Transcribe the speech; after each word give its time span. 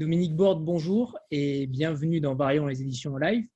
Dominique 0.00 0.34
Borde, 0.34 0.64
bonjour 0.64 1.18
et 1.30 1.66
bienvenue 1.66 2.22
dans 2.22 2.34
Variant 2.34 2.66
les 2.66 2.80
éditions 2.80 3.18
live. 3.18 3.46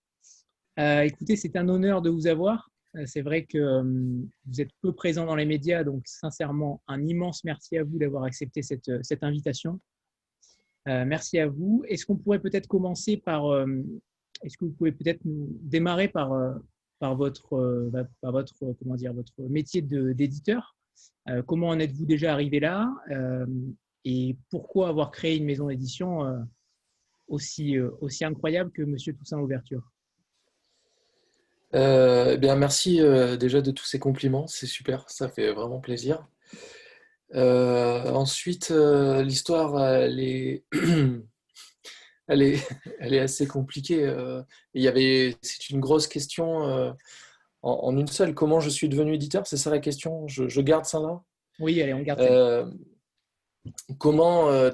Euh, 0.78 1.00
écoutez, 1.00 1.36
c'est 1.36 1.56
un 1.56 1.66
honneur 1.70 2.02
de 2.02 2.10
vous 2.10 2.26
avoir. 2.26 2.70
Euh, 2.96 3.04
c'est 3.06 3.22
vrai 3.22 3.46
que 3.46 3.56
euh, 3.56 3.82
vous 3.82 4.60
êtes 4.60 4.68
peu 4.82 4.92
présent 4.92 5.24
dans 5.24 5.36
les 5.36 5.46
médias, 5.46 5.84
donc 5.84 6.02
sincèrement, 6.06 6.82
un 6.86 7.02
immense 7.06 7.44
merci 7.44 7.78
à 7.78 7.82
vous 7.82 7.98
d'avoir 7.98 8.24
accepté 8.24 8.60
cette, 8.60 8.90
cette 9.02 9.24
invitation. 9.24 9.80
merci 10.84 11.38
à 11.38 11.48
vous. 11.48 11.82
Est-ce 11.88 12.04
qu'on 12.04 12.16
pourrait 12.16 12.40
peut-être 12.40 12.66
commencer 12.66 13.16
par, 13.16 13.44
est-ce 14.42 14.58
que 14.58 14.66
vous 14.66 14.72
pouvez 14.72 14.92
peut-être 14.92 15.24
nous 15.24 15.48
démarrer 15.62 16.08
par, 16.08 16.30
par 16.98 17.16
votre, 17.16 17.88
bah, 17.90 18.06
par 18.20 18.32
votre, 18.32 18.74
comment 18.78 18.96
dire, 18.96 19.14
votre 19.14 19.32
métier 19.48 19.80
d'éditeur? 19.80 20.76
Comment 21.46 21.68
en 21.68 21.78
êtes-vous 21.78 22.04
déjà 22.04 22.34
arrivé 22.34 22.60
là? 22.60 22.94
Et 24.04 24.36
pourquoi 24.50 24.88
avoir 24.88 25.10
créé 25.10 25.36
une 25.36 25.44
maison 25.44 25.68
d'édition 25.68 26.26
euh, 26.26 26.38
aussi, 27.28 27.76
euh, 27.76 27.90
aussi 28.00 28.24
incroyable 28.24 28.70
que 28.70 28.82
Monsieur 28.82 29.14
Toussaint 29.14 29.38
Ouverture 29.38 29.82
euh, 31.74 32.34
eh 32.34 32.38
bien, 32.38 32.54
merci 32.54 33.00
déjà 33.40 33.60
de 33.60 33.72
tous 33.72 33.84
ces 33.84 33.98
compliments, 33.98 34.46
c'est 34.46 34.68
super, 34.68 35.10
ça 35.10 35.28
fait 35.28 35.50
vraiment 35.50 35.80
plaisir. 35.80 36.24
ensuite, 37.34 38.70
l'histoire, 38.70 39.84
elle 39.84 40.20
est, 40.20 40.62
elle, 42.28 42.42
est, 42.42 42.64
elle 43.00 43.14
est 43.14 43.18
assez 43.18 43.48
compliquée. 43.48 44.08
il 44.74 44.82
y 44.84 44.86
avait, 44.86 45.34
c'est 45.42 45.70
une 45.70 45.80
grosse 45.80 46.06
question 46.06 46.94
en, 47.62 47.98
une 47.98 48.06
seule. 48.06 48.34
Comment 48.34 48.60
je 48.60 48.70
suis 48.70 48.88
devenu 48.88 49.14
éditeur? 49.14 49.44
C'est 49.44 49.56
ça 49.56 49.70
la 49.70 49.80
question? 49.80 50.28
Je, 50.28 50.46
je, 50.46 50.60
garde 50.60 50.84
ça 50.84 51.00
là? 51.00 51.24
Oui, 51.58 51.82
allez, 51.82 51.92
on 51.92 52.02
garde 52.02 52.20
ça. 52.20 52.68
Comment, 53.98 54.50
euh, 54.50 54.70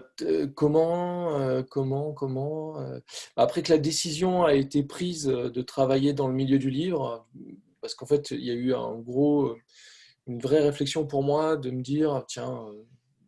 comment, 0.56 1.38
euh, 1.38 1.62
comment, 1.62 2.12
comment, 2.12 2.80
euh, 2.80 2.98
après 3.36 3.62
que 3.62 3.72
la 3.72 3.78
décision 3.78 4.44
a 4.44 4.54
été 4.54 4.82
prise 4.82 5.26
de 5.26 5.62
travailler 5.62 6.12
dans 6.12 6.26
le 6.26 6.34
milieu 6.34 6.58
du 6.58 6.70
livre, 6.70 7.26
parce 7.80 7.94
qu'en 7.94 8.06
fait, 8.06 8.32
il 8.32 8.44
y 8.44 8.50
a 8.50 8.54
eu 8.54 8.74
un 8.74 8.98
gros, 8.98 9.56
une 10.26 10.40
vraie 10.40 10.60
réflexion 10.60 11.06
pour 11.06 11.22
moi 11.22 11.56
de 11.56 11.70
me 11.70 11.82
dire, 11.82 12.24
tiens, 12.26 12.66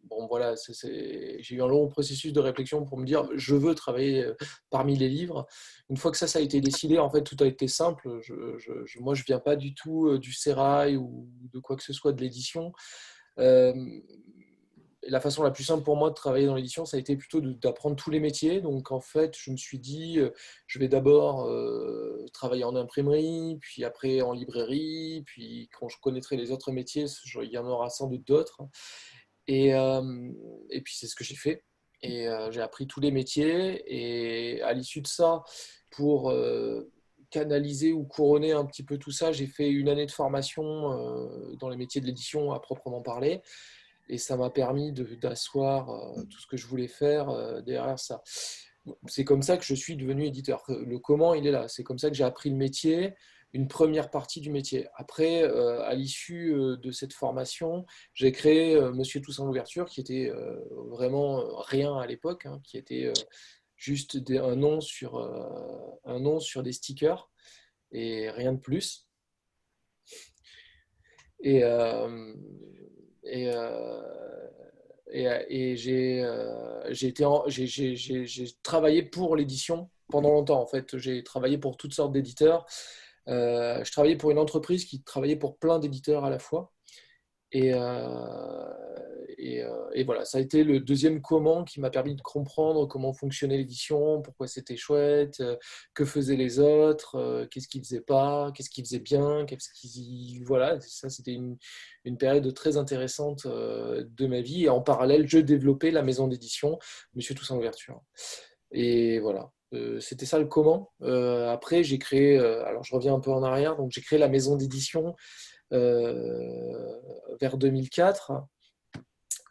bon 0.05 0.27
voilà, 0.27 0.55
j'ai 0.83 1.55
eu 1.55 1.63
un 1.63 1.69
long 1.69 1.87
processus 1.87 2.33
de 2.33 2.41
réflexion 2.41 2.85
pour 2.85 2.99
me 2.99 3.07
dire, 3.07 3.29
je 3.37 3.55
veux 3.55 3.77
travailler 3.77 4.27
parmi 4.69 4.97
les 4.97 5.09
livres. 5.09 5.47
Une 5.91 5.97
fois 5.97 6.11
que 6.11 6.19
ça, 6.19 6.27
ça 6.27 6.41
a 6.41 6.43
été 6.43 6.61
décidé, 6.61 6.99
en 6.99 7.09
fait, 7.09 7.23
tout 7.23 7.37
a 7.39 7.47
été 7.47 7.69
simple. 7.69 8.19
Je, 8.21 8.35
je, 8.59 8.99
moi, 8.99 9.15
je 9.15 9.23
viens 9.23 9.39
pas 9.39 9.55
du 9.55 9.75
tout 9.75 10.19
du 10.19 10.33
sérail 10.33 10.97
ou 10.97 11.29
de 11.53 11.61
quoi 11.61 11.77
que 11.77 11.85
ce 11.85 11.93
soit 11.93 12.13
de 12.13 12.21
l'édition 12.21 12.73
la 15.08 15.20
façon 15.20 15.42
la 15.42 15.50
plus 15.50 15.64
simple 15.64 15.83
pour 15.83 15.97
moi 15.97 16.11
de 16.11 16.14
travailler 16.14 16.47
dans 16.47 16.55
l'édition, 16.55 16.84
ça 16.84 16.97
a 16.97 17.00
été 17.00 17.17
plutôt 17.17 17.41
d'apprendre 17.41 17.97
tous 17.97 18.11
les 18.11 18.20
métiers. 18.20 18.61
Donc 18.61 18.92
en 18.92 19.00
fait, 19.00 19.36
je 19.36 19.50
me 19.50 19.56
suis 19.56 19.78
dit, 19.78 20.19
euh, 20.19 20.31
je 20.67 20.78
vais 20.78 20.89
d'abord 20.89 21.47
euh, 21.47 22.25
travailler 22.33 22.64
en 22.64 22.77
imprimerie, 22.77 23.58
puis 23.61 23.84
après 23.84 24.20
en 24.20 24.33
librairie, 24.33 25.23
puis 25.27 25.69
quand 25.78 25.89
je 25.89 25.98
connaîtrai 26.00 26.36
les 26.36 26.50
autres 26.50 26.73
métiers, 26.73 27.06
il 27.42 27.50
y 27.50 27.58
en 27.58 27.67
aura 27.67 27.91
sans 27.91 28.06
doute 28.06 28.27
d'autres. 28.27 28.62
Et, 29.48 29.75
euh, 29.75 30.30
et, 30.70 30.80
puis 30.83 30.95
c'est 30.97 31.08
ce 31.08 31.17
que 31.17 31.25
j'ai 31.25 31.34
fait. 31.36 31.64
Et 32.05 32.27
j'ai 32.50 32.61
appris 32.61 32.89
tous 32.89 32.98
les 32.98 33.12
métiers. 33.12 33.83
Et 33.86 34.61
à 34.62 34.73
l'issue 34.73 35.03
de 35.03 35.06
ça, 35.06 35.45
pour 35.91 36.35
canaliser 37.30 37.92
ou 37.92 38.02
couronner 38.02 38.51
un 38.51 38.64
petit 38.64 38.83
peu 38.83 38.98
tout 38.98 39.12
ça, 39.12 39.30
j'ai 39.30 39.46
fait 39.46 39.68
une 39.68 39.89
année 39.89 40.07
de 40.07 40.11
formation 40.11 40.64
dans 41.61 41.68
les 41.68 41.77
métiers 41.77 42.01
de 42.01 42.07
l'édition 42.07 42.51
à 42.52 42.58
proprement 42.58 43.02
parler 43.02 43.41
et 44.08 44.18
ça 44.18 44.36
m'a 44.36 44.51
permis 44.51 44.92
d'asseoir 44.92 45.90
euh, 45.90 46.23
tout 46.24 46.39
ce 46.39 46.46
que 46.46 46.57
je 46.57 46.67
voulais 46.67 46.89
faire 46.89 47.29
euh, 47.30 47.61
derrière 47.61 47.98
ça. 47.98 48.23
C'est 49.07 49.24
comme 49.24 49.42
ça 49.42 49.57
que 49.57 49.64
je 49.64 49.74
suis 49.74 49.96
devenu 49.96 50.27
éditeur. 50.27 50.64
Le 50.68 50.98
comment, 50.98 51.35
il 51.35 51.46
est 51.46 51.52
là. 51.52 51.68
C'est 51.68 51.85
comme 51.85 51.98
ça 51.98 52.11
que 52.11 52.17
j'ai 52.17 52.24
appris 52.24 52.51
le 52.51 52.57
métier, 52.57 53.14
une 53.52 53.68
première 53.68 54.11
partie 54.11 54.41
du 54.41 54.51
métier. 54.51 54.89
Après, 54.96 55.45
euh, 55.45 55.83
à 55.83 55.95
l'issue 55.95 56.52
de 56.52 56.91
cette 56.91 57.12
formation, 57.12 57.86
j'ai 58.12 58.33
créé 58.33 58.80
Monsieur 58.92 59.20
Toussaint 59.20 59.46
l'ouverture, 59.46 59.86
qui 59.86 60.01
était 60.01 60.33
vraiment 60.89 61.61
rien 61.61 61.96
à 61.96 62.07
l'époque, 62.07 62.46
hein, 62.46 62.61
qui 62.64 62.77
était 62.77 63.12
juste 63.77 64.18
un, 64.30 64.57
nom 64.57 64.80
sur, 64.80 65.17
un 66.05 66.18
nom 66.18 66.41
sur 66.41 66.64
des 66.64 66.73
stickers 66.73 67.30
et 67.92 68.30
rien 68.30 68.52
de 68.52 68.58
plus. 68.58 69.07
Et, 71.45 71.58
et, 71.58 71.64
euh, 71.64 72.35
et, 73.25 73.51
j'ai 75.77 76.25
travaillé 78.63 79.03
pour 79.03 79.37
l'édition 79.37 79.91
pendant 80.09 80.31
longtemps. 80.31 80.61
En 80.61 80.67
fait, 80.67 80.97
j'ai 80.99 81.23
travaillé 81.23 81.59
pour 81.59 81.77
toutes 81.77 81.95
sortes 81.95 82.13
d'éditeurs. 82.13 82.67
Euh, 83.29 83.85
je 83.85 83.93
travaillais 83.93 84.17
pour 84.17 84.31
une 84.31 84.39
entreprise 84.39 84.85
qui 84.85 85.03
travaillait 85.03 85.37
pour 85.37 85.59
plein 85.59 85.79
d'éditeurs 85.79 86.25
à 86.25 86.31
la 86.31 86.39
fois. 86.39 86.72
Et, 87.52 87.73
euh, 89.63 89.90
et, 89.95 90.05
voilà, 90.05 90.24
ça 90.24 90.39
a 90.39 90.40
été 90.40 90.64
le 90.64 90.80
deuxième 90.80 91.20
comment 91.20 91.64
qui 91.64 91.80
m'a 91.80 91.90
permis 91.90 92.14
de 92.14 92.23
comprendre 92.23 92.86
comment 92.86 93.13
fonctionnait 93.13 93.57
l'édition, 93.57 94.23
pourquoi 94.23 94.46
c'était 94.46 94.77
chouette, 94.77 95.40
euh, 95.40 95.57
que 95.95 96.05
faisaient 96.05 96.36
les 96.36 96.61
autres, 96.61 97.17
euh, 97.17 97.46
qu'est-ce 97.46 97.68
qu'ils 97.68 97.83
faisaient 97.83 98.01
pas, 98.01 98.52
qu'est-ce 98.55 98.70
qu'ils 98.70 98.85
faisaient 98.85 99.01
bien, 99.01 99.45
qu'est-ce 99.46 99.68
qu'ils 99.74 100.45
voilà, 100.45 100.79
ça 100.80 101.08
c'était 101.08 101.33
une, 101.33 101.57
une, 102.05 102.17
période 102.17 102.52
très 102.55 102.77
intéressante 102.77 103.46
de 103.46 104.27
ma 104.27 104.41
vie. 104.41 104.64
Et 104.64 104.68
en 104.68 104.80
parallèle, 104.80 105.27
je 105.29 105.39
développais 105.39 105.91
la 105.91 106.02
maison 106.02 106.29
d'édition, 106.29 106.79
Monsieur 107.14 107.35
Toussaint 107.35 107.57
Ouverture. 107.57 108.01
Et 108.70 109.18
voilà, 109.20 109.51
c'était 110.01 110.27
ça 110.27 110.39
le 110.39 110.46
comment. 110.46 110.92
après, 111.01 111.83
j'ai 111.83 111.98
créé, 111.98 112.39
alors 112.39 112.85
je 112.85 112.95
reviens 112.95 113.14
un 113.14 113.20
peu 113.20 113.30
en 113.30 113.42
arrière, 113.42 113.77
donc 113.77 113.91
j'ai 113.91 114.01
créé 114.01 114.18
la 114.18 114.29
maison 114.29 114.57
d'édition 114.57 115.14
vers 115.73 117.57
2004 117.57 118.33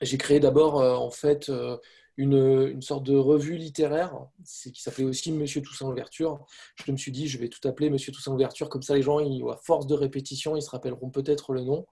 j'ai 0.02 0.18
créé 0.18 0.40
d'abord 0.40 0.80
euh, 0.80 0.96
en 0.96 1.12
fait 1.12 1.50
euh, 1.50 1.78
une, 2.18 2.68
une, 2.68 2.82
sorte 2.82 3.04
de 3.04 3.16
revue 3.16 3.56
littéraire 3.56 4.28
qui 4.44 4.82
s'appelait 4.82 5.06
aussi 5.06 5.32
Monsieur 5.32 5.62
Toussaint 5.62 5.88
Ouverture. 5.88 6.46
Je 6.86 6.92
me 6.92 6.98
suis 6.98 7.12
dit, 7.12 7.28
je 7.28 7.38
vais 7.38 7.48
tout 7.48 7.66
appeler 7.68 7.90
Monsieur 7.90 8.12
Toussaint 8.12 8.34
Ouverture, 8.34 8.70
comme 8.70 8.82
ça 8.82 8.96
les 8.96 9.02
gens, 9.02 9.20
à 9.20 9.58
force 9.58 9.88
de 9.88 9.96
répétition, 9.96 10.56
ils 10.56 10.62
se 10.62 10.70
rappelleront 10.70 11.09
peut-être 11.09 11.54
le 11.54 11.62
nom. 11.62 11.88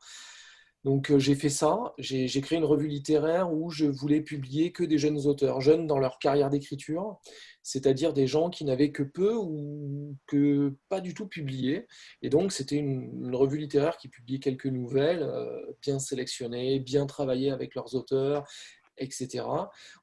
Donc 0.85 1.11
euh, 1.11 1.19
j'ai 1.19 1.35
fait 1.35 1.49
ça, 1.49 1.93
j'ai 1.97 2.41
créé 2.41 2.57
une 2.57 2.65
revue 2.65 2.87
littéraire 2.87 3.51
où 3.51 3.69
je 3.69 3.85
voulais 3.85 4.21
publier 4.21 4.71
que 4.71 4.83
des 4.83 4.97
jeunes 4.97 5.27
auteurs, 5.27 5.59
jeunes 5.59 5.87
dans 5.87 5.99
leur 5.99 6.19
carrière 6.19 6.49
d'écriture, 6.49 7.19
c'est-à-dire 7.63 8.13
des 8.13 8.27
gens 8.27 8.49
qui 8.49 8.63
n'avaient 8.63 8.91
que 8.91 9.03
peu 9.03 9.35
ou 9.35 10.15
que 10.25 10.73
pas 10.87 11.01
du 11.01 11.13
tout 11.13 11.27
publié. 11.27 11.85
Et 12.21 12.29
donc 12.29 12.53
c'était 12.53 12.77
une, 12.77 13.35
revue 13.35 13.57
littéraire 13.57 13.97
qui 13.97 14.07
publiait 14.07 14.39
quelques 14.39 14.67
nouvelles, 14.67 15.21
euh, 15.23 15.61
bien 15.81 15.99
sélectionnées, 15.99 16.79
bien 16.79 17.05
travaillées 17.05 17.51
avec 17.51 17.75
leurs 17.75 17.95
auteurs, 17.95 18.45
etc. 18.99 19.45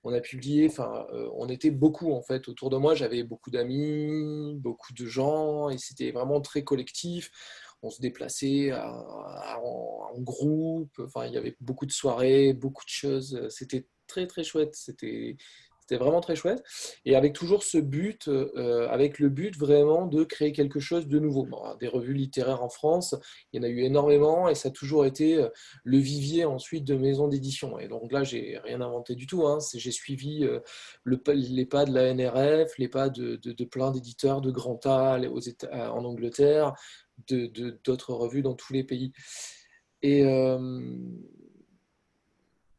On 0.04 0.12
a 0.12 0.20
publié, 0.20 0.66
enfin, 0.68 1.06
euh, 1.12 1.28
on 1.34 1.48
était 1.48 1.70
beaucoup 1.70 2.12
en 2.12 2.22
fait 2.22 2.48
autour 2.48 2.70
de 2.70 2.76
moi. 2.76 2.94
J'avais 2.94 3.22
beaucoup 3.22 3.50
d'amis, 3.50 4.54
beaucoup 4.56 4.92
de 4.92 5.06
gens, 5.06 5.70
et 5.70 5.78
c'était 5.78 6.10
vraiment 6.10 6.40
très 6.40 6.64
collectif 6.64 7.30
on 7.82 7.90
se 7.90 8.00
déplaçait 8.00 8.72
en, 8.72 10.18
groupe, 10.18 10.98
enfin, 11.00 11.26
il 11.26 11.34
y 11.34 11.36
avait 11.36 11.56
beaucoup 11.60 11.86
de 11.86 11.92
soirées, 11.92 12.54
beaucoup 12.54 12.84
de 12.84 12.90
choses, 12.90 13.46
c'était 13.50 13.86
très 14.06 14.26
très 14.26 14.44
chouette, 14.44 14.74
c'était 14.74 15.36
vraiment 15.94 16.20
très 16.20 16.34
chouette. 16.34 16.64
Et 17.04 17.14
avec 17.14 17.32
toujours 17.32 17.62
ce 17.62 17.78
but, 17.78 18.26
euh, 18.26 18.88
avec 18.88 19.20
le 19.20 19.28
but 19.28 19.56
vraiment 19.56 20.06
de 20.06 20.24
créer 20.24 20.50
quelque 20.50 20.80
chose 20.80 21.06
de 21.06 21.18
nouveau. 21.20 21.46
des 21.78 21.86
revues 21.86 22.14
littéraires 22.14 22.64
en 22.64 22.68
France, 22.68 23.14
il 23.52 23.58
y 23.58 23.60
en 23.60 23.68
a 23.68 23.70
eu 23.70 23.82
énormément 23.82 24.48
et 24.48 24.56
ça 24.56 24.68
a 24.68 24.72
toujours 24.72 25.06
été 25.06 25.36
euh, 25.36 25.48
le 25.84 25.98
vivier 25.98 26.44
ensuite 26.44 26.84
de 26.84 26.96
maisons 26.96 27.28
d'édition. 27.28 27.78
Et 27.78 27.86
donc 27.86 28.10
là, 28.10 28.24
j'ai 28.24 28.58
rien 28.64 28.80
inventé 28.80 29.14
du 29.14 29.26
tout. 29.26 29.46
Hein. 29.46 29.58
J'ai 29.74 29.92
suivi 29.92 30.44
euh, 30.44 30.58
le, 31.04 31.22
les 31.34 31.66
pas 31.66 31.84
de 31.84 31.92
la 31.92 32.12
NRF, 32.12 32.76
les 32.78 32.88
pas 32.88 33.08
de, 33.08 33.36
de, 33.36 33.64
plein 33.64 33.90
d'éditeurs 33.90 34.40
de 34.40 34.50
Grand 34.50 34.84
A 34.86 35.20
aux 35.30 35.40
États, 35.40 35.92
en 35.92 36.04
Angleterre, 36.04 36.74
d'autres 37.28 38.12
revues 38.12 38.42
dans 38.42 38.54
tous 38.54 38.72
les 38.72 38.84
pays. 38.84 39.12
Et, 40.02 40.24
euh, 40.24 40.88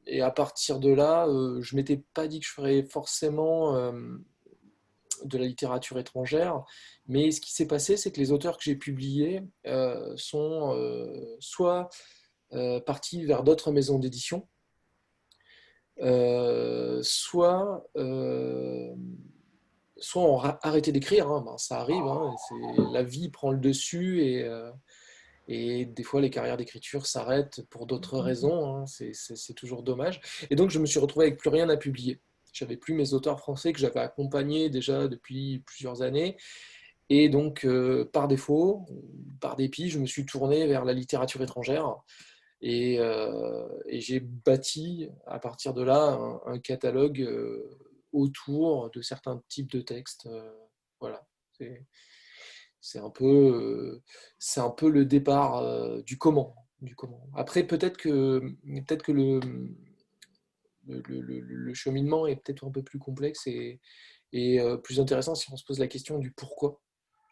et 0.05 0.21
à 0.21 0.31
partir 0.31 0.79
de 0.79 0.91
là, 0.91 1.27
euh, 1.27 1.61
je 1.61 1.75
ne 1.75 1.81
m'étais 1.81 2.03
pas 2.13 2.27
dit 2.27 2.39
que 2.39 2.45
je 2.45 2.51
ferais 2.51 2.83
forcément 2.83 3.75
euh, 3.75 3.91
de 5.25 5.37
la 5.37 5.45
littérature 5.45 5.97
étrangère, 5.99 6.63
mais 7.07 7.31
ce 7.31 7.41
qui 7.41 7.53
s'est 7.53 7.67
passé, 7.67 7.97
c'est 7.97 8.11
que 8.11 8.19
les 8.19 8.31
auteurs 8.31 8.57
que 8.57 8.63
j'ai 8.63 8.75
publiés 8.75 9.41
sont 10.15 10.77
soit 11.39 11.89
partis 12.85 13.25
vers 13.25 13.43
d'autres 13.43 13.71
maisons 13.71 13.97
d'édition, 13.97 14.47
soit 17.01 17.83
soit 19.99 20.21
on 20.21 20.39
arrêté 20.39 20.91
d'écrire, 20.91 21.29
hein, 21.29 21.43
ben, 21.45 21.57
ça 21.57 21.79
arrive, 21.79 22.03
hein, 22.03 22.35
la 22.91 23.03
vie 23.03 23.29
prend 23.29 23.51
le 23.51 23.57
dessus 23.57 24.21
et, 24.23 24.43
euh, 24.43 24.71
et 25.47 25.85
des 25.85 26.03
fois 26.03 26.21
les 26.21 26.29
carrières 26.29 26.57
d'écriture 26.57 27.05
s'arrêtent 27.05 27.61
pour 27.69 27.85
d'autres 27.85 28.17
mmh 28.17 28.21
raisons, 28.21 28.75
hein, 28.75 28.85
c'est 28.85 29.53
toujours 29.53 29.83
dommage. 29.83 30.21
Et 30.49 30.55
donc 30.55 30.69
je 30.69 30.79
me 30.79 30.85
suis 30.85 30.99
retrouvé 30.99 31.27
avec 31.27 31.39
plus 31.39 31.49
rien 31.49 31.69
à 31.69 31.77
publier. 31.77 32.21
j'avais 32.53 32.77
plus 32.77 32.93
mes 32.93 33.13
auteurs 33.13 33.39
français 33.39 33.73
que 33.73 33.79
j'avais 33.79 33.99
accompagnés 33.99 34.69
déjà 34.69 35.07
depuis 35.07 35.63
plusieurs 35.65 36.01
années. 36.01 36.37
Et 37.09 37.29
donc, 37.29 37.65
euh, 37.65 38.05
par 38.11 38.27
défaut, 38.27 38.85
par 39.39 39.55
dépit, 39.55 39.89
je 39.89 39.99
me 39.99 40.05
suis 40.05 40.25
tourné 40.25 40.67
vers 40.67 40.83
la 40.83 40.93
littérature 40.93 41.41
étrangère. 41.41 41.95
Et, 42.61 42.99
euh, 42.99 43.67
j'ai 43.89 44.19
bâti 44.19 45.07
à 45.25 45.39
partir 45.39 45.73
de 45.73 45.83
là 45.83 46.19
un, 46.45 46.59
catalogue 46.59 47.21
euh, 47.21 47.69
autour 48.13 48.89
de 48.91 49.01
certains 49.01 49.41
types 49.47 49.71
de 49.71 49.81
textes. 49.81 50.29
voilà. 50.99 51.27
C'est 52.79 52.99
un, 52.99 53.09
peu, 53.09 54.01
c'est 54.37 54.59
un 54.59 54.69
peu 54.69 54.89
le 54.89 55.05
départ 55.05 56.03
du 56.03 56.17
comment. 56.17 56.55
Du 56.81 56.95
comment. 56.95 57.27
Après, 57.35 57.65
peut-être 57.65 57.97
que, 57.97 58.55
peut 58.87 58.97
que 58.97 59.11
le, 59.11 59.73
cheminement 61.73 62.27
est 62.27 62.35
peut-être 62.35 62.65
un 62.65 62.71
peu 62.71 62.83
plus 62.83 62.99
complexe 62.99 63.47
et, 63.47 63.81
et 64.31 64.59
plus 64.83 64.99
intéressant 64.99 65.33
si 65.33 65.51
on 65.51 65.57
se 65.57 65.65
pose 65.65 65.79
la 65.79 65.87
question 65.87 66.19
du 66.19 66.31
pourquoi. 66.31 66.79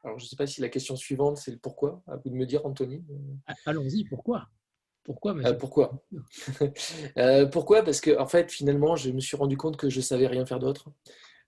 Alors, 0.05 0.19
je 0.19 0.25
ne 0.25 0.29
sais 0.29 0.35
pas 0.35 0.45
si 0.45 0.61
la 0.61 0.69
question 0.69 0.95
suivante, 0.95 1.37
c'est 1.37 1.49
le 1.49 1.57
pourquoi. 1.57 2.03
À 2.05 2.17
vous 2.17 2.29
de 2.29 2.35
me 2.35 2.45
dire, 2.45 2.63
Anthony. 2.63 3.03
Ah, 3.47 3.55
allons-y, 3.65 4.05
pourquoi? 4.05 4.47
Pourquoi 5.05 5.37
euh, 5.37 5.53
Pourquoi 5.53 6.03
euh, 7.17 7.45
Pourquoi? 7.45 7.83
Parce 7.83 8.01
que, 8.01 8.19
en 8.19 8.25
fait, 8.25 8.51
finalement, 8.51 8.95
je 8.95 9.11
me 9.11 9.21
suis 9.21 9.37
rendu 9.37 9.55
compte 9.55 9.77
que 9.77 9.89
je 9.89 9.97
ne 9.97 10.01
savais 10.03 10.27
rien 10.27 10.45
faire 10.45 10.59
d'autre. 10.59 10.89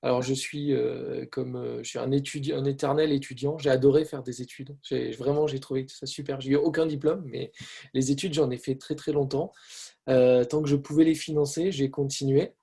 Alors, 0.04 0.22
je 0.22 0.34
suis 0.36 0.74
euh, 0.74 1.26
comme 1.32 1.80
je 1.82 1.90
suis 1.90 1.98
un, 1.98 2.12
étudiant, 2.12 2.60
un 2.60 2.66
éternel 2.66 3.12
étudiant. 3.12 3.58
J'ai 3.58 3.72
adoré 3.72 4.06
faire 4.06 4.22
des 4.22 4.44
études. 4.44 4.78
Vraiment, 5.18 5.48
j'ai 5.48 5.60
trouvé 5.60 5.88
ça 5.90 6.06
super. 6.06 6.40
J'ai 6.40 6.52
eu 6.52 6.56
aucun 6.56 6.86
diplôme, 6.86 7.24
mais 7.26 7.52
les 7.96 8.12
études, 8.12 8.36
j'en 8.36 8.52
ai 8.52 8.58
fait 8.58 8.76
très 8.76 8.94
très 8.94 9.12
longtemps. 9.12 9.52
tant 10.06 10.62
que 10.62 10.70
je 10.70 10.76
pouvais 10.76 11.04
les 11.04 11.16
financer, 11.16 11.72
j'ai 11.72 11.90
continué. 11.90 12.54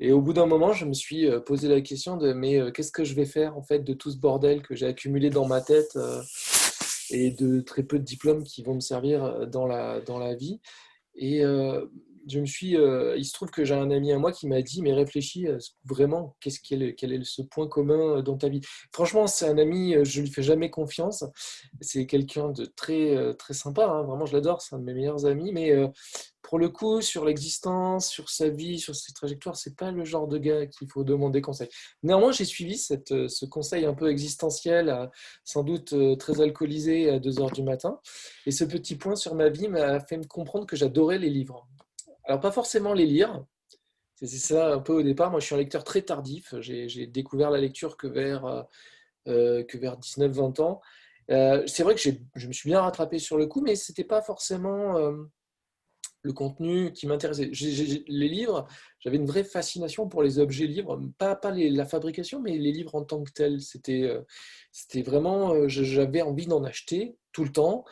Et 0.00 0.12
au 0.12 0.22
bout 0.22 0.32
d'un 0.32 0.46
moment, 0.46 0.72
je 0.72 0.86
me 0.86 0.94
suis 0.94 1.28
posé 1.44 1.68
la 1.68 1.82
question 1.82 2.16
de 2.16 2.32
mais 2.32 2.72
qu'est-ce 2.72 2.92
que 2.92 3.04
je 3.04 3.14
vais 3.14 3.26
faire 3.26 3.58
en 3.58 3.62
fait 3.62 3.80
de 3.80 3.92
tout 3.92 4.10
ce 4.10 4.16
bordel 4.16 4.62
que 4.62 4.74
j'ai 4.74 4.86
accumulé 4.86 5.28
dans 5.28 5.46
ma 5.46 5.60
tête 5.60 5.98
et 7.10 7.30
de 7.30 7.60
très 7.60 7.82
peu 7.82 7.98
de 7.98 8.04
diplômes 8.04 8.44
qui 8.44 8.62
vont 8.62 8.74
me 8.74 8.80
servir 8.80 9.46
dans 9.48 9.66
la, 9.66 10.00
dans 10.00 10.18
la 10.18 10.34
vie. 10.34 10.60
Et 11.14 11.42
je 12.28 12.44
suis, 12.44 12.76
il 13.16 13.24
se 13.24 13.32
trouve 13.32 13.50
que 13.50 13.64
j'ai 13.64 13.74
un 13.74 13.90
ami 13.90 14.12
à 14.12 14.18
moi 14.18 14.32
qui 14.32 14.46
m'a 14.46 14.62
dit 14.62 14.82
mais 14.82 14.92
réfléchis 14.92 15.46
vraiment 15.84 16.36
qu'est-ce 16.40 16.60
quel 16.62 16.82
est, 16.82 16.94
quel 16.94 17.12
est 17.12 17.24
ce 17.24 17.42
point 17.42 17.68
commun 17.68 18.22
dans 18.22 18.36
ta 18.36 18.48
vie? 18.48 18.60
Franchement, 18.92 19.26
c'est 19.26 19.46
un 19.46 19.58
ami, 19.58 19.94
je 20.04 20.20
lui 20.20 20.30
fais 20.30 20.42
jamais 20.42 20.70
confiance. 20.70 21.24
C'est 21.80 22.06
quelqu'un 22.06 22.50
de 22.50 22.64
très 22.64 23.34
très 23.34 23.54
sympa, 23.54 23.86
hein. 23.86 24.02
vraiment 24.02 24.26
je 24.26 24.34
l'adore, 24.34 24.62
c'est 24.62 24.74
un 24.74 24.78
de 24.78 24.84
mes 24.84 24.94
meilleurs 24.94 25.26
amis. 25.26 25.52
Mais 25.52 25.74
pour 26.48 26.58
le 26.58 26.70
coup, 26.70 27.02
sur 27.02 27.26
l'existence, 27.26 28.08
sur 28.08 28.30
sa 28.30 28.48
vie, 28.48 28.78
sur 28.78 28.96
ses 28.96 29.12
trajectoires, 29.12 29.54
c'est 29.54 29.76
pas 29.76 29.90
le 29.90 30.06
genre 30.06 30.26
de 30.26 30.38
gars 30.38 30.66
qu'il 30.66 30.90
faut 30.90 31.04
demander 31.04 31.42
conseil. 31.42 31.68
Néanmoins, 32.02 32.32
j'ai 32.32 32.46
suivi 32.46 32.78
cette, 32.78 33.12
euh, 33.12 33.28
ce 33.28 33.44
conseil 33.44 33.84
un 33.84 33.92
peu 33.92 34.10
existentiel, 34.10 35.10
sans 35.44 35.62
doute 35.62 35.92
euh, 35.92 36.16
très 36.16 36.40
alcoolisé 36.40 37.10
à 37.10 37.18
2 37.18 37.40
heures 37.40 37.50
du 37.50 37.62
matin. 37.62 38.00
Et 38.46 38.50
ce 38.50 38.64
petit 38.64 38.96
point 38.96 39.14
sur 39.14 39.34
ma 39.34 39.50
vie 39.50 39.68
m'a 39.68 40.00
fait 40.00 40.16
me 40.16 40.24
comprendre 40.24 40.64
que 40.64 40.74
j'adorais 40.74 41.18
les 41.18 41.28
livres. 41.28 41.68
Alors, 42.28 42.40
pas 42.40 42.52
forcément 42.52 42.94
les 42.94 43.06
lire. 43.06 43.44
C'est 44.14 44.26
ça 44.28 44.72
un 44.74 44.78
peu 44.78 44.92
au 44.92 45.02
départ. 45.02 45.30
Moi, 45.30 45.40
je 45.40 45.46
suis 45.46 45.54
un 45.54 45.58
lecteur 45.58 45.82
très 45.82 46.02
tardif. 46.02 46.54
J'ai 46.60 47.06
découvert 47.06 47.50
la 47.50 47.58
lecture 47.58 47.96
que 47.96 48.06
vers, 48.06 48.66
euh, 49.26 49.64
vers 49.74 49.98
19-20 49.98 50.60
ans. 50.60 50.80
c'est 51.28 51.82
vrai 51.82 51.96
que 51.96 52.00
je 52.00 52.46
me 52.46 52.52
suis 52.52 52.68
bien 52.68 52.80
rattrapé 52.80 53.18
sur 53.18 53.36
le 53.38 53.46
coup, 53.46 53.60
mais 53.60 53.74
ce 53.74 53.90
n'était 53.90 54.04
pas 54.04 54.22
forcément 54.22 54.96
le 56.22 56.32
contenu 56.32 56.92
qui 56.92 57.06
m'intéressait. 57.06 57.50
Les 58.08 58.28
livres, 58.28 58.66
j'avais 59.00 59.16
une 59.16 59.26
vraie 59.26 59.44
fascination 59.44 60.08
pour 60.08 60.22
les 60.22 60.38
objets 60.38 60.66
livres, 60.66 61.00
pas, 61.18 61.36
pas 61.36 61.52
la 61.52 61.86
fabrication, 61.86 62.40
mais 62.40 62.56
les 62.56 62.72
livres 62.72 62.94
en 62.94 63.04
tant 63.04 63.22
que 63.22 63.30
tels. 63.30 63.60
C'était 63.60 64.02
euh, 64.02 64.22
c'était 64.72 65.02
vraiment, 65.02 65.54
euh, 65.54 65.68
j'avais 65.68 66.22
envie 66.22 66.46
d'en 66.46 66.64
acheter 66.64 67.16
tout 67.32 67.44
le 67.44 67.52
temps, 67.52 67.84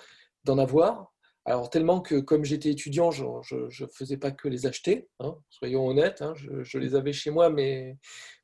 d'en 0.45 0.59
avoir. 0.59 1.13
Alors 1.49 1.71
tellement 1.71 2.01
que 2.01 2.17
comme 2.17 2.45
j'étais 2.45 2.71
étudiant, 2.71 3.13
je 3.13 3.25
ne 3.25 3.87
faisais 3.87 4.17
pas 4.17 4.33
que 4.33 4.49
les 4.49 4.67
acheter, 4.67 5.09
hein, 5.21 5.37
soyons 5.49 5.87
honnêtes, 5.87 6.21
hein, 6.21 6.35
je, 6.35 6.65
je, 6.65 6.79
les 6.79 6.97
avais 6.97 7.13
chez 7.13 7.31
moi, 7.31 7.51
mais 7.51 7.97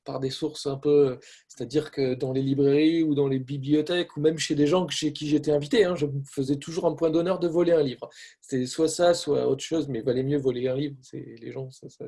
par 0.05 0.21
des 0.21 0.31
sources 0.31 0.67
un 0.67 0.77
peu, 0.77 1.19
c'est-à-dire 1.49 1.91
que 1.91 2.15
dans 2.15 2.33
les 2.33 2.43
librairies 2.43 3.03
ou 3.03 3.15
dans 3.15 3.29
les 3.29 3.39
bibliothèques 3.39 4.17
ou 4.17 4.21
même 4.21 4.39
chez 4.39 4.55
des 4.55 4.67
gens 4.67 4.89
chez 4.89 5.13
qui 5.13 5.29
j'étais 5.29 5.53
invité, 5.53 5.85
hein, 5.85 5.95
je 5.95 6.07
faisais 6.31 6.57
toujours 6.57 6.87
un 6.87 6.95
point 6.95 7.11
d'honneur 7.11 7.39
de 7.39 7.49
voler 7.49 7.73
un 7.73 7.83
livre. 7.83 8.09
C'était 8.41 8.67
soit 8.67 8.89
ça, 8.89 9.15
soit 9.15 9.49
autre 9.49 9.65
chose, 9.65 9.89
mais 9.89 10.01
valait 10.01 10.23
mieux 10.23 10.39
voler 10.39 10.69
un 10.69 10.77
livre. 10.77 10.97
C'est 11.03 11.37
les 11.41 11.53
gens, 11.53 11.71
ça, 11.71 11.89
ça, 11.89 12.05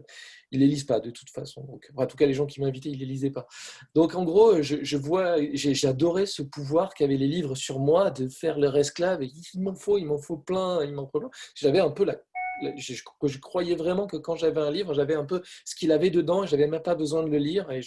ils 0.50 0.61
les 0.61 0.67
lisent 0.67 0.85
pas 0.85 1.00
de 1.00 1.11
toute 1.11 1.31
façon. 1.31 1.62
Donc, 1.64 1.91
en 1.96 2.06
tout 2.06 2.17
cas, 2.17 2.26
les 2.26 2.35
gens 2.35 2.46
qui 2.46 2.61
m'invitaient, 2.61 2.91
ils 2.91 2.99
les 2.99 3.06
lisaient 3.06 3.31
pas. 3.31 3.46
Donc 3.94 4.14
en 4.14 4.25
gros, 4.25 4.62
je, 4.62 4.96
vois, 4.96 5.37
j'ai 5.52 5.75
ce 5.75 6.43
pouvoir 6.43 6.94
qu'avaient 6.94 7.17
les 7.17 7.29
livres 7.29 7.55
sur 7.55 7.79
moi 7.79 8.11
de 8.11 8.29
faire 8.29 8.58
leur 8.58 8.76
esclave. 8.76 9.23
Et 9.23 9.31
il 9.55 9.61
m'en 9.61 9.75
faut, 9.75 9.99
il 9.99 10.06
m'en 10.06 10.19
faut 10.19 10.37
plein, 10.37 10.85
il 10.85 10.93
m'en 10.93 11.06
faut 11.06 11.20
plein. 11.20 11.31
J'avais 11.55 11.81
un 11.81 11.91
peu 11.91 12.05
la 12.05 12.17
je, 12.76 12.94
je, 12.94 13.38
croyais 13.38 13.74
vraiment 13.74 14.06
que 14.06 14.16
quand 14.16 14.36
j'avais 14.36 14.60
un 14.60 14.70
livre, 14.70 14.94
j'avais 14.94 15.14
un 15.14 15.24
peu 15.24 15.42
ce 15.64 15.74
qu'il 15.74 15.92
avait 15.92 16.10
dedans 16.10 16.44
et 16.44 16.46
j'avais 16.46 16.66
même 16.66 16.82
pas 16.82 16.94
besoin 16.94 17.22
de 17.22 17.30
le 17.30 17.38
lire 17.38 17.70
et 17.70 17.80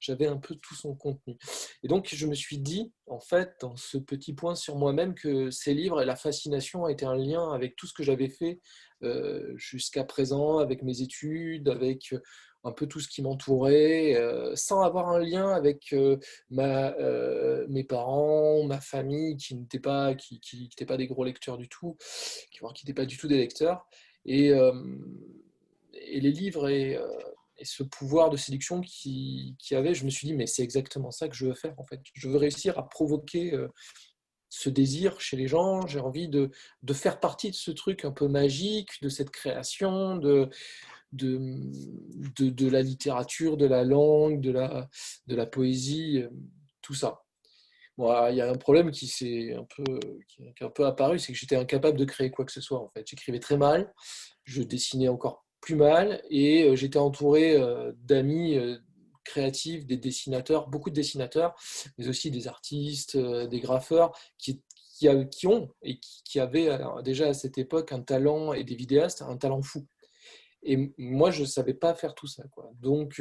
j'avais 0.00 0.26
un 0.26 0.36
peu 0.36 0.54
tout 0.54 0.74
son 0.74 0.94
contenu. 0.94 1.36
Et 1.82 1.88
donc, 1.88 2.08
je 2.12 2.26
me 2.26 2.34
suis 2.34 2.58
dit, 2.58 2.92
en 3.06 3.20
fait, 3.20 3.52
dans 3.60 3.76
ce 3.76 3.98
petit 3.98 4.34
point 4.34 4.54
sur 4.54 4.76
moi-même, 4.76 5.14
que 5.14 5.50
ces 5.50 5.74
livres 5.74 6.00
et 6.00 6.04
la 6.04 6.16
fascination 6.16 6.88
étaient 6.88 7.06
un 7.06 7.16
lien 7.16 7.52
avec 7.52 7.76
tout 7.76 7.86
ce 7.86 7.94
que 7.94 8.02
j'avais 8.02 8.28
fait 8.28 8.60
euh, 9.02 9.52
jusqu'à 9.56 10.04
présent, 10.04 10.58
avec 10.58 10.82
mes 10.82 11.02
études, 11.02 11.68
avec 11.68 12.12
euh, 12.12 12.20
un 12.64 12.72
peu 12.72 12.86
tout 12.86 12.98
ce 12.98 13.08
qui 13.08 13.22
m'entourait, 13.22 14.16
euh, 14.16 14.56
sans 14.56 14.80
avoir 14.80 15.10
un 15.10 15.20
lien 15.20 15.50
avec 15.50 15.94
ma, 16.50 16.94
mes 17.68 17.84
parents, 17.84 18.64
ma 18.64 18.80
famille, 18.80 19.36
qui 19.36 19.54
n'étaient 19.54 19.78
pas, 19.78 20.14
qui, 20.14 20.40
qui, 20.40 20.68
pas 20.86 20.96
des 20.96 21.06
gros 21.06 21.24
lecteurs 21.24 21.58
du 21.58 21.68
tout, 21.68 21.96
qui 22.50 22.64
n'étaient 22.64 22.94
pas 22.94 23.06
du 23.06 23.16
tout 23.18 23.28
des 23.28 23.38
lecteurs. 23.38 23.86
Et, 24.26 24.50
euh, 24.50 24.72
et 25.94 26.20
les 26.20 26.32
livres 26.32 26.68
et, 26.68 26.96
euh, 26.96 27.08
et, 27.58 27.64
ce 27.64 27.82
pouvoir 27.84 28.28
de 28.28 28.36
séduction 28.36 28.80
qui, 28.80 29.54
qui 29.58 29.74
avait, 29.74 29.94
je 29.94 30.04
me 30.04 30.10
suis 30.10 30.26
dit, 30.26 30.34
mais 30.34 30.46
c'est 30.46 30.62
exactement 30.62 31.10
ça 31.10 31.28
que 31.28 31.36
je 31.36 31.46
veux 31.46 31.54
faire 31.54 31.78
en 31.78 31.84
fait. 31.84 32.00
Je 32.12 32.28
veux 32.28 32.36
réussir 32.36 32.78
à 32.78 32.88
provoquer 32.88 33.54
euh, 33.54 33.68
ce 34.48 34.68
désir 34.68 35.20
chez 35.20 35.36
les 35.36 35.46
gens. 35.46 35.86
J'ai 35.86 36.00
envie 36.00 36.28
de, 36.28 36.50
faire 36.92 37.20
partie 37.20 37.50
de 37.50 37.56
ce 37.56 37.70
truc 37.70 38.04
un 38.04 38.12
peu 38.12 38.26
magique, 38.26 38.90
de 39.00 39.08
cette 39.08 39.30
création, 39.30 40.16
de, 40.16 40.50
la 41.12 42.82
littérature, 42.82 43.56
de 43.56 43.66
la 43.66 43.84
langue, 43.84 44.40
de 44.40 44.50
la, 44.50 44.88
de 45.28 45.36
la 45.36 45.46
poésie, 45.46 46.24
tout 46.82 46.94
ça. 46.94 47.25
Bon, 47.98 48.28
il 48.28 48.36
y 48.36 48.42
a 48.42 48.50
un 48.50 48.56
problème 48.56 48.90
qui 48.90 49.06
s'est 49.06 49.54
un 49.54 49.64
peu, 49.64 49.98
qui 50.28 50.42
est 50.42 50.62
un 50.62 50.70
peu 50.70 50.84
apparu, 50.84 51.18
c'est 51.18 51.32
que 51.32 51.38
j'étais 51.38 51.56
incapable 51.56 51.98
de 51.98 52.04
créer 52.04 52.30
quoi 52.30 52.44
que 52.44 52.52
ce 52.52 52.60
soit. 52.60 52.78
En 52.78 52.90
fait, 52.90 53.06
j'écrivais 53.06 53.40
très 53.40 53.56
mal, 53.56 53.92
je 54.44 54.62
dessinais 54.62 55.08
encore 55.08 55.46
plus 55.62 55.76
mal, 55.76 56.22
et 56.30 56.64
euh, 56.64 56.76
j'étais 56.76 56.98
entouré 56.98 57.56
euh, 57.56 57.92
d'amis 58.04 58.56
euh, 58.56 58.76
créatifs, 59.24 59.86
des 59.86 59.96
dessinateurs, 59.96 60.68
beaucoup 60.68 60.90
de 60.90 60.94
dessinateurs, 60.94 61.54
mais 61.98 62.06
aussi 62.08 62.30
des 62.30 62.46
artistes, 62.48 63.16
des 63.16 63.60
graffeurs 63.60 64.16
qui, 64.38 64.62
qui, 64.98 65.46
ont 65.46 65.68
et 65.82 65.98
qui, 65.98 66.38
avaient 66.38 66.78
déjà 67.02 67.28
à 67.28 67.34
cette 67.34 67.58
époque 67.58 67.90
un 67.92 68.02
talent 68.02 68.52
et 68.52 68.62
des 68.62 68.76
vidéastes 68.76 69.22
un 69.22 69.36
talent 69.36 69.62
fou. 69.62 69.84
Et 70.62 70.94
moi, 70.96 71.32
je 71.32 71.40
ne 71.40 71.46
savais 71.46 71.74
pas 71.74 71.94
faire 71.94 72.14
tout 72.14 72.28
ça. 72.28 72.44
Donc, 72.80 73.20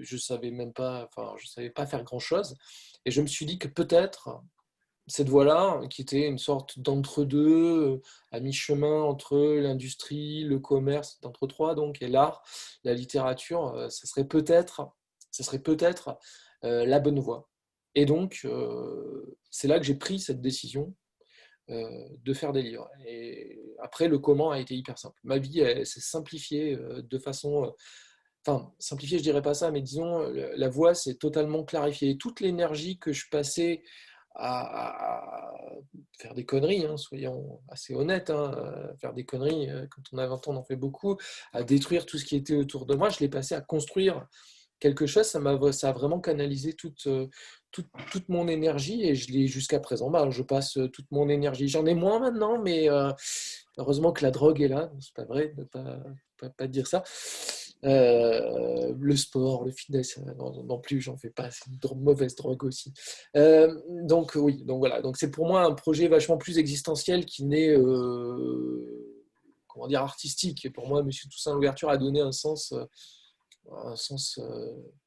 je 0.00 0.16
savais 0.16 0.50
même 0.50 0.72
pas, 0.72 1.06
enfin, 1.06 1.34
je 1.38 1.46
savais 1.46 1.70
pas 1.70 1.86
faire 1.86 2.04
grand 2.04 2.18
chose. 2.18 2.56
Et 3.04 3.10
je 3.10 3.20
me 3.22 3.26
suis 3.26 3.46
dit 3.46 3.58
que 3.58 3.68
peut-être 3.68 4.42
cette 5.10 5.28
voie-là, 5.28 5.80
qui 5.88 6.02
était 6.02 6.26
une 6.26 6.38
sorte 6.38 6.78
d'entre-deux, 6.78 8.00
à 8.30 8.40
mi-chemin 8.40 9.02
entre 9.02 9.36
l'industrie, 9.36 10.44
le 10.44 10.58
commerce, 10.58 11.20
d'entre-trois 11.20 11.74
donc, 11.74 12.00
et 12.00 12.08
l'art, 12.08 12.42
la 12.84 12.94
littérature, 12.94 13.74
euh, 13.74 13.88
ça 13.88 14.06
serait 14.06 14.26
peut-être, 14.26 14.88
ça 15.30 15.42
serait 15.42 15.58
peut-être 15.58 16.16
euh, 16.64 16.86
la 16.86 17.00
bonne 17.00 17.18
voie. 17.18 17.48
Et 17.94 18.06
donc, 18.06 18.42
euh, 18.44 19.36
c'est 19.50 19.68
là 19.68 19.78
que 19.78 19.84
j'ai 19.84 19.96
pris 19.96 20.20
cette 20.20 20.40
décision 20.40 20.94
de 21.68 22.34
faire 22.34 22.52
des 22.52 22.62
livres. 22.62 22.90
Et 23.06 23.62
après, 23.78 24.08
le 24.08 24.18
comment 24.18 24.50
a 24.50 24.58
été 24.58 24.74
hyper 24.74 24.98
simple. 24.98 25.20
Ma 25.22 25.38
vie 25.38 25.62
s'est 25.86 26.00
simplifiée 26.00 26.76
de 26.76 27.18
façon 27.20 27.72
enfin, 28.46 28.72
simplifié, 28.78 29.18
je 29.18 29.22
dirais 29.22 29.42
pas 29.42 29.54
ça, 29.54 29.70
mais 29.70 29.82
disons, 29.82 30.20
la 30.30 30.68
voix 30.68 30.94
s'est 30.94 31.14
totalement 31.14 31.64
clarifiée. 31.64 32.16
Toute 32.18 32.40
l'énergie 32.40 32.98
que 32.98 33.12
je 33.12 33.26
passais 33.30 33.82
à, 34.34 35.52
faire 36.18 36.34
des 36.34 36.44
conneries, 36.44 36.84
hein, 36.84 36.96
soyons 36.96 37.60
assez 37.68 37.94
honnêtes, 37.94 38.30
hein, 38.30 38.52
faire 39.00 39.12
des 39.12 39.24
conneries, 39.24 39.68
euh, 39.70 39.86
quand 39.90 40.02
on 40.12 40.18
a 40.18 40.26
20 40.26 40.48
ans, 40.48 40.52
on 40.52 40.56
en 40.56 40.64
fait 40.64 40.76
beaucoup, 40.76 41.16
à 41.52 41.62
détruire 41.62 42.06
tout 42.06 42.18
ce 42.18 42.24
qui 42.24 42.36
était 42.36 42.56
autour 42.56 42.86
de 42.86 42.94
moi, 42.94 43.08
je 43.08 43.18
l'ai 43.20 43.28
passé 43.28 43.54
à 43.54 43.60
construire 43.60 44.26
quelque 44.78 45.06
chose, 45.06 45.26
ça, 45.26 45.38
a, 45.38 45.72
ça 45.72 45.90
a 45.90 45.92
vraiment 45.92 46.20
canalisé 46.20 46.72
toute, 46.72 47.06
euh, 47.06 47.28
toute, 47.70 47.88
toute 48.10 48.28
mon 48.28 48.48
énergie 48.48 49.04
et 49.04 49.14
je 49.14 49.30
l'ai 49.30 49.46
jusqu'à 49.46 49.78
présent. 49.78 50.10
Bah, 50.10 50.28
je 50.30 50.42
passe 50.42 50.78
toute 50.92 51.10
mon 51.10 51.28
énergie. 51.28 51.68
J'en 51.68 51.84
ai 51.84 51.94
moins 51.94 52.18
maintenant, 52.18 52.60
mais 52.60 52.88
euh, 52.88 53.12
heureusement 53.76 54.12
que 54.12 54.24
la 54.24 54.30
drogue 54.30 54.62
est 54.62 54.68
là. 54.68 54.90
C'est 54.98 55.14
pas 55.14 55.24
vrai 55.24 55.52
ne 55.58 55.64
pas, 55.64 55.98
pas, 56.38 56.48
pas, 56.48 56.66
dire 56.66 56.86
ça. 56.86 57.04
Euh, 57.84 58.92
le 58.98 59.16
sport, 59.16 59.64
le 59.64 59.72
fitness, 59.72 60.18
euh, 60.18 60.34
non, 60.34 60.78
plus, 60.78 61.00
j'en 61.00 61.16
fais 61.16 61.30
pas, 61.30 61.50
c'est 61.50 61.64
une 61.66 62.02
mauvaise 62.02 62.34
drogue 62.34 62.64
aussi. 62.64 62.92
Euh, 63.36 63.80
donc 64.02 64.32
oui, 64.34 64.64
donc 64.64 64.80
voilà, 64.80 65.00
donc 65.00 65.16
c'est 65.16 65.30
pour 65.30 65.46
moi 65.46 65.62
un 65.62 65.72
projet 65.72 66.08
vachement 66.08 66.36
plus 66.36 66.58
existentiel 66.58 67.24
qui 67.24 67.44
n'est, 67.44 67.74
comment 69.66 69.86
dire, 69.88 70.02
artistique. 70.02 70.64
Et 70.66 70.70
pour 70.70 70.88
moi, 70.88 71.02
Monsieur 71.02 71.28
Toussaint 71.30 71.54
Louverture 71.54 71.88
a 71.88 71.96
donné 71.96 72.20
un 72.20 72.32
sens, 72.32 72.74
un 73.70 73.96
sens 73.96 74.38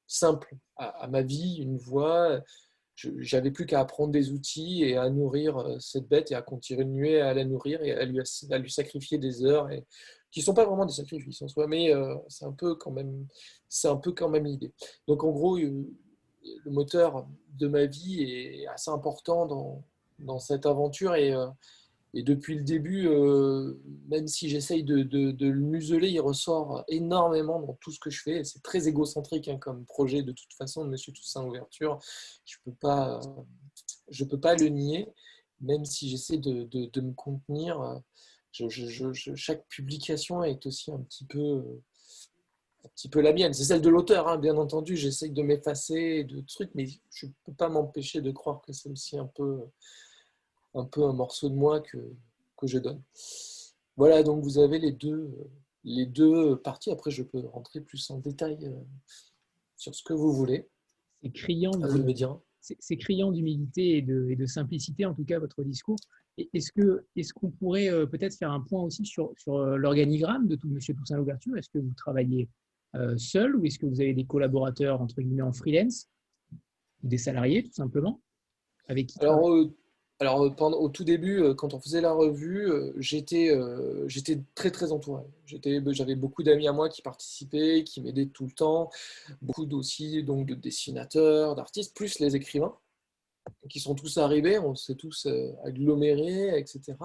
simple 0.07 0.55
à, 0.75 1.07
ma 1.07 1.21
vie, 1.21 1.57
une 1.61 1.77
voie. 1.77 2.41
J'avais 2.95 3.51
plus 3.51 3.65
qu'à 3.65 3.81
apprendre 3.81 4.11
des 4.11 4.31
outils 4.31 4.83
et 4.83 4.97
à 4.97 5.09
nourrir 5.09 5.77
cette 5.79 6.07
bête 6.07 6.31
et 6.31 6.35
à 6.35 6.41
continuer 6.41 7.21
à 7.21 7.33
la 7.33 7.43
nourrir 7.43 7.83
et 7.83 7.91
à 7.91 8.05
lui, 8.05 8.71
sacrifier 8.71 9.19
des 9.19 9.43
heures 9.43 9.69
qui 10.33 10.39
ne 10.39 10.45
sont 10.45 10.55
pas 10.55 10.65
vraiment 10.65 10.87
des 10.87 10.93
sacrifices 10.93 11.41
en 11.43 11.47
soi, 11.47 11.67
mais 11.67 11.93
euh, 11.93 12.15
c'est 12.27 12.45
un 12.45 12.51
peu 12.53 12.73
quand 12.75 12.91
même, 12.91 13.27
l'idée. 14.45 14.73
Donc 15.07 15.23
en 15.23 15.29
gros, 15.31 15.57
euh, 15.57 15.85
le 16.65 16.71
moteur 16.71 17.27
de 17.59 17.67
ma 17.67 17.85
vie 17.85 18.23
est 18.23 18.67
assez 18.67 18.89
important 18.89 19.45
dans, 19.45 20.39
cette 20.39 20.65
aventure 20.65 21.13
et, 21.13 21.33
euh, 21.33 21.47
et, 22.15 22.23
depuis 22.23 22.55
le 22.55 22.63
début, 22.63 23.07
même 24.07 24.27
si 24.27 24.49
j'essaye 24.49 24.83
de, 24.83 24.95
le 25.03 25.59
museler, 25.59 26.09
il 26.09 26.19
ressort 26.19 26.83
énormément 26.87 27.59
dans 27.59 27.77
tout 27.79 27.91
ce 27.91 27.99
que 27.99 28.09
je 28.09 28.21
fais. 28.23 28.43
C'est 28.43 28.63
très 28.63 28.87
égocentrique 28.87 29.47
hein, 29.47 29.57
comme 29.57 29.85
projet 29.85 30.23
de 30.23 30.31
toute 30.31 30.53
façon 30.53 30.83
de 30.83 30.89
Monsieur 30.89 31.13
Toussaint 31.13 31.45
Ouverture. 31.45 31.99
Je 32.45 32.57
peux 32.65 32.73
pas, 32.73 33.19
je 34.09 34.23
peux 34.23 34.39
pas 34.39 34.55
le 34.55 34.69
nier, 34.69 35.07
même 35.61 35.85
si 35.85 36.09
j'essaie 36.09 36.37
de, 36.37 37.01
me 37.01 37.13
contenir 37.13 38.01
chaque 39.35 39.67
publication 39.67 40.43
est 40.43 40.65
aussi 40.65 40.91
un 40.91 40.99
petit 40.99 41.25
peu, 41.25 41.63
un 42.85 42.89
petit 42.89 43.09
peu 43.09 43.21
la 43.21 43.33
mienne. 43.33 43.53
C'est 43.53 43.65
celle 43.65 43.81
de 43.81 43.89
l'auteur, 43.89 44.27
hein, 44.27 44.37
bien 44.37 44.57
entendu. 44.57 44.95
J'essaye 44.95 45.31
de 45.31 45.41
m'effacer 45.41 46.23
de 46.23 46.41
trucs, 46.41 46.71
mais 46.75 46.85
je 47.11 47.25
ne 47.25 47.31
peux 47.45 47.53
pas 47.53 47.69
m'empêcher 47.69 48.21
de 48.21 48.31
croire 48.31 48.61
que 48.61 48.73
c'est 48.73 48.89
aussi 48.89 49.17
un 49.17 49.27
peu, 49.27 49.61
un 50.73 50.85
peu 50.85 51.03
un 51.03 51.13
morceau 51.13 51.49
de 51.49 51.55
moi 51.55 51.81
que, 51.81 51.97
que 52.57 52.67
je 52.67 52.79
donne. 52.79 53.01
Voilà, 53.97 54.23
donc 54.23 54.43
vous 54.43 54.57
avez 54.57 54.79
les 54.79 54.91
deux, 54.91 55.31
les 55.83 56.05
deux 56.05 56.55
parties. 56.57 56.91
Après, 56.91 57.11
je 57.11 57.23
peux 57.23 57.39
rentrer 57.47 57.81
plus 57.81 58.09
en 58.09 58.17
détail 58.17 58.57
euh, 58.63 58.71
sur 59.77 59.93
ce 59.93 60.03
que 60.03 60.13
vous 60.13 60.33
voulez. 60.33 60.67
C'est 61.21 61.31
criant, 61.31 61.71
c'est 62.59 62.97
criant 62.97 63.31
d'humilité 63.31 63.97
et 63.97 64.01
de, 64.01 64.29
et 64.29 64.35
de, 64.35 64.45
simplicité, 64.45 65.05
en 65.05 65.13
tout 65.13 65.25
cas, 65.25 65.39
votre 65.39 65.63
discours. 65.63 65.97
Est-ce 66.37 66.71
qu'on 66.71 66.99
est 67.15 67.31
qu'on 67.31 67.51
pourrait 67.51 67.89
euh, 67.89 68.05
peut-être 68.05 68.35
faire 68.35 68.51
un 68.51 68.61
point 68.61 68.81
aussi 68.81 69.05
sur, 69.05 69.33
sur 69.37 69.57
euh, 69.57 69.77
l'organigramme 69.77 70.47
de 70.47 70.55
tout 70.55 70.67
Monsieur 70.67 70.95
Toussaint 70.95 71.17
Louverture 71.17 71.55
Est-ce 71.57 71.69
que 71.69 71.77
vous 71.77 71.93
travaillez 71.95 72.49
euh, 72.95 73.17
seul 73.17 73.55
ou 73.55 73.65
est-ce 73.65 73.77
que 73.77 73.85
vous 73.85 74.01
avez 74.01 74.13
des 74.13 74.25
collaborateurs 74.25 75.01
entre 75.01 75.21
guillemets 75.21 75.43
en 75.43 75.53
freelance? 75.53 76.09
Des 77.03 77.17
salariés 77.17 77.63
tout 77.63 77.73
simplement? 77.73 78.21
Avec 78.87 79.11
Alors, 79.19 79.47
alors 80.19 80.55
pendant, 80.55 80.77
au 80.77 80.89
tout 80.89 81.03
début, 81.03 81.41
quand 81.55 81.73
on 81.73 81.79
faisait 81.79 82.01
la 82.01 82.13
revue, 82.13 82.69
j'étais 82.97 83.51
j'étais 84.07 84.41
très 84.55 84.71
très 84.71 84.91
entouré. 84.91 85.23
J'avais 85.45 86.15
beaucoup 86.15 86.43
d'amis 86.43 86.67
à 86.67 86.71
moi 86.71 86.89
qui 86.89 87.01
participaient, 87.01 87.83
qui 87.83 88.01
m'aidaient 88.01 88.27
tout 88.27 88.45
le 88.45 88.51
temps, 88.51 88.89
beaucoup 89.41 89.67
aussi 89.73 90.23
donc 90.23 90.47
de 90.47 90.55
dessinateurs, 90.55 91.55
d'artistes, 91.55 91.95
plus 91.95 92.19
les 92.19 92.35
écrivains 92.35 92.77
qui 93.69 93.79
sont 93.79 93.95
tous 93.95 94.17
arrivés, 94.17 94.59
on 94.59 94.75
s'est 94.75 94.95
tous 94.95 95.25
euh, 95.25 95.51
agglomérés, 95.63 96.57
etc. 96.57 96.95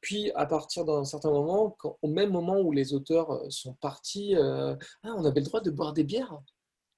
Puis, 0.00 0.30
à 0.34 0.46
partir 0.46 0.84
d'un 0.84 1.04
certain 1.04 1.30
moment, 1.30 1.76
au 2.02 2.08
même 2.08 2.30
moment 2.30 2.60
où 2.60 2.72
les 2.72 2.94
auteurs 2.94 3.30
euh, 3.32 3.50
sont 3.50 3.74
partis, 3.74 4.34
euh, 4.34 4.74
ah, 5.02 5.14
on 5.16 5.24
avait 5.24 5.40
le 5.40 5.46
droit 5.46 5.60
de 5.60 5.70
boire 5.70 5.92
des 5.92 6.04
bières. 6.04 6.38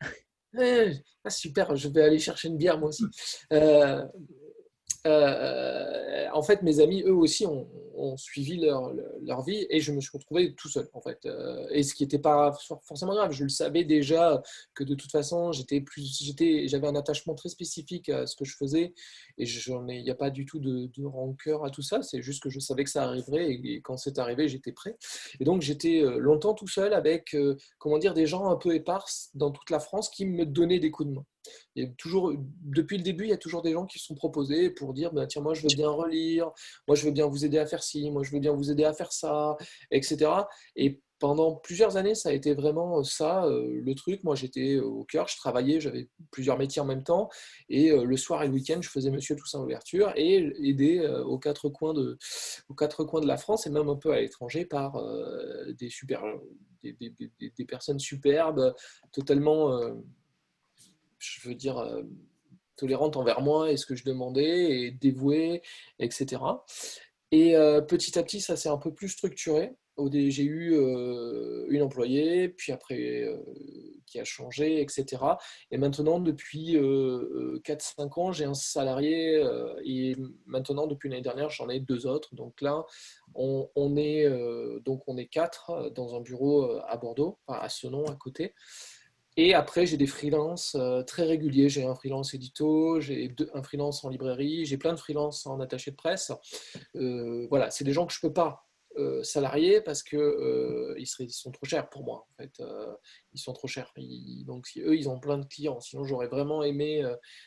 ah, 0.59 1.31
super, 1.31 1.75
je 1.75 1.89
vais 1.89 2.03
aller 2.03 2.19
chercher 2.19 2.49
une 2.49 2.57
bière 2.57 2.79
moi 2.79 2.91
aussi. 2.91 3.05
Euh, 5.05 6.29
en 6.33 6.43
fait, 6.43 6.63
mes 6.63 6.79
amis, 6.81 7.03
eux 7.03 7.15
aussi, 7.15 7.45
ont, 7.45 7.69
suivi 8.17 8.57
leur, 8.57 8.93
leur, 9.23 9.43
vie 9.43 9.67
et 9.71 9.81
je 9.81 9.93
me 9.93 10.01
suis 10.01 10.11
retrouvé 10.13 10.55
tout 10.55 10.69
seul, 10.69 10.89
en 10.93 11.01
fait. 11.01 11.19
Euh, 11.27 11.67
et 11.71 11.83
ce 11.83 11.95
qui 11.95 12.03
n'était 12.03 12.19
pas 12.19 12.53
forcément 12.83 13.15
grave, 13.15 13.33
je 13.33 13.45
le 13.45 13.49
savais 13.49 13.85
déjà 13.85 14.43
que 14.75 14.85
de 14.85 14.95
toute 14.95 15.11
façon, 15.11 15.53
j'étais 15.53 15.81
plus, 15.81 16.19
j'étais, 16.23 16.69
j'avais 16.69 16.87
un 16.87 16.95
attachement 16.95 17.35
très 17.35 17.49
spécifique 17.49 18.09
à 18.09 18.27
ce 18.27 18.37
que 18.37 18.45
je 18.45 18.57
faisais 18.57 18.95
et 19.39 19.45
il 19.45 20.03
n'y 20.03 20.11
a 20.11 20.15
pas 20.15 20.31
du 20.31 20.45
tout 20.45 20.59
de, 20.59 21.05
rancœur 21.05 21.65
à 21.65 21.71
tout 21.71 21.83
ça. 21.83 22.03
C'est 22.03 22.23
juste 22.23 22.43
que 22.43 22.51
je 22.51 22.61
savais 22.61 22.85
que 22.85 22.91
ça 22.91 23.05
arriverait 23.05 23.51
et, 23.51 23.81
quand 23.83 23.97
c'est 23.97 24.19
arrivé, 24.19 24.49
j'étais 24.49 24.73
prêt. 24.73 24.97
Et 25.41 25.45
donc, 25.45 25.63
j'étais 25.63 26.03
euh, 26.03 26.19
longtemps 26.19 26.55
tout 26.55 26.69
seul 26.69 26.95
avec, 26.95 27.37
comment 27.79 27.99
dire, 27.99 28.15
des 28.15 28.27
gens 28.27 28.47
un 28.49 28.57
peu 28.57 28.75
éparses 28.75 29.31
dans 29.35 29.51
toute 29.51 29.71
la 29.71 29.81
France 29.81 30.11
qui 30.11 30.27
me 30.27 30.47
donnaient 30.47 30.81
des 30.81 30.91
coups 30.91 31.09
de 31.09 31.15
main 31.15 31.27
toujours, 31.99 32.33
depuis 32.63 32.97
le 32.97 33.03
début, 33.03 33.25
il 33.25 33.31
y 33.31 33.35
a 33.35 33.39
toujours 33.39 33.63
des 33.63 33.73
gens 33.73 33.87
qui 33.87 33.99
sont 33.99 34.15
proposés 34.15 34.71
pour 34.71 34.93
dire 34.95 35.13
bah, 35.13 35.27
tiens, 35.27 35.43
moi 35.43 35.55
je 35.55 35.63
veux 35.63 35.75
bien 35.75 35.91
relire, 35.91 36.51
moi 36.87 36.97
je 36.97 37.05
veux 37.05 37.13
bien 37.13 37.27
vous 37.27 37.45
aider 37.45 37.59
à 37.59 37.67
faire 37.67 37.83
ci, 37.83 38.11
moi 38.11 38.23
je 38.23 38.31
veux 38.31 38.41
bien 38.41 38.53
vous 38.53 38.71
aider 38.71 38.85
à 38.85 38.93
faire 38.93 39.13
ça, 39.13 39.57
etc. 39.91 40.31
Et 40.77 41.01
pendant 41.23 41.55
plusieurs 41.55 41.97
années, 41.97 42.17
ça 42.17 42.31
a 42.31 42.33
été 42.33 42.53
vraiment 42.53 43.05
ça, 43.05 43.45
euh, 43.45 43.81
le 43.81 43.95
truc. 43.95 44.25
Moi, 44.25 44.35
j'étais 44.35 44.81
au 44.81 45.05
cœur, 45.05 45.29
je 45.29 45.37
travaillais, 45.37 45.79
j'avais 45.79 46.09
plusieurs 46.33 46.59
métiers 46.59 46.83
en 46.83 46.85
même 46.85 47.05
temps. 47.05 47.29
Et 47.69 47.93
euh, 47.93 48.03
le 48.03 48.17
soir 48.17 48.43
et 48.43 48.49
le 48.49 48.53
week-end, 48.53 48.81
je 48.83 48.89
faisais 48.89 49.09
Monsieur 49.13 49.37
Toussaint 49.37 49.61
Ouverture 49.61 50.13
et 50.17 50.53
aidé 50.69 50.99
euh, 50.99 51.23
aux, 51.23 51.39
quatre 51.39 51.69
coins 51.69 51.95
de, 51.95 52.19
aux 52.69 52.75
quatre 52.75 53.05
coins 53.05 53.21
de 53.21 53.29
la 53.29 53.37
France 53.37 53.69
et 53.69 53.71
même 53.71 53.89
un 53.89 53.95
peu 53.95 54.11
à 54.11 54.21
l'étranger 54.21 54.65
par 54.65 55.01
des, 55.79 55.91
super, 55.91 56.25
des, 56.83 57.65
personnes 57.69 58.01
superbes, 58.01 58.75
totalement 59.13 59.81
je 61.23 61.49
veux 61.49 61.55
dire, 61.55 61.79
euh, 61.79 62.03
tolérante 62.77 63.17
envers 63.17 63.41
moi 63.41 63.71
et 63.71 63.77
ce 63.77 63.87
que 63.87 63.95
je 63.95 64.05
demandais, 64.05 64.83
et 64.83 64.91
dévouée, 64.91 65.63
etc. 65.99 66.43
Et 67.31 67.57
euh, 67.57 67.81
petit 67.81 68.19
à 68.19 68.23
petit, 68.23 68.41
ça 68.41 68.57
s'est 68.57 68.69
un 68.69 68.79
peu 68.79 68.93
plus 68.93 69.09
structuré. 69.09 69.73
J'ai 70.11 70.43
eu 70.43 70.75
euh, 70.75 71.67
une 71.69 71.83
employée, 71.83 72.49
puis 72.49 72.73
après 72.73 73.29
qui 74.07 74.19
a 74.19 74.25
changé, 74.25 74.81
etc. 74.81 75.23
Et 75.71 75.79
maintenant, 75.79 76.19
depuis 76.19 76.77
4-5 76.77 78.21
ans, 78.21 78.33
j'ai 78.33 78.45
un 78.45 78.55
salarié 78.55 79.43
et 79.85 80.17
maintenant, 80.47 80.87
depuis 80.87 81.09
l'année 81.09 81.23
dernière, 81.23 81.51
j'en 81.51 81.69
ai 81.69 81.79
deux 81.79 82.07
autres. 82.07 82.35
Donc 82.35 82.61
là, 82.63 82.85
on, 83.35 83.97
est, 83.97 84.29
donc 84.81 85.03
on 85.07 85.17
est 85.19 85.29
quatre 85.29 85.91
dans 85.95 86.17
un 86.17 86.21
bureau 86.21 86.71
à 86.87 86.97
Bordeaux, 86.97 87.39
à 87.47 87.69
Senon, 87.69 88.05
à 88.07 88.17
côté. 88.17 88.55
Et 89.37 89.55
après, 89.55 89.87
j'ai 89.87 89.97
des 89.97 90.07
freelances 90.07 90.75
euh, 90.75 91.03
très 91.03 91.25
réguliers. 91.25 91.69
J'ai 91.69 91.85
un 91.85 91.95
freelance 91.95 92.35
édito, 92.35 93.01
j'ai 93.01 93.35
un 93.55 93.63
freelance 93.63 94.05
en 94.05 94.11
librairie, 94.11 94.67
j'ai 94.67 94.77
plein 94.77 94.93
de 94.93 94.99
freelances 94.99 95.47
en 95.47 95.61
attaché 95.61 95.91
de 95.91 95.97
presse. 95.97 96.33
Euh, 96.97 97.47
voilà, 97.49 97.71
c'est 97.71 97.85
des 97.85 97.93
gens 97.93 98.07
que 98.07 98.13
je 98.13 98.19
ne 98.23 98.29
peux 98.29 98.35
pas 98.35 98.67
euh, 98.99 99.23
salarier 99.23 99.81
parce 99.81 100.03
qu'ils 100.03 100.19
ils 100.99 101.31
sont 101.31 101.51
trop 101.51 101.65
chers 101.65 101.89
pour 101.89 102.05
moi. 102.05 102.27
En 102.31 102.43
fait, 102.43 102.63
ils 103.33 103.41
sont 103.41 103.55
trop 103.55 103.69
chers. 103.69 103.93
donc, 104.45 104.67
eux, 104.77 104.97
ils 104.97 105.09
ont 105.09 105.19
plein 105.19 105.39
de 105.39 105.47
clients. 105.47 105.81
Sinon, 105.81 106.05
j'aurais 106.05 106.29
vraiment 106.29 106.63
aimé 106.63 107.03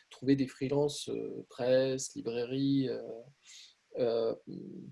trouver 0.09 0.35
des 0.35 0.47
freelances 0.47 1.09
presse, 1.49 2.15
librairie 2.15 2.89
euh, 2.89 3.01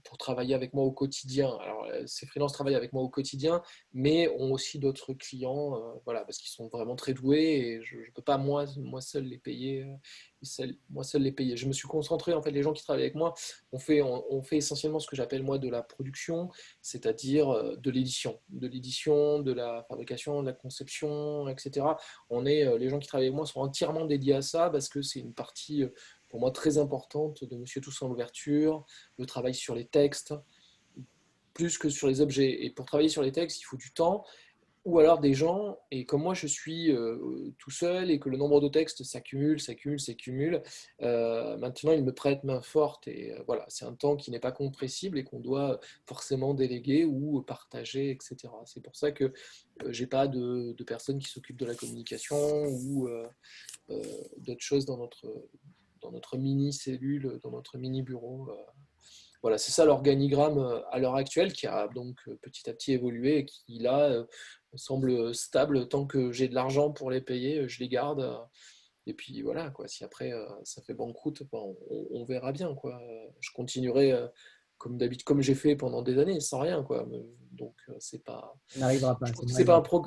pour 0.03 0.17
travailler 0.17 0.55
avec 0.55 0.73
moi 0.73 0.83
au 0.83 0.91
quotidien. 0.91 1.57
Alors, 1.61 1.85
euh, 1.85 2.03
ces 2.05 2.25
freelances 2.25 2.53
travaillent 2.53 2.75
avec 2.75 2.93
moi 2.93 3.03
au 3.03 3.09
quotidien, 3.09 3.61
mais 3.93 4.29
ont 4.37 4.51
aussi 4.51 4.79
d'autres 4.79 5.13
clients, 5.13 5.75
euh, 5.75 5.93
voilà, 6.05 6.23
parce 6.25 6.37
qu'ils 6.37 6.51
sont 6.51 6.67
vraiment 6.67 6.95
très 6.95 7.13
doués 7.13 7.43
et 7.43 7.81
je 7.83 7.97
ne 7.97 8.11
peux 8.13 8.21
pas 8.21 8.37
moi, 8.37 8.65
moi 8.77 9.01
seul 9.01 9.25
les 9.25 9.37
payer. 9.37 9.85
moi 10.89 11.03
seul 11.03 11.21
les 11.21 11.31
payer. 11.31 11.57
Je 11.57 11.67
me 11.67 11.73
suis 11.73 11.87
concentré, 11.87 12.33
en 12.33 12.41
fait, 12.41 12.51
les 12.51 12.63
gens 12.63 12.73
qui 12.73 12.83
travaillent 12.83 13.03
avec 13.03 13.15
moi, 13.15 13.33
on 13.71 13.79
fait, 13.79 14.01
on, 14.01 14.41
fait 14.41 14.57
essentiellement 14.57 14.99
ce 14.99 15.07
que 15.07 15.15
j'appelle 15.15 15.43
moi 15.43 15.57
de 15.57 15.69
la 15.69 15.81
production, 15.81 16.49
c'est-à-dire 16.81 17.77
de 17.77 17.91
l'édition, 17.91 18.39
de 18.49 18.67
l'édition, 18.67 19.39
de 19.39 19.53
la 19.53 19.85
fabrication, 19.89 20.41
de 20.41 20.47
la 20.47 20.53
conception, 20.53 21.47
etc. 21.47 21.85
On 22.29 22.45
est, 22.45 22.77
les 22.77 22.89
gens 22.89 22.99
qui 22.99 23.07
travaillent 23.07 23.27
avec 23.27 23.35
moi 23.35 23.45
sont 23.45 23.61
entièrement 23.61 24.05
dédiés 24.05 24.35
à 24.35 24.41
ça 24.41 24.69
parce 24.69 24.89
que 24.89 25.01
c'est 25.01 25.19
une 25.19 25.33
partie 25.33 25.85
pour 26.33 26.39
moi 26.39 26.49
très 26.49 26.79
importante 26.79 27.43
de 27.43 27.55
Monsieur 27.57 27.79
Toussaint 27.79 28.07
l'ouverture, 28.07 28.87
le 29.19 29.27
travail 29.27 29.53
sur 29.53 29.75
les 29.75 29.85
textes, 29.85 30.33
plus 31.53 31.77
que 31.77 31.89
sur 31.89 32.07
les 32.07 32.21
objets. 32.21 32.65
Et 32.65 32.71
pour 32.71 32.87
travailler 32.87 33.07
sur 33.07 33.21
les 33.21 33.31
textes, 33.31 33.61
il 33.61 33.65
faut 33.65 33.77
du 33.77 33.93
temps, 33.93 34.25
ou 34.83 34.97
alors 34.97 35.19
des 35.19 35.35
gens, 35.35 35.77
et 35.91 36.07
comme 36.07 36.23
moi 36.23 36.33
je 36.33 36.47
suis 36.47 36.91
euh, 36.91 37.53
tout 37.59 37.69
seul 37.69 38.09
et 38.09 38.17
que 38.17 38.29
le 38.29 38.37
nombre 38.37 38.61
de 38.61 38.67
textes 38.67 39.03
s'accumule, 39.03 39.61
s'accumule, 39.61 39.99
s'accumule, 39.99 40.63
euh, 41.03 41.55
maintenant 41.57 41.91
ils 41.91 42.03
me 42.03 42.11
prêtent 42.11 42.43
main 42.43 42.63
forte 42.63 43.07
et 43.07 43.33
euh, 43.33 43.43
voilà, 43.45 43.65
c'est 43.67 43.85
un 43.85 43.93
temps 43.93 44.15
qui 44.15 44.31
n'est 44.31 44.39
pas 44.39 44.51
compressible 44.51 45.19
et 45.19 45.23
qu'on 45.23 45.39
doit 45.39 45.79
forcément 46.07 46.55
déléguer 46.55 47.05
ou 47.05 47.43
partager, 47.43 48.09
etc. 48.09 48.35
C'est 48.65 48.81
pour 48.81 48.95
ça 48.95 49.11
que 49.11 49.31
j'ai 49.89 50.07
pas 50.07 50.27
de, 50.27 50.73
de, 50.75 50.83
personnes 50.83 51.19
qui 51.19 51.29
s'occupent 51.29 51.59
de 51.59 51.67
la 51.67 51.75
communication 51.75 52.65
ou 52.65 53.07
d'autres 54.37 54.63
choses 54.63 54.85
dans 54.85 54.97
notre, 54.97 55.27
dans 56.03 56.11
notre 56.11 56.37
mini 56.37 56.73
cellule, 56.73 57.39
dans 57.41 57.51
notre 57.51 57.77
mini 57.77 58.01
bureau. 58.01 58.47
Euh, 58.49 58.55
voilà, 59.41 59.57
c'est 59.57 59.71
ça 59.71 59.85
l'organigramme 59.85 60.83
à 60.91 60.99
l'heure 60.99 61.15
actuelle 61.15 61.51
qui 61.51 61.67
a 61.67 61.87
donc 61.89 62.17
petit 62.41 62.69
à 62.69 62.73
petit 62.73 62.93
évolué 62.93 63.39
et 63.39 63.45
qui 63.45 63.79
là 63.79 64.25
semble 64.75 65.35
stable. 65.35 65.89
Tant 65.89 66.05
que 66.05 66.31
j'ai 66.31 66.47
de 66.47 66.55
l'argent 66.55 66.91
pour 66.91 67.11
les 67.11 67.19
payer, 67.19 67.67
je 67.67 67.79
les 67.79 67.89
garde. 67.89 68.39
Et 69.05 69.13
puis 69.13 69.41
voilà, 69.41 69.69
quoi. 69.69 69.89
si 69.89 70.05
après 70.05 70.31
ça 70.63 70.81
fait 70.81 70.93
banqueroute, 70.93 71.43
ben, 71.51 71.59
on, 71.59 72.07
on, 72.11 72.23
verra 72.23 72.53
bien. 72.53 72.73
Quoi. 72.73 73.01
Je 73.41 73.51
continuerai 73.51 74.13
comme 74.77 74.97
d'habitude, 74.97 75.25
comme 75.25 75.41
j'ai 75.41 75.55
fait 75.55 75.75
pendant 75.75 76.01
des 76.03 76.19
années, 76.19 76.39
sans 76.39 76.59
rien. 76.59 76.81
Quoi. 76.81 77.05
Donc 77.51 77.75
c'est 77.99 78.23
pas. 78.23 78.55
Ça 78.67 78.79
n'arrivera 78.79 79.19
pas. 79.19 79.25
C'est 79.47 79.65
pas 79.65 79.75
un 79.75 79.81
pro... 79.81 80.05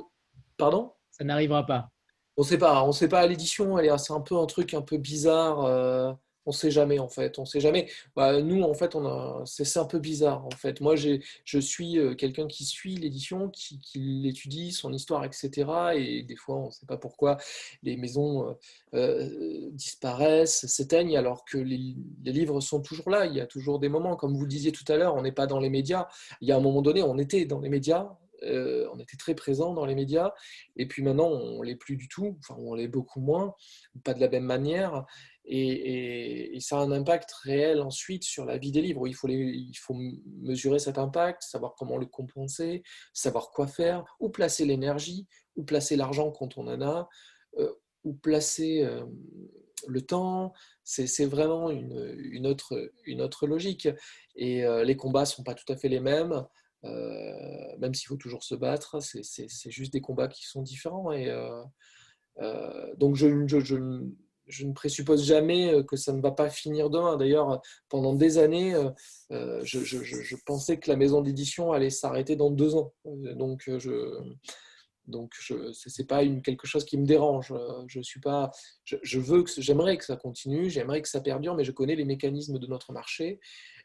Pardon? 0.57 0.93
Ça 1.11 1.25
n'arrivera 1.25 1.67
pas. 1.67 1.91
On 2.37 2.43
sait 2.43 2.59
pas, 2.59 2.83
on 2.85 2.93
sait 2.93 3.09
pas 3.09 3.21
à 3.21 3.27
l'édition, 3.27 3.77
c'est 3.99 4.13
un 4.13 4.21
peu 4.21 4.37
un 4.37 4.47
truc 4.47 4.75
un 4.75 4.83
peu 4.83 4.99
bizarre 4.99 6.17
on 6.47 6.53
sait 6.53 6.71
jamais 6.71 6.99
en 6.99 7.09
fait, 7.09 7.39
on 7.39 7.45
sait 7.45 7.61
jamais. 7.61 7.89
Bah, 8.15 8.41
nous 8.41 8.63
en 8.63 8.73
fait, 8.75 8.97
c'est 9.45 9.79
un 9.79 9.85
peu 9.85 9.99
bizarre 9.99 10.47
en 10.47 10.51
fait. 10.51 10.81
Moi, 10.81 10.95
je 10.97 11.59
suis 11.59 11.99
euh, 11.99 12.15
quelqu'un 12.15 12.47
qui 12.47 12.65
suit 12.65 12.97
l'édition, 12.97 13.51
qui, 13.51 13.81
l'étudie, 13.95 14.73
son 14.73 14.93
histoire, 14.93 15.25
etc. 15.25 15.67
Et 15.97 16.23
des 16.23 16.37
fois, 16.37 16.57
on 16.57 16.67
ne 16.67 16.71
sait 16.71 16.87
pas 16.87 16.97
pourquoi 16.97 17.37
les 17.83 17.97
maisons 17.97 18.49
euh, 18.49 18.55
euh, 18.95 19.69
disparaissent, 19.73 20.67
s'éteignent, 20.67 21.17
alors 21.19 21.45
que 21.45 21.59
les, 21.59 21.97
livres 22.25 22.61
sont 22.61 22.81
toujours 22.81 23.11
là. 23.11 23.27
Il 23.27 23.35
y 23.35 23.41
a 23.41 23.47
toujours 23.47 23.81
des 23.81 23.89
moments, 23.89 24.17
comme 24.17 24.35
vous 24.37 24.43
le 24.43 24.49
disiez 24.49 24.73
tout 24.73 24.85
à 24.89 24.97
l'heure, 24.97 25.17
on 25.17 25.23
n'est 25.23 25.33
pas 25.33 25.47
dans 25.47 25.59
les 25.59 25.71
médias. 25.71 26.07
Il 26.41 26.49
y 26.49 26.53
a 26.53 26.57
un 26.57 26.61
moment 26.61 26.83
donné, 26.83 27.03
on 27.03 27.19
était 27.19 27.45
dans 27.45 27.61
les 27.61 27.69
médias. 27.69 28.17
On 28.93 28.99
était 28.99 29.17
très 29.17 29.35
présent 29.35 29.75
dans 29.75 29.87
les 29.87 29.95
médias, 29.95 30.33
et 30.77 30.87
puis 30.87 31.03
maintenant 31.03 31.29
on 31.29 31.63
l'est 31.63 31.77
plus 31.77 31.97
du 31.97 32.09
tout, 32.09 32.37
enfin 32.41 32.57
on 32.59 32.75
l'est 32.75 32.89
beaucoup 32.89 33.21
moins, 33.21 33.55
pas 34.05 34.15
de 34.15 34.21
la 34.21 34.29
même 34.29 34.45
manière, 34.45 35.05
et, 35.49 36.59
ça 36.61 36.79
a 36.79 36.81
un 36.81 36.91
impact 36.91 37.31
réel 37.33 37.81
ensuite 37.81 38.25
sur 38.25 38.45
la 38.45 38.59
vie 38.59 38.73
des 38.73 38.83
livres. 38.83 39.07
Il 39.07 39.15
faut, 39.15 39.95
mesurer 40.41 40.79
cet 40.79 40.99
impact, 40.99 41.43
savoir 41.43 41.75
comment 41.77 41.97
le 41.97 42.07
compenser, 42.07 42.83
savoir 43.13 43.51
quoi 43.51 43.67
faire, 43.67 44.05
où 44.21 44.29
placer 44.31 44.65
l'énergie, 44.65 45.27
où 45.55 45.65
placer 45.65 45.97
l'argent 45.97 46.31
quand 46.33 46.59
on 46.59 46.67
en 46.67 46.83
a, 46.83 47.09
euh, 47.59 47.73
où 48.05 48.15
placer 48.15 48.83
euh, 48.83 49.05
le 49.87 50.01
temps. 50.01 50.53
C'est 50.83 51.27
vraiment 51.27 51.71
une, 51.71 52.47
autre, 52.47 52.93
une 53.05 53.21
autre 53.21 53.47
logique. 53.47 53.89
Et 54.35 54.65
euh, 54.65 54.85
les 54.85 54.97
combats 54.97 55.21
ne 55.21 55.27
sont 55.27 55.45
pas 55.45 55.55
tout 55.55 55.71
à 55.73 55.77
fait 55.77 55.89
les 55.89 56.01
mêmes. 56.01 56.45
Même 57.79 57.95
s'il 57.95 58.09
faut 58.09 58.17
toujours 58.17 58.45
se 58.45 58.55
battre, 58.55 59.01
c'est 59.01 59.71
juste 59.71 59.93
des 59.93 60.01
combats 60.01 60.29
qui 60.29 60.47
sont 60.47 60.63
différents. 60.63 61.13
Et 61.13 61.31
donc, 62.99 63.17
je, 63.17 63.47
je, 63.47 63.59
je 64.47 64.65
ne 64.65 64.73
présuppose 64.73 65.25
jamais 65.25 65.73
euh, 65.73 65.83
que 65.83 65.97
ça 65.97 66.13
ne 66.13 66.21
va 66.21 66.31
pas 66.31 66.49
finir 66.49 66.91
demain. 66.91 67.17
D'ailleurs, 67.17 67.61
pendant 67.89 68.15
des 68.15 68.39
années, 68.39 68.75
euh, 68.75 68.91
euh, 69.33 69.61
je, 69.65 70.37
pensais 70.45 70.79
que 70.79 70.91
la 70.91 70.97
maison 70.97 71.21
d'édition 71.21 71.73
allait 71.73 71.91
s'arrêter 71.91 72.37
dans 72.37 72.51
deux 72.51 72.75
ans. 72.75 72.93
Donc, 73.05 73.63
je 73.67 74.35
donc 75.07 75.35
ce 75.35 75.55
n'est 75.55 76.07
pas 76.07 76.27
quelque 76.43 76.67
chose 76.67 76.85
qui 76.85 76.99
me 76.99 77.07
dérange. 77.07 77.55
Je 77.87 78.01
suis 78.01 78.19
pas, 78.19 78.51
je, 78.85 79.21
veux 79.21 79.45
j'aimerais 79.57 79.99
que 79.99 80.05
ça 80.05 80.17
continue, 80.17 80.69
j'aimerais 80.69 81.01
que 81.01 81.09
ça 81.09 81.21
perdure, 81.21 81.55
mais 81.55 81.63
je 81.63 81.71
connais 81.71 81.95
les 81.95 82.05
mécanismes 82.05 82.59
de 82.59 82.67
notre 82.67 82.93
marché. 82.93 83.39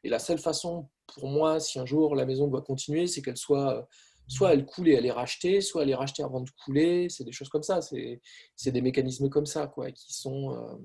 Et 0.03 0.09
la 0.09 0.17
seule 0.17 0.39
façon 0.39 0.89
pour 1.13 1.27
moi, 1.27 1.59
si 1.59 1.79
un 1.79 1.85
jour 1.85 2.15
la 2.15 2.25
maison 2.25 2.47
doit 2.47 2.61
continuer, 2.61 3.07
c'est 3.07 3.21
qu'elle 3.21 3.37
soit 3.37 3.87
soit 4.31 4.53
elle 4.53 4.65
coule 4.65 4.87
et 4.87 4.93
elle 4.93 5.05
est 5.05 5.11
rachetée, 5.11 5.61
soit 5.61 5.83
elle 5.83 5.89
est 5.89 5.95
rachetée 5.95 6.23
avant 6.23 6.41
de 6.41 6.49
couler. 6.63 7.09
C'est 7.09 7.23
des 7.23 7.31
choses 7.31 7.49
comme 7.49 7.63
ça. 7.63 7.81
C'est 7.81 8.71
des 8.71 8.81
mécanismes 8.81 9.29
comme 9.29 9.45
ça, 9.45 9.67
quoi, 9.67 9.91
qui 9.91 10.13
sont 10.13 10.55
euh, 10.55 10.75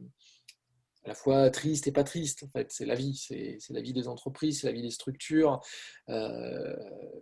à 1.05 1.09
la 1.09 1.15
fois 1.15 1.49
tristes 1.51 1.87
et 1.87 1.93
pas 1.93 2.03
tristes. 2.03 2.43
En 2.43 2.49
fait, 2.49 2.73
c'est 2.73 2.87
la 2.87 2.97
vie. 2.97 3.15
C'est 3.15 3.59
la 3.71 3.81
vie 3.81 3.93
des 3.93 4.09
entreprises, 4.09 4.61
c'est 4.61 4.67
la 4.67 4.73
vie 4.73 4.83
des 4.83 4.91
structures. 4.91 5.61
Euh, 6.09 6.77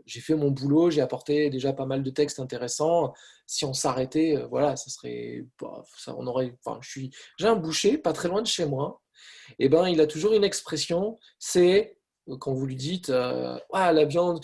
j'ai 0.07 0.21
fait 0.21 0.35
mon 0.35 0.51
boulot, 0.51 0.91
j'ai 0.91 1.03
apporté 1.03 1.51
déjà 1.51 1.75
pas 1.75 1.87
mal 1.87 2.03
de 2.03 2.11
textes 2.11 2.41
intéressants. 2.41 3.13
Si 3.47 3.67
on 3.67 3.75
s'arrêtait, 3.75 4.37
euh, 4.37 4.47
voilà, 4.47 4.77
ça 4.77 4.91
serait, 4.91 5.45
bah, 5.61 5.85
ça, 5.99 6.15
on 6.17 6.27
aurait. 6.27 6.57
Enfin, 6.65 6.79
je 6.81 6.89
suis, 6.91 7.11
j'ai 7.39 7.49
un 7.49 7.57
boucher 7.57 7.99
pas 7.99 8.15
très 8.15 8.29
loin 8.29 8.41
de 8.41 8.47
chez 8.47 8.65
moi. 8.65 9.03
Et 9.59 9.67
eh 9.67 9.69
ben, 9.69 9.89
il 9.89 10.01
a 10.01 10.07
toujours 10.07 10.33
une 10.33 10.43
expression, 10.43 11.19
c'est 11.39 11.99
quand 12.39 12.55
vous 12.55 12.67
lui 12.67 12.77
dites 12.77 13.11
euh, 13.11 13.59
ah, 13.73 13.93
la 13.93 14.05
viande, 14.05 14.41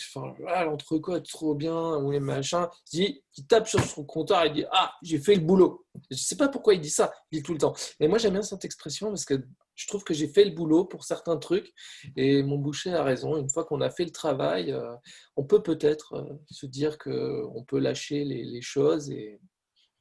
ah, 0.47 0.64
l'entrecôte, 0.64 1.29
trop 1.29 1.55
bien, 1.55 1.97
ou 1.97 2.11
les 2.11 2.21
machins, 2.21 2.69
il, 2.93 3.23
tape 3.49 3.69
sur 3.69 3.83
son 3.83 4.05
compteur 4.05 4.45
et 4.45 4.49
il 4.49 4.53
dit 4.53 4.64
Ah, 4.71 4.93
j'ai 5.03 5.19
fait 5.19 5.35
le 5.35 5.40
boulot. 5.40 5.87
Je 6.11 6.14
ne 6.14 6.16
sais 6.16 6.37
pas 6.37 6.49
pourquoi 6.49 6.75
il 6.75 6.81
dit 6.81 6.90
ça, 6.90 7.12
il 7.31 7.38
dit 7.38 7.43
tout 7.43 7.53
le 7.53 7.59
temps. 7.59 7.75
Mais 7.99 8.09
moi, 8.09 8.19
j'aime 8.19 8.35
bien 8.35 8.43
cette 8.43 8.64
expression 8.64 9.09
parce 9.09 9.25
que 9.25 9.43
je 9.75 9.87
trouve 9.87 10.05
que 10.05 10.12
j'ai 10.12 10.29
fait 10.29 10.45
le 10.45 10.51
boulot 10.51 10.85
pour 10.85 11.05
certains 11.05 11.38
trucs 11.38 11.73
et 12.16 12.43
mon 12.43 12.59
boucher 12.59 12.93
a 12.93 13.03
raison. 13.03 13.38
Une 13.38 13.49
fois 13.49 13.64
qu'on 13.64 13.81
a 13.81 13.88
fait 13.88 14.05
le 14.05 14.11
travail, 14.11 14.73
euh, 14.73 14.95
on 15.37 15.45
peut 15.45 15.62
peut-être 15.62 16.14
euh, 16.14 16.35
se 16.51 16.66
dire 16.66 16.99
qu'on 16.99 17.64
peut 17.66 17.79
lâcher 17.79 18.25
les, 18.25 18.61
choses 18.61 19.11
et 19.11 19.40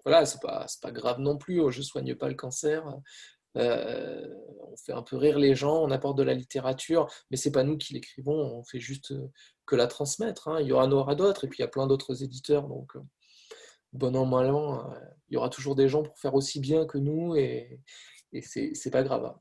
voilà, 0.04 0.26
c'est 0.26 0.42
pas, 0.42 0.65
pas 0.82 0.92
grave 0.92 1.20
non 1.20 1.38
plus. 1.38 1.62
Je 1.72 1.82
soigne 1.82 2.15
pas 2.15 2.28
le 2.28 2.36
cancer. 2.36 2.84
Euh, 3.58 4.28
on 4.72 4.78
fait 4.78 4.94
un 4.94 5.02
peu 5.02 5.18
rire 5.18 5.40
les 5.40 5.56
gens, 5.56 5.84
on 5.84 5.92
apporte 5.92 6.18
de 6.18 6.24
la 6.24 6.34
littérature, 6.34 7.08
mais 7.32 7.38
c'est 7.38 7.52
pas 7.52 7.64
nous 7.64 7.78
qui 7.78 7.94
l'écrivons, 7.94 8.60
on 8.60 8.64
fait 8.64 8.80
juste 8.80 9.12
euh, 9.12 9.28
que 9.66 9.76
la 9.76 9.88
transmettre. 9.88 10.48
Hein. 10.48 10.62
Il 10.62 10.68
y 10.68 10.72
aura, 10.72 10.86
en 10.86 10.92
aura 10.92 11.16
d'autres, 11.16 11.46
et 11.46 11.48
puis 11.48 11.58
il 11.58 11.62
y 11.62 11.66
a 11.66 11.70
plein 11.70 11.88
d'autres 11.88 12.24
éditeurs, 12.24 12.68
donc 12.68 12.96
euh, 12.96 13.02
bon 13.94 14.16
an, 14.16 14.26
mal 14.26 14.52
an, 14.52 14.94
il 15.30 15.34
y 15.34 15.38
aura 15.38 15.50
toujours 15.50 15.76
des 15.76 15.90
gens 15.90 16.04
pour 16.04 16.18
faire 16.20 16.36
aussi 16.36 16.60
bien 16.60 16.86
que 16.86 16.98
nous, 17.00 17.36
et, 17.36 17.82
et 18.32 18.42
c'est 18.42 18.92
pas 18.92 19.04
grave. 19.04 19.36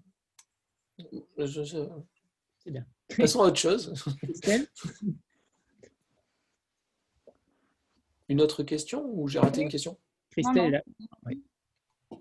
C'est 1.38 2.70
bien. 2.70 2.86
Passons 3.16 3.42
à 3.42 3.48
autre 3.48 3.58
chose. 3.58 3.94
Une 8.28 8.40
autre 8.42 8.62
question 8.62 9.06
ou 9.14 9.28
j'ai 9.28 9.38
raté 9.38 9.62
une 9.62 9.68
question? 9.70 9.98
Christelle, 10.30 10.82
oui. 11.24 11.42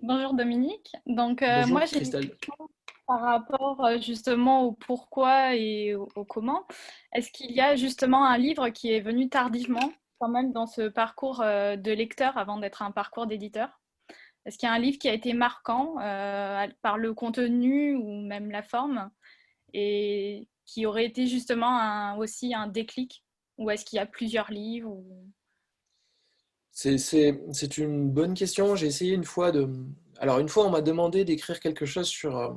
Bonjour 0.02 0.34
Dominique. 0.34 0.92
Donc 1.06 1.42
euh, 1.42 1.66
moi 1.66 1.84
j'ai 1.86 2.04
une 2.04 2.10
question 2.10 2.30
par 3.06 3.20
rapport 3.20 3.84
euh, 3.84 3.98
justement 3.98 4.64
au 4.64 4.72
pourquoi 4.72 5.54
et 5.54 5.94
au, 5.94 6.06
comment. 6.24 6.66
Est-ce 7.12 7.30
qu'il 7.30 7.52
y 7.52 7.60
a 7.60 7.74
justement 7.74 8.26
un 8.26 8.36
livre 8.36 8.68
qui 8.68 8.92
est 8.92 9.00
venu 9.00 9.28
tardivement 9.28 9.92
quand 10.18 10.28
même 10.28 10.52
dans 10.52 10.66
ce 10.66 10.88
parcours 10.88 11.40
euh, 11.40 11.76
de 11.76 11.90
lecteur 11.90 12.36
avant 12.36 12.58
d'être 12.58 12.82
un 12.82 12.90
parcours 12.90 13.26
d'éditeur? 13.26 13.80
Est-ce 14.44 14.58
qu'il 14.58 14.68
y 14.68 14.72
a 14.72 14.74
un 14.74 14.78
livre 14.78 14.98
qui 14.98 15.08
a 15.08 15.14
été 15.14 15.32
marquant 15.32 15.96
par 16.80 16.96
le 16.96 17.12
contenu 17.12 17.94
ou 17.94 18.22
même 18.22 18.50
la 18.50 18.62
forme 18.62 19.10
et 19.74 20.48
qui 20.64 20.86
aurait 20.86 21.04
été 21.04 21.26
justement 21.26 22.16
aussi 22.16 22.54
un 22.54 22.66
déclic? 22.66 23.24
Ou 23.58 23.70
est-ce 23.70 23.84
qu'il 23.84 23.96
y 23.96 24.00
a 24.00 24.06
plusieurs 24.06 24.50
livres 24.50 25.02
c'est 26.78 27.78
une 27.78 28.08
bonne 28.10 28.34
question. 28.34 28.76
J'ai 28.76 28.86
essayé 28.86 29.14
une 29.14 29.24
fois 29.24 29.50
de. 29.50 29.68
Alors, 30.20 30.38
une 30.38 30.48
fois, 30.48 30.64
on 30.64 30.70
m'a 30.70 30.80
demandé 30.80 31.24
d'écrire 31.24 31.58
quelque 31.58 31.86
chose 31.86 32.06
sur, 32.06 32.38
euh, 32.38 32.50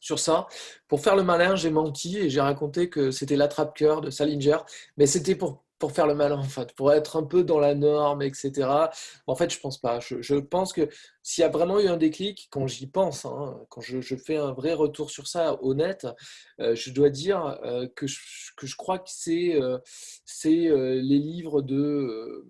sur 0.00 0.18
ça. 0.18 0.48
Pour 0.88 1.00
faire 1.00 1.14
le 1.14 1.22
malin, 1.22 1.54
j'ai 1.54 1.70
menti 1.70 2.18
et 2.18 2.28
j'ai 2.28 2.40
raconté 2.40 2.88
que 2.90 3.12
c'était 3.12 3.36
l'attrape-cœur 3.36 4.00
de 4.00 4.10
Salinger. 4.10 4.58
Mais 4.96 5.06
c'était 5.06 5.36
pour, 5.36 5.62
pour 5.78 5.92
faire 5.92 6.08
le 6.08 6.14
malin, 6.14 6.38
en 6.38 6.42
fait, 6.42 6.72
pour 6.74 6.92
être 6.92 7.16
un 7.16 7.22
peu 7.22 7.44
dans 7.44 7.60
la 7.60 7.76
norme, 7.76 8.22
etc. 8.22 8.68
En 9.28 9.36
fait, 9.36 9.50
je 9.52 9.60
pense 9.60 9.78
pas. 9.78 10.00
Je, 10.00 10.34
pense 10.34 10.72
que 10.72 10.88
s'il 11.22 11.42
y 11.42 11.44
a 11.44 11.50
vraiment 11.50 11.78
eu 11.78 11.86
un 11.86 11.96
déclic, 11.96 12.48
quand 12.50 12.66
j'y 12.66 12.88
pense, 12.88 13.26
hein, 13.26 13.60
quand 13.68 13.80
je, 13.80 14.16
fais 14.16 14.36
un 14.38 14.52
vrai 14.52 14.72
retour 14.72 15.10
sur 15.10 15.28
ça, 15.28 15.56
honnête, 15.62 16.06
euh, 16.60 16.74
je 16.74 16.90
dois 16.90 17.10
dire 17.10 17.60
euh, 17.64 17.86
que, 17.94 18.08
je, 18.08 18.18
que 18.56 18.66
je 18.66 18.76
crois 18.76 18.98
que 18.98 19.10
c'est 19.10 19.56
les 20.56 21.18
livres 21.18 21.62
de 21.62 22.44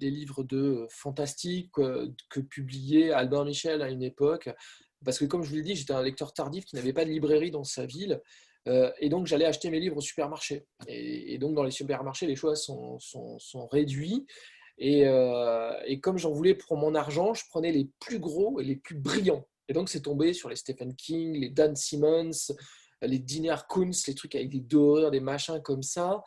des 0.00 0.10
livres 0.10 0.42
de 0.44 0.86
fantastique 0.90 1.70
que 1.72 2.40
publiait 2.40 3.10
Albert 3.12 3.44
Michel 3.44 3.82
à 3.82 3.90
une 3.90 4.02
époque. 4.02 4.48
Parce 5.04 5.18
que, 5.18 5.24
comme 5.24 5.42
je 5.42 5.50
vous 5.50 5.56
l'ai 5.56 5.62
dit, 5.62 5.76
j'étais 5.76 5.92
un 5.92 6.02
lecteur 6.02 6.32
tardif 6.32 6.64
qui 6.64 6.74
n'avait 6.76 6.92
pas 6.92 7.04
de 7.04 7.10
librairie 7.10 7.50
dans 7.50 7.64
sa 7.64 7.86
ville. 7.86 8.20
Euh, 8.68 8.90
et 8.98 9.08
donc, 9.08 9.26
j'allais 9.26 9.44
acheter 9.44 9.70
mes 9.70 9.78
livres 9.78 9.98
au 9.98 10.00
supermarché. 10.00 10.66
Et, 10.88 11.38
donc, 11.38 11.54
dans 11.54 11.62
les 11.62 11.70
supermarchés, 11.70 12.26
les 12.26 12.36
choix 12.36 12.56
sont, 12.56 12.98
sont, 12.98 13.66
réduits. 13.68 14.26
Et, 14.78 15.06
euh, 15.06 15.72
et 15.86 16.00
comme 16.00 16.18
j'en 16.18 16.32
voulais 16.32 16.54
pour 16.54 16.76
mon 16.76 16.94
argent, 16.94 17.34
je 17.34 17.44
prenais 17.48 17.72
les 17.72 17.88
plus 18.00 18.18
gros 18.18 18.60
et 18.60 18.64
les 18.64 18.76
plus 18.76 18.96
brillants. 18.96 19.46
Et 19.68 19.72
donc, 19.72 19.88
c'est 19.88 20.02
tombé 20.02 20.32
sur 20.32 20.48
les 20.48 20.56
Stephen 20.56 20.94
King, 20.96 21.40
les 21.40 21.50
Dan 21.50 21.76
Simmons, 21.76 22.52
les 23.02 23.18
Diner 23.18 23.56
Kunz, 23.68 24.06
les 24.06 24.14
trucs 24.14 24.34
avec 24.34 24.48
des 24.48 24.60
dorures, 24.60 25.10
des 25.10 25.20
machins 25.20 25.60
comme 25.62 25.82
ça 25.82 26.22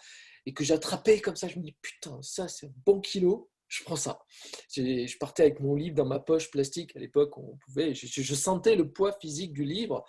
et 0.46 0.54
que 0.54 0.64
j'attrapais 0.64 1.20
comme 1.20 1.36
ça, 1.36 1.48
je 1.48 1.58
me 1.60 1.64
dis 1.64 1.76
putain, 1.82 2.20
ça 2.22 2.48
c'est 2.48 2.68
un 2.68 2.74
bon 2.86 3.00
kilo, 3.00 3.50
je 3.70 3.84
prends 3.84 3.96
ça. 3.96 4.20
Je 4.76 5.18
partais 5.18 5.44
avec 5.44 5.60
mon 5.60 5.76
livre 5.76 5.96
dans 5.96 6.06
ma 6.06 6.20
poche 6.20 6.50
plastique 6.50 6.96
à 6.96 7.00
l'époque, 7.00 7.38
on 7.38 7.56
pouvait, 7.58 7.94
je, 7.94 8.36
sentais 8.36 8.76
le 8.76 8.92
poids 8.92 9.16
physique 9.22 9.54
du 9.54 9.64
livre 9.64 10.04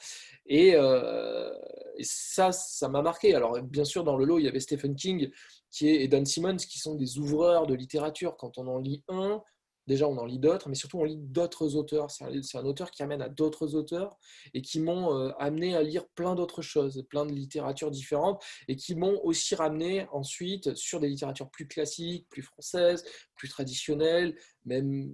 euh, 0.51 1.53
et, 1.97 2.05
ça, 2.05 2.53
ça 2.53 2.89
m'a 2.89 3.03
marqué. 3.03 3.35
Alors 3.35 3.61
bien 3.63 3.85
sûr, 3.85 4.03
dans 4.03 4.17
le 4.17 4.25
lot, 4.25 4.39
il 4.39 4.47
y 4.47 4.49
avait 4.49 4.61
Stephen 4.61 4.97
King 4.97 5.31
qui 5.71 5.89
est, 5.89 6.03
et 6.03 6.09
Dan 6.09 6.25
Simmons 6.25 6.57
qui 6.57 6.79
sont 6.79 6.95
des 6.95 7.19
ouvreurs 7.19 7.67
de 7.67 7.75
littérature. 7.75 8.37
Quand 8.37 8.57
on 8.57 8.67
en 8.67 8.79
lit 8.79 9.05
un, 9.09 9.43
déjà 9.91 10.07
on 10.09 10.17
en 10.17 10.25
lit 10.25 10.39
d'autres, 10.39 10.69
mais 10.69 10.77
surtout 10.77 10.99
on 10.99 11.05
lit 11.05 11.19
d'autres 11.19 11.75
auteurs. 11.75 12.11
C'est 12.11 12.25
un, 12.57 12.65
auteur 12.65 12.91
qui 12.93 13.03
amène 13.03 13.21
à 13.21 13.29
d'autres 13.29 13.75
auteurs 13.75 14.19
et 14.55 14.63
qui 14.63 14.79
m'ont 14.81 15.13
euh, 15.15 15.33
amené 15.39 15.75
à 15.75 15.83
lire 15.83 16.07
plein 16.15 16.37
d'autres 16.37 16.63
choses, 16.63 17.05
plein 17.11 17.27
de 17.27 17.33
littératures 17.33 17.91
différentes 17.91 18.43
et 18.69 18.77
qui 18.77 18.95
m'ont 18.95 19.21
aussi 19.25 19.55
ramené 19.57 20.07
ensuite 20.13 20.75
sur 20.77 21.01
des 21.01 21.09
littératures 21.09 21.51
plus 21.51 21.67
classiques, 21.67 22.29
plus 22.31 22.43
françaises, 22.43 23.05
plus 23.35 23.49
traditionnelles, 23.49 24.37
même, 24.65 25.13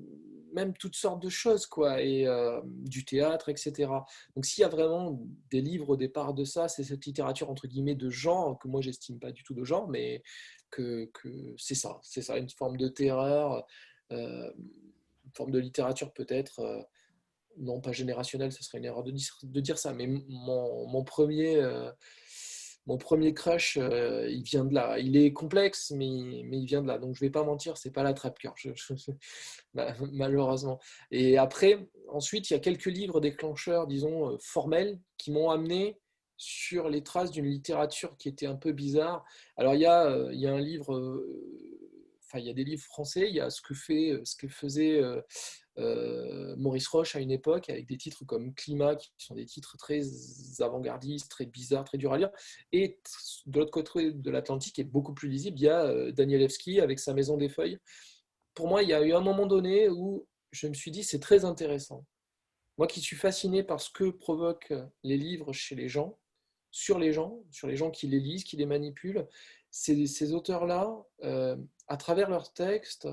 même 0.53 0.75
toutes 0.75 0.97
sortes 0.97 1.23
de 1.23 1.31
choses, 1.31 1.65
quoi, 1.67 2.03
et 2.03 2.27
euh, 2.27 2.61
du 2.65 3.05
théâtre, 3.05 3.49
etc. 3.49 3.91
Donc 4.35 4.45
s'il 4.45 4.61
y 4.61 4.65
a 4.65 4.69
vraiment 4.69 5.19
des 5.51 5.63
livres 5.63 5.91
au 5.91 5.97
départ 5.97 6.35
de 6.35 6.45
ça, 6.45 6.69
c'est 6.69 6.85
cette 6.85 7.07
littérature 7.07 7.49
entre 7.51 7.67
guillemets 7.67 7.95
de 7.95 8.11
genre, 8.11 8.59
que 8.59 8.69
moi 8.69 8.83
j'estime 8.83 9.19
pas 9.19 9.33
du 9.33 9.43
tout 9.43 9.55
de 9.55 9.65
genre, 9.65 9.89
mais 9.89 10.23
que, 10.71 11.11
que 11.15 11.55
c'est 11.57 11.75
ça, 11.75 11.99
c'est 12.03 12.23
ça, 12.23 12.37
une 12.37 12.51
forme 12.51 12.77
de 12.77 12.89
terreur 12.89 13.65
une 14.11 15.33
forme 15.35 15.51
de 15.51 15.59
littérature 15.59 16.13
peut-être, 16.13 16.61
euh, 16.61 16.83
non 17.59 17.81
pas 17.81 17.93
générationnelle, 17.93 18.53
ce 18.53 18.63
serait 18.63 18.79
une 18.79 18.85
erreur 18.85 19.03
de 19.03 19.61
dire, 19.61 19.79
ça, 19.79 19.93
mais 19.93 20.07
mon, 20.07 21.05
premier 21.05 21.57
euh, 21.57 21.91
mon 22.87 22.99
premier 22.99 23.35
crush, 23.35 23.77
il 23.77 24.43
vient 24.43 24.65
de 24.65 24.75
là. 24.75 24.99
Il 24.99 25.17
est 25.17 25.33
complexe, 25.33 25.91
mais, 25.91 26.07
il 26.07 26.67
vient 26.67 26.83
de 26.83 26.87
là. 26.87 26.99
Donc 26.99 27.17
je 27.17 27.21
vais 27.21 27.31
pas 27.31 27.43
mentir, 27.43 27.77
c'est 27.77 27.91
pas 27.91 28.03
la 28.03 28.13
trappe 28.13 28.39
cœur, 28.39 28.55
malheureusement. 30.13 30.79
Et 31.11 31.39
après, 31.39 31.89
ensuite, 32.09 32.51
il 32.51 32.53
y 32.53 32.57
a 32.57 32.61
quelques 32.61 32.87
livres 32.87 33.21
déclencheurs, 33.21 33.87
disons 33.87 34.39
formels, 34.41 35.01
qui 35.17 35.33
m'ont 35.33 35.51
amené 35.51 35.99
sur 36.37 36.89
les 36.91 37.03
traces 37.03 37.31
d'une 37.31 37.47
littérature 37.47 38.17
qui 38.19 38.29
était 38.29 38.47
un 38.47 38.57
peu 38.57 38.73
bizarre. 38.73 39.25
Alors 39.57 39.75
il 39.75 39.81
y 39.81 39.87
a, 39.87 40.29
il 40.33 40.39
y 40.39 40.47
a 40.47 40.53
un 40.53 40.61
livre 40.61 41.25
il 42.39 42.47
y 42.47 42.51
a 42.51 42.53
des 42.53 42.65
livres 42.65 42.83
français, 42.83 43.29
il 43.29 43.35
y 43.35 43.41
a 43.41 43.51
ce 43.51 43.61
que, 43.61 43.75
fait, 43.75 44.13
euh, 44.13 44.21
ce 44.25 44.37
que 44.37 44.49
faisait 44.49 45.01
euh, 45.03 45.21
euh, 45.79 46.55
Maurice 46.57 46.89
Roche 46.89 47.17
à 47.17 47.21
une 47.21 47.31
époque, 47.31 47.69
avec 47.71 47.87
des 47.87 47.97
titres 47.97 48.25
comme 48.25 48.55
Climat, 48.55 48.97
qui 48.97 49.11
sont 49.19 49.35
des 49.35 49.47
titres 49.47 49.77
très 49.77 50.03
avant-gardistes, 50.61 51.31
très 51.31 51.47
bizarres, 51.47 51.85
très 51.85 51.99
durs 51.99 52.13
à 52.13 52.19
lire. 52.19 52.31
Et 52.73 52.99
de 53.47 53.59
l'autre 53.59 53.71
côté 53.71 54.13
de 54.13 54.31
l'Atlantique, 54.31 54.79
est 54.79 54.85
beaucoup 54.85 55.15
plus 55.15 55.29
lisible, 55.29 55.59
il 55.59 55.65
y 55.65 55.69
a 55.69 56.13
Danielewski 56.13 56.81
avec 56.81 56.99
sa 56.99 57.15
Maison 57.15 57.37
des 57.37 57.49
Feuilles. 57.49 57.79
Pour 58.55 58.69
moi, 58.69 58.83
il 58.83 58.89
y 58.89 58.95
a 58.95 59.03
eu 59.03 59.13
un 59.13 59.21
moment 59.21 59.47
donné 59.47 59.89
où 59.89 60.27
je 60.53 60.67
me 60.67 60.75
suis 60.75 60.91
dit, 60.91 61.05
c'est 61.05 61.21
très 61.21 61.45
intéressant. 61.45 62.07
Moi 62.79 62.87
qui 62.87 63.01
suis 63.01 63.17
fasciné 63.17 63.63
par 63.63 63.81
ce 63.81 63.91
que 63.91 64.11
provoquent 64.11 64.75
les 65.03 65.17
livres 65.17 65.53
chez 65.53 65.75
les 65.75 65.89
gens, 65.89 66.19
sur 66.71 66.99
les 66.99 67.11
gens, 67.13 67.43
sur 67.51 67.69
les 67.69 67.77
gens 67.77 67.91
qui 67.91 68.07
les 68.07 68.21
lisent, 68.21 68.45
qui 68.45 68.57
les 68.57 68.67
manipulent, 68.67 69.27
ces, 69.71 70.33
auteurs-là, 70.33 71.05
à 71.89 71.97
travers 71.97 72.31
leurs 72.31 72.53
textes, 72.53 73.09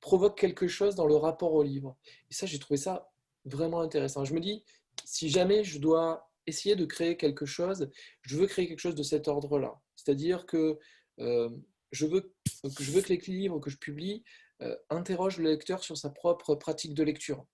provoquent 0.00 0.38
quelque 0.38 0.66
chose 0.66 0.94
dans 0.94 1.06
le 1.06 1.16
rapport 1.16 1.52
au 1.52 1.62
livre. 1.62 1.96
Et 2.30 2.34
ça, 2.34 2.46
j'ai 2.46 2.58
trouvé 2.58 2.78
ça 2.78 3.10
vraiment 3.44 3.80
intéressant. 3.80 4.24
Je 4.24 4.34
me 4.34 4.40
dis, 4.40 4.64
si 5.04 5.28
jamais 5.28 5.64
je 5.64 5.78
dois 5.78 6.30
essayer 6.46 6.76
de 6.76 6.84
créer 6.84 7.16
quelque 7.16 7.46
chose, 7.46 7.90
je 8.22 8.36
veux 8.36 8.46
créer 8.46 8.66
quelque 8.66 8.80
chose 8.80 8.94
de 8.94 9.02
cet 9.02 9.28
ordre-là. 9.28 9.80
C'est-à-dire 9.96 10.46
que, 10.46 10.78
euh, 11.20 11.50
je 11.92 12.06
veux, 12.06 12.20
que 12.20 12.82
je 12.82 12.90
veux 12.90 13.02
que 13.02 13.08
les 13.08 13.18
livres 13.18 13.60
que 13.60 13.70
je 13.70 13.76
publie 13.76 14.24
euh, 14.62 14.76
interrogent 14.88 15.38
le 15.38 15.50
lecteur 15.50 15.82
sur 15.82 15.96
sa 15.96 16.10
propre 16.10 16.54
pratique 16.54 16.94
de 16.94 17.02
lecture, 17.02 17.46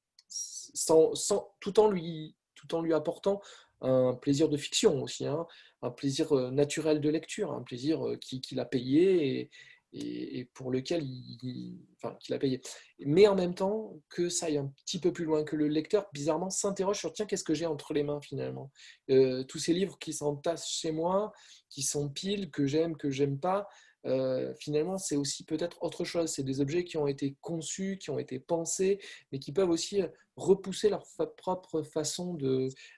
tout, 1.61 1.80
en 1.80 1.88
lui, 1.88 2.37
tout 2.54 2.74
en 2.74 2.80
lui 2.80 2.94
apportant 2.94 3.40
un 3.80 4.14
plaisir 4.14 4.48
de 4.48 4.56
fiction 4.56 5.02
aussi, 5.02 5.26
hein, 5.26 5.46
un 5.82 5.90
plaisir 5.90 6.32
naturel 6.50 7.00
de 7.00 7.08
lecture, 7.08 7.52
un 7.52 7.62
plaisir 7.62 8.00
qu'il 8.20 8.40
qui 8.40 8.58
a 8.58 8.64
payé 8.64 9.50
et, 9.92 10.44
pour 10.52 10.70
lequel 10.70 11.02
il, 11.04 11.78
enfin, 11.96 12.18
a 12.30 12.38
payé. 12.38 12.60
Mais 13.00 13.26
en 13.28 13.34
même 13.34 13.54
temps, 13.54 13.94
que 14.08 14.28
ça 14.28 14.46
aille 14.46 14.58
un 14.58 14.72
petit 14.84 14.98
peu 14.98 15.12
plus 15.12 15.24
loin, 15.24 15.44
que 15.44 15.56
le 15.56 15.68
lecteur, 15.68 16.06
bizarrement, 16.12 16.50
s'interroge 16.50 16.98
sur 16.98 17.12
tiens, 17.12 17.26
qu'est-ce 17.26 17.44
que 17.44 17.54
j'ai 17.54 17.66
entre 17.66 17.94
les 17.94 18.02
mains 18.02 18.20
finalement? 18.20 18.70
Tous 19.08 19.58
ces 19.58 19.72
livres 19.72 19.98
qui 19.98 20.12
s'entassent 20.12 20.68
chez 20.68 20.92
moi, 20.92 21.32
qui 21.70 21.82
sont 21.82 22.08
piles, 22.10 22.50
que 22.50 22.66
j'aime, 22.66 22.96
que 22.96 23.10
j'aime 23.10 23.38
pas, 23.38 23.68
euh, 24.06 24.54
finalement, 24.54 24.98
c'est 24.98 25.16
aussi 25.16 25.44
peut-être 25.44 25.82
autre 25.82 26.04
chose. 26.04 26.30
C'est 26.30 26.42
des 26.42 26.60
objets 26.60 26.84
qui 26.84 26.96
ont 26.96 27.06
été 27.06 27.36
conçus, 27.40 27.98
qui 27.98 28.10
ont 28.10 28.18
été 28.18 28.38
pensés, 28.38 29.00
mais 29.32 29.38
qui 29.38 29.52
peuvent 29.52 29.70
aussi 29.70 30.02
repousser 30.36 30.88
leur 30.88 31.04
propre 31.36 31.82
façon 31.82 32.36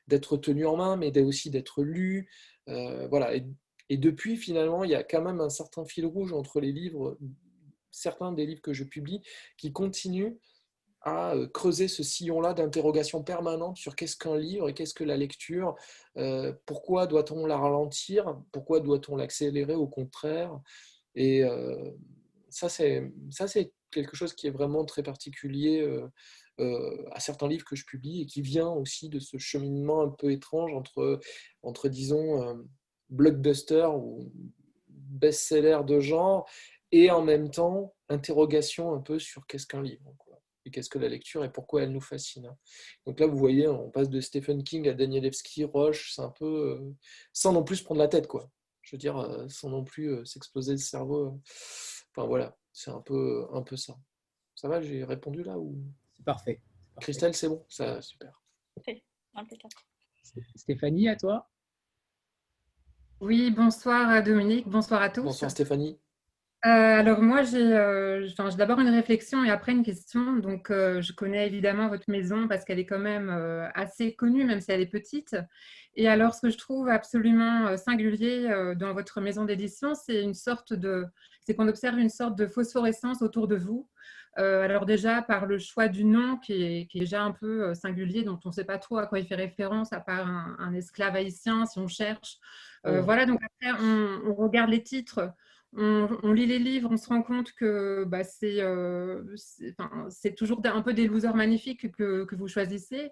d'être 0.06 0.36
tenus 0.36 0.66
en 0.66 0.76
main, 0.76 0.96
mais 0.96 1.16
aussi 1.20 1.50
d'être 1.50 1.82
lus. 1.82 2.28
Euh, 2.68 3.06
voilà. 3.08 3.34
Et 3.90 3.96
depuis, 3.96 4.36
finalement, 4.36 4.84
il 4.84 4.90
y 4.90 4.94
a 4.94 5.02
quand 5.02 5.22
même 5.22 5.40
un 5.40 5.48
certain 5.48 5.84
fil 5.84 6.04
rouge 6.04 6.32
entre 6.32 6.60
les 6.60 6.72
livres, 6.72 7.18
certains 7.90 8.32
des 8.32 8.44
livres 8.44 8.60
que 8.60 8.74
je 8.74 8.84
publie, 8.84 9.22
qui 9.56 9.72
continuent 9.72 10.36
à 11.02 11.34
euh, 11.34 11.46
creuser 11.48 11.88
ce 11.88 12.02
sillon-là 12.02 12.54
d'interrogation 12.54 13.22
permanente 13.22 13.76
sur 13.76 13.96
qu'est-ce 13.96 14.16
qu'un 14.16 14.36
livre 14.36 14.68
et 14.68 14.74
qu'est-ce 14.74 14.94
que 14.94 15.04
la 15.04 15.16
lecture, 15.16 15.74
euh, 16.16 16.52
pourquoi 16.66 17.06
doit-on 17.06 17.46
la 17.46 17.56
ralentir, 17.56 18.36
pourquoi 18.52 18.80
doit-on 18.80 19.16
l'accélérer? 19.16 19.74
Au 19.74 19.86
contraire. 19.86 20.58
Et 21.18 21.42
euh, 21.42 21.90
ça, 22.48 22.68
c'est 22.68 23.12
quelque 23.90 24.16
chose 24.16 24.35
qui 24.35 24.46
est 24.46 24.50
vraiment 24.50 24.85
très 24.85 25.02
particulier 25.02 25.87
à 27.12 27.20
certains 27.20 27.48
livres 27.48 27.64
que 27.64 27.76
je 27.76 27.85
publie 27.85 28.22
et 28.22 28.26
qui 28.26 28.40
vient 28.40 28.68
aussi 28.68 29.09
de 29.09 29.18
ce 29.18 29.37
cheminement 29.37 30.02
un 30.02 30.09
peu 30.09 30.31
étrange 30.33 30.72
entre, 30.74 31.88
disons, 31.88 32.64
blockbuster 33.11 33.88
ou 33.94 34.33
best-seller 34.88 35.81
de 35.87 36.00
genre, 36.00 36.48
et 36.92 37.11
en 37.11 37.22
même 37.22 37.50
temps 37.50 37.94
interrogation 38.09 38.94
un 38.94 39.00
peu 39.00 39.18
sur 39.18 39.46
qu'est-ce 39.46 39.66
qu'un 39.66 39.83
livre, 39.83 40.14
et 40.64 40.70
qu'est-ce 40.70 40.88
que 40.88 40.98
la 40.98 41.09
lecture 41.09 41.44
et 41.44 41.52
pourquoi 41.52 41.83
elle 41.83 41.92
nous 41.92 42.00
fascine. 42.00 42.54
Donc 43.07 43.20
là, 43.20 43.26
vous 43.26 43.37
voyez, 43.37 43.66
on 43.68 43.90
passe 43.90 44.09
de 44.09 44.20
Stephen 44.20 44.62
King 44.62 44.88
à 44.88 44.94
Danielewski, 44.94 45.64
Roche, 45.64 46.12
c'est 46.14 46.22
un 46.22 46.31
peu 46.31 46.44
euh, 46.44 46.94
sans 47.33 47.52
non 47.52 47.64
plus 47.64 47.83
prendre 47.83 48.00
la 48.00 48.09
tête, 48.09 48.26
quoi. 48.26 48.50
Je 48.88 48.96
veux 48.96 48.98
dire, 48.98 49.18
euh, 49.18 49.46
sans 49.51 49.68
non 49.68 49.85
plus 49.85 50.09
euh, 50.09 50.24
s'exploser 50.24 50.72
le 50.72 50.79
cerveau. 50.79 51.42
Enfin 52.11 52.27
voilà, 52.27 52.57
c'est 52.72 52.90
un 52.90 53.03
peu, 53.03 53.46
un 53.53 53.61
peu 53.61 53.77
ça. 53.77 53.98
Ça 54.55 54.66
va, 54.66 54.81
j'ai 54.81 55.05
répondu 55.05 55.42
là 55.42 55.59
ou? 55.59 55.79
C'est 56.16 56.24
parfait. 56.24 56.62
Christelle, 56.98 57.35
c'est 57.35 57.51
bon, 57.51 57.66
ça 57.68 58.01
super. 58.01 58.42
Stéphanie, 60.57 61.07
à 61.07 61.16
toi? 61.16 61.51
Oui, 63.20 63.51
bonsoir 63.51 64.22
Dominique, 64.22 64.66
bonsoir 64.66 65.03
à 65.03 65.11
tous. 65.11 65.22
Bonsoir 65.22 65.51
Stéphanie. 65.51 66.01
Euh, 66.66 66.68
alors 66.70 67.22
moi, 67.22 67.44
j'ai 67.44 67.72
euh, 67.72 68.28
d'abord 68.56 68.80
une 68.80 68.88
réflexion 68.88 69.44
et 69.44 69.50
après 69.50 69.72
une 69.72 69.84
question. 69.84 70.34
Donc, 70.36 70.70
euh, 70.70 71.00
je 71.00 71.12
connais 71.12 71.46
évidemment 71.46 71.88
votre 71.88 72.10
maison 72.10 72.48
parce 72.48 72.64
qu'elle 72.64 72.80
est 72.80 72.86
quand 72.86 72.98
même 72.98 73.30
assez 73.74 74.14
connue, 74.14 74.44
même 74.44 74.60
si 74.60 74.72
elle 74.72 74.80
est 74.80 74.86
petite. 74.86 75.36
Et 75.94 76.08
alors, 76.08 76.34
ce 76.34 76.42
que 76.42 76.50
je 76.50 76.58
trouve 76.58 76.88
absolument 76.88 77.76
singulier 77.76 78.74
dans 78.76 78.92
votre 78.92 79.20
maison 79.20 79.44
d'édition, 79.44 79.94
c'est 79.94 80.22
une 80.22 80.34
sorte 80.34 80.72
de, 80.72 81.06
c'est 81.44 81.54
qu'on 81.54 81.68
observe 81.68 81.98
une 81.98 82.10
sorte 82.10 82.36
de 82.36 82.46
phosphorescence 82.46 83.22
autour 83.22 83.48
de 83.48 83.56
vous. 83.56 83.88
alors 84.36 84.86
déjà 84.86 85.22
par 85.22 85.46
le 85.46 85.58
choix 85.58 85.88
du 85.88 86.04
nom 86.04 86.36
qui 86.38 86.52
est, 86.62 86.88
déjà 86.94 87.22
un 87.22 87.32
peu 87.32 87.74
singulier, 87.74 88.22
dont 88.22 88.38
on 88.44 88.48
ne 88.48 88.54
sait 88.54 88.64
pas 88.64 88.78
trop 88.78 88.98
à 88.98 89.06
quoi 89.06 89.18
il 89.18 89.26
fait 89.26 89.34
référence, 89.34 89.92
à 89.92 90.00
part 90.00 90.28
un 90.28 90.72
esclave 90.74 91.16
haïtien, 91.16 91.66
si 91.66 91.78
on 91.78 91.88
cherche. 91.88 92.38
Voilà, 92.84 93.26
donc 93.26 93.40
après, 93.42 93.80
on, 93.80 94.34
regarde 94.34 94.70
les 94.70 94.82
titres, 94.82 95.32
on, 95.76 96.33
lit 96.33 96.46
les 96.46 96.59
livres, 96.59 96.88
on 96.90 96.96
se 96.96 97.09
rend 97.09 97.22
compte 97.22 97.52
que 97.52 98.04
bah, 98.04 98.22
euh, 98.42 99.22
c'est 100.09 100.35
toujours 100.35 100.61
un 100.64 100.83
peu 100.83 100.94
des 100.94 101.07
losers 101.07 101.35
magnifiques 101.35 101.92
que, 101.92 102.35
vous 102.35 102.48
choisissez. 102.48 103.11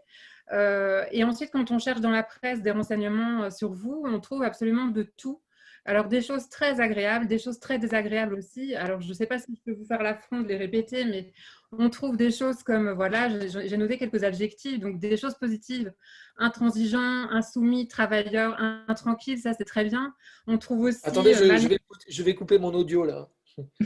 Euh, 0.53 1.05
et 1.11 1.25
ensuite, 1.25 1.51
quand 1.51 1.71
on 1.71 1.79
cherche 1.79 2.01
dans 2.01 2.11
la 2.11 2.23
presse 2.23 2.63
des 2.63 2.71
renseignements 2.71 3.51
sur 3.51 3.73
vous, 3.73 4.03
on 4.07 4.21
trouve 4.21 4.43
absolument 4.43 4.87
de 4.87 5.03
tout. 5.03 5.41
Alors, 5.87 6.09
des 6.09 6.21
choses 6.21 6.49
très 6.49 6.81
agréables, 6.81 7.29
des 7.29 7.39
choses 7.39 7.61
très 7.61 7.79
désagréables 7.79 8.35
aussi. 8.35 8.75
Alors, 8.75 9.01
je 9.01 9.09
ne 9.09 9.15
sais 9.15 9.27
pas 9.27 9.39
si 9.39 9.55
je 9.55 9.61
peux 9.65 9.79
vous 9.79 9.87
faire 9.87 10.03
l'affront 10.03 10.41
de 10.41 10.49
les 10.49 10.57
répéter, 10.57 11.05
mais 11.05 11.33
on 11.71 11.89
trouve 11.91 12.17
des 12.17 12.33
choses 12.33 12.65
comme, 12.65 12.91
voilà, 12.91 13.29
j'ai 13.49 13.77
noté 13.77 13.97
quelques 13.97 14.25
adjectifs, 14.25 14.81
donc 14.81 14.99
des 14.99 15.17
choses 15.17 15.35
positives. 15.35 15.93
Intransigeant, 16.39 17.31
insoumis, 17.31 17.87
travailleur, 17.87 18.57
intranquille, 18.89 19.39
ça 19.39 19.55
c'est 19.55 19.65
très 19.65 19.85
bien. 19.85 20.13
On 20.49 20.59
trouve 20.59 20.81
aussi. 20.81 21.01
Attendez, 21.05 21.35
je, 21.35 21.45
euh, 21.45 21.57
vais, 21.57 21.79
je 22.09 22.23
vais, 22.25 22.35
couper 22.35 22.59
mon 22.59 22.75
audio 22.75 23.05
là. 23.05 23.29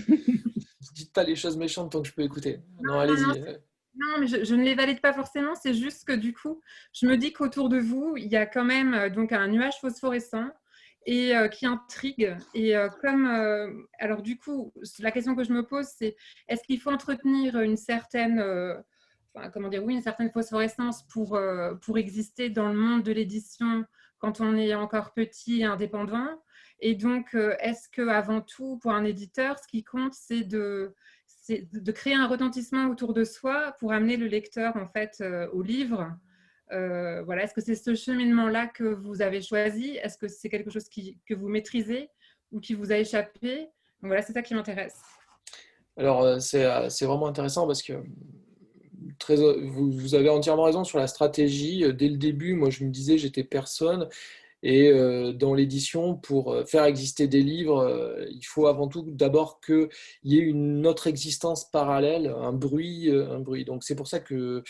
Dites 0.95 1.13
pas 1.13 1.23
les 1.23 1.37
choses 1.37 1.59
méchantes 1.59 1.93
tant 1.93 2.01
que 2.01 2.09
je 2.09 2.15
peux 2.15 2.23
écouter. 2.23 2.61
Non, 2.83 2.99
allez-y. 2.99 3.61
Non, 3.95 4.19
mais 4.19 4.27
je, 4.27 4.55
ne 4.55 4.65
les 4.65 4.75
valide 4.75 5.01
pas 5.01 5.13
forcément. 5.13 5.55
C'est 5.55 5.75
juste 5.75 6.07
que 6.07 6.13
du 6.13 6.33
coup, 6.33 6.61
je 6.93 7.07
me 7.07 7.17
dis 7.17 7.33
qu'autour 7.33 7.69
de 7.69 7.79
vous, 7.79 8.17
il 8.17 8.29
y 8.29 8.37
a 8.37 8.47
quand 8.47 8.65
même 8.65 8.95
euh, 8.95 9.11
donc 9.11 9.33
un 9.33 9.47
nuage 9.49 9.79
phosphorescent 9.81 10.49
et 11.07 11.37
euh, 11.37 11.49
qui 11.49 11.67
intrigue. 11.67 12.37
Et 12.55 12.77
euh, 12.77 12.89
comme, 13.01 13.27
euh, 13.27 13.73
alors 13.99 14.23
du 14.23 14.37
coup, 14.37 14.73
la 14.99 15.11
question 15.11 15.35
que 15.35 15.45
je 15.45 15.53
me 15.53 15.65
pose, 15.65 15.87
c'est 15.87 16.17
est-ce 16.49 16.63
qu'il 16.65 16.81
faut 16.81 16.91
entretenir 16.91 17.61
une 17.61 17.77
certaine, 17.77 18.43
comment 19.53 19.69
dire, 19.69 19.85
oui, 19.85 19.95
une 19.95 20.03
certaine 20.03 20.31
phosphorescence 20.31 21.07
pour, 21.09 21.39
pour 21.83 21.99
exister 21.99 22.51
dans 22.51 22.69
le 22.69 22.75
monde 22.75 23.03
de 23.03 23.13
l'édition 23.13 23.85
quand 24.19 24.41
on 24.41 24.57
est 24.57 24.75
encore 24.75 25.13
petit 25.13 25.61
et 25.61 25.65
indépendant? 25.65 26.29
Et 26.81 26.95
donc, 26.95 27.35
est-ce 27.35 27.89
que 27.89 28.09
avant 28.09 28.41
tout, 28.41 28.79
pour 28.79 28.93
un 28.93 29.05
éditeur, 29.05 29.59
ce 29.59 29.69
qui 29.69 29.85
compte, 29.85 30.15
c'est 30.15 30.45
de 30.45 30.95
de 31.49 31.91
créer 31.91 32.15
un 32.15 32.29
retentissement 32.29 32.87
autour 32.87 33.13
de 33.13 33.25
soi 33.25 33.75
pour 33.81 33.93
amener 33.93 34.17
le 34.17 34.29
lecteur 34.29 34.77
en 34.77 34.87
fait 34.87 35.21
au 35.53 35.63
livre? 35.63 36.13
Voilà, 36.71 37.45
est-ce 37.45 37.55
que 37.55 37.61
c'est 37.61 37.75
ce 37.75 37.95
cheminement-là 37.95 38.67
que 38.69 38.85
vous 38.85 39.23
avez 39.23 39.43
choisi? 39.43 39.97
Est-ce 40.03 40.19
que 40.19 40.29
c'est 40.29 40.49
quelque 40.49 40.71
chose 40.71 40.89
que 40.89 41.35
vous 41.35 41.49
maîtrisez 41.49 42.09
ou 42.53 42.61
qui 42.61 42.75
vous 42.75 42.93
a 42.93 42.99
échappé? 42.99 43.69
Voilà, 44.03 44.23
c'est 44.23 44.33
ça 44.33 44.43
qui 44.43 44.55
m'intéresse. 44.55 45.01
Alors, 45.97 46.41
c'est 46.41 46.65
vraiment 47.05 47.27
intéressant 47.27 47.67
parce 47.67 47.83
que 47.83 47.95
très, 49.19 49.37
vous, 49.37 50.15
avez 50.15 50.29
entièrement 50.29 50.65
raison 50.65 50.85
sur 50.85 50.99
la 50.99 51.07
stratégie. 51.07 51.85
Dès 51.93 52.09
le 52.09 52.17
début, 52.17 52.55
moi, 52.55 52.71
je 52.71 52.85
me 52.85 52.91
disais, 52.91 53.19
j'étais 53.19 53.45
personne. 53.45 54.09
Et 54.63 54.91
euh, 54.91 55.33
dans 55.33 55.55
l'édition, 55.55 56.15
pour 56.15 56.53
euh, 56.53 56.65
faire 56.65 56.85
exister 56.85 57.27
des 57.27 57.43
livres, 57.43 57.79
euh, 57.79 58.27
il 58.31 58.45
faut 58.45 58.67
avant 58.67 58.89
tout 58.89 59.03
d'abord 59.03 59.61
qu'il 59.61 59.89
y 60.25 60.39
ait 60.39 60.43
une 60.43 60.87
autre 60.87 61.07
existence 61.07 61.71
parallèle, 61.71 62.35
un 62.39 62.53
bruit. 62.53 63.11
un 63.11 63.41
bruit. 63.41 63.65
Donc 63.65 63.85
c'est 63.85 63.95
pour 63.95 64.07
ça 64.07 64.21
que, 64.21 64.63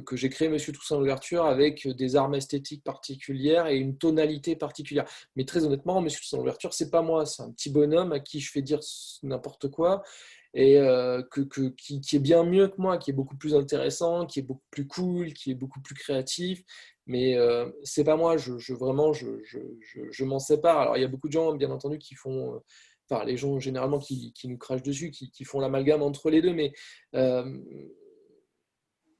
que, 0.00 0.16
j'ai 0.16 0.28
créé 0.28 0.48
Monsieur 0.48 0.72
Toussaint 0.72 0.98
l'ouverture 0.98 1.44
avec 1.44 1.86
des 1.88 2.16
armes 2.16 2.34
esthétiques 2.34 2.84
particulières 2.84 3.66
et 3.66 3.76
une 3.76 3.96
tonalité 3.96 4.56
particulière. 4.56 5.08
Mais 5.36 5.44
très 5.44 5.64
honnêtement, 5.64 6.00
Monsieur 6.00 6.20
Toussaint 6.20 6.38
l'ouverture, 6.38 6.74
c'est 6.74 6.90
pas 6.90 7.02
moi, 7.02 7.26
c'est 7.26 7.42
un 7.42 7.52
petit 7.52 7.70
bonhomme 7.70 8.12
à 8.12 8.20
qui 8.20 8.40
je 8.40 8.50
fais 8.50 8.62
dire 8.62 8.80
n'importe 9.22 9.68
quoi 9.68 10.02
et 10.58 10.76
que, 11.30 11.42
qui, 11.76 12.00
est 12.16 12.18
bien 12.18 12.42
mieux 12.42 12.68
que 12.68 12.80
moi, 12.80 12.96
qui 12.96 13.10
est 13.10 13.14
beaucoup 13.14 13.36
plus 13.36 13.54
intéressant, 13.54 14.24
qui 14.24 14.38
est 14.38 14.42
beaucoup 14.42 14.64
plus 14.70 14.86
cool, 14.86 15.34
qui 15.34 15.50
est 15.50 15.54
beaucoup 15.54 15.82
plus 15.82 15.94
créatif 15.94 16.64
mais 17.06 17.36
euh, 17.36 17.70
c'est 17.84 18.04
pas 18.04 18.16
moi, 18.16 18.36
je, 18.36 18.58
je 18.58 18.74
vraiment, 18.74 19.12
je, 19.12 19.40
je, 19.44 19.58
je 20.10 20.24
m'en 20.24 20.38
sépare. 20.38 20.80
Alors, 20.80 20.96
il 20.96 21.00
y 21.00 21.04
a 21.04 21.08
beaucoup 21.08 21.28
de 21.28 21.32
gens, 21.32 21.54
bien 21.54 21.70
entendu, 21.70 21.98
qui 21.98 22.14
font, 22.14 22.54
euh, 22.54 22.58
enfin, 23.08 23.24
les 23.24 23.36
gens 23.36 23.58
généralement 23.60 24.00
qui, 24.00 24.32
qui 24.32 24.48
nous 24.48 24.58
crachent 24.58 24.82
dessus, 24.82 25.10
qui, 25.10 25.30
qui 25.30 25.44
font 25.44 25.60
l'amalgame 25.60 26.02
entre 26.02 26.30
les 26.30 26.42
deux, 26.42 26.52
mais 26.52 26.72
euh, 27.14 27.58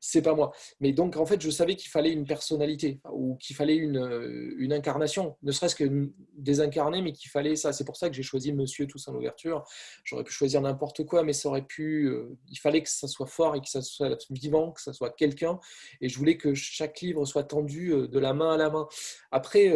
c'est 0.07 0.23
pas 0.23 0.35
moi. 0.35 0.53
Mais 0.81 0.92
donc, 0.92 1.16
en 1.16 1.27
fait, 1.27 1.40
je 1.40 1.51
savais 1.51 1.75
qu'il 1.75 1.90
fallait 1.90 2.12
une 2.12 2.27
personnalité 2.27 3.01
ou 3.12 3.37
qu'il 3.37 3.57
fallait 3.57 3.75
une, 3.75 3.99
euh, 3.99 4.55
une, 4.59 4.73
incarnation, 4.73 5.37
ne 5.42 5.51
serait-ce 5.51 5.75
que 5.75 6.12
désincarner, 6.35 7.03
mais 7.03 7.12
qu'il 7.12 7.29
fallait 7.29 7.57
ça. 7.57 7.73
C'est 7.73 7.85
pour 7.85 7.97
ça 7.97 8.09
que 8.09 8.14
j'ai 8.14 8.23
choisi 8.23 8.53
Monsieur 8.53 8.87
Toussaint 8.87 9.12
l'ouverture. 9.12 9.64
J'aurais 10.05 10.23
pu 10.23 10.33
choisir 10.33 10.61
n'importe 10.61 11.05
quoi, 11.05 11.25
mais 11.25 11.33
ça 11.33 11.49
aurait 11.49 11.66
pu. 11.66 12.07
Euh, 12.07 12.38
il 12.49 12.59
fallait 12.59 12.85
que 12.85 12.88
ça 12.88 13.09
soit 13.09 13.27
fort 13.27 13.57
et 13.57 13.61
que 13.61 13.69
ça 13.69 13.83
soit 13.83 14.16
vivant, 14.31 14.71
que 14.71 14.81
ça 14.81 14.92
soit 14.92 15.11
quelqu'un. 15.11 15.59
Et 16.01 16.09
je 16.09 16.16
voulais 16.19 16.37
que 16.37 16.55
chaque 16.55 17.01
livre 17.01 17.25
soit 17.25 17.45
tendu 17.45 17.92
euh, 17.92 18.07
de 18.07 18.19
la 18.21 18.33
main 18.33 18.53
à 18.53 18.57
la 18.57 18.71
main. 18.71 18.87
Après. 19.33 19.75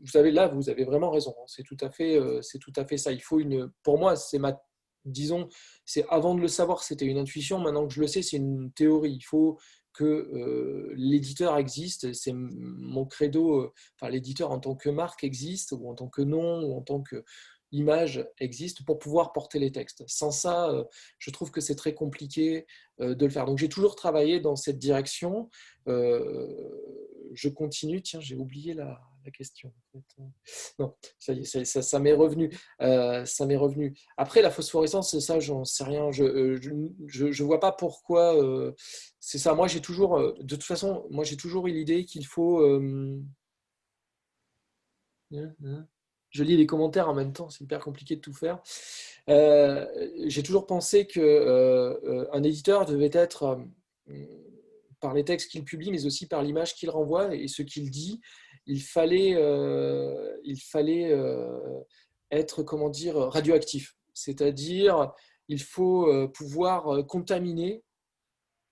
vous 0.00 0.06
savez, 0.06 0.30
là, 0.30 0.46
vous 0.46 0.70
avez 0.70 0.84
vraiment 0.84 1.10
raison. 1.10 1.34
Hein. 1.40 1.44
C'est 1.48 1.64
tout 1.64 1.76
à 1.80 1.90
fait, 1.90 2.20
c'est 2.42 2.58
tout 2.58 2.72
à 2.76 2.84
fait 2.84 2.96
ça. 2.96 3.10
Il 3.10 3.20
faut 3.20 3.40
une, 3.40 3.72
pour 3.82 3.98
moi, 3.98 4.14
c'est 4.14 4.38
ma 4.38 4.56
disons, 5.12 5.48
c'est 5.84 6.04
avant 6.08 6.34
de 6.34 6.40
le 6.40 6.48
savoir, 6.48 6.82
c'était 6.82 7.06
une 7.06 7.18
intuition. 7.18 7.58
Maintenant 7.58 7.86
que 7.86 7.94
je 7.94 8.00
le 8.00 8.06
sais, 8.06 8.22
c'est 8.22 8.36
une 8.36 8.70
théorie. 8.72 9.14
Il 9.14 9.24
faut 9.24 9.58
que 9.92 10.04
euh, 10.04 10.92
l'éditeur 10.96 11.56
existe. 11.58 12.12
C'est 12.12 12.32
mon 12.32 13.04
credo. 13.04 13.60
Euh, 13.60 13.72
enfin, 13.96 14.10
l'éditeur 14.10 14.52
en 14.52 14.60
tant 14.60 14.76
que 14.76 14.88
marque 14.88 15.24
existe, 15.24 15.72
ou 15.72 15.88
en 15.88 15.94
tant 15.94 16.08
que 16.08 16.22
nom, 16.22 16.62
ou 16.62 16.76
en 16.76 16.82
tant 16.82 17.00
que 17.00 17.24
image 17.70 18.26
existe 18.38 18.84
pour 18.86 18.98
pouvoir 18.98 19.32
porter 19.32 19.58
les 19.58 19.72
textes. 19.72 20.02
Sans 20.06 20.30
ça, 20.30 20.70
euh, 20.70 20.84
je 21.18 21.30
trouve 21.30 21.50
que 21.50 21.60
c'est 21.60 21.74
très 21.74 21.94
compliqué 21.94 22.66
de 22.98 23.24
le 23.24 23.30
faire. 23.30 23.44
Donc 23.44 23.58
j'ai 23.58 23.68
toujours 23.68 23.94
travaillé 23.94 24.40
dans 24.40 24.56
cette 24.56 24.78
direction. 24.78 25.50
je 25.86 27.48
continue. 27.48 28.02
Tiens, 28.02 28.20
j'ai 28.20 28.36
oublié 28.36 28.74
la, 28.74 29.00
question. 29.30 29.72
Non, 30.78 30.94
ça 31.18 31.98
m'est 31.98 32.12
revenu. 32.12 32.50
Euh, 32.80 33.24
ça 33.24 33.46
m'est 33.46 33.56
revenu. 33.56 33.94
Après, 34.16 34.42
la 34.42 34.50
phosphorescence, 34.50 35.18
ça, 35.18 35.40
j'en 35.40 35.64
sais 35.64 35.84
rien. 35.84 36.10
Je 36.10 36.24
ne 36.24 36.28
euh, 36.28 37.32
je, 37.32 37.44
vois 37.44 37.60
pas 37.60 37.72
pourquoi. 37.72 38.36
Euh, 38.42 38.72
c'est 39.20 39.38
ça. 39.38 39.54
Moi, 39.54 39.68
j'ai 39.68 39.80
toujours. 39.80 40.18
de 40.18 40.56
toute 40.56 40.64
façon, 40.64 41.06
moi, 41.10 41.24
j'ai 41.24 41.36
toujours 41.36 41.66
eu 41.66 41.72
l'idée 41.72 42.04
qu'il 42.04 42.26
faut. 42.26 42.64
Hein, 45.34 45.54
hein. 45.64 45.86
je 46.30 46.42
lis 46.42 46.56
les 46.56 46.66
commentaires 46.66 47.08
en 47.08 47.14
même 47.14 47.32
temps, 47.32 47.50
c'est 47.50 47.64
hyper 47.64 47.80
compliqué 47.80 48.16
de 48.16 48.20
tout 48.20 48.32
faire. 48.32 48.62
j'ai 49.26 50.42
toujours 50.42 50.66
pensé 50.66 51.06
que 51.06 52.28
un 52.32 52.42
éditeur 52.42 52.86
devait 52.86 53.10
être 53.12 53.58
par 55.00 55.14
les 55.14 55.24
textes 55.24 55.50
qu'il 55.50 55.64
publie, 55.64 55.90
mais 55.90 56.06
aussi 56.06 56.26
par 56.26 56.42
l'image 56.42 56.74
qu'il 56.74 56.90
renvoie 56.90 57.34
et 57.34 57.48
ce 57.48 57.62
qu'il 57.62 57.90
dit, 57.90 58.20
il 58.68 58.82
fallait, 58.82 59.34
euh, 59.34 60.36
il 60.44 60.60
fallait 60.60 61.10
euh, 61.10 61.58
être, 62.30 62.62
comment 62.62 62.90
dire, 62.90 63.16
radioactif. 63.16 63.96
C'est-à-dire, 64.12 65.12
il 65.48 65.60
faut 65.60 66.06
euh, 66.06 66.28
pouvoir 66.28 67.04
contaminer 67.06 67.82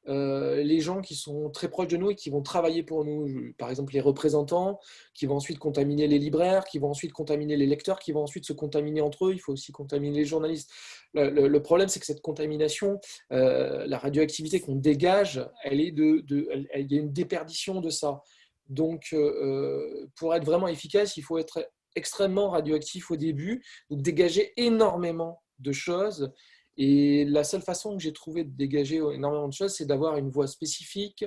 les 0.09 0.78
gens 0.78 1.00
qui 1.00 1.16
sont 1.16 1.50
très 1.50 1.68
proches 1.68 1.88
de 1.88 1.96
nous 1.96 2.11
et 2.11 2.14
qui 2.14 2.30
vont 2.30 2.40
travailler 2.40 2.85
pour 2.85 3.04
nous. 3.04 3.52
Par 3.59 3.70
exemple, 3.70 3.92
les 3.92 4.00
représentants, 4.00 4.78
qui 5.14 5.26
vont 5.26 5.35
ensuite 5.35 5.59
contaminer 5.59 6.06
les 6.06 6.20
libraires, 6.20 6.64
qui 6.64 6.78
vont 6.78 6.90
ensuite 6.90 7.12
contaminer 7.12 7.56
les 7.56 7.66
lecteurs, 7.66 7.98
qui 7.98 8.12
vont 8.12 8.22
ensuite 8.22 8.46
se 8.46 8.52
contaminer 8.52 9.00
entre 9.00 9.26
eux. 9.26 9.32
Il 9.32 9.40
faut 9.40 9.52
aussi 9.52 9.72
contaminer 9.72 10.18
les 10.18 10.24
journalistes. 10.24 10.70
Le, 11.12 11.59
problème, 11.59 11.88
c'est 11.88 11.98
que 11.98 12.06
cette 12.06 12.20
contamination, 12.20 13.00
la 13.30 13.98
radioactivité 13.98 14.61
qu'on 14.61 14.76
dégage, 14.76 15.44
elle 15.64 15.80
est 15.80 15.90
de, 15.90 16.24
il 16.30 16.92
y 16.92 16.98
a 16.98 17.00
une 17.00 17.12
déperdition 17.12 17.80
de 17.80 17.90
ça. 17.90 18.22
Donc, 18.68 19.09
euh, 19.12 19.18
euh, 19.18 20.11
pour 20.16 20.35
être 20.35 20.44
vraiment 20.44 20.68
efficace, 20.68 21.16
il 21.16 21.22
faut 21.22 21.38
être 21.38 21.68
extrêmement 21.94 22.50
radioactif 22.50 23.11
au 23.11 23.16
début, 23.16 23.64
donc 23.90 24.02
dégager 24.02 24.52
énormément 24.57 25.42
de 25.59 25.72
choses. 25.72 26.33
Et 26.76 27.24
la 27.24 27.42
seule 27.42 27.62
façon 27.62 27.96
que 27.96 28.02
j'ai 28.02 28.12
trouvé 28.12 28.44
de 28.44 28.55
dégager 28.55 28.96
énormément 28.96 29.48
de 29.48 29.55
choses, 29.55 29.74
c'est 29.74 29.87
d'avoir 29.87 30.16
une 30.18 30.31
voix 30.31 30.46
spécifique 30.46 31.24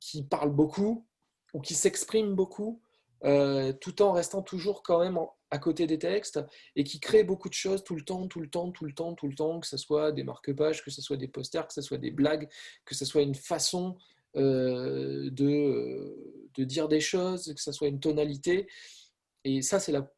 qui 0.00 0.24
parle 0.24 0.50
beaucoup 0.50 1.06
ou 1.52 1.60
qui 1.60 1.74
s'exprime 1.74 2.34
beaucoup, 2.34 2.80
euh, 3.24 3.72
tout 3.72 4.00
en 4.02 4.12
restant 4.12 4.42
toujours 4.42 4.82
quand 4.82 4.98
même 5.00 5.18
à 5.50 5.58
côté 5.58 5.86
des 5.86 5.98
textes 5.98 6.40
et 6.74 6.82
qui 6.82 6.98
crée 6.98 7.22
beaucoup 7.22 7.50
de 7.50 7.54
choses 7.54 7.84
tout 7.84 7.94
le 7.94 8.02
temps, 8.02 8.26
tout 8.26 8.40
le 8.40 8.48
temps, 8.48 8.72
tout 8.72 8.86
le 8.86 8.94
temps, 8.94 9.14
tout 9.14 9.28
le 9.28 9.34
temps, 9.34 9.60
que 9.60 9.66
ce 9.66 9.76
soit 9.76 10.10
des 10.10 10.24
marque-pages, 10.24 10.82
que 10.82 10.90
ce 10.90 11.02
soit 11.02 11.18
des 11.18 11.28
posters, 11.28 11.66
que 11.66 11.74
ce 11.74 11.82
soit 11.82 11.98
des 11.98 12.10
blagues, 12.10 12.48
que 12.86 12.94
ce 12.94 13.04
soit 13.04 13.22
une 13.22 13.34
façon 13.34 13.96
euh, 14.36 15.30
de, 15.30 15.46
euh, 15.46 16.48
de, 16.54 16.64
dire 16.64 16.88
des 16.88 17.00
choses, 17.00 17.52
que 17.54 17.60
ça 17.60 17.72
soit 17.72 17.88
une 17.88 18.00
tonalité. 18.00 18.66
Et 19.44 19.62
ça, 19.62 19.78
c'est 19.78 19.92
la 19.92 20.10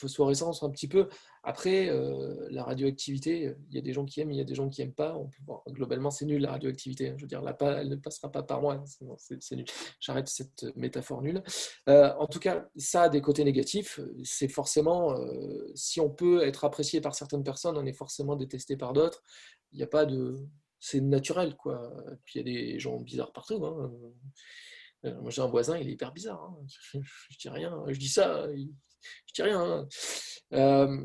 phosphorescence 0.00 0.62
un 0.62 0.70
petit 0.70 0.88
peu. 0.88 1.08
Après, 1.42 1.88
euh, 1.88 2.46
la 2.50 2.62
radioactivité, 2.62 3.54
il 3.68 3.74
y 3.74 3.78
a 3.78 3.82
des 3.82 3.92
gens 3.92 4.04
qui 4.04 4.20
aiment, 4.20 4.30
il 4.30 4.38
y 4.38 4.40
a 4.40 4.44
des 4.44 4.54
gens 4.54 4.68
qui 4.68 4.80
n'aiment 4.80 4.94
pas. 4.94 5.18
Globalement, 5.68 6.10
c'est 6.10 6.24
nul 6.24 6.42
la 6.42 6.52
radioactivité. 6.52 7.14
Je 7.16 7.22
veux 7.22 7.28
dire, 7.28 7.42
elle 7.60 7.88
ne 7.88 7.96
passera 7.96 8.30
pas 8.30 8.42
par 8.42 8.62
moi. 8.62 8.82
C'est 9.28 9.56
nul. 9.56 9.66
J'arrête 10.00 10.28
cette 10.28 10.64
métaphore 10.76 11.22
nulle. 11.22 11.42
en 11.86 12.26
tout 12.26 12.38
cas, 12.38 12.68
ça 12.76 13.02
a 13.02 13.08
des 13.08 13.20
côtés 13.20 13.44
négatifs. 13.44 14.00
C'est 14.24 14.48
forcément, 14.48 15.16
si 15.74 16.00
on 16.00 16.10
peut 16.10 16.42
être 16.42 16.64
apprécié 16.64 17.00
par 17.00 17.14
certaines 17.14 17.44
personnes, 17.44 17.76
on 17.76 17.86
est 17.86 17.92
forcément 17.92 18.36
détesté 18.36 18.76
par 18.76 18.92
d'autres. 18.92 19.22
Il 19.72 19.78
n'y 19.78 19.84
a 19.84 19.88
pas 19.88 20.06
de, 20.06 20.36
c'est 20.80 21.00
naturel, 21.00 21.56
quoi. 21.56 21.92
Il 22.34 22.38
y 22.38 22.40
a 22.40 22.44
des 22.44 22.78
gens 22.78 22.98
bizarres 23.00 23.32
partout. 23.32 23.64
Hein. 23.64 23.92
Euh, 25.04 25.20
moi, 25.20 25.30
j'ai 25.30 25.42
un 25.42 25.46
voisin, 25.46 25.78
il 25.78 25.88
est 25.88 25.92
hyper 25.92 26.12
bizarre. 26.12 26.42
Hein. 26.42 26.66
Je, 27.30 27.38
dis 27.38 27.48
rien. 27.48 27.84
Je 27.88 27.98
dis 27.98 28.08
ça, 28.08 28.46
je 28.52 29.32
dis 29.34 29.42
rien. 29.42 29.86
Hein. 30.52 31.04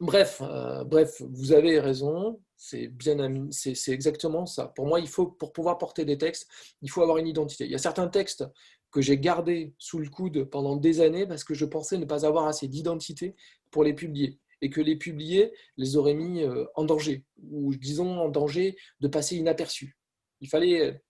Bref, 0.00 0.40
euh, 0.42 0.82
bref, 0.84 1.20
vous 1.28 1.52
avez 1.52 1.78
raison. 1.78 2.40
C'est 2.56 2.88
bien, 2.88 3.48
c'est 3.50 3.92
exactement 3.92 4.46
ça. 4.46 4.68
Pour 4.68 4.86
moi, 4.86 5.00
il 5.00 5.08
faut, 5.08 5.26
pour 5.26 5.52
pouvoir 5.52 5.78
porter 5.78 6.04
des 6.04 6.18
textes, 6.18 6.48
il 6.82 6.90
faut 6.90 7.02
avoir 7.02 7.18
une 7.18 7.26
identité. 7.26 7.64
Il 7.64 7.70
y 7.70 7.74
a 7.74 7.78
certains 7.78 8.08
textes 8.08 8.44
que 8.90 9.00
j'ai 9.00 9.18
gardés 9.18 9.74
sous 9.78 9.98
le 9.98 10.08
coude 10.08 10.44
pendant 10.44 10.76
des 10.76 11.00
années 11.00 11.26
parce 11.26 11.44
que 11.44 11.54
je 11.54 11.64
pensais 11.64 11.96
ne 11.96 12.04
pas 12.04 12.26
avoir 12.26 12.46
assez 12.46 12.66
d'identité 12.66 13.34
pour 13.70 13.84
les 13.84 13.94
publier 13.94 14.38
et 14.62 14.70
que 14.70 14.80
les 14.80 14.96
publier 14.96 15.52
les 15.76 15.96
aurait 15.96 16.14
mis 16.14 16.42
euh, 16.42 16.64
en 16.74 16.84
danger, 16.84 17.24
ou 17.50 17.74
disons 17.74 18.18
en 18.18 18.28
danger 18.28 18.76
de 19.00 19.08
passer 19.08 19.36
inaperçu. 19.36 19.96
Il 20.40 20.48
fallait, 20.48 21.02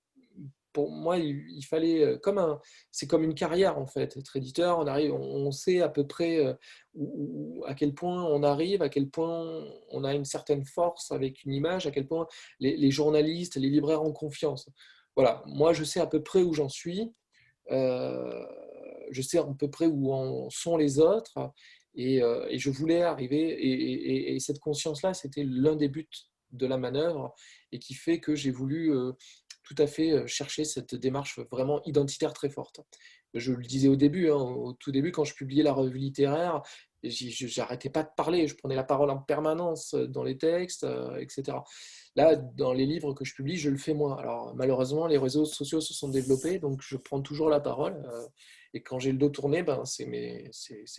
pour 0.73 0.91
moi, 0.91 1.19
il, 1.19 1.63
fallait, 1.63 2.05
euh, 2.05 2.19
comme 2.19 2.39
un, 2.39 2.61
c'est 2.91 3.07
comme 3.07 3.25
une 3.25 3.35
carrière 3.35 3.79
en 3.79 3.87
fait. 3.87 4.17
Être 4.17 4.37
éditeur, 4.37 4.79
on 4.79 4.87
arrive, 4.87 5.13
on 5.13 5.51
sait 5.51 5.81
à 5.81 5.89
peu 5.89 6.07
près 6.07 6.39
euh, 6.45 6.55
à 7.67 7.75
quel 7.75 7.95
point 7.95 8.25
on 8.25 8.43
arrive, 8.43 8.83
à 8.83 8.89
quel 8.89 9.09
point 9.09 9.65
on 9.91 10.05
a 10.05 10.15
une 10.15 10.25
certaine 10.25 10.65
force 10.65 11.11
avec 11.13 11.45
une 11.45 11.53
image, 11.53 11.87
à 11.87 11.91
quel 11.91 12.07
point 12.07 12.27
les, 12.61 12.91
journalistes, 12.91 13.57
les 13.57 13.71
libraires 13.71 14.03
ont 14.03 14.13
confiance. 14.13 14.69
Voilà, 15.17 15.43
moi 15.47 15.73
je 15.73 15.85
sais 15.85 16.01
à 16.01 16.07
peu 16.07 16.23
près 16.23 16.43
où 16.43 16.55
j'en 16.55 16.69
suis. 16.69 17.13
je 17.71 19.23
sais 19.23 19.39
à 19.39 19.45
peu 19.45 19.69
près 19.69 19.87
où 19.87 20.13
en 20.13 20.49
sont 20.51 20.77
les 20.77 21.01
autres 21.01 21.53
euh, 22.23 22.47
et, 22.49 22.59
je 22.59 22.71
voulais 22.71 23.03
arriver, 23.03 24.35
et, 24.35 24.39
cette 24.41 24.59
conscience-là, 24.59 25.15
c'était 25.15 25.45
l'un 25.45 25.77
des 25.77 25.89
buts 25.89 26.09
de 26.53 26.67
la 26.67 26.79
manœuvre, 26.79 27.35
et 27.73 27.79
qui 27.79 27.95
fait 27.95 28.21
que 28.21 28.35
j'ai 28.35 28.51
voulu 28.51 28.93
euh, 28.93 29.13
tout 29.63 29.75
à 29.79 29.87
fait 29.87 30.13
euh, 30.13 30.27
chercher 30.27 30.65
cette 30.65 30.95
démarche 30.95 31.39
vraiment 31.51 31.83
identitaire 31.85 32.33
très 32.33 32.51
forte. 32.51 32.81
je 33.35 33.53
le 33.53 33.65
disais 33.65 33.89
au 33.89 33.97
début, 33.97 34.31
hein, 34.31 34.35
au 34.35 34.73
tout 34.73 34.91
début, 34.93 35.13
quand 35.13 35.25
je 35.25 35.35
publiais 35.35 35.63
la 35.63 35.73
revue 35.73 35.99
littéraire, 35.99 36.63
j'arrêtais 37.03 37.91
pas 37.91 38.03
de 38.03 38.11
parler, 38.17 38.47
je 38.47 38.57
prenais 38.57 38.75
la 38.75 38.85
parole 38.85 39.11
en 39.11 39.19
permanence 39.19 39.95
dans 39.95 40.23
les 40.23 40.37
textes, 40.37 40.87
etc. 41.19 41.59
Là, 42.17 42.37
dans 42.37 42.73
les 42.73 42.87
livres 42.87 43.15
que 43.15 43.25
je 43.25 43.35
publie, 43.35 43.57
je 43.57 43.71
le 43.71 43.77
fais 43.77 43.95
moins. 43.95 44.17
Alors, 44.17 44.55
malheureusement, 44.55 45.07
les 45.07 45.19
réseaux 45.19 45.45
sociaux 45.45 45.81
se 45.81 45.95
sont 45.95 46.09
développés, 46.09 46.59
donc 46.59 46.81
je 46.83 46.97
prends 46.97 47.23
toujours 47.23 47.49
la 47.49 47.61
parole. 47.61 48.03
et 48.75 48.83
quand 48.83 48.99
j'ai 48.99 49.13
le 49.13 49.19
dos 49.19 49.29
tourné, 49.31 49.63
ben, 49.63 49.85
c'est 49.85 50.07
mes, 50.07 50.51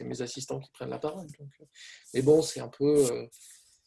mes, 0.02 0.22
assistants 0.22 0.60
qui 0.60 0.72
prennent 0.72 0.90
la 0.90 1.00
parole. 1.00 1.28
Donc, 1.38 1.50
mais 2.14 2.22
bon, 2.22 2.42
c'est 2.42 2.62
un 2.62 2.70
peu. 2.70 3.06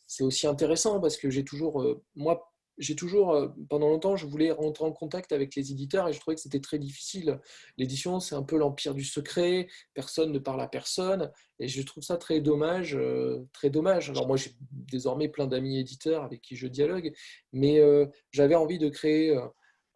c'est 0.06 0.22
aussi 0.22 0.46
intéressant 0.46 1.00
parce 1.00 1.16
que 1.16 1.30
j'ai 1.30 1.44
toujours. 1.44 1.84
moi, 2.14 2.53
j'ai 2.78 2.96
toujours, 2.96 3.32
euh, 3.32 3.48
pendant 3.68 3.88
longtemps, 3.88 4.16
je 4.16 4.26
voulais 4.26 4.50
rentrer 4.50 4.84
en 4.84 4.92
contact 4.92 5.32
avec 5.32 5.54
les 5.54 5.70
éditeurs 5.70 6.08
et 6.08 6.12
je 6.12 6.20
trouvais 6.20 6.34
que 6.34 6.40
c'était 6.40 6.60
très 6.60 6.78
difficile. 6.78 7.40
L'édition, 7.78 8.20
c'est 8.20 8.34
un 8.34 8.42
peu 8.42 8.56
l'empire 8.56 8.94
du 8.94 9.04
secret, 9.04 9.68
personne 9.94 10.32
ne 10.32 10.38
parle 10.38 10.60
à 10.60 10.68
personne 10.68 11.30
et 11.60 11.68
je 11.68 11.82
trouve 11.82 12.02
ça 12.02 12.16
très 12.16 12.40
dommage, 12.40 12.96
euh, 12.96 13.46
très 13.52 13.70
dommage. 13.70 14.10
Alors 14.10 14.26
moi, 14.26 14.36
j'ai 14.36 14.50
désormais 14.70 15.28
plein 15.28 15.46
d'amis 15.46 15.78
éditeurs 15.78 16.24
avec 16.24 16.40
qui 16.40 16.56
je 16.56 16.66
dialogue, 16.66 17.12
mais 17.52 17.78
euh, 17.80 18.06
j'avais 18.30 18.54
envie 18.56 18.78
de 18.78 18.88
créer 18.88 19.38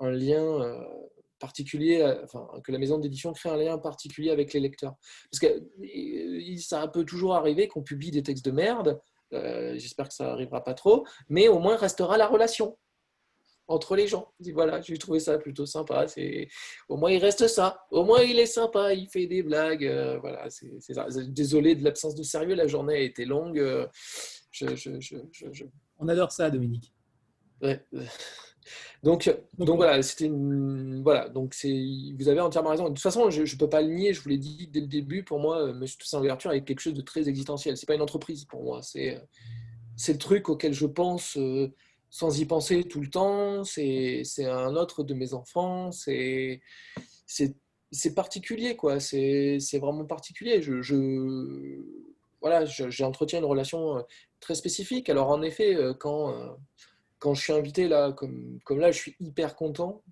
un 0.01 0.11
lien 0.11 0.79
particulier, 1.41 2.05
enfin, 2.25 2.49
que 2.64 2.73
la 2.73 2.79
maison 2.79 2.99
d'édition 2.99 3.33
crée 3.33 3.49
un 3.49 3.57
lien 3.57 3.79
particulier 3.79 4.31
avec 4.31 4.53
les 4.53 4.61
lecteurs. 4.61 4.95
Parce 5.31 5.41
que 5.41 6.59
ça 6.59 6.87
peut 6.88 7.05
toujours 7.05 7.35
arriver 7.35 7.69
qu'on 7.69 7.83
publie 7.83 8.11
des 8.11 8.23
textes 8.23 8.45
de 8.45 8.51
merde, 8.51 9.01
euh, 9.33 9.75
j'espère 9.79 10.09
que 10.09 10.14
ça 10.14 10.25
n'arrivera 10.25 10.62
pas 10.64 10.75
trop, 10.75 11.07
mais 11.29 11.49
au 11.49 11.59
moins 11.59 11.77
restera 11.77 12.17
la 12.17 12.27
relation 12.27 12.79
entre 13.69 13.97
les 13.97 14.07
gens. 14.07 14.33
Voilà, 14.55 14.81
j'ai 14.81 14.97
trouvé 14.97 15.21
ça 15.21 15.38
plutôt 15.38 15.67
sympa. 15.67 16.09
C'est 16.09 16.49
au 16.88 16.97
moins 16.97 17.11
il 17.11 17.19
reste 17.19 17.47
ça. 17.49 17.85
Au 17.91 18.05
moins 18.05 18.23
il 18.23 18.38
est 18.38 18.47
sympa, 18.47 18.95
il 18.95 19.09
fait 19.09 19.27
des 19.27 19.43
blagues. 19.43 19.85
Euh, 19.87 20.19
voilà, 20.19 20.49
c'est 20.51 20.71
désolé 21.29 21.75
de 21.75 21.85
l'absence 21.85 22.14
de 22.14 22.23
sérieux. 22.23 22.55
La 22.55 22.67
journée 22.67 22.95
a 22.95 23.01
été 23.01 23.25
longue. 23.27 23.59
Euh, 23.59 23.87
On 25.99 26.09
adore 26.09 26.33
ça, 26.33 26.51
Dominique. 26.51 26.93
Ouais. 27.61 27.85
Donc, 29.02 29.33
donc 29.59 29.76
voilà, 29.76 30.02
c'était 30.02 30.26
une, 30.26 31.02
voilà, 31.02 31.28
donc 31.28 31.54
c'est, 31.54 31.72
vous 32.18 32.28
avez 32.28 32.40
entièrement 32.40 32.70
raison. 32.70 32.85
De 32.85 32.88
toute 32.88 33.00
façon, 33.00 33.31
je 33.31 33.42
ne 33.42 33.59
peux 33.59 33.68
pas 33.68 33.81
le 33.81 33.88
nier. 33.88 34.12
Je 34.12 34.20
vous 34.20 34.28
l'ai 34.28 34.38
dit 34.38 34.68
dès 34.72 34.81
le 34.81 34.87
début. 34.87 35.22
Pour 35.22 35.38
moi, 35.38 35.68
euh, 35.68 35.72
Monsieur 35.72 35.98
Toussaint 35.98 36.18
Ouverture 36.18 36.52
est 36.52 36.64
quelque 36.64 36.81
chose 36.81 36.94
de 36.94 37.00
très 37.02 37.28
existentiel. 37.28 37.76
C'est 37.76 37.87
pas 37.87 37.94
une 37.94 38.02
entreprise 38.02 38.44
pour 38.44 38.64
moi. 38.64 38.83
C'est, 38.83 39.16
euh, 39.16 39.20
c'est 39.96 40.12
le 40.12 40.18
truc 40.18 40.48
auquel 40.48 40.72
je 40.72 40.87
pense 40.87 41.37
euh, 41.37 41.72
sans 42.11 42.40
y 42.40 42.44
penser 42.44 42.85
tout 42.85 43.00
le 43.00 43.09
temps. 43.09 43.62
C'est, 43.62 44.22
c'est 44.24 44.46
un 44.46 44.74
autre 44.74 45.04
de 45.04 45.14
mes 45.14 45.33
enfants. 45.33 45.92
C'est, 45.92 46.61
c'est, 47.26 47.54
c'est 47.92 48.14
particulier, 48.14 48.74
quoi. 48.74 48.98
C'est, 48.98 49.59
c'est 49.61 49.78
vraiment 49.78 50.07
particulier. 50.07 50.61
Je, 50.61 50.83
je 50.83 51.85
voilà, 52.40 52.64
j'entretiens 52.64 53.40
une 53.40 53.44
relation 53.44 54.04
très 54.40 54.54
spécifique. 54.54 55.09
Alors 55.11 55.31
en 55.31 55.42
effet, 55.42 55.76
quand 55.98 56.57
quand 57.18 57.35
je 57.35 57.42
suis 57.42 57.52
invité 57.52 57.88
là, 57.88 58.12
comme, 58.12 58.61
comme 58.64 58.78
là, 58.78 58.92
je 58.92 58.98
suis 58.98 59.16
hyper 59.18 59.57
content. 59.57 60.02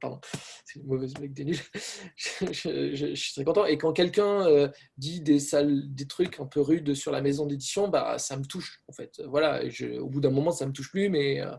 Pardon, 0.00 0.20
c'est 0.64 0.80
une 0.80 0.86
mauvaise 0.86 1.14
blague 1.14 1.32
des 1.32 1.44
nuls. 1.44 1.60
je, 2.16 3.14
suis 3.14 3.34
très 3.34 3.44
content. 3.44 3.64
Et 3.64 3.78
quand 3.78 3.92
quelqu'un 3.92 4.46
euh, 4.46 4.68
dit 4.96 5.20
des, 5.20 5.38
salles, 5.38 5.94
des 5.94 6.06
trucs 6.06 6.40
un 6.40 6.46
peu 6.46 6.60
rudes 6.60 6.94
sur 6.94 7.12
la 7.12 7.20
maison 7.20 7.46
d'édition, 7.46 7.88
bah, 7.88 8.18
ça 8.18 8.36
me 8.36 8.44
touche 8.44 8.82
en 8.88 8.92
fait. 8.92 9.22
Voilà, 9.26 9.62
au 10.00 10.08
bout 10.08 10.20
d'un 10.20 10.30
moment, 10.30 10.50
ça 10.50 10.66
me 10.66 10.72
touche 10.72 10.90
plus, 10.90 11.08
mais 11.08 11.40
euh, 11.40 11.54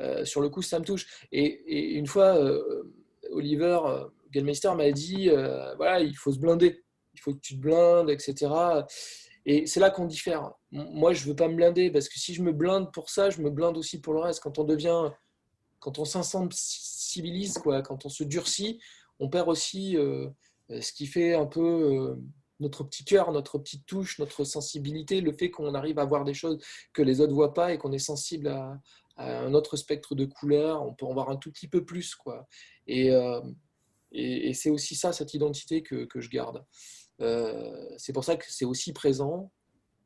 euh, 0.00 0.24
sur 0.24 0.40
le 0.40 0.50
coup, 0.50 0.62
ça 0.62 0.78
me 0.78 0.84
touche. 0.84 1.06
Et, 1.32 1.94
une 1.94 2.06
fois, 2.06 2.38
Oliver 3.30 3.78
Gellmeister 4.30 4.74
m'a 4.76 4.90
dit 4.90 5.30
voilà, 5.76 6.00
il 6.00 6.14
faut 6.14 6.32
se 6.32 6.38
blinder. 6.38 6.84
Il 7.14 7.20
faut 7.20 7.34
que 7.34 7.40
tu 7.40 7.56
te 7.56 7.60
blindes, 7.60 8.08
etc. 8.10 8.50
Et 9.44 9.66
c'est 9.66 9.80
là 9.80 9.90
qu'on 9.90 10.06
diffère. 10.06 10.52
Moi, 10.72 11.12
je 11.12 11.26
veux 11.26 11.36
pas 11.36 11.48
me 11.48 11.54
blinder 11.54 11.90
parce 11.90 12.08
que 12.08 12.18
si 12.18 12.32
je 12.32 12.42
me 12.42 12.50
blinde 12.50 12.90
pour 12.92 13.10
ça, 13.10 13.28
je 13.28 13.42
me 13.42 13.50
blinde 13.50 13.76
aussi 13.76 14.00
pour 14.00 14.14
le 14.14 14.20
reste. 14.20 14.40
Quand 14.40 14.58
on 14.58 14.64
devient, 14.64 15.10
quand 15.80 15.98
on 15.98 16.06
s'insensibilise, 16.06 17.58
quoi, 17.58 17.82
quand 17.82 18.06
on 18.06 18.08
se 18.08 18.24
durcit, 18.24 18.80
on 19.18 19.28
perd 19.28 19.50
aussi 19.50 19.98
euh, 19.98 20.30
ce 20.68 20.92
qui 20.94 21.06
fait 21.06 21.34
un 21.34 21.44
peu 21.44 21.60
euh, 21.60 22.16
notre 22.58 22.84
petit 22.84 23.04
cœur, 23.04 23.32
notre 23.32 23.58
petite 23.58 23.84
touche, 23.84 24.18
notre 24.18 24.44
sensibilité, 24.44 25.20
le 25.20 25.32
fait 25.32 25.50
qu'on 25.50 25.74
arrive 25.74 25.98
à 25.98 26.06
voir 26.06 26.24
des 26.24 26.32
choses 26.32 26.58
que 26.94 27.02
les 27.02 27.20
autres 27.20 27.34
voient 27.34 27.52
pas 27.52 27.74
et 27.74 27.78
qu'on 27.78 27.92
est 27.92 27.98
sensible 27.98 28.48
à, 28.48 28.80
un 29.18 29.52
autre 29.52 29.76
spectre 29.76 30.14
de 30.14 30.24
couleurs. 30.24 30.82
On 30.82 30.94
peut 30.94 31.04
en 31.04 31.12
voir 31.12 31.28
un 31.28 31.36
tout 31.36 31.52
petit 31.52 31.68
peu 31.68 31.84
plus, 31.84 32.14
quoi. 32.14 32.48
Et, 32.86 33.10
euh, 33.10 33.42
c'est 34.54 34.70
aussi 34.70 34.94
ça, 34.94 35.12
cette 35.12 35.34
identité 35.34 35.82
que, 35.82 36.08
je 36.14 36.30
garde. 36.30 36.64
C'est 37.98 38.14
pour 38.14 38.24
ça 38.24 38.36
que 38.36 38.46
c'est 38.48 38.64
aussi 38.64 38.94
présent 38.94 39.52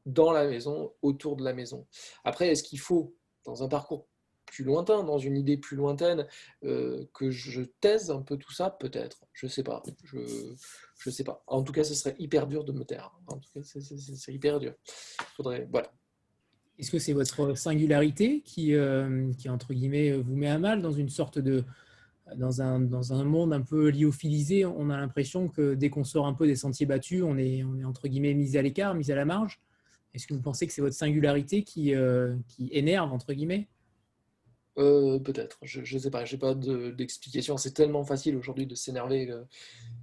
dans 0.07 0.33
la 0.33 0.47
maison, 0.47 0.93
autour 1.03 1.37
de 1.37 1.45
la 1.45 1.53
maison. 1.53 1.87
Après, 2.25 2.49
est-ce 2.49 2.63
qu'il 2.63 2.81
faut, 2.81 3.15
dans 3.45 3.63
un 3.63 3.69
parcours 3.69 4.09
plus 4.47 4.65
lointain, 4.65 5.03
dans 5.03 5.19
une 5.19 5.37
idée 5.37 5.57
plus 5.57 5.77
lointaine, 5.77 6.27
euh, 6.65 7.05
que 7.13 7.31
je 7.31 7.63
taise 7.81 8.11
un 8.11 8.23
peu 8.23 8.37
tout 8.37 8.53
ça? 8.53 8.71
Peut-être. 8.71 9.27
Je 9.33 9.47
ne 9.47 9.51
sais 9.51 9.63
pas. 9.65 9.83
Je 10.05 10.19
ne 10.19 11.11
sais 11.11 11.25
pas. 11.25 11.43
En 11.47 11.63
tout 11.63 11.73
cas, 11.73 11.85
ce 11.85 11.95
serait 11.95 12.17
hyper 12.19 12.47
dur 12.47 12.65
de 12.65 12.73
me 12.73 12.85
taire. 12.85 13.13
En 13.27 13.39
tout 13.39 13.51
cas, 13.53 13.61
c'est 13.63 14.33
hyper 14.33 14.61
dur. 14.61 14.73
Faudrait, 15.37 15.69
voilà. 15.71 15.93
Est-ce 16.79 16.91
que 16.91 16.99
c'est 16.99 17.13
votre 17.13 17.57
singularité 17.57 18.43
qui, 18.43 18.75
euh, 18.75 19.33
qui, 19.39 19.49
entre 19.49 19.75
guillemets, 19.75 20.13
vous 20.13 20.37
met 20.37 20.49
à 20.49 20.59
mal 20.59 20.83
dans 20.83 20.93
une 20.93 21.09
sorte 21.09 21.39
de, 21.39 21.65
dans 22.35 22.61
un, 22.61 22.81
dans 22.81 23.13
un 23.13 23.25
monde 23.25 23.53
un 23.53 23.63
peu 23.63 23.91
lyophilisé, 23.91 24.67
on 24.67 24.91
a 24.91 24.97
l'impression 24.97 25.49
que 25.49 25.75
dès 25.75 25.91
qu'on 25.91 26.05
sort 26.05 26.27
un 26.27 26.35
peu 26.35 26.47
des 26.47 26.57
sentiers 26.57 26.87
battus, 26.87 27.23
on 27.23 27.39
est, 27.39 27.63
on 27.63 27.79
est 27.79 27.85
entre 27.85 28.09
guillemets 28.09 28.35
mis 28.35 28.57
à 28.57 28.63
l'écart, 28.63 28.95
mis 28.95 29.11
à 29.11 29.15
la 29.15 29.25
marge. 29.25 29.61
Est-ce 30.15 30.27
que 30.27 30.35
vous 30.35 30.41
pensez 30.43 30.67
que 30.67 30.73
c'est 30.73 30.83
votre 30.83 30.97
singularité 30.97 31.63
qui, 31.63 31.95
euh, 31.95 32.37
qui 32.49 32.69
énerve, 32.73 33.13
entre 33.13 33.33
guillemets? 33.33 33.69
Euh, 34.79 35.19
Peut-être, 35.19 35.59
je 35.63 35.81
ne 35.81 36.01
sais 36.01 36.11
pas, 36.11 36.25
je 36.25 36.35
n'ai 36.35 36.39
pas 36.39 36.55
d'explication. 36.55 37.57
c'est 37.57 37.73
tellement 37.73 38.05
facile 38.05 38.37
aujourd'hui 38.37 38.67
de 38.67 38.75
s'énerver 38.75 39.31
euh, 39.31 39.43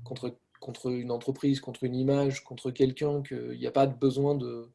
contre, 0.03 0.35
contre 0.59 0.91
une 0.91 1.11
entreprise, 1.11 1.59
contre 1.59 1.83
une 1.83 1.95
image, 1.95 2.43
contre 2.43 2.71
quelqu'un 2.71 3.21
qu'il 3.21 3.57
n'y 3.57 3.67
a 3.67 3.71
pas 3.71 3.87
de 3.87 3.95
besoin 3.95 4.35
de, 4.35 4.69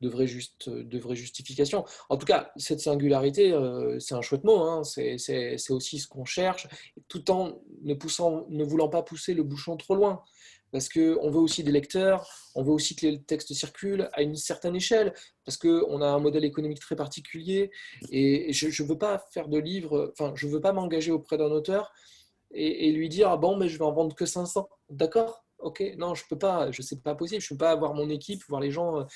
de 0.00 0.08
vraie, 0.08 0.26
juste, 0.26 0.68
de 0.68 0.98
vraie 0.98 1.16
justification. 1.16 1.84
En 2.08 2.16
tout 2.16 2.26
cas, 2.26 2.52
cette 2.56 2.80
singularité, 2.80 3.52
c'est 4.00 4.14
un 4.14 4.22
chouette 4.22 4.44
mot, 4.44 4.58
hein. 4.60 4.82
c'est 4.84 5.70
aussi 5.70 5.98
ce 5.98 6.08
qu'on 6.08 6.24
cherche, 6.24 6.68
tout 7.08 7.30
en 7.30 7.60
ne, 7.82 7.94
poussant, 7.94 8.46
ne 8.48 8.64
voulant 8.64 8.88
pas 8.88 9.02
pousser 9.02 9.34
le 9.34 9.42
bouchon 9.42 9.76
trop 9.76 9.94
loin. 9.94 10.22
Parce 10.74 10.88
qu'on 10.88 11.30
veut 11.30 11.38
aussi 11.38 11.62
des 11.62 11.70
lecteurs, 11.70 12.28
on 12.56 12.64
veut 12.64 12.72
aussi 12.72 12.96
que 12.96 13.06
les 13.06 13.22
textes 13.22 13.54
circulent 13.54 14.10
à 14.12 14.22
une 14.22 14.34
certaine 14.34 14.74
échelle, 14.74 15.14
parce 15.44 15.56
qu'on 15.56 16.02
a 16.02 16.06
un 16.08 16.18
modèle 16.18 16.44
économique 16.44 16.80
très 16.80 16.96
particulier, 16.96 17.70
et 18.10 18.52
je 18.52 18.82
ne 18.82 18.88
veux 18.88 18.98
pas 18.98 19.24
faire 19.32 19.46
de 19.46 19.56
livres, 19.56 20.12
enfin, 20.18 20.32
je 20.34 20.48
ne 20.48 20.50
veux 20.50 20.60
pas 20.60 20.72
m'engager 20.72 21.12
auprès 21.12 21.38
d'un 21.38 21.52
auteur 21.52 21.92
et, 22.50 22.90
lui 22.90 23.08
dire, 23.08 23.28
ah 23.30 23.36
bon, 23.36 23.56
mais 23.56 23.68
je 23.68 23.78
vais 23.78 23.84
en 23.84 23.92
vendre 23.92 24.16
que 24.16 24.26
500. 24.26 24.68
D'accord 24.90 25.44
Ok, 25.60 25.80
non, 25.96 26.16
je 26.16 26.24
peux 26.28 26.38
pas, 26.38 26.72
je 26.72 26.82
sais 26.82 26.96
pas 26.96 27.14
possible, 27.14 27.40
je 27.40 27.50
peux 27.50 27.58
pas 27.58 27.70
avoir 27.70 27.94
mon 27.94 28.10
équipe, 28.10 28.42
voir 28.48 28.60
les 28.60 28.72
gens 28.72 29.06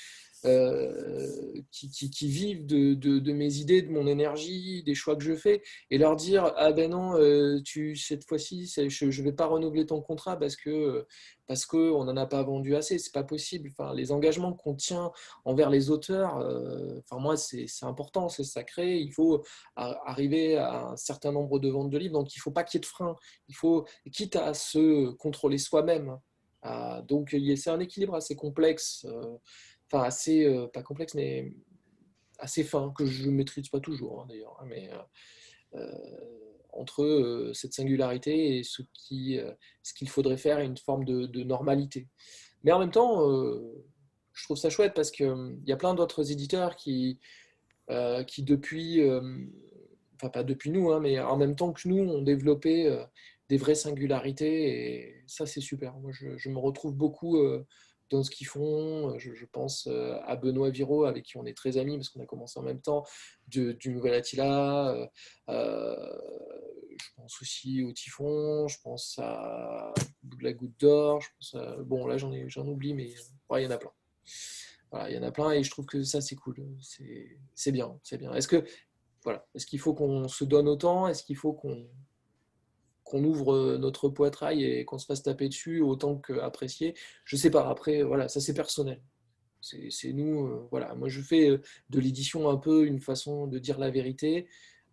euh, 0.45 1.51
qui, 1.71 2.27
vivent 2.29 2.65
de, 2.65 3.31
mes 3.33 3.55
idées, 3.55 3.81
de 3.81 3.91
mon 3.91 4.07
énergie, 4.07 4.83
des 4.83 4.95
choix 4.95 5.15
que 5.17 5.23
je 5.23 5.35
fais, 5.35 5.61
et 5.91 5.97
leur 5.97 6.15
dire 6.15 6.53
ah 6.55 6.71
ben 6.71 6.91
non, 6.91 7.15
euh, 7.15 7.59
tu 7.63 7.95
cette 7.97 8.23
fois-ci, 8.25 8.65
je 8.67 9.05
ne 9.05 9.23
vais 9.23 9.33
pas 9.33 9.47
renouveler 9.47 9.85
ton 9.85 10.01
contrat 10.01 10.37
parce 10.39 10.55
que 10.55 11.05
parce 11.47 11.65
que 11.65 11.77
n'en 11.77 12.15
a 12.15 12.25
pas 12.25 12.43
vendu 12.43 12.75
assez, 12.75 12.99
c'est 12.99 13.13
pas 13.13 13.23
possible. 13.23 13.71
Les 13.95 14.11
engagements 14.11 14.53
qu'on 14.53 14.75
tient 14.75 15.11
envers 15.45 15.69
les 15.69 15.89
auteurs, 15.89 16.37
euh, 16.37 16.99
enfin 16.99 17.19
moi 17.21 17.35
c'est 17.35 17.67
important, 17.81 18.29
c'est 18.29 18.43
sacré. 18.43 18.97
Il 18.97 19.11
faut 19.11 19.43
arriver 19.75 20.57
à 20.57 20.91
un 20.91 20.95
certain 20.95 21.31
nombre 21.33 21.59
de 21.59 21.69
ventes 21.69 21.89
de 21.89 21.97
livres, 21.97 22.13
donc 22.13 22.33
il 22.35 22.39
faut 22.39 22.51
pas 22.51 22.63
qu'il 22.63 22.77
y 22.77 22.79
ait 22.79 22.81
de 22.81 22.85
frein. 22.85 23.15
Il 23.49 23.55
faut 23.55 23.85
quitte 24.11 24.37
à 24.37 24.53
se 24.53 25.11
contrôler 25.11 25.57
soi-même. 25.57 26.17
donc 27.07 27.35
c'est 27.57 27.69
un 27.69 27.79
équilibre 27.79 28.15
assez 28.15 28.35
complexe 28.35 29.05
enfin 29.91 30.03
assez, 30.03 30.45
euh, 30.45 30.67
pas 30.67 30.83
complexe, 30.83 31.15
mais 31.15 31.51
assez 32.37 32.63
fin, 32.63 32.93
que 32.97 33.05
je 33.05 33.27
ne 33.27 33.31
maîtrise 33.31 33.69
pas 33.69 33.79
toujours 33.79 34.21
hein, 34.21 34.25
d'ailleurs, 34.29 34.57
hein, 34.61 34.65
mais 34.67 34.89
euh, 34.93 35.79
euh, 35.79 35.91
entre 36.71 37.51
cette 37.53 37.73
singularité 37.73 38.57
et 38.57 38.63
ce 38.63 38.83
qu'il 38.93 39.43
ce 39.81 39.93
qu'il 39.93 40.07
faudrait 40.07 40.37
faire 40.37 40.59
une 40.59 40.77
forme 40.77 41.03
de, 41.03 41.43
normalité. 41.43 42.07
Mais 42.63 42.71
en 42.71 42.79
même 42.79 42.91
temps, 42.91 43.27
je 44.33 44.43
trouve 44.43 44.55
ça 44.55 44.69
chouette 44.69 44.93
parce 44.93 45.09
qu'il 45.09 45.59
y 45.65 45.71
a 45.71 45.75
plein 45.77 45.95
d'autres 45.95 46.31
éditeurs 46.31 46.75
qui, 46.75 47.19
qui 48.27 48.43
depuis, 48.43 49.01
enfin 50.15 50.29
pas 50.29 50.43
depuis 50.43 50.69
nous, 50.69 50.91
hein, 50.91 50.99
mais 50.99 51.19
en 51.19 51.37
même 51.37 51.55
temps 51.55 51.73
que 51.73 51.87
nous, 51.87 52.03
ont 52.03 52.21
développé 52.21 52.95
des 53.49 53.57
vraies 53.57 53.75
singularités 53.75 54.69
et 54.69 55.23
ça 55.25 55.47
c'est 55.47 55.61
super. 55.61 55.97
Moi 55.97 56.11
je, 56.13 56.49
me 56.49 56.59
retrouve 56.59 56.93
beaucoup 56.95 57.35
dans 58.09 58.23
ce 58.23 58.31
qu'ils 58.31 58.47
font. 58.47 59.17
Je, 59.17 59.45
pense 59.45 59.87
euh, 59.87 60.17
à 60.25 60.35
Benoît 60.35 60.69
Viro, 60.69 61.05
avec 61.05 61.25
qui 61.25 61.37
on 61.37 61.45
est 61.45 61.55
très 61.55 61.77
amis 61.77 61.97
parce 61.97 62.09
qu'on 62.09 62.21
a 62.21 62.25
commencé 62.25 62.59
en 62.59 62.63
même 62.63 62.81
temps, 62.81 63.05
du, 63.47 63.77
Nouvel 63.87 64.13
Attila. 64.13 65.09
Euh, 65.49 66.17
je 66.97 67.05
pense 67.15 67.41
aussi 67.41 67.83
au 67.83 67.91
typhon, 67.93 68.67
je 68.67 68.77
pense 68.83 69.19
à 69.19 69.93
la 70.41 70.53
goutte 70.53 70.77
d'or, 70.79 71.23
bon 71.79 72.07
là 72.07 72.17
j'en 72.17 72.31
j'en 72.47 72.67
oublie, 72.67 72.93
mais 72.93 73.09
il 73.51 73.63
y 73.63 73.67
en 73.67 73.71
a 73.71 73.77
plein. 73.77 73.91
Voilà, 74.91 75.09
il 75.09 75.15
y 75.15 75.19
en 75.19 75.23
a 75.23 75.31
plein 75.31 75.51
et 75.51 75.63
je 75.63 75.69
trouve 75.69 75.85
que 75.85 76.03
ça 76.03 76.19
c'est 76.19 76.35
cool, 76.35 76.57
c'est 77.55 77.71
bien, 77.71 77.97
c'est 78.03 78.17
bien. 78.17 78.33
Est-ce 78.33 78.53
voilà, 79.23 79.45
est-ce 79.53 79.65
qu'il 79.65 79.79
faut 79.79 79.93
qu'on 79.93 80.27
se 80.27 80.43
donne 80.43 80.67
autant? 80.67 81.07
Est-ce 81.07 81.23
qu'il 81.23 81.35
faut 81.35 81.53
qu'on 81.53 81.89
qu'on 83.09 83.23
ouvre 83.23 83.77
notre 83.77 84.07
poitrail 84.09 84.63
et 84.63 84.85
qu'on 84.85 84.99
se 84.99 85.05
fasse 85.05 85.23
taper 85.23 85.49
dessus 85.49 85.81
autant 85.81 86.15
qu'apprécier 86.17 86.93
Je 87.25 87.35
sais 87.35 87.49
pas. 87.49 87.67
Après, 87.67 88.03
voilà, 88.03 88.27
ça 88.27 88.39
c'est 88.39 88.53
personnel. 88.53 89.01
C'est 89.61 90.13
nous, 90.13 90.47
euh, 90.47 90.67
voilà. 90.71 90.95
Moi, 90.95 91.09
je 91.09 91.21
fais 91.21 91.49
euh, 91.49 91.61
de 91.89 91.99
l'édition 91.99 92.49
un 92.49 92.57
peu 92.57 92.85
une 92.85 92.99
façon 92.99 93.47
de 93.47 93.59
dire 93.59 93.77
la 93.77 93.89
vérité, 93.89 94.47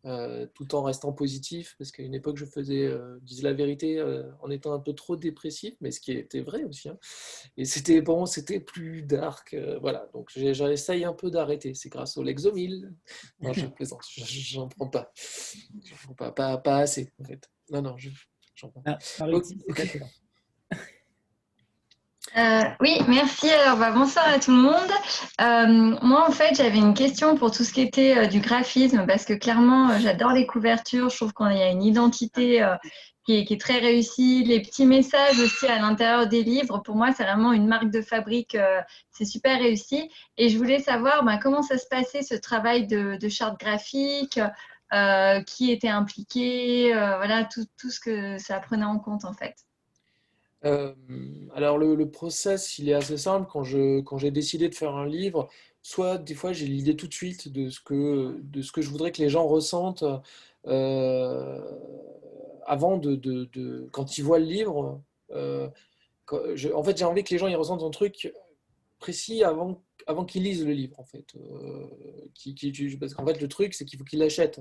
euh, 0.05 0.47
tout 0.55 0.75
en 0.75 0.83
restant 0.83 1.13
positif, 1.13 1.77
parce 1.79 1.93
qu'à 1.93 2.03
une 2.03 2.15
époque, 2.15 2.37
je 2.37 2.45
faisais, 2.45 2.91
disais 3.23 3.43
la 3.43 3.53
vérité 3.53 4.03
en 4.41 4.51
étant 4.51 4.73
un 4.73 4.79
peu 4.79 4.93
trop 4.93 5.17
dépressif, 5.17 5.75
mais 5.81 5.91
ce 5.91 6.01
qui 6.01 6.13
était 6.13 6.41
vrai 6.41 6.65
aussi. 6.65 6.89
Hein. 6.89 6.99
Et 7.57 7.65
c'était 7.65 8.01
bon, 8.01 8.27
c'était 8.27 8.61
plus 8.61 9.03
dark, 9.03 9.57
voilà. 9.81 10.09
Donc, 10.13 10.31
j'essaye 10.35 11.05
un 11.05 11.13
peu 11.13 11.31
d'arrêter. 11.31 11.75
C'est 11.75 11.89
grâce 11.89 12.17
au 12.17 12.23
Lexomil. 12.23 12.93
Je 13.41 13.67
plaisante, 13.67 14.03
j'en 14.17 14.69
prends 14.69 14.89
pas. 14.89 15.13
Prends 16.05 16.31
pas, 16.33 16.59
pas, 16.59 16.79
assez, 16.79 17.13
en 17.21 17.25
fait. 17.25 17.49
Non, 17.71 17.83
non, 17.83 17.97
j'en 18.55 18.69
prends. 18.69 18.83
Ah, 18.87 18.99
euh, 22.37 22.63
oui, 22.81 22.99
merci. 23.09 23.51
Alors, 23.51 23.79
bah, 23.79 23.91
bonsoir 23.93 24.29
à 24.29 24.39
tout 24.39 24.51
le 24.51 24.59
monde. 24.59 24.91
Euh, 25.41 25.97
moi, 26.03 26.29
en 26.29 26.33
fait, 26.33 26.55
j'avais 26.55 26.79
une 26.79 26.95
question 26.95 27.37
pour 27.37 27.51
tout 27.51 27.65
ce 27.65 27.73
qui 27.73 27.81
était 27.81 28.19
euh, 28.19 28.27
du 28.27 28.41
graphisme, 28.41 29.07
parce 29.07 29.25
que 29.25 29.33
clairement, 29.33 29.99
j'adore 29.99 30.33
les 30.33 30.47
couvertures. 30.47 31.09
Je 31.09 31.17
trouve 31.17 31.33
qu'il 31.33 31.57
y 31.57 31.63
a 31.63 31.71
une 31.71 31.83
identité 31.83 32.65
qui 33.25 33.39
est, 33.39 33.61
très 33.61 33.79
réussie. 33.79 34.45
Les 34.45 34.61
petits 34.61 34.87
messages 34.87 35.41
aussi 35.41 35.67
à 35.67 35.79
l'intérieur 35.79 36.29
des 36.29 36.45
livres, 36.45 36.79
pour 36.79 36.95
moi, 36.95 37.13
c'est 37.17 37.25
vraiment 37.25 37.53
une 37.53 37.67
marque 37.67 37.91
de 37.91 38.03
fabrique. 38.03 38.57
c'est 39.11 39.25
super 39.25 39.59
réussi. 39.59 40.11
Et 40.37 40.49
je 40.49 40.59
voulais 40.59 40.79
savoir 40.79 41.25
bah, 41.25 41.39
comment 41.43 41.63
ça 41.63 41.79
se 41.79 41.87
passait, 41.89 42.23
ce 42.23 42.35
travail 42.35 42.87
de, 42.87 43.17
de 43.17 43.29
charte 43.29 43.59
graphique, 43.59 44.39
qui 45.47 45.71
était 45.71 45.89
impliqué, 45.89 46.93
voilà, 46.93 47.45
tout, 47.45 47.91
ce 47.91 48.01
que 48.01 48.39
ça 48.39 48.61
prenait 48.61 48.85
en 48.85 48.99
compte, 48.99 49.25
en 49.25 49.33
fait. 49.33 49.67
Euh, 50.65 50.95
alors 51.55 51.79
le, 51.79 52.11
process, 52.11 52.79
il 52.79 52.89
est 52.89 52.95
assez 52.95 53.17
simple. 53.17 53.49
Quand 53.51 53.63
je 53.63 54.01
quand 54.01 54.19
j'ai 54.19 54.31
décidé 54.31 54.69
de 54.69 54.75
faire 54.75 54.95
un 54.95 55.07
livre, 55.07 55.49
soit 55.83 56.19
des 56.19 56.35
fois 56.35 56.53
j'ai 56.53 56.67
l'idée 56.67 56.97
tout 56.97 57.07
de 57.07 57.15
suite 57.15 57.49
de 57.49 57.71
ce 57.71 57.81
que 57.81 58.41
de 58.43 58.63
ce 58.63 58.73
que 58.73 58.83
je 58.83 58.91
voudrais 58.91 59.13
que 59.13 59.23
les 59.23 59.29
gens 59.29 59.47
ressentent 59.47 60.05
euh, 60.67 61.61
avant 62.67 62.97
de, 62.97 63.15
de, 63.15 63.89
quand 63.93 64.19
ils 64.19 64.25
voient 64.25 64.39
le 64.39 64.47
livre. 64.47 65.01
Euh, 65.33 65.69
en 66.75 66.83
fait, 66.83 66.97
j'ai 66.99 67.05
envie 67.05 67.23
que 67.23 67.31
les 67.31 67.39
gens 67.39 67.47
ils 67.47 67.57
ressentent 67.57 67.85
un 67.85 67.91
truc 67.91 68.33
précis 68.99 69.45
avant 69.45 69.83
avant 70.07 70.25
qu'ils 70.25 70.45
lisent 70.45 70.65
le 70.65 70.73
livre 70.73 70.99
en 70.99 71.05
fait. 71.05 71.35
Qui, 72.35 72.55
qui, 72.55 72.97
parce 72.97 73.15
qu'en 73.15 73.27
fait 73.27 73.41
le 73.41 73.49
truc 73.49 73.75
c'est 73.75 73.85
qu'il 73.85 73.99
faut 73.99 74.05
qu'ils 74.05 74.21
l'achètent 74.21 74.61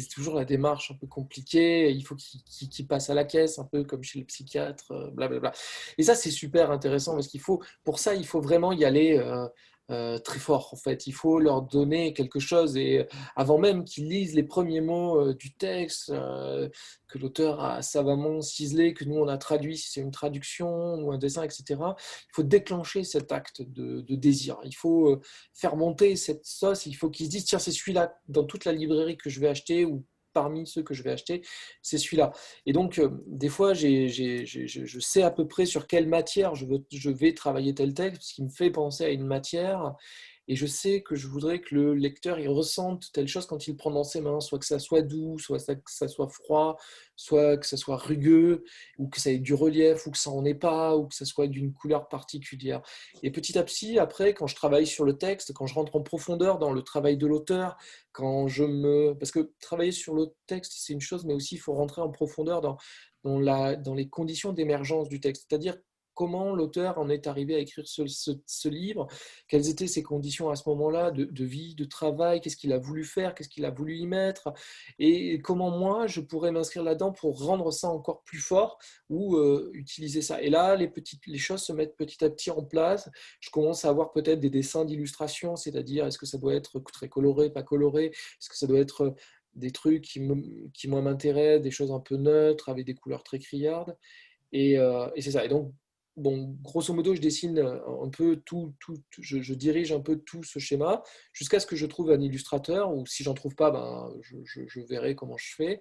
c'est 0.00 0.08
toujours 0.08 0.34
la 0.34 0.44
démarche 0.44 0.90
un 0.90 0.94
peu 0.94 1.06
compliquée. 1.06 1.90
Il 1.90 2.02
faut 2.02 2.16
qu'il 2.16 2.86
passe 2.86 3.10
à 3.10 3.14
la 3.14 3.24
caisse, 3.24 3.58
un 3.58 3.64
peu 3.64 3.84
comme 3.84 4.02
chez 4.02 4.18
le 4.20 4.24
psychiatre, 4.24 5.10
blablabla. 5.12 5.50
Euh, 5.50 5.92
Et 5.98 6.02
ça, 6.02 6.14
c'est 6.14 6.30
super 6.30 6.70
intéressant 6.70 7.14
parce 7.14 7.28
qu'il 7.28 7.40
faut, 7.40 7.62
pour 7.84 7.98
ça, 7.98 8.14
il 8.14 8.26
faut 8.26 8.40
vraiment 8.40 8.72
y 8.72 8.84
aller 8.84 9.18
euh, 9.18 9.46
euh, 9.92 10.18
très 10.18 10.38
fort 10.38 10.70
en 10.72 10.76
fait. 10.76 11.06
Il 11.06 11.12
faut 11.12 11.38
leur 11.38 11.62
donner 11.62 12.12
quelque 12.14 12.38
chose 12.40 12.76
et 12.76 13.06
avant 13.36 13.58
même 13.58 13.84
qu'ils 13.84 14.08
lisent 14.08 14.34
les 14.34 14.42
premiers 14.42 14.80
mots 14.80 15.20
euh, 15.20 15.34
du 15.34 15.54
texte 15.54 16.10
euh, 16.10 16.68
que 17.08 17.18
l'auteur 17.18 17.62
a 17.62 17.82
savamment 17.82 18.40
ciselé, 18.40 18.94
que 18.94 19.04
nous 19.04 19.16
on 19.16 19.28
a 19.28 19.38
traduit 19.38 19.76
si 19.76 19.90
c'est 19.90 20.00
une 20.00 20.10
traduction 20.10 20.94
ou 20.96 21.12
un 21.12 21.18
dessin, 21.18 21.42
etc. 21.42 21.62
Il 21.68 22.34
faut 22.34 22.42
déclencher 22.42 23.04
cet 23.04 23.32
acte 23.32 23.62
de, 23.62 24.00
de 24.00 24.16
désir. 24.16 24.58
Il 24.64 24.74
faut 24.74 25.20
faire 25.52 25.76
monter 25.76 26.16
cette 26.16 26.44
sauce. 26.44 26.86
Il 26.86 26.94
faut 26.94 27.10
qu'ils 27.10 27.26
se 27.26 27.30
disent 27.30 27.44
tiens 27.44 27.58
c'est 27.58 27.72
celui-là 27.72 28.14
dans 28.28 28.44
toute 28.44 28.64
la 28.64 28.72
librairie 28.72 29.16
que 29.16 29.30
je 29.30 29.40
vais 29.40 29.48
acheter 29.48 29.84
ou 29.84 30.04
parmi 30.32 30.66
ceux 30.66 30.82
que 30.82 30.94
je 30.94 31.02
vais 31.02 31.12
acheter, 31.12 31.42
c'est 31.82 31.98
celui-là. 31.98 32.32
Et 32.66 32.72
donc, 32.72 32.98
euh, 32.98 33.10
des 33.26 33.48
fois, 33.48 33.74
je 33.74 34.98
sais 35.00 35.22
à 35.22 35.30
peu 35.30 35.46
près 35.46 35.66
sur 35.66 35.86
quelle 35.86 36.08
matière 36.08 36.54
je, 36.54 36.66
je 36.90 37.10
vais 37.10 37.34
travailler 37.34 37.74
tel 37.74 37.94
texte, 37.94 38.22
ce 38.22 38.34
qui 38.34 38.42
me 38.42 38.50
fait 38.50 38.70
penser 38.70 39.04
à 39.04 39.10
une 39.10 39.26
matière 39.26 39.94
et 40.52 40.54
je 40.54 40.66
sais 40.66 41.00
que 41.00 41.14
je 41.14 41.28
voudrais 41.28 41.62
que 41.62 41.74
le 41.74 41.94
lecteur 41.94 42.38
il 42.38 42.50
ressente 42.50 43.10
telle 43.14 43.26
chose 43.26 43.46
quand 43.46 43.68
il 43.68 43.74
prend 43.74 43.90
dans 43.90 44.04
ses 44.04 44.20
mains, 44.20 44.38
soit 44.40 44.58
que 44.58 44.66
ça 44.66 44.78
soit 44.78 45.00
doux, 45.00 45.38
soit 45.38 45.56
que 45.56 45.90
ça 45.90 46.08
soit 46.08 46.28
froid, 46.28 46.76
soit 47.16 47.56
que 47.56 47.64
ça 47.64 47.78
soit 47.78 47.96
rugueux, 47.96 48.62
ou 48.98 49.08
que 49.08 49.18
ça 49.18 49.30
ait 49.30 49.38
du 49.38 49.54
relief, 49.54 50.06
ou 50.06 50.10
que 50.10 50.18
ça 50.18 50.28
en 50.28 50.44
ait 50.44 50.52
pas, 50.52 50.94
ou 50.94 51.06
que 51.06 51.14
ça 51.14 51.24
soit 51.24 51.46
d'une 51.46 51.72
couleur 51.72 52.06
particulière. 52.06 52.82
Et 53.22 53.30
petit 53.30 53.56
à 53.58 53.62
petit, 53.62 53.98
après, 53.98 54.34
quand 54.34 54.46
je 54.46 54.54
travaille 54.54 54.86
sur 54.86 55.06
le 55.06 55.16
texte, 55.16 55.54
quand 55.54 55.66
je 55.66 55.72
rentre 55.72 55.96
en 55.96 56.02
profondeur 56.02 56.58
dans 56.58 56.74
le 56.74 56.82
travail 56.82 57.16
de 57.16 57.26
l'auteur, 57.26 57.78
quand 58.12 58.46
je 58.46 58.64
me... 58.64 59.14
Parce 59.14 59.30
que 59.30 59.54
travailler 59.58 59.92
sur 59.92 60.14
le 60.14 60.34
texte, 60.46 60.74
c'est 60.76 60.92
une 60.92 61.00
chose, 61.00 61.24
mais 61.24 61.32
aussi 61.32 61.54
il 61.54 61.60
faut 61.60 61.72
rentrer 61.72 62.02
en 62.02 62.10
profondeur 62.10 62.60
dans, 62.60 62.76
dans, 63.24 63.40
la, 63.40 63.74
dans 63.74 63.94
les 63.94 64.10
conditions 64.10 64.52
d'émergence 64.52 65.08
du 65.08 65.18
texte. 65.18 65.46
C'est-à-dire 65.48 65.78
comment 66.22 66.54
l'auteur 66.54 66.98
en 66.98 67.08
est 67.08 67.26
arrivé 67.26 67.56
à 67.56 67.58
écrire 67.58 67.84
ce, 67.84 68.68
livre, 68.68 69.08
quelles 69.48 69.68
étaient 69.68 69.88
ses 69.88 70.04
conditions 70.04 70.50
à 70.50 70.54
ce 70.54 70.68
moment-là 70.68 71.10
de, 71.10 71.44
vie, 71.44 71.74
de 71.74 71.84
travail, 71.84 72.40
qu'est-ce 72.40 72.56
qu'il 72.56 72.72
a 72.72 72.78
voulu 72.78 73.02
faire, 73.02 73.34
qu'est-ce 73.34 73.48
qu'il 73.48 73.64
a 73.64 73.72
voulu 73.72 73.96
y 73.96 74.06
mettre, 74.06 74.52
et 75.00 75.40
comment 75.40 75.76
moi 75.76 76.06
je 76.06 76.20
pourrais 76.20 76.52
m'inscrire 76.52 76.84
là-dedans 76.84 77.10
pour 77.10 77.44
rendre 77.44 77.72
ça 77.72 77.88
encore 77.88 78.22
plus 78.22 78.38
fort 78.38 78.78
ou 79.08 79.34
euh, 79.36 79.68
utiliser 79.74 80.22
ça. 80.22 80.40
Et 80.40 80.48
là, 80.48 80.76
les, 80.76 80.86
petites, 80.86 81.26
les 81.26 81.38
choses 81.38 81.62
se 81.64 81.72
mettent 81.72 81.96
petit 81.96 82.24
à 82.24 82.30
petit 82.30 82.52
en 82.52 82.62
place. 82.62 83.10
Je 83.40 83.50
commence 83.50 83.84
à 83.84 83.88
avoir 83.88 84.12
peut-être 84.12 84.38
des 84.38 84.50
dessins 84.50 84.84
d'illustration, 84.84 85.56
c'est-à-dire 85.56 86.06
est-ce 86.06 86.18
que 86.18 86.26
ça 86.26 86.38
doit 86.38 86.54
être 86.54 86.78
très 86.92 87.08
coloré, 87.08 87.50
pas 87.50 87.64
coloré, 87.64 88.06
est-ce 88.06 88.48
que 88.48 88.56
ça 88.56 88.68
doit 88.68 88.78
être 88.78 89.12
des 89.54 89.72
trucs 89.72 90.02
qui, 90.02 90.20
qui 90.72 90.86
moi 90.86 91.02
m'intéressent, 91.02 91.64
des 91.64 91.72
choses 91.72 91.90
un 91.90 91.98
peu 91.98 92.14
neutres 92.14 92.68
avec 92.68 92.86
des 92.86 92.94
couleurs 92.94 93.24
très 93.24 93.40
criardes. 93.40 93.96
Et, 94.52 94.78
euh, 94.78 95.08
et 95.16 95.22
c'est 95.22 95.32
ça. 95.32 95.44
Et 95.44 95.48
donc, 95.48 95.72
bon, 96.16 96.56
grosso 96.62 96.92
modo, 96.92 97.14
je 97.14 97.20
dessine 97.20 97.58
un 97.58 98.08
peu 98.10 98.36
tout, 98.44 98.74
tout 98.80 99.02
je, 99.18 99.54
dirige 99.54 99.92
un 99.92 100.00
peu 100.00 100.16
tout 100.16 100.42
ce 100.42 100.58
schéma 100.58 101.02
jusqu'à 101.32 101.60
ce 101.60 101.66
que 101.66 101.76
je 101.76 101.86
trouve 101.86 102.10
un 102.10 102.20
illustrateur, 102.20 102.94
ou 102.94 103.06
si 103.06 103.22
j'en 103.22 103.34
trouve 103.34 103.54
pas, 103.54 103.70
ben, 103.70 104.12
je, 104.44 104.80
verrai 104.88 105.14
comment 105.14 105.36
je 105.36 105.54
fais. 105.54 105.80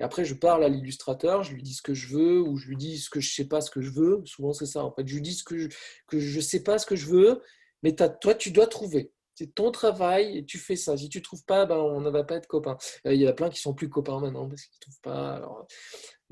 Et 0.00 0.04
après, 0.04 0.24
je 0.24 0.34
parle 0.34 0.64
à 0.64 0.68
l'illustrateur, 0.68 1.42
je 1.42 1.54
lui 1.54 1.62
dis 1.62 1.74
ce 1.74 1.82
que 1.82 1.94
je 1.94 2.08
veux, 2.08 2.40
ou 2.40 2.56
je 2.56 2.68
lui 2.68 2.76
dis 2.76 2.98
ce 2.98 3.10
que 3.10 3.20
je 3.20 3.32
sais 3.32 3.46
pas 3.46 3.60
ce 3.60 3.70
que 3.70 3.80
je 3.80 3.90
veux. 3.90 4.22
Souvent, 4.24 4.52
c'est 4.52 4.66
ça. 4.66 4.84
En 4.84 4.92
fait, 4.92 5.06
je 5.06 5.14
lui 5.14 5.22
dis 5.22 5.34
ce 5.34 5.44
que 5.44 5.58
je, 5.58 5.68
que 6.06 6.18
je 6.18 6.40
sais 6.40 6.62
pas 6.62 6.78
ce 6.78 6.86
que 6.86 6.96
je 6.96 7.06
veux, 7.06 7.42
mais 7.82 7.94
toi, 7.94 8.34
tu 8.34 8.50
dois 8.50 8.66
trouver. 8.66 9.12
C'est 9.34 9.54
ton 9.54 9.70
travail 9.70 10.38
et 10.38 10.44
tu 10.44 10.58
fais 10.58 10.76
ça. 10.76 10.96
Si 10.96 11.08
tu 11.08 11.18
ne 11.18 11.22
trouves 11.22 11.44
pas, 11.44 11.66
ben, 11.66 11.76
on 11.76 12.00
ne 12.00 12.10
va 12.10 12.24
pas 12.24 12.36
être 12.36 12.46
copains. 12.46 12.76
Euh, 13.06 13.14
il 13.14 13.20
y 13.20 13.26
a 13.26 13.32
plein 13.32 13.50
qui 13.50 13.60
sont 13.60 13.74
plus 13.74 13.88
copains 13.88 14.20
maintenant 14.20 14.48
parce 14.48 14.62
qu'ils 14.62 14.76
ne 14.76 14.80
trouvent 14.80 15.00
pas. 15.00 15.34
Alors, 15.36 15.66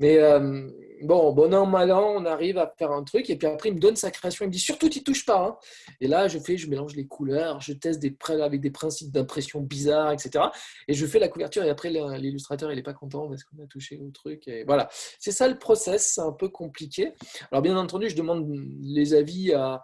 mais 0.01 0.17
euh, 0.17 0.67
bon, 1.03 1.31
bon 1.31 1.53
an, 1.53 1.67
mal 1.67 1.91
an, 1.91 2.15
on 2.15 2.25
arrive 2.25 2.57
à 2.57 2.73
faire 2.75 2.91
un 2.91 3.03
truc. 3.03 3.29
Et 3.29 3.35
puis 3.35 3.47
après, 3.47 3.69
il 3.69 3.75
me 3.75 3.79
donne 3.79 3.95
sa 3.95 4.09
création. 4.09 4.45
Il 4.45 4.47
me 4.47 4.51
dit 4.51 4.57
surtout, 4.57 4.89
tu 4.89 5.03
touches 5.03 5.27
pas. 5.27 5.45
Hein. 5.45 5.57
Et 5.99 6.07
là, 6.07 6.27
je 6.27 6.39
fais, 6.39 6.57
je 6.57 6.67
mélange 6.67 6.95
les 6.95 7.05
couleurs, 7.05 7.61
je 7.61 7.71
teste 7.73 7.99
des 7.99 8.15
avec 8.41 8.61
des 8.61 8.71
principes 8.71 9.11
d'impression 9.11 9.61
bizarres, 9.61 10.11
etc. 10.11 10.45
Et 10.87 10.95
je 10.95 11.05
fais 11.05 11.19
la 11.19 11.27
couverture. 11.27 11.63
Et 11.63 11.69
après, 11.69 11.91
l'illustrateur, 11.91 12.71
il 12.71 12.77
n'est 12.77 12.81
pas 12.81 12.95
content 12.95 13.27
parce 13.27 13.43
qu'on 13.43 13.61
a 13.63 13.67
touché 13.67 13.99
au 13.99 14.09
truc. 14.09 14.47
Et 14.47 14.63
voilà. 14.63 14.89
C'est 15.19 15.31
ça 15.31 15.47
le 15.47 15.59
process. 15.59 16.13
C'est 16.15 16.21
un 16.21 16.31
peu 16.31 16.49
compliqué. 16.49 17.13
Alors, 17.51 17.61
bien 17.61 17.77
entendu, 17.77 18.09
je 18.09 18.15
demande 18.15 18.51
les 18.81 19.13
avis 19.13 19.53
à 19.53 19.81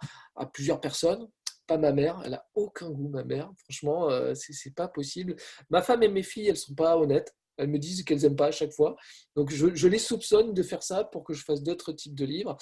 plusieurs 0.52 0.80
personnes 0.80 1.28
pas 1.68 1.78
ma 1.78 1.92
mère, 1.92 2.20
elle 2.24 2.34
a 2.34 2.44
aucun 2.54 2.90
goût, 2.90 3.08
ma 3.08 3.22
mère. 3.22 3.52
Franchement, 3.58 4.10
euh, 4.10 4.34
c'est 4.34 4.74
pas 4.74 4.88
possible. 4.88 5.36
Ma 5.70 5.82
femme 5.82 6.02
et 6.02 6.08
mes 6.08 6.24
filles, 6.24 6.48
elles 6.48 6.56
sont 6.56 6.74
pas 6.74 6.96
honnêtes. 6.96 7.32
Elles 7.58 7.68
me 7.68 7.78
disent 7.78 8.04
qu'elles 8.04 8.22
n'aiment 8.22 8.36
pas 8.36 8.46
à 8.46 8.50
chaque 8.52 8.72
fois. 8.72 8.96
Donc, 9.36 9.50
je, 9.50 9.88
les 9.88 9.98
soupçonne 9.98 10.54
de 10.54 10.62
faire 10.62 10.82
ça 10.82 11.04
pour 11.04 11.24
que 11.24 11.34
je 11.34 11.44
fasse 11.44 11.62
d'autres 11.62 11.92
types 11.92 12.14
de 12.14 12.24
livres. 12.24 12.56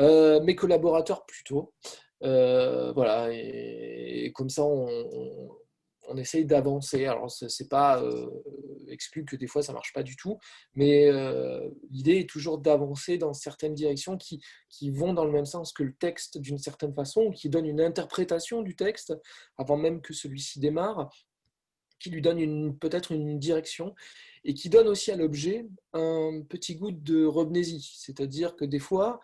Euh, 0.00 0.40
mes 0.42 0.54
collaborateurs, 0.54 1.26
plutôt. 1.26 1.74
Euh, 2.22 2.92
voilà. 2.92 3.28
Et, 3.32 4.32
comme 4.34 4.50
ça, 4.50 4.64
on, 4.64 4.86
on, 4.88 5.50
essaye 6.16 6.44
d'avancer. 6.44 7.06
Alors, 7.06 7.30
ce 7.30 7.46
n'est 7.46 7.68
pas 7.68 8.02
euh, 8.02 8.30
exclu 8.88 9.24
que 9.24 9.36
des 9.36 9.46
fois, 9.46 9.62
ça 9.62 9.72
marche 9.72 9.92
pas 9.92 10.02
du 10.02 10.16
tout. 10.16 10.38
Mais 10.74 11.10
l'idée 11.90 12.18
est 12.18 12.28
toujours 12.28 12.58
d'avancer 12.58 13.18
dans 13.18 13.32
certaines 13.32 13.74
directions 13.74 14.16
qui, 14.16 14.40
vont 14.90 15.14
dans 15.14 15.24
le 15.24 15.32
même 15.32 15.46
sens 15.46 15.72
que 15.72 15.82
le 15.82 15.94
texte 15.94 16.38
d'une 16.38 16.58
certaine 16.58 16.94
façon, 16.94 17.30
qui 17.30 17.48
donnent 17.48 17.66
une 17.66 17.80
interprétation 17.80 18.62
du 18.62 18.76
texte 18.76 19.14
avant 19.56 19.76
même 19.76 20.00
que 20.00 20.12
celui-ci 20.12 20.60
démarre 20.60 21.10
qui 21.98 22.10
lui 22.10 22.20
donne 22.20 22.76
peut-être 22.78 23.12
une 23.12 23.38
direction 23.38 23.94
et 24.44 24.52
qui 24.52 24.68
donne 24.68 24.88
aussi 24.88 25.10
à 25.10 25.16
l'objet 25.16 25.66
un 25.94 26.42
petit 26.46 26.76
goût 26.76 26.90
de 26.90 27.24
robnésie. 27.24 27.94
C'est-à-dire 27.96 28.56
que 28.56 28.66
des 28.66 28.78
fois, 28.78 29.20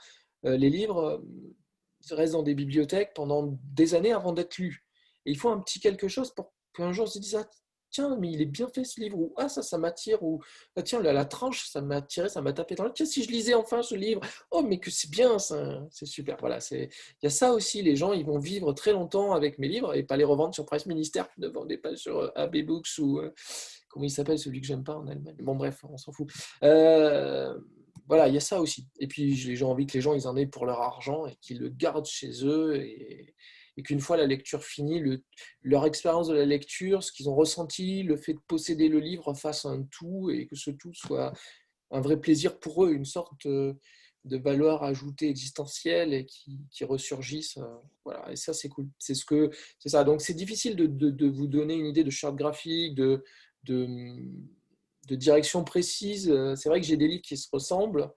euh, 0.47 0.57
les 0.57 0.71
livres 0.71 0.99
euh, 1.05 2.15
restent 2.15 2.33
dans 2.33 2.43
des 2.43 2.55
bibliothèques 2.55 3.13
pendant 3.15 3.59
des 3.75 3.95
années 3.95 4.13
avant 4.13 4.33
d'être 4.33 4.57
lus. 4.59 4.87
Et 5.27 5.33
il 5.33 5.39
faut 5.39 5.51
un 5.51 5.61
petit 5.61 5.81
quelque 5.81 6.09
chose 6.09 6.31
pour 6.35 6.53
qu'un 6.75 6.93
jour 6.93 7.05
on 7.05 7.11
se 7.11 7.19
dise 7.19 7.37
ah, 7.37 7.49
tiens, 7.91 8.17
mais 8.19 8.31
il 8.31 8.41
est 8.41 8.47
bien 8.47 8.69
fait 8.69 8.85
ce 8.85 9.01
livre, 9.01 9.19
ou 9.19 9.35
ah, 9.37 9.49
ça, 9.49 9.63
ça 9.63 9.79
m'attire, 9.79 10.23
ou 10.23 10.41
ah, 10.77 10.83
tiens, 10.83 11.01
la, 11.03 11.13
la 11.13 11.25
tranche, 11.25 11.69
ça 11.69 11.81
m'a 11.81 11.97
attiré, 11.97 12.29
ça 12.29 12.41
m'a 12.41 12.53
tapé 12.53 12.75
dans 12.75 12.85
le 12.85 12.93
tiens, 12.93 13.07
si 13.07 13.23
je 13.23 13.31
lisais 13.31 13.55
enfin 13.55 13.83
ce 13.83 13.95
livre, 13.95 14.21
oh, 14.51 14.63
mais 14.63 14.79
que 14.79 14.91
c'est 14.91 15.11
bien, 15.11 15.39
c'est 15.39 16.07
super. 16.07 16.37
Voilà, 16.41 16.59
il 16.71 16.89
y 17.23 17.27
a 17.27 17.31
ça 17.31 17.53
aussi, 17.53 17.83
les 17.83 17.97
gens, 17.97 18.13
ils 18.13 18.25
vont 18.25 18.39
vivre 18.39 18.73
très 18.73 18.93
longtemps 18.93 19.33
avec 19.33 19.59
mes 19.59 19.69
livres 19.69 19.95
et 19.95 20.03
pas 20.03 20.17
les 20.17 20.25
revendre 20.25 20.55
sur 20.55 20.65
Price 20.65 20.87
Ministère, 20.87 21.29
ne 21.39 21.49
vendez 21.49 21.79
pas 21.79 21.97
sur 21.97 22.19
euh, 22.19 22.31
AB 22.37 22.65
Books 22.65 22.99
ou 22.99 23.19
euh, 23.19 23.33
comment 23.89 24.05
il 24.05 24.11
s'appelle, 24.11 24.39
celui 24.39 24.61
que 24.61 24.67
j'aime 24.67 24.85
pas 24.85 24.97
en 24.97 25.07
Allemagne. 25.07 25.37
Bon, 25.41 25.57
bref, 25.57 25.85
on 25.89 25.97
s'en 25.97 26.13
fout. 26.13 26.29
Euh, 26.63 27.59
voilà, 28.07 28.29
il 28.29 28.35
y 28.35 28.39
a 28.39 28.41
ça 28.41 28.61
aussi. 28.61 28.89
Et 28.99 29.07
puis, 29.07 29.37
j'ai 29.37 29.65
envie 29.65 29.87
que 29.87 29.93
les 29.95 30.01
gens, 30.01 30.15
ils 30.15 30.27
en 30.27 30.37
aient 30.37 30.47
pour 30.47 30.67
leur 30.67 30.81
argent 30.81 31.27
et 31.27 31.37
qu'ils 31.41 31.61
le 31.61 31.69
gardent 31.69 32.07
chez 32.07 32.45
eux 32.45 32.77
et 33.81 33.83
qu'une 33.83 34.01
fois 34.01 34.19
la 34.19 34.27
lecture 34.27 34.63
finie, 34.63 35.01
le, 35.01 35.23
leur 35.63 35.87
expérience 35.87 36.29
de 36.29 36.35
la 36.35 36.45
lecture, 36.45 37.03
ce 37.03 37.13
qu'ils 37.13 37.31
ont 37.31 37.35
ressenti, 37.35 38.03
le 38.03 38.19
fait 38.19 38.35
de 38.35 38.41
posséder 38.47 38.91
le 38.91 38.99
livre 38.99 39.33
fasse 39.33 39.65
un 39.65 39.85
tout 39.85 40.29
et 40.31 40.47
que 40.47 40.55
ce 40.55 40.71
tout 40.71 40.93
soit 40.93 41.33
un 41.91 42.03
vrai 42.03 42.21
plaisir 42.21 42.61
pour 42.61 42.85
eux, 42.85 42.93
une 42.93 43.07
sorte 43.07 43.33
de, 43.47 43.79
valeur 44.25 44.85
ajoutée 44.85 45.31
existentielle 45.31 46.13
et 46.13 46.27
qui, 46.27 46.61
qui. 46.71 46.85
Euh, 46.85 47.63
voilà, 48.05 48.31
et 48.31 48.37
ça, 48.37 48.53
c'est 48.53 48.69
cool. 48.69 48.87
C'est 48.99 49.15
ce 49.15 49.25
que 49.25 49.51
c'est 49.79 49.89
ça. 49.89 50.05
Donc, 50.05 50.21
c'est 50.21 50.35
difficile 50.35 50.77
de, 50.77 51.27
vous 51.27 51.47
donner 51.47 51.73
une 51.73 51.87
idée 51.87 52.05
de 52.05 52.11
charte 52.11 52.37
graphique, 52.37 52.95
de, 52.97 53.25
de, 53.65 53.89
de 55.09 55.15
direction 55.15 55.65
précise. 55.65 56.31
C'est 56.55 56.69
vrai 56.69 56.83
que 56.83 56.87
j'ai 56.87 56.99
des 56.99 57.09
livres 57.09 57.23
qui 57.23 57.39
se 57.39 57.49
ressemblent. 57.51 58.11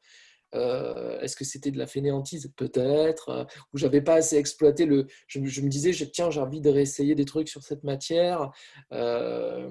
Euh, 0.56 1.20
est-ce 1.22 1.36
que 1.36 1.43
c'était 1.43 1.72
de 1.72 1.78
la 1.78 1.88
fainéantise? 1.88 2.51
Peut-être. 2.56 3.30
Euh, 3.30 3.43
ou 3.74 3.78
j'avais 3.78 4.01
pas 4.01 4.16
assez 4.16 4.38
exploité 4.38 4.86
le. 4.86 5.08
Je, 5.28 5.39
me 5.39 5.70
disais, 5.70 5.91
tiens, 6.12 6.30
j'ai 6.30 6.39
envie 6.39 6.62
de 6.62 6.70
réessayer 6.70 7.16
des 7.16 7.26
trucs 7.26 7.49
sur 7.49 7.64
cette 7.64 7.84
matière. 7.84 8.51
Euh, 8.91 9.70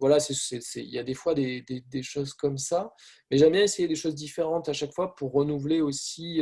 voilà, 0.00 0.16
il 0.76 0.88
y 0.88 0.98
a 0.98 1.02
des 1.02 1.12
fois 1.12 1.34
des, 1.34 1.82
choses 2.02 2.32
comme 2.32 2.56
ça. 2.56 2.94
Mais 3.30 3.36
j'aime 3.36 3.52
bien 3.52 3.62
essayer 3.62 3.86
des 3.86 3.94
choses 3.94 4.14
différentes 4.14 4.68
à 4.70 4.72
chaque 4.72 4.94
fois 4.94 5.14
pour 5.14 5.32
renouveler 5.32 5.82
aussi 5.82 6.40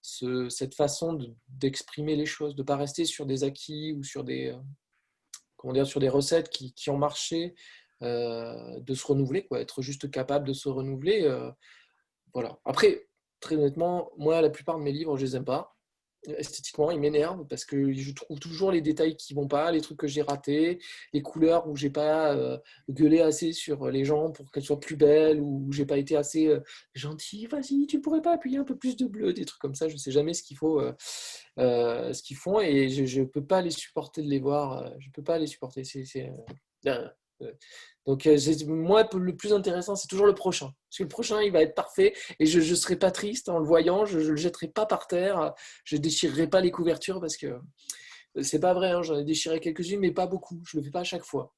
cette 0.00 0.74
façon 0.74 1.18
d'exprimer 1.46 2.16
les 2.16 2.24
choses, 2.24 2.54
de 2.54 2.62
ne 2.62 2.66
pas 2.66 2.76
rester 2.76 3.04
sur 3.04 3.26
des 3.26 3.44
acquis 3.44 3.92
ou 3.92 4.02
sur 4.02 4.24
des, 4.24 4.56
comment 5.58 5.74
dire, 5.74 5.86
sur 5.86 6.00
des 6.00 6.08
recettes 6.08 6.48
qui, 6.48 6.72
qui 6.72 6.88
ont 6.88 6.96
marché, 6.96 7.54
de 8.00 8.94
se 8.94 9.06
renouveler, 9.06 9.46
quoi, 9.46 9.60
être 9.60 9.82
juste 9.82 10.10
capable 10.10 10.48
de 10.48 10.54
se 10.54 10.70
renouveler. 10.70 11.28
Voilà. 12.36 12.58
Après, 12.66 13.08
très 13.40 13.56
honnêtement, 13.56 14.10
moi, 14.18 14.42
la 14.42 14.50
plupart 14.50 14.78
de 14.78 14.82
mes 14.82 14.92
livres, 14.92 15.16
je 15.16 15.24
les 15.24 15.36
aime 15.36 15.46
pas. 15.46 15.74
Esthétiquement, 16.36 16.90
ils 16.90 17.00
m'énervent 17.00 17.46
parce 17.48 17.64
que 17.64 17.94
je 17.94 18.12
trouve 18.12 18.38
toujours 18.38 18.70
les 18.70 18.82
détails 18.82 19.16
qui 19.16 19.32
vont 19.32 19.48
pas, 19.48 19.72
les 19.72 19.80
trucs 19.80 19.96
que 19.96 20.06
j'ai 20.06 20.20
ratés, 20.20 20.78
les 21.14 21.22
couleurs 21.22 21.66
où 21.66 21.76
j'ai 21.76 21.88
pas 21.88 22.36
euh, 22.36 22.58
gueulé 22.90 23.22
assez 23.22 23.54
sur 23.54 23.88
les 23.88 24.04
gens 24.04 24.32
pour 24.32 24.52
qu'elles 24.52 24.64
soient 24.64 24.78
plus 24.78 24.96
belles, 24.96 25.40
ou 25.40 25.72
j'ai 25.72 25.86
pas 25.86 25.96
été 25.96 26.14
assez 26.14 26.48
euh, 26.48 26.60
gentil. 26.92 27.46
Vas-y, 27.46 27.86
tu 27.86 28.02
pourrais 28.02 28.20
pas 28.20 28.34
appuyer 28.34 28.58
un 28.58 28.64
peu 28.64 28.76
plus 28.76 28.96
de 28.98 29.06
bleu, 29.06 29.32
des 29.32 29.46
trucs 29.46 29.62
comme 29.62 29.74
ça. 29.74 29.88
Je 29.88 29.96
sais 29.96 30.10
jamais 30.10 30.34
ce 30.34 30.42
qu'il 30.42 30.58
faut, 30.58 30.78
euh, 30.78 30.92
ce 32.12 32.22
qu'ils 32.22 32.36
font, 32.36 32.60
et 32.60 32.90
je, 32.90 33.20
ne 33.20 33.24
peux 33.24 33.46
pas 33.46 33.62
les 33.62 33.70
supporter 33.70 34.20
de 34.20 34.28
les 34.28 34.40
voir. 34.40 34.92
je 34.98 35.08
peux 35.10 35.24
pas 35.24 35.38
les 35.38 35.46
supporter. 35.46 35.84
C'est 35.84 36.34
donc, 38.06 38.26
euh, 38.26 38.38
moi, 38.66 39.08
le 39.14 39.36
plus 39.36 39.52
intéressant, 39.52 39.96
c'est 39.96 40.06
toujours 40.06 40.26
le 40.26 40.34
prochain. 40.34 40.66
Parce 40.88 40.98
que 40.98 41.02
le 41.02 41.08
prochain, 41.08 41.42
il 41.42 41.52
va 41.52 41.62
être 41.62 41.74
parfait 41.74 42.14
et 42.38 42.46
je 42.46 42.58
ne 42.58 42.74
serai 42.76 42.96
pas 42.96 43.10
triste 43.10 43.48
en 43.48 43.58
le 43.58 43.66
voyant, 43.66 44.06
je 44.06 44.18
ne 44.18 44.28
le 44.28 44.36
jetterai 44.36 44.68
pas 44.68 44.86
par 44.86 45.06
terre, 45.06 45.54
je 45.84 45.96
ne 45.96 46.00
déchirerai 46.00 46.48
pas 46.48 46.60
les 46.60 46.70
couvertures 46.70 47.20
parce 47.20 47.36
que 47.36 47.58
c'est 48.42 48.60
pas 48.60 48.74
vrai, 48.74 48.90
hein, 48.90 49.02
j'en 49.02 49.18
ai 49.18 49.24
déchiré 49.24 49.60
quelques-unes, 49.60 50.00
mais 50.00 50.12
pas 50.12 50.26
beaucoup. 50.26 50.60
Je 50.66 50.76
ne 50.76 50.82
le 50.82 50.86
fais 50.86 50.92
pas 50.92 51.00
à 51.00 51.04
chaque 51.04 51.24
fois. 51.24 51.54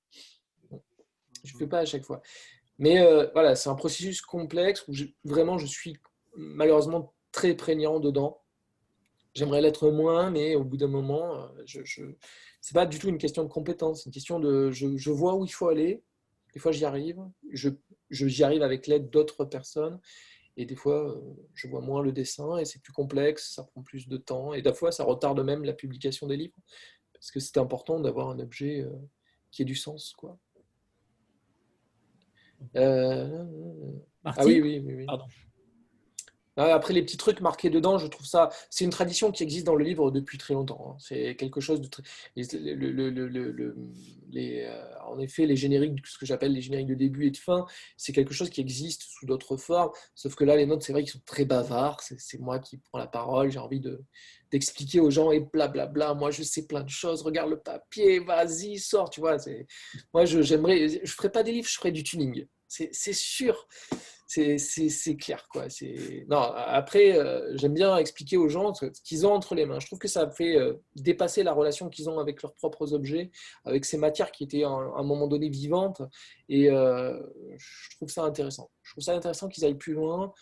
Je 0.71 0.77
ne 0.77 1.53
le 1.53 1.59
fais 1.59 1.67
pas 1.67 1.81
à 1.81 1.85
chaque 1.85 2.05
fois. 2.05 2.23
Mais 2.79 3.01
euh, 3.01 3.29
voilà, 3.33 3.57
c'est 3.57 3.69
un 3.69 3.75
processus 3.75 4.21
complexe 4.21 4.85
où 4.89 4.93
vraiment 5.25 5.59
je 5.59 5.67
suis 5.67 5.97
malheureusement 6.37 7.15
très 7.33 7.55
prégnant 7.55 8.01
dedans. 8.01 8.41
J'aimerais 9.35 9.61
l'être 9.61 9.91
moins, 9.91 10.31
mais 10.31 10.55
au 10.55 10.65
bout 10.65 10.77
d'un 10.77 10.89
moment, 10.89 11.43
euh, 11.43 11.63
je... 11.65 12.03
c'est 12.61 12.75
pas 12.75 12.87
du 12.87 12.99
tout 12.99 13.09
une 13.09 13.19
question 13.19 13.43
de 13.45 13.49
compétence, 13.49 14.03
c'est 14.03 14.07
une 14.07 14.13
question 14.13 14.41
de 14.41 14.71
je, 14.71 14.97
je 14.97 15.11
vois 15.11 15.35
où 15.37 15.45
il 15.45 15.53
faut 15.53 15.69
aller, 15.69 16.03
des 16.55 16.61
fois, 16.61 16.73
j'y 16.73 16.85
arrive. 16.85 17.21
Je, 17.53 17.71
j'y 18.11 18.43
arrive 18.43 18.63
avec 18.63 18.87
l'aide 18.87 19.11
d'autres 19.11 19.45
personnes. 19.45 20.01
Et 20.57 20.65
des 20.65 20.75
fois, 20.75 21.17
euh, 21.17 21.21
je 21.55 21.69
vois 21.69 21.81
moins 21.81 22.03
le 22.03 22.11
dessin 22.11 22.59
et 22.59 22.65
c'est 22.65 22.83
plus 22.83 22.93
complexe, 22.93 23.55
ça 23.55 23.63
prend 23.63 23.83
plus 23.83 24.09
de 24.09 24.17
temps. 24.17 24.55
Et 24.55 24.63
des 24.63 24.75
fois, 24.75 24.91
ça 24.91 25.05
retarde 25.05 25.39
même 25.45 25.65
la 25.65 25.73
publication 25.73 26.27
des 26.27 26.37
livres. 26.37 26.57
Parce 27.13 27.31
que 27.31 27.39
c'est 27.39 27.59
important 27.59 28.01
d'avoir 28.01 28.29
un 28.31 28.41
objet 28.41 28.81
euh, 28.81 28.91
qui 29.53 29.63
ait 29.63 29.65
du 29.65 29.77
sens. 29.77 30.15
Quoi. 30.19 30.37
Euh... 32.75 33.47
Ah 34.25 34.35
oui, 34.45 34.61
oui, 34.61 34.83
oui. 34.85 34.95
oui. 34.95 35.07
Pardon. 35.07 35.27
Après, 36.59 36.93
les 36.93 37.03
petits 37.03 37.17
trucs 37.17 37.41
marqués 37.41 37.71
dedans, 37.71 37.99
je 37.99 38.07
trouve 38.07 38.27
ça. 38.27 38.51
C'est 38.71 38.85
une 38.85 38.91
tradition 38.91 39.31
qui 39.31 39.43
existe 39.43 39.67
dans 39.67 39.77
le 39.77 39.85
livre 39.85 40.11
depuis 40.11 40.39
très 40.39 40.55
longtemps. 40.55 40.93
Hein. 40.93 40.97
C'est 40.99 41.37
quelque 41.37 41.61
chose 41.61 41.81
de 41.81 41.87
très. 41.89 42.03
euh, 44.67 44.83
en 45.07 45.19
effet, 45.19 45.47
les 45.47 45.57
génériques, 45.57 46.05
ce 46.07 46.19
que 46.19 46.27
j'appelle 46.27 46.53
les 46.53 46.61
génériques 46.61 46.89
de 46.89 46.95
début 46.95 47.27
et 47.27 47.31
de 47.31 47.37
fin, 47.37 47.67
c'est 47.97 48.13
quelque 48.13 48.35
chose 48.35 48.51
qui 48.51 48.61
existe 48.61 49.03
sous 49.03 49.27
d'autres 49.27 49.57
formes. 49.57 49.91
Sauf 50.15 50.35
que 50.35 50.45
là, 50.45 50.57
les 50.57 50.67
notes, 50.67 50.83
c'est 50.83 50.93
vrai 50.93 51.03
qu'ils 51.03 51.13
sont 51.13 51.23
très 51.25 51.45
bavards. 51.45 52.01
C'est 52.01 52.41
moi 52.41 52.59
qui 52.59 52.79
prends 52.79 52.99
la 52.99 53.07
parole. 53.07 53.51
J'ai 53.51 53.59
envie 53.59 53.83
d'expliquer 54.51 55.01
aux 55.01 55.11
gens 55.11 55.31
et 55.31 55.41
blablabla. 55.41 55.87
Bla, 55.87 56.07
bla, 56.09 56.15
moi, 56.15 56.31
je 56.31 56.43
sais 56.43 56.67
plein 56.67 56.83
de 56.83 56.91
choses. 56.91 57.23
Regarde 57.23 57.51
le 57.51 57.61
papier, 57.61 58.19
vas-y, 58.21 58.79
sors. 58.79 59.11
Tu 59.11 59.21
vois, 59.21 59.37
moi, 60.13 60.25
j'aimerais. 60.25 60.89
Je, 60.89 60.99
je 61.05 61.13
ferais 61.13 61.31
pas 61.31 61.43
des 61.43 61.53
livres, 61.53 61.69
je 61.69 61.77
ferais 61.77 61.93
du 61.93 62.03
tuning. 62.03 62.47
C'est 62.69 63.13
sûr 63.13 63.67
c'est 64.29 65.17
clair. 65.17 65.49
Quoi. 65.49 65.67
Non, 66.29 66.39
après, 66.39 67.19
euh, 67.19 67.57
j'aime 67.57 67.73
bien 67.73 67.97
expliquer 67.97 68.37
aux 68.37 68.49
gens 68.49 68.75
ce 68.75 68.87
qu'ils 69.03 69.27
ont 69.27 69.33
entre 69.33 69.55
les 69.55 69.65
mains. 69.65 69.81
Je 69.81 69.87
trouve 69.87 69.99
que 69.99 70.09
ça 70.09 70.31
fait 70.31 70.57
euh, 70.57 70.75
dépasser 70.97 71.43
la 71.43 71.53
relation 71.53 71.89
qu'ils 71.89 72.11
ont 72.11 72.19
avec 72.19 72.43
leurs 72.43 72.55
propres 72.55 72.93
objets, 72.93 73.31
avec 73.65 73.87
ces 73.87 73.97
matières 73.97 74.31
qui 74.31 74.45
étaient 74.45 74.65
à 74.65 74.69
un 74.69 75.03
moment 75.03 75.29
donné 75.29 75.49
vivantes. 75.49 76.03
Et 76.49 76.71
euh, 76.71 77.19
je 77.57 77.97
trouve 77.97 78.11
ça 78.11 78.23
intéressant. 78.23 78.71
Je 78.83 78.93
trouve 78.93 79.05
ça 79.05 79.15
intéressant 79.15 79.49
qu'ils 79.49 79.65
aillent 79.65 79.75
plus 79.75 79.95
loin. 79.95 80.33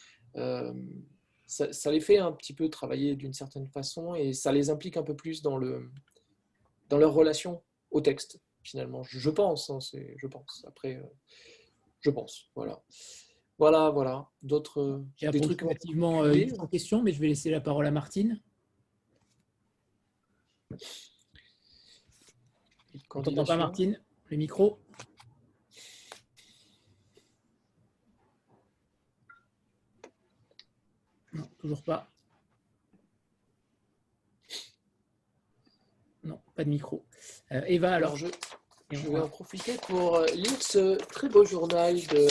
Ça, 1.46 1.90
les 1.92 2.00
fait 2.00 2.18
un 2.18 2.32
petit 2.32 2.54
peu 2.54 2.68
travailler 2.68 3.14
d'une 3.14 3.32
certaine 3.32 3.68
façon 3.68 4.16
et 4.16 4.32
ça 4.32 4.50
les 4.50 4.68
implique 4.68 4.96
un 4.96 5.04
peu 5.04 5.14
plus 5.14 5.42
dans, 5.42 5.56
le, 5.56 5.90
dans 6.88 6.98
leur 6.98 7.14
relation 7.14 7.62
au 7.92 8.00
texte, 8.00 8.40
finalement. 8.64 9.04
Je, 9.04 9.30
pense, 9.30 9.70
hein, 9.70 9.78
je 9.80 10.26
pense. 10.26 10.64
Après, 10.66 11.00
je 12.00 12.10
pense. 12.10 12.50
Voilà. 12.54 12.82
Voilà, 13.58 13.90
voilà. 13.90 14.28
D'autres 14.42 15.02
des 15.20 15.40
trucs 15.40 15.62
relativement 15.62 16.24
euh, 16.24 16.46
en 16.58 16.66
question, 16.66 17.02
mais 17.02 17.12
je 17.12 17.20
vais 17.20 17.28
laisser 17.28 17.50
la 17.50 17.60
parole 17.60 17.86
à 17.86 17.90
Martine. 17.90 18.40
On 23.14 23.22
t'entend 23.22 23.44
pas, 23.44 23.56
Martine 23.56 23.98
Le 24.26 24.36
micro 24.36 24.78
Non, 31.32 31.48
toujours 31.58 31.82
pas. 31.82 32.12
Non, 36.24 36.40
pas 36.54 36.64
de 36.64 36.68
micro. 36.68 37.06
Euh, 37.52 37.62
Eva, 37.66 37.94
alors 37.94 38.16
je, 38.16 38.26
je 38.90 39.08
vais 39.08 39.20
en 39.20 39.28
profiter 39.28 39.76
pour 39.86 40.16
euh, 40.16 40.26
lire 40.34 40.62
ce 40.62 40.96
très 40.96 41.28
beau 41.28 41.44
journal 41.44 41.96
de 42.06 42.28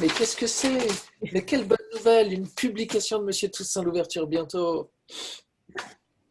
mais 0.00 0.08
qu'est-ce 0.08 0.36
que 0.36 0.46
c'est? 0.46 0.86
Mais 1.32 1.44
quelle 1.44 1.66
bonne 1.66 1.78
nouvelle 1.94 2.32
Une 2.32 2.48
publication 2.48 3.18
de 3.18 3.24
Monsieur 3.24 3.50
Toussaint 3.50 3.82
l'ouverture 3.82 4.28
bientôt. 4.28 4.90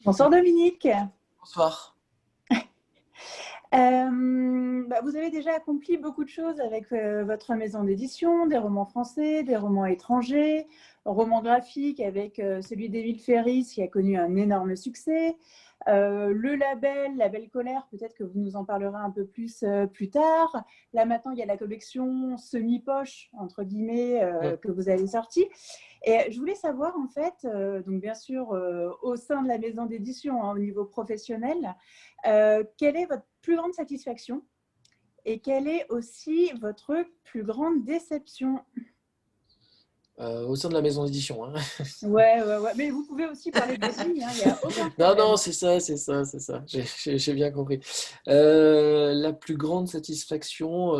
Bonsoir 0.05 0.29
Dominique. 0.29 0.87
Bonsoir. 1.39 1.95
Euh, 3.75 4.09
bah, 4.87 5.01
vous 5.03 5.17
avez 5.17 5.29
déjà 5.29 5.53
accompli 5.53 5.97
beaucoup 5.97 6.23
de 6.23 6.29
choses 6.29 6.61
avec 6.61 6.91
euh, 6.93 7.25
votre 7.25 7.53
maison 7.55 7.83
d'édition, 7.83 8.47
des 8.47 8.57
romans 8.57 8.85
français, 8.85 9.43
des 9.43 9.57
romans 9.57 9.85
étrangers, 9.85 10.65
romans 11.03 11.41
graphiques 11.41 11.99
avec 11.99 12.39
euh, 12.39 12.61
celui 12.61 12.89
d'Émile 12.89 13.19
Ferris 13.19 13.65
qui 13.73 13.81
a 13.81 13.89
connu 13.89 14.17
un 14.17 14.37
énorme 14.37 14.77
succès, 14.77 15.35
euh, 15.89 16.31
le 16.33 16.55
label, 16.55 17.17
Label 17.17 17.49
Colère, 17.49 17.85
peut-être 17.91 18.15
que 18.15 18.23
vous 18.23 18.39
nous 18.39 18.55
en 18.55 18.63
parlerez 18.63 18.97
un 18.97 19.11
peu 19.11 19.25
plus 19.25 19.63
plus 19.91 20.09
tard. 20.09 20.63
Là 20.93 21.05
maintenant, 21.05 21.31
il 21.31 21.37
y 21.37 21.43
a 21.43 21.45
la 21.45 21.57
collection 21.57 22.37
semi-poche, 22.37 23.29
entre 23.33 23.63
guillemets, 23.63 24.21
que 24.61 24.71
vous 24.71 24.89
avez 24.89 25.07
sortie. 25.07 25.47
Et 26.03 26.31
je 26.31 26.39
voulais 26.39 26.55
savoir, 26.55 26.95
en 26.97 27.07
fait, 27.07 27.47
donc 27.85 28.01
bien 28.01 28.15
sûr, 28.15 28.49
au 29.01 29.15
sein 29.15 29.43
de 29.43 29.47
la 29.47 29.59
maison 29.59 29.85
d'édition, 29.85 30.43
hein, 30.43 30.55
au 30.55 30.59
niveau 30.59 30.83
professionnel, 30.83 31.75
quelle 32.23 32.97
est 32.97 33.05
votre 33.05 33.25
plus 33.41 33.55
grande 33.55 33.73
satisfaction? 33.73 34.41
Et 35.27 35.39
quelle 35.39 35.67
est 35.67 35.85
aussi 35.89 36.51
votre 36.61 36.95
plus 37.25 37.43
grande 37.43 37.83
déception 37.83 38.59
au 40.19 40.55
sein 40.55 40.69
de 40.69 40.73
la 40.73 40.81
maison 40.81 41.05
d'édition. 41.05 41.45
Hein. 41.45 41.53
Ouais, 42.01 42.41
ouais, 42.41 42.57
ouais. 42.57 42.71
Mais 42.75 42.89
vous 42.89 43.05
pouvez 43.05 43.27
aussi 43.27 43.51
parler 43.51 43.77
de 43.77 43.85
hein. 43.85 44.13
y 44.15 44.49
a 44.49 44.59
aucun 44.63 44.91
Non, 44.97 45.15
non, 45.15 45.37
c'est 45.37 45.51
ça, 45.51 45.79
c'est 45.79 45.97
ça, 45.97 46.25
c'est 46.25 46.39
ça. 46.39 46.63
J'ai 46.65 47.33
bien 47.33 47.51
compris. 47.51 47.79
la 48.25 49.31
plus 49.33 49.57
grande 49.57 49.87
satisfaction, 49.87 50.93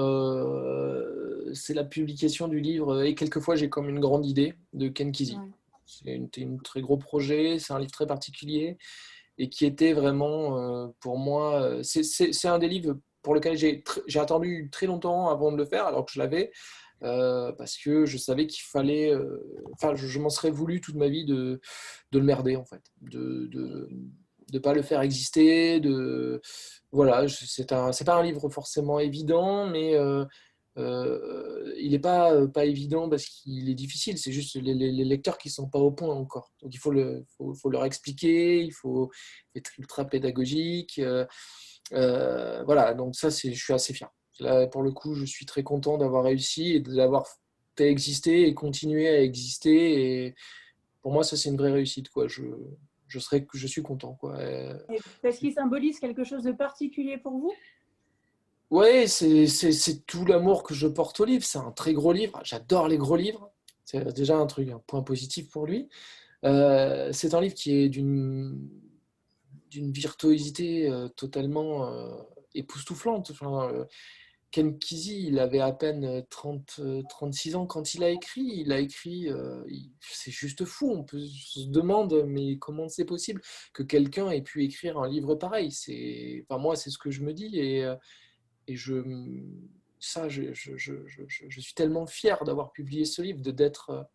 c'est 1.54 1.74
la 1.74 1.84
publication 1.84 2.48
du 2.48 2.60
livre. 2.60 3.02
Et 3.04 3.16
quelquefois, 3.16 3.56
j'ai 3.56 3.70
comme 3.70 3.90
une 3.90 4.00
grande 4.00 4.28
idée 4.28 4.54
de 4.74 4.88
Ken 4.88 5.12
Kesey. 5.12 5.38
C'est 5.88 6.44
un 6.44 6.58
très 6.58 6.82
gros 6.82 6.98
projet, 6.98 7.58
c'est 7.58 7.74
un 7.74 7.80
livre 7.80 7.94
très 7.94 8.06
particulier 8.06 8.78
et 9.38 9.50
qui 9.50 9.66
était 9.66 9.94
vraiment, 9.94 10.58
euh, 10.58 10.88
pour 11.00 11.18
moi, 11.18 11.62
euh, 11.62 11.84
c'est 11.84 12.48
un 12.48 12.60
des 12.60 12.68
livres 12.68 12.98
pour 13.28 13.36
lequel 13.36 13.58
j'ai 13.58 14.20
attendu 14.20 14.70
très 14.72 14.86
longtemps 14.86 15.28
avant 15.28 15.52
de 15.52 15.58
le 15.58 15.66
faire, 15.66 15.86
alors 15.86 16.06
que 16.06 16.14
je 16.14 16.20
l'avais, 16.20 16.50
euh, 17.04 17.52
parce 17.52 17.76
que 17.78 18.06
je 18.06 18.18
savais 18.18 18.48
qu'il 18.48 18.64
fallait, 18.64 19.14
enfin, 19.74 19.96
je, 19.96 20.18
m'en 20.18 20.30
serais 20.30 20.50
voulu 20.50 20.80
toute 20.80 20.96
ma 20.96 21.10
vie 21.10 21.26
de, 21.26 21.60
de 22.14 22.20
le 22.20 22.24
merder, 22.24 22.56
en 22.56 22.64
fait, 22.64 22.82
de 23.02 23.50
ne 23.54 23.90
de, 24.54 24.60
pas 24.60 24.74
le 24.74 24.82
faire 24.82 25.02
exister, 25.02 25.82
de... 25.82 26.42
Voilà, 26.94 27.28
c'est 27.28 27.74
un, 27.74 27.92
pas 28.06 28.16
un 28.16 28.24
livre 28.24 28.48
forcément 28.48 28.98
évident, 28.98 29.68
mais 29.68 29.98
euh, 30.78 31.74
il 31.80 31.92
n'est 31.92 32.00
pas, 32.00 32.34
euh, 32.34 32.48
pas 32.48 32.66
évident 32.66 33.10
parce 33.10 33.26
qu'il 33.26 33.70
est 33.70 33.76
difficile. 33.76 34.18
C'est 34.18 34.32
juste 34.32 34.56
les, 34.56 34.74
lecteurs 34.74 35.38
qui 35.38 35.48
ne 35.48 35.54
sont 35.54 35.70
pas 35.70 35.80
au 35.80 35.92
point 35.92 36.14
encore. 36.14 36.52
Donc 36.62 36.74
il 36.74 36.78
faut, 36.78 36.92
le, 36.92 37.26
faut, 37.38 37.70
leur 37.70 37.86
expliquer, 37.86 38.64
il 38.64 38.72
faut 38.72 39.12
être 39.56 39.72
ultra 39.80 40.06
pédagogique. 40.06 41.00
Euh, 41.00 41.26
voilà, 41.92 42.94
donc 42.94 43.16
ça, 43.16 43.30
je 43.30 43.52
suis 43.52 43.74
assez 43.74 43.94
fier. 43.94 44.10
Là, 44.40 44.68
pour 44.68 44.84
le 44.84 44.92
coup, 44.92 45.16
je 45.16 45.26
suis 45.26 45.46
très 45.46 45.64
content 45.64 45.98
d'avoir 45.98 46.24
réussi 46.24 46.74
et 46.74 46.80
d'avoir 46.80 47.26
fait 47.76 47.90
exister 47.90 48.48
et 48.48 48.54
continuer 48.54 49.08
à 49.08 49.22
exister. 49.22 50.26
Et 50.26 50.36
pour 51.02 51.12
moi, 51.12 51.24
ça, 51.24 51.36
c'est 51.36 51.50
une 51.50 51.58
vraie 51.58 51.72
réussite. 51.72 52.10
Quoi. 52.10 52.28
Je, 52.28 52.44
je, 53.08 53.20
serais, 53.20 53.46
je 53.54 53.68
suis 53.68 53.82
content. 53.82 54.14
Quoi. 54.14 54.38
Est-ce 55.24 55.40
qu'il 55.40 55.54
symbolise 55.54 56.00
quelque 56.00 56.24
chose 56.24 56.44
de 56.44 56.52
particulier 56.52 57.18
pour 57.18 57.34
vous? 57.34 57.54
Oui, 58.70 59.08
c'est 59.08 60.06
tout 60.06 60.26
l'amour 60.26 60.64
que 60.64 60.74
je 60.74 60.88
porte 60.88 61.20
au 61.20 61.26
livre. 61.26 61.44
C'est 61.44 61.58
un 61.58 61.72
très 61.72 61.94
gros 61.94 62.12
livre. 62.12 62.40
J'adore 62.44 62.88
les 62.88 62.98
gros 62.98 63.16
livres. 63.16 63.50
C'est 63.86 64.14
déjà 64.14 64.38
un 64.38 64.46
truc, 64.46 64.70
un 64.70 64.80
point 64.86 65.02
positif 65.02 65.50
pour 65.50 65.66
lui. 65.66 65.88
Euh, 66.44 67.12
c'est 67.14 67.34
un 67.34 67.42
livre 67.42 67.56
qui 67.56 67.74
est 67.74 67.90
d'une 67.90 68.70
virtuosité 69.72 70.90
euh, 70.90 71.08
totalement 71.10 71.88
euh, 71.88 72.16
époustouflante. 72.54 73.32
Enfin, 73.32 73.72
Ken 74.52 74.80
Kesey, 74.80 75.24
il 75.24 75.40
avait 75.40 75.60
à 75.60 75.72
peine 75.72 76.26
30, 76.30 76.82
36 77.10 77.56
ans 77.56 77.66
quand 77.66 77.94
il 77.94 78.04
a 78.04 78.10
écrit. 78.10 78.42
Il 78.42 78.72
a 78.72 78.80
écrit, 78.80 79.28
c'est 80.00 80.32
juste 80.32 80.66
fou. 80.66 80.92
On 80.92 81.04
peut 81.04 81.20
se 81.20 81.68
demander, 81.68 82.24
mais 82.24 82.58
comment 82.58 82.88
c'est 82.88 83.06
possible 83.06 83.42
que 83.74 83.84
quelqu'un 83.84 84.30
ait 84.32 84.42
pu 84.42 84.64
écrire 84.64 84.98
un 84.98 85.08
livre 85.08 85.36
pareil? 85.36 85.72
C'est, 85.72 86.46
enfin, 86.50 86.60
moi, 86.60 86.76
c'est 86.76 86.90
ce 86.90 86.98
que 86.98 87.12
je 87.12 87.24
me 87.24 87.34
dis 87.34 87.60
et 87.60 87.86
et 88.68 88.76
je, 88.76 89.02
ça, 90.00 90.28
je, 90.30 90.54
je, 90.54 90.78
je, 90.78 90.94
je 91.28 91.60
suis 91.60 91.74
tellement 91.74 92.06
fier 92.06 92.44
d'avoir 92.44 92.72
publié 92.72 93.06
ce 93.06 93.22
livre, 93.22 93.42
de, 93.42 93.52
d'être, 93.52 94.08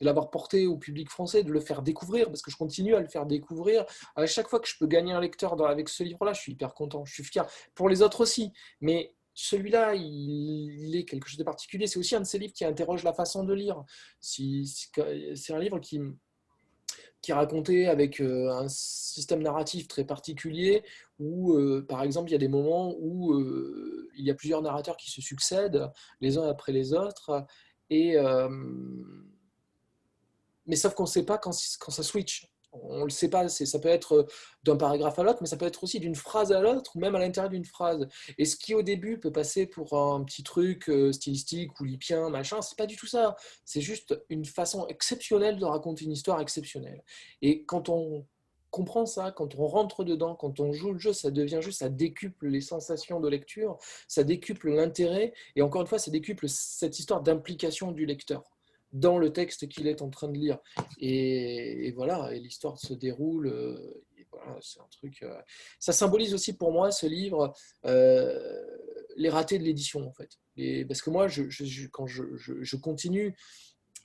de 0.00 0.04
l'avoir 0.04 0.30
porté 0.30 0.66
au 0.66 0.76
public 0.76 1.10
français, 1.10 1.42
de 1.42 1.52
le 1.52 1.60
faire 1.60 1.82
découvrir, 1.82 2.26
parce 2.26 2.42
que 2.42 2.50
je 2.50 2.56
continue 2.56 2.94
à 2.94 3.00
le 3.00 3.08
faire 3.08 3.26
découvrir. 3.26 3.84
À 4.14 4.26
chaque 4.26 4.48
fois 4.48 4.60
que 4.60 4.68
je 4.68 4.76
peux 4.78 4.86
gagner 4.86 5.12
un 5.12 5.20
lecteur 5.20 5.60
avec 5.66 5.88
ce 5.88 6.02
livre-là, 6.02 6.32
je 6.32 6.40
suis 6.40 6.52
hyper 6.52 6.74
content, 6.74 7.04
je 7.04 7.14
suis 7.14 7.24
fier. 7.24 7.46
Pour 7.74 7.88
les 7.88 8.02
autres 8.02 8.20
aussi, 8.20 8.52
mais 8.80 9.14
celui-là, 9.34 9.94
il, 9.94 10.96
est 10.96 11.04
quelque 11.04 11.28
chose 11.28 11.38
de 11.38 11.44
particulier. 11.44 11.86
C'est 11.86 11.98
aussi 11.98 12.16
un 12.16 12.20
de 12.20 12.26
ces 12.26 12.38
livres 12.38 12.54
qui 12.54 12.64
interroge 12.64 13.04
la 13.04 13.12
façon 13.12 13.44
de 13.44 13.52
lire. 13.52 13.84
c'est 14.20 15.52
un 15.52 15.58
livre 15.58 15.78
qui, 15.78 16.00
qui 17.20 17.32
est 17.32 17.34
raconté 17.34 17.86
avec 17.88 18.20
euh, 18.20 18.50
un 18.50 18.68
système 18.68 19.42
narratif 19.42 19.88
très 19.88 20.04
particulier 20.04 20.84
où, 21.18 21.54
euh, 21.54 21.84
par 21.86 22.02
exemple, 22.02 22.30
il 22.30 22.32
y 22.32 22.36
a 22.36 22.38
des 22.38 22.48
moments 22.48 22.94
où 22.98 23.34
euh, 23.34 24.08
il 24.16 24.24
y 24.24 24.30
a 24.30 24.34
plusieurs 24.34 24.62
narrateurs 24.62 24.96
qui 24.96 25.10
se 25.10 25.20
succèdent 25.20 25.90
les 26.20 26.38
uns 26.38 26.48
après 26.48 26.72
les 26.72 26.92
autres. 26.94 27.44
Et, 27.90 28.16
mais 30.66 30.76
sauf 30.76 30.94
qu'on 30.94 31.04
ne 31.04 31.08
sait 31.08 31.24
pas 31.24 31.38
quand, 31.38 31.52
ça 31.52 32.02
switch 32.02 32.48
on 32.82 33.00
ne 33.00 33.04
le 33.04 33.10
sait 33.10 33.28
pas, 33.28 33.48
ça 33.48 33.78
peut 33.78 33.88
être 33.88 34.12
euh, 34.14 34.26
d'un 34.64 34.76
paragraphe 34.76 35.18
à 35.18 35.22
l'autre, 35.22 35.38
mais 35.40 35.46
ça 35.46 35.56
peut 35.56 35.66
être 35.66 35.82
aussi 35.84 36.00
d'une 36.00 36.14
phrase 36.14 36.52
à 36.52 36.60
l'autre, 36.60 36.96
ou 36.96 36.98
même 36.98 37.14
à 37.14 37.18
l'intérieur 37.18 37.50
d'une 37.50 37.64
phrase. 37.64 38.06
Et 38.38 38.44
ce 38.44 38.56
qui 38.56 38.74
au 38.74 38.82
début 38.82 39.18
peut 39.18 39.32
passer 39.32 39.66
pour 39.66 39.94
un 39.94 40.22
petit 40.24 40.42
truc 40.42 40.88
euh, 40.88 41.12
stylistique 41.12 41.78
ou 41.80 41.84
lipien, 41.84 42.28
machin, 42.30 42.62
c'est 42.62 42.76
pas 42.76 42.86
du 42.86 42.96
tout 42.96 43.06
ça. 43.06 43.36
C'est 43.64 43.80
juste 43.80 44.20
une 44.28 44.44
façon 44.44 44.86
exceptionnelle 44.88 45.58
de 45.58 45.64
raconter 45.64 46.04
une 46.04 46.12
histoire 46.12 46.40
exceptionnelle. 46.40 47.02
Et 47.42 47.64
quand 47.64 47.88
on 47.88 48.26
comprend 48.70 49.06
ça, 49.06 49.32
quand 49.32 49.54
on 49.54 49.66
rentre 49.66 50.04
dedans, 50.04 50.34
quand 50.34 50.60
on 50.60 50.72
joue 50.72 50.92
le 50.92 50.98
jeu, 50.98 51.12
ça 51.12 51.30
devient 51.30 51.60
juste, 51.62 51.78
ça 51.78 51.88
décuple 51.88 52.48
les 52.48 52.60
sensations 52.60 53.20
de 53.20 53.28
lecture, 53.28 53.78
ça 54.06 54.22
décuple 54.22 54.70
l'intérêt, 54.70 55.32
et 55.54 55.62
encore 55.62 55.80
une 55.80 55.86
fois, 55.86 55.98
ça 55.98 56.10
décuple 56.10 56.46
cette 56.48 56.98
histoire 56.98 57.22
d'implication 57.22 57.92
du 57.92 58.04
lecteur 58.04 58.55
dans 58.96 59.18
le 59.18 59.32
texte 59.32 59.68
qu'il 59.68 59.86
est 59.86 60.02
en 60.02 60.10
train 60.10 60.28
de 60.28 60.36
lire. 60.36 60.58
Et, 60.98 61.92
voilà, 61.92 62.32
et 62.32 62.40
l'histoire 62.40 62.78
se 62.78 62.94
déroule. 62.94 63.46
Euh, 63.48 64.02
c'est 64.60 64.80
un 64.80 64.88
truc. 64.90 65.22
Euh, 65.22 65.40
ça 65.78 65.92
symbolise 65.92 66.34
aussi 66.34 66.56
pour 66.56 66.72
moi 66.72 66.90
ce 66.90 67.06
livre 67.06 67.54
euh, 67.84 68.64
les 69.16 69.28
ratés 69.28 69.58
de 69.58 69.64
l'édition 69.64 70.06
en 70.06 70.12
fait. 70.12 70.38
Et, 70.56 70.84
parce 70.84 71.02
que 71.02 71.10
moi, 71.10 71.28
je, 71.28 71.42
quand 71.88 72.06
je, 72.06 72.76
continue 72.76 73.34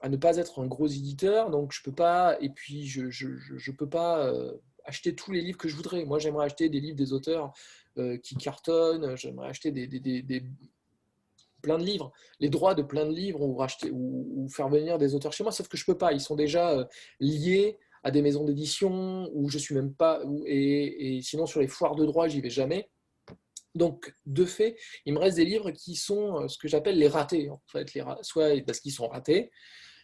à 0.01 0.09
ne 0.09 0.17
pas 0.17 0.37
être 0.37 0.59
un 0.59 0.67
gros 0.67 0.87
éditeur, 0.87 1.49
donc 1.49 1.71
je 1.73 1.81
peux 1.83 1.93
pas. 1.93 2.37
Et 2.41 2.49
puis 2.49 2.87
je 2.87 3.09
je, 3.09 3.71
peux 3.71 3.89
pas 3.89 4.33
acheter 4.83 5.15
tous 5.15 5.31
les 5.31 5.41
livres 5.41 5.57
que 5.57 5.69
je 5.69 5.75
voudrais. 5.75 6.05
Moi, 6.05 6.19
j'aimerais 6.19 6.45
acheter 6.45 6.69
des 6.69 6.79
livres 6.79 6.97
des 6.97 7.13
auteurs 7.13 7.53
qui 8.23 8.35
cartonnent. 8.35 9.15
J'aimerais 9.15 9.49
acheter 9.49 9.71
des 9.71 9.87
plein 11.62 11.78
de 11.78 11.84
livres, 11.84 12.12
les 12.39 12.49
droits 12.49 12.76
de 12.76 12.82
plein 12.82 13.05
de 13.05 13.14
livres 13.14 13.41
ou, 13.41 13.55
racheter, 13.55 13.89
ou, 13.91 14.47
faire 14.49 14.70
venir 14.70 14.97
des 14.97 15.16
auteurs 15.16 15.34
chez 15.34 15.43
moi, 15.43 15.51
sauf 15.51 15.68
que 15.68 15.78
je 15.78 15.86
peux 15.86 15.97
pas. 15.97 16.12
Ils 16.14 16.22
sont 16.22 16.36
déjà 16.36 16.72
euh, 16.72 16.86
liés 17.20 17.78
à 18.03 18.12
des 18.12 18.22
maisons 18.22 18.43
d'édition 18.43 19.30
où 19.34 19.49
je 19.49 19.57
suis 19.57 19.76
même 19.76 19.93
pas. 19.93 20.22
et, 20.45 21.22
sinon, 21.24 21.45
sur 21.45 21.59
les 21.59 21.68
foires 21.68 21.95
de 21.95 22.05
droit, 22.05 22.28
j'y 22.28 22.41
vais 22.41 22.49
jamais. 22.49 22.89
Donc, 23.76 24.14
de 24.26 24.45
fait, 24.45 24.76
il 25.05 25.14
me 25.14 25.20
reste 25.20 25.38
des 25.38 25.45
livres 25.45 25.72
qui 25.72 25.95
sont 25.95 26.41
euh, 26.41 26.47
ce 26.47 26.57
que 26.57 26.68
j'appelle 26.68 26.97
les 26.97 27.07
ratés, 27.07 27.49
en 27.49 27.62
fait, 27.68 27.88
soit 28.22 28.49
parce 28.66 28.80
qu'ils 28.80 28.91
sont 28.91 29.07
ratés, 29.07 29.51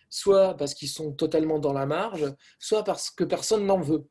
soit 0.10 0.56
parce 0.56 0.74
qu'ils 0.74 0.90
sont 0.90 1.12
totalement 1.12 1.60
dans 1.60 1.74
la 1.74 1.86
marge, 1.86 2.34
soit 2.60 2.84
parce 2.84 3.10
que 3.10 3.24
personne 3.24 3.66
n'en 3.66 3.82
veut. 3.82 4.08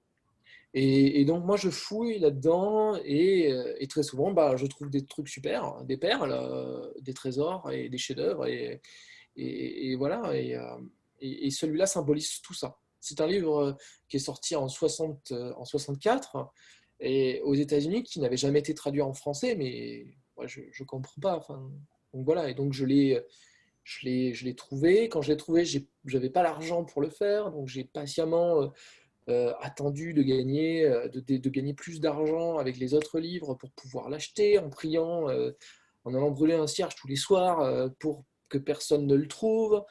Et, 0.79 1.25
donc, 1.25 1.43
moi, 1.47 1.57
je 1.57 1.71
fouille 1.71 2.19
là-dedans 2.19 2.97
et, 3.03 3.51
euh, 3.51 3.75
très 3.89 4.03
souvent, 4.03 4.31
bah, 4.33 4.57
je 4.57 4.67
trouve 4.67 4.91
des 4.91 5.07
trucs 5.07 5.27
super, 5.27 5.65
hein, 5.65 5.85
des 5.85 5.97
perles, 5.97 6.37
euh, 6.39 6.93
des 7.01 7.15
trésors 7.15 7.71
et 7.73 7.89
des 7.89 7.97
chefs-d'œuvre. 7.97 8.47
Et, 8.47 9.97
voilà. 9.97 10.23
Euh, 10.33 10.79
et, 11.23 11.51
celui-là 11.51 11.87
symbolise 11.87 12.43
tout 12.43 12.53
ça. 12.53 12.77
C'est 13.01 13.23
un 13.23 13.27
livre 13.27 13.79
qui 14.11 14.19
est 14.19 14.21
sorti 14.21 14.55
en, 14.55 14.69
60, 14.69 15.33
en 15.33 15.65
64 15.65 16.53
et 17.01 17.41
aux 17.43 17.55
États-Unis, 17.55 18.03
qui 18.03 18.21
n'avait 18.21 18.37
jamais 18.37 18.59
été 18.59 18.75
traduit 18.75 19.01
en 19.01 19.15
français, 19.15 19.55
mais 19.55 20.05
je 20.45 20.61
ne 20.61 20.87
comprends 20.87 21.21
pas. 21.23 21.41
Donc 22.13 22.27
voilà. 22.27 22.51
Et 22.51 22.55
donc, 22.55 22.75
je 22.75 22.85
l'ai. 22.85 23.25
Je 23.83 24.05
l'ai 24.05 24.55
trouvé. 24.57 25.09
Quand 25.09 25.23
je 25.23 25.31
l'ai 25.31 25.37
trouvé, 25.39 25.65
je 25.65 25.81
n'avais 26.05 26.29
pas 26.29 26.43
l'argent 26.43 26.85
pour 26.85 27.01
le 27.01 27.09
faire, 27.09 27.53
donc 27.53 27.69
j'ai 27.69 27.85
patiemment 27.85 28.73
euh, 29.29 29.53
attendu 29.61 30.15
de 30.15 30.23
gagner, 30.23 30.85
euh, 30.85 31.09
de, 31.09 31.49
gagner 31.49 31.75
plus 31.75 31.99
d'argent 31.99 32.59
avec 32.59 32.77
les 32.77 32.95
autres 32.95 33.19
livres 33.19 33.55
pour 33.55 33.73
pouvoir 33.73 34.09
l'acheter 34.09 34.61
en 34.61 34.71
priant, 34.71 35.29
euh, 35.29 35.51
en 36.05 36.15
allant 36.15 36.31
brûler 36.31 36.55
un 36.55 36.69
cierge 36.69 36.95
tous 36.95 37.09
les 37.09 37.17
soirs 37.17 37.91
pour 37.99 38.25
que 38.49 38.59
personne 38.59 39.05
ne 39.05 39.17
le 39.17 39.27
trouve. 39.27 39.83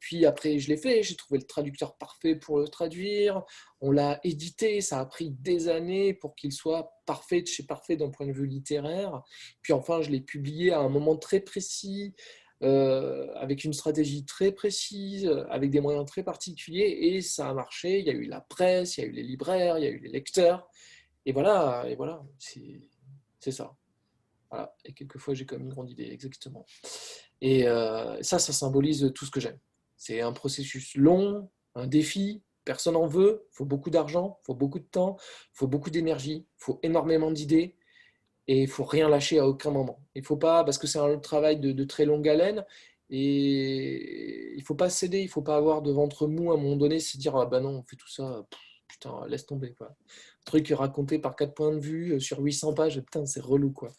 puis 0.00 0.26
après, 0.26 0.58
je 0.58 0.68
l'ai 0.68 0.76
fait, 0.76 1.04
j'ai 1.04 1.14
trouvé 1.14 1.38
le 1.38 1.46
traducteur 1.46 1.96
parfait 1.96 2.34
pour 2.34 2.58
le 2.58 2.66
traduire. 2.66 3.44
On 3.80 3.92
l'a 3.92 4.18
édité, 4.24 4.80
ça 4.80 4.98
a 4.98 5.06
pris 5.06 5.30
des 5.30 5.68
années 5.68 6.12
pour 6.12 6.34
qu'il 6.34 6.50
soit 6.50 6.90
parfait 7.06 7.42
de 7.42 7.46
chez 7.46 7.64
parfait 7.64 7.94
d'un 7.94 8.10
point 8.10 8.26
de 8.26 8.32
vue 8.32 8.48
littéraire. 8.48 9.22
Puis 9.62 9.72
enfin, 9.72 10.02
je 10.02 10.10
l'ai 10.10 10.20
publié 10.20 10.72
à 10.72 10.80
un 10.80 10.88
moment 10.88 11.16
très 11.16 11.38
précis, 11.38 12.16
euh, 12.62 13.32
avec 13.34 13.64
une 13.64 13.72
stratégie 13.72 14.24
très 14.24 14.52
précise, 14.52 15.30
avec 15.50 15.70
des 15.70 15.80
moyens 15.80 16.06
très 16.06 16.22
particuliers, 16.22 16.98
et 17.00 17.20
ça 17.20 17.48
a 17.48 17.54
marché. 17.54 18.00
Il 18.00 18.06
y 18.06 18.10
a 18.10 18.14
eu 18.14 18.24
la 18.24 18.40
presse, 18.40 18.96
il 18.96 19.02
y 19.02 19.04
a 19.04 19.06
eu 19.06 19.12
les 19.12 19.22
libraires, 19.22 19.78
il 19.78 19.84
y 19.84 19.86
a 19.86 19.90
eu 19.90 19.98
les 19.98 20.08
lecteurs, 20.08 20.68
et 21.24 21.32
voilà, 21.32 21.84
et 21.88 21.96
voilà, 21.96 22.22
c'est 22.38 23.50
ça. 23.50 23.76
Voilà. 24.50 24.74
Et 24.84 24.92
quelquefois, 24.92 25.34
j'ai 25.34 25.44
comme 25.44 25.62
une 25.62 25.68
grande 25.68 25.90
idée, 25.90 26.08
exactement. 26.10 26.64
Et 27.40 27.66
euh, 27.66 28.22
ça, 28.22 28.38
ça 28.38 28.52
symbolise 28.52 29.12
tout 29.14 29.24
ce 29.26 29.30
que 29.30 29.40
j'aime. 29.40 29.58
C'est 29.96 30.20
un 30.20 30.32
processus 30.32 30.94
long, 30.94 31.50
un 31.74 31.86
défi, 31.86 32.42
personne 32.64 32.94
n'en 32.94 33.06
veut, 33.06 33.46
il 33.52 33.56
faut 33.56 33.64
beaucoup 33.64 33.90
d'argent, 33.90 34.38
il 34.42 34.46
faut 34.46 34.54
beaucoup 34.54 34.78
de 34.78 34.84
temps, 34.84 35.16
il 35.20 35.58
faut 35.58 35.66
beaucoup 35.66 35.90
d'énergie, 35.90 36.46
il 36.46 36.64
faut 36.64 36.80
énormément 36.82 37.30
d'idées, 37.30 37.76
et 38.48 38.62
il 38.62 38.68
faut 38.68 38.84
rien 38.84 39.08
lâcher 39.08 39.38
à 39.38 39.46
aucun 39.46 39.70
moment. 39.70 40.00
Il 40.14 40.24
faut 40.24 40.36
pas, 40.36 40.64
parce 40.64 40.78
que 40.78 40.86
c'est 40.86 40.98
un 40.98 41.18
travail 41.18 41.58
de, 41.58 41.84
très 41.84 42.04
longue 42.04 42.28
haleine, 42.28 42.64
Et 43.10 44.54
il 44.56 44.62
faut 44.62 44.74
pas 44.74 44.90
céder, 44.90 45.20
il 45.20 45.28
faut 45.28 45.42
pas 45.42 45.56
avoir 45.56 45.82
de 45.82 45.92
ventre 45.92 46.26
mou 46.26 46.50
à 46.50 46.54
un 46.54 46.58
moment 46.58 46.76
donné, 46.76 47.00
se 47.00 47.18
dire 47.18 47.36
ah 47.36 47.46
bah 47.46 47.60
non, 47.60 47.70
on 47.78 47.82
fait 47.84 47.96
tout 47.96 48.08
ça, 48.08 48.44
putain, 48.88 49.26
laisse 49.28 49.46
tomber 49.46 49.74
quoi. 49.74 49.94
Truc 50.44 50.68
raconté 50.76 51.18
par 51.18 51.36
quatre 51.36 51.54
points 51.54 51.72
de 51.72 51.80
vue 51.80 52.14
euh, 52.14 52.20
sur 52.20 52.38
800 52.40 52.74
pages, 52.74 53.00
putain, 53.00 53.26
c'est 53.26 53.40
relou 53.40 53.72
quoi. 53.72 53.90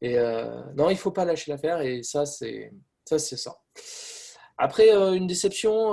Et 0.00 0.18
euh, 0.18 0.62
non, 0.76 0.90
il 0.90 0.96
faut 0.96 1.12
pas 1.12 1.24
lâcher 1.24 1.50
l'affaire 1.50 1.80
et 1.82 2.02
ça 2.02 2.26
c'est 2.26 2.72
ça 3.04 3.18
c'est 3.18 3.36
ça. 3.36 3.58
Après, 4.58 4.92
euh, 4.92 5.12
une 5.12 5.28
déception, 5.28 5.92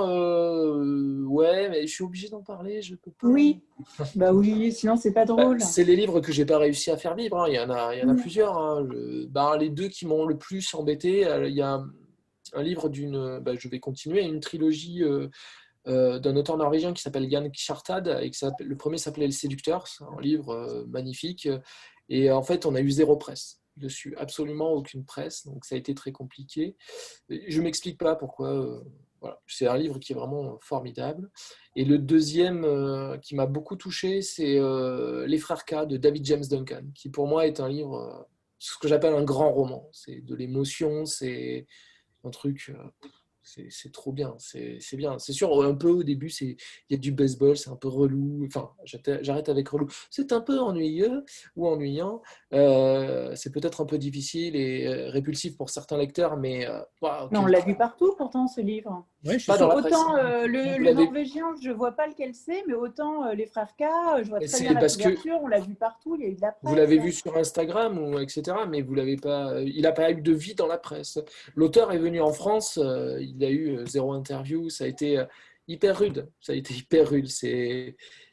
ouais, 1.28 1.68
mais 1.68 1.86
je 1.86 1.92
suis 1.92 2.02
obligé 2.04 2.28
d'en 2.28 2.42
parler, 2.42 2.82
je 2.82 2.96
peux 2.96 3.12
pas. 3.12 3.28
Oui, 3.28 3.62
bah 4.16 4.32
oui, 4.32 4.72
sinon 4.72 4.96
c'est 4.96 5.12
pas 5.12 5.24
bah, 5.24 5.34
drôle. 5.34 5.60
c'est 5.60 5.84
les 5.84 5.94
livres 5.94 6.20
que 6.20 6.32
j'ai 6.32 6.44
pas 6.44 6.58
réussi 6.58 6.90
à 6.90 6.96
faire 6.96 7.14
vivre. 7.14 7.38
Hein. 7.38 7.46
Il 7.48 7.54
y 7.54 7.60
en 7.60 7.70
a, 7.70 7.94
il 7.94 8.00
y 8.00 8.02
en 8.02 8.08
a 8.08 8.14
plusieurs. 8.14 8.58
Hein. 8.58 8.86
Bah, 9.28 9.56
les 9.56 9.70
deux 9.70 9.88
qui 9.88 10.04
m'ont 10.06 10.26
le 10.26 10.36
plus 10.36 10.74
embêté, 10.74 11.28
il 11.46 11.54
y 11.54 11.62
a 11.62 11.80
un 12.52 12.62
livre 12.62 12.88
d'une, 12.88 13.38
bah, 13.40 13.52
je 13.58 13.68
vais 13.68 13.80
continuer, 13.80 14.22
une 14.22 14.40
trilogie 14.40 15.02
euh, 15.02 15.28
euh, 15.88 16.18
d'un 16.18 16.36
auteur 16.36 16.56
norvégien 16.56 16.92
qui 16.92 17.02
s'appelle 17.02 17.30
Jan 17.30 17.48
Kjartad, 17.52 18.08
et 18.22 18.30
le 18.60 18.76
premier 18.76 18.98
s'appelait 18.98 19.26
Le 19.26 19.32
Séducteur, 19.32 19.86
c'est 19.86 20.04
un 20.04 20.20
livre 20.20 20.50
euh, 20.50 20.84
magnifique, 20.88 21.48
et 22.08 22.30
en 22.30 22.42
fait 22.42 22.66
on 22.66 22.74
a 22.74 22.80
eu 22.80 22.90
zéro 22.90 23.16
presse 23.16 23.60
dessus, 23.76 24.14
absolument 24.16 24.72
aucune 24.72 25.04
presse, 25.04 25.46
donc 25.46 25.64
ça 25.64 25.74
a 25.74 25.78
été 25.78 25.94
très 25.94 26.12
compliqué. 26.12 26.76
Je 27.28 27.60
m'explique 27.60 27.98
pas 27.98 28.16
pourquoi. 28.16 28.82
voilà. 29.20 29.40
C'est 29.46 29.66
un 29.66 29.76
livre 29.76 29.98
qui 29.98 30.12
est 30.12 30.16
vraiment 30.16 30.58
formidable. 30.60 31.30
Et 31.74 31.84
le 31.84 31.98
deuxième 31.98 32.66
qui 33.20 33.34
m'a 33.34 33.46
beaucoup 33.46 33.76
touché, 33.76 34.22
c'est 34.22 34.58
Les 35.26 35.38
Frères 35.38 35.64
K 35.64 35.86
de 35.86 35.96
David 35.96 36.24
James 36.24 36.44
Duncan, 36.48 36.84
qui 36.94 37.10
pour 37.10 37.26
moi 37.26 37.46
est 37.46 37.60
un 37.60 37.68
livre, 37.68 38.28
ce 38.58 38.78
que 38.78 38.88
j'appelle 38.88 39.14
un 39.14 39.24
grand 39.24 39.52
roman. 39.52 39.88
C'est 39.92 40.20
de 40.20 40.34
l'émotion, 40.34 41.04
c'est 41.04 41.66
un 42.24 42.30
truc. 42.30 42.72
Euh, 43.58 43.62
c'est 43.70 43.92
trop 43.92 44.12
bien, 44.12 44.34
c'est 44.38 44.96
bien. 44.96 45.18
C'est 45.18 45.32
sûr, 45.32 45.62
un 45.62 45.74
peu 45.74 45.88
au 45.88 46.02
début, 46.02 46.30
il 46.40 46.56
y 46.90 46.94
a 46.94 46.98
du 46.98 47.12
baseball, 47.12 47.56
c'est 47.56 47.70
un 47.70 47.76
peu 47.76 47.88
relou. 47.88 48.44
Enfin, 48.46 48.70
j'arrête 49.22 49.48
avec 49.48 49.68
relou. 49.68 49.86
C'est 50.10 50.32
un 50.32 50.40
peu 50.40 50.58
ennuyeux 50.58 51.24
ou 51.56 51.66
ennuyant. 51.66 52.22
Euh, 52.52 53.34
c'est 53.34 53.52
peut-être 53.52 53.80
un 53.80 53.86
peu 53.86 53.98
difficile 53.98 54.56
et 54.56 54.86
euh, 54.86 55.10
répulsif 55.10 55.56
pour 55.56 55.70
certains 55.70 55.98
lecteurs, 55.98 56.36
mais. 56.36 56.66
on 57.42 57.46
l'a 57.46 57.60
vu 57.60 57.76
partout 57.76 58.14
pourtant, 58.16 58.48
ce 58.48 58.60
livre. 58.60 59.04
Pas 59.46 59.58
dans 59.58 59.74
autant 59.74 60.16
le, 60.16 60.92
norvégien, 60.92 61.46
je 61.62 61.70
vois 61.70 61.92
pas 61.92 62.06
lequel 62.06 62.34
c'est, 62.34 62.64
mais 62.66 62.74
autant 62.74 63.32
les 63.32 63.46
frères 63.46 63.74
K, 63.78 63.84
je 64.22 64.28
vois 64.28 64.40
très 64.40 64.60
bien 64.60 64.74
la 64.74 64.88
couverture, 64.88 65.38
on 65.42 65.48
l'a 65.48 65.60
vu 65.60 65.74
partout, 65.74 66.16
il 66.16 66.22
y 66.22 66.26
a 66.26 66.28
eu 66.30 66.34
de 66.34 66.40
la 66.40 66.52
presse. 66.52 66.70
Vous 66.70 66.76
l'avez 66.76 66.98
vu 66.98 67.12
sur 67.12 67.36
Instagram, 67.36 67.98
ou 67.98 68.18
etc., 68.18 68.56
mais 68.68 68.82
vous 68.82 68.94
l'avez 68.94 69.16
pas. 69.16 69.60
Il 69.62 69.82
n'a 69.82 69.92
pas 69.92 70.10
eu 70.10 70.20
de 70.20 70.32
vie 70.32 70.54
dans 70.54 70.66
la 70.66 70.78
presse. 70.78 71.18
L'auteur 71.54 71.92
est 71.92 71.98
venu 71.98 72.20
en 72.20 72.32
France, 72.32 72.78
il 73.20 73.44
a 73.44 73.50
eu 73.50 73.76
euh, 73.76 73.86
zéro 73.86 74.12
interview. 74.12 74.68
Ça 74.68 74.84
a 74.84 74.86
été 74.86 75.18
euh, 75.18 75.24
hyper 75.68 75.98
rude. 75.98 76.28
Ça 76.40 76.52
a 76.52 76.56
été 76.56 76.74
hyper 76.74 77.08
rude. 77.08 77.28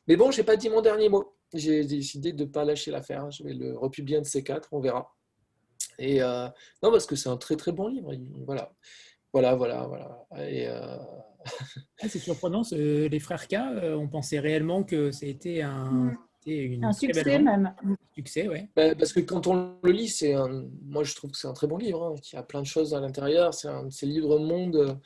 Mais 0.07 0.15
bon, 0.15 0.31
j'ai 0.31 0.43
pas 0.43 0.55
dit 0.55 0.69
mon 0.69 0.81
dernier 0.81 1.09
mot. 1.09 1.35
J'ai 1.53 1.85
décidé 1.85 2.33
de 2.33 2.45
ne 2.45 2.49
pas 2.49 2.65
lâcher 2.65 2.91
l'affaire. 2.91 3.29
Je 3.31 3.43
vais 3.43 3.53
le 3.53 3.77
republier 3.77 4.19
de 4.19 4.25
ces 4.25 4.43
quatre, 4.43 4.69
on 4.71 4.79
verra. 4.79 5.13
Et 5.99 6.23
euh, 6.23 6.47
non, 6.81 6.91
parce 6.91 7.05
que 7.05 7.15
c'est 7.15 7.29
un 7.29 7.37
très 7.37 7.55
très 7.55 7.71
bon 7.71 7.87
livre. 7.87 8.11
Voilà, 8.45 8.73
voilà, 9.33 9.55
voilà, 9.55 9.87
voilà. 9.87 10.47
Et 10.47 10.67
ah, 12.01 12.07
c'est 12.07 12.19
surprenant, 12.19 12.61
les 12.71 13.19
frères 13.19 13.47
K. 13.47 13.55
on 13.97 14.07
pensait 14.07 14.39
réellement 14.39 14.83
que 14.83 15.11
c'était 15.11 15.61
un, 15.61 15.91
mm. 15.91 16.17
Une 16.45 16.83
un 16.83 16.91
succès 16.91 17.39
même. 17.39 17.73
Succès, 18.13 18.47
ouais. 18.47 18.69
Bah, 18.75 18.95
parce 18.95 19.13
que 19.13 19.21
quand 19.21 19.47
on 19.47 19.75
le 19.81 19.91
lit, 19.91 20.09
c'est 20.09 20.33
un... 20.33 20.65
moi 20.83 21.03
je 21.03 21.15
trouve 21.15 21.31
que 21.31 21.37
c'est 21.37 21.47
un 21.47 21.53
très 21.53 21.67
bon 21.67 21.77
livre, 21.77 22.03
hein, 22.03 22.15
qui 22.21 22.35
a 22.35 22.43
plein 22.43 22.61
de 22.61 22.67
choses 22.67 22.93
à 22.93 22.99
l'intérieur. 22.99 23.53
C'est 23.53 23.69
un 23.69 23.85
de 23.85 23.89
ces 23.91 24.05
livres 24.05 24.37
monde, 24.39 24.99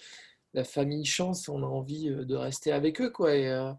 la 0.53 0.63
famille 0.63 1.05
chance, 1.05 1.49
on 1.49 1.61
a 1.63 1.67
envie 1.67 2.09
euh, 2.09 2.25
de 2.25 2.35
rester 2.35 2.71
avec 2.71 3.01
eux, 3.01 3.11
quoi. 3.11 3.29
Euh, 3.29 3.71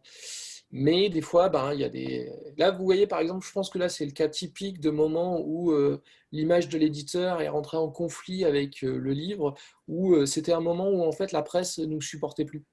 mais 0.70 1.08
des 1.08 1.22
fois, 1.22 1.48
ben, 1.48 1.72
il 1.72 1.80
y 1.80 1.84
a 1.84 1.88
des. 1.88 2.30
Là, 2.56 2.70
vous 2.70 2.84
voyez, 2.84 3.06
par 3.06 3.20
exemple, 3.20 3.46
je 3.46 3.52
pense 3.52 3.70
que 3.70 3.78
là, 3.78 3.88
c'est 3.88 4.04
le 4.04 4.12
cas 4.12 4.28
typique 4.28 4.80
de 4.80 4.90
moment 4.90 5.40
où 5.40 5.72
euh, 5.72 6.02
l'image 6.32 6.68
de 6.68 6.78
l'éditeur 6.78 7.40
est 7.40 7.48
rentrée 7.48 7.78
en 7.78 7.90
conflit 7.90 8.44
avec 8.44 8.82
le 8.82 9.12
livre, 9.12 9.54
où 9.86 10.26
c'était 10.26 10.52
un 10.52 10.60
moment 10.60 10.88
où 10.90 11.02
en 11.02 11.12
fait 11.12 11.32
la 11.32 11.42
presse 11.42 11.78
ne 11.78 11.86
nous 11.86 12.02
supportait 12.02 12.44
plus. 12.44 12.64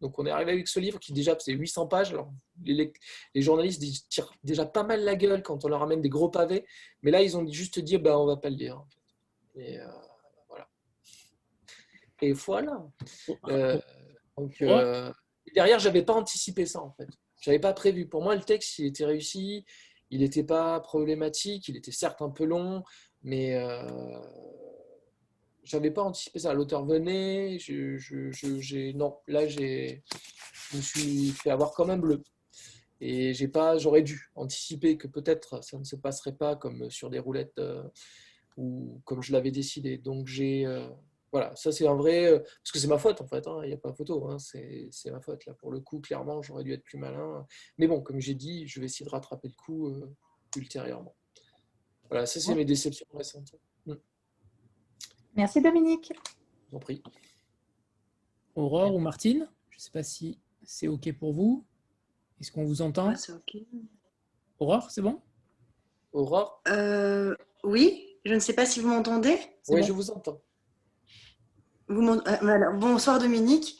Donc 0.00 0.18
on 0.18 0.26
est 0.26 0.30
arrivé 0.30 0.52
avec 0.52 0.68
ce 0.68 0.78
livre 0.78 1.00
qui 1.00 1.12
déjà 1.12 1.36
c'est 1.38 1.52
800 1.52 1.86
pages. 1.88 2.12
Alors, 2.12 2.32
les, 2.64 2.92
journalistes 3.36 3.82
tirent 4.08 4.32
déjà 4.44 4.64
pas 4.64 4.84
mal 4.84 5.02
la 5.02 5.16
gueule 5.16 5.42
quand 5.42 5.64
on 5.64 5.68
leur 5.68 5.82
amène 5.82 6.00
des 6.00 6.08
gros 6.08 6.28
pavés, 6.28 6.64
mais 7.02 7.10
là 7.10 7.22
ils 7.22 7.36
ont 7.36 7.46
juste 7.50 7.80
dit 7.80 7.98
ben 7.98 8.16
on 8.16 8.26
va 8.26 8.36
pas 8.36 8.50
le 8.50 8.56
lire. 8.56 8.84
Et 9.56 9.80
euh, 9.80 9.86
voilà. 10.48 10.68
Et 12.22 12.32
voilà. 12.32 12.86
Euh, 13.48 13.80
donc 14.36 14.62
euh, 14.62 15.12
derrière 15.52 15.80
j'avais 15.80 16.02
pas 16.02 16.14
anticipé 16.14 16.64
ça 16.64 16.80
en 16.80 16.92
fait. 16.92 17.08
J'avais 17.40 17.58
pas 17.58 17.72
prévu. 17.72 18.08
Pour 18.08 18.22
moi 18.22 18.34
le 18.34 18.42
texte 18.42 18.78
il 18.78 18.86
était 18.86 19.04
réussi, 19.04 19.64
il 20.10 20.20
n'était 20.20 20.44
pas 20.44 20.80
problématique, 20.80 21.68
il 21.68 21.76
était 21.76 21.92
certes 21.92 22.22
un 22.22 22.30
peu 22.30 22.44
long, 22.44 22.82
mais 23.22 23.56
j'avais 25.64 25.90
pas 25.90 26.02
anticipé 26.02 26.38
ça. 26.38 26.54
L'auteur 26.54 26.84
venait, 26.84 27.58
je, 27.58 27.98
je, 27.98 28.96
non, 28.96 29.18
là 29.26 29.46
je 29.46 29.96
me 30.74 30.80
suis 30.80 31.30
fait 31.30 31.50
avoir 31.50 31.72
comme 31.72 31.90
un 31.90 31.98
bleu. 31.98 32.22
Et 33.00 33.32
j'aurais 33.78 34.02
dû 34.02 34.30
anticiper 34.34 34.96
que 34.96 35.06
peut-être 35.06 35.62
ça 35.62 35.78
ne 35.78 35.84
se 35.84 35.96
passerait 35.96 36.34
pas 36.34 36.56
comme 36.56 36.90
sur 36.90 37.10
des 37.10 37.20
roulettes 37.20 37.58
euh, 37.58 37.84
ou 38.56 39.00
comme 39.04 39.22
je 39.22 39.32
l'avais 39.32 39.52
décidé. 39.52 39.98
Donc 39.98 40.26
j'ai, 40.26 40.66
euh, 40.66 40.88
voilà, 41.32 41.54
ça 41.56 41.72
c'est 41.72 41.86
un 41.86 41.94
vrai, 41.94 42.26
euh, 42.26 42.38
parce 42.38 42.72
que 42.72 42.78
c'est 42.78 42.86
ma 42.86 42.98
faute 42.98 43.20
en 43.20 43.26
fait. 43.26 43.46
Hein, 43.46 43.60
il 43.64 43.68
n'y 43.68 43.74
a 43.74 43.78
pas 43.78 43.92
photo, 43.92 44.28
hein, 44.28 44.38
c'est, 44.38 44.90
ma 45.06 45.20
faute 45.20 45.44
là. 45.46 45.54
Pour 45.54 45.70
le 45.70 45.80
coup, 45.80 46.00
clairement, 46.00 46.42
j'aurais 46.42 46.64
dû 46.64 46.72
être 46.72 46.84
plus 46.84 46.98
malin. 46.98 47.46
Mais 47.78 47.86
bon, 47.86 48.00
comme 48.00 48.20
j'ai 48.20 48.34
dit, 48.34 48.66
je 48.66 48.80
vais 48.80 48.86
essayer 48.86 49.04
de 49.04 49.10
rattraper 49.10 49.48
le 49.48 49.54
coup 49.54 49.92
ultérieurement. 50.56 51.14
Voilà, 52.10 52.26
ça 52.26 52.40
c'est 52.40 52.54
mes 52.54 52.64
déceptions 52.64 53.06
récentes. 53.14 53.54
Merci 55.34 55.60
Dominique. 55.60 56.12
Je 56.66 56.72
vous 56.72 56.78
prie. 56.80 57.02
Aurore 58.54 58.94
ou 58.94 58.98
Martine, 58.98 59.48
je 59.70 59.76
ne 59.76 59.80
sais 59.80 59.90
pas 59.90 60.02
si 60.02 60.40
c'est 60.64 60.88
OK 60.88 61.12
pour 61.12 61.32
vous. 61.32 61.64
Est-ce 62.40 62.50
qu'on 62.50 62.64
vous 62.64 62.82
entend? 62.82 63.14
C'est 63.14 63.32
OK. 63.32 63.56
Aurore, 64.58 64.90
c'est 64.90 65.02
bon? 65.02 65.20
Aurore? 66.12 66.60
Euh, 66.68 67.36
Oui, 67.62 68.18
je 68.24 68.34
ne 68.34 68.40
sais 68.40 68.52
pas 68.52 68.66
si 68.66 68.80
vous 68.80 68.88
m'entendez. 68.88 69.38
Oui, 69.68 69.82
je 69.82 69.92
vous 69.92 70.10
entends. 70.10 70.40
Vous 71.88 72.02
euh, 72.06 72.70
bonsoir 72.72 73.18
Dominique. 73.18 73.78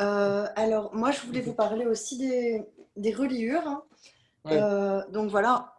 Euh, 0.00 0.46
alors, 0.56 0.94
moi, 0.94 1.10
je 1.10 1.20
voulais 1.20 1.40
vous 1.40 1.54
parler 1.54 1.86
aussi 1.86 2.18
des, 2.18 2.64
des 2.96 3.12
reliures. 3.12 3.82
Hein. 4.44 5.04
donc 5.10 5.30
voilà, 5.30 5.74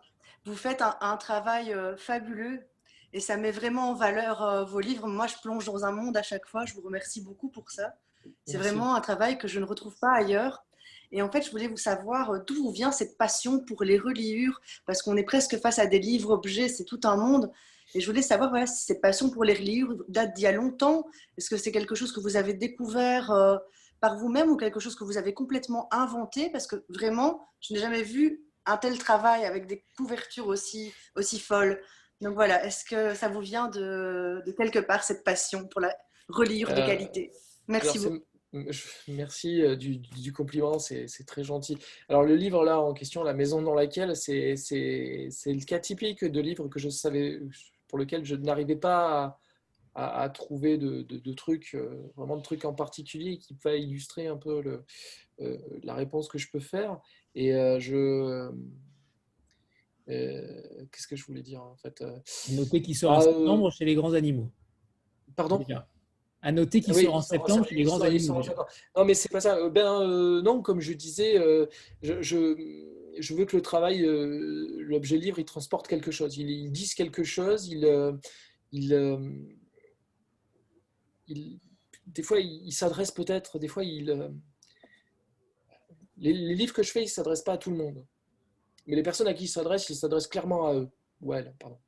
vous 0.46 0.56
faites 0.56 0.82
un 0.82 1.18
travail 1.18 1.76
fabuleux 1.98 2.66
et 3.16 3.22
ça 3.22 3.38
met 3.38 3.52
vraiment 3.52 3.92
en 3.92 3.94
valeur 3.94 4.44
euh, 4.44 4.66
vos 4.66 4.82
livres. 4.82 5.08
Moi, 5.08 5.26
je 5.28 5.36
plonge 5.42 5.64
dans 5.64 5.86
un 5.86 5.92
monde 5.92 6.18
à 6.18 6.22
chaque 6.22 6.46
fois. 6.46 6.66
Je 6.66 6.74
vous 6.74 6.82
remercie 6.82 7.22
beaucoup 7.22 7.48
pour 7.48 7.72
ça. 7.72 7.96
C'est 8.46 8.58
vraiment 8.58 8.94
un 8.94 9.00
travail 9.00 9.38
que 9.38 9.48
je 9.48 9.58
ne 9.62 9.64
retrouve 9.64 9.98
pas 9.98 10.12
ailleurs. 10.12 10.66
Et 11.14 11.22
en 11.22 11.32
fait, 11.32 11.42
je 11.42 11.50
voulais 11.50 11.70
vous 11.70 11.78
savoir 11.78 12.32
euh, 12.32 12.40
d'où 12.46 12.72
vient 12.72 12.92
cette 12.92 13.18
passion 13.18 13.62
pour 13.62 13.86
les 13.86 13.98
reliures, 13.98 14.60
parce 14.86 15.02
qu'on 15.02 15.16
est 15.16 15.24
presque 15.24 15.58
face 15.62 15.80
à 15.80 15.86
des 15.86 16.00
livres-objets, 16.00 16.68
c'est 16.68 16.84
tout 16.84 17.00
un 17.06 17.16
monde. 17.16 17.54
Et 17.96 18.02
je 18.02 18.08
voulais 18.08 18.22
savoir 18.22 18.50
voilà, 18.50 18.68
si 18.68 18.84
cette 18.84 19.02
passion 19.02 19.30
pour 19.30 19.46
les 19.46 19.54
reliures 19.54 19.96
date 20.10 20.36
d'il 20.36 20.44
y 20.44 20.48
a 20.48 20.52
longtemps. 20.52 21.06
Est-ce 21.38 21.50
que 21.50 21.56
c'est 21.56 21.72
quelque 21.72 21.96
chose 21.96 22.12
que 22.12 22.20
vous 22.20 22.36
avez 22.36 22.54
découvert 22.54 23.32
euh, 23.32 23.56
par 24.02 24.18
vous-même 24.18 24.50
ou 24.50 24.58
quelque 24.58 24.82
chose 24.82 24.96
que 24.96 25.06
vous 25.06 25.18
avez 25.18 25.34
complètement 25.34 25.88
inventé? 25.94 26.50
Parce 26.50 26.68
que 26.68 26.84
vraiment, 26.90 27.48
je 27.62 27.74
n'ai 27.74 27.80
jamais 27.80 28.04
vu 28.04 28.44
un 28.66 28.76
tel 28.76 28.98
travail 28.98 29.46
avec 29.46 29.66
des 29.66 29.86
couvertures 29.98 30.48
aussi, 30.48 30.94
aussi 31.16 31.40
folles. 31.40 31.82
Donc 32.20 32.34
voilà, 32.34 32.66
est-ce 32.66 32.84
que 32.84 33.16
ça 33.16 33.30
vous 33.30 33.40
vient 33.40 33.70
de, 33.70 34.44
quelque 34.58 34.80
part, 34.80 35.06
cette 35.06 35.24
passion 35.24 35.66
pour 35.66 35.80
la 35.80 35.96
reliure 36.28 36.74
de 36.74 36.82
euh, 36.82 36.86
qualité? 36.86 37.32
Merci 37.70 38.00
beaucoup. 38.00 38.26
Merci 39.08 39.62
euh, 39.62 39.76
du, 39.76 40.34
compliment, 40.34 40.80
c'est 40.80 41.08
très 41.26 41.44
gentil. 41.44 41.78
Alors 42.08 42.24
le 42.24 42.36
livre 42.36 42.64
là 42.64 42.80
en 42.80 42.94
question, 42.94 43.24
La 43.24 43.34
maison 43.34 43.62
dans 43.62 43.74
laquelle, 43.74 44.16
c'est 44.16 44.56
le 44.56 45.66
cas 45.66 45.80
typique 45.80 46.24
de 46.24 46.42
livre 46.42 46.68
que 46.68 46.80
je 46.80 46.90
savais, 46.90 47.42
pour 47.88 47.98
lequel 47.98 48.26
je 48.26 48.36
n'arrivais 48.36 48.76
pas 48.76 49.40
à, 49.94 50.30
trouver 50.30 50.78
de, 50.78 51.34
trucs, 51.34 51.74
euh, 51.74 52.12
vraiment 52.18 52.36
de 52.36 52.42
trucs 52.42 52.66
en 52.66 52.74
particulier 52.74 53.38
qui 53.38 53.54
peuvent 53.54 53.80
illustrer 53.80 54.28
un 54.28 54.36
peu 54.36 54.62
le, 54.62 54.84
la 55.84 55.94
réponse 55.94 56.28
que 56.28 56.38
je 56.38 56.50
peux 56.52 56.60
faire. 56.60 57.00
Et 57.34 57.52
je 57.52 58.52
euh, 60.10 60.86
qu'est-ce 60.92 61.08
que 61.08 61.16
je 61.16 61.26
voulais 61.26 61.42
dire 61.42 61.64
en 61.64 61.76
fait 61.78 62.02
euh, 62.02 62.12
Noter 62.52 62.82
qu'il 62.82 62.96
sort 62.96 63.12
en 63.12 63.18
ah, 63.18 63.22
septembre 63.22 63.72
chez 63.72 63.86
les 63.86 63.96
grands 63.96 64.14
animaux. 64.14 64.50
Pardon? 65.36 65.66
À 66.42 66.52
noter 66.52 66.80
qu'il 66.80 66.94
sort 66.94 67.16
en 67.16 67.22
septembre 67.22 67.66
chez 67.68 67.76
les 67.76 67.84
grands 67.84 68.02
animaux. 68.02 68.42
Non, 68.96 69.04
mais 69.04 69.16
c'est 69.16 69.32
pas 69.32 69.42
ça. 69.42 69.58
Euh, 69.58 69.70
ben 69.70 70.42
non, 70.44 70.62
comme 70.62 70.80
je 70.80 70.94
disais, 70.94 71.42
je, 72.04 72.22
je, 72.22 72.56
veux 73.34 73.46
que 73.46 73.56
le 73.56 73.62
travail, 73.62 74.02
l'objet 74.02 75.18
livre, 75.18 75.40
il 75.40 75.46
transporte 75.46 75.88
quelque 75.88 76.12
chose. 76.12 76.38
Il, 76.38 76.50
il 76.50 76.72
dise 76.72 76.94
quelque 76.94 77.24
chose. 77.24 77.68
Il, 77.68 78.20
il, 78.72 79.40
il 81.28 81.60
des 82.06 82.24
fois, 82.24 82.40
il, 82.40 82.72
s'adresse 82.72 83.12
peut-être, 83.12 83.60
des 83.60 83.68
fois, 83.68 83.84
il, 83.84 84.10
euh, 84.10 84.30
les, 86.18 86.34
livres 86.34 86.74
que 86.74 86.84
je 86.84 86.92
fais, 86.92 87.02
ils 87.02 87.06
ne 87.06 87.10
s'adressent 87.10 87.44
pas 87.44 87.54
à 87.54 87.58
tout 87.58 87.72
le 87.72 87.78
monde. 87.78 88.06
Mais 88.86 88.96
les 88.96 89.04
personnes 89.04 89.28
à 89.28 89.34
qui 89.34 89.46
ils 89.46 89.50
s'adressent, 89.50 89.90
ils 89.90 89.96
s'adressent 89.96 90.28
clairement 90.28 90.68
à 90.68 90.76
eux. 90.76 90.90
Ouais, 91.22 91.44
pardon. 91.60 91.80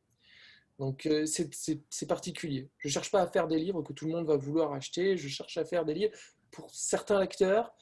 Donc, 0.80 1.05
euh, 1.05 1.25
c'est 1.25 2.07
particulier. 2.07 2.69
Je 2.78 2.88
ne 2.88 2.91
cherche 2.91 3.11
pas 3.11 3.21
à 3.21 3.28
faire 3.28 3.47
des 3.47 3.57
livres 3.57 3.82
que 3.82 3.93
tout 3.93 4.05
le 4.05 4.11
monde 4.11 4.25
va 4.25 4.38
vouloir 4.38 4.73
acheter. 4.73 5.17
Je 5.17 5.28
cherche 5.28 5.57
à 5.57 5.65
faire 5.65 5.86
des 5.86 5.93
livres 5.93 6.13
pour 6.51 6.69
certains 6.71 7.19
lecteurs 7.19 7.73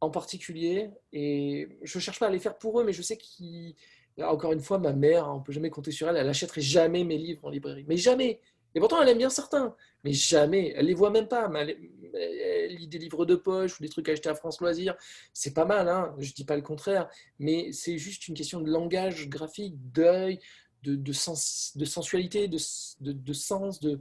en 0.00 0.10
particulier. 0.10 0.90
Et 1.12 1.68
je 1.82 1.98
cherche 1.98 2.18
pas 2.18 2.26
à 2.26 2.30
les 2.30 2.38
faire 2.38 2.58
pour 2.58 2.80
eux, 2.80 2.84
mais 2.84 2.92
je 2.92 3.02
sais 3.02 3.16
qu'ils. 3.16 3.74
Encore 4.20 4.52
une 4.52 4.60
fois, 4.60 4.78
ma 4.78 4.92
mère, 4.92 5.28
on 5.28 5.38
ne 5.38 5.42
peut 5.42 5.52
jamais 5.52 5.70
compter 5.70 5.92
sur 5.92 6.08
elle, 6.08 6.16
elle 6.16 6.26
n'achèterait 6.26 6.60
jamais 6.60 7.04
mes 7.04 7.16
livres 7.16 7.44
en 7.44 7.50
librairie. 7.50 7.86
Mais 7.88 7.96
jamais 7.96 8.40
et 8.74 8.80
pourtant, 8.80 9.02
elle 9.02 9.08
aime 9.08 9.18
bien 9.18 9.30
certains, 9.30 9.74
mais 10.04 10.12
jamais. 10.12 10.72
Elle 10.76 10.86
les 10.86 10.94
voit 10.94 11.10
même 11.10 11.26
pas. 11.28 11.50
Elle, 11.54 12.76
lit 12.76 12.88
des 12.88 12.98
livres 12.98 13.26
de 13.26 13.34
poche 13.34 13.78
ou 13.78 13.82
des 13.82 13.88
trucs 13.88 14.08
achetés 14.08 14.28
à 14.28 14.34
France 14.34 14.60
Loisirs. 14.60 14.96
C'est 15.32 15.54
pas 15.54 15.64
mal, 15.64 15.88
hein 15.88 16.14
je 16.18 16.32
dis 16.32 16.44
pas 16.44 16.56
le 16.56 16.62
contraire. 16.62 17.08
Mais 17.38 17.72
c'est 17.72 17.98
juste 17.98 18.28
une 18.28 18.34
question 18.34 18.60
de 18.60 18.70
langage 18.70 19.28
graphique, 19.28 19.74
d'œil, 19.92 20.38
de, 20.82 21.12
sens, 21.12 21.72
de 21.76 21.84
sensualité, 21.84 22.48
de, 22.48 22.58
de 23.00 23.32
sens, 23.32 23.80
de, 23.80 24.00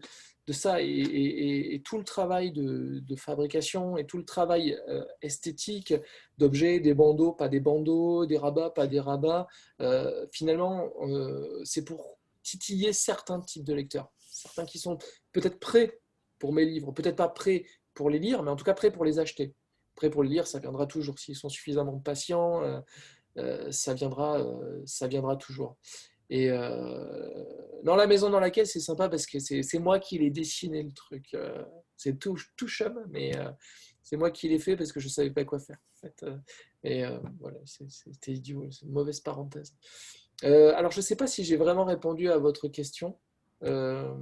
de 0.49 0.53
ça. 0.53 0.81
Et, 0.81 1.81
tout 1.85 1.97
le 1.97 2.03
travail 2.03 2.51
de, 2.51 3.15
fabrication 3.15 3.97
et 3.97 4.05
tout 4.05 4.17
le 4.17 4.25
travail 4.25 4.77
euh, 4.89 5.05
esthétique 5.21 5.93
d'objets, 6.37 6.79
des 6.79 6.93
bandeaux, 6.93 7.33
pas 7.33 7.49
des 7.49 7.59
bandeaux, 7.59 8.25
des 8.25 8.37
rabats, 8.37 8.71
pas 8.71 8.87
des 8.87 8.99
rabats, 8.99 9.47
euh, 9.81 10.25
finalement, 10.31 10.89
euh, 11.01 11.61
c'est 11.63 11.85
pour 11.85 12.17
titiller 12.41 12.93
certains 12.93 13.39
types 13.41 13.63
de 13.63 13.73
lecteurs 13.73 14.11
certains 14.31 14.65
qui 14.65 14.79
sont 14.79 14.97
peut-être 15.33 15.59
prêts 15.59 15.99
pour 16.37 16.53
mes 16.53 16.63
livres, 16.63 16.93
peut-être 16.93 17.17
pas 17.17 17.27
prêts 17.27 17.65
pour 17.93 18.09
les 18.09 18.19
lire, 18.19 18.41
mais 18.41 18.51
en 18.51 18.55
tout 18.55 18.63
cas 18.63 18.73
prêts 18.73 18.91
pour 18.91 19.03
les 19.03 19.19
acheter. 19.19 19.53
Prêts 19.95 20.09
pour 20.09 20.23
les 20.23 20.29
lire, 20.29 20.47
ça 20.47 20.59
viendra 20.59 20.85
toujours. 20.85 21.19
S'ils 21.19 21.35
sont 21.35 21.49
suffisamment 21.49 21.99
patients, 21.99 22.61
ça, 23.69 23.93
viendra, 23.95 24.41
ça 24.85 25.07
viendra 25.07 25.35
toujours. 25.35 25.75
Et 26.29 26.49
dans 27.83 27.95
la 27.95 28.07
maison 28.07 28.29
dans 28.29 28.39
laquelle 28.39 28.67
c'est 28.67 28.79
sympa 28.79 29.09
parce 29.09 29.25
que 29.25 29.39
c'est 29.39 29.79
moi 29.79 29.99
qui 29.99 30.17
l'ai 30.19 30.29
dessiné 30.29 30.83
le 30.83 30.91
truc. 30.91 31.35
c'est 31.97 32.19
tout, 32.19 32.37
tout 32.55 32.67
chum, 32.67 33.03
mais 33.09 33.31
c'est 34.03 34.17
moi 34.17 34.29
qui 34.29 34.47
l'ai 34.47 34.59
fait 34.59 34.75
parce 34.75 34.91
que 34.91 34.99
je 34.99 35.07
ne 35.07 35.11
savais 35.11 35.31
pas 35.31 35.43
quoi 35.43 35.59
faire. 35.59 35.77
En 35.77 35.99
fait. 36.01 36.25
Et 36.83 37.03
voilà, 37.39 37.57
c'était 37.65 38.33
idiot, 38.33 38.69
c'est 38.69 38.85
une 38.85 38.91
mauvaise 38.91 39.21
parenthèse. 39.21 39.73
alors, 40.43 40.91
je 40.91 40.97
ne 40.97 41.03
sais 41.03 41.15
pas 41.15 41.27
si 41.27 41.43
j'ai 41.43 41.57
vraiment 41.57 41.85
répondu 41.85 42.29
à 42.29 42.37
votre 42.37 42.67
question. 42.67 43.17
Euh, 43.63 44.15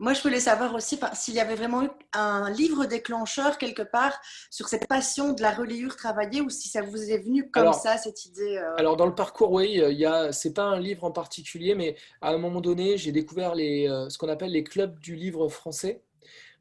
Moi, 0.00 0.12
je 0.12 0.22
voulais 0.22 0.40
savoir 0.40 0.74
aussi 0.74 0.98
s'il 1.12 1.34
y 1.34 1.40
avait 1.40 1.54
vraiment 1.54 1.84
eu 1.84 1.90
un 2.14 2.50
livre 2.50 2.84
déclencheur 2.84 3.58
quelque 3.58 3.82
part 3.82 4.18
sur 4.50 4.68
cette 4.68 4.88
passion 4.88 5.32
de 5.32 5.42
la 5.42 5.52
reliure 5.52 5.96
travaillée 5.96 6.40
ou 6.40 6.50
si 6.50 6.68
ça 6.68 6.82
vous 6.82 7.10
est 7.10 7.18
venu 7.18 7.48
comme 7.50 7.72
ça, 7.72 7.96
cette 7.96 8.24
idée. 8.24 8.56
Euh. 8.56 8.76
Alors, 8.76 8.96
dans 8.96 9.06
le 9.06 9.14
parcours, 9.14 9.52
oui, 9.52 9.74
y 9.74 10.04
a, 10.04 10.32
c'est 10.32 10.52
pas 10.52 10.64
un 10.64 10.80
livre 10.80 11.04
en 11.04 11.12
particulier, 11.12 11.74
mais 11.74 11.96
à 12.20 12.30
un 12.30 12.38
moment 12.38 12.60
donné, 12.60 12.96
j'ai 12.98 13.12
découvert 13.12 13.54
les, 13.54 13.88
euh, 13.88 14.08
ce 14.08 14.18
qu'on 14.18 14.28
appelle 14.28 14.50
les 14.50 14.64
clubs 14.64 14.98
du 14.98 15.14
livre 15.14 15.48
français. 15.48 16.02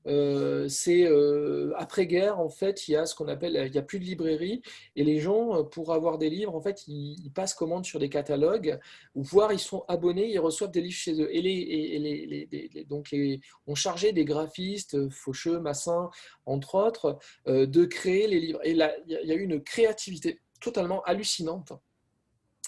Euh, 0.07 0.67
c'est 0.67 1.05
euh, 1.05 1.73
après-guerre, 1.77 2.39
en 2.39 2.49
fait, 2.49 2.87
il 2.87 2.91
y 2.91 2.95
a 2.95 3.05
ce 3.05 3.15
qu'on 3.15 3.27
appelle, 3.27 3.61
il 3.65 3.71
n'y 3.71 3.77
a 3.77 3.81
plus 3.81 3.99
de 3.99 4.05
librairie, 4.05 4.61
et 4.95 5.03
les 5.03 5.19
gens, 5.19 5.55
euh, 5.55 5.63
pour 5.63 5.93
avoir 5.93 6.17
des 6.17 6.29
livres, 6.29 6.55
en 6.55 6.61
fait, 6.61 6.87
ils, 6.87 7.31
passent 7.33 7.53
commande 7.53 7.85
sur 7.85 7.99
des 7.99 8.09
catalogues, 8.09 8.79
voire 9.15 9.51
ils 9.53 9.59
sont 9.59 9.85
abonnés, 9.87 10.29
ils 10.29 10.39
reçoivent 10.39 10.71
des 10.71 10.81
livres 10.81 10.95
chez 10.95 11.19
eux. 11.19 11.33
Et, 11.35 11.41
les, 11.41 12.85
donc, 12.89 13.11
les, 13.11 13.41
on 13.65 13.75
chargeait 13.75 14.13
des 14.13 14.25
graphistes, 14.25 15.09
Faucheux, 15.09 15.59
Massin, 15.59 16.09
entre 16.45 16.75
autres, 16.75 17.17
de 17.47 17.85
créer 17.85 18.27
les 18.27 18.39
livres. 18.39 18.59
Et 18.63 18.73
là, 18.73 18.93
il 19.07 19.27
y 19.27 19.31
a 19.31 19.35
eu 19.35 19.43
une 19.43 19.63
créativité 19.63 20.41
totalement 20.59 21.01
hallucinante 21.03 21.73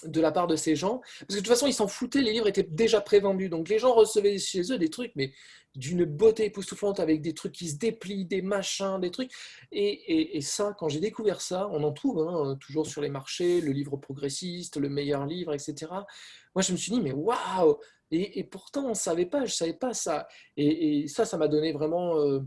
de 0.04 0.20
la 0.20 0.30
part 0.30 0.46
de 0.46 0.56
ces 0.56 0.76
gens, 0.76 0.98
parce 1.20 1.28
que 1.28 1.34
de 1.34 1.38
toute 1.38 1.48
façon, 1.48 1.66
ils 1.66 1.72
s'en 1.72 1.88
foutaient, 1.88 2.20
les 2.22 2.32
livres 2.32 2.48
étaient 2.48 2.62
déjà 2.62 3.00
prévendus. 3.00 3.48
Donc 3.48 3.68
les 3.68 3.78
gens 3.78 3.94
recevaient 3.94 4.38
chez 4.38 4.72
eux 4.72 4.78
des 4.78 4.90
trucs, 4.90 5.12
mais 5.16 5.32
d'une 5.74 6.04
beauté 6.04 6.46
époustouflante, 6.46 7.00
avec 7.00 7.20
des 7.20 7.34
trucs 7.34 7.52
qui 7.52 7.68
se 7.68 7.76
déplient, 7.76 8.24
des 8.24 8.42
machins, 8.42 8.98
des 9.00 9.10
trucs. 9.10 9.30
Et, 9.72 10.40
ça, 10.40 10.74
quand 10.78 10.88
j'ai 10.88 11.00
découvert 11.00 11.40
ça, 11.40 11.68
on 11.70 11.82
en 11.82 11.92
trouve 11.92 12.20
hein, 12.20 12.56
toujours 12.60 12.86
sur 12.86 13.02
les 13.02 13.10
marchés, 13.10 13.60
le 13.60 13.72
livre 13.72 13.96
progressiste, 13.96 14.76
le 14.78 14.88
meilleur 14.88 15.26
livre, 15.26 15.52
etc. 15.52 15.92
Moi, 16.54 16.62
je 16.62 16.72
me 16.72 16.76
suis 16.76 16.92
dit, 16.92 17.00
mais 17.00 17.12
waouh 17.12 17.78
et, 18.12 18.44
pourtant, 18.44 18.84
on 18.86 18.90
ne 18.90 18.94
savait 18.94 19.26
pas, 19.26 19.40
je 19.40 19.50
ne 19.50 19.56
savais 19.56 19.74
pas 19.74 19.92
ça. 19.92 20.28
Et, 20.56 21.08
ça, 21.08 21.24
ça 21.24 21.36
m'a 21.36 21.48
donné 21.48 21.72
vraiment, 21.72 22.18
euh, 22.18 22.40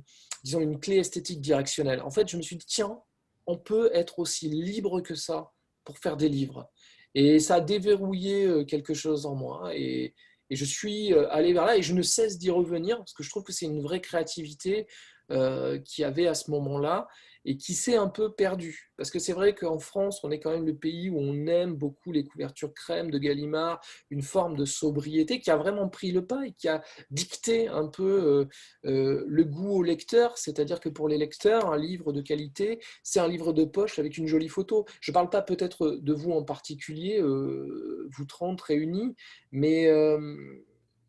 disons, 0.43 0.61
une 0.61 0.79
clé 0.79 0.97
esthétique 0.97 1.41
directionnelle. 1.41 2.01
En 2.01 2.09
fait, 2.09 2.29
je 2.29 2.37
me 2.37 2.41
suis 2.41 2.55
dit, 2.55 2.65
tiens, 2.65 3.01
on 3.45 3.57
peut 3.57 3.89
être 3.93 4.19
aussi 4.19 4.47
libre 4.47 5.01
que 5.01 5.15
ça 5.15 5.51
pour 5.83 5.97
faire 5.97 6.15
des 6.15 6.29
livres. 6.29 6.71
Et 7.15 7.39
ça 7.39 7.55
a 7.55 7.61
déverrouillé 7.61 8.45
euh, 8.45 8.63
quelque 8.63 8.93
chose 8.93 9.25
en 9.25 9.35
moi. 9.35 9.71
Et, 9.75 10.13
je 10.51 10.65
suis 10.65 11.13
euh, 11.13 11.29
allé 11.29 11.53
vers 11.53 11.67
là 11.67 11.77
et 11.77 11.83
je 11.83 11.93
ne 11.93 12.01
cesse 12.01 12.39
d'y 12.39 12.49
revenir 12.49 12.97
parce 12.97 13.13
que 13.13 13.21
je 13.21 13.29
trouve 13.29 13.43
que 13.43 13.53
c'est 13.53 13.67
une 13.67 13.83
vraie 13.83 14.01
créativité 14.01 14.87
euh, 15.29 15.77
qu'il 15.77 16.01
y 16.01 16.05
avait 16.05 16.25
à 16.25 16.33
ce 16.33 16.49
moment-là 16.49 17.07
et 17.49 17.57
qui 17.57 17.73
s'est 17.73 17.95
un 17.95 18.07
peu 18.07 18.31
perdu. 18.31 18.91
Parce 18.95 19.09
que 19.09 19.17
c'est 19.17 19.33
vrai 19.33 19.55
qu'en 19.55 19.79
France, 19.79 20.23
on 20.23 20.29
est 20.29 20.39
quand 20.39 20.51
même 20.51 20.67
le 20.67 20.75
pays 20.75 21.09
où 21.09 21.17
on 21.19 21.47
aime 21.47 21.73
beaucoup 21.73 22.11
les 22.11 22.23
couvertures 22.23 22.71
crème 22.75 23.09
de 23.09 23.17
Gallimard, 23.17 23.81
une 24.11 24.21
forme 24.21 24.55
de 24.55 24.65
sobriété 24.65 25.39
qui 25.39 25.49
a 25.49 25.57
vraiment 25.57 25.89
pris 25.89 26.11
le 26.11 26.23
pas 26.23 26.45
et 26.45 26.51
qui 26.51 26.67
a 26.67 26.83
dicté 27.09 27.67
un 27.67 27.87
peu 27.87 28.03
euh, 28.03 28.45
euh, 28.85 29.25
le 29.27 29.43
goût 29.45 29.71
au 29.71 29.81
lecteur. 29.81 30.37
C'est-à-dire 30.37 30.79
que 30.79 30.89
pour 30.89 31.09
les 31.09 31.17
lecteurs, 31.17 31.71
un 31.71 31.77
livre 31.77 32.13
de 32.13 32.21
qualité, 32.21 32.79
c'est 33.01 33.19
un 33.19 33.27
livre 33.27 33.51
de 33.51 33.65
poche 33.65 33.97
avec 33.97 34.19
une 34.19 34.27
jolie 34.27 34.47
photo. 34.47 34.85
Je 35.01 35.09
ne 35.09 35.15
parle 35.15 35.31
pas 35.31 35.41
peut-être 35.41 35.97
de 35.99 36.13
vous 36.13 36.31
en 36.31 36.43
particulier, 36.43 37.19
euh, 37.19 38.07
vous 38.11 38.25
30 38.25 38.61
réunis, 38.61 39.15
mais 39.51 39.87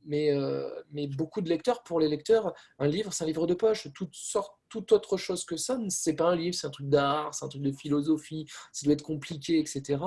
mais 0.05 1.07
beaucoup 1.17 1.41
de 1.41 1.49
lecteurs, 1.49 1.83
pour 1.83 2.01
les 2.01 2.09
lecteurs, 2.09 2.55
un 2.79 2.87
livre, 2.87 3.13
c'est 3.13 3.25
un 3.25 3.27
livre 3.27 3.47
de 3.47 3.55
poche. 3.55 3.89
Toute, 3.95 4.15
sorte, 4.15 4.57
toute 4.69 4.93
autre 4.93 5.17
chose 5.17 5.45
que 5.45 5.57
ça, 5.57 5.79
c'est 5.89 6.15
pas 6.15 6.31
un 6.31 6.37
livre, 6.37 6.55
c'est 6.55 6.67
un 6.67 6.71
truc 6.71 6.89
d'art, 6.89 7.35
c'est 7.35 7.45
un 7.45 7.49
truc 7.49 7.63
de 7.63 7.73
philosophie, 7.73 8.47
ça 8.73 8.85
doit 8.85 8.95
être 8.95 9.03
compliqué, 9.03 9.59
etc. 9.59 10.03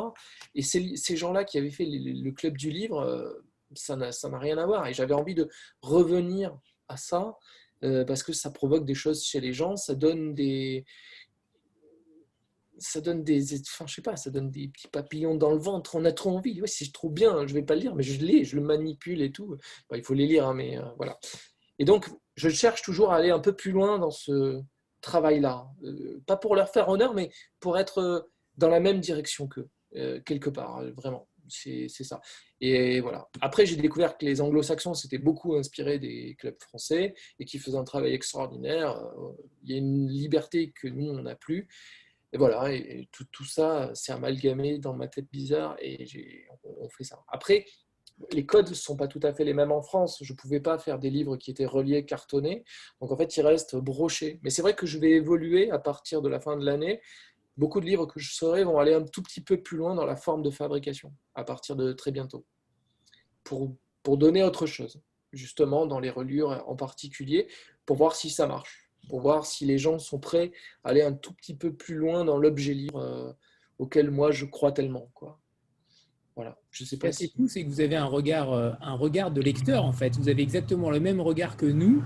Et 0.56 0.62
ces 0.62 1.16
gens-là 1.16 1.44
qui 1.44 1.58
avaient 1.58 1.72
fait 1.72 1.86
le, 1.86 2.32
club 2.32 2.58
du 2.58 2.72
livre, 2.72 3.00
euh, 3.02 3.34
ça 3.76 3.96
n'a 3.96 4.40
rien 4.40 4.58
à 4.58 4.66
voir. 4.66 4.88
Et 4.88 4.94
j'avais 4.94 5.14
envie 5.14 5.36
de 5.36 5.50
revenir 5.82 6.58
à 6.88 6.98
ça, 6.98 7.38
euh, 7.84 8.06
parce 8.06 8.24
que 8.24 8.34
ça 8.34 8.50
provoque 8.50 8.86
des 8.86 8.96
choses 8.96 9.24
chez 9.24 9.42
les 9.42 9.54
gens, 9.54 9.76
ça 9.76 9.94
donne 9.94 10.34
des, 10.34 10.86
ça 12.78 13.02
donne 13.02 13.24
des, 13.24 13.60
enfin, 13.62 13.86
je 13.88 13.96
sais 13.96 14.02
pas, 14.02 14.16
ça 14.16 14.30
donne 14.30 14.50
des 14.50 14.68
petits 14.68 14.88
papillons 14.88 15.36
dans 15.36 15.52
le 15.52 15.58
ventre. 15.58 15.96
On 15.96 16.06
a 16.06 16.12
trop 16.12 16.32
envie. 16.32 16.62
Si 16.66 16.86
je 16.86 16.92
trouve 16.92 17.14
bien, 17.14 17.46
je 17.48 17.54
vais 17.54 17.64
pas 17.64 17.76
le 17.76 17.82
lire, 17.82 17.96
mais 17.96 18.04
je 18.04 18.24
l'ai, 18.24 18.44
je 18.44 18.56
le 18.56 18.62
manipule 18.62 19.22
et 19.22 19.32
tout. 19.32 19.58
il 19.94 20.04
faut 20.04 20.14
les 20.14 20.28
lire, 20.28 20.48
hein, 20.48 20.54
mais 20.54 20.78
euh, 20.78 20.84
voilà. 20.98 21.18
Et 21.80 21.86
donc, 21.86 22.10
je 22.36 22.50
cherche 22.50 22.82
toujours 22.82 23.12
à 23.12 23.18
aller 23.18 23.30
un 23.30 23.40
peu 23.40 23.56
plus 23.56 23.72
loin 23.72 24.00
dans 24.00 24.12
ce 24.12 24.62
travail-là, 25.02 25.68
euh, 25.84 26.22
pas 26.26 26.38
pour 26.38 26.56
leur 26.56 26.70
faire 26.70 26.90
honneur, 26.90 27.14
mais 27.14 27.30
pour 27.60 27.78
être 27.78 27.98
euh, 28.00 28.22
dans 28.58 28.70
la 28.70 28.80
même 28.80 29.00
direction 29.00 29.48
qu'eux, 29.48 29.70
quelque 30.26 30.50
part, 30.50 30.84
vraiment. 30.96 31.28
C'est 31.50 31.90
ça. 31.90 32.22
Et 32.62 33.02
voilà. 33.02 33.28
Après, 33.42 33.66
j'ai 33.66 33.76
découvert 33.76 34.18
que 34.18 34.26
les 34.26 34.40
anglo-saxons 34.40 34.94
s'étaient 34.94 35.18
beaucoup 35.18 35.56
inspirés 35.56 36.00
des 36.00 36.36
clubs 36.40 36.58
français 36.62 37.16
et 37.38 37.46
qui 37.46 37.60
faisaient 37.60 37.78
un 37.78 37.84
travail 37.84 38.14
extraordinaire. 38.14 38.98
Il 39.64 39.72
y 39.72 39.74
a 39.76 39.78
une 39.78 40.08
liberté 40.08 40.72
que 40.72 40.88
nous, 40.88 41.10
on 41.10 41.22
n'a 41.22 41.36
plus. 41.36 41.68
Et 42.34 42.38
voilà, 42.38 42.68
tout, 43.12 43.46
ça 43.46 43.94
s'est 43.94 44.12
amalgamé 44.12 44.80
dans 44.80 44.94
ma 44.94 45.08
tête 45.08 45.30
bizarre 45.32 45.76
et 45.80 46.48
on, 46.64 46.90
fait 46.90 47.04
ça. 47.04 47.24
Après, 47.28 47.68
les 48.32 48.44
codes 48.44 48.70
ne 48.70 48.74
sont 48.74 48.98
pas 48.98 49.08
tout 49.08 49.20
à 49.22 49.34
fait 49.34 49.44
les 49.44 49.54
mêmes 49.54 49.72
en 49.72 49.84
France. 49.84 50.18
Je 50.20 50.34
ne 50.34 50.38
pouvais 50.38 50.60
pas 50.60 50.80
faire 50.80 50.98
des 50.98 51.12
livres 51.12 51.38
qui 51.38 51.52
étaient 51.52 51.68
reliés, 51.68 52.06
cartonnés. 52.06 52.64
Donc 53.00 53.12
en 53.12 53.18
fait, 53.18 53.38
ils 53.38 53.46
restent 53.46 53.76
brochés. 53.76 54.40
Mais 54.42 54.50
c'est 54.50 54.64
vrai 54.64 54.74
que 54.74 54.88
je 54.88 54.98
vais 54.98 55.12
évoluer 55.12 55.70
à 55.70 55.78
partir 55.78 56.24
de 56.24 56.30
la 56.30 56.40
fin 56.40 56.58
de 56.58 56.66
l'année. 56.66 57.02
Beaucoup 57.56 57.80
de 57.80 57.86
livres 57.86 58.08
que 58.08 58.20
je 58.20 58.34
saurai 58.34 58.64
vont 58.64 58.80
aller 58.80 58.96
un 58.96 59.04
tout 59.04 59.22
petit 59.22 59.42
peu 59.42 59.62
plus 59.62 59.78
loin 59.78 59.94
dans 59.94 60.06
la 60.06 60.16
forme 60.16 60.42
de 60.42 60.50
fabrication 60.50 61.14
à 61.36 61.44
partir 61.44 61.76
de 61.76 61.94
très 61.94 62.12
bientôt. 62.12 62.48
Pour, 63.44 63.76
pour 64.02 64.18
donner 64.18 64.44
autre 64.44 64.66
chose, 64.66 65.04
justement 65.34 65.86
dans 65.86 66.00
les 66.00 66.10
reliures 66.10 66.64
en 66.68 66.76
particulier, 66.76 67.48
pour 67.86 67.98
voir 67.98 68.16
si 68.16 68.32
ça 68.32 68.48
marche 68.48 68.83
pour 69.10 69.22
voir 69.22 69.46
si 69.46 69.66
les 69.66 69.78
gens 69.78 70.00
sont 70.00 70.20
prêts 70.20 70.52
à 70.84 70.90
aller 70.90 71.02
un 71.02 71.14
tout 71.14 71.34
petit 71.34 71.56
peu 71.56 71.74
plus 71.74 71.96
loin 71.96 72.26
dans 72.26 72.38
l'objet 72.38 72.74
livre 72.74 73.00
euh, 73.00 73.32
auquel 73.80 74.12
moi 74.12 74.32
je 74.32 74.46
crois 74.46 74.72
tellement. 74.72 75.10
Quoi. 75.14 75.40
Voilà. 76.36 76.58
Je 76.72 76.84
sais 76.84 76.98
pas. 76.98 77.12
C'est 77.12 77.28
si... 77.28 77.48
c'est 77.48 77.64
que 77.64 77.70
vous 77.70 77.82
avez 77.82 77.96
un 77.96 78.06
regard, 78.06 78.52
euh, 78.52 78.72
un 78.82 78.96
regard 78.96 79.32
de 79.32 79.42
lecteur 79.42 79.86
en 79.86 79.94
fait. 79.94 80.16
Vous 80.18 80.30
avez 80.30 80.42
exactement 80.42 80.90
le 80.90 81.00
même 81.00 81.22
regard 81.22 81.58
que 81.58 81.66
nous, 81.66 82.04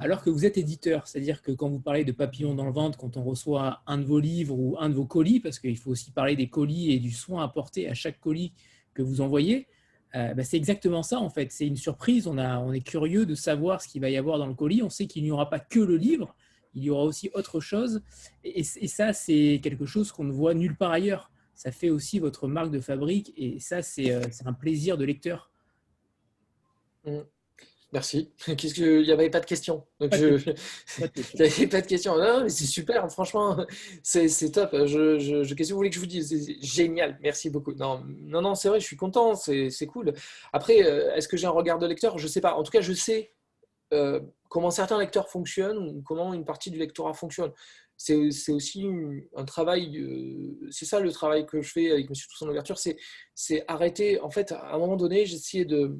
alors 0.00 0.22
que 0.22 0.30
vous 0.30 0.44
êtes 0.44 0.58
éditeur. 0.58 1.06
C'est-à-dire 1.06 1.42
que 1.42 1.52
quand 1.52 1.68
vous 1.68 1.78
parlez 1.78 2.04
de 2.04 2.12
papillons 2.12 2.54
dans 2.54 2.66
le 2.66 2.72
ventre, 2.72 2.98
quand 2.98 3.16
on 3.16 3.22
reçoit 3.22 3.82
un 3.86 3.98
de 3.98 4.04
vos 4.04 4.18
livres 4.18 4.58
ou 4.58 4.76
un 4.80 4.88
de 4.88 4.94
vos 4.94 5.06
colis, 5.06 5.40
parce 5.40 5.60
qu'il 5.60 5.76
faut 5.78 5.90
aussi 5.90 6.10
parler 6.10 6.34
des 6.34 6.48
colis 6.48 6.92
et 6.92 6.98
du 6.98 7.12
soin 7.12 7.44
apporté 7.44 7.88
à 7.88 7.94
chaque 7.94 8.18
colis 8.18 8.52
que 8.92 9.02
vous 9.02 9.20
envoyez, 9.20 9.68
bah, 10.14 10.44
c'est 10.44 10.56
exactement 10.56 11.02
ça 11.02 11.18
en 11.20 11.30
fait. 11.30 11.52
C'est 11.52 11.66
une 11.66 11.76
surprise. 11.76 12.26
On, 12.26 12.72
est 12.72 12.80
curieux 12.80 13.26
de 13.26 13.34
savoir 13.34 13.80
ce 13.80 13.88
qu'il 13.88 14.00
va 14.00 14.10
y 14.10 14.16
avoir 14.16 14.38
dans 14.38 14.46
le 14.46 14.54
colis. 14.54 14.82
On 14.82 14.90
sait 14.90 15.06
qu'il 15.06 15.22
n'y 15.22 15.30
aura 15.30 15.48
pas 15.48 15.60
que 15.60 15.80
le 15.80 15.96
livre, 15.96 16.34
il 16.74 16.82
y 16.82 16.90
aura 16.90 17.04
aussi 17.04 17.30
autre 17.34 17.60
chose. 17.60 18.02
Et, 18.44 18.62
ça, 18.62 19.12
c'est 19.12 19.60
quelque 19.62 19.86
chose 19.86 20.12
qu'on 20.12 20.24
ne 20.24 20.32
voit 20.32 20.54
nulle 20.54 20.76
part 20.76 20.92
ailleurs. 20.92 21.30
Ça 21.54 21.72
fait 21.72 21.90
aussi 21.90 22.18
votre 22.18 22.48
marque 22.48 22.70
de 22.70 22.80
fabrique 22.80 23.32
et 23.36 23.60
ça, 23.60 23.82
c'est 23.82 24.12
un 24.44 24.52
plaisir 24.52 24.96
de 24.96 25.04
lecteur. 25.04 25.50
Mmh. 27.04 27.20
Merci. 27.92 28.30
Qu'est-ce 28.56 28.74
que 28.74 29.00
il 29.00 29.06
n'y 29.06 29.12
avait 29.12 29.30
pas 29.30 29.40
de 29.40 29.46
questions. 29.46 29.84
Donc 29.98 30.14
je... 30.14 30.36
il 30.98 31.40
n'y 31.40 31.42
avait 31.42 31.66
pas 31.66 31.80
de 31.80 31.86
questions. 31.86 32.16
Non, 32.16 32.42
mais 32.44 32.48
c'est 32.48 32.64
super. 32.64 33.10
Franchement, 33.10 33.64
c'est 34.02 34.52
top. 34.52 34.70
Je, 34.86 35.18
je, 35.18 35.54
qu'est-ce 35.54 35.68
que 35.68 35.72
vous 35.72 35.78
voulez 35.78 35.90
que 35.90 35.96
je 35.96 36.00
vous 36.00 36.06
dise? 36.06 36.28
C'est 36.28 36.62
génial. 36.62 37.18
Merci 37.20 37.50
beaucoup. 37.50 37.72
Non, 37.74 38.02
non, 38.06 38.42
non, 38.42 38.54
c'est 38.54 38.68
vrai. 38.68 38.80
Je 38.80 38.86
suis 38.86 38.96
content. 38.96 39.34
C'est 39.34 39.86
cool. 39.86 40.12
Après, 40.52 40.84
euh, 40.84 41.14
est-ce 41.14 41.26
que 41.26 41.36
j'ai 41.36 41.46
un 41.46 41.50
regard 41.50 41.78
de 41.78 41.86
lecteur? 41.86 42.18
Je 42.18 42.24
ne 42.24 42.30
sais 42.30 42.40
pas. 42.40 42.54
En 42.54 42.62
tout 42.62 42.70
cas, 42.70 42.80
je 42.80 42.92
sais 42.92 43.32
euh, 43.92 44.20
comment 44.48 44.70
certains 44.70 44.98
lecteurs 44.98 45.28
fonctionnent 45.28 45.78
ou 45.78 46.02
comment 46.02 46.32
une 46.32 46.44
partie 46.44 46.70
du 46.70 46.78
lectorat 46.78 47.14
fonctionne. 47.14 47.52
C'est 47.96 48.52
aussi 48.52 48.86
un 49.36 49.44
travail. 49.44 49.98
Euh, 49.98 50.68
c'est 50.70 50.86
ça 50.86 51.00
le 51.00 51.12
travail 51.12 51.44
que 51.44 51.60
je 51.60 51.70
fais 51.70 51.90
avec 51.90 52.08
Monsieur 52.08 52.28
Toussaint 52.30 52.46
Louverture. 52.46 52.78
C'est 53.34 53.64
arrêter. 53.68 54.20
En 54.20 54.30
fait, 54.30 54.52
à 54.52 54.74
un 54.74 54.78
moment 54.78 54.96
donné, 54.96 55.22
essayé 55.22 55.64
de 55.66 55.98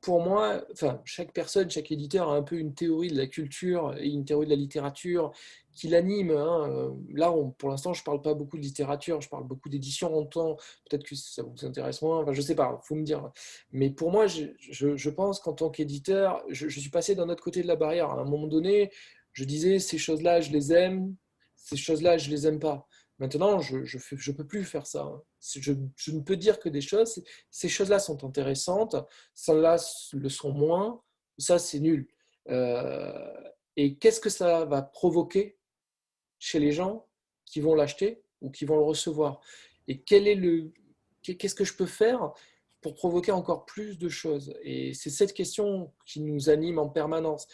pour 0.00 0.22
moi, 0.22 0.64
enfin, 0.72 1.00
chaque 1.04 1.32
personne, 1.32 1.70
chaque 1.70 1.92
éditeur 1.92 2.30
a 2.30 2.36
un 2.36 2.42
peu 2.42 2.56
une 2.56 2.74
théorie 2.74 3.08
de 3.08 3.16
la 3.16 3.26
culture 3.26 3.94
et 3.98 4.08
une 4.08 4.24
théorie 4.24 4.46
de 4.46 4.50
la 4.50 4.56
littérature 4.56 5.32
qui 5.74 5.88
l'anime. 5.88 6.30
Hein. 6.30 6.94
Là, 7.12 7.32
pour 7.58 7.68
l'instant, 7.68 7.92
je 7.92 8.00
ne 8.00 8.04
parle 8.04 8.22
pas 8.22 8.34
beaucoup 8.34 8.56
de 8.56 8.62
littérature, 8.62 9.20
je 9.20 9.28
parle 9.28 9.46
beaucoup 9.46 9.68
d'édition 9.68 10.16
en 10.16 10.24
temps. 10.24 10.56
Peut-être 10.88 11.04
que 11.04 11.14
ça 11.14 11.42
vous 11.42 11.66
intéresse 11.66 12.00
moins, 12.00 12.22
enfin, 12.22 12.32
je 12.32 12.40
ne 12.40 12.46
sais 12.46 12.54
pas, 12.54 12.80
il 12.82 12.86
faut 12.86 12.94
me 12.94 13.04
dire. 13.04 13.30
Mais 13.72 13.90
pour 13.90 14.10
moi, 14.10 14.26
je, 14.26 15.10
pense 15.10 15.40
qu'en 15.40 15.52
tant 15.52 15.70
qu'éditeur, 15.70 16.42
je, 16.48 16.68
je, 16.68 16.80
suis 16.80 16.90
passé 16.90 17.14
d'un 17.14 17.28
autre 17.28 17.42
côté 17.42 17.62
de 17.62 17.66
la 17.68 17.76
barrière. 17.76 18.10
À 18.10 18.20
un 18.20 18.24
moment 18.24 18.46
donné, 18.46 18.90
je 19.32 19.44
disais, 19.44 19.78
ces 19.78 19.98
choses-là, 19.98 20.40
je 20.40 20.50
les 20.50 20.72
aime, 20.72 21.14
ces 21.56 21.76
choses-là, 21.76 22.16
je 22.16 22.30
ne 22.30 22.34
les 22.34 22.46
aime 22.46 22.58
pas. 22.58 22.86
Maintenant, 23.18 23.60
je 23.60 23.76
ne 23.76 24.36
peux 24.36 24.46
plus 24.46 24.64
faire 24.64 24.86
ça. 24.86 25.12
Je, 25.40 25.72
ne 25.72 26.20
peux 26.20 26.36
dire 26.36 26.58
que 26.58 26.68
des 26.68 26.80
choses. 26.80 27.22
Ces 27.50 27.68
choses-là 27.68 27.98
sont 27.98 28.24
intéressantes, 28.24 28.96
celles-là 29.34 29.76
le 30.12 30.28
sont 30.28 30.52
moins. 30.52 31.02
Ça, 31.38 31.58
c'est 31.58 31.80
nul. 31.80 32.08
Euh, 32.48 33.50
et 33.76 33.96
qu'est-ce 33.96 34.20
que 34.20 34.28
ça 34.30 34.64
va 34.64 34.82
provoquer 34.82 35.58
chez 36.38 36.58
les 36.58 36.72
gens 36.72 37.06
qui 37.46 37.60
vont 37.60 37.74
l'acheter 37.74 38.22
ou 38.40 38.50
qui 38.50 38.64
vont 38.64 38.76
le 38.76 38.82
recevoir? 38.82 39.40
Et 39.88 40.02
quel 40.02 40.28
est 40.28 40.34
le, 40.34 40.72
qu'est-ce 41.22 41.54
que 41.54 41.64
je 41.64 41.74
peux 41.74 41.86
faire 41.86 42.32
pour 42.82 42.94
provoquer 42.94 43.32
encore 43.32 43.64
plus 43.64 43.98
de 43.98 44.08
choses? 44.08 44.54
Et 44.62 44.92
c'est 44.92 45.10
cette 45.10 45.32
question 45.32 45.92
qui 46.04 46.20
nous 46.20 46.50
anime 46.50 46.78
en 46.78 46.88
permanence. 46.88 47.46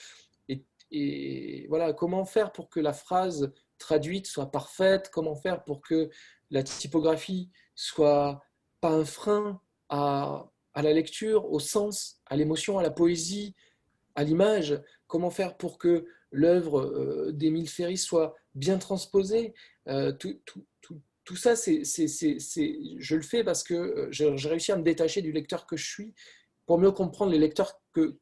Et, 0.49 0.65
et 0.91 1.67
voilà, 1.69 1.93
comment 1.93 2.25
faire 2.25 2.53
pour 2.53 2.69
que 2.69 2.81
la 2.81 2.93
phrase 2.93 3.53
traduite 3.79 4.27
soit 4.27 4.51
parfaite, 4.51 5.11
comment 5.13 5.37
faire 5.37 5.63
pour 5.65 5.81
que 5.81 6.11
la 6.51 6.63
typographie 6.63 7.51
soit 7.77 8.43
pas 8.81 8.91
un 8.91 9.05
frein 9.05 9.61
à, 9.89 10.51
la 10.75 10.93
lecture, 10.93 11.51
au 11.51 11.61
sens, 11.61 12.21
à 12.27 12.37
l'émotion, 12.37 12.79
à 12.79 12.83
la 12.83 12.91
poésie, 12.91 13.55
à 14.15 14.25
l'image, 14.25 14.83
comment 15.07 15.31
faire 15.31 15.57
pour 15.57 15.79
que 15.79 16.07
l'œuvre 16.33 16.81
euh, 16.81 17.33
d'Émile 17.33 17.69
Ferry 17.69 17.97
soit 17.97 18.35
bien 18.55 18.79
transposée? 18.79 19.55
Euh, 19.89 20.13
tout, 20.13 20.41
tout, 21.25 21.37
ça, 21.37 21.57
c'est, 21.57 21.83
je 21.85 23.17
le 23.17 23.23
fais 23.23 23.45
parce 23.45 23.63
que 23.63 23.75
euh, 23.75 24.09
j'ai 24.11 24.49
réussi 24.49 24.73
à 24.73 24.77
me 24.77 24.83
détacher 24.83 25.23
du 25.23 25.33
lecteur 25.33 25.67
que 25.67 25.77
je 25.77 25.85
suis 25.85 26.15
pour 26.67 26.79
mieux 26.79 26.93
comprendre 26.93 27.33
les 27.33 27.39
lecteurs 27.39 27.81
que, 27.93 28.19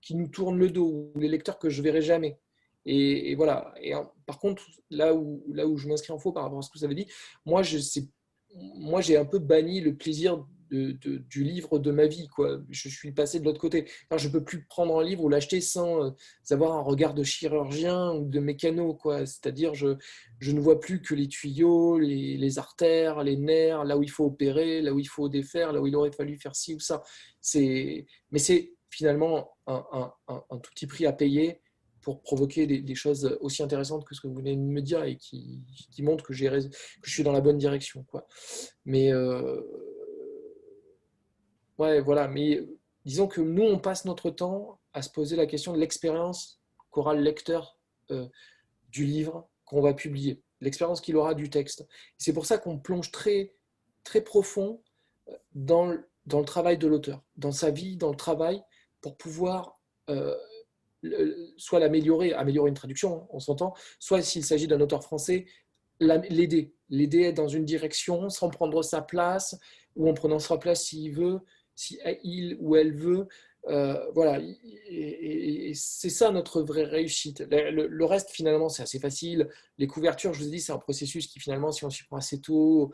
qui 0.00 0.14
nous 0.14 0.28
tournent 0.28 0.58
le 0.58 0.70
dos 0.70 1.12
ou 1.14 1.18
les 1.18 1.28
lecteurs 1.28 1.58
que 1.58 1.68
je 1.68 1.82
verrai 1.82 2.02
jamais. 2.02 2.38
Et, 2.90 3.34
voilà. 3.34 3.74
Et 3.82 3.92
par 4.24 4.38
contre, 4.38 4.64
là 4.90 5.14
où, 5.14 5.44
là 5.52 5.66
où 5.66 5.76
je 5.76 5.88
m'inscris 5.88 6.12
en 6.12 6.18
faux 6.18 6.32
par 6.32 6.44
rapport 6.44 6.58
à 6.58 6.62
ce 6.62 6.70
que 6.70 6.78
vous 6.78 6.84
avez 6.84 6.94
dit, 6.94 7.06
moi, 7.44 7.62
je, 7.62 7.76
moi, 8.54 9.00
j'ai 9.00 9.16
un 9.16 9.24
peu 9.24 9.38
banni 9.38 9.80
le 9.80 9.94
plaisir 9.96 10.44
du 10.70 11.44
livre 11.44 11.78
de 11.78 11.90
ma 11.90 12.06
vie. 12.06 12.28
Quoi. 12.28 12.60
Je 12.70 12.88
suis 12.88 13.12
passé 13.12 13.40
de 13.40 13.44
l'autre 13.44 13.60
côté. 13.60 13.86
je 14.14 14.28
ne 14.28 14.32
peux 14.32 14.44
plus 14.44 14.64
prendre 14.64 14.98
un 14.98 15.04
livre 15.04 15.24
ou 15.24 15.28
l'acheter 15.28 15.60
sans 15.60 16.04
euh, 16.04 16.10
avoir 16.50 16.76
un 16.76 16.82
regard 16.82 17.14
de 17.14 17.22
chirurgien 17.22 18.12
ou 18.12 18.26
de 18.26 18.40
mécano. 18.40 18.94
Quoi. 18.94 19.26
C'est-à-dire, 19.26 19.74
je, 19.74 19.96
ne 20.42 20.60
vois 20.60 20.80
plus 20.80 21.00
que 21.00 21.14
les 21.14 21.28
tuyaux, 21.28 21.98
les, 21.98 22.36
les, 22.36 22.58
artères, 22.58 23.22
les 23.22 23.36
nerfs, 23.36 23.84
là 23.84 23.96
où 23.96 24.02
il 24.02 24.10
faut 24.10 24.26
opérer, 24.26 24.82
là 24.82 24.92
où 24.92 24.98
il 24.98 25.08
faut 25.08 25.28
défaire, 25.28 25.72
là 25.72 25.80
où 25.80 25.86
il 25.86 25.96
aurait 25.96 26.12
fallu 26.12 26.38
faire 26.38 26.54
ci 26.54 26.74
ou 26.74 26.80
ça. 26.80 27.02
Mais 27.54 28.38
c'est 28.38 28.74
finalement 28.90 29.50
un, 29.66 30.12
un, 30.28 30.58
tout 30.58 30.70
petit 30.74 30.86
prix 30.86 31.06
à 31.06 31.12
payer 31.12 31.60
pour 32.08 32.22
provoquer 32.22 32.66
des, 32.66 32.94
choses 32.94 33.36
aussi 33.42 33.62
intéressantes 33.62 34.06
que 34.06 34.14
ce 34.14 34.22
que 34.22 34.28
vous 34.28 34.36
venez 34.36 34.56
de 34.56 34.62
me 34.62 34.80
dire 34.80 35.04
et 35.04 35.18
qui, 35.18 35.62
qui 35.90 36.02
montrent 36.02 36.24
que, 36.24 36.32
que 36.32 36.68
je 37.02 37.12
suis 37.12 37.22
dans 37.22 37.32
la 37.32 37.42
bonne 37.42 37.58
direction. 37.58 38.02
Quoi. 38.04 38.26
Mais 38.86 39.12
euh, 39.12 39.60
ouais, 41.76 42.00
voilà. 42.00 42.26
Mais 42.26 42.66
disons 43.04 43.26
que 43.26 43.42
nous, 43.42 43.62
on 43.62 43.78
passe 43.78 44.06
notre 44.06 44.30
temps 44.30 44.80
à 44.94 45.02
se 45.02 45.10
poser 45.10 45.36
la 45.36 45.44
question 45.44 45.74
de 45.74 45.78
l'expérience 45.78 46.62
qu'aura 46.88 47.12
le 47.12 47.20
lecteur 47.20 47.78
euh, 48.10 48.26
du 48.88 49.04
livre 49.04 49.46
qu'on 49.66 49.82
va 49.82 49.92
publier, 49.92 50.40
l'expérience 50.62 51.02
qu'il 51.02 51.14
aura 51.14 51.34
du 51.34 51.50
texte. 51.50 51.86
C'est 52.16 52.32
pour 52.32 52.46
ça 52.46 52.56
qu'on 52.56 52.78
plonge 52.78 53.10
très, 53.10 53.52
très 54.02 54.22
profond 54.22 54.82
euh, 55.28 55.36
dans, 55.52 55.94
dans 56.24 56.38
le 56.38 56.46
travail 56.46 56.78
de 56.78 56.88
l'auteur, 56.88 57.22
dans 57.36 57.52
sa 57.52 57.70
vie, 57.70 57.98
dans 57.98 58.08
le 58.08 58.16
travail, 58.16 58.62
pour 59.02 59.18
pouvoir 59.18 59.78
soit 61.56 61.80
l'améliorer, 61.80 62.32
améliorer 62.32 62.68
une 62.68 62.74
traduction, 62.74 63.26
on 63.30 63.40
s'entend, 63.40 63.74
soit 63.98 64.22
s'il 64.22 64.44
s'agit 64.44 64.66
d'un 64.66 64.80
auteur 64.80 65.02
français, 65.02 65.46
l'aider, 66.00 66.74
l'aider 66.88 67.32
dans 67.32 67.48
une 67.48 67.64
direction 67.64 68.28
sans 68.30 68.50
prendre 68.50 68.82
sa 68.82 69.02
place 69.02 69.58
ou 69.96 70.08
en 70.08 70.14
prenant 70.14 70.38
sa 70.38 70.56
place 70.56 70.84
s'il 70.84 71.12
veut, 71.12 71.40
si 71.74 71.98
il 72.22 72.56
ou 72.60 72.76
elle 72.76 72.94
veut. 72.94 73.28
Euh, 73.66 74.10
voilà, 74.14 74.40
et, 74.88 75.72
c'est 75.74 76.10
ça 76.10 76.30
notre 76.30 76.62
vraie 76.62 76.84
réussite. 76.84 77.44
Le, 77.50 78.04
reste, 78.04 78.30
finalement, 78.30 78.68
c'est 78.68 78.82
assez 78.82 78.98
facile. 78.98 79.48
Les 79.76 79.86
couvertures, 79.86 80.32
je 80.32 80.40
vous 80.40 80.48
ai 80.48 80.52
dit, 80.52 80.60
c'est 80.60 80.72
un 80.72 80.78
processus 80.78 81.26
qui, 81.26 81.38
finalement, 81.40 81.70
si 81.72 81.84
on 81.84 81.90
s'y 81.90 82.04
prend 82.04 82.16
assez 82.16 82.40
tôt, 82.40 82.92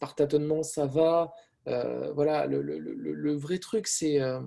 par 0.00 0.14
tâtonnement, 0.14 0.62
ça 0.62 0.86
va. 0.86 1.32
Euh, 1.68 2.12
voilà, 2.12 2.46
le, 2.46 3.34
vrai 3.34 3.58
truc, 3.58 3.86
c'est. 3.86 4.20
Euh, 4.20 4.40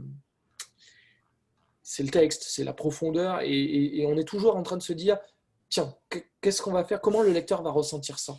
c'est 1.89 2.03
le 2.03 2.09
texte, 2.09 2.43
c'est 2.49 2.65
la 2.65 2.73
profondeur, 2.73 3.39
et, 3.43 4.05
on 4.05 4.17
est 4.17 4.27
toujours 4.27 4.57
en 4.57 4.63
train 4.63 4.75
de 4.75 4.83
se 4.83 4.91
dire, 4.91 5.17
tiens, 5.69 5.95
qu'est-ce 6.41 6.61
qu'on 6.61 6.73
va 6.73 6.83
faire? 6.83 6.99
Comment 6.99 7.21
le 7.21 7.31
lecteur 7.31 7.61
va 7.63 7.71
ressentir 7.71 8.19
ça? 8.19 8.37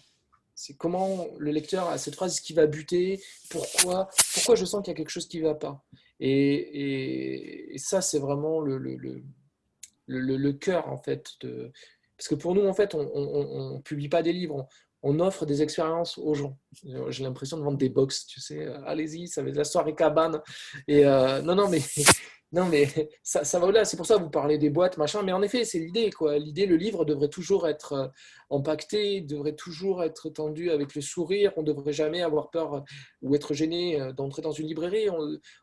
C'est 0.55 0.77
comment 0.77 1.27
le 1.39 1.51
lecteur 1.51 1.89
a 1.89 1.97
cette 1.97 2.15
phrase 2.15 2.41
qui 2.41 2.53
va 2.53 2.67
buter? 2.67 3.23
Pourquoi? 3.49 4.11
Pourquoi 4.35 4.55
je 4.55 4.67
sens 4.67 4.83
qu'il 4.83 4.93
y 4.93 4.95
a 4.95 4.97
quelque 4.99 5.09
chose 5.09 5.27
qui 5.27 5.39
ne 5.39 5.45
va 5.45 5.55
pas? 5.55 5.83
Et, 6.21 7.75
ça, 7.79 8.03
c'est 8.03 8.19
vraiment 8.19 8.61
le, 8.61 10.53
cœur, 10.53 10.87
en 10.89 10.99
fait. 10.99 11.31
De... 11.41 11.73
Parce 12.19 12.29
que 12.29 12.35
pour 12.35 12.55
nous, 12.55 12.67
en 12.67 12.75
fait, 12.75 12.95
on 12.95 13.77
ne 13.77 13.81
publie 13.81 14.11
pas 14.11 14.23
des 14.23 14.35
livres, 14.35 14.69
on, 15.03 15.21
offre 15.21 15.47
des 15.47 15.63
expériences 15.63 16.19
aux 16.19 16.35
gens. 16.35 16.59
J'ai 17.09 17.25
l'impression 17.25 17.57
de 17.57 17.63
vendre 17.63 17.79
des 17.79 17.89
box, 17.89 18.27
tu 18.27 18.43
sais, 18.43 18.67
allez-y, 18.85 19.27
ça 19.27 19.43
va 19.43 19.49
être 19.49 19.57
la 19.57 19.65
soirée 19.65 19.95
cabane. 19.95 20.43
Et 20.87 21.07
euh, 21.07 21.41
non, 21.41 21.55
non, 21.55 21.71
mais 21.71 21.81
non, 22.53 22.67
mais 22.67 22.87
ça, 23.23 23.59
va 23.59 23.67
au-delà. 23.67 23.85
C'est 23.85 23.97
pour 23.99 24.07
ça 24.07 24.17
que 24.17 24.23
vous 24.23 24.31
parlez 24.31 24.57
des 24.57 24.71
boîtes, 24.71 24.97
machin. 24.97 25.23
Mais 25.23 25.33
en 25.33 25.43
effet, 25.43 25.65
c'est 25.65 25.79
l'idée. 25.79 26.11
quoi. 26.11 26.39
L'idée, 26.39 26.65
le 26.65 26.77
livre 26.77 27.05
devrait 27.05 27.29
toujours 27.29 27.69
être 27.69 27.93
euh, 27.93 28.09
empaqueté, 28.49 29.21
devrait 29.21 29.55
toujours 29.55 30.03
être 30.03 30.31
tendu 30.31 30.71
avec 30.71 30.95
le 30.95 31.03
sourire. 31.03 31.53
On 31.57 31.63
ne 31.63 31.67
devrait 31.67 31.93
jamais 31.93 32.23
avoir 32.23 32.51
peur 32.51 32.75
euh, 32.75 32.81
ou 33.21 33.35
être 33.35 33.53
gêné 33.53 34.01
euh, 34.01 34.13
d'entrer 34.13 34.41
dans 34.41 34.53
une 34.53 34.67
librairie. 34.67 35.09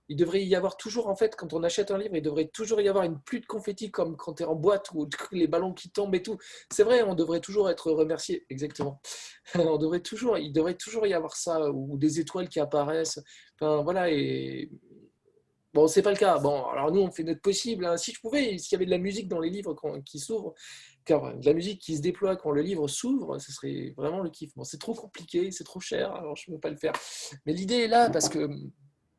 il 0.09 0.15
devrait 0.15 0.43
y 0.45 0.55
avoir 0.55 0.77
toujours, 0.77 1.07
en 1.07 1.15
fait, 1.15 1.35
quand 1.35 1.53
on 1.53 1.63
achète 1.63 1.89
un 1.89 1.97
livre, 1.97 2.15
il 2.15 2.21
devrait 2.21 2.49
toujours 2.49 2.79
y 2.81 2.87
avoir 2.87 3.03
une 3.03 3.19
pluie 3.19 3.41
de 3.41 3.47
confettis 3.47 3.89
comme 3.89 4.15
quand 4.15 4.35
tu 4.35 4.43
es 4.43 4.45
en 4.45 4.55
boîte 4.55 4.91
ou 4.93 5.09
les 5.31 5.47
ballons 5.47 5.73
qui 5.73 5.89
tombent 5.89 6.15
et 6.15 6.21
tout. 6.21 6.37
C'est 6.71 6.83
vrai, 6.83 7.01
on 7.01 7.15
devrait 7.15 7.41
toujours 7.41 7.69
être 7.69 7.91
remercié. 7.91 8.45
Exactement. 8.51 9.01
on 9.55 9.77
devrait 9.77 10.01
toujours, 10.01 10.37
il 10.37 10.53
devrait 10.53 10.75
toujours 10.75 11.07
y 11.07 11.15
avoir 11.15 11.35
ça 11.35 11.71
ou 11.71 11.97
des 11.97 12.19
étoiles 12.19 12.49
qui 12.49 12.59
apparaissent. 12.59 13.19
Enfin, 13.59 13.81
voilà. 13.83 14.11
Et 14.11 14.69
Bon, 15.75 15.87
c'est 15.87 16.01
pas 16.01 16.11
le 16.11 16.17
cas. 16.17 16.39
Bon, 16.39 16.67
alors 16.67 16.89
nous, 16.89 17.01
on 17.01 17.11
fait 17.11 17.23
notre 17.23 17.41
possible. 17.41 17.85
Hein. 17.85 17.97
Si 17.97 18.13
je 18.13 18.21
pouvais, 18.21 18.57
s'il 18.57 18.71
y 18.71 18.75
avait 18.75 18.85
de 18.85 18.91
la 18.91 18.97
musique 18.97 19.27
dans 19.27 19.41
les 19.41 19.49
livres 19.49 19.75
qui 20.05 20.19
s'ouvrent, 20.19 20.53
de 21.09 21.45
la 21.45 21.53
musique 21.53 21.81
qui 21.81 21.97
se 21.97 22.01
déploie 22.01 22.37
quand 22.37 22.51
le 22.51 22.61
livre 22.61 22.87
s'ouvre, 22.87 23.39
ce 23.39 23.51
serait 23.51 23.93
vraiment 23.97 24.21
le 24.21 24.29
kiff. 24.29 24.55
Bon, 24.55 24.63
c'est 24.63 24.77
trop 24.77 24.93
compliqué, 24.93 25.51
c'est 25.51 25.65
trop 25.65 25.81
cher, 25.81 26.13
alors 26.13 26.37
je 26.37 26.49
ne 26.49 26.55
peux 26.55 26.61
pas 26.61 26.69
le 26.69 26.77
faire. 26.77 26.93
Mais 27.45 27.51
l'idée 27.51 27.79
est 27.79 27.87
là 27.89 28.09
parce 28.09 28.29
que 28.29 28.39
hum, 28.39 28.71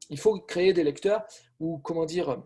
il 0.09 0.19
faut 0.19 0.41
créer 0.41 0.73
des 0.73 0.83
lecteurs 0.83 1.27
ou, 1.61 1.77
comment 1.77 2.07
dire, 2.07 2.43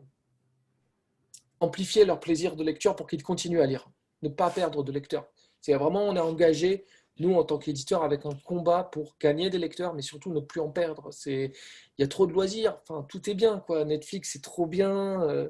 amplifier 1.61 2.05
leur 2.05 2.19
plaisir 2.19 2.57
de 2.57 2.65
lecture 2.65 2.97
pour 2.97 3.07
qu'ils 3.07 3.23
continuent 3.23 3.61
à 3.61 3.67
lire, 3.67 3.89
ne 4.23 4.29
pas 4.29 4.51
perdre 4.51 4.83
de 4.83 4.91
lecteurs. 4.91 5.29
C'est 5.61 5.75
vraiment, 5.75 6.03
on 6.09 6.17
est 6.17 6.21
engagé 6.21 6.85
nous, 7.21 7.35
en 7.35 7.45
tant 7.45 7.59
qu'éditeur, 7.59 8.03
avec 8.03 8.27
un 8.27 8.35
combat 8.45 8.85
pour 8.85 9.17
gagner 9.21 9.51
des 9.51 9.59
lecteurs, 9.59 9.95
mais 9.95 10.03
surtout 10.03 10.33
ne 10.33 10.41
plus 10.41 10.61
en 10.61 10.71
perdre. 10.71 11.11
Il 11.27 11.53
y 11.99 12.03
a 12.03 12.09
trop 12.09 12.27
de 12.27 12.33
loisirs, 12.33 12.79
enfin, 12.83 13.07
tout 13.09 13.29
est 13.31 13.35
bien. 13.35 13.61
Quoi. 13.61 13.85
Netflix, 13.85 14.31
c'est 14.33 14.43
trop 14.43 14.67
bien. 14.67 15.23
Euh, 15.23 15.49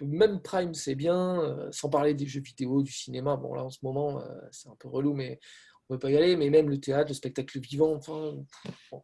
même 0.00 0.40
Prime, 0.40 0.72
c'est 0.74 0.94
bien. 0.94 1.42
Euh, 1.42 1.68
sans 1.72 1.90
parler 1.90 2.14
des 2.14 2.26
jeux 2.26 2.40
vidéo, 2.40 2.82
du 2.82 2.92
cinéma. 2.92 3.36
Bon, 3.36 3.54
là, 3.54 3.64
en 3.64 3.70
ce 3.70 3.78
moment, 3.82 4.22
c'est 4.50 4.68
un 4.68 4.76
peu 4.78 4.88
relou, 4.88 5.12
mais 5.12 5.38
on 5.88 5.94
ne 5.94 5.98
peut 5.98 6.06
pas 6.06 6.10
y 6.10 6.16
aller. 6.16 6.36
Mais 6.36 6.48
même 6.48 6.70
le 6.70 6.80
théâtre, 6.80 7.08
le 7.08 7.14
spectacle 7.14 7.60
vivant. 7.60 7.92
Enfin, 7.94 8.34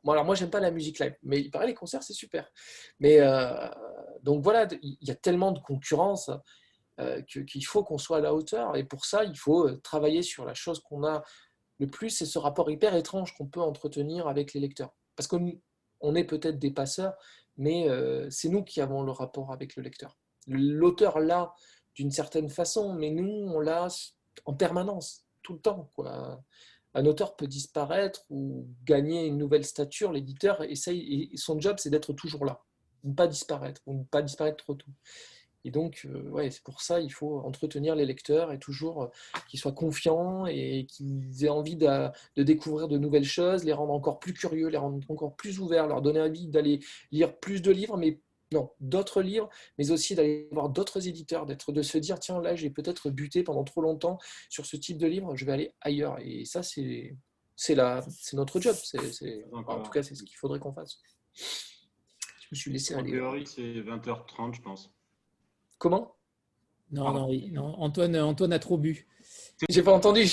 bon, 0.04 0.12
alors, 0.12 0.24
moi, 0.24 0.34
j'aime 0.34 0.50
pas 0.50 0.60
la 0.60 0.70
musique 0.70 0.98
live, 1.00 1.14
mais 1.22 1.40
il 1.40 1.50
paraît 1.50 1.66
les 1.66 1.74
concerts, 1.74 2.02
c'est 2.02 2.14
super. 2.14 2.50
Mais 3.00 3.18
donc 4.22 4.42
voilà, 4.42 4.66
il 4.82 4.96
y 5.02 5.10
a 5.10 5.16
tellement 5.16 5.52
de 5.52 5.60
concurrence. 5.60 6.30
Euh, 6.98 7.20
qu'il 7.20 7.66
faut 7.66 7.84
qu'on 7.84 7.98
soit 7.98 8.16
à 8.16 8.20
la 8.20 8.32
hauteur. 8.32 8.74
Et 8.74 8.82
pour 8.82 9.04
ça, 9.04 9.22
il 9.24 9.36
faut 9.36 9.68
euh, 9.68 9.78
travailler 9.82 10.22
sur 10.22 10.46
la 10.46 10.54
chose 10.54 10.80
qu'on 10.80 11.04
a 11.04 11.22
le 11.78 11.86
plus, 11.86 12.10
c'est 12.10 12.26
ce 12.26 12.38
rapport 12.38 12.70
hyper 12.70 12.94
étrange 12.94 13.34
qu'on 13.36 13.46
peut 13.46 13.60
entretenir 13.60 14.28
avec 14.28 14.54
les 14.54 14.60
lecteurs. 14.60 14.94
Parce 15.14 15.26
qu'on 15.26 16.14
est 16.14 16.24
peut-être 16.24 16.58
des 16.58 16.70
passeurs, 16.70 17.14
mais 17.56 17.88
euh, 17.88 18.28
c'est 18.30 18.48
nous 18.48 18.62
qui 18.62 18.80
avons 18.80 19.02
le 19.02 19.12
rapport 19.12 19.52
avec 19.52 19.76
le 19.76 19.82
lecteur. 19.82 20.18
L'auteur 20.46 21.18
l'a 21.20 21.54
d'une 21.94 22.10
certaine 22.10 22.48
façon, 22.48 22.94
mais 22.94 23.10
nous, 23.10 23.30
on 23.30 23.60
l'a 23.60 23.88
en 24.44 24.54
permanence, 24.54 25.26
tout 25.42 25.54
le 25.54 25.60
temps. 25.60 25.90
Un 26.94 27.06
auteur 27.06 27.36
peut 27.36 27.46
disparaître 27.46 28.24
ou 28.30 28.68
gagner 28.84 29.26
une 29.26 29.38
nouvelle 29.38 29.64
stature, 29.64 30.12
l'éditeur 30.12 30.62
essaye, 30.62 31.30
et 31.32 31.36
son 31.36 31.58
job, 31.60 31.76
c'est 31.78 31.90
d'être 31.90 32.12
toujours 32.12 32.44
là, 32.44 32.62
ne 33.04 33.14
pas 33.14 33.26
disparaître, 33.26 33.80
ou 33.86 33.94
ne 33.94 34.04
pas 34.04 34.22
disparaître 34.22 34.58
trop 34.58 34.74
tôt. 34.74 34.90
Et 35.66 35.72
donc, 35.72 36.06
euh, 36.06 36.30
ouais, 36.30 36.48
c'est 36.52 36.62
pour 36.62 36.80
ça 36.80 37.00
il 37.00 37.12
faut 37.12 37.40
entretenir 37.40 37.96
les 37.96 38.06
lecteurs 38.06 38.52
et 38.52 38.58
toujours 38.60 39.02
euh, 39.02 39.06
qu'ils 39.48 39.58
soient 39.58 39.72
confiants 39.72 40.46
et 40.46 40.86
qu'ils 40.86 41.44
aient 41.44 41.48
envie 41.48 41.74
de, 41.74 42.08
découvrir 42.36 42.86
de 42.86 42.98
nouvelles 42.98 43.24
choses, 43.24 43.64
les 43.64 43.72
rendre 43.72 43.92
encore 43.92 44.20
plus 44.20 44.32
curieux, 44.32 44.68
les 44.68 44.78
rendre 44.78 45.00
encore 45.10 45.34
plus 45.34 45.58
ouverts, 45.58 45.88
leur 45.88 46.02
donner 46.02 46.20
envie 46.20 46.46
d'aller 46.46 46.78
lire 47.10 47.36
plus 47.36 47.62
de 47.62 47.72
livres, 47.72 47.96
mais 47.96 48.20
non, 48.52 48.70
d'autres 48.78 49.22
livres, 49.22 49.48
mais 49.76 49.90
aussi 49.90 50.14
d'aller 50.14 50.48
voir 50.52 50.68
d'autres 50.68 51.08
éditeurs, 51.08 51.46
d'être, 51.46 51.72
de 51.72 51.82
se 51.82 51.98
dire 51.98 52.20
tiens 52.20 52.40
là 52.40 52.54
j'ai 52.54 52.70
peut-être 52.70 53.10
buté 53.10 53.42
pendant 53.42 53.64
trop 53.64 53.82
longtemps 53.82 54.18
sur 54.48 54.66
ce 54.66 54.76
type 54.76 54.98
de 54.98 55.08
livre, 55.08 55.34
je 55.34 55.44
vais 55.44 55.52
aller 55.52 55.74
ailleurs. 55.80 56.18
Et 56.20 56.44
ça 56.44 56.62
c'est 56.62 57.16
c'est 57.56 57.76
c'est 58.10 58.36
notre 58.36 58.60
job. 58.60 58.76
C'est, 58.84 59.44
en 59.52 59.82
tout 59.82 59.90
cas 59.90 60.04
c'est 60.04 60.14
ce 60.14 60.22
qu'il 60.22 60.36
faudrait 60.36 60.60
qu'on 60.60 60.72
fasse. 60.72 61.00
Je 61.34 62.46
me 62.52 62.56
suis 62.56 62.70
laissé 62.70 62.94
aller. 62.94 63.10
En 63.10 63.14
théorie 63.14 63.46
c'est 63.48 63.80
20h30 63.80 64.54
je 64.54 64.62
pense. 64.62 64.95
Comment? 65.78 66.14
Non, 66.90 67.12
non, 67.12 67.28
oui. 67.28 67.50
non, 67.52 67.74
Antoine, 67.80 68.16
Antoine 68.16 68.52
a 68.52 68.58
trop 68.58 68.78
bu. 68.78 69.06
J'ai 69.68 69.82
pas 69.82 69.92
entendu. 69.92 70.26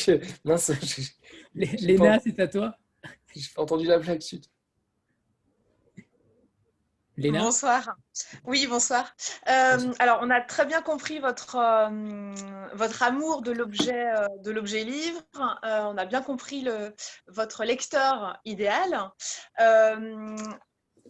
Mince. 0.43 0.71
Léna, 1.55 2.19
c'est 2.19 2.39
à 2.39 2.47
toi 2.47 2.75
J'ai 3.35 3.49
pas 3.55 3.61
entendu 3.63 3.85
la 3.85 3.99
blague 3.99 4.21
suite. 4.21 4.49
Léna 7.15 7.41
bonsoir. 7.41 7.95
Oui, 8.45 8.65
bonsoir. 8.67 9.15
Euh, 9.47 9.93
alors, 9.99 10.19
on 10.21 10.31
a 10.31 10.41
très 10.41 10.65
bien 10.65 10.81
compris 10.81 11.19
votre, 11.19 11.57
euh, 11.57 12.33
votre 12.73 13.03
amour 13.03 13.43
de 13.43 13.51
l'objet 13.51 14.11
euh, 14.15 14.27
de 14.39 14.49
l'objet 14.49 14.83
livre. 14.83 15.21
on 15.63 15.97
a 15.97 16.05
bien 16.05 16.23
compris 16.23 16.61
le, 16.61 16.93
votre 17.27 17.65
lecteur 17.65 18.39
idéal. 18.45 19.11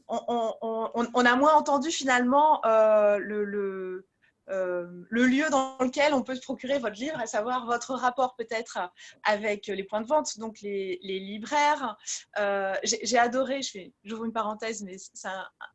On, 0.10 1.26
a 1.26 1.36
moins 1.38 1.54
entendu 1.54 1.90
finalement 1.90 2.62
le 2.66 4.06
euh, 4.50 4.86
le 5.10 5.26
lieu 5.26 5.50
dans 5.50 5.78
lequel 5.80 6.14
on 6.14 6.24
peut 6.24 6.36
se 6.36 6.42
procurer 6.42 6.80
votre 6.80 6.96
livre, 6.96 7.20
à 7.20 7.28
savoir 7.28 7.66
votre 7.66 7.94
rapport 7.94 8.36
peut-être 8.36 8.80
avec 9.24 9.68
les 9.68 9.84
points 9.84 10.02
de 10.02 10.08
vente, 10.08 10.38
donc 10.40 10.62
les, 10.62 10.98
libraires. 11.02 11.98
Euh, 12.40 12.74
j'ai 12.84 13.18
adoré, 13.18 13.62
j'ouvre 14.04 14.26
une 14.26 14.34
parenthèse, 14.34 14.84
mais 14.84 14.98
c'est 14.98 15.28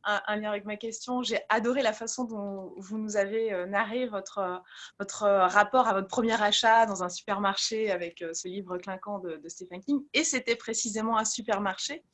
un, 0.04 0.36
lien 0.36 0.50
avec 0.50 0.64
ma 0.64 0.76
question, 0.76 1.22
j'ai 1.22 1.40
adoré 1.48 1.82
la 1.82 1.92
façon 1.92 2.24
dont 2.24 2.74
vous 2.76 2.98
nous 2.98 3.16
avez 3.16 3.52
euh, 3.52 3.66
narré 3.66 4.06
votre, 4.06 4.62
rapport 4.98 5.88
à 5.88 5.94
votre 5.94 6.08
premier 6.08 6.40
achat 6.40 6.86
dans 6.86 7.02
un 7.02 7.08
supermarché 7.08 7.90
avec 7.90 8.24
ce 8.32 8.48
livre 8.48 8.78
clinquant 8.78 9.18
de 9.18 9.40
Stephen 9.48 9.80
King. 9.80 10.04
Et 10.12 10.24
c'était 10.24 10.56
précisément 10.56 11.16
un 11.16 11.24
supermarché. 11.24 12.04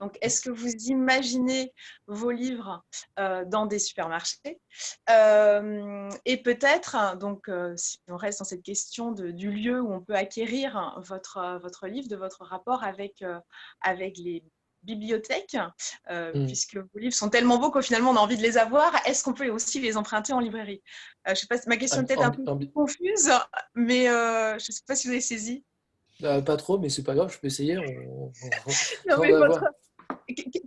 Donc, 0.00 0.16
est-ce 0.20 0.40
que 0.40 0.50
vous 0.50 0.68
imaginez 0.68 1.72
vos 2.06 2.30
livres 2.30 2.84
euh, 3.18 3.44
dans 3.44 3.66
des 3.66 3.78
supermarchés? 3.78 4.60
Euh, 5.10 6.10
Et 6.24 6.42
peut-être, 6.42 7.16
donc, 7.16 7.48
euh, 7.48 7.74
si 7.76 7.98
on 8.08 8.16
reste 8.16 8.40
dans 8.40 8.44
cette 8.44 8.62
question 8.62 9.12
du 9.12 9.50
lieu 9.50 9.80
où 9.80 9.92
on 9.92 10.00
peut 10.00 10.14
acquérir 10.14 11.00
votre, 11.04 11.58
votre 11.60 11.86
livre, 11.86 12.08
de 12.08 12.16
votre 12.16 12.44
rapport 12.44 12.84
avec, 12.84 13.24
avec 13.80 14.16
les 14.18 14.44
bibliothèques, 14.82 15.56
mmh. 16.08 16.46
puisque 16.46 16.76
vos 16.76 16.98
livres 16.98 17.14
sont 17.14 17.30
tellement 17.30 17.58
beaux 17.58 17.70
qu'au 17.70 17.82
finalement 17.82 18.12
on 18.12 18.16
a 18.16 18.20
envie 18.20 18.36
de 18.36 18.42
les 18.42 18.56
avoir. 18.58 18.94
Est-ce 19.06 19.24
qu'on 19.24 19.34
peut 19.34 19.48
aussi 19.48 19.80
les 19.80 19.96
emprunter 19.96 20.32
en 20.32 20.40
librairie? 20.40 20.82
Je 21.26 21.34
sais 21.34 21.46
pas, 21.46 21.56
ma 21.66 21.76
question 21.76 22.02
est 22.02 22.06
peut-être 22.06 22.22
un 22.22 22.30
peu 22.30 22.66
confuse, 22.74 23.30
mais 23.74 24.06
je 24.06 24.54
ne 24.54 24.58
sais 24.58 24.82
pas 24.86 24.94
si 24.94 25.08
vous 25.08 25.12
avez 25.12 25.20
saisi. 25.20 25.64
Bah, 26.20 26.42
pas 26.42 26.56
trop, 26.56 26.78
mais 26.78 26.88
c'est 26.88 27.04
pas 27.04 27.14
grave, 27.14 27.32
je 27.32 27.38
peux 27.38 27.46
essayer. 27.46 27.76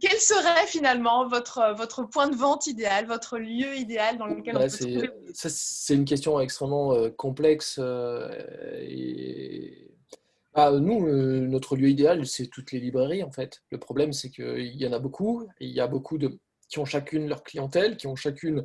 Quel 0.01 0.17
serait 0.17 0.65
finalement 0.67 1.27
votre, 1.27 1.75
votre 1.75 2.03
point 2.03 2.29
de 2.29 2.35
vente 2.35 2.67
idéal, 2.67 3.05
votre 3.05 3.37
lieu 3.37 3.75
idéal 3.75 4.17
dans 4.17 4.25
lequel 4.25 4.57
on 4.57 4.59
peut 4.59 4.69
trouver... 4.69 5.09
C'est 5.33 5.93
une 5.93 6.05
question 6.05 6.39
extrêmement 6.39 6.93
euh, 6.93 7.09
complexe. 7.09 7.77
Euh, 7.79 8.29
et... 8.81 9.91
Ah, 10.53 10.71
nous, 10.71 11.07
euh, 11.07 11.47
notre 11.47 11.75
lieu 11.75 11.89
idéal, 11.89 12.25
c'est 12.25 12.47
toutes 12.47 12.71
les 12.71 12.79
librairies 12.79 13.23
en 13.23 13.31
fait. 13.31 13.61
Le 13.71 13.77
problème, 13.77 14.13
c'est 14.13 14.29
qu'il 14.29 14.75
y 14.75 14.87
en 14.87 14.93
a 14.93 14.99
beaucoup. 14.99 15.47
Il 15.59 15.69
y 15.69 15.79
a 15.79 15.87
beaucoup 15.87 16.17
de 16.17 16.39
qui 16.67 16.79
ont 16.79 16.85
chacune 16.85 17.27
leur 17.27 17.43
clientèle, 17.43 17.97
qui 17.97 18.07
ont 18.07 18.15
chacune 18.15 18.63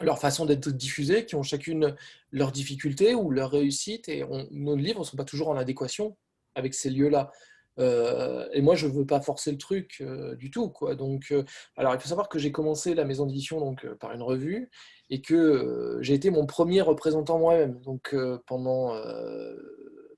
leur 0.00 0.18
façon 0.18 0.46
d'être 0.46 0.70
diffusés, 0.70 1.26
qui 1.26 1.34
ont 1.34 1.42
chacune 1.42 1.94
leurs 2.30 2.52
difficultés 2.52 3.14
ou 3.14 3.30
leurs 3.30 3.50
réussites, 3.50 4.08
et 4.08 4.24
nos 4.50 4.76
livres 4.76 5.00
ne 5.00 5.04
sont 5.04 5.16
pas 5.16 5.24
toujours 5.24 5.48
en 5.48 5.56
adéquation 5.56 6.16
avec 6.54 6.74
ces 6.74 6.90
lieux-là. 6.90 7.30
Euh, 7.78 8.48
et 8.52 8.60
moi, 8.60 8.74
je 8.74 8.86
ne 8.86 8.92
veux 8.92 9.06
pas 9.06 9.20
forcer 9.20 9.52
le 9.52 9.58
truc 9.58 9.98
euh, 10.00 10.34
du 10.34 10.50
tout. 10.50 10.72
Donc, 10.96 11.28
euh, 11.30 11.44
alors, 11.76 11.94
il 11.94 12.00
faut 12.00 12.08
savoir 12.08 12.28
que 12.28 12.38
j'ai 12.38 12.52
commencé 12.52 12.94
la 12.94 13.04
maison 13.04 13.26
d'édition 13.26 13.60
donc, 13.60 13.86
par 13.94 14.12
une 14.12 14.22
revue 14.22 14.70
et 15.10 15.20
que 15.22 15.98
j'ai 16.00 16.14
été 16.14 16.30
mon 16.30 16.46
premier 16.46 16.80
représentant 16.80 17.38
moi-même. 17.38 17.80
Donc, 17.80 18.14
pendant 18.46 18.94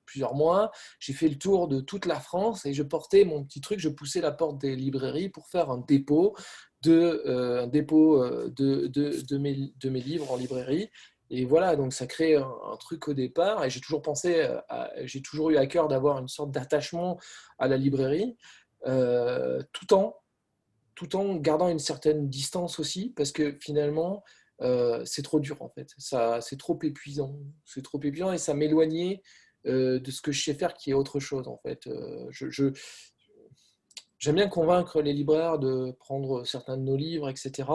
plusieurs 0.05 0.35
mois, 0.35 0.71
j'ai 0.99 1.13
fait 1.13 1.29
le 1.29 1.37
tour 1.37 1.69
de 1.69 1.79
toute 1.79 2.05
la 2.05 2.19
France 2.19 2.65
et 2.65 2.73
je 2.73 2.83
portais 2.83 3.23
mon 3.23 3.45
petit 3.45 3.61
truc, 3.61 3.79
je 3.79 3.87
poussais 3.87 4.19
la 4.19 4.33
porte 4.33 4.57
des 4.59 4.75
librairies 4.75 5.29
pour 5.29 5.47
faire 5.47 5.69
un 5.69 5.77
dépôt 5.77 6.35
de, 6.83 7.59
un 7.63 7.67
dépôt 7.67 8.23
de, 8.49 8.87
de, 8.87 9.21
de, 9.27 9.37
mes, 9.37 9.73
de 9.79 9.89
mes 9.89 10.01
livres 10.01 10.31
en 10.31 10.37
librairie. 10.37 10.89
Et 11.29 11.45
voilà, 11.45 11.77
donc 11.77 11.93
ça 11.93 12.07
crée 12.07 12.35
un, 12.35 12.77
truc 12.79 13.07
au 13.07 13.13
départ. 13.13 13.63
Et 13.63 13.69
j'ai 13.69 13.79
toujours 13.79 14.01
pensé, 14.01 14.47
j'ai 15.03 15.21
toujours 15.21 15.49
eu 15.49 15.57
à 15.57 15.65
cœur 15.65 15.87
d'avoir 15.87 16.19
une 16.19 16.27
sorte 16.27 16.51
d'attachement 16.51 17.19
à 17.57 17.67
la 17.67 17.77
librairie, 17.77 18.35
euh, 18.87 19.61
tout 19.73 19.93
en 19.93 20.17
tout 20.93 21.15
en 21.15 21.35
gardant 21.37 21.69
une 21.69 21.79
certaine 21.79 22.29
distance 22.29 22.79
aussi, 22.79 23.11
parce 23.15 23.31
que 23.31 23.57
finalement, 23.59 24.23
euh, 24.61 25.03
c'est 25.03 25.23
trop 25.23 25.39
dur 25.39 25.59
en 25.61 25.69
fait. 25.69 25.89
Ça, 25.97 26.41
c'est 26.41 26.59
trop 26.59 26.77
épuisant. 26.83 27.39
C'est 27.65 27.81
trop 27.81 27.99
épuisant 28.03 28.31
et 28.31 28.37
ça 28.37 28.53
m'éloignait 28.53 29.23
euh, 29.65 29.99
de 29.99 30.11
ce 30.11 30.21
que 30.21 30.31
je 30.31 30.43
sais 30.43 30.53
faire, 30.53 30.75
qui 30.75 30.91
est 30.91 30.93
autre 30.93 31.19
chose 31.19 31.47
en 31.47 31.57
fait. 31.57 31.89
je, 32.29 32.73
j'aime 34.21 34.35
bien 34.35 34.47
convaincre 34.47 35.01
les 35.01 35.11
libraires 35.11 35.59
de 35.59 35.91
prendre 35.99 36.45
certains 36.45 36.77
de 36.77 36.83
nos 36.83 36.95
livres, 36.95 37.29
etc 37.29 37.65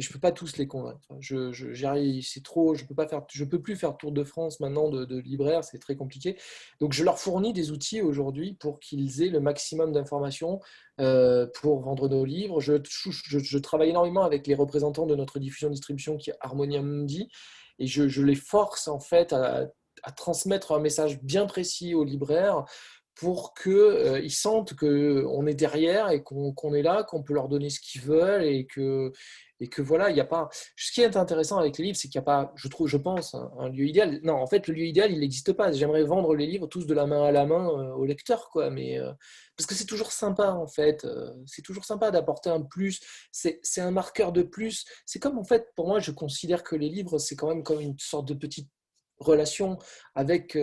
je 0.00 0.08
ne 0.08 0.12
peux 0.12 0.18
pas 0.18 0.32
tous 0.32 0.56
les 0.56 0.66
convaincre. 0.66 1.06
Je, 1.20 1.52
c'est 2.22 2.42
trop, 2.42 2.74
je 2.74 2.84
peux 2.84 2.94
pas 2.94 3.06
faire, 3.06 3.22
je 3.30 3.44
peux 3.44 3.60
plus 3.60 3.76
faire 3.76 3.96
tour 3.96 4.12
de 4.12 4.24
France 4.24 4.60
maintenant 4.60 4.88
de, 4.88 5.18
libraires, 5.18 5.62
c'est 5.62 5.78
très 5.78 5.96
compliqué. 5.96 6.38
Donc 6.80 6.92
je 6.92 7.04
leur 7.04 7.18
fournis 7.18 7.52
des 7.52 7.70
outils 7.70 8.00
aujourd'hui 8.00 8.54
pour 8.54 8.80
qu'ils 8.80 9.22
aient 9.22 9.28
le 9.28 9.40
maximum 9.40 9.92
d'informations 9.92 10.60
euh, 11.00 11.46
pour 11.60 11.80
vendre 11.80 12.08
nos 12.08 12.24
livres. 12.24 12.60
Je, 12.60 12.74
je, 12.82 13.58
travaille 13.58 13.90
énormément 13.90 14.22
avec 14.22 14.46
les 14.46 14.54
représentants 14.54 15.06
de 15.06 15.14
notre 15.14 15.38
diffusion-distribution 15.38 16.16
qui 16.16 16.30
est 16.30 16.36
Harmonia 16.40 16.82
Mundi 16.82 17.28
et 17.78 17.86
je, 17.86 18.22
les 18.22 18.34
force 18.34 18.88
en 18.88 19.00
fait 19.00 19.32
à, 19.32 19.68
transmettre 20.16 20.72
un 20.72 20.80
message 20.80 21.20
bien 21.22 21.44
précis 21.44 21.94
aux 21.94 22.04
libraires 22.04 22.64
pour 23.20 23.52
qu'ils 23.52 23.70
euh, 23.72 24.28
sentent 24.30 24.74
qu'on 24.74 25.46
est 25.46 25.54
derrière 25.54 26.08
et 26.08 26.22
qu'on 26.22 26.74
est 26.74 26.82
là, 26.82 27.04
qu'on 27.04 27.22
peut 27.22 27.34
leur 27.34 27.48
donner 27.48 27.68
ce 27.68 27.78
qu'ils 27.78 28.00
veulent 28.00 28.44
et 28.44 28.66
que, 28.66 29.12
et 29.60 29.68
que 29.68 29.82
voilà, 29.82 30.08
il 30.08 30.14
n'y 30.14 30.20
a 30.20 30.24
pas. 30.24 30.48
Ce 30.74 30.90
qui 30.90 31.02
est 31.02 31.16
intéressant 31.16 31.58
avec 31.58 31.76
les 31.76 31.84
livres, 31.84 31.98
c'est 31.98 32.08
qu'il 32.08 32.18
n'y 32.18 32.24
a 32.24 32.24
pas, 32.24 32.52
je 32.56 32.66
trouve, 32.68 32.88
je 32.88 32.96
pense, 32.96 33.34
un, 33.34 33.68
lieu 33.68 33.84
idéal. 33.84 34.18
Non, 34.22 34.36
en 34.36 34.46
fait, 34.46 34.66
le 34.68 34.74
lieu 34.74 34.84
idéal, 34.84 35.12
il 35.12 35.20
n'existe 35.20 35.52
pas. 35.52 35.70
J'aimerais 35.70 36.02
vendre 36.04 36.34
les 36.34 36.46
livres 36.46 36.66
tous 36.66 36.86
de 36.86 36.94
la 36.94 37.06
main 37.06 37.24
à 37.24 37.30
la 37.30 37.44
main 37.44 37.68
euh, 37.68 37.92
au 37.92 38.06
lecteur, 38.06 38.48
quoi. 38.48 38.70
Mais 38.70 38.98
euh, 38.98 39.12
parce 39.58 39.66
que 39.66 39.74
c'est 39.74 39.84
toujours 39.84 40.12
sympa, 40.12 40.52
en 40.52 40.66
fait. 40.66 41.04
Euh, 41.04 41.30
c'est 41.44 41.62
toujours 41.62 41.84
sympa 41.84 42.10
d'apporter 42.10 42.48
un 42.48 42.62
plus. 42.62 43.00
C'est 43.32 43.60
un 43.82 43.90
marqueur 43.90 44.32
de 44.32 44.42
plus. 44.42 44.86
C'est 45.04 45.18
comme, 45.18 45.38
en 45.38 45.44
fait, 45.44 45.68
pour 45.76 45.88
moi, 45.88 46.00
je 46.00 46.10
considère 46.10 46.62
que 46.64 46.74
les 46.74 46.88
livres, 46.88 47.18
c'est 47.18 47.36
quand 47.36 47.48
même 47.48 47.62
comme 47.62 47.80
une 47.80 47.98
sorte 47.98 48.28
de 48.28 48.34
petite 48.34 48.70
relation 49.18 49.78
avec 50.14 50.56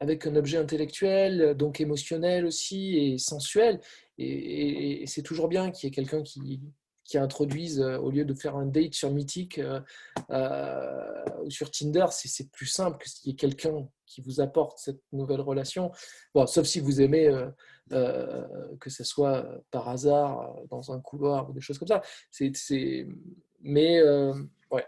avec 0.00 0.26
un 0.26 0.36
objet 0.36 0.58
intellectuel, 0.58 1.54
donc 1.54 1.80
émotionnel 1.80 2.46
aussi 2.46 2.96
et 2.96 3.18
sensuel. 3.18 3.80
Et, 4.18 5.04
c'est 5.06 5.22
toujours 5.22 5.48
bien 5.48 5.70
qu'il 5.70 5.88
y 5.88 5.92
ait 5.92 5.94
quelqu'un 5.94 6.22
qui, 6.22 6.60
qui 7.08 7.18
introduise, 7.18 7.80
euh, 7.80 7.98
au 7.98 8.10
lieu 8.10 8.24
de 8.24 8.34
faire 8.34 8.54
un 8.56 8.66
date 8.66 8.94
sur 8.94 9.10
Mythique 9.10 9.58
euh, 9.58 9.80
euh, 10.30 11.24
ou 11.44 11.50
sur 11.50 11.70
Tinder, 11.70 12.06
c'est 12.10 12.50
plus 12.50 12.66
simple 12.66 12.98
que 12.98 13.08
qu'il 13.08 13.30
y 13.30 13.32
ait 13.32 13.36
quelqu'un 13.36 13.88
qui 14.06 14.20
vous 14.20 14.40
apporte 14.40 14.78
cette 14.78 15.00
nouvelle 15.12 15.40
relation. 15.40 15.90
Bon, 16.34 16.46
sauf 16.46 16.66
si 16.66 16.80
vous 16.80 17.00
aimez 17.00 17.30
que 17.90 18.90
ce 18.90 19.04
soit 19.04 19.46
par 19.70 19.88
hasard 19.88 20.54
dans 20.70 20.92
un 20.92 21.00
couloir 21.00 21.48
ou 21.48 21.52
des 21.52 21.60
choses 21.60 21.78
comme 21.78 21.88
ça. 21.88 22.02
C'est, 22.30 23.06
mais 23.60 24.00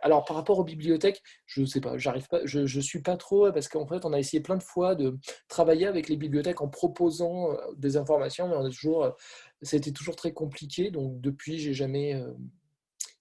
Alors 0.02 0.24
par 0.24 0.36
rapport 0.36 0.58
aux 0.58 0.64
bibliothèques, 0.64 1.22
je 1.46 1.62
ne 1.62 1.66
sais 1.66 1.80
pas, 1.80 1.96
j'arrive 1.96 2.28
pas, 2.28 2.40
je, 2.44 2.60
ne 2.60 2.80
suis 2.80 3.00
pas 3.00 3.16
trop 3.16 3.50
parce 3.50 3.68
qu'en 3.68 3.86
fait 3.86 4.04
on 4.04 4.12
a 4.12 4.18
essayé 4.18 4.42
plein 4.42 4.56
de 4.56 4.62
fois 4.62 4.94
de 4.94 5.18
travailler 5.48 5.86
avec 5.86 6.08
les 6.08 6.16
bibliothèques 6.16 6.60
en 6.60 6.68
proposant 6.68 7.52
euh, 7.52 7.56
des 7.76 7.96
informations, 7.96 8.48
mais 8.48 8.56
on 8.56 8.64
a 8.64 8.70
toujours, 8.70 9.14
c'était 9.62 9.92
toujours 9.92 10.16
très 10.16 10.32
compliqué. 10.32 10.90
Donc 10.90 11.20
depuis, 11.20 11.58
j'ai 11.58 11.72
jamais, 11.72 12.14
euh, 12.14 12.32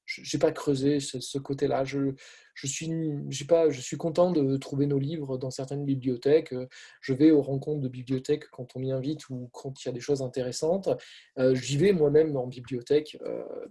j'ai 0.05 0.37
pas 0.37 0.51
creusé 0.51 0.99
ce, 0.99 1.37
côté-là. 1.37 1.85
Je, 1.85 2.13
je 2.55 2.67
suis, 2.67 2.91
j'ai 3.29 3.45
pas, 3.45 3.69
je 3.69 3.79
suis 3.79 3.97
content 3.97 4.31
de 4.31 4.57
trouver 4.57 4.85
nos 4.85 4.99
livres 4.99 5.37
dans 5.37 5.51
certaines 5.51 5.85
bibliothèques. 5.85 6.53
Je 6.99 7.13
vais 7.13 7.31
aux 7.31 7.41
rencontres 7.41 7.81
de 7.81 7.89
bibliothèques 7.89 8.49
quand 8.51 8.75
on 8.75 8.79
m'y 8.79 8.91
invite 8.91 9.29
ou 9.29 9.49
quand 9.53 9.81
il 9.83 9.87
y 9.87 9.89
a 9.89 9.93
des 9.93 10.01
choses 10.01 10.21
intéressantes. 10.21 10.89
Euh, 11.37 11.55
j'y 11.55 11.77
vais 11.77 11.93
moi-même 11.93 12.35
en 12.35 12.47
bibliothèque, 12.47 13.17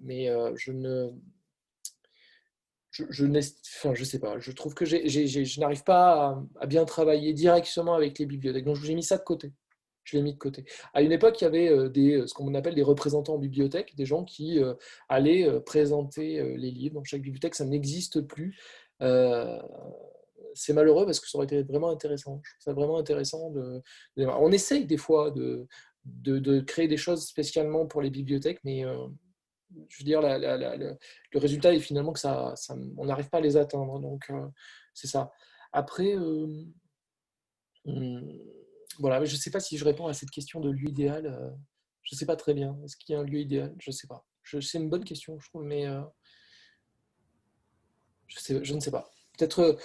mais 0.00 0.30
je 0.56 0.72
ne 0.72 1.10
je, 2.90 3.04
je, 3.10 4.04
sais 4.04 4.18
pas, 4.18 4.38
je 4.38 4.52
trouve 4.52 4.74
que 4.74 4.84
je 4.84 5.60
n'arrive 5.60 5.84
pas 5.84 6.42
à, 6.60 6.66
bien 6.66 6.84
travailler 6.84 7.32
directement 7.32 7.94
avec 7.94 8.18
les 8.18 8.26
bibliothèques. 8.26 8.64
Donc, 8.64 8.76
j'ai 8.76 8.94
mis 8.94 9.02
ça 9.02 9.18
de 9.18 9.22
côté. 9.22 9.52
Je 10.04 10.16
l'ai 10.16 10.22
mis 10.22 10.32
de 10.32 10.38
côté. 10.38 10.64
À 10.94 11.02
une 11.02 11.12
époque, 11.12 11.40
il 11.40 11.44
y 11.44 11.46
avait 11.46 11.68
euh, 11.68 11.90
euh, 11.94 12.26
ce 12.26 12.32
qu'on 12.32 12.54
appelle 12.54 12.74
des 12.74 12.82
représentants 12.82 13.34
en 13.34 13.38
bibliothèque, 13.38 13.94
des 13.94 14.06
gens 14.06 14.24
qui 14.24 14.58
euh, 14.58 14.72
allaient 15.10 15.60
présenter 15.66 16.42
les 16.56 16.70
livres 16.70 16.94
dans 16.94 17.04
chaque 17.04 17.20
bibliothèque. 17.20 17.54
Ça 17.54 17.66
n'existe 17.66 18.22
plus. 18.22 18.58
c'est 20.54 20.72
malheureux 20.72 21.04
parce 21.04 21.20
que 21.20 21.28
ça 21.28 21.36
aurait 21.36 21.44
été 21.46 21.62
vraiment 21.62 21.90
intéressant. 21.90 22.40
Je 22.42 22.52
trouve 22.52 22.62
ça 22.64 22.72
vraiment 22.72 22.96
intéressant. 22.96 23.52
On 24.16 24.50
essaye 24.50 24.86
des 24.86 24.96
fois 24.96 25.30
de, 25.30 25.66
créer 26.62 26.88
des 26.88 26.96
choses 26.96 27.26
spécialement 27.26 27.86
pour 27.86 28.00
les 28.00 28.10
bibliothèques, 28.10 28.60
mais 28.64 28.84
je 29.88 29.98
veux 29.98 30.04
dire, 30.04 30.20
le 30.22 31.38
résultat 31.38 31.74
est 31.74 31.80
finalement 31.80 32.12
que 32.12 32.20
ça, 32.20 32.54
on 32.96 33.04
n'arrive 33.04 33.28
pas 33.28 33.38
à 33.38 33.40
les 33.40 33.56
atteindre. 33.56 33.98
Donc, 34.00 34.30
euh, 34.30 34.46
c'est 34.94 35.06
ça. 35.06 35.32
Après, 35.72 36.16
euh, 36.16 36.64
hmm, 37.84 38.38
voilà, 38.98 39.24
je 39.24 39.34
ne 39.34 39.38
sais 39.38 39.50
pas 39.50 39.60
si 39.60 39.76
je 39.76 39.84
réponds 39.84 40.06
à 40.06 40.14
cette 40.14 40.30
question 40.30 40.60
de 40.60 40.70
lieu 40.70 40.88
idéal. 40.88 41.26
Euh, 41.26 41.50
je 42.02 42.14
ne 42.14 42.18
sais 42.18 42.26
pas 42.26 42.36
très 42.36 42.54
bien. 42.54 42.78
Est-ce 42.84 42.96
qu'il 42.96 43.12
y 43.12 43.16
a 43.16 43.20
un 43.20 43.24
lieu 43.24 43.40
idéal? 43.40 43.74
Je 43.78 43.90
ne 43.90 43.94
sais 43.94 44.06
pas. 44.06 44.24
C'est 44.44 44.78
une 44.78 44.88
bonne 44.88 45.04
question, 45.04 45.38
je 45.38 45.48
trouve, 45.50 45.64
mais 45.64 45.84
je, 48.28 48.38
sais, 48.38 48.64
je 48.64 48.74
ne 48.74 48.80
sais 48.80 48.90
pas. 48.90 49.10
Peut-être, 49.36 49.78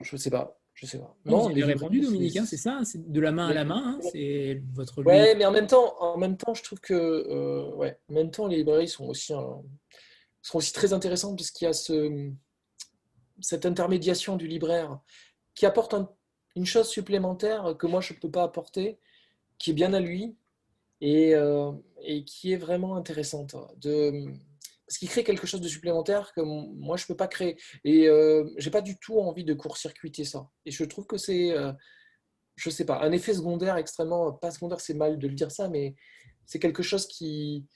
je 0.00 0.14
ne 0.14 0.20
sais 0.20 0.30
pas. 0.30 0.56
Je 0.74 0.86
sais 0.86 0.98
pas. 0.98 1.16
Non, 1.24 1.44
vous 1.44 1.50
avez 1.50 1.64
répondu, 1.64 2.00
Dominique, 2.00 2.36
hein, 2.36 2.44
c'est 2.46 2.56
ça 2.56 2.80
C'est 2.84 3.10
de 3.10 3.20
la 3.20 3.30
main 3.30 3.48
à 3.48 3.54
la 3.54 3.64
main, 3.64 3.96
hein, 3.96 4.08
c'est 4.12 4.60
votre. 4.72 5.02
Ouais, 5.04 5.34
mais 5.36 5.46
en 5.46 5.52
même 5.52 5.68
temps, 5.68 5.94
en 6.00 6.18
même 6.18 6.36
temps, 6.36 6.52
je 6.54 6.62
trouve 6.64 6.80
que, 6.80 6.94
euh, 6.94 7.72
ouais, 7.76 7.98
en 8.10 8.14
même 8.14 8.30
temps, 8.30 8.48
les 8.48 8.56
librairies 8.56 8.88
sont 8.88 9.06
aussi, 9.06 9.32
sont 10.42 10.58
aussi 10.58 10.72
très 10.72 10.92
intéressantes 10.92 11.38
parce 11.38 11.52
qu'il 11.52 11.66
y 11.66 11.68
a 11.68 11.72
ce, 11.72 12.32
cette 13.40 13.66
intermédiation 13.66 14.36
du 14.36 14.48
libraire 14.48 14.98
qui 15.54 15.64
apporte 15.66 15.94
une 16.56 16.66
chose 16.66 16.88
supplémentaire 16.88 17.76
que 17.78 17.86
moi 17.86 18.00
je 18.00 18.14
ne 18.14 18.18
peux 18.18 18.30
pas 18.30 18.42
apporter, 18.42 18.98
qui 19.58 19.70
est 19.70 19.74
bien 19.74 19.92
à 19.92 20.00
lui 20.00 20.36
et, 21.00 21.34
euh, 21.34 21.72
et 22.02 22.24
qui 22.24 22.52
est 22.52 22.56
vraiment 22.56 22.96
intéressante. 22.96 23.54
De, 23.76 24.26
parce 24.86 24.98
qu'il 24.98 25.08
crée 25.08 25.24
quelque 25.24 25.46
chose 25.46 25.60
de 25.60 25.68
supplémentaire 25.68 26.32
que 26.34 26.40
moi 26.40 26.96
je 26.96 27.06
peux 27.06 27.16
pas 27.16 27.28
créer. 27.28 27.56
Et 27.84 28.08
euh, 28.08 28.44
j'ai 28.58 28.70
pas 28.70 28.82
du 28.82 28.98
tout 28.98 29.18
envie 29.18 29.44
de 29.44 29.54
court-circuiter 29.54 30.24
ça. 30.24 30.48
Et 30.66 30.70
je 30.70 30.84
trouve 30.84 31.06
que 31.06 31.16
c'est 31.16 31.52
euh, 31.52 31.72
je 32.56 32.70
sais 32.70 32.84
pas 32.84 33.00
un 33.02 33.12
effet 33.12 33.34
secondaire 33.34 33.76
extrêmement 33.76 34.32
pas 34.32 34.50
secondaire 34.50 34.80
c'est 34.80 34.94
mal 34.94 35.18
de 35.18 35.26
le 35.26 35.34
dire 35.34 35.50
ça 35.50 35.68
mais 35.68 35.96
c'est 36.46 36.60
quelque 36.60 36.84
chose 36.84 37.06
qui 37.08 37.66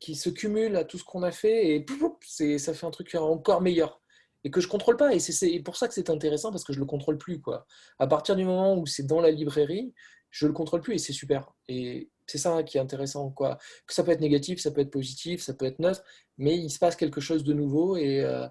qui 0.00 0.16
se 0.16 0.30
cumule 0.30 0.74
à 0.74 0.84
tout 0.84 0.98
ce 0.98 1.04
qu'on 1.04 1.22
a 1.22 1.30
fait 1.30 1.76
et 1.76 2.58
ça 2.58 2.74
fait 2.74 2.86
un 2.86 2.90
truc 2.90 3.14
encore 3.14 3.60
meilleur 3.60 4.00
et 4.42 4.50
que 4.50 4.60
je 4.60 4.68
contrôle 4.68 4.96
pas. 4.96 5.14
Et 5.14 5.20
c'est 5.20 5.60
pour 5.60 5.76
ça 5.76 5.86
que 5.86 5.94
c'est 5.94 6.10
intéressant 6.10 6.50
parce 6.50 6.64
que 6.64 6.72
je 6.72 6.80
le 6.80 6.86
contrôle 6.86 7.18
plus 7.18 7.40
quoi. 7.40 7.66
À 7.98 8.06
partir 8.06 8.36
du 8.36 8.44
moment 8.44 8.76
où 8.76 8.86
c'est 8.86 9.06
dans 9.06 9.20
la 9.20 9.30
librairie 9.30 9.94
je 10.30 10.46
le 10.46 10.52
contrôle 10.52 10.80
plus 10.80 10.94
et 10.94 10.98
c'est 10.98 11.12
super. 11.12 11.52
Et 11.68 12.08
c'est 12.30 12.38
ça 12.38 12.62
qui 12.62 12.78
est 12.78 12.80
intéressant. 12.80 13.30
Quoi. 13.30 13.58
Que 13.86 13.92
ça 13.92 14.04
peut 14.04 14.12
être 14.12 14.20
négatif, 14.20 14.60
ça 14.60 14.70
peut 14.70 14.80
être 14.80 14.90
positif, 14.90 15.42
ça 15.42 15.52
peut 15.52 15.66
être 15.66 15.80
neutre, 15.80 16.04
mais 16.38 16.56
il 16.56 16.70
se 16.70 16.78
passe 16.78 16.94
quelque 16.94 17.20
chose 17.20 17.42
de 17.42 17.52
nouveau 17.52 17.96
et 17.96 18.20
euh, 18.20 18.46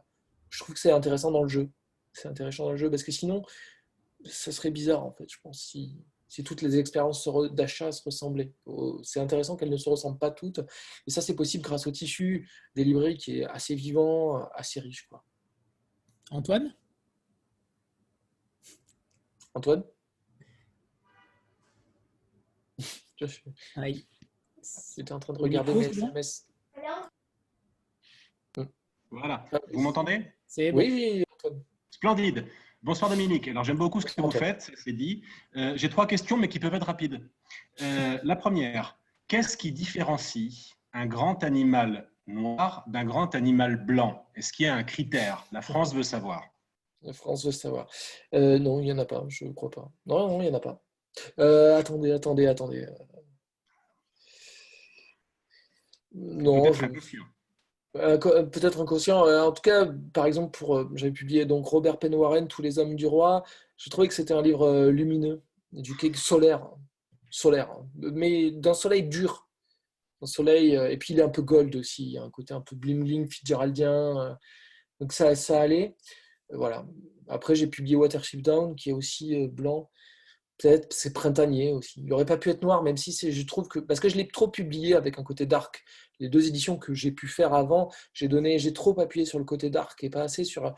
je 0.49 0.59
trouve 0.59 0.75
que 0.75 0.81
c'est 0.81 0.91
intéressant 0.91 1.31
dans 1.31 1.43
le 1.43 1.49
jeu. 1.49 1.69
C'est 2.11 2.27
intéressant 2.27 2.65
dans 2.65 2.71
le 2.71 2.77
jeu 2.77 2.89
parce 2.89 3.03
que 3.03 3.13
sinon, 3.13 3.41
ça 4.25 4.51
serait 4.51 4.71
bizarre 4.71 5.05
en 5.05 5.13
fait, 5.13 5.31
je 5.31 5.37
pense, 5.41 5.61
si, 5.61 5.95
si 6.27 6.43
toutes 6.43 6.61
les 6.61 6.77
expériences 6.77 7.29
d'achat 7.53 7.93
se 7.93 8.03
ressemblaient. 8.03 8.53
C'est 9.03 9.21
intéressant 9.21 9.55
qu'elles 9.55 9.69
ne 9.69 9.77
se 9.77 9.89
ressemblent 9.89 10.19
pas 10.19 10.31
toutes. 10.31 10.59
Et 11.07 11.11
ça, 11.11 11.21
c'est 11.21 11.35
possible 11.35 11.63
grâce 11.63 11.87
au 11.87 11.91
tissu 11.91 12.49
des 12.75 12.83
librairies 12.83 13.17
qui 13.17 13.39
est 13.39 13.45
assez 13.45 13.75
vivant, 13.75 14.43
assez 14.55 14.81
riche. 14.81 15.07
Quoi. 15.07 15.23
Antoine? 16.31 16.75
Antoine? 19.53 19.83
Oui. 23.77 24.07
J'étais 24.95 25.11
en 25.11 25.19
train 25.19 25.33
de 25.33 25.39
regarder 25.39 25.73
mes 25.73 25.85
SMS. 25.85 26.47
Voilà. 29.11 29.45
Ah, 29.51 29.59
vous 29.73 29.81
m'entendez? 29.81 30.25
Oui, 30.57 30.71
oui, 30.73 31.23
Splendide. 31.89 32.45
Bonsoir 32.81 33.09
Dominique. 33.09 33.47
Alors 33.47 33.63
j'aime 33.63 33.77
beaucoup 33.77 33.99
ce 33.99 34.05
que 34.05 34.21
vous 34.21 34.31
faites, 34.31 34.71
c'est 34.75 34.93
dit. 34.93 35.23
Euh, 35.55 35.73
j'ai 35.75 35.89
trois 35.89 36.07
questions, 36.07 36.37
mais 36.37 36.47
qui 36.47 36.59
peuvent 36.59 36.73
être 36.73 36.85
rapides. 36.85 37.27
Euh, 37.81 38.17
la 38.23 38.35
première, 38.35 38.97
qu'est-ce 39.27 39.57
qui 39.57 39.71
différencie 39.71 40.77
un 40.93 41.07
grand 41.07 41.43
animal 41.43 42.09
noir 42.27 42.85
d'un 42.87 43.03
grand 43.03 43.35
animal 43.35 43.83
blanc? 43.83 44.25
Est-ce 44.35 44.53
qu'il 44.53 44.65
y 44.65 44.69
a 44.69 44.75
un 44.75 44.83
critère? 44.83 45.45
La 45.51 45.61
France 45.61 45.93
veut 45.93 46.03
savoir. 46.03 46.47
La 47.01 47.13
France 47.13 47.45
veut 47.45 47.51
savoir. 47.51 47.87
Euh, 48.33 48.59
non, 48.59 48.79
il 48.79 48.85
n'y 48.85 48.91
en 48.93 48.99
a 48.99 49.05
pas, 49.05 49.25
je 49.27 49.45
ne 49.45 49.53
crois 49.53 49.71
pas. 49.71 49.91
Non, 50.05 50.27
non, 50.27 50.41
il 50.41 50.45
n'y 50.45 50.51
en 50.51 50.57
a 50.57 50.61
pas. 50.61 50.81
Euh, 51.39 51.77
attendez, 51.77 52.11
attendez, 52.11 52.47
attendez. 52.47 52.87
Non. 56.13 56.63
Peut-être 56.63 56.83
inconscient. 56.83 57.23
Euh, 57.95 58.17
peut-être 58.17 58.81
inconscient. 58.81 59.25
Euh, 59.25 59.41
en 59.41 59.51
tout 59.51 59.61
cas, 59.61 59.87
par 60.13 60.25
exemple, 60.25 60.57
pour 60.57 60.95
j'avais 60.95 61.11
publié 61.11 61.45
donc 61.45 61.65
Robert 61.65 61.99
Penn 61.99 62.13
Warren, 62.13 62.47
Tous 62.47 62.61
les 62.61 62.79
hommes 62.79 62.95
du 62.95 63.05
roi. 63.05 63.43
Je 63.77 63.89
trouvais 63.89 64.07
que 64.07 64.13
c'était 64.13 64.33
un 64.33 64.41
livre 64.41 64.89
lumineux, 64.89 65.41
du 65.71 65.93
solaire, 66.15 66.69
solaire, 67.29 67.69
mais 67.95 68.51
d'un 68.51 68.73
soleil 68.73 69.03
dur, 69.03 69.47
un 70.21 70.25
soleil. 70.25 70.73
et 70.73 70.97
puis 70.97 71.13
il 71.13 71.19
est 71.19 71.23
un 71.23 71.29
peu 71.29 71.41
gold 71.41 71.73
aussi, 71.77 72.03
il 72.03 72.11
y 72.11 72.17
a 72.17 72.23
un 72.23 72.29
côté 72.29 72.53
un 72.53 72.59
peu 72.59 72.75
bling 72.75 73.01
bling 73.01 73.29
Fitzgeraldien. 73.29 74.37
donc 74.99 75.13
ça, 75.13 75.33
ça 75.35 75.61
allait. 75.61 75.95
Voilà. 76.49 76.85
Après, 77.29 77.55
j'ai 77.55 77.67
publié 77.67 77.95
Watership 77.95 78.41
Down, 78.41 78.75
qui 78.75 78.89
est 78.89 78.93
aussi 78.93 79.47
blanc 79.47 79.89
peut-être 80.59 80.93
c'est 80.93 81.13
printanier 81.13 81.71
aussi. 81.71 82.01
Il 82.01 82.07
n'aurait 82.07 82.25
pas 82.25 82.37
pu 82.37 82.49
être 82.49 82.61
noir, 82.61 82.83
même 82.83 82.97
si 82.97 83.11
je 83.31 83.45
trouve 83.45 83.67
que 83.67 83.79
parce 83.79 83.99
que 83.99 84.09
je 84.09 84.17
l'ai 84.17 84.27
trop 84.27 84.47
publié 84.47 84.93
avec 84.95 85.17
un 85.17 85.23
côté 85.23 85.45
dark. 85.45 85.83
Les 86.19 86.29
deux 86.29 86.47
éditions 86.47 86.77
que 86.77 86.93
j'ai 86.93 87.11
pu 87.11 87.27
faire 87.27 87.53
avant, 87.53 87.91
j'ai 88.13 88.27
donné, 88.27 88.59
j'ai 88.59 88.73
trop 88.73 88.99
appuyé 88.99 89.25
sur 89.25 89.39
le 89.39 89.45
côté 89.45 89.69
dark 89.69 90.03
et 90.03 90.09
pas 90.09 90.21
assez 90.21 90.43
sur, 90.43 90.75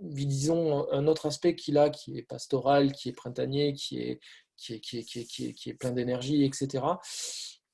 disons, 0.00 0.90
un 0.92 1.08
autre 1.08 1.26
aspect 1.26 1.56
qu'il 1.56 1.76
a, 1.76 1.90
qui 1.90 2.18
est 2.18 2.22
pastoral, 2.22 2.92
qui 2.92 3.08
est 3.08 3.12
printanier, 3.12 3.72
qui 3.74 3.98
est 3.98 4.20
qui 4.56 4.74
est, 4.74 4.80
qui 4.80 4.98
est, 4.98 5.04
qui 5.04 5.18
est, 5.20 5.52
qui 5.52 5.70
est, 5.70 5.74
plein 5.74 5.92
d'énergie, 5.92 6.44
etc. 6.44 6.82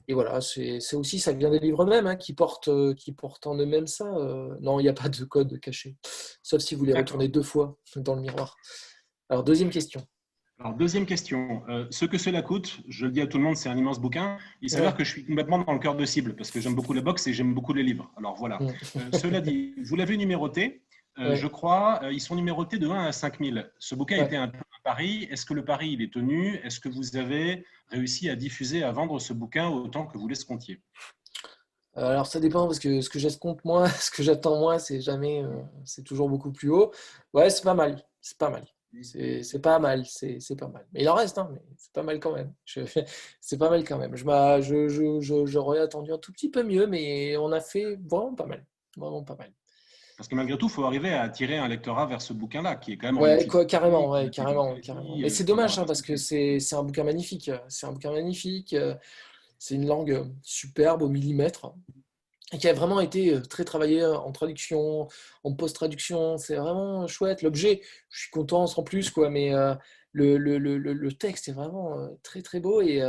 Et 0.09 0.15
voilà, 0.15 0.41
c'est 0.41 0.81
aussi, 0.95 1.21
ça 1.21 1.33
vient 1.33 1.51
des 1.51 1.61
livres 1.61 1.85
mêmes 1.85 2.09
hein, 2.09 2.17
qui, 2.17 2.33
portent, 2.33 2.95
qui 2.97 3.13
portent 3.13 3.47
en 3.47 3.57
eux-mêmes 3.57 3.87
ça. 3.87 4.07
Euh, 4.17 4.57
non, 4.61 4.81
il 4.81 4.85
n'y 4.85 4.89
a 4.89 4.93
pas 4.93 5.09
de 5.09 5.25
code 5.25 5.61
caché, 5.61 5.97
sauf 6.43 6.61
si 6.61 6.75
vous 6.75 6.85
les 6.85 6.95
retournez 6.95 7.29
deux 7.29 7.43
fois 7.43 7.79
dans 7.97 8.17
le 8.17 8.23
miroir. 8.23 8.57
Alors, 9.29 9.45
deuxième 9.45 9.71
question. 9.71 10.05
Alors, 10.63 10.77
deuxième 10.77 11.07
question. 11.07 11.65
Euh, 11.69 11.87
ce 11.91 12.05
que 12.05 12.19
cela 12.19 12.41
coûte, 12.41 12.79
je 12.87 13.07
le 13.07 13.11
dis 13.11 13.21
à 13.21 13.27
tout 13.27 13.37
le 13.37 13.43
monde, 13.43 13.57
c'est 13.57 13.69
un 13.69 13.77
immense 13.77 13.99
bouquin. 13.99 14.39
Il 14.61 14.71
s'avère 14.71 14.97
que 14.97 15.03
je 15.03 15.11
suis 15.11 15.25
complètement 15.25 15.59
dans 15.59 15.73
le 15.73 15.81
cœur 15.81 15.97
de 15.97 16.05
cible 16.05 16.37
parce 16.37 16.53
que 16.53 16.61
j'aime 16.61 16.77
beaucoup 16.77 16.93
la 16.93 17.01
boxe 17.01 17.27
et 17.27 17.33
j'aime 17.33 17.53
beaucoup 17.53 17.73
les 17.73 17.83
livres. 17.83 18.13
Alors 18.17 18.37
voilà. 18.37 18.61
Euh, 18.63 19.19
cela 19.19 19.41
dit, 19.41 19.75
vous 19.83 19.97
l'avez 19.97 20.17
numéroté. 20.17 20.85
Euh, 21.19 21.35
je 21.35 21.49
crois, 21.49 22.01
ils 22.13 22.21
sont 22.21 22.37
numérotés 22.37 22.79
de 22.79 22.87
1 22.89 23.07
à 23.07 23.11
5000. 23.11 23.73
Ce 23.81 23.97
bouquin 23.97 24.25
était 24.25 24.37
un 24.37 24.47
peu 24.47 24.59
un 24.59 24.83
pari. 24.85 25.27
Est-ce 25.33 25.45
que 25.45 25.53
le 25.53 25.65
pari, 25.65 25.95
il 25.95 26.01
est 26.01 26.13
tenu? 26.13 26.61
Est-ce 26.63 26.79
que 26.79 26.89
vous 26.89 27.17
avez 27.17 27.67
réussi 27.89 28.31
à 28.31 28.37
diffuser, 28.37 28.85
à 28.85 28.93
vendre 28.93 29.19
ce 29.19 29.33
bouquin 29.33 29.69
autant 29.69 30.07
que 30.07 30.17
vous 30.17 30.29
l'escomptiez? 30.29 30.81
Alors 31.97 32.27
ça 32.27 32.39
dépend 32.39 32.67
parce 32.67 32.79
que 32.79 33.01
ce 33.01 33.11
que 33.11 33.19
j'escompte 33.19 33.65
moi, 33.65 33.89
ce 33.89 34.13
que 34.13 34.23
j'attends 34.23 34.61
moi, 34.61 34.79
c'est 34.79 35.01
jamais, 35.01 35.43
c'est 35.85 36.05
toujours 36.05 36.29
beaucoup 36.29 36.53
plus 36.53 36.71
haut. 36.71 36.93
Ouais, 37.35 37.51
c'est 37.51 37.65
pas 37.65 37.75
mal, 37.75 38.01
c'est 38.21 38.39
pas 38.39 38.49
mal. 38.49 38.65
C'est 39.01 39.63
pas 39.63 39.79
mal, 39.79 40.05
c'est 40.07 40.57
pas 40.59 40.69
mal. 40.69 40.87
Mais 40.93 41.03
il 41.03 41.09
en 41.09 41.15
reste, 41.15 41.39
hein, 41.39 41.49
mais 41.53 41.61
c'est 41.77 41.93
pas 41.93 42.03
mal 42.03 42.21
quand 42.21 42.33
même. 42.33 42.53
C'est 43.41 43.59
pas 43.59 43.71
mal 43.71 43.85
quand 43.85 43.99
même. 43.99 44.15
J'aurais 44.17 44.63
je, 44.63 44.89
je, 44.89 45.47
je, 45.47 45.79
attendu 45.83 46.13
un 46.13 46.19
tout 46.19 46.33
petit 46.33 46.51
peu 46.51 46.63
mieux, 46.63 46.87
mais 46.87 47.37
on 47.39 47.53
a 47.53 47.61
fait 47.61 47.99
vraiment 48.05 48.35
pas 48.35 48.47
mal. 48.47 48.67
Vraiment 48.97 49.23
pas 49.25 49.37
mal. 49.37 49.53
Parce 50.19 50.29
que 50.29 50.35
malgré 50.35 50.59
tout, 50.59 50.67
il 50.67 50.73
faut 50.73 50.85
arriver 50.85 51.11
à 51.11 51.23
attirer 51.23 51.57
un 51.57 51.69
lectorat 51.69 52.07
vers 52.07 52.21
ce 52.21 52.35
bouquin-là, 52.35 52.77
qui 52.77 52.93
est 52.93 52.97
quand 52.99 53.11
même. 53.13 53.19
Ouais, 53.19 53.47
carrément, 53.67 54.11
ouais, 54.11 54.31
carrément, 54.31 54.79
carrément. 54.81 55.17
Mais 55.17 55.31
c'est 55.31 55.45
dommage, 55.45 55.79
hein, 55.79 55.85
parce 55.87 56.03
que 56.03 56.17
c'est 56.17 56.75
un 56.75 56.83
bouquin 56.83 57.05
magnifique. 57.05 57.51
C'est 57.69 57.87
un 57.87 57.93
bouquin 57.93 58.13
magnifique. 58.13 58.77
C'est 59.59 59.75
une 59.75 59.87
langue 59.87 60.31
superbe 60.43 61.03
au 61.03 61.09
millimètre 61.09 61.73
qui 62.59 62.69
a 62.69 62.73
vraiment 62.73 63.01
été 63.01 63.41
très 63.49 63.65
travaillé 63.65 64.05
en 64.05 64.31
traduction, 64.33 65.09
en 65.45 65.53
post-traduction. 65.55 66.39
C'est 66.39 66.57
vraiment 66.57 67.07
chouette. 67.07 67.43
L'objet, 67.43 67.83
je 68.11 68.21
suis 68.23 68.31
content 68.31 68.67
sans 68.67 68.83
plus, 68.83 69.11
quoi, 69.11 69.31
mais 69.31 69.53
le, 70.13 70.37
le, 70.37 70.59
le, 70.59 70.79
le, 70.79 71.13
texte 71.13 71.49
est 71.49 71.53
vraiment 71.53 72.09
très 72.23 72.43
très 72.43 72.61
beau 72.61 72.83
et 72.83 73.03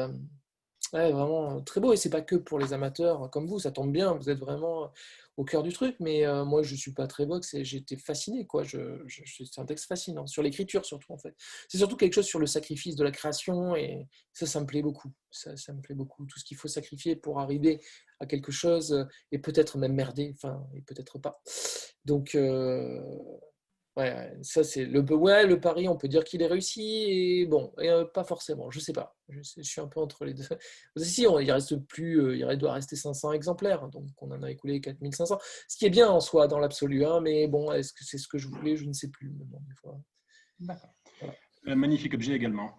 vraiment 0.94 1.62
très 1.62 1.82
beau. 1.82 1.94
Et 1.94 1.98
c'est 1.98 2.10
pas 2.10 2.22
que 2.22 2.36
pour 2.36 2.60
les 2.60 2.74
amateurs 2.74 3.30
comme 3.32 3.48
vous, 3.48 3.60
ça 3.60 3.72
tombe 3.72 3.92
bien. 3.92 4.14
Vous 4.14 4.30
êtes 4.30 4.40
vraiment 4.40 4.92
au 5.38 5.44
cœur 5.44 5.64
du 5.64 5.74
truc, 5.74 5.96
mais 6.00 6.26
euh, 6.26 6.46
moi, 6.46 6.62
je 6.62 6.74
ne 6.74 6.78
suis 6.78 6.94
pas 6.94 7.08
très 7.08 7.26
box 7.26 7.54
et 7.54 7.66
j'étais 7.66 7.98
fasciné. 7.98 8.48
C'est 8.64 9.60
un 9.60 9.66
texte 9.66 9.86
fascinant, 9.86 10.28
sur 10.28 10.44
l'écriture 10.44 10.86
surtout, 10.86 11.12
en 11.12 11.18
fait. 11.18 11.36
C'est 11.68 11.78
surtout 11.78 11.98
quelque 11.98 12.14
chose 12.14 12.28
sur 12.28 12.40
le 12.40 12.46
sacrifice 12.46 12.96
de 12.96 13.04
la 13.04 13.12
création 13.12 13.76
et 13.76 14.08
ça, 14.32 14.46
ça 14.46 14.60
me 14.60 14.66
plaît 14.66 14.84
beaucoup. 14.84 15.12
Ça, 15.32 15.58
ça 15.58 15.74
me 15.74 15.82
plaît 15.82 15.96
beaucoup. 15.96 16.26
Tout 16.26 16.40
ce 16.40 16.46
qu'il 16.46 16.58
faut 16.58 16.68
sacrifier 16.68 17.16
pour 17.16 17.40
arriver 17.40 17.82
à 18.20 18.26
quelque 18.26 18.52
chose 18.52 19.08
et 19.32 19.40
peut-être 19.40 19.78
même 19.78 19.94
merder, 19.94 20.34
enfin, 20.36 20.66
et 20.76 20.82
peut-être 20.82 21.18
pas. 21.18 21.42
Donc, 22.06 22.36
euh, 22.36 23.02
Ouais, 23.96 24.36
ça 24.42 24.64
c'est 24.64 24.86
le 24.86 25.02
ouais, 25.02 25.46
le 25.46 25.60
pari, 25.60 25.88
on 25.88 25.96
peut 25.96 26.08
dire 26.08 26.24
qu'il 26.24 26.42
est 26.42 26.48
réussi 26.48 27.06
et 27.08 27.46
bon, 27.46 27.72
euh, 27.78 28.06
pas 28.06 28.24
forcément, 28.24 28.72
je 28.72 28.80
sais 28.80 28.94
pas. 28.94 29.16
Je, 29.30 29.62
suis 29.62 29.82
un 29.82 29.88
peu 29.88 30.00
entre 30.00 30.26
les 30.26 30.34
deux. 30.34 30.44
Si, 30.98 31.24
il 31.24 31.52
reste 31.52 31.76
plus, 31.86 32.20
euh, 32.20 32.36
il 32.36 32.58
doit 32.58 32.74
rester 32.74 32.96
500 32.96 33.34
exemplaires, 33.34 33.88
donc 33.90 34.08
on 34.18 34.32
en 34.32 34.42
a 34.42 34.50
écoulé 34.50 34.82
4500, 34.82 35.38
ce 35.68 35.78
qui 35.78 35.86
est 35.86 35.92
bien 35.92 36.10
en 36.10 36.20
soi 36.20 36.48
dans 36.48 36.58
l'absolu, 36.58 37.06
hein, 37.06 37.20
mais 37.22 37.48
bon, 37.48 37.72
est-ce 37.72 37.94
que 37.94 38.04
c'est 38.04 38.18
ce 38.18 38.28
que 38.28 38.40
je 38.40 38.48
voulais 38.48 38.76
Je 38.76 38.86
ne 38.86 38.94
sais 38.94 39.10
plus. 39.10 39.32
D'accord. 40.60 40.96
Euh, 41.68 41.76
magnifique 41.76 42.16
objet 42.16 42.34
également. 42.34 42.76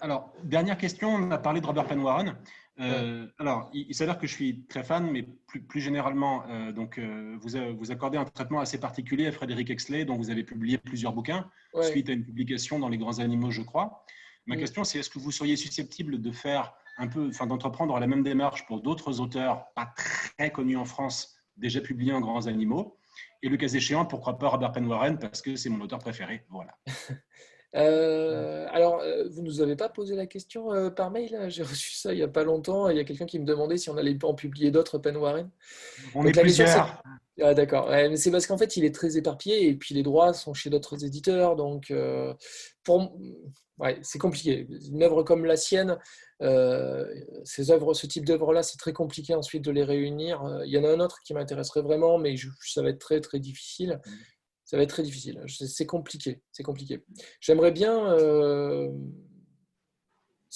alors, 0.00 0.32
dernière 0.42 0.78
question, 0.78 1.10
on 1.10 1.30
a 1.30 1.38
parlé 1.38 1.60
de 1.60 1.66
Robert 1.66 1.86
Penn 1.86 2.00
Warren. 2.00 2.36
Euh, 2.78 3.26
alors, 3.38 3.70
il, 3.72 3.94
s'avère 3.94 4.18
que 4.18 4.26
je 4.26 4.32
suis 4.32 4.64
très 4.66 4.84
fan, 4.84 5.10
mais 5.10 5.22
plus, 5.22 5.62
plus 5.62 5.80
généralement, 5.80 6.44
euh, 6.48 6.72
donc, 6.72 6.98
euh, 6.98 7.36
vous, 7.40 7.50
vous, 7.78 7.90
accordez 7.90 8.18
un 8.18 8.24
traitement 8.24 8.60
assez 8.60 8.78
particulier 8.78 9.26
à 9.26 9.32
Frédéric 9.32 9.70
Exley, 9.70 10.04
dont 10.04 10.16
vous 10.16 10.30
avez 10.30 10.44
publié 10.44 10.78
plusieurs 10.78 11.12
bouquins, 11.12 11.50
suite 11.82 12.08
à 12.10 12.12
une 12.12 12.24
publication 12.24 12.78
dans 12.78 12.88
Les 12.88 12.98
Grands 12.98 13.18
Animaux, 13.18 13.50
je 13.50 13.62
crois. 13.62 14.04
Ma 14.46 14.56
question, 14.56 14.84
c'est 14.84 14.98
est-ce 14.98 15.10
que 15.10 15.18
vous 15.18 15.32
seriez 15.32 15.56
susceptible 15.56 16.20
de 16.20 16.30
faire 16.30 16.74
un 16.98 17.08
peu, 17.08 17.28
enfin, 17.28 17.46
d'entreprendre 17.46 17.98
la 17.98 18.06
même 18.06 18.22
démarche 18.22 18.66
pour 18.66 18.80
d'autres 18.80 19.20
auteurs 19.20 19.66
pas 19.74 19.92
très 19.96 20.50
connus 20.50 20.76
en 20.76 20.84
France, 20.84 21.36
déjà 21.56 21.80
publiés 21.80 22.12
en 22.12 22.20
Grands 22.20 22.46
Animaux? 22.46 22.98
Et 23.42 23.48
le 23.48 23.56
cas 23.56 23.68
échéant, 23.68 24.04
pourquoi 24.04 24.38
pas 24.38 24.48
Robert 24.48 24.72
Penn 24.72 24.86
Warren, 24.86 25.18
parce 25.18 25.42
que 25.42 25.56
c'est 25.56 25.68
mon 25.68 25.80
auteur 25.80 25.98
préféré. 25.98 26.44
Voilà. 26.50 26.76
Euh, 27.76 28.66
alors, 28.70 29.00
euh, 29.00 29.28
vous 29.30 29.42
ne 29.42 29.46
nous 29.46 29.60
avez 29.60 29.76
pas 29.76 29.88
posé 29.88 30.16
la 30.16 30.26
question 30.26 30.72
euh, 30.72 30.88
par 30.88 31.10
mail 31.10 31.46
J'ai 31.48 31.62
reçu 31.62 31.92
ça 31.92 32.12
il 32.12 32.16
n'y 32.16 32.22
a 32.22 32.28
pas 32.28 32.44
longtemps. 32.44 32.88
Il 32.88 32.96
y 32.96 33.00
a 33.00 33.04
quelqu'un 33.04 33.26
qui 33.26 33.38
me 33.38 33.44
demandait 33.44 33.76
si 33.76 33.90
on 33.90 33.96
allait 33.96 34.16
en 34.24 34.34
publier 34.34 34.70
d'autres 34.70 34.98
Pen 34.98 35.16
Warren. 35.16 35.50
On 36.14 36.24
est 36.26 36.32
plusieurs. 36.32 37.02
Ah, 37.42 37.52
D'accord. 37.52 37.88
mais 37.90 38.16
c'est 38.16 38.30
parce 38.30 38.46
qu'en 38.46 38.56
fait, 38.56 38.78
il 38.78 38.84
est 38.84 38.94
très 38.94 39.18
éparpillé 39.18 39.68
et 39.68 39.74
puis 39.74 39.94
les 39.94 40.02
droits 40.02 40.32
sont 40.32 40.54
chez 40.54 40.70
d'autres 40.70 41.04
éditeurs. 41.04 41.54
Donc, 41.54 41.92
pour... 42.82 43.18
ouais, 43.78 43.98
c'est 44.00 44.18
compliqué. 44.18 44.66
Une 44.90 45.02
œuvre 45.02 45.22
comme 45.22 45.44
la 45.44 45.58
sienne, 45.58 45.98
ces 46.40 47.70
œuvres, 47.70 47.92
ce 47.92 48.06
type 48.06 48.24
d'œuvre-là, 48.24 48.62
c'est 48.62 48.78
très 48.78 48.94
compliqué 48.94 49.34
ensuite 49.34 49.62
de 49.62 49.70
les 49.70 49.84
réunir. 49.84 50.42
Il 50.64 50.70
y 50.70 50.78
en 50.78 50.84
a 50.84 50.88
un 50.88 51.00
autre 51.00 51.20
qui 51.26 51.34
m'intéresserait 51.34 51.82
vraiment, 51.82 52.16
mais 52.16 52.36
ça 52.64 52.80
va 52.80 52.88
être 52.88 53.00
très, 53.00 53.20
très 53.20 53.38
difficile. 53.38 54.00
Ça 54.66 54.76
va 54.76 54.82
être 54.82 54.90
très 54.90 55.04
difficile. 55.04 55.40
C'est 55.46 55.86
compliqué. 55.86 56.42
C'est 56.50 56.64
compliqué. 56.64 57.04
J'aimerais 57.40 57.70
bien. 57.70 58.12
Euh, 58.14 58.90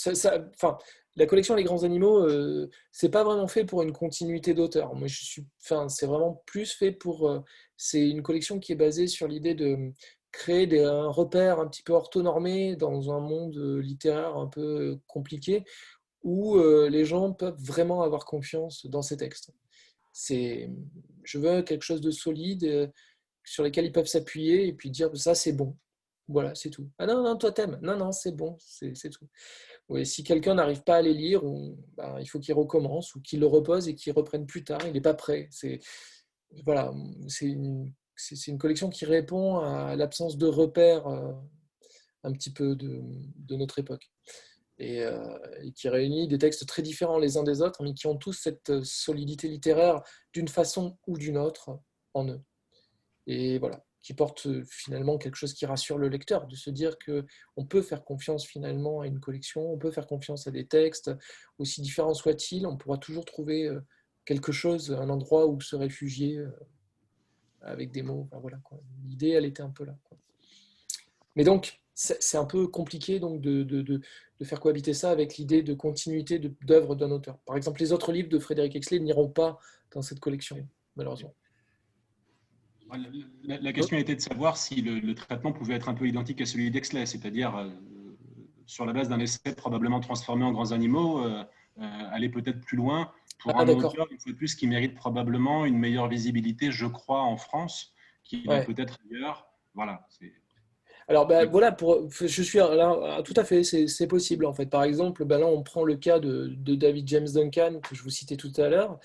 enfin, 0.05 0.79
la 1.15 1.27
collection 1.27 1.55
Les 1.55 1.63
Grands 1.63 1.85
Animaux, 1.85 2.27
euh, 2.27 2.69
c'est 2.91 3.09
pas 3.09 3.23
vraiment 3.23 3.47
fait 3.47 3.65
pour 3.65 3.83
une 3.83 3.93
continuité 3.93 4.53
d'auteur. 4.53 4.97
Moi, 4.97 5.07
je 5.07 5.25
suis. 5.25 5.47
Enfin, 5.63 5.89
c'est 5.89 6.07
vraiment 6.07 6.43
plus 6.45 6.73
fait 6.73 6.91
pour. 6.91 7.31
Euh, 7.31 7.39
c'est 7.77 8.11
une 8.11 8.23
collection 8.23 8.59
qui 8.59 8.73
est 8.73 8.77
basée 8.77 9.07
sur 9.07 9.29
l'idée 9.29 9.55
de 9.55 9.93
créer 10.33 10.67
des, 10.67 10.83
un 10.83 11.09
repère 11.09 11.61
un 11.61 11.69
petit 11.69 11.85
peu 11.85 11.93
orthonormé 11.93 12.75
dans 12.75 13.13
un 13.13 13.21
monde 13.21 13.57
littéraire 13.81 14.37
un 14.37 14.49
peu 14.49 14.99
compliqué 15.07 15.65
où 16.23 16.61
les 16.89 17.05
gens 17.05 17.33
peuvent 17.33 17.59
vraiment 17.59 18.03
avoir 18.03 18.27
confiance 18.27 18.87
dans 18.87 19.03
ces 19.03 19.17
textes. 19.17 19.51
C'est, 20.13 20.71
je 21.25 21.39
veux 21.39 21.63
quelque 21.63 21.83
chose 21.83 22.03
de 22.03 22.11
solide 22.11 22.93
sur 23.51 23.65
lesquels 23.65 23.85
ils 23.85 23.93
peuvent 23.93 24.07
s'appuyer 24.07 24.69
et 24.69 24.73
puis 24.73 24.91
dire 24.91 25.11
ça 25.17 25.35
c'est 25.35 25.53
bon. 25.53 25.77
Voilà, 26.29 26.55
c'est 26.55 26.71
tout. 26.71 26.89
Ah 26.99 27.07
non, 27.07 27.25
non, 27.25 27.37
toi 27.37 27.51
t'aimes. 27.51 27.81
Non, 27.83 27.97
non, 27.97 28.13
c'est 28.13 28.31
bon, 28.31 28.57
c'est 28.61 29.11
tout. 29.11 29.27
Oui, 29.89 30.07
si 30.07 30.23
quelqu'un 30.23 30.55
n'arrive 30.55 30.85
pas 30.85 30.97
à 30.97 31.03
les 31.03 31.13
lire, 31.13 31.43
ben, 31.97 32.21
il 32.21 32.27
faut 32.27 32.39
qu'il 32.39 32.55
recommence 32.55 33.17
ou 33.17 33.21
qu'il 33.21 33.41
le 33.41 33.47
repose 33.47 33.89
et 33.89 33.97
qu'il 33.97 34.13
reprenne 34.13 34.47
plus 34.47 34.63
tard. 34.63 34.81
Il 34.87 34.93
n'est 34.93 35.01
pas 35.01 35.15
prêt. 35.15 35.49
C'est 35.51 35.81
voilà, 36.65 36.95
c'est 37.27 37.47
une, 37.47 37.93
une, 38.47 38.59
collection 38.59 38.89
qui 38.89 39.05
répond 39.05 39.59
à 39.59 39.97
l'absence 39.97 40.39
de 40.39 40.47
repères 40.47 41.09
euh, 41.09 41.33
un 42.23 42.33
petit 42.33 42.53
peu 42.53 42.77
de, 42.77 43.03
notre 43.57 43.81
époque. 43.81 44.13
Euh, 44.81 45.39
et, 45.63 45.73
qui 45.73 45.89
réunit 45.89 46.29
des 46.29 46.39
textes 46.39 46.67
très 46.67 46.83
différents 46.83 47.19
les 47.19 47.37
uns 47.37 47.43
des 47.43 47.63
autres, 47.63 47.83
mais 47.83 47.95
qui 47.95 48.07
ont 48.07 48.17
tous 48.17 48.33
cette 48.33 48.85
solidité 48.85 49.49
littéraire 49.49 50.03
d'une 50.33 50.49
façon 50.49 50.97
ou 51.09 51.19
d'une 51.19 51.37
autre 51.37 51.81
en 52.15 52.29
eux 52.29 52.41
et 53.31 53.59
voilà, 53.59 53.85
qui 54.03 54.13
porte 54.15 54.47
euh, 54.47 54.65
finalement 54.69 55.19
quelque 55.19 55.37
chose 55.37 55.55
qui 55.55 55.67
rassure 55.67 55.99
le 55.99 56.09
lecteur, 56.09 56.47
de 56.47 56.57
se 56.57 56.69
dire 56.71 56.99
que 56.99 57.25
on 57.57 57.65
peut 57.65 57.83
faire 57.83 58.05
confiance 58.05 58.45
finalement 58.45 59.03
à 59.03 59.07
une 59.07 59.21
collection, 59.21 59.73
on 59.73 59.79
peut 59.79 59.93
faire 59.93 60.07
confiance 60.07 60.47
à 60.49 60.51
des 60.51 60.67
textes, 60.67 61.11
aussi 61.59 61.81
différents 61.81 62.15
soient-ils, 62.15 62.67
on 62.67 62.77
pourra 62.77 62.99
toujours 62.99 63.25
trouver 63.25 63.67
euh, 63.67 63.81
quelque 64.25 64.53
chose, 64.53 64.93
un 64.93 65.09
endroit 65.11 65.47
où 65.47 65.61
se 65.61 65.77
réfugier 65.77 66.39
euh, 66.39 66.51
avec 67.61 67.93
des 67.93 68.03
mots. 68.03 68.29
voilà, 68.41 68.59
L'idée, 69.07 69.31
elle 69.31 69.45
était 69.45 69.63
un 69.63 69.71
peu 69.71 69.85
là. 69.85 69.97
Mais 71.37 71.45
donc, 71.45 71.81
c'est 71.95 72.39
un 72.39 72.47
peu 72.47 72.67
compliqué 72.67 73.21
donc 73.21 73.43
de, 73.43 74.01
faire 74.43 74.59
cohabiter 74.59 74.95
ça 74.95 75.11
avec 75.11 75.37
l'idée 75.37 75.63
de 75.63 75.75
continuité 75.75 76.39
d'œuvre 76.39 76.95
d'un 76.97 77.11
auteur. 77.11 77.39
Par 77.41 77.59
exemple, 77.59 77.81
les 77.81 77.93
autres 77.93 78.13
livres 78.13 78.31
de 78.31 78.39
Frédéric 78.39 78.75
Exley 78.75 78.99
n'iront 78.99 79.29
pas 79.29 79.59
dans 79.93 80.01
cette 80.01 80.21
collection, 80.21 80.67
malheureusement. 80.97 81.35
La, 83.45 83.73
question 83.73 83.97
était 83.97 84.15
de 84.15 84.21
savoir 84.21 84.57
si 84.57 84.81
le, 84.83 85.15
traitement 85.15 85.53
pouvait 85.53 85.75
être 85.75 85.89
un 85.89 85.95
peu 85.95 86.07
identique 86.07 86.41
à 86.41 86.47
celui 86.47 86.71
d'Exley, 86.71 87.07
c'est-à-dire 87.07 87.57
euh, 87.57 87.69
sur 88.67 88.85
la 88.85 88.93
base 88.93 89.09
d'un 89.09 89.21
essai 89.21 89.55
probablement 89.55 90.01
transformé 90.01 90.45
en 90.45 90.53
grands 90.53 90.73
animaux, 90.73 91.25
euh, 91.25 91.45
euh, 91.79 91.83
aller 92.11 92.29
peut-être 92.29 92.61
plus 92.61 92.77
loin 92.77 93.13
pour 93.39 93.53
ah, 93.57 93.63
un 93.63 93.69
auteur, 93.69 94.07
une 94.11 94.19
fois 94.19 94.33
de 94.33 94.37
plus, 94.37 94.55
qui 94.55 94.67
mérite 94.67 94.95
probablement 94.95 95.65
une 95.65 95.79
meilleure 95.79 96.09
visibilité, 96.09 96.71
je 96.71 96.87
crois, 96.87 97.23
en 97.23 97.37
France, 97.37 97.95
qui 98.23 98.45
va 98.45 98.63
peut-être 98.63 98.99
ailleurs. 99.11 99.47
Voilà, 99.75 100.07
c'est 100.09 100.33
alors 101.11 101.27
ben, 101.27 101.45
voilà, 101.45 101.73
pour, 101.73 102.09
je 102.09 102.41
suis 102.41 102.59
là, 102.59 103.21
tout 103.25 103.35
à 103.35 103.43
fait, 103.43 103.65
c'est 103.65 104.07
possible 104.07 104.47
en 104.47 104.53
fait. 104.53 104.67
Par 104.67 104.85
exemple, 104.85 105.25
ben 105.25 105.41
là 105.41 105.47
on 105.47 105.65
prend 105.65 105.83
le 105.83 105.97
cas 105.97 106.21
de, 106.21 106.55
David 106.57 107.09
James 107.09 107.27
Duncan 107.35 107.81
que 107.83 107.97
je 107.97 108.05
vous 108.05 108.11
citais 108.11 108.37
tout 108.37 108.53
à 108.59 108.69
l'heure. 108.69 109.01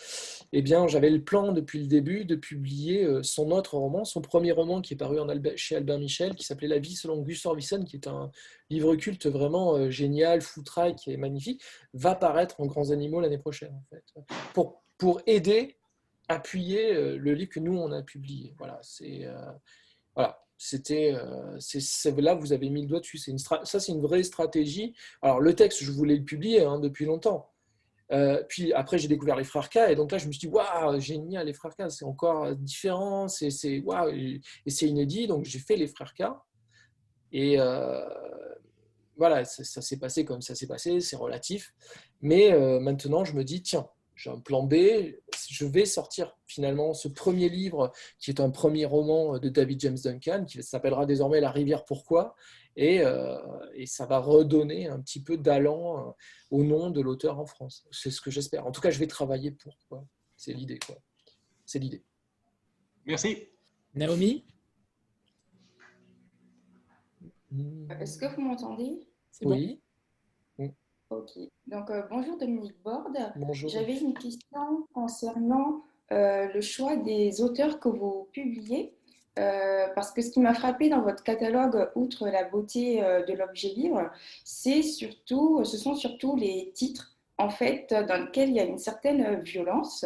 Eh 0.54 0.62
bien, 0.62 0.88
j'avais 0.88 1.10
le 1.10 1.24
plan 1.24 1.52
depuis 1.52 1.80
le 1.80 1.88
début 1.88 2.24
de 2.24 2.36
publier 2.36 3.06
euh, 3.06 3.24
son 3.24 3.50
autre 3.50 3.78
roman, 3.78 4.06
son 4.06 4.22
premier 4.22 4.52
roman 4.52 4.82
qui 4.82 4.94
est 4.94 4.98
paru 4.98 5.20
en 5.20 5.28
chez 5.56 5.78
Albert 5.78 5.98
Michel, 5.98 6.36
qui 6.36 6.46
s'appelait 6.46 6.68
La 6.68 6.78
vie 6.78 6.96
selon 6.96 7.24
Gus 7.24 7.44
Orvison, 7.48 7.84
qui 7.84 7.96
est 7.96 8.08
un 8.08 8.30
livre 8.70 8.96
culte 8.96 9.26
vraiment 9.26 9.76
euh, 9.76 9.90
génial, 9.90 10.42
foutraille, 10.42 10.94
qui 10.94 11.12
est 11.12 11.18
magnifique, 11.18 11.64
va 11.96 12.14
paraître 12.14 12.62
en 12.62 12.68
Grands 12.68 12.92
Animaux 12.92 13.20
l'année 13.20 13.40
prochaine 13.40 13.74
en 13.74 13.84
fait, 13.90 14.04
pour, 14.54 14.84
pour 15.00 15.22
aider, 15.26 15.76
appuyer 16.28 16.94
euh, 16.94 17.18
le 17.18 17.34
livre 17.34 17.50
que 17.50 17.60
nous 17.60 17.76
on 17.76 17.92
a 17.92 18.04
publié. 18.04 18.54
Voilà, 18.60 18.78
c'est 18.84 19.28
voilà 20.14 20.45
c'était 20.58 21.14
euh, 21.14 21.58
là 22.18 22.34
vous 22.36 22.54
avez 22.54 22.70
mis 22.70 22.82
le 22.82 22.88
doigt 22.88 23.00
dessus. 23.00 23.18
C'est 23.18 23.32
une 23.32 23.40
ça 23.40 23.64
c'est 23.64 23.92
une 23.92 24.02
vraie 24.02 24.24
stratégie. 24.24 24.96
Alors 25.22 25.40
le 25.40 25.54
texte 25.54 25.84
je 25.84 25.92
voulais 25.92 26.16
le 26.16 26.24
publier 26.24 26.64
hein, 26.64 26.80
depuis 26.80 27.06
longtemps. 27.06 27.52
Euh, 28.12 28.44
puis 28.48 28.72
après 28.74 28.98
j'ai 28.98 29.08
découvert 29.08 29.36
les 29.36 29.44
frères 29.44 29.70
K 29.70 29.78
et 29.90 29.96
donc 29.96 30.12
là 30.12 30.20
je 30.20 30.28
me 30.28 30.32
suis 30.32 30.48
dit 30.48 30.48
waouh 30.48 31.00
génial 31.00 31.48
les 31.48 31.54
frères 31.54 31.76
K 31.76 31.90
c'est 31.90 32.06
encore 32.06 32.56
différent 32.56 33.28
c'est 33.28 33.50
c'est 33.50 33.80
waouh 33.80 34.10
et 34.10 34.42
c'est 34.68 34.88
inédit 34.88 35.26
donc 35.26 35.44
j'ai 35.46 35.60
fait 35.60 35.76
les 35.76 35.88
frères 35.88 36.14
K. 36.14 36.24
Et 37.32 37.60
euh, 37.60 38.08
voilà 39.18 39.44
ça, 39.44 39.82
s'est 39.82 39.98
passé 39.98 40.24
comme 40.24 40.42
ça 40.42 40.56
s'est 40.56 40.68
passé 40.68 41.00
c'est 41.02 41.16
relatif. 41.16 41.74
Mais 42.22 42.58
maintenant 42.80 43.26
je 43.26 43.34
me 43.34 43.44
dis 43.44 43.62
tiens 43.62 43.88
j'ai 44.16 44.30
un 44.30 44.40
plan 44.40 44.64
B 44.64 44.76
je 45.50 45.66
vais 45.66 45.86
sortir 45.86 46.38
finalement 46.48 46.94
ce 46.94 47.08
premier 47.08 47.50
livre 47.50 47.92
qui 48.20 48.32
est 48.32 48.40
un 48.40 48.50
premier 48.50 48.86
roman 48.86 49.40
de 49.40 49.50
David 49.50 49.80
James 49.82 49.98
Duncan 50.04 50.46
qui 50.46 50.62
s'appellera 50.64 51.06
désormais 51.06 51.42
La 51.42 51.52
rivière 51.52 51.86
pourquoi 51.86 52.36
et, 52.76 53.02
et, 53.74 53.86
ça 53.86 54.06
va 54.06 54.20
redonner 54.20 54.88
un 54.90 55.00
petit 55.00 55.24
peu 55.24 55.38
d'allant 55.38 56.14
au 56.52 56.64
nom 56.64 56.90
de 56.90 57.00
l'auteur 57.00 57.40
en 57.40 57.46
France. 57.46 57.88
C'est 57.90 58.12
ce 58.12 58.20
que 58.20 58.30
j'espère. 58.30 58.68
En 58.68 58.72
tout 58.72 58.82
cas, 58.82 58.90
je 58.90 59.00
vais 59.00 59.08
travailler 59.08 59.52
pour. 59.52 59.78
C'est 60.36 60.52
l'idée. 60.52 60.80
quoi. 60.80 60.98
C'est 61.66 61.80
l'idée. 61.80 62.04
Merci. 63.06 63.48
Naomi? 63.94 64.46
Est-ce 68.00 68.18
que 68.18 68.26
vous 68.36 68.42
m'entendez? 68.42 69.08
Oui. 69.42 69.82
Ok. 71.12 71.38
Donc, 71.68 71.92
euh, 71.92 72.02
bonjour 72.10 72.36
Dominique 72.38 72.82
Borde. 72.84 73.18
Bonjour. 73.36 73.70
J'avais 73.70 73.98
une 73.98 74.16
question 74.16 74.88
concernant 74.92 75.84
euh, 76.12 76.48
le 76.52 76.62
choix 76.62 76.96
des 76.96 77.42
auteurs 77.42 77.80
que 77.80 77.90
vous 77.90 78.28
publiez. 78.32 78.94
Euh, 79.38 79.88
parce 79.94 80.12
que 80.14 80.22
ce 80.22 80.32
qui 80.32 80.40
m'a 80.40 80.54
frappé 80.54 80.90
dans 80.90 81.02
votre 81.02 81.22
catalogue, 81.22 81.90
outre 81.96 82.30
la 82.30 82.46
beauté 82.46 83.02
de 83.02 83.34
l'objet 83.34 83.68
livre, 83.68 84.10
c'est 84.46 84.82
surtout, 84.82 85.64
ce 85.66 85.78
sont 85.78 85.94
surtout 85.94 86.38
les 86.38 86.72
titres, 86.74 87.18
en 87.38 87.50
fait, 87.50 87.94
dans 88.08 88.24
lesquels 88.24 88.50
il 88.50 88.56
y 88.56 88.62
a 88.62 88.64
une 88.64 88.78
certaine 88.78 89.42
violence 89.42 90.06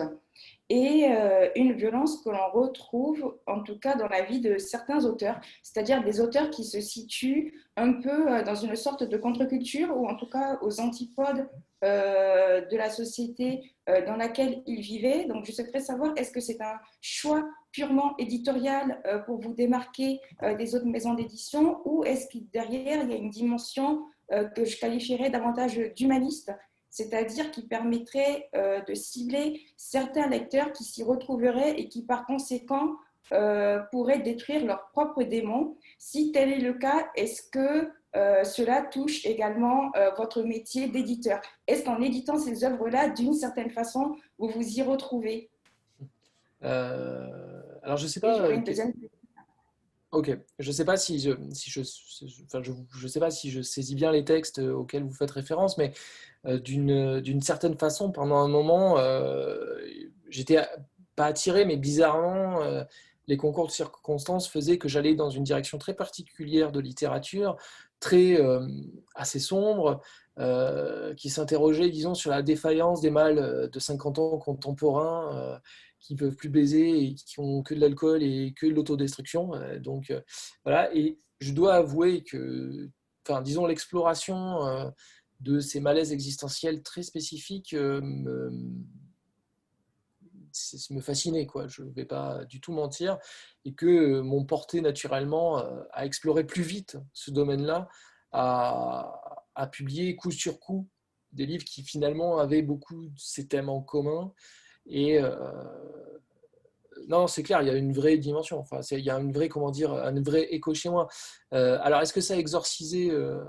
et 0.69 1.07
euh, 1.09 1.49
une 1.55 1.73
violence 1.73 2.21
que 2.21 2.29
l'on 2.29 2.51
retrouve 2.51 3.35
en 3.47 3.61
tout 3.63 3.79
cas 3.79 3.95
dans 3.95 4.07
la 4.07 4.21
vie 4.21 4.39
de 4.39 4.57
certains 4.59 5.03
auteurs, 5.03 5.39
c'est-à-dire 5.63 6.03
des 6.03 6.21
auteurs 6.21 6.51
qui 6.51 6.63
se 6.63 6.79
situent 6.79 7.53
un 7.75 7.93
peu 7.93 8.31
euh, 8.31 8.43
dans 8.43 8.55
une 8.55 8.75
sorte 8.75 9.03
de 9.03 9.17
contre-culture 9.17 9.95
ou 9.97 10.07
en 10.07 10.15
tout 10.15 10.29
cas 10.29 10.59
aux 10.61 10.79
antipodes 10.79 11.49
euh, 11.83 12.61
de 12.65 12.77
la 12.77 12.89
société 12.89 13.73
dans 14.05 14.17
laquelle 14.17 14.61
ils 14.67 14.81
vivaient. 14.81 15.25
Donc 15.25 15.45
je 15.45 15.51
souhaiterais 15.51 15.79
savoir, 15.79 16.13
est-ce 16.15 16.31
que 16.31 16.39
c'est 16.39 16.61
un 16.61 16.77
choix 17.01 17.43
purement 17.71 18.15
éditorial 18.17 19.01
pour 19.25 19.39
vous 19.39 19.55
démarquer 19.55 20.19
des 20.59 20.75
autres 20.75 20.85
maisons 20.85 21.15
d'édition 21.15 21.81
ou 21.85 22.03
est-ce 22.03 22.27
que 22.27 22.43
derrière 22.53 23.03
il 23.03 23.09
y 23.09 23.13
a 23.13 23.17
une 23.17 23.31
dimension 23.31 24.03
que 24.29 24.63
je 24.63 24.79
qualifierais 24.79 25.31
davantage 25.31 25.79
d'humaniste 25.95 26.51
c'est-à-dire 26.99 27.49
qui 27.51 27.61
permettrait 27.61 28.49
euh, 28.55 28.81
de 28.81 28.93
cibler 28.93 29.61
certains 29.77 30.27
lecteurs 30.27 30.73
qui 30.73 30.83
s'y 30.83 31.01
retrouveraient 31.01 31.79
et 31.79 31.87
qui 31.87 32.03
par 32.03 32.25
conséquent 32.25 32.97
euh, 33.31 33.79
pourraient 33.91 34.19
détruire 34.19 34.65
leurs 34.65 34.89
propres 34.89 35.23
démons. 35.23 35.77
Si 35.97 36.33
tel 36.33 36.51
est 36.51 36.59
le 36.59 36.73
cas, 36.73 37.09
est-ce 37.15 37.43
que 37.43 37.89
euh, 38.17 38.43
cela 38.43 38.81
touche 38.81 39.25
également 39.25 39.91
votre 40.17 40.43
métier 40.43 40.89
d'éditeur? 40.89 41.39
Est-ce 41.67 41.85
qu'en 41.85 42.01
éditant 42.01 42.37
ces 42.37 42.65
œuvres-là, 42.65 43.09
d'une 43.09 43.33
certaine 43.33 43.69
façon, 43.69 44.17
vous 44.37 44.49
vous 44.49 44.67
y 44.77 44.81
retrouvez? 44.81 45.49
Alors 46.61 47.95
je 47.95 48.03
ne 48.03 48.09
sais 48.09 48.19
pas. 48.19 48.49
Ok, 50.11 50.35
je 50.57 50.67
ne 50.67 50.73
sais 50.73 50.85
pas 50.85 50.97
si 50.97 51.19
je, 51.19 51.31
sais 53.07 53.19
pas 53.19 53.29
si 53.29 53.51
je 53.51 53.61
saisis 53.61 53.93
bien 53.93 54.11
les 54.11 54.25
textes 54.25 54.57
auxquels 54.57 55.03
vous 55.03 55.13
faites 55.13 55.29
référence, 55.29 55.77
mais 55.77 55.93
euh, 56.47 56.57
d'une 56.59 57.41
certaine 57.41 57.77
façon, 57.77 58.11
pendant 58.11 58.37
un 58.37 58.47
moment, 58.47 58.97
euh, 58.97 59.77
j'étais 60.29 60.59
pas 61.15 61.25
attiré, 61.25 61.63
mais 61.65 61.77
bizarrement, 61.77 62.63
euh, 62.63 62.83
les 63.27 63.37
concours 63.37 63.67
de 63.67 63.71
circonstances 63.71 64.47
faisaient 64.49 64.79
que 64.79 64.87
j'allais 64.87 65.13
dans 65.13 65.29
une 65.29 65.43
direction 65.43 65.77
très 65.77 65.93
particulière 65.93 66.71
de 66.71 66.79
littérature, 66.79 67.57
très 67.99 68.39
assez 69.13 69.39
sombre, 69.39 70.01
qui 71.17 71.29
s'interrogeait, 71.29 71.89
disons, 71.89 72.15
sur 72.15 72.31
la 72.31 72.41
défaillance 72.41 73.01
des 73.01 73.11
mâles 73.11 73.69
de 73.71 73.79
50 73.79 74.17
ans 74.17 74.37
contemporains 74.39 75.59
qui 75.99 76.15
peuvent 76.15 76.35
plus 76.35 76.49
baiser 76.49 77.03
et 77.03 77.15
qui 77.15 77.39
ont 77.39 77.61
que 77.61 77.73
de 77.73 77.79
l'alcool 77.79 78.23
et 78.23 78.53
que 78.55 78.65
de 78.65 78.71
l'autodestruction. 78.71 79.51
donc 79.79 80.13
voilà, 80.63 80.93
et 80.95 81.19
je 81.39 81.53
dois 81.53 81.75
avouer 81.75 82.23
que, 82.23 82.89
enfin, 83.25 83.41
disons, 83.41 83.65
l'exploration 83.65 84.91
de 85.39 85.59
ces 85.59 85.79
malaises 85.79 86.11
existentiels 86.11 86.83
très 86.83 87.03
spécifiques 87.03 87.73
euh, 87.73 88.01
me, 88.01 88.51
me 90.89 91.01
fascinait, 91.01 91.45
quoi. 91.45 91.67
je 91.67 91.83
ne 91.83 91.91
vais 91.91 92.05
pas 92.05 92.43
du 92.45 92.59
tout 92.59 92.73
mentir, 92.73 93.17
et 93.65 93.73
que 93.73 93.85
euh, 93.85 94.21
m'ont 94.21 94.45
porté 94.45 94.81
naturellement 94.81 95.59
euh, 95.59 95.81
à 95.91 96.05
explorer 96.05 96.45
plus 96.45 96.63
vite 96.63 96.97
ce 97.13 97.31
domaine-là, 97.31 97.87
à, 98.31 99.45
à, 99.55 99.67
publier 99.67 100.15
coup 100.15 100.31
sur 100.31 100.59
coup 100.59 100.87
des 101.31 101.45
livres 101.45 101.63
qui 101.63 101.83
finalement 101.83 102.39
avaient 102.39 102.61
beaucoup 102.61 103.07
de 103.07 103.19
ces 103.19 103.47
thèmes 103.47 103.69
en 103.69 103.81
commun. 103.81 104.33
Et, 104.89 105.19
non, 107.09 107.25
c'est 107.25 107.41
clair, 107.41 107.61
il 107.63 107.67
y 107.67 107.71
a 107.71 107.75
une 107.75 107.91
vraie 107.91 108.17
dimension. 108.17 108.59
Enfin, 108.59 108.81
il 108.91 108.99
y 108.99 109.09
a 109.09 109.17
une 109.19 109.33
vraie, 109.33 109.49
comment 109.49 109.71
dire, 109.71 109.91
un 109.93 110.21
vrai 110.21 110.43
écho 110.53 110.75
chez 110.75 110.89
moi. 110.89 111.07
Euh, 111.53 111.79
alors, 111.81 112.01
est-ce 112.01 112.13
que 112.13 112.21
ça 112.21 112.35
a 112.35 112.37
exorcisé 112.37 113.09
euh, 113.09 113.43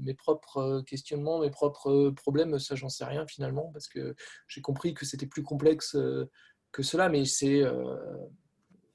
mes 0.00 0.12
propres 0.12 0.82
questionnements, 0.84 1.38
mes 1.38 1.50
propres 1.50 2.10
problèmes? 2.10 2.58
Ça, 2.58 2.74
j'en 2.74 2.88
sais 2.88 3.04
rien 3.04 3.24
finalement, 3.24 3.70
parce 3.72 3.86
que 3.86 4.16
j'ai 4.48 4.60
compris 4.60 4.92
que 4.92 5.06
c'était 5.06 5.26
plus 5.26 5.44
complexe 5.44 5.94
euh, 5.94 6.28
que 6.72 6.82
cela. 6.82 7.08
Mais 7.08 7.24
c'est, 7.26 7.62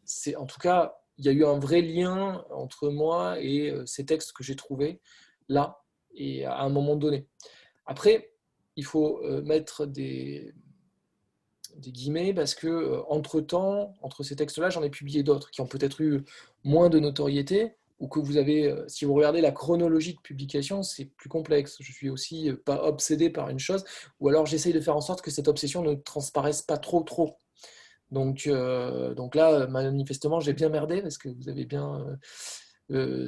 c'est, 0.03 0.35
en 0.35 0.45
tout 0.45 0.59
cas, 0.59 0.97
il 1.17 1.25
y 1.25 1.29
a 1.29 1.31
eu 1.31 1.45
un 1.45 1.57
vrai 1.57 1.81
lien 1.81 2.43
entre 2.51 2.89
moi 2.89 3.39
et 3.39 3.73
ces 3.85 4.05
textes 4.05 4.33
que 4.33 4.43
j'ai 4.43 4.57
trouvés 4.57 5.01
là 5.47 5.83
et 6.13 6.45
à 6.45 6.59
un 6.59 6.69
moment 6.69 6.97
donné. 6.97 7.27
Après, 7.85 8.33
il 8.75 8.83
faut 8.85 9.21
mettre 9.41 9.85
des 9.85 10.53
des 11.77 11.91
guillemets, 11.91 12.33
parce 12.33 12.55
que 12.55 12.67
euh, 12.67 13.01
entre 13.09 13.41
temps, 13.41 13.95
entre 14.01 14.23
ces 14.23 14.35
textes-là, 14.35 14.69
j'en 14.69 14.83
ai 14.83 14.89
publié 14.89 15.23
d'autres 15.23 15.51
qui 15.51 15.61
ont 15.61 15.67
peut-être 15.67 16.01
eu 16.01 16.23
moins 16.63 16.89
de 16.89 16.99
notoriété, 16.99 17.73
ou 17.99 18.07
que 18.07 18.19
vous 18.19 18.37
avez, 18.37 18.67
euh, 18.67 18.83
si 18.87 19.05
vous 19.05 19.13
regardez 19.13 19.41
la 19.41 19.51
chronologie 19.51 20.15
de 20.15 20.19
publication, 20.19 20.81
c'est 20.83 21.05
plus 21.05 21.29
complexe. 21.29 21.77
Je 21.79 21.91
suis 21.91 22.09
aussi 22.09 22.49
euh, 22.49 22.55
pas 22.65 22.83
obsédé 22.83 23.29
par 23.29 23.49
une 23.49 23.59
chose, 23.59 23.83
ou 24.19 24.29
alors 24.29 24.45
j'essaye 24.45 24.73
de 24.73 24.79
faire 24.81 24.95
en 24.95 25.01
sorte 25.01 25.21
que 25.21 25.31
cette 25.31 25.47
obsession 25.47 25.81
ne 25.83 25.93
transparaisse 25.95 26.61
pas 26.61 26.77
trop, 26.77 27.01
trop. 27.01 27.37
Donc, 28.11 28.49
donc 29.15 29.35
là, 29.35 29.67
manifestement, 29.67 30.41
j'ai 30.41 30.51
bien 30.51 30.67
merdé 30.67 31.01
parce 31.01 31.17
que 31.17 31.29
vous 31.29 31.47
avez 31.47 31.63
bien 31.63 32.05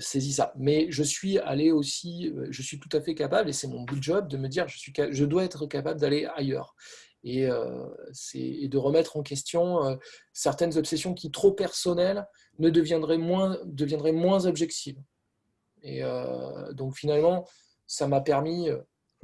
saisi 0.02 0.34
ça. 0.34 0.52
Mais 0.58 0.88
je 0.90 1.04
suis 1.04 1.40
allé 1.40 1.72
aussi, 1.72 2.34
je 2.50 2.62
suis 2.62 2.82
tout 2.82 2.90
à 2.92 3.00
fait 3.00 3.16
capable, 3.16 3.50
et 3.50 3.54
c'est 3.54 3.70
mon 3.70 3.84
bout 3.84 3.96
de 3.96 4.04
job, 4.04 4.28
de 4.28 4.36
me 4.36 4.50
dire, 4.50 4.68
je, 4.68 4.78
suis, 4.78 4.92
je 5.12 5.24
dois 5.24 5.46
être 5.46 5.68
capable 5.68 6.02
d'aller 6.02 6.28
ailleurs 6.36 6.76
et, 7.24 7.48
euh, 7.48 7.88
de 8.34 8.78
remettre 8.78 9.18
en 9.18 9.24
question 9.24 9.86
euh, 9.86 9.96
certaines 10.34 10.78
obsessions 10.78 11.14
qui, 11.14 11.32
trop 11.32 11.52
personnelles, 11.52 12.28
ne 12.60 12.70
deviendraient 12.70 13.18
moins, 13.18 13.58
deviendraient 13.66 14.12
moins 14.12 14.46
objectives. 14.46 15.02
Et 15.82 16.04
euh, 16.04 16.72
donc 16.74 16.96
finalement, 16.96 17.48
ça 17.88 18.08
m'a 18.08 18.22
permis, 18.22 18.70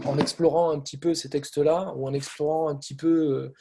en 0.05 0.17
explorant 0.17 0.71
un 0.71 0.79
petit 0.79 0.97
peu 0.97 1.13
ces 1.13 1.29
textes-là, 1.29 1.93
ou 1.95 2.07
en 2.07 2.13
explorant 2.13 2.69
un 2.69 2.75
petit 2.75 2.95
peu 2.95 3.51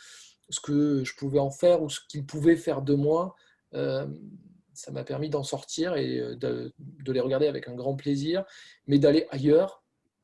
ce 0.50 0.60
que 0.60 1.04
je 1.04 1.14
pouvais 1.16 1.38
en 1.38 1.50
faire 1.50 1.82
ou 1.82 1.88
ce 1.88 2.00
qu'ils 2.08 2.26
pouvaient 2.26 2.56
faire 2.56 2.82
de 2.82 2.94
moi, 2.94 3.34
ça 3.72 4.90
m'a 4.90 5.04
permis 5.04 5.30
d'en 5.30 5.44
sortir 5.44 5.96
et 5.96 6.36
de, 6.36 6.72
les 7.06 7.20
regarder 7.20 7.46
avec 7.46 7.68
un 7.68 7.74
grand 7.74 7.94
plaisir, 7.94 8.44
mais 8.86 8.98
d'aller 8.98 9.26
ailleurs, 9.30 9.82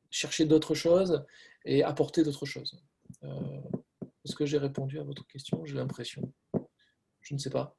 chercher 0.09 0.45
d'autres 0.45 0.75
choses 0.75 1.25
et 1.63 1.83
apporter 1.83 2.23
d'autres 2.23 2.45
choses. 2.45 2.77
Est-ce 4.25 4.35
que 4.35 4.45
j'ai 4.45 4.57
répondu 4.57 4.99
à 4.99 5.03
votre 5.03 5.25
question? 5.27 5.63
J'ai 5.65 5.75
l'impression. 5.75 6.33
Je 7.21 7.35
ne 7.35 7.39
sais 7.39 7.51
pas. 7.51 7.77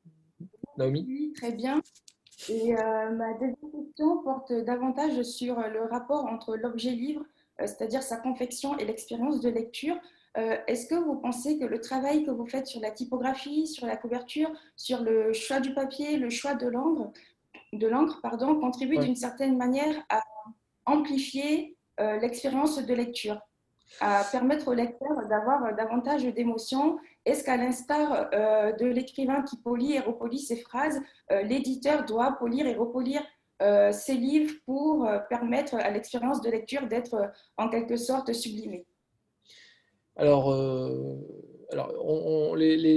Naomi? 0.78 1.04
Oui, 1.06 1.32
très 1.34 1.52
bien. 1.52 1.82
Et 2.48 2.76
euh, 2.76 3.10
ma 3.10 3.32
deuxième 3.34 3.70
question 3.72 4.22
porte 4.22 4.52
davantage 4.52 5.22
sur 5.22 5.56
le 5.56 5.82
rapport 5.90 6.26
entre 6.26 6.56
l'objet 6.56 6.90
livre, 6.90 7.24
euh, 7.60 7.66
c'est-à-dire 7.66 8.02
sa 8.02 8.18
confection 8.18 8.78
et 8.78 8.84
l'expérience 8.84 9.40
de 9.40 9.48
lecture. 9.48 9.96
Euh, 10.36 10.56
est-ce 10.68 10.86
que 10.86 10.94
vous 10.94 11.16
pensez 11.16 11.58
que 11.58 11.64
le 11.64 11.80
travail 11.80 12.24
que 12.24 12.30
vous 12.30 12.46
faites 12.46 12.66
sur 12.66 12.80
la 12.80 12.92
typographie, 12.92 13.66
sur 13.66 13.86
la 13.86 13.96
couverture, 13.96 14.52
sur 14.76 15.02
le 15.02 15.32
choix 15.32 15.60
du 15.60 15.74
papier, 15.74 16.16
le 16.16 16.30
choix 16.30 16.54
de 16.54 16.68
l'encre, 16.68 17.10
de 17.72 17.86
l'encre, 17.88 18.20
pardon, 18.20 18.60
contribue 18.60 18.98
d'une 18.98 19.16
certaine 19.16 19.56
manière 19.56 19.96
à 20.10 20.22
amplifier 20.84 21.76
l'expérience 21.98 22.76
de 22.84 22.94
lecture? 22.94 23.40
À 24.00 24.24
permettre 24.30 24.68
au 24.68 24.74
lecteur 24.74 25.26
d'avoir 25.28 25.74
davantage 25.74 26.24
d'émotions 26.24 26.98
Est-ce 27.24 27.44
qu'à 27.44 27.56
l'instar 27.56 28.28
euh, 28.32 28.72
de 28.72 28.86
l'écrivain 28.86 29.42
qui 29.42 29.56
polie 29.56 29.92
et 29.92 30.00
repolie 30.00 30.38
ses 30.38 30.56
phrases, 30.56 31.00
euh, 31.32 31.42
l'éditeur 31.42 32.04
doit 32.04 32.36
polir 32.38 32.66
et 32.66 32.74
repolir 32.74 33.22
euh, 33.62 33.92
ses 33.92 34.14
livres 34.14 34.52
pour 34.66 35.08
permettre 35.28 35.74
à 35.76 35.90
l'expérience 35.90 36.40
de 36.40 36.50
lecture 36.50 36.86
d'être 36.86 37.32
en 37.56 37.68
quelque 37.68 37.96
sorte 37.96 38.32
sublimée? 38.32 38.86
Alors, 40.16 40.50
alors 41.72 41.92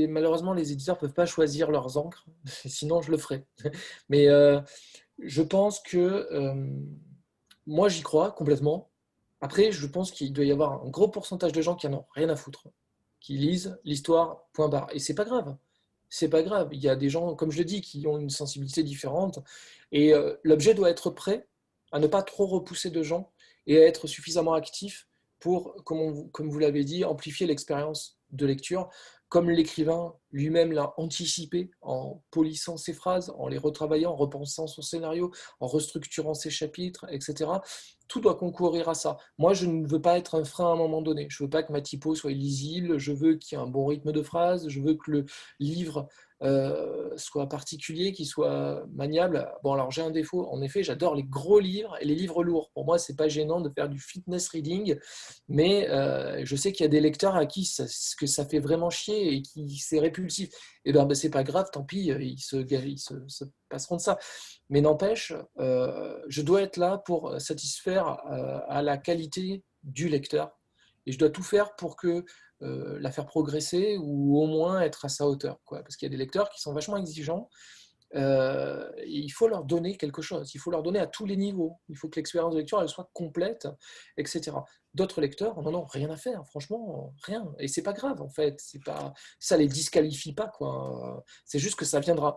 malheureusement, 0.10 0.54
les 0.54 0.72
éditeurs 0.72 0.96
ne 0.96 1.02
peuvent 1.02 1.14
pas 1.14 1.26
choisir 1.26 1.70
leurs 1.70 1.98
encres, 1.98 2.26
sinon 2.46 3.02
je 3.02 3.12
le 3.12 3.18
ferai. 3.18 3.46
Mais 4.10 4.28
je 5.20 5.42
pense 5.42 5.80
que 5.82 6.28
moi, 7.66 7.88
j'y 7.88 8.02
crois 8.02 8.32
complètement. 8.32 8.89
Après, 9.42 9.72
je 9.72 9.88
pense 9.88 10.12
qu'il 10.12 10.34
doit 10.34 10.46
y 10.46 10.52
avoir 10.52 10.84
un 10.84 10.90
gros 10.90 11.08
pourcentage 11.08 11.54
de 11.54 11.62
gens 11.62 11.76
qui 11.76 11.88
en 11.88 11.94
ont 11.94 12.06
rien 12.12 12.30
à 12.30 12.36
foutre. 12.36 12.68
qui 13.20 13.38
lisent 13.38 13.78
l'histoire, 13.84 14.48
point 14.54 14.70
barre. 14.70 14.88
Et 14.94 15.00
c'est 15.00 15.14
pas 15.16 15.26
grave. 15.26 15.58
C'est 16.10 16.30
pas 16.30 16.42
grave. 16.42 16.70
Il 16.72 16.80
y 16.80 16.90
a 16.90 16.96
des 16.96 17.10
gens, 17.10 17.36
comme 17.36 17.52
je 17.52 17.60
le 17.60 17.66
dis, 17.66 17.82
qui 17.82 18.08
ont 18.08 18.18
une 18.18 18.30
sensibilité 18.30 18.82
différente. 18.84 19.40
Et 19.92 20.14
euh, 20.14 20.36
l'objet 20.44 20.74
doit 20.74 20.90
être 20.90 21.10
prêt 21.10 21.48
à 21.92 22.00
ne 22.00 22.08
pas 22.08 22.24
trop 22.24 22.48
repousser 22.48 22.90
de 22.90 23.04
gens 23.04 23.32
et 23.68 23.78
à 23.78 23.86
être 23.86 24.08
suffisamment 24.08 24.54
actif 24.54 25.08
pour, 25.40 25.84
comme 25.84 26.50
vous 26.50 26.60
l'avez 26.60 26.84
dit, 26.84 27.04
amplifier 27.06 27.48
l'expérience 27.48 28.20
de 28.32 28.46
lecture 28.46 28.90
comme 29.30 29.50
l'écrivain 29.50 30.16
lui-même 30.32 30.72
l'a 30.72 30.94
anticipé 30.98 31.72
en 31.82 32.22
polissant 32.32 32.78
ses 32.78 32.94
phrases, 32.94 33.32
en 33.38 33.48
les 33.48 33.58
retravaillant, 33.58 34.12
en 34.12 34.16
repensant 34.16 34.68
son 34.68 34.82
scénario, 34.82 35.32
en 35.60 35.68
restructurant 35.68 36.34
ses 36.34 36.50
chapitres, 36.50 37.06
etc. 37.10 37.52
Tout 38.08 38.22
doit 38.22 38.36
concourir 38.36 38.90
à 38.90 38.96
ça. 38.96 39.18
Moi, 39.38 39.54
je 39.54 39.68
ne 39.68 39.88
veux 39.88 40.02
pas 40.02 40.18
être 40.18 40.36
un 40.36 40.44
frein 40.44 40.70
à 40.70 40.74
un 40.74 40.76
moment 40.76 41.02
donné. 41.02 41.28
Je 41.30 41.44
ne 41.44 41.46
veux 41.46 41.50
pas 41.50 41.62
que 41.62 41.72
ma 41.72 41.82
typo 41.82 42.16
soit 42.16 42.32
lisible, 42.32 42.98
je 42.98 43.12
veux 43.12 43.36
qu'il 43.36 43.58
y 43.58 43.62
ait 43.62 43.64
un 43.64 43.68
bon 43.68 43.86
rythme 43.86 44.12
de 44.12 44.24
phrase, 44.24 44.68
je 44.68 44.82
veux 44.82 44.96
que 44.96 45.12
le 45.12 45.26
livre 45.60 46.08
euh, 46.42 47.10
soit 47.18 47.50
particulier, 47.50 48.14
qu'il 48.14 48.26
soit 48.26 48.86
maniable. 48.94 49.52
Bon, 49.64 49.74
alors 49.74 49.92
j'ai 49.92 50.02
un 50.02 50.10
défaut. 50.10 50.48
En 50.50 50.62
effet, 50.62 50.84
j'adore 50.84 51.16
les 51.16 51.24
gros 51.24 51.60
livres 51.60 51.98
et 52.00 52.06
les 52.06 52.16
livres 52.16 52.44
lourds. 52.44 52.72
Pour 52.74 52.86
moi, 52.86 52.98
c'est 52.98 53.16
pas 53.16 53.28
gênant 53.28 53.60
de 53.60 53.70
faire 53.70 53.90
du 53.90 54.00
fitness 54.00 54.48
reading, 54.50 54.98
mais 55.50 55.90
euh, 55.90 56.42
je 56.46 56.56
sais 56.56 56.72
qu'il 56.72 56.84
y 56.84 56.86
a 56.86 56.90
des 56.90 57.02
lecteurs 57.02 57.36
à 57.36 57.46
qui 57.46 57.66
ça, 57.66 57.86
que 58.18 58.26
ça 58.26 58.46
fait 58.46 58.60
vraiment 58.60 58.90
chier 58.90 59.34
et 59.34 59.42
qui 59.42 59.78
c'est 59.78 60.00
répulsif. 60.00 60.50
Et 60.86 60.92
eh 60.92 60.94
ben, 60.94 61.06
ben 61.06 61.14
c'est 61.14 61.30
pas 61.30 61.44
grave, 61.44 61.68
tant 61.74 61.84
pis, 61.84 62.06
ils 62.08 62.40
se, 62.40 62.66
se, 63.28 63.44
passeront 63.68 63.98
de 63.98 64.02
ça. 64.02 64.18
Mais 64.70 64.82
n'empêche, 64.82 65.34
euh, 65.60 66.18
je 66.30 66.42
dois 66.42 66.62
être 66.62 66.78
là 66.78 67.00
pour 67.00 67.40
satisfaire 67.42 68.18
à 68.68 68.82
la 68.82 68.98
qualité 68.98 69.64
du 69.84 70.08
lecteur 70.08 70.60
et 71.06 71.12
je 71.12 71.18
dois 71.18 71.30
tout 71.30 71.44
faire 71.44 71.76
pour 71.76 71.96
que 71.96 72.24
euh, 72.62 73.00
la 73.00 73.12
faire 73.12 73.26
progresser 73.26 73.98
ou 74.02 74.42
au 74.42 74.48
moins 74.48 74.82
être 74.82 75.06
à 75.06 75.10
sa 75.10 75.28
hauteur. 75.28 75.60
Quoi. 75.66 75.82
Parce 75.82 75.96
qu'il 75.96 76.06
y 76.06 76.10
a 76.10 76.12
des 76.12 76.18
lecteurs 76.18 76.50
qui 76.50 76.62
sont 76.62 76.74
vachement 76.74 76.98
exigeants. 76.98 77.50
Euh, 78.16 78.90
il 79.06 79.30
faut 79.30 79.48
leur 79.48 79.64
donner 79.64 79.96
quelque 79.96 80.24
chose, 80.24 80.52
il 80.56 80.58
faut 80.58 80.72
leur 80.72 80.82
donner 80.82 80.98
à 80.98 81.06
tous 81.06 81.28
les 81.28 81.38
niveaux, 81.38 81.78
il 81.90 81.96
faut 81.96 82.10
que 82.10 82.16
l'expérience 82.16 82.56
de 82.56 82.58
lecture 82.58 82.82
elle 82.82 82.90
soit 82.90 83.08
complète, 83.14 83.68
etc. 84.18 84.52
D'autres 84.96 85.22
lecteurs 85.22 85.62
n'en 85.62 85.76
ont 85.76 85.86
rien 85.86 86.10
à 86.10 86.18
faire, 86.18 86.44
franchement, 86.48 87.14
rien. 87.22 87.54
Et 87.60 87.68
c'est 87.68 87.84
pas 87.84 87.94
grave 87.94 88.20
en 88.20 88.30
fait, 88.30 88.60
c'est 88.60 88.84
pas, 88.84 89.14
ça 89.38 89.58
les 89.58 89.68
disqualifie 89.68 90.34
pas, 90.34 90.48
quoi. 90.48 91.24
C'est 91.46 91.60
juste 91.60 91.76
que 91.76 91.86
ça 91.86 92.00
viendra. 92.00 92.36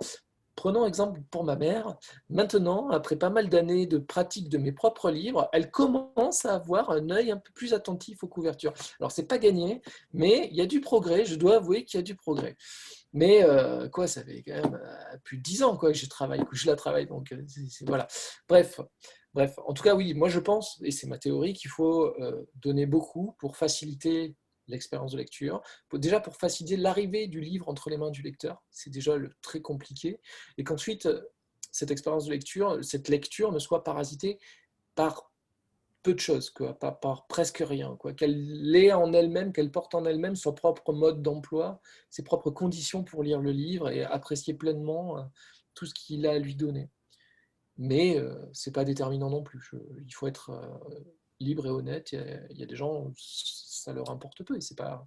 Prenons 0.55 0.87
exemple 0.87 1.23
pour 1.31 1.45
ma 1.45 1.57
mère. 1.57 1.97
Maintenant, 2.29 2.91
après 2.91 3.17
pas 3.17 3.31
mal 3.31 3.49
d'années 3.49 3.87
de 3.87 3.99
pratique 3.99 4.49
de 4.49 4.59
mes 4.59 4.73
propres 4.73 5.11
livres, 5.11 5.49
elle 5.53 5.71
commence 5.71 6.45
à 6.45 6.55
avoir 6.55 6.91
un 6.91 7.11
œil 7.11 7.31
un 7.31 7.39
peu 7.39 7.51
plus 7.55 7.73
attentif 7.73 8.23
aux 8.23 8.29
couvertures. 8.29 8.75
Alors, 9.01 9.13
c'est 9.13 9.27
pas 9.27 9.39
gagné, 9.39 9.81
mais 10.13 10.49
il 10.51 10.57
y 10.57 10.61
a 10.61 10.67
du 10.67 10.81
progrès. 10.81 11.25
Je 11.25 11.37
dois 11.37 11.57
avouer 11.57 11.85
qu'il 11.85 11.99
y 11.99 12.01
a 12.01 12.05
du 12.05 12.15
progrès. 12.15 12.57
Mais 13.15 13.43
euh, 13.45 13.89
quoi, 13.89 14.07
ça 14.07 14.23
fait 14.25 14.43
quand 14.43 14.55
même 14.55 14.81
euh, 14.83 15.17
plus 15.25 15.39
de 15.39 15.43
dix 15.43 15.63
ans 15.63 15.77
quoi, 15.77 15.93
que 15.93 15.99
je 15.99 16.09
travaille, 16.09 16.45
que 16.45 16.57
je 16.57 16.67
la 16.67 16.77
travaille. 16.77 17.07
Donc, 17.07 17.33
euh, 17.33 17.43
voilà. 17.87 18.07
Bref, 18.49 18.81
bref. 19.33 19.55
En 19.67 19.73
tout 19.73 19.83
cas, 19.83 19.95
oui, 19.95 20.15
moi 20.15 20.29
je 20.29 20.39
pense, 20.39 20.81
et 20.83 20.91
c'est 20.91 21.07
ma 21.07 21.19
théorie, 21.19 21.55
qu'il 21.55 21.71
faut 21.71 22.15
donner 22.57 22.87
beaucoup 22.87 23.35
pour 23.39 23.57
faciliter 23.57 24.37
l'expérience 24.73 25.13
de 25.13 25.19
lecture. 25.19 25.63
Déjà 25.93 26.21
pour 26.21 26.37
faciliter 26.37 26.77
l'arrivée 26.77 27.29
du 27.29 27.41
livre 27.41 27.69
entre 27.69 27.91
les 27.91 27.97
mains 27.97 28.11
du 28.11 28.23
lecteur, 28.23 28.63
c'est 28.71 28.91
déjà 28.91 29.17
le, 29.17 29.33
très 29.43 29.61
compliqué. 29.61 30.21
Et 30.59 30.65
qu'ensuite, 30.65 31.09
cette 31.71 31.91
expérience 31.91 32.27
de 32.27 32.31
lecture, 32.31 32.79
cette 32.83 33.09
lecture 33.09 33.53
ne 33.53 33.59
soit 33.59 33.85
parasitée 33.85 34.39
par 34.95 35.33
peu 36.03 36.15
de 36.15 36.19
choses, 36.19 36.51
quoi, 36.51 36.79
pas 36.79 36.93
par 36.93 37.27
presque 37.27 37.63
rien, 37.65 37.97
quoi, 37.97 38.13
qu'elle 38.13 38.75
ait 38.75 38.93
en 38.93 39.13
elle-même, 39.13 39.53
qu'elle 39.53 39.71
porte 39.71 39.95
en 39.95 40.05
elle-même 40.05 40.37
son 40.37 40.53
propre 40.53 40.93
mode 40.93 41.23
d'emploi, 41.23 41.81
ses 42.11 42.25
propres 42.25 42.51
conditions 42.51 43.05
pour 43.05 43.23
lire 43.23 43.41
le 43.41 43.53
livre 43.53 43.89
et 43.89 44.03
apprécier 44.05 44.55
pleinement 44.55 45.19
euh, 45.19 45.23
tout 45.75 45.87
ce 45.87 45.95
qu'il 45.95 46.27
a 46.27 46.33
à 46.33 46.39
lui 46.39 46.57
donner. 46.57 46.91
Mais 47.79 48.19
euh, 48.19 48.35
c'est 48.53 48.73
pas 48.73 48.85
déterminant 48.85 49.31
non 49.31 49.43
plus. 49.43 49.71
il 50.05 50.13
faut 50.13 50.27
être 50.27 50.51
euh, 50.51 50.99
libre 51.43 51.67
et 51.67 51.71
honnête. 51.71 52.13
Il 52.13 52.59
y, 52.59 52.63
a, 52.63 52.67
des 52.67 52.77
gens, 52.77 53.13
ça 53.17 53.93
leur 53.93 54.11
importe 54.11 54.43
peu 54.43 54.57
et 54.57 54.61
c'est 54.61 54.77
pas. 54.77 55.07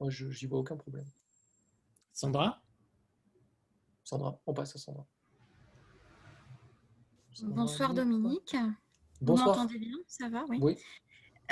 Moi, 0.00 0.10
je 0.10 0.30
j'y 0.30 0.46
vois 0.46 0.58
aucun 0.58 0.76
problème. 0.76 1.06
Sandra? 2.12 2.62
Sandra, 4.02 4.40
on 4.46 4.54
passe 4.54 4.76
à 4.76 4.78
Sandra. 4.78 5.06
Bonsoir 7.42 7.94
Dominique. 7.94 8.56
Bonsoir. 9.20 9.48
Vous 9.48 9.60
m'entendez 9.60 9.78
bien? 9.78 9.96
Ça 10.06 10.28
va 10.28 10.44
Oui. 10.48 10.76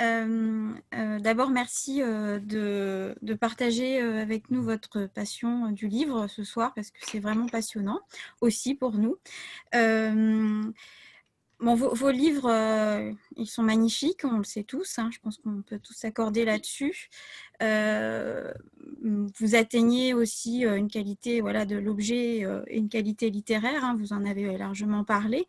Euh, 0.01 0.73
euh, 0.95 1.19
d'abord, 1.19 1.49
merci 1.51 2.01
euh, 2.01 2.39
de, 2.39 3.15
de, 3.21 3.33
partager 3.35 3.99
avec 3.99 4.49
nous 4.49 4.63
votre 4.63 5.05
passion 5.05 5.69
du 5.69 5.87
livre 5.87 6.25
ce 6.27 6.43
soir 6.43 6.73
parce 6.73 6.89
que 6.89 6.97
c'est 7.03 7.19
vraiment 7.19 7.45
passionnant 7.45 8.01
aussi 8.41 8.73
pour 8.73 8.93
nous 8.93 9.17
vos, 11.63 12.11
livres, 12.11 12.49
euh, 12.49 13.11
ils 13.37 13.47
sont 13.47 13.63
magnifiques, 13.63 14.21
on 14.23 14.37
le 14.37 14.43
sait 14.43 14.63
tous, 14.63 14.99
hein, 14.99 15.09
je 15.11 15.19
pense 15.19 15.37
qu'on 15.37 15.61
peut 15.61 15.79
tous 15.79 15.93
s'accorder 15.93 16.45
là-dessus. 16.45 17.09
Euh, 17.61 18.51
vous 19.39 19.55
atteignez 19.55 20.13
aussi 20.13 20.65
euh, 20.65 20.75
une 20.75 20.89
qualité 20.89 21.39
voilà, 21.41 21.65
de 21.65 21.77
l'objet 21.77 22.39
et 22.67 22.77
une 22.77 22.89
qualité 22.89 23.29
littéraire, 23.29 23.85
hein, 23.85 23.95
vous 23.97 24.13
en 24.13 24.25
avez 24.25 24.57
largement 24.57 25.03
parlé. 25.03 25.47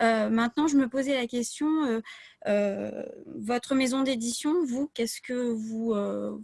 maintenant, 0.00 0.68
je 0.68 0.76
me 0.76 0.88
posais 0.88 1.14
la 1.14 1.26
question, 1.26 2.02
votre 2.46 3.74
maison 3.74 4.02
d'édition, 4.02 4.64
vous, 4.64 4.88
qu'est-ce 4.94 5.20
que 5.20 5.50
vous, 5.50 5.94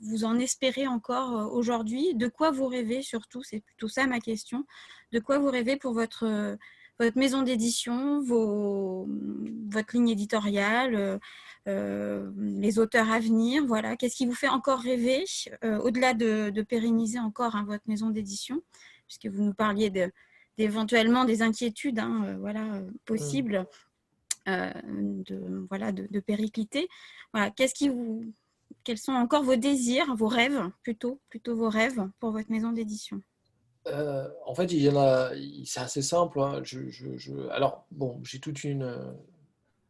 vous 0.03 0.24
en 0.24 0.39
espérez 0.39 0.89
encore 0.89 1.53
aujourd'hui? 1.53 2.15
De 2.15 2.27
quoi 2.27 2.51
vous 2.51 2.66
rêvez 2.66 3.03
surtout? 3.03 3.43
C'est 3.45 3.61
plutôt 3.61 3.89
ça 3.89 4.07
ma 4.07 4.19
question. 4.19 4.66
De 5.12 5.20
quoi 5.20 5.39
vous 5.39 5.51
rêvez 5.51 5.77
pour 5.77 5.93
votre 5.93 6.57
votre 6.98 7.18
maison 7.18 7.42
d'édition, 7.42 8.20
votre 8.20 9.94
ligne 9.94 10.10
éditoriale, 10.10 10.94
euh, 10.94 11.18
euh, 11.66 12.30
les 12.38 12.78
auteurs 12.78 13.10
à 13.10 13.18
venir. 13.18 13.64
Voilà. 13.66 13.96
Qu'est-ce 13.96 14.16
qui 14.16 14.26
vous 14.26 14.34
fait 14.34 14.48
encore 14.48 14.80
rêver, 14.80 15.24
euh, 15.64 15.78
au-delà 15.80 16.14
de, 16.14 16.62
pérenniser 16.62 17.18
encore 17.18 17.56
hein, 17.56 17.64
votre 17.66 17.84
maison 17.86 18.10
d'édition, 18.10 18.62
puisque 19.06 19.26
vous 19.26 19.42
nous 19.42 19.54
parliez 19.54 19.90
d'éventuellement 20.56 21.24
des 21.24 21.42
inquiétudes 21.42 21.98
hein, 21.98 22.36
voilà, 22.38 22.80
possibles 23.04 23.66
de, 24.46 25.66
voilà, 25.68 25.90
de, 25.92 26.20
péricliter. 26.20 26.88
Voilà. 27.32 27.50
Qu'est-ce 27.50 27.74
qui 27.74 27.88
vous, 27.88 28.24
quels 28.84 28.98
sont 28.98 29.12
encore 29.12 29.42
vos 29.42 29.56
désirs, 29.56 30.14
vos 30.14 30.28
rêves, 30.28 30.70
plutôt, 30.82 31.20
plutôt 31.28 31.56
vos 31.56 31.68
rêves 31.68 32.08
pour 32.20 32.30
votre 32.30 32.50
maison 32.50 32.72
d'édition? 32.72 33.20
Euh, 33.86 34.28
en 34.47 34.55
fait, 34.55 34.73
il 34.73 34.82
y 34.82 34.89
a. 34.89 35.32
C'est 35.65 35.81
assez 35.81 36.02
simple. 36.02 36.40
Hein. 36.40 36.62
Alors, 37.51 37.86
bon, 37.90 38.20
j'ai 38.24 38.40
toute 38.40 38.65
une 38.65 38.82
euh, 38.82 39.12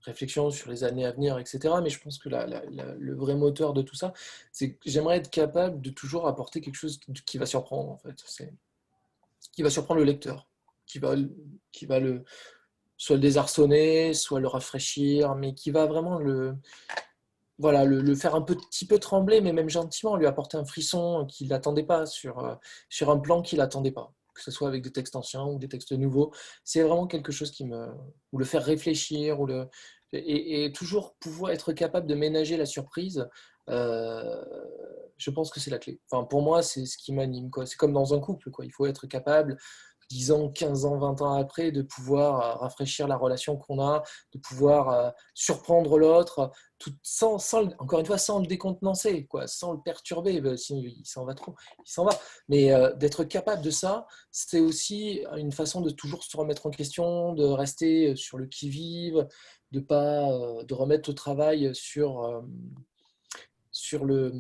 réflexion 0.03 0.51
sur 0.51 0.71
les 0.71 0.85
années 0.85 1.07
à 1.07 1.12
venir, 1.12 1.39
etc. 1.39 1.75
Mais 1.83 1.91
je 1.91 2.01
pense 2.01 2.19
que 2.19 2.29
le 2.29 3.15
vrai 3.15 3.37
moteur 3.37 3.73
de 3.73 3.83
tout 3.83 3.95
ça, 3.95 4.12
c'est 4.53 4.75
que 4.75 4.91
j'aimerais 4.91 5.19
être 5.19 5.31
capable 5.31 5.81
de 5.81 5.91
toujours 5.91 6.27
apporter 6.27 6.61
quelque 6.61 6.77
chose 6.77 7.01
qui 7.27 7.39
va 7.39 7.47
surprendre, 7.47 7.91
en 7.91 7.99
fait. 7.99 8.16
C'est 8.27 8.53
qui 9.53 9.62
va 9.62 9.71
surprendre 9.71 10.01
le 10.01 10.07
lecteur, 10.07 10.49
qui 10.87 10.99
va, 10.99 11.15
qui 11.71 11.87
va 11.87 12.01
le 12.01 12.25
soit 12.97 13.16
le 13.16 13.23
désarçonner, 13.23 14.15
soit 14.15 14.41
le 14.41 14.49
rafraîchir, 14.49 15.35
mais 15.35 15.55
qui 15.55 15.71
va 15.71 15.87
vraiment 15.87 16.19
le 16.19 16.57
voilà, 17.59 17.85
le, 17.85 18.14
faire 18.14 18.35
un 18.35 18.43
petit 18.43 18.86
peu 18.86 18.98
trembler, 18.98 19.40
mais 19.40 19.52
même 19.52 19.70
gentiment, 19.70 20.16
lui 20.16 20.26
apporter 20.26 20.56
un 20.56 20.64
frisson 20.64 21.26
qu'il 21.28 21.48
n'attendait 21.48 21.85
pas 21.85 22.06
sur, 22.06 22.39
euh, 22.40 22.55
sur 22.89 23.10
un 23.10 23.18
plan 23.18 23.43
qu'il 23.43 23.59
n'attendait 23.59 23.93
pas, 23.93 24.12
que 24.35 24.43
ce 24.43 24.51
soit 24.51 24.68
avec 24.68 24.82
des 24.82 24.93
textes 24.93 25.16
anciens 25.16 25.44
ou 25.44 25.59
des 25.59 25.68
textes 25.68 25.93
nouveaux. 25.93 26.32
C'est 26.64 26.82
vraiment 26.82 27.06
quelque 27.06 27.32
chose 27.32 27.51
qui 27.51 27.64
me. 27.64 27.89
ou 28.32 28.39
le 28.39 28.44
faire 28.44 28.64
réfléchir, 28.64 29.40
ou 29.40 29.47
le, 29.47 29.68
et, 30.12 30.72
toujours 30.72 31.16
pouvoir 31.20 31.52
être 31.52 31.72
capable 31.72 32.06
de 32.06 32.14
ménager 32.14 32.56
la 32.56 32.66
surprise. 32.66 33.28
Euh, 33.70 34.44
je 35.16 35.31
pense 35.31 35.51
que 35.51 35.60
c'est 35.60 35.70
la 35.70 35.78
clé. 35.78 36.01
Enfin, 36.10 36.24
pour 36.24 36.43
moi, 36.43 36.62
c'est 36.62 36.86
ce 36.86 36.98
qui 36.98 37.12
m'anime. 37.12 37.51
C'est 37.66 37.76
comme 37.76 37.93
dans 37.93 38.14
un 38.14 38.20
couple. 38.20 38.51
Quoi. 38.51 38.64
Il 38.64 38.72
faut 38.72 38.86
être 38.86 39.06
capable 39.06 39.56
10 40.10 40.32
ans, 40.32 40.48
15 40.51 40.85
ans, 40.85 40.98
20 40.98 41.22
ans 41.22 41.32
après, 41.35 41.72
de 41.72 41.82
pouvoir 41.82 42.40
euh, 42.40 42.55
rafraîchir 42.56 43.09
la 43.09 43.16
relation 43.16 43.56
qu'on 43.56 43.81
a, 43.81 44.02
de 44.32 44.39
pouvoir 44.39 44.89
euh, 44.90 45.10
surprendre 45.35 45.98
l'autre, 45.98 46.51
sans, 47.02 47.39
sans, 47.39 47.64
encore 47.78 48.01
une 48.01 48.06
fois, 48.06 48.18
sans 48.18 48.40
le 48.40 48.47
décontenancer, 48.47 49.26
quoi, 49.26 49.47
sans 49.47 49.72
le 49.72 49.81
perturber, 49.81 50.40
bah, 50.40 50.56
sinon 50.56 50.82
il 50.85 51.06
s'en 51.06 51.24
va 51.24 51.35
trop, 51.35 51.55
il 51.78 51.90
s'en 51.90 52.05
va. 52.05 52.12
Mais 52.48 52.72
euh, 52.72 52.93
d'être 52.94 53.24
capable 53.24 53.62
de 53.62 53.70
ça, 53.70 54.06
c'est 54.31 54.60
aussi 54.60 55.24
une 55.36 55.52
façon 55.52 55.81
de 55.81 55.90
toujours 55.90 56.24
se 56.24 56.36
remettre 56.36 56.66
en 56.66 56.70
question, 56.70 57.32
de 57.32 57.44
rester 57.44 58.16
sur 58.16 58.39
le 58.39 58.47
qui-vive, 58.47 59.26
de 59.72 59.81
de 59.81 60.74
remettre 60.74 61.10
le 61.10 61.14
travail 61.14 61.74
sur, 61.74 62.43
sur 63.72 64.05
le 64.05 64.32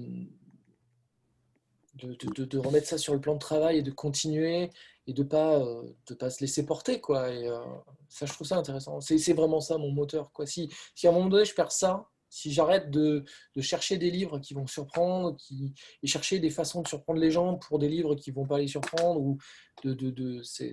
de, 2.02 2.44
de, 2.44 2.58
remettre 2.58 2.88
ça 2.88 2.98
sur 2.98 3.14
le 3.14 3.20
plan 3.20 3.34
de 3.34 3.38
travail 3.38 3.78
et 3.78 3.82
de 3.82 3.90
continuer 3.90 4.70
et 5.06 5.12
de 5.12 5.22
pas 5.22 5.60
euh, 5.60 5.82
de 6.06 6.14
pas 6.14 6.30
se 6.30 6.40
laisser 6.40 6.64
porter 6.64 7.00
quoi 7.00 7.30
et 7.30 7.46
euh, 7.46 7.60
ça 8.08 8.26
je 8.26 8.32
trouve 8.32 8.46
ça 8.46 8.56
intéressant 8.56 9.00
c'est 9.00 9.32
vraiment 9.32 9.60
ça 9.60 9.76
mon 9.78 9.90
moteur 9.90 10.32
quoi 10.32 10.46
si 10.46 10.70
si 10.94 11.06
à 11.06 11.10
un 11.10 11.12
moment 11.12 11.28
donné 11.28 11.44
je 11.44 11.54
perds 11.54 11.72
ça 11.72 12.08
si 12.34 12.52
j'arrête 12.52 12.90
de, 12.90 13.24
chercher 13.60 13.96
des 13.96 14.10
livres 14.10 14.40
qui 14.40 14.54
vont 14.54 14.66
surprendre, 14.66 15.36
qui, 15.36 15.72
et 16.02 16.08
chercher 16.08 16.40
des 16.40 16.50
façons 16.50 16.82
de 16.82 16.88
surprendre 16.88 17.20
les 17.20 17.30
gens 17.30 17.54
pour 17.54 17.78
des 17.78 17.88
livres 17.88 18.16
qui 18.16 18.32
vont 18.32 18.44
pas 18.44 18.58
les 18.58 18.66
surprendre, 18.66 19.20
ou 19.20 19.38
de, 19.84 19.94
de, 19.94 20.10
de 20.10 20.42
c'est, 20.42 20.72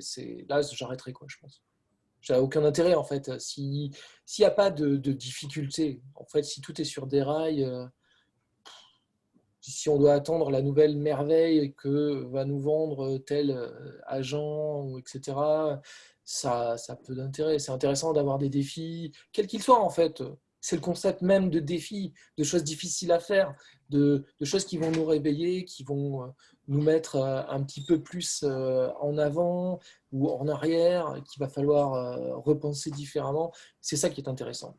là, 0.50 0.62
j'arrêterai, 0.64 1.14
quoi, 1.14 1.28
je 1.30 1.38
pense. 1.40 1.62
J'ai 2.20 2.34
aucun 2.34 2.66
intérêt, 2.66 2.96
en 2.96 3.04
fait. 3.04 3.40
S'il 3.40 3.92
n'y 4.40 4.46
a 4.46 4.50
pas 4.50 4.72
de, 4.72 4.98
difficulté, 5.12 6.02
en 6.16 6.26
fait, 6.26 6.42
si 6.42 6.62
tout 6.62 6.82
est 6.82 6.86
sur 6.86 7.06
des 7.06 7.22
rails, 7.22 7.64
euh, 7.64 7.86
si 9.62 9.90
on 9.90 9.98
doit 9.98 10.14
attendre 10.14 10.50
la 10.50 10.62
nouvelle 10.62 10.98
merveille 10.98 11.74
que 11.76 12.26
va 12.32 12.46
nous 12.46 12.60
vendre 12.60 13.18
tel 13.20 13.52
euh, 13.52 14.00
agent, 14.08 14.98
etc., 14.98 15.38
ça, 16.24 16.78
ça 16.78 16.96
peut 16.96 17.16
d'intérêt. 17.16 17.60
C'est 17.60 17.72
intéressant 17.72 18.14
d'avoir 18.14 18.38
des 18.38 18.50
défis, 18.50 19.12
quels 19.32 19.48
qu'ils 19.48 19.64
soient, 19.64 19.82
en 19.82 19.90
fait 19.90 20.24
c'est 20.64 20.76
le 20.76 20.82
concept 20.84 21.24
même 21.24 21.50
de 21.50 21.60
défi, 21.60 22.14
de 22.38 22.44
choses 22.44 22.64
difficiles 22.64 23.12
à 23.12 23.20
faire, 23.20 23.56
de, 23.90 24.24
choses 24.44 24.64
qui 24.64 24.78
vont 24.78 24.92
nous 24.92 25.06
réveiller, 25.06 25.66
qui 25.66 25.84
vont 25.84 26.24
euh, 26.24 26.28
nous 26.68 26.84
mettre 26.84 27.16
euh, 27.16 27.42
un 27.50 27.64
petit 27.64 27.84
peu 27.84 28.00
plus 28.00 28.44
en 28.44 29.18
avant 29.18 29.80
ou 30.12 30.30
en 30.30 30.48
arrière, 30.48 31.16
qu'il 31.28 31.40
va 31.40 31.50
falloir 31.50 32.16
repenser 32.44 32.92
différemment. 32.92 33.52
C'est 33.82 33.98
ça 33.98 34.12
qui 34.12 34.22
est 34.22 34.30
intéressant. 34.30 34.78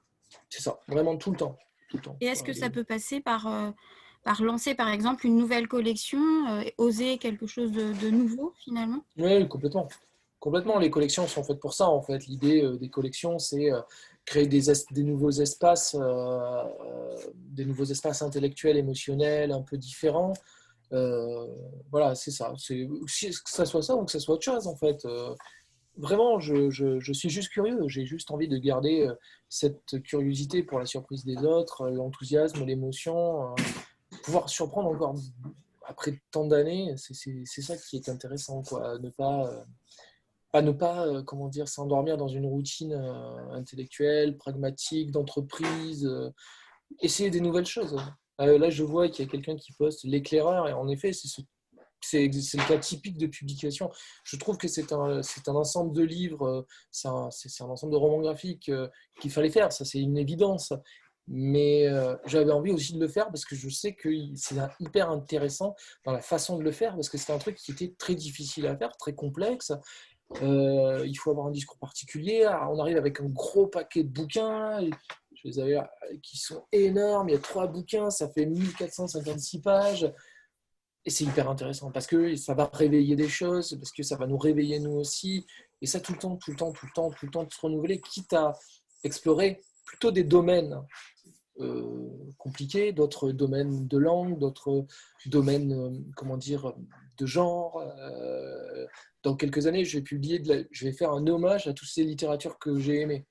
C'est 0.49 0.63
ça, 0.63 0.79
vraiment 0.87 1.17
tout 1.17 1.33
le 1.33 1.37
temps. 1.37 1.59
Tout 1.91 1.97
le 1.97 2.03
temps. 2.05 2.17
Et 2.21 2.27
est-ce 2.27 2.45
que 2.45 2.53
ça 2.53 2.71
peut 2.71 2.85
passer 2.85 3.21
par, 3.21 3.75
par 4.25 4.43
lancer, 4.43 4.75
par 4.75 4.89
exemple, 4.89 5.27
une 5.27 5.37
nouvelle 5.37 5.69
collection, 5.69 6.21
oser 6.79 7.19
quelque 7.19 7.47
chose 7.47 7.73
de, 7.73 8.11
nouveau 8.11 8.53
finalement? 8.65 9.05
Oui, 9.17 9.49
complètement. 9.49 9.89
Complètement, 10.39 10.79
les 10.79 10.91
collections 10.91 11.27
sont 11.29 11.45
faites 11.45 11.61
pour 11.61 11.73
ça 11.75 11.89
en 11.89 12.03
fait. 12.03 12.27
L'idée 12.27 12.69
des 12.81 12.89
collections, 12.89 13.39
c'est 13.39 13.71
créer 14.25 14.47
des, 14.47 15.03
nouveaux 15.03 15.31
espaces, 15.31 15.95
euh, 15.95 16.01
euh, 16.01 17.17
des 17.35 17.65
nouveaux 17.65 17.85
espaces 17.85 18.23
intellectuels, 18.23 18.77
émotionnels, 18.77 19.53
un 19.53 19.63
peu 19.63 19.77
différents. 19.77 20.33
Euh, 20.93 21.47
voilà, 21.91 22.15
c'est 22.15 22.31
ça. 22.31 22.53
C'est 22.59 22.87
que 22.87 23.51
ça 23.51 23.65
soit 23.65 23.83
ça 23.83 23.97
ou 23.97 24.05
que 24.05 24.13
ça 24.13 24.21
soit 24.21 24.35
autre 24.35 24.45
chose 24.45 24.67
en 24.67 24.77
fait. 24.77 25.07
vraiment, 25.97 26.39
je, 26.39 26.71
je, 26.71 27.13
suis 27.13 27.31
juste 27.31 27.51
curieux. 27.51 27.89
J'ai 27.89 28.05
juste 28.07 28.31
envie 28.31 28.49
de 28.49 28.59
garder 28.59 29.09
cette 29.49 30.03
curiosité 30.03 30.63
pour 30.63 30.79
la 30.79 30.87
surprise 30.87 31.25
des 31.25 31.39
autres, 31.39 31.89
l'enthousiasme, 31.89 32.65
l'émotion, 32.65 33.55
pouvoir 34.23 34.49
surprendre 34.49 34.91
encore 34.91 35.15
après 35.87 36.21
tant 36.31 36.47
d'années. 36.47 36.95
C'est 36.97 37.63
ça 37.63 37.77
qui 37.77 37.97
est 37.97 38.09
intéressant, 38.09 38.63
quoi. 38.63 38.99
Ne 38.99 39.11
pas 39.11 39.65
à 40.53 40.63
ne 40.63 40.73
pas 40.73 41.07
euh, 41.07 41.23
comment 41.23 41.49
dire 41.49 41.69
s'endormir 41.69 42.17
dans 42.17 42.29
une 42.29 42.47
routine 42.47 42.93
euh, 42.93 43.53
intellectuelle, 43.53 44.37
pragmatique, 44.37 45.11
d'entreprise, 45.11 46.05
euh, 46.07 46.31
essayer 47.01 47.31
des 47.31 47.41
nouvelles 47.41 47.67
choses. 47.67 47.97
là, 48.39 48.71
je 48.71 48.83
vois 48.83 49.09
qu'il 49.09 49.25
y 49.25 49.29
a 49.29 49.31
quelqu'un 49.31 49.57
qui 49.57 49.73
poste 49.73 50.05
l'éclaireur 50.05 50.69
et 50.69 50.73
en 50.73 50.89
effet, 50.89 51.13
c'est 51.13 51.29
c'est 52.05 52.27
le 52.27 52.67
cas 52.67 52.79
typique 52.79 53.17
de 53.17 53.29
publication. 53.29 53.89
Je 54.25 54.37
trouve 54.37 54.59
que 54.59 54.67
c'est 54.67 54.93
un, 54.93 55.21
un, 55.21 55.55
ensemble 55.55 55.95
de 55.95 56.03
livres, 56.03 56.67
c'est 56.91 57.07
un, 57.07 57.29
un, 57.61 57.65
ensemble 57.67 57.93
de 57.93 57.97
romans 57.97 58.19
graphiques 58.19 58.73
qu'il 59.21 59.31
fallait 59.31 59.51
faire, 59.51 59.73
ça 59.73 59.85
c'est 59.85 60.01
une 60.01 60.19
évidence. 60.19 60.73
Mais 61.29 61.89
j'avais 62.27 62.51
envie 62.51 62.73
aussi 62.73 62.95
de 62.95 63.01
le 63.01 63.09
faire 63.09 63.27
parce 63.27 63.45
que 63.45 63.55
je 63.55 63.69
sais 63.69 63.95
que 63.95 64.09
c'est 64.35 64.57
hyper 64.81 65.09
intéressant 65.11 65.77
dans 66.05 66.13
la 66.13 66.21
façon 66.21 66.59
de 66.59 66.65
le 66.65 66.73
faire 66.73 66.95
parce 66.95 67.09
que 67.09 67.17
c'était 67.17 67.33
un 67.33 67.39
truc 67.39 67.57
qui 67.57 67.71
était 67.71 67.95
très 67.97 68.15
difficile 68.15 68.67
à 68.67 68.77
faire, 68.77 68.97
très 68.97 69.15
complexe. 69.15 69.73
Euh, 70.43 71.05
il 71.07 71.15
faut 71.15 71.31
avoir 71.31 71.47
un 71.47 71.51
discours 71.51 71.79
particulier. 71.79 72.47
on 72.71 72.79
arrive 72.79 72.97
avec 72.97 73.21
un 73.21 73.27
gros 73.27 73.67
paquet 73.67 74.03
de 74.03 74.09
bouquins 74.09 74.81
je 75.35 75.49
les 75.49 75.59
avais, 75.59 75.79
qui 76.23 76.39
sont 76.39 76.65
énormes. 76.73 77.29
Il 77.29 77.33
y 77.33 77.37
a 77.37 77.41
trois 77.41 77.67
bouquins, 77.67 78.11
ça 78.11 78.29
fait 78.29 78.47
1456 78.47 79.61
pages. 79.61 80.13
Et 81.05 81.11
c'est 81.11 81.25
hyper 81.25 81.51
intéressant 81.51 81.91
parce 81.91 82.07
que 82.07 82.37
ça 82.37 82.55
va 82.55 82.71
réveiller 82.73 83.17
des 83.17 83.29
choses, 83.29 83.77
parce 83.77 83.91
que 83.91 84.05
ça 84.05 84.17
va 84.17 84.27
nous 84.27 84.39
réveiller 84.39 84.79
nous 84.79 84.93
aussi. 84.93 85.47
Et 85.81 85.87
ça 85.87 85.99
tout 85.99 86.13
le 86.13 86.19
temps, 86.19 86.37
tout 86.37 86.53
le 86.53 86.57
temps, 86.57 86.73
tout 86.73 86.87
le 86.87 86.93
temps, 86.93 87.11
tout 87.11 87.27
le 87.27 87.33
temps 87.33 87.45
de 87.45 87.53
se 87.53 87.61
renouveler, 87.61 88.01
quitte 88.01 88.33
à 88.35 88.57
explorer 89.03 89.61
plutôt 89.85 90.11
des 90.11 90.25
domaines 90.25 90.81
euh, 91.61 92.09
compliqués, 92.39 92.93
d'autres 92.93 93.33
domaines 93.33 93.87
de 93.87 93.99
langue, 93.99 94.39
d'autres 94.39 94.87
domaines, 95.27 95.73
euh, 95.73 95.91
comment 96.17 96.37
dire, 96.37 96.73
de 97.19 97.27
genre, 97.27 97.85
dans 99.23 99.37
quelques 99.37 99.67
années, 99.67 99.85
je 99.85 99.99
vais 99.99 100.03
publier, 100.03 100.43
je 100.71 100.85
vais 100.85 100.93
faire 100.93 101.13
un 101.13 101.27
hommage 101.27 101.67
à 101.69 101.73
toutes 101.73 101.89
ces 101.89 102.05
littératures 102.05 102.59
que 102.59 102.79
j'ai 102.79 103.01
aimées. 103.01 103.27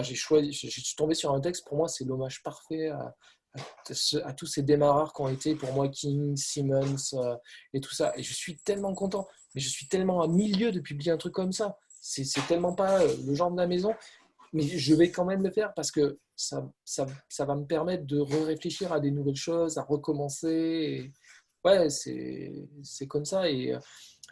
j'ai 0.00 0.14
choisi, 0.14 0.52
je 0.52 0.68
suis 0.68 0.94
tombé 0.96 1.14
sur 1.14 1.32
un 1.32 1.40
texte, 1.40 1.66
pour 1.66 1.76
moi, 1.76 1.88
c'est 1.88 2.04
l'hommage 2.04 2.42
parfait 2.42 2.90
à, 2.90 4.32
tous 4.36 4.46
ces 4.46 4.62
démarreurs 4.62 5.12
qui 5.12 5.20
ont 5.20 5.28
été 5.28 5.54
pour 5.54 5.72
moi 5.72 5.88
King, 5.88 6.36
Simmons 6.36 7.14
euh, 7.14 7.36
et 7.74 7.80
tout 7.80 7.92
ça. 7.92 8.12
Et 8.16 8.22
je 8.22 8.32
suis 8.32 8.56
tellement 8.56 8.94
content, 8.94 9.28
mais 9.54 9.60
je 9.60 9.68
suis 9.68 9.88
tellement 9.88 10.22
à 10.22 10.28
milieu 10.28 10.72
de 10.72 10.80
publier 10.80 11.12
un 11.12 11.18
truc 11.18 11.34
comme 11.34 11.52
ça. 11.52 11.76
C'est 12.00 12.24
tellement 12.48 12.74
pas 12.74 13.02
euh, 13.02 13.14
le 13.26 13.34
genre 13.34 13.50
de 13.50 13.56
la 13.56 13.66
maison, 13.66 13.94
mais 14.52 14.62
je 14.62 14.94
vais 14.94 15.10
quand 15.10 15.24
même 15.24 15.42
le 15.42 15.50
faire 15.50 15.72
parce 15.74 15.90
que 15.90 16.18
ça, 16.36 16.68
ça, 16.84 17.06
ça 17.28 17.44
va 17.44 17.54
me 17.54 17.64
permettre 17.64 18.04
de 18.04 18.18
réfléchir 18.18 18.92
à 18.92 19.00
des 19.00 19.10
nouvelles 19.10 19.36
choses, 19.36 19.78
à 19.78 19.82
recommencer. 19.82 21.12
Ouais, 21.64 21.88
c'est 21.90 23.06
comme 23.08 23.24
ça. 23.24 23.48
Et, 23.48 23.72
euh, 23.74 23.78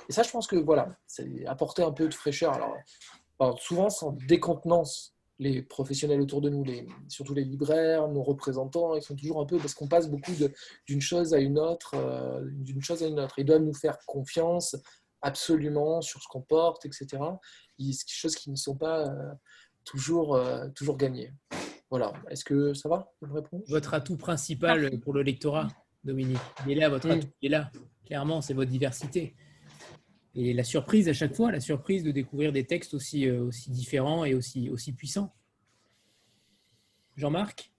et 0.08 0.12
ça, 0.12 0.22
je 0.22 0.30
pense 0.30 0.46
que 0.46 0.56
voilà, 0.56 0.88
c'est 1.06 1.46
apporter 1.46 1.82
un 1.82 1.92
peu 1.92 2.08
de 2.08 2.14
fraîcheur. 2.14 2.52
Alors, 3.38 3.58
souvent, 3.60 3.90
sans 3.90 4.12
décontenance 4.26 5.14
les 5.38 5.62
professionnels 5.62 6.20
autour 6.20 6.42
de 6.42 6.50
nous, 6.50 6.62
les, 6.62 6.86
surtout 7.08 7.32
les 7.32 7.44
libraires, 7.44 8.08
nos 8.08 8.22
représentants, 8.22 8.94
ils 8.94 9.02
sont 9.02 9.16
toujours 9.16 9.40
un 9.40 9.46
peu 9.46 9.56
parce 9.56 9.72
qu'on 9.74 9.88
passe 9.88 10.10
beaucoup 10.10 10.32
d'une 10.86 11.00
chose 11.00 11.32
à 11.32 11.38
une 11.38 11.58
autre, 11.58 11.94
euh, 11.94 12.42
d'une 12.44 12.82
chose 12.82 13.02
à 13.02 13.06
une 13.06 13.18
autre. 13.18 13.38
Ils 13.38 13.46
doivent 13.46 13.62
nous 13.62 13.74
faire 13.74 13.96
confiance 14.06 14.76
absolument 15.22 16.02
sur 16.02 16.22
ce 16.22 16.28
qu'on 16.28 16.42
porte, 16.42 16.84
etc. 16.84 17.06
des 17.78 17.92
choses 18.06 18.36
qui 18.36 18.50
ne 18.50 18.56
sont 18.56 18.76
pas 18.76 19.06
euh, 19.08 19.32
toujours, 19.84 20.34
euh, 20.34 20.68
toujours 20.74 20.96
gagnées. 20.96 21.32
Voilà. 21.90 22.12
Est-ce 22.28 22.44
que 22.44 22.74
ça 22.74 22.88
va 22.88 23.12
Votre 23.68 23.94
atout 23.94 24.16
principal 24.16 24.98
pour 25.00 25.12
le 25.12 25.22
lectorat, 25.22 25.68
Dominique, 26.04 26.38
il 26.66 26.72
est 26.72 26.80
là, 26.80 26.88
votre 26.88 27.10
atout, 27.10 27.28
il 27.42 27.46
est 27.46 27.50
là. 27.50 27.70
Clairement, 28.06 28.40
c'est 28.40 28.54
votre 28.54 28.70
diversité. 28.70 29.34
Et 30.34 30.52
la 30.54 30.64
surprise 30.64 31.08
à 31.08 31.12
chaque 31.12 31.34
fois, 31.34 31.50
la 31.50 31.60
surprise 31.60 32.04
de 32.04 32.12
découvrir 32.12 32.52
des 32.52 32.64
textes 32.64 32.94
aussi, 32.94 33.28
euh, 33.28 33.42
aussi 33.42 33.70
différents 33.70 34.24
et 34.24 34.34
aussi, 34.34 34.70
aussi 34.70 34.92
puissants. 34.92 35.34
Jean-Marc? 37.16 37.72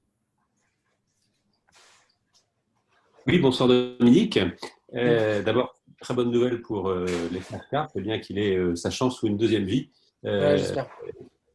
Oui, 3.25 3.39
bonsoir 3.39 3.69
Dominique. 3.69 4.39
Euh, 4.93 5.41
d'abord, 5.41 5.81
très 6.01 6.13
bonne 6.13 6.31
nouvelle 6.31 6.61
pour 6.61 6.89
euh, 6.89 7.05
les 7.31 7.39
frères 7.39 7.87
c'est 7.93 8.01
bien 8.01 8.19
qu'il 8.19 8.37
ait 8.37 8.75
sa 8.75 8.89
chance 8.89 9.23
ou 9.23 9.27
une 9.27 9.37
deuxième 9.37 9.65
vie. 9.65 9.89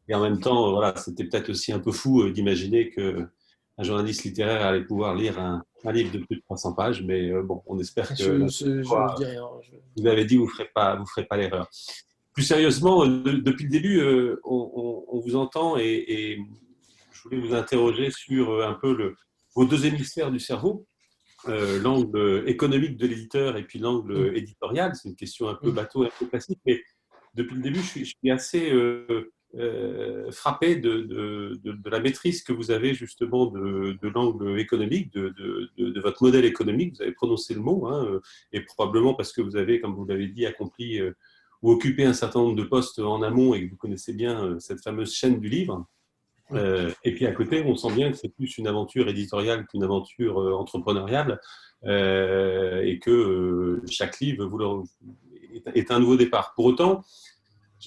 Et 0.09 0.15
en 0.15 0.21
même 0.21 0.41
temps, 0.41 0.73
voilà, 0.73 0.95
c'était 0.97 1.25
peut-être 1.25 1.51
aussi 1.51 1.73
un 1.73 1.81
peu 1.81 1.93
fou 1.93 2.29
d'imaginer 2.31 2.91
que 2.91 3.27
un 3.79 3.85
journaliste 3.85 4.25
littéraire 4.25 4.65
allait 4.65 4.85
pouvoir 4.85 5.15
lire 5.15 5.39
un, 5.39 5.63
livre 5.93 6.11
de 6.11 6.19
plus 6.19 6.37
de 6.37 6.41
300 6.43 6.73
pages, 6.73 7.03
mais 7.03 7.31
euh, 7.31 7.43
bon, 7.43 7.63
on 7.67 7.79
espère 7.79 8.09
que 8.09 8.47
vous 9.97 10.07
avez 10.07 10.25
dit 10.25 10.37
vous 10.37 10.47
ne 10.47 10.51
ferez 10.51 10.69
pas, 10.75 10.97
vous 10.97 11.07
ferez 11.07 11.27
pas 11.27 11.37
l'erreur. 11.37 11.69
Plus 12.33 12.43
sérieusement, 12.43 13.05
euh, 13.05 13.41
depuis 13.41 13.65
le 13.65 13.71
début, 13.71 14.01
euh, 14.01 14.41
on, 14.45 15.21
vous 15.25 15.37
entend 15.37 15.77
et, 15.77 16.39
je 17.13 17.23
voulais 17.23 17.41
vous 17.41 17.55
interroger 17.55 18.11
sur 18.11 18.63
un 18.65 18.75
peu 18.75 18.95
le, 18.95 19.15
vos 19.55 19.65
deux 19.65 19.87
hémisphères 19.87 20.31
du 20.31 20.41
cerveau, 20.41 20.87
l'angle 21.47 22.45
économique 22.47 22.97
de 22.97 23.07
l'éditeur 23.07 23.57
et 23.57 23.63
puis 23.63 23.79
l'angle 23.79 24.33
mm. 24.33 24.37
éditorial. 24.37 24.93
C'est 24.95 25.09
une 25.09 25.17
question 25.17 25.49
un 25.49 25.55
peu 25.55 25.71
mm. 25.71 25.75
bateau, 25.75 26.03
un 26.03 26.11
peu 26.19 26.27
classique, 26.27 26.59
mais 26.67 26.83
depuis 27.37 27.57
le 27.57 27.63
début, 27.63 27.81
je 27.81 27.87
suis, 27.87 28.05
je 28.05 28.15
suis 28.19 28.31
assez 28.31 28.71
euh, 28.73 29.33
frappé 30.31 30.77
de, 30.77 31.59
de, 31.63 31.91
la 31.91 32.01
maîtrise 32.01 32.43
que 32.43 32.53
vous 32.53 32.71
avez 32.71 32.95
justement 32.95 33.47
de, 33.47 33.99
l'angle 34.03 34.59
économique, 34.59 35.13
de, 35.13 36.01
votre 36.01 36.23
modèle 36.23 36.45
économique. 36.45 36.95
Vous 36.97 37.03
avez 37.03 37.13
prononcé 37.13 37.55
le 37.55 37.61
mot, 37.61 37.87
hein, 37.87 38.07
euh, 38.07 38.21
et 38.53 38.61
probablement 38.61 39.15
parce 39.15 39.33
que 39.33 39.41
vous 39.41 39.57
avez, 39.57 39.81
comme 39.81 39.95
vous 39.95 40.05
l'avez 40.05 40.29
dit, 40.29 40.47
accompli 40.47 41.01
euh, 41.01 41.13
ou 41.63 41.71
occupé 41.71 42.05
un 42.05 42.13
certain 42.13 42.41
nombre 42.41 42.57
de 42.57 42.65
postes 42.65 42.99
en 42.99 43.23
amont 43.23 43.55
et 43.55 43.65
que 43.65 43.71
vous 43.71 43.77
connaissez 43.77 44.13
bien 44.13 44.59
cette 44.61 44.83
fameuse 44.83 45.15
chaîne 45.15 45.41
du 45.41 45.49
livre. 45.49 45.87
et 46.53 47.15
puis 47.15 47.27
à 47.27 47.33
côté, 47.33 47.63
on 47.63 47.75
sent 47.75 47.95
bien 47.95 48.11
que 48.11 48.17
c'est 48.17 48.29
plus 48.29 48.59
une 48.59 48.69
aventure 48.69 49.09
éditoriale 49.09 49.67
qu'une 49.67 49.83
aventure 49.83 50.37
entrepreneuriale 50.37 51.41
et 51.83 53.01
que 53.03 53.83
chaque 53.89 54.21
livre 54.21 54.45
vous 54.45 54.85
est, 55.75 55.91
un 55.91 55.99
nouveau 55.99 56.17
départ. 56.17 56.53
Pour 56.55 56.67
autant, 56.67 57.03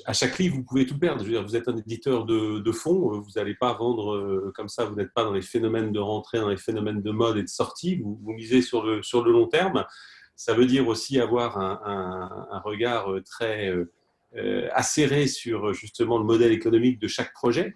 à 0.06 0.14
chaque 0.14 0.38
livre, 0.38 0.56
vous 0.56 0.64
pouvez 0.64 0.86
tout 0.86 0.98
perdre. 0.98 1.22
Je 1.22 1.26
veux 1.26 1.34
dire, 1.34 1.44
vous 1.44 1.56
êtes 1.56 1.68
un 1.68 1.78
éditeur 1.78 2.26
de, 2.26 2.60
de 2.60 2.72
fond, 2.72 3.20
vous 3.20 3.32
n'allez 3.36 3.56
pas 3.56 3.74
vendre 3.74 4.16
euh, 4.16 4.52
comme 4.56 4.70
ça, 4.70 4.86
vous 4.86 4.96
n'êtes 4.96 5.14
pas 5.14 5.24
dans 5.24 5.34
les 5.34 5.42
phénomènes 5.42 5.92
de 5.92 6.00
rentrée, 6.00 6.40
dans 6.40 6.50
les 6.50 6.58
phénomènes 6.58 7.02
de 7.02 7.12
mode 7.12 7.38
et 7.38 7.44
de 7.44 7.48
sortie, 7.48 7.98
vous, 7.98 8.20
vous 8.22 8.34
misez 8.34 8.62
sur 8.62 8.84
le, 8.84 9.02
sur 9.04 9.24
le 9.24 9.32
long 9.32 9.48
terme. 9.48 9.86
Ça 10.36 10.54
veut 10.54 10.66
dire 10.66 10.88
aussi 10.88 11.20
avoir 11.20 11.58
un, 11.58 12.48
un, 12.52 12.60
regard 12.60 13.12
euh, 13.12 13.22
très 13.22 13.74
euh, 14.36 14.70
acéré 14.74 15.28
sur 15.28 15.74
justement 15.74 16.18
le 16.18 16.24
modèle 16.24 16.52
économique 16.52 17.00
de 17.00 17.08
chaque 17.08 17.34
projet. 17.34 17.76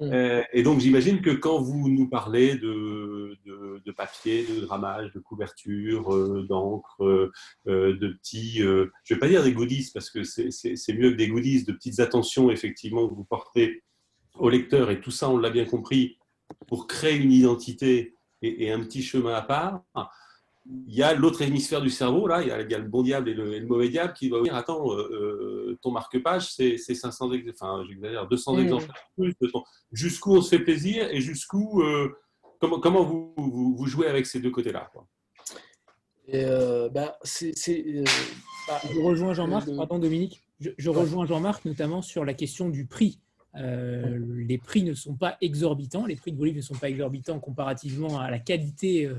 Mm. 0.00 0.12
Euh, 0.12 0.42
et 0.52 0.62
donc, 0.62 0.80
j'imagine 0.80 1.20
que 1.20 1.30
quand 1.30 1.60
vous 1.60 1.88
nous 1.88 2.08
parlez 2.08 2.56
de, 2.56 3.36
de, 3.44 3.92
papier, 3.92 4.44
de 4.46 4.64
grammage, 4.64 5.12
de 5.12 5.20
couverture, 5.20 6.14
euh, 6.14 6.46
d'encre, 6.48 7.02
euh, 7.02 7.30
de 7.66 8.08
petits, 8.08 8.58
je 8.58 8.64
ne 8.64 8.90
vais 9.10 9.18
pas 9.18 9.28
dire 9.28 9.42
des 9.42 9.52
goodies 9.52 9.90
parce 9.92 10.10
que 10.10 10.24
c'est 10.24 10.94
mieux 10.94 11.10
que 11.10 11.16
des 11.16 11.28
goodies, 11.28 11.64
de 11.64 11.72
petites 11.72 12.00
attentions 12.00 12.50
effectivement 12.50 13.08
que 13.08 13.14
vous 13.14 13.24
portez 13.24 13.82
au 14.34 14.48
lecteur, 14.48 14.90
et 14.90 15.00
tout 15.00 15.10
ça, 15.10 15.28
on 15.28 15.36
l'a 15.36 15.50
bien 15.50 15.66
compris, 15.66 16.18
pour 16.66 16.86
créer 16.86 17.16
une 17.16 17.32
identité 17.32 18.16
et, 18.40 18.64
et 18.64 18.72
un 18.72 18.80
petit 18.80 19.02
chemin 19.02 19.34
à 19.34 19.42
part, 19.42 19.82
il 20.86 20.94
y 20.94 21.02
a 21.02 21.14
l'autre 21.14 21.42
hémisphère 21.42 21.80
du 21.80 21.90
cerveau, 21.90 22.26
là, 22.26 22.42
il 22.42 22.48
y 22.48 22.50
a, 22.50 22.78
le 22.78 22.88
bon 22.88 23.02
diable 23.02 23.28
et 23.28 23.34
le, 23.34 23.66
mauvais 23.66 23.88
diable 23.88 24.12
qui 24.12 24.28
va 24.28 24.40
dire 24.42 24.54
Attends, 24.54 24.92
euh, 24.92 25.08
euh, 25.10 25.78
ton 25.82 25.90
marque-page, 25.90 26.52
c'est 26.52 26.76
500 26.76 27.30
enfin, 27.50 27.84
j'exagère, 27.88 28.28
200 28.28 28.58
exemplaires. 28.58 28.94
Plus. 29.16 29.34
Jusqu'où 29.92 30.36
on 30.36 30.42
se 30.42 30.50
fait 30.50 30.62
plaisir 30.62 31.08
et 31.10 31.20
jusqu'où. 31.20 31.82
Euh, 31.82 32.10
comment, 32.60 32.78
comment 32.80 33.02
vous, 33.04 33.34
vous, 33.36 33.86
jouez 33.86 34.06
avec 34.06 34.26
ces 34.26 34.40
deux 34.40 34.50
côtés-là 34.50 34.90
bah, 36.32 36.90
bah, 36.92 37.18
je 38.90 39.00
rejoins 39.00 39.34
Jean-Marc, 39.34 39.68
pardon 39.76 39.98
Dominique, 39.98 40.42
je, 40.60 40.90
rejoins 40.90 41.26
Jean-Marc 41.26 41.64
notamment 41.64 42.00
sur 42.02 42.24
la 42.24 42.34
question 42.34 42.68
du 42.68 42.86
prix. 42.86 43.18
les 43.54 44.58
prix 44.58 44.84
ne 44.84 44.94
sont 44.94 45.16
pas 45.16 45.36
exorbitants, 45.40 46.06
les 46.06 46.16
prix 46.16 46.32
de 46.32 46.38
vos 46.38 46.44
livres 46.44 46.58
ne 46.58 46.62
sont 46.62 46.76
pas 46.76 46.88
exorbitants 46.88 47.40
comparativement 47.40 48.20
à 48.20 48.30
la 48.30 48.38
qualité 48.38 49.10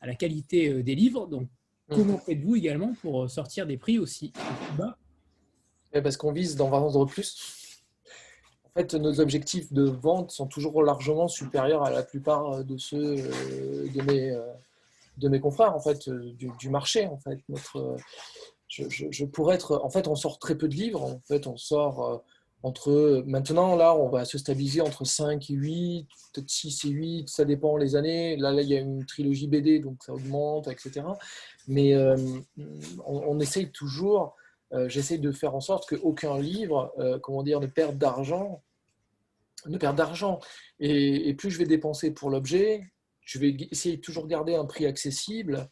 à 0.00 0.06
la 0.06 0.14
qualité 0.14 0.68
euh, 0.68 0.82
des 0.82 0.94
livres. 0.94 1.26
Donc, 1.26 1.48
comment 1.88 2.18
faites-vous 2.18 2.56
également 2.56 2.94
pour 3.00 3.24
euh, 3.24 3.28
sortir 3.28 3.66
des 3.66 3.76
prix 3.76 3.98
aussi 3.98 4.32
bas? 4.76 4.96
Parce 5.92 6.16
qu'on 6.16 6.32
vise 6.32 6.56
d'en 6.56 6.68
vendre 6.68 7.06
plus. 7.06 7.82
En 8.64 8.80
fait, 8.80 8.94
nos 8.94 9.20
objectifs 9.20 9.72
de 9.72 9.84
vente 9.84 10.30
sont 10.30 10.46
toujours 10.46 10.82
largement 10.82 11.26
supérieurs 11.26 11.82
à 11.82 11.90
la 11.90 12.02
plupart 12.02 12.52
euh, 12.52 12.62
de 12.62 12.76
ceux 12.76 13.16
de 13.16 14.02
mes, 14.02 14.38
de 15.16 15.28
mes 15.28 15.40
confrères 15.40 15.74
en 15.74 15.80
fait, 15.80 16.08
du, 16.10 16.68
marché. 16.68 17.06
En 17.06 17.18
fait, 17.18 17.40
notre, 17.48 17.96
je, 18.68 19.24
pourrais 19.24 19.54
être. 19.54 19.80
En 19.82 19.90
fait, 19.90 20.06
on 20.06 20.14
sort 20.14 20.38
très 20.38 20.56
peu 20.56 20.68
de 20.68 20.74
livres. 20.74 21.02
En 21.02 21.20
fait, 21.26 21.46
on 21.46 21.56
sort 21.56 22.22
entre 22.62 23.22
maintenant 23.26 23.76
là 23.76 23.94
on 23.94 24.08
va 24.08 24.24
se 24.24 24.36
stabiliser 24.36 24.80
entre 24.80 25.04
5 25.04 25.50
et 25.50 25.54
8 25.54 26.08
peut-être 26.32 26.50
6 26.50 26.84
et 26.86 26.88
8 26.88 27.28
ça 27.28 27.44
dépend 27.44 27.76
les 27.76 27.94
années. 27.94 28.36
Là, 28.36 28.52
il 28.52 28.68
y 28.68 28.76
a 28.76 28.80
une 28.80 29.06
trilogie 29.06 29.46
BD 29.46 29.78
donc 29.78 30.02
ça 30.02 30.12
augmente 30.12 30.68
etc 30.68 31.02
mais 31.68 31.94
euh, 31.94 32.16
on, 33.06 33.38
essaye 33.38 33.70
toujours 33.70 34.34
euh, 34.72 34.88
j'essaye 34.88 35.20
de 35.20 35.30
faire 35.30 35.54
en 35.54 35.60
sorte 35.60 35.88
qu'aucun 35.88 36.38
livre 36.38 36.92
euh, 36.98 37.18
comment 37.20 37.42
dire 37.42 37.60
ne 37.60 37.66
perde 37.66 37.96
d'argent 37.96 38.62
ne 39.66 39.76
perde 39.76 39.96
d'argent. 39.96 40.38
Et, 40.78 41.34
plus 41.34 41.50
je 41.50 41.58
vais 41.58 41.66
dépenser 41.66 42.12
pour 42.12 42.30
l'objet 42.30 42.82
je 43.24 43.38
vais 43.38 43.56
essayer 43.70 43.96
de 43.96 44.00
toujours 44.00 44.26
garder 44.26 44.54
un 44.54 44.64
prix 44.64 44.86
accessible 44.86 45.68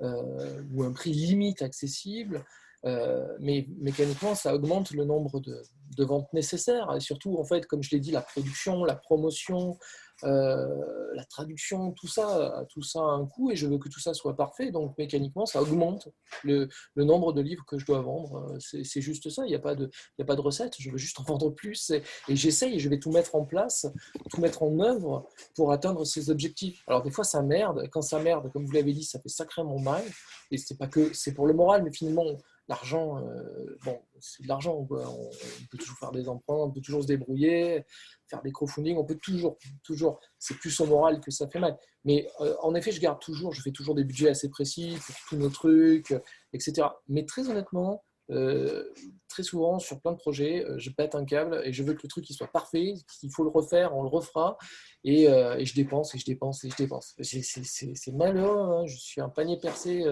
ou 0.00 0.82
un 0.82 0.92
prix 0.92 1.12
limite 1.12 1.60
accessible 1.60 2.46
mais 2.84 3.66
mécaniquement, 3.78 4.34
ça 4.34 4.54
augmente 4.54 4.90
le 4.92 5.04
nombre 5.04 5.40
de, 5.40 6.04
ventes 6.04 6.32
nécessaires. 6.32 6.94
Et 6.96 7.00
surtout, 7.00 7.38
en 7.38 7.44
fait, 7.44 7.66
comme 7.66 7.82
je 7.82 7.90
l'ai 7.90 8.00
dit, 8.00 8.10
la 8.10 8.22
production, 8.22 8.84
la 8.84 8.96
promotion, 8.96 9.76
euh, 10.24 10.66
la 11.14 11.24
traduction, 11.24 11.92
tout 11.92 12.06
ça, 12.06 12.64
tout 12.70 12.82
ça 12.82 13.00
a 13.00 13.02
un 13.02 13.26
coût 13.26 13.50
et 13.50 13.56
je 13.56 13.66
veux 13.66 13.78
que 13.78 13.88
tout 13.88 14.00
ça 14.00 14.14
soit 14.14 14.36
parfait. 14.36 14.70
Donc 14.70 14.96
mécaniquement, 14.98 15.46
ça 15.46 15.62
augmente 15.62 16.08
le, 16.44 16.68
nombre 16.96 17.32
de 17.32 17.40
livres 17.40 17.64
que 17.66 17.78
je 17.78 17.86
dois 17.86 18.00
vendre. 18.00 18.56
C'est 18.58 19.00
juste 19.00 19.30
ça. 19.30 19.44
Il 19.46 19.48
n'y 19.48 19.54
a, 19.54 19.58
pas 19.58 19.74
de, 19.74 20.40
recette. 20.40 20.74
Je 20.78 20.90
veux 20.90 20.98
juste 20.98 21.18
en 21.20 21.22
vendre 21.28 21.50
plus 21.50 21.90
et, 21.90 22.02
et 22.28 22.36
j'essaye 22.36 22.78
je 22.78 22.88
vais 22.88 22.98
tout 22.98 23.10
mettre 23.10 23.34
en 23.34 23.44
place, 23.44 23.86
tout 24.30 24.40
mettre 24.40 24.62
en 24.62 24.78
œuvre 24.80 25.28
pour 25.54 25.72
atteindre 25.72 26.04
ces 26.04 26.30
objectifs. 26.30 26.82
Alors 26.86 27.02
des 27.02 27.10
fois, 27.10 27.24
ça 27.24 27.42
merde. 27.42 27.88
Quand 27.90 28.02
ça 28.02 28.20
merde, 28.20 28.50
comme 28.52 28.64
vous 28.64 28.72
l'avez 28.72 28.92
dit, 28.92 29.04
ça 29.04 29.18
fait 29.20 29.28
sacrément 29.28 29.78
mal. 29.78 30.02
Et 30.50 30.58
c'est 30.58 30.76
pas 30.76 30.86
que 30.86 31.12
c'est 31.14 31.32
pour 31.32 31.46
le 31.46 31.54
moral, 31.54 31.82
mais 31.82 31.92
finalement, 31.92 32.24
l'argent, 32.70 33.18
euh, 33.18 33.76
bon, 33.84 34.00
c'est 34.20 34.42
de 34.42 34.48
l'argent. 34.48 34.74
On, 34.74 34.86
peut 34.86 35.78
toujours 35.78 35.98
faire 35.98 36.12
des 36.12 36.28
emprunts, 36.28 36.54
on 36.54 36.70
peut 36.70 36.80
toujours 36.80 37.02
se 37.02 37.06
débrouiller, 37.06 37.84
faire 38.28 38.40
des 38.42 38.52
crowdfunding, 38.52 38.96
on 38.96 39.04
peut 39.04 39.18
toujours, 39.20 39.58
toujours. 39.82 40.20
C'est 40.38 40.56
plus 40.56 40.80
au 40.80 40.86
moral 40.86 41.20
que 41.20 41.30
ça 41.30 41.48
fait 41.48 41.58
mal. 41.58 41.76
Mais 42.04 42.28
euh, 42.40 42.54
en 42.62 42.74
effet, 42.74 42.92
je 42.92 43.00
garde 43.00 43.20
toujours, 43.20 43.52
je 43.52 43.60
fais 43.60 43.72
toujours 43.72 43.94
des 43.94 44.04
budgets 44.04 44.30
assez 44.30 44.48
précis 44.48 44.96
pour 45.04 45.14
tous 45.28 45.36
nos 45.36 45.50
trucs, 45.50 46.14
etc. 46.52 46.88
Mais 47.08 47.26
très 47.26 47.50
honnêtement, 47.50 48.02
euh, 48.30 48.84
très 49.28 49.42
souvent 49.42 49.78
sur 49.78 50.00
plein 50.00 50.12
de 50.12 50.16
projets, 50.16 50.64
euh, 50.64 50.78
je 50.78 50.90
pète 50.90 51.14
un 51.14 51.24
câble 51.24 51.60
et 51.64 51.72
je 51.72 51.82
veux 51.82 51.94
que 51.94 52.02
le 52.04 52.08
truc 52.08 52.28
il 52.30 52.34
soit 52.34 52.46
parfait. 52.46 52.94
S'il 53.08 53.30
faut 53.30 53.44
le 53.44 53.50
refaire, 53.50 53.96
on 53.96 54.02
le 54.02 54.08
refera. 54.08 54.56
Et, 55.04 55.28
euh, 55.28 55.56
et 55.56 55.64
je 55.64 55.74
dépense 55.74 56.14
et 56.14 56.18
je 56.18 56.24
dépense 56.24 56.64
et 56.64 56.70
je 56.70 56.76
dépense. 56.76 57.14
C'est 57.20 58.12
malheureux, 58.12 58.58
hein. 58.58 58.86
je 58.86 58.96
suis 58.96 59.20
un 59.20 59.28
panier 59.28 59.58
percé 59.58 60.04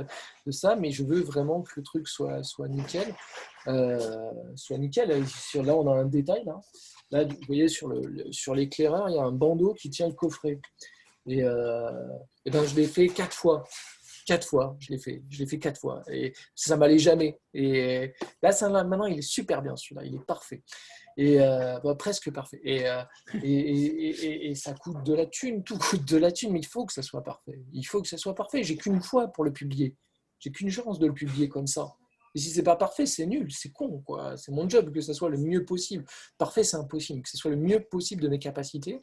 de 0.47 0.51
ça, 0.51 0.77
mais 0.77 0.90
je 0.90 1.05
veux 1.05 1.20
vraiment 1.20 1.62
que 1.62 1.73
le 1.77 1.82
truc 1.82 2.09
soit, 2.09 2.43
nickel. 2.69 3.15
soit 4.57 4.78
nickel. 4.78 5.09
Là, 5.11 5.74
on 5.77 5.86
a 5.89 5.95
un 5.95 6.07
détail. 6.07 6.45
Là, 6.45 6.61
là 7.11 7.24
vous 7.24 7.36
voyez, 7.47 7.69
sur 7.69 8.55
l'éclaireur, 8.55 9.09
il 9.11 9.16
y 9.16 9.19
a 9.19 9.23
un 9.23 9.32
bandeau 9.32 9.74
qui 9.74 9.90
tient 9.90 10.09
le 10.09 10.15
coffret. 10.15 10.61
Et, 11.27 11.40
et 11.40 12.51
ben, 12.51 12.65
je 12.65 12.74
l'ai 12.74 12.86
fait 12.86 13.09
quatre 13.09 13.35
fois 13.35 13.65
quatre 14.28 14.46
fois, 14.46 14.76
je 14.78 14.92
l'ai 14.92 14.98
fait, 14.98 15.22
je 15.30 15.38
l'ai 15.38 15.46
fait 15.46 15.59
quatre 15.59 15.80
fois 15.80 16.02
et 16.12 16.34
ça 16.55 16.76
m'allait 16.76 16.98
jamais. 16.98 17.40
Et 17.55 18.12
là, 18.42 18.52
ça, 18.52 18.68
maintenant, 18.68 19.06
il 19.06 19.18
est 19.18 19.22
super 19.22 19.62
bien 19.62 19.74
celui-là, 19.74 20.05
il 20.05 20.14
est 20.16 20.24
parfait 20.26 20.62
et 21.18 21.40
euh, 21.40 21.78
bah, 21.80 21.94
presque 21.96 22.32
parfait. 22.32 22.60
Euh, 22.64 23.02
et, 23.42 24.55
ça 24.55 24.72
coûte 24.72 25.02
de 25.05 25.14
la 25.14 25.26
thune, 25.26 25.64
tout 25.64 25.76
coûte 25.76 26.09
de 26.09 26.16
la 26.16 26.30
thune, 26.32 26.52
mais 26.52 26.60
il 26.60 26.66
faut 26.66 26.86
que 26.86 26.92
ça 26.92 27.02
soit 27.02 27.24
parfait. 27.24 27.60
Il 27.72 27.82
faut 27.82 28.00
que 28.00 28.09
ça 28.09 28.16
soit 28.16 28.34
parfait. 28.34 28.62
J'ai 28.62 28.76
qu'une 28.76 29.02
fois 29.02 29.28
pour 29.28 29.44
le 29.44 29.52
publier. 29.52 29.96
J'ai 30.38 30.52
qu'une 30.52 30.70
chance 30.70 30.98
de 30.98 31.06
le 31.06 31.12
publier 31.12 31.48
comme 31.48 31.66
ça. 31.66 31.92
Et 32.34 32.38
si 32.38 32.50
c'est 32.50 32.62
pas 32.62 32.76
parfait, 32.76 33.05
c'est 33.05 33.26
nul, 33.26 33.50
c'est 33.50 33.72
con, 33.72 34.00
quoi. 34.06 34.36
C'est 34.36 34.52
mon 34.52 34.68
job 34.68 34.92
que 34.92 35.00
ça 35.00 35.12
soit 35.12 35.28
le 35.28 35.38
mieux 35.38 35.64
possible. 35.64 36.05
Parfait, 36.36 36.62
c'est 36.62 36.76
impossible. 36.76 37.22
Que 37.22 37.28
ce 37.28 37.36
soit 37.36 37.50
le 37.50 37.56
mieux 37.56 37.80
possible 37.80 38.22
de 38.22 38.28
mes 38.28 38.38
capacités. 38.38 39.00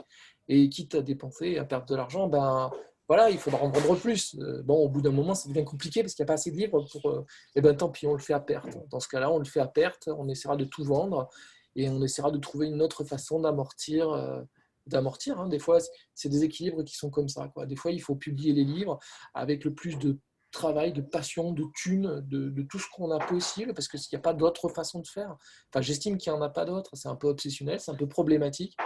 Et 0.47 0.69
quitte 0.69 0.95
à 0.95 1.01
dépenser, 1.01 1.57
à 1.57 1.65
perdre 1.65 1.87
de 1.87 1.95
l'argent, 1.95 2.29
ben, 2.29 2.71
voilà, 3.07 3.29
il 3.29 3.37
faudra 3.37 3.61
en 3.61 3.69
vendre 3.69 3.95
plus. 3.99 4.35
Euh, 4.39 4.63
bon, 4.63 4.75
au 4.77 4.89
bout 4.89 5.01
d'un 5.01 5.11
moment, 5.11 5.35
ça 5.35 5.47
devient 5.49 5.65
compliqué 5.65 6.01
parce 6.01 6.13
qu'il 6.15 6.23
n'y 6.23 6.27
a 6.27 6.29
pas 6.29 6.33
assez 6.33 6.51
de 6.51 6.57
livres 6.57 6.85
pour. 6.91 7.09
euh, 7.09 7.25
eh 7.55 7.61
ben 7.61 7.75
tant 7.75 7.89
pis, 7.89 8.07
on 8.07 8.13
le 8.13 8.19
fait 8.19 8.33
à 8.33 8.39
perte. 8.39 8.77
Dans 8.89 8.99
ce 8.99 9.07
cas-là, 9.07 9.31
on 9.31 9.37
le 9.37 9.45
fait 9.45 9.59
à 9.59 9.67
perte, 9.67 10.07
on 10.07 10.27
essaiera 10.27 10.55
de 10.55 10.65
tout 10.65 10.83
vendre 10.83 11.29
et 11.75 11.89
on 11.89 12.01
essaiera 12.01 12.31
de 12.31 12.39
trouver 12.39 12.67
une 12.67 12.81
autre 12.81 13.03
façon 13.03 13.39
d'amortir. 13.39 14.09
Euh, 14.11 14.41
d'amortir. 14.87 15.39
Hein. 15.39 15.49
Des 15.49 15.57
fois, 15.57 15.79
c'est 16.13 16.29
des 16.29 16.43
équilibres 16.43 16.83
qui 16.83 16.95
sont 16.95 17.09
comme 17.09 17.27
ça. 17.27 17.51
Des 17.65 17.75
fois, 17.75 17.91
il 17.91 18.01
faut 18.01 18.15
publier 18.15 18.53
les 18.53 18.63
livres 18.63 18.99
avec 19.33 19.63
le 19.63 19.73
plus 19.73 19.97
de 19.97 20.19
travail, 20.51 20.93
de 20.93 21.01
passion, 21.01 21.53
de 21.53 21.65
thunes, 21.75 22.21
de, 22.27 22.49
de 22.49 22.61
tout 22.61 22.77
ce 22.77 22.85
qu'on 22.95 23.09
a 23.09 23.17
possible, 23.17 23.73
parce 23.73 23.87
qu'il 23.87 23.99
n'y 24.13 24.17
a 24.17 24.21
pas 24.21 24.35
d'autre 24.35 24.69
façon 24.69 24.99
de 24.99 25.07
faire. 25.07 25.35
Enfin, 25.73 25.81
j'estime 25.81 26.19
qu'il 26.19 26.31
n'y 26.31 26.37
en 26.37 26.41
a 26.43 26.49
pas 26.49 26.65
d'autre. 26.65 26.91
C'est 26.93 27.09
un 27.09 27.15
peu 27.15 27.27
obsessionnel, 27.27 27.79
c'est 27.79 27.89
un 27.89 27.95
peu 27.95 28.07
problématique 28.07 28.77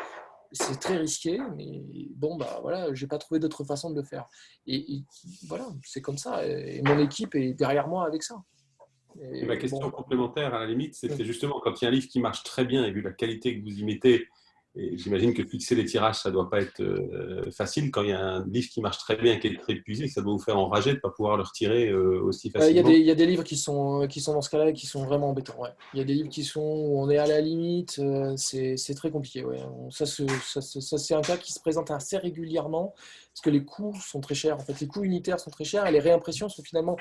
c'est 0.52 0.80
très 0.80 0.98
risqué, 0.98 1.40
mais 1.56 1.84
bon, 2.16 2.38
bah 2.38 2.60
voilà, 2.62 2.94
j'ai 2.94 3.08
pas 3.08 3.18
trouvé 3.18 3.40
d'autre 3.40 3.64
façon 3.64 3.92
de 3.92 3.96
le 3.96 4.04
faire. 4.04 4.28
Et, 4.66 5.04
voilà, 5.48 5.68
c'est 5.84 6.02
comme 6.02 6.18
ça. 6.18 6.46
Et 6.46 6.82
mon 6.84 6.98
équipe 7.00 7.36
est 7.36 7.54
derrière 7.54 7.88
moi 7.88 8.06
avec 8.06 8.24
ça. 8.24 8.44
Et 9.20 9.46
ma 9.46 9.58
question 9.58 9.90
complémentaire, 9.92 10.54
à 10.54 10.60
la 10.60 10.66
limite, 10.68 10.96
c'était 10.96 11.26
justement 11.26 11.60
quand 11.60 11.82
il 11.82 11.86
y 11.86 11.88
a 11.88 11.90
un 11.90 11.94
livre 11.94 12.08
qui 12.08 12.20
marche 12.20 12.44
très 12.44 12.66
bien 12.66 12.86
et 12.86 12.92
vu 12.92 13.02
la 13.02 13.12
qualité 13.12 13.58
que 13.58 13.64
vous 13.64 13.80
y 13.80 13.84
mettez, 13.84 14.16
et 14.16 14.28
j'imagine 14.76 15.34
que 15.34 15.44
fixer 15.44 15.76
les 15.76 15.86
tirages, 15.86 16.20
ça 16.20 16.30
ne 16.30 16.34
doit 16.34 16.50
pas 16.50 16.62
être 16.62 16.82
euh, 16.82 17.50
facile. 17.52 17.90
Quand 17.91 18.04
il 18.04 18.10
y 18.10 18.14
a 18.14 18.20
un 18.20 18.46
livre 18.48 18.70
qui 18.70 18.82
marche 18.82 19.00
très 19.00 19.16
bien, 19.16 19.40
qui 19.40 19.48
est 19.48 19.60
très 19.60 19.74
épuisé, 19.74 20.08
ça 20.08 20.22
doit 20.22 20.34
vous 20.34 20.40
faire 20.40 20.58
enrager 20.58 20.91
de 20.91 20.96
ne 20.96 21.02
pas 21.02 21.10
pouvoir 21.10 21.38
le 21.38 21.44
retirer 21.44 21.90
euh, 21.90 22.22
aussi 22.22 22.52
facilement. 22.52 22.88
Euh, 22.88 22.94
il 22.94 23.04
y, 23.04 23.12
a 23.12 23.16
des 23.16 23.26
livres 23.26 23.44
qui 23.44 23.58
sont, 23.58 24.08
qui 24.08 24.22
sont 24.22 24.34
dans 24.34 24.41
ce 24.41 24.50
cas-là 24.50 24.72
qui 24.72 24.86
sont 24.86 25.06
vraiment 25.06 25.30
embêtants. 25.30 25.58
Il 25.94 26.00
y 26.00 26.02
a 26.02 26.06
des 26.06 26.14
livres 26.14 26.30
qui 26.30 26.44
sont 26.44 26.62
où 26.62 27.02
on 27.02 27.10
est 27.10 27.18
à 27.18 27.26
la 27.26 27.41
limite. 27.41 28.00
c'est 28.38 28.96
très 28.96 29.12
compliqué. 29.12 29.44
Ouais. 29.44 29.60
Ça, 29.90 30.06
ça, 30.06 30.62
c'est 30.98 31.16
un 31.16 31.22
cas 31.22 31.38
qui 31.38 31.52
se 31.52 31.60
présente 31.60 31.90
assez 31.91 32.18
régulièrement 32.18 32.94
parce 33.34 33.41
que 33.44 33.50
les 33.50 33.66
coûts 33.66 33.96
sont 34.00 34.22
très 34.22 34.36
chers. 34.36 34.56
En 34.56 34.60
fait, 34.60 34.80
les 34.80 34.88
coûts 34.88 35.04
unitaires 35.04 35.40
sont 35.40 35.52
très 35.52 35.64
chers 35.64 35.86
et 35.88 35.91
les 35.91 36.00
réimpressions 36.00 36.50
sont 36.50 36.64
finalement 36.64 36.96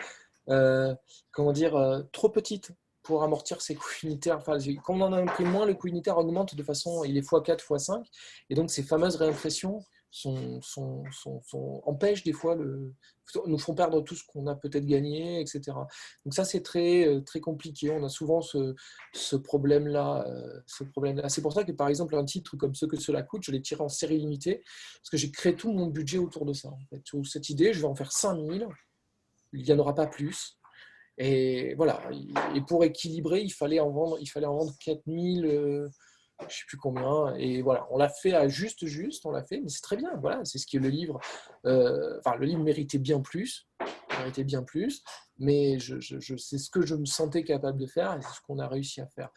comment 1.33 1.53
dire, 1.53 2.05
trop 2.13 2.31
petites 2.31 2.73
pour 3.03 3.23
amortir 3.23 3.61
ces 3.61 3.75
coûts 3.75 3.89
unitaires. 4.03 4.39
Enfin, 4.39 4.59
quand 4.85 4.95
on 4.95 5.03
en 5.03 5.13
imprime 5.13 5.51
moins, 5.51 5.67
le 5.67 5.75
coût 5.75 5.89
unitaire 5.89 6.19
augmente 6.19 6.55
de 6.55 6.63
façon, 6.63 7.05
il 7.05 7.17
est 7.17 7.29
x4, 7.29 7.59
x5. 7.59 8.05
Et 8.51 8.55
donc, 8.55 8.71
ces 8.71 8.83
fameuses 8.83 9.17
réimpressions 9.17 9.83
empêchent 11.85 12.23
des 12.25 12.33
fois, 12.33 12.57
nous 13.47 13.59
font 13.59 13.75
perdre 13.75 14.01
tout 14.01 14.15
ce 14.15 14.25
qu'on 14.27 14.47
a 14.47 14.55
peut-être 14.55 14.87
gagné, 14.87 15.41
etc. 15.41 15.61
Donc 16.25 16.35
ça, 16.35 16.45
c'est 16.45 16.63
très, 16.63 17.07
euh, 17.07 17.21
très 17.21 17.41
compliqué. 17.41 17.91
On 17.91 18.03
a 18.03 18.09
souvent 18.09 18.41
ce, 18.41 19.37
problème-là. 19.37 20.27
Euh, 20.27 20.61
ce 20.67 20.85
problème 20.85 21.21
C'est 21.29 21.43
pour 21.43 21.53
ça 21.53 21.65
que, 21.65 21.73
par 21.73 21.89
exemple, 21.89 22.17
un 22.17 22.25
titre 22.25 22.57
comme 22.57 22.75
Ce 22.75 22.87
que 22.87 22.99
cela 22.99 23.23
coûte, 23.23 23.43
je 23.45 23.53
l'ai 23.53 23.61
tiré 23.61 23.83
en 23.83 23.89
série 23.89 24.19
limitée, 24.19 24.63
parce 25.01 25.11
que 25.11 25.17
j'ai 25.17 25.31
créé 25.31 25.55
tout 25.55 25.73
mon 25.73 25.87
budget 25.87 26.19
autour 26.19 26.47
de 26.47 26.53
ça. 26.53 26.71
Cette 27.25 27.51
idée, 27.51 27.73
je 27.73 27.81
vais 27.81 27.87
en 27.87 27.95
faire 27.95 28.13
5000, 28.13 28.67
il 29.53 29.65
n'y 29.65 29.73
en 29.73 29.79
aura 29.79 29.95
pas 29.95 30.07
plus. 30.07 30.58
Et 31.19 31.75
voilà. 31.75 32.01
Et 32.55 32.61
pour 32.61 32.85
équilibrer, 32.85 33.43
il 33.43 33.51
fallait 33.51 33.81
en 33.81 33.91
vendre, 33.91 34.19
il 34.21 34.27
fallait 34.27 34.47
en 34.47 34.57
vendre 34.57 34.73
4000, 34.81 35.91
je 36.41 36.45
ne 36.45 36.51
sais 36.51 36.65
plus 36.67 36.77
combien. 36.77 37.35
Et 37.37 37.63
voilà, 37.63 37.87
on 37.91 37.99
l'a 37.99 38.09
fait 38.09 38.35
à 38.35 38.49
juste, 38.49 38.87
juste, 38.87 39.27
on 39.27 39.31
l'a 39.31 39.43
fait, 39.43 39.61
mais 39.61 39.69
c'est 39.69 39.81
très 39.81 39.97
bien. 39.97 40.11
Voilà, 40.21 40.45
c'est 40.45 40.59
ce 40.59 40.67
que 40.67 40.79
le 40.79 40.89
livre. 40.89 41.19
Euh, 41.67 42.19
enfin, 42.25 42.37
le 42.37 42.47
livre 42.47 42.63
méritait 42.63 42.99
bien 42.99 43.21
plus, 43.21 43.69
méritait 44.19 44.45
bien 44.45 44.63
plus, 44.63 45.03
mais 45.39 45.79
je, 45.79 45.99
je, 46.01 46.37
c'est 46.37 46.59
ce 46.59 46.71
que 46.71 46.83
je 46.83 46.95
me 46.95 47.05
sentais 47.05 47.43
capable 47.43 47.79
de 47.79 47.87
faire 47.87 48.17
et 48.17 48.23
c'est 48.23 48.37
ce 48.37 48.41
qu'on 48.47 48.59
a 48.59 48.69
réussi 48.69 49.01
à 49.01 49.07
faire. 49.09 49.31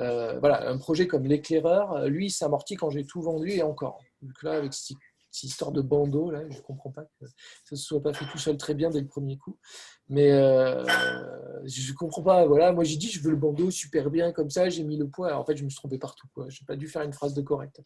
Euh, 0.00 0.38
voilà, 0.40 0.68
un 0.68 0.78
projet 0.78 1.06
comme 1.06 1.24
l'éclaireur, 1.24 2.08
lui, 2.08 2.30
s'amortit 2.30 2.76
quand 2.76 2.90
j'ai 2.90 3.04
tout 3.04 3.22
vendu 3.22 3.50
et 3.50 3.62
encore. 3.62 4.02
Là, 4.42 4.52
avec 4.52 4.74
cette 5.30 5.50
histoire 5.50 5.72
de 5.72 5.80
bandeau, 5.80 6.30
là, 6.30 6.42
je 6.48 6.56
ne 6.56 6.62
comprends 6.62 6.90
pas 6.90 7.04
que 7.04 7.26
ça 7.26 7.72
ne 7.72 7.76
se 7.76 7.84
soit 7.84 8.02
pas 8.02 8.12
fait 8.12 8.24
tout 8.30 8.38
seul 8.38 8.56
très 8.56 8.74
bien 8.74 8.90
dès 8.90 9.00
le 9.00 9.06
premier 9.06 9.38
coup. 9.38 9.58
Mais 10.08 10.32
euh, 10.32 10.84
je 11.64 11.92
ne 11.92 11.96
comprends 11.96 12.22
pas. 12.22 12.46
Voilà, 12.46 12.72
moi 12.72 12.84
j'ai 12.84 12.96
dit 12.96 13.08
je 13.08 13.22
veux 13.22 13.30
le 13.30 13.36
bandeau 13.36 13.70
super 13.70 14.10
bien 14.10 14.32
comme 14.32 14.50
ça, 14.50 14.68
j'ai 14.68 14.82
mis 14.82 14.96
le 14.96 15.08
poids. 15.08 15.36
en 15.36 15.44
fait, 15.44 15.56
je 15.56 15.64
me 15.64 15.70
suis 15.70 15.76
trompé 15.76 15.98
partout. 15.98 16.26
Je 16.36 16.42
n'ai 16.42 16.66
pas 16.66 16.76
dû 16.76 16.88
faire 16.88 17.02
une 17.02 17.12
phrase 17.12 17.34
de 17.34 17.42
correcte. 17.42 17.80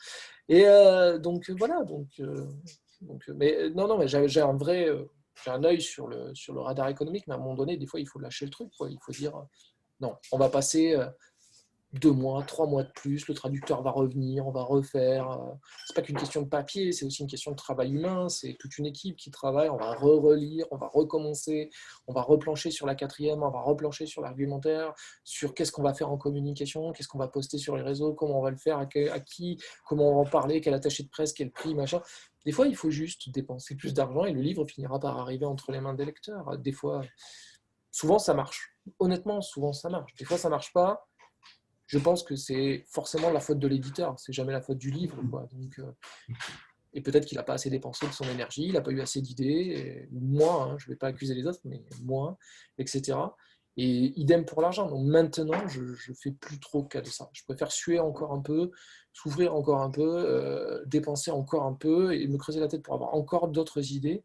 Et 0.48 0.66
euh, 0.66 1.18
donc 1.18 1.50
voilà. 1.58 1.84
Donc, 1.84 2.08
euh, 2.20 2.46
donc, 3.02 3.28
mais 3.36 3.70
non, 3.70 3.86
non, 3.88 3.98
mais 3.98 4.08
j'ai 4.08 4.40
un 4.40 4.56
vrai, 4.56 4.88
j'ai 5.44 5.50
un 5.50 5.64
œil 5.64 5.82
sur 5.82 6.08
le, 6.08 6.34
sur 6.34 6.54
le 6.54 6.60
radar 6.60 6.88
économique. 6.88 7.26
Mais 7.26 7.34
à 7.34 7.36
un 7.36 7.40
moment 7.40 7.54
donné, 7.54 7.76
des 7.76 7.86
fois, 7.86 8.00
il 8.00 8.08
faut 8.08 8.18
lâcher 8.18 8.46
le 8.46 8.50
truc. 8.50 8.72
Il 8.80 8.98
faut 9.04 9.12
dire 9.12 9.34
non, 10.00 10.16
on 10.32 10.38
va 10.38 10.48
passer 10.48 10.96
deux 11.94 12.10
mois, 12.10 12.42
trois 12.42 12.66
mois 12.66 12.82
de 12.82 12.90
plus, 12.90 13.28
le 13.28 13.34
traducteur 13.34 13.80
va 13.82 13.90
revenir, 13.90 14.46
on 14.46 14.50
va 14.50 14.62
refaire. 14.62 15.30
Euh, 15.30 15.52
c'est 15.86 15.94
pas 15.94 16.02
qu'une 16.02 16.16
question 16.16 16.42
de 16.42 16.48
papier, 16.48 16.90
c'est 16.92 17.04
aussi 17.04 17.22
une 17.22 17.28
question 17.28 17.52
de 17.52 17.56
travail 17.56 17.92
humain, 17.92 18.28
c'est 18.28 18.56
toute 18.58 18.78
une 18.78 18.86
équipe 18.86 19.16
qui 19.16 19.30
travaille, 19.30 19.68
on 19.68 19.76
va 19.76 19.94
re-relire, 19.94 20.66
on 20.72 20.76
va 20.76 20.88
recommencer, 20.92 21.70
on 22.08 22.12
va 22.12 22.22
replancher 22.22 22.72
sur 22.72 22.86
la 22.86 22.96
quatrième, 22.96 23.42
on 23.42 23.50
va 23.50 23.60
replancher 23.60 24.06
sur 24.06 24.22
l'argumentaire, 24.22 24.92
sur 25.22 25.54
qu'est-ce 25.54 25.70
qu'on 25.70 25.82
va 25.82 25.94
faire 25.94 26.10
en 26.10 26.16
communication, 26.16 26.92
qu'est-ce 26.92 27.08
qu'on 27.08 27.18
va 27.18 27.28
poster 27.28 27.58
sur 27.58 27.76
les 27.76 27.82
réseaux, 27.82 28.12
comment 28.12 28.40
on 28.40 28.42
va 28.42 28.50
le 28.50 28.56
faire, 28.56 28.78
à 28.78 29.20
qui, 29.20 29.58
comment 29.86 30.10
on 30.10 30.14
va 30.16 30.20
en 30.22 30.30
parler, 30.30 30.60
quel 30.60 30.74
attaché 30.74 31.04
de 31.04 31.08
presse, 31.08 31.32
quel 31.32 31.52
prix, 31.52 31.74
machin. 31.74 32.00
Des 32.44 32.52
fois, 32.52 32.66
il 32.66 32.76
faut 32.76 32.90
juste 32.90 33.30
dépenser 33.30 33.76
plus 33.76 33.94
d'argent 33.94 34.24
et 34.24 34.32
le 34.32 34.40
livre 34.40 34.66
finira 34.66 34.98
par 34.98 35.18
arriver 35.18 35.46
entre 35.46 35.72
les 35.72 35.80
mains 35.80 35.94
des 35.94 36.04
lecteurs. 36.04 36.58
Des 36.58 36.72
fois, 36.72 37.02
souvent 37.90 38.18
ça 38.18 38.34
marche. 38.34 38.76
Honnêtement, 38.98 39.40
souvent 39.40 39.72
ça 39.72 39.88
marche. 39.88 40.14
Des 40.16 40.24
fois, 40.24 40.36
ça 40.36 40.50
marche 40.50 40.72
pas 40.72 41.06
je 41.86 41.98
pense 41.98 42.22
que 42.22 42.36
c'est 42.36 42.84
forcément 42.88 43.30
la 43.30 43.40
faute 43.40 43.58
de 43.58 43.68
l'éditeur, 43.68 44.18
c'est 44.18 44.32
jamais 44.32 44.52
la 44.52 44.60
faute 44.60 44.78
du 44.78 44.90
livre. 44.90 45.22
Donc, 45.22 45.78
euh, 45.78 45.92
et 46.92 47.00
peut-être 47.00 47.26
qu'il 47.26 47.36
n'a 47.36 47.42
pas 47.42 47.54
assez 47.54 47.70
dépensé 47.70 48.06
de 48.06 48.12
son 48.12 48.24
énergie, 48.24 48.64
il 48.64 48.72
n'a 48.72 48.80
pas 48.80 48.92
eu 48.92 49.00
assez 49.00 49.20
d'idées, 49.20 50.08
moins, 50.12 50.70
hein, 50.70 50.76
je 50.78 50.86
ne 50.88 50.94
vais 50.94 50.96
pas 50.96 51.08
accuser 51.08 51.34
les 51.34 51.46
autres, 51.46 51.60
mais 51.64 51.82
moins, 52.02 52.36
etc. 52.78 53.18
Et 53.76 54.18
idem 54.20 54.44
pour 54.44 54.62
l'argent. 54.62 54.88
Donc 54.88 55.04
maintenant, 55.04 55.66
je 55.66 55.80
ne 55.82 56.14
fais 56.14 56.30
plus 56.30 56.60
trop 56.60 56.84
cas 56.84 57.00
de 57.00 57.08
ça. 57.08 57.28
Je 57.32 57.42
préfère 57.42 57.72
suer 57.72 57.98
encore 57.98 58.32
un 58.32 58.40
peu, 58.40 58.70
s'ouvrir 59.12 59.54
encore 59.54 59.80
un 59.80 59.90
peu, 59.90 60.24
euh, 60.24 60.84
dépenser 60.86 61.32
encore 61.32 61.64
un 61.64 61.74
peu 61.74 62.14
et 62.14 62.28
me 62.28 62.38
creuser 62.38 62.60
la 62.60 62.68
tête 62.68 62.82
pour 62.82 62.94
avoir 62.94 63.14
encore 63.14 63.48
d'autres 63.48 63.92
idées 63.92 64.22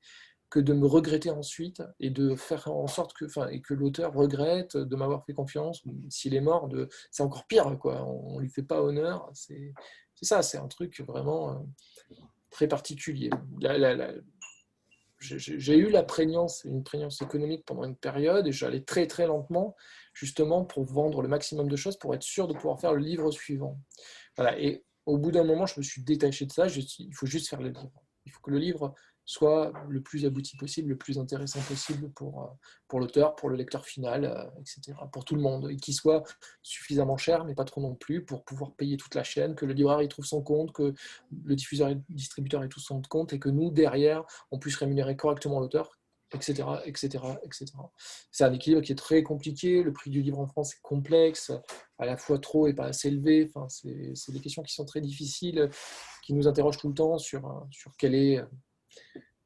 que 0.49 0.59
de 0.59 0.73
me 0.73 0.87
regretter 0.87 1.29
ensuite 1.29 1.83
et 1.99 2.09
de 2.09 2.35
faire 2.35 2.67
en 2.69 2.87
sorte 2.87 3.13
que, 3.13 3.25
enfin, 3.25 3.47
que 3.59 3.73
l'auteur 3.73 4.13
regrette 4.13 4.77
de 4.77 4.95
m'avoir 4.95 5.23
fait 5.25 5.33
confiance. 5.33 5.83
S'il 6.09 6.33
est 6.33 6.41
mort, 6.41 6.69
c'est 7.11 7.23
encore 7.23 7.45
pire, 7.45 7.77
quoi. 7.79 8.03
On, 8.05 8.37
ne 8.37 8.41
lui 8.41 8.49
fait 8.49 8.63
pas 8.63 8.81
honneur. 8.81 9.29
C'est, 9.33 9.73
ça, 10.21 10.41
c'est 10.41 10.57
un 10.57 10.67
truc 10.67 11.01
vraiment 11.01 11.51
euh, 11.51 11.55
très 12.49 12.67
particulier. 12.67 13.29
j'ai 15.19 15.77
eu 15.77 15.89
la 15.89 16.03
prégnance, 16.03 16.63
une 16.63 16.83
prégnance 16.83 17.21
économique 17.21 17.63
pendant 17.65 17.83
une 17.83 17.95
période 17.95 18.47
et 18.47 18.51
j'allais 18.51 18.81
très 18.81 19.05
très 19.05 19.27
lentement, 19.27 19.75
justement 20.13 20.65
pour 20.65 20.83
vendre 20.83 21.21
le 21.21 21.27
maximum 21.27 21.69
de 21.69 21.75
choses, 21.75 21.97
pour 21.97 22.15
être 22.15 22.23
sûr 22.23 22.47
de 22.47 22.53
pouvoir 22.53 22.79
faire 22.79 22.93
le 22.93 23.01
livre 23.01 23.29
suivant. 23.31 23.79
Voilà. 24.35 24.59
Et 24.59 24.83
au 25.05 25.17
bout 25.17 25.31
d'un 25.31 25.43
moment, 25.43 25.67
je 25.67 25.79
me 25.79 25.83
suis 25.83 26.03
détaché 26.03 26.47
de 26.47 26.51
ça. 26.51 26.65
il 26.67 27.13
faut 27.13 27.27
juste 27.27 27.49
faire 27.49 27.61
le 27.61 27.69
livre. 27.69 27.91
Il 28.25 28.31
faut 28.31 28.41
que 28.41 28.51
le 28.51 28.59
livre 28.59 28.95
soit 29.29 29.71
le 29.87 30.01
plus 30.01 30.25
abouti 30.25 30.57
possible, 30.57 30.89
le 30.89 30.97
plus 30.97 31.19
intéressant 31.19 31.59
possible 31.61 32.09
pour, 32.13 32.41
euh, 32.41 32.47
pour 32.87 32.99
l'auteur, 32.99 33.35
pour 33.35 33.49
le 33.49 33.55
lecteur 33.55 33.85
final, 33.85 34.25
euh, 34.25 34.43
etc. 34.59 34.97
Pour 35.13 35.23
tout 35.23 35.35
le 35.35 35.41
monde. 35.41 35.69
Et 35.69 35.77
qu'il 35.77 35.93
soit 35.93 36.23
suffisamment 36.63 37.15
cher, 37.15 37.45
mais 37.45 37.53
pas 37.53 37.63
trop 37.63 37.79
non 37.79 37.93
plus, 37.93 38.25
pour 38.25 38.43
pouvoir 38.43 38.73
payer 38.73 38.97
toute 38.97 39.13
la 39.13 39.23
chaîne, 39.23 39.53
que 39.53 39.67
le 39.67 39.73
libraire 39.73 40.01
y 40.01 40.07
trouve 40.07 40.25
son 40.25 40.41
compte, 40.41 40.71
que 40.71 40.95
le 41.43 41.55
diffuseur 41.55 41.89
et 41.89 41.93
le 41.93 42.01
distributeur 42.09 42.65
y 42.65 42.69
tout 42.69 42.79
son 42.79 43.03
compte, 43.03 43.31
et 43.31 43.37
que 43.37 43.49
nous, 43.49 43.69
derrière, 43.69 44.23
on 44.49 44.57
puisse 44.57 44.77
rémunérer 44.77 45.15
correctement 45.15 45.59
l'auteur, 45.59 45.91
etc. 46.33 46.67
etc., 46.85 47.23
etc. 47.43 47.67
C'est 48.31 48.45
un 48.45 48.53
équilibre 48.53 48.81
qui 48.81 48.93
est 48.93 48.95
très 48.95 49.21
compliqué. 49.21 49.83
Le 49.83 49.93
prix 49.93 50.09
du 50.09 50.23
livre 50.23 50.39
en 50.39 50.47
France 50.47 50.73
est 50.73 50.81
complexe, 50.81 51.51
à 51.99 52.07
la 52.07 52.17
fois 52.17 52.39
trop 52.39 52.65
et 52.65 52.73
pas 52.73 52.85
assez 52.85 53.09
élevé. 53.09 53.47
Enfin, 53.53 53.67
c'est 53.69 54.31
des 54.31 54.39
questions 54.39 54.63
qui 54.63 54.73
sont 54.73 54.85
très 54.85 55.01
difficiles, 55.01 55.69
qui 56.23 56.33
nous 56.33 56.47
interrogent 56.47 56.79
tout 56.79 56.89
le 56.89 56.95
temps 56.95 57.19
sur, 57.19 57.67
sur 57.69 57.91
quel 57.95 58.15
est 58.15 58.41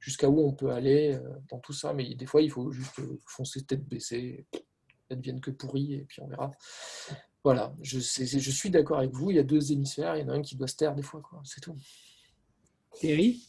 jusqu'à 0.03 0.29
où 0.29 0.45
on 0.45 0.51
peut 0.53 0.71
aller 0.71 1.13
euh, 1.13 1.29
dans 1.49 1.59
tout 1.59 1.73
ça. 1.73 1.93
Mais 1.93 2.13
des 2.13 2.25
fois, 2.25 2.41
il 2.41 2.51
faut 2.51 2.71
juste 2.71 2.99
euh, 2.99 3.19
foncer 3.25 3.65
tête 3.65 3.87
baissée, 3.87 4.45
ne 5.09 5.15
vienne 5.15 5.39
que 5.39 5.51
pourri, 5.51 5.93
et 5.93 6.05
puis 6.05 6.21
on 6.21 6.27
verra. 6.27 6.51
Voilà, 7.43 7.73
je, 7.81 7.99
je 7.99 8.51
suis 8.51 8.69
d'accord 8.69 8.99
avec 8.99 9.11
vous, 9.11 9.31
il 9.31 9.37
y 9.37 9.39
a 9.39 9.43
deux 9.43 9.71
hémisphères, 9.71 10.15
il 10.15 10.21
y 10.21 10.23
en 10.23 10.29
a 10.29 10.33
un 10.33 10.41
qui 10.41 10.55
doit 10.55 10.67
se 10.67 10.75
taire 10.75 10.95
des 10.95 11.03
fois, 11.03 11.21
c'est 11.43 11.61
tout. 11.61 11.75
Thierry? 12.95 13.45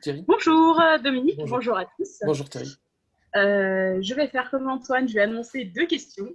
Thierry? 0.00 0.24
Bonjour 0.26 0.80
euh, 0.80 0.98
Dominique, 0.98 1.38
bonjour. 1.46 1.76
à 1.76 1.84
tous. 1.84 2.20
Bonjour 2.24 2.48
Thierry. 2.48 2.70
je 3.34 4.14
vais 4.14 4.28
faire 4.28 4.50
comme 4.50 4.68
Antoine, 4.68 5.06
je 5.06 5.14
vais 5.14 5.22
annoncer 5.22 5.66
deux 5.66 5.86
questions. 5.86 6.28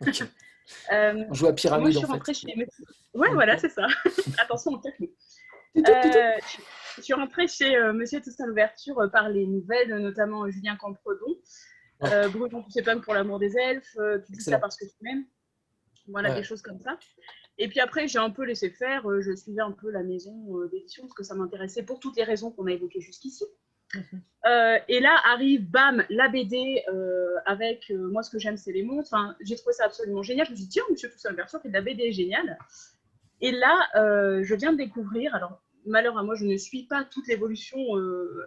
on 0.92 1.34
joue 1.34 1.46
à 1.46 1.52
pyramide 1.52 1.96
en 1.98 2.18
fait. 2.18 2.32
Chez... 2.32 2.54
Ouais, 3.14 3.32
voilà, 3.32 3.58
c'est 3.58 3.68
ça. 3.70 3.86
Attention, 4.38 4.72
on 4.72 4.78
euh, 4.78 5.06
je 5.74 7.02
suis 7.02 7.14
rentrée 7.14 7.46
chez 7.46 7.76
euh, 7.76 7.92
Monsieur 7.92 8.20
Toussaint 8.20 8.46
l'ouverture 8.46 8.98
euh, 8.98 9.08
par 9.08 9.28
les 9.28 9.46
nouvelles, 9.46 9.94
notamment 9.96 10.48
Julien 10.50 10.76
Campredon. 10.76 11.36
Euh, 12.04 12.28
Breton, 12.28 12.62
tu 12.62 12.70
sais 12.70 12.82
pas 12.82 12.96
pour 12.96 13.14
l'amour 13.14 13.38
des 13.38 13.56
elfes, 13.56 13.96
tu 14.26 14.32
dis 14.32 14.40
ça 14.40 14.58
parce 14.58 14.76
que 14.76 14.86
tu 14.86 14.94
m'aimes. 15.02 15.24
Voilà, 16.08 16.34
des 16.34 16.42
choses 16.42 16.62
comme 16.62 16.80
ça. 16.80 16.98
Et 17.58 17.68
puis 17.68 17.78
après, 17.78 18.08
j'ai 18.08 18.18
un 18.18 18.30
peu 18.30 18.44
laissé 18.44 18.70
faire, 18.70 19.04
je 19.20 19.36
suivais 19.36 19.60
un 19.60 19.70
peu 19.70 19.90
la 19.90 20.02
maison 20.02 20.66
d'édition 20.72 21.02
parce 21.02 21.14
que 21.14 21.22
ça 21.22 21.34
m'intéressait 21.34 21.84
pour 21.84 22.00
toutes 22.00 22.16
les 22.16 22.24
raisons 22.24 22.50
qu'on 22.50 22.66
a 22.66 22.72
évoquées 22.72 23.00
jusqu'ici. 23.00 23.44
Mhm. 23.92 24.22
et 24.88 25.00
là 25.00 25.20
arrive, 25.26 25.68
bam, 25.68 26.04
la 26.08 26.28
BD 26.28 26.82
avec 27.44 27.92
moi, 27.94 28.22
ce 28.22 28.30
que 28.30 28.38
j'aime, 28.38 28.56
c'est 28.56 28.72
les 28.72 28.82
montres. 28.82 29.10
Enfin, 29.12 29.36
j'ai 29.42 29.56
trouvé 29.56 29.74
ça 29.74 29.84
absolument 29.84 30.22
génial. 30.22 30.46
Je 30.46 30.52
me 30.52 30.56
suis 30.56 30.64
dit, 30.64 30.70
tiens, 30.70 30.84
Monsieur 30.90 31.10
Toussaint 31.10 31.30
l'ouverture 31.30 31.60
fait 31.60 31.68
de 31.68 31.74
la 31.74 31.82
BD 31.82 32.10
géniale. 32.12 32.58
Et 33.40 33.52
là, 33.52 33.88
euh, 33.96 34.42
je 34.42 34.54
viens 34.54 34.72
de 34.72 34.76
découvrir, 34.76 35.34
alors 35.34 35.62
malheur 35.86 36.18
à 36.18 36.22
moi, 36.22 36.34
je 36.34 36.44
ne 36.44 36.56
suis 36.56 36.84
pas 36.84 37.04
toute 37.04 37.26
l'évolution, 37.26 37.78
euh, 37.96 38.46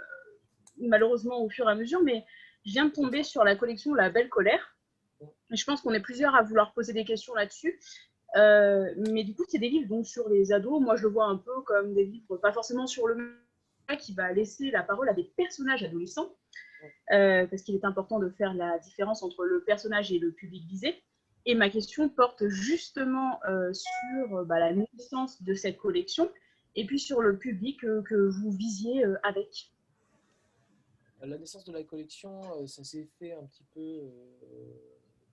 malheureusement, 0.78 1.44
au 1.44 1.49
fur 1.49 1.68
et 1.68 1.72
à 1.72 1.76
mesure, 1.76 2.02
mais 2.03 2.24
je 2.65 2.72
viens 2.72 2.86
de 2.86 2.91
tomber 2.91 3.24
sur 3.24 3.44
la 3.44 3.56
collection 3.56 3.94
La 3.94 4.10
Belle 4.10 4.30
Colère. 4.30 4.76
Et 5.52 5.56
je 5.56 5.65
pense 5.65 5.82
qu'on 5.82 5.94
est 5.94 6.02
plusieurs 6.02 6.36
à 6.36 6.44
vouloir 6.44 6.74
poser 6.74 6.94
des 6.94 7.06
questions 7.06 7.34
là-dessus. 7.34 7.80
Euh, 8.36 8.94
mais 9.11 9.24
du 9.24 9.36
coup, 9.36 9.44
c'est 9.48 9.60
des 9.60 9.70
livres 9.70 9.88
donc, 9.88 10.07
sur 10.07 10.28
les 10.30 10.52
ados. 10.52 10.82
Moi, 10.82 10.95
je 10.95 11.03
le 11.03 11.10
vois 11.10 11.26
un 11.26 11.38
peu 11.38 11.61
comme 11.65 11.94
des 11.94 12.06
livres, 12.06 12.38
pas 12.38 12.52
forcément 12.52 12.88
sur 12.88 13.07
le 13.07 13.40
qui 13.99 14.14
va 14.15 14.32
laisser 14.32 14.72
la 14.72 14.82
parole 14.82 15.07
à 15.10 15.14
des 15.14 15.26
personnages 15.36 15.84
adolescents, 15.84 16.34
parce 17.10 17.61
qu'il 17.61 17.76
est 17.76 17.86
important 17.86 18.18
de 18.18 18.30
faire 18.30 18.53
la 18.53 18.80
différence 18.80 19.22
entre 19.22 19.44
le 19.44 19.61
personnage 19.64 20.11
et 20.11 20.20
le 20.20 20.32
public 20.32 20.65
visé. 20.65 21.03
Et 21.45 21.56
ma 21.56 21.70
question 21.70 22.07
porte 22.07 22.48
justement 22.48 23.44
euh, 23.44 23.74
sur 23.74 24.38
euh, 24.38 24.45
bah, 24.45 24.60
la 24.60 24.74
naissance 24.74 25.44
de 25.44 25.53
cette 25.53 25.78
collection 25.78 26.32
et 26.76 26.86
puis 26.86 26.99
sur 26.99 27.22
le 27.22 27.38
public 27.38 27.84
euh, 27.84 28.02
que 28.02 28.15
vous 28.15 28.52
visiez 28.52 29.03
avec. 29.24 29.72
La 31.22 31.38
naissance 31.38 31.64
de 31.65 31.72
la 31.72 31.84
collection, 31.84 32.68
ça 32.68 32.84
s'est 32.84 33.07
fait 33.18 33.32
un 33.32 33.45
petit 33.45 33.64
peu 33.74 34.11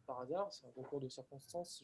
par 0.07 0.21
hasard, 0.21 0.53
c'est 0.53 0.65
un 0.65 0.71
concours 0.71 1.01
de 1.01 1.09
circonstances. 1.09 1.83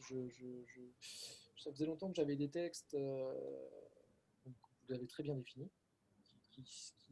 Ça 1.57 1.71
faisait 1.71 1.85
longtemps 1.85 2.07
que 2.07 2.15
j'avais 2.15 2.37
des 2.37 2.47
textes, 2.49 2.95
vous 2.95 4.53
l'avez 4.87 5.07
très 5.07 5.23
bien 5.23 5.35
défini, 5.35 5.69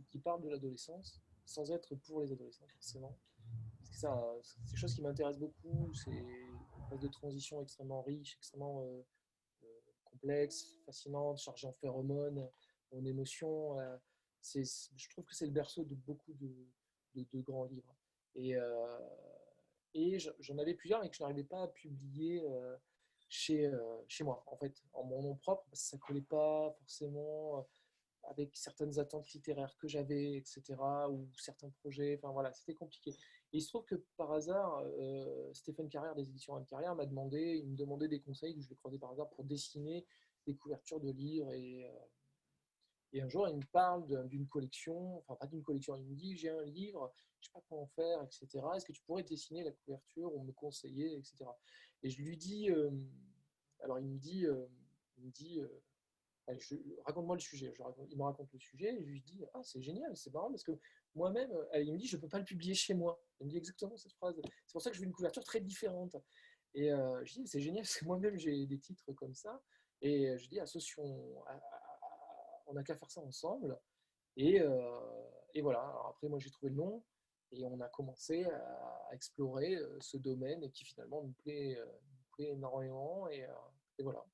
qui, 0.08 0.20
parlent 0.20 0.42
de 0.42 0.48
l'adolescence, 0.48 1.20
sans 1.46 1.70
être 1.70 1.96
pour 1.96 2.22
les 2.22 2.32
adolescents 2.32 2.68
forcément. 2.76 3.18
C'est 3.92 4.08
des 4.72 4.78
choses 4.78 4.96
qui 4.96 5.02
m'intéressent 5.02 5.42
beaucoup, 5.42 5.92
de 6.94 7.08
transition 7.08 7.62
extrêmement 7.62 8.02
riche, 8.02 8.36
extrêmement 8.38 8.82
euh, 8.82 9.06
euh, 9.64 9.68
complexe, 10.04 10.78
fascinante, 10.86 11.38
chargée 11.38 11.68
en 11.68 11.74
phéromones, 11.74 12.48
en 12.92 13.06
émotions. 13.06 13.80
Euh, 13.80 13.98
je 14.54 15.10
trouve 15.10 15.26
que 15.26 15.34
c'est 15.36 15.48
le 15.48 15.52
berceau 15.52 15.84
de 15.84 15.96
beaucoup 15.96 16.34
de, 16.34 17.42
grands 17.42 17.66
livres. 17.66 17.96
Et, 18.36 18.56
j'en 20.40 20.58
avais 20.60 20.76
plusieurs, 20.76 21.02
mais 21.02 21.10
que 21.10 21.16
je 21.16 21.24
n'arrivais 21.24 21.44
pas 21.44 21.64
à 21.64 21.68
publier 21.68 22.44
chez, 23.28 23.72
chez 24.08 24.24
moi, 24.24 24.44
en 24.46 24.56
fait, 24.56 24.84
en 24.94 25.04
mon 25.04 25.24
nom 25.24 25.36
propre, 25.36 25.66
parce 25.72 25.82
que 25.82 25.90
ça 25.90 25.98
ne 25.98 26.02
collait 26.02 26.22
pas 26.22 26.76
forcément 26.80 27.66
avec 28.30 28.56
certaines 28.56 29.00
attentes 29.00 29.32
littéraires 29.34 29.76
que 29.78 29.88
j'avais, 29.88 30.36
etc., 30.36 30.64
ou 31.10 31.28
certains 31.38 31.70
projets. 31.70 32.20
Enfin 32.22 32.32
voilà, 32.32 32.54
c'était 32.54 32.76
compliqué. 32.76 33.16
Il 33.58 33.62
se 33.62 33.70
trouve 33.70 33.86
que 33.86 33.96
par 34.18 34.32
hasard, 34.32 34.84
Stéphane 35.54 35.90
Carrière 35.90 36.16
des 36.16 36.28
éditions 36.30 36.56
Anne 36.56 36.66
Carrière 36.66 36.96
m'a 36.96 37.06
demandé, 37.06 37.62
il 37.64 37.70
me 37.70 37.76
demandait 37.76 38.08
des 38.08 38.20
conseils 38.20 38.56
que 38.56 38.62
je 38.62 38.70
vais 38.70 38.76
croiser 38.76 38.98
par 38.98 39.12
hasard 39.12 39.30
pour 39.30 39.44
dessiner 39.46 40.06
des 40.46 40.56
couvertures 40.56 41.00
de 41.00 41.12
livres 41.12 41.52
et 41.54 41.86
et 43.16 43.22
un 43.22 43.30
jour, 43.30 43.48
il 43.48 43.56
me 43.56 43.66
parle 43.72 44.28
d'une 44.28 44.46
collection, 44.46 45.20
enfin 45.20 45.36
pas 45.36 45.48
d'une 45.48 45.64
collection, 45.64 45.96
il 45.96 46.04
me 46.06 46.16
dit 46.16 46.36
j'ai 46.36 46.50
un 46.50 46.66
livre, 46.66 47.14
je 47.40 47.46
ne 47.46 47.46
sais 47.46 47.52
pas 47.54 47.64
comment 47.70 47.88
faire, 47.88 48.22
etc. 48.24 48.62
Est-ce 48.76 48.86
que 48.86 48.92
tu 48.92 49.02
pourrais 49.04 49.24
dessiner 49.24 49.64
la 49.64 49.72
couverture 49.72 50.36
ou 50.36 50.44
me 50.44 50.52
conseiller, 50.52 51.16
etc. 51.16 51.46
Et 52.04 52.10
je 52.10 52.22
lui 52.22 52.36
dis, 52.36 52.70
euh, 52.70 52.92
alors 53.80 54.00
il 54.00 54.08
me 54.08 54.18
dit, 54.18 54.46
euh, 54.46 54.66
il 55.18 55.28
me 55.28 55.32
dit 55.32 55.62
euh, 55.62 55.82
raconte-moi 57.06 57.38
le 57.38 57.42
sujet. 57.42 57.74
il 58.10 58.18
me 58.18 58.24
raconte 58.24 58.52
le 58.52 58.60
sujet 58.60 58.94
et 58.94 59.02
je 59.02 59.10
lui 59.10 59.22
dis 59.22 59.46
ah 59.54 59.64
c'est 59.64 59.82
génial, 59.82 60.16
c'est 60.18 60.34
marrant 60.34 60.50
parce 60.50 60.64
que 60.64 60.78
moi-même, 61.16 61.52
il 61.76 61.94
me 61.94 61.98
dit 61.98 62.08
je 62.08 62.18
ne 62.18 62.22
peux 62.22 62.28
pas 62.28 62.40
le 62.40 62.46
publier 62.46 62.76
chez 62.76 62.94
moi. 62.94 63.20
Il 63.40 63.46
me 63.46 63.50
dit 63.52 63.58
exactement 63.58 63.98
cette 63.98 64.14
phrase. 64.14 64.36
C'est 64.66 64.72
pour 64.74 64.82
ça 64.82 64.90
que 64.90 64.96
je 64.96 65.02
veux 65.02 65.08
une 65.08 65.14
couverture 65.14 65.44
très 65.44 65.62
différente. 65.62 66.16
Et 66.74 66.90
je 66.90 67.34
dis 67.34 67.48
c'est 67.48 67.62
génial, 67.62 67.86
c'est 67.86 68.06
moi-même 68.06 68.38
j'ai 68.38 68.66
des 68.66 68.80
titres 68.80 69.12
comme 69.14 69.34
ça. 69.34 69.62
Et 70.02 70.38
je 70.38 70.50
dis 70.50 70.60
associons, 70.60 71.36
on 72.68 72.74
n'a 72.74 72.84
qu'à 72.84 72.96
faire 72.96 73.10
ça 73.10 73.22
ensemble. 73.22 73.80
Et, 74.38 74.62
euh, 74.62 75.30
et 75.54 75.62
voilà, 75.62 75.94
après 76.10 76.28
moi 76.28 76.40
j'ai 76.40 76.52
trouvé 76.52 76.70
le 76.70 76.76
nom 76.76 77.04
et 77.52 77.64
on 77.66 77.80
a 77.80 77.88
commencé 77.90 78.44
à, 78.46 79.10
explorer 79.14 79.76
euh, 79.76 79.98
ce 80.02 80.18
domaine 80.18 80.70
qui 80.72 80.84
finalement 80.84 81.24
nous 81.24 81.34
plaît, 81.44 81.78
euh, 81.78 81.86
plaît 82.34 82.50
énormément. 82.50 83.30
Et, 83.30 83.48
et, 83.98 84.04
voilà, 84.04 84.26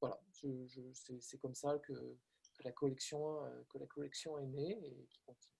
voilà 0.00 0.20
c'est 0.32 1.38
comme 1.38 1.54
ça 1.54 1.78
que, 1.78 2.16
que, 2.58 2.64
la 2.64 2.72
collection, 2.72 3.38
que 3.72 3.78
la 3.78 3.86
collection 3.86 4.38
est 4.38 4.46
née 4.46 4.78
et 4.84 5.06
qui 5.10 5.20
continue. 5.26 5.54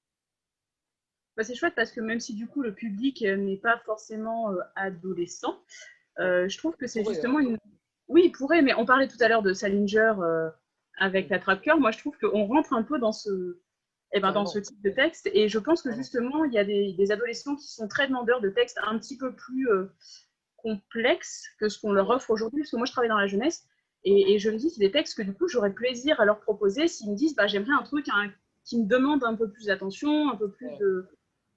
Bah 1.37 1.45
c'est 1.45 1.55
chouette 1.55 1.75
parce 1.75 1.93
que 1.93 2.01
même 2.01 2.21
si 2.21 2.35
du 2.35 2.47
coup 2.47 2.61
le 2.61 2.75
public 2.75 3.23
n'est 3.23 3.57
pas 3.57 3.79
forcément 3.87 4.51
adolescent, 4.75 5.63
je 6.19 6.59
trouve 6.59 6.77
que 6.77 6.87
c'est 6.87 7.05
justement 7.05 7.39
hein. 7.39 7.43
une... 7.43 7.59
Oui, 8.09 8.25
il 8.27 8.33
pourrait, 8.33 8.61
mais 8.61 8.75
on 8.75 8.85
parlait 8.85 9.09
tout 9.09 9.17
à 9.21 9.29
l'heure 9.29 9.43
de 9.43 9.55
Salinger 9.55 10.13
avec 10.99 11.31
la 11.31 11.39
trappe 11.39 11.65
moi 11.79 11.91
je 11.91 11.99
trouve 11.99 12.19
qu'on 12.19 12.45
rentre 12.45 12.75
un 12.75 12.83
peu 12.83 12.99
dans 12.99 13.13
ce, 13.13 13.63
eh 14.13 14.21
ben, 14.21 14.33
dans 14.33 14.47
ce 14.47 14.59
type 14.59 14.81
de 14.83 14.91
texte. 14.91 15.29
Et 15.33 15.49
je 15.49 15.59
pense 15.59 15.83
que 15.83 15.93
justement, 15.93 16.45
il 16.45 16.53
y 16.53 16.59
a 16.59 16.65
des, 16.65 17.13
adolescents 17.13 17.57
qui 17.57 17.69
sont 17.69 17.89
très 17.89 18.07
demandeurs 18.07 18.41
de 18.41 18.51
textes 18.51 18.79
un 18.83 18.99
petit 18.99 19.17
peu 19.17 19.35
plus 19.35 19.69
euh, 19.71 19.87
complexes 20.57 21.47
que 21.59 21.69
ce 21.69 21.81
qu'on 21.81 21.93
leur 21.93 22.11
offre 22.11 22.31
aujourd'hui. 22.31 22.63
Parce 22.63 22.71
que 22.71 22.77
moi, 22.77 22.87
je 22.87 22.93
travaille 22.93 23.09
dans 23.09 23.19
la 23.19 23.27
jeunesse 23.27 23.67
et, 24.05 24.39
je 24.39 24.51
me 24.51 24.57
dis, 24.57 24.71
c'est 24.71 24.81
des 24.81 24.91
textes 24.91 25.17
que 25.17 25.23
du 25.23 25.33
coup, 25.33 25.47
j'aurais 25.49 25.73
plaisir 25.73 26.21
à 26.21 26.25
leur 26.25 26.41
proposer 26.41 26.89
s'ils 26.89 27.11
me 27.11 27.17
disent, 27.17 27.37
bah, 27.37 27.47
j'aimerais 27.47 27.75
un 27.75 27.83
truc 27.83 28.07
qui 28.65 28.81
me 28.81 28.87
demande 28.87 29.23
un 29.25 29.37
peu 29.37 29.49
plus 29.51 29.67
d'attention, 29.67 30.31
un 30.31 30.37
peu 30.37 30.51
plus 30.51 30.71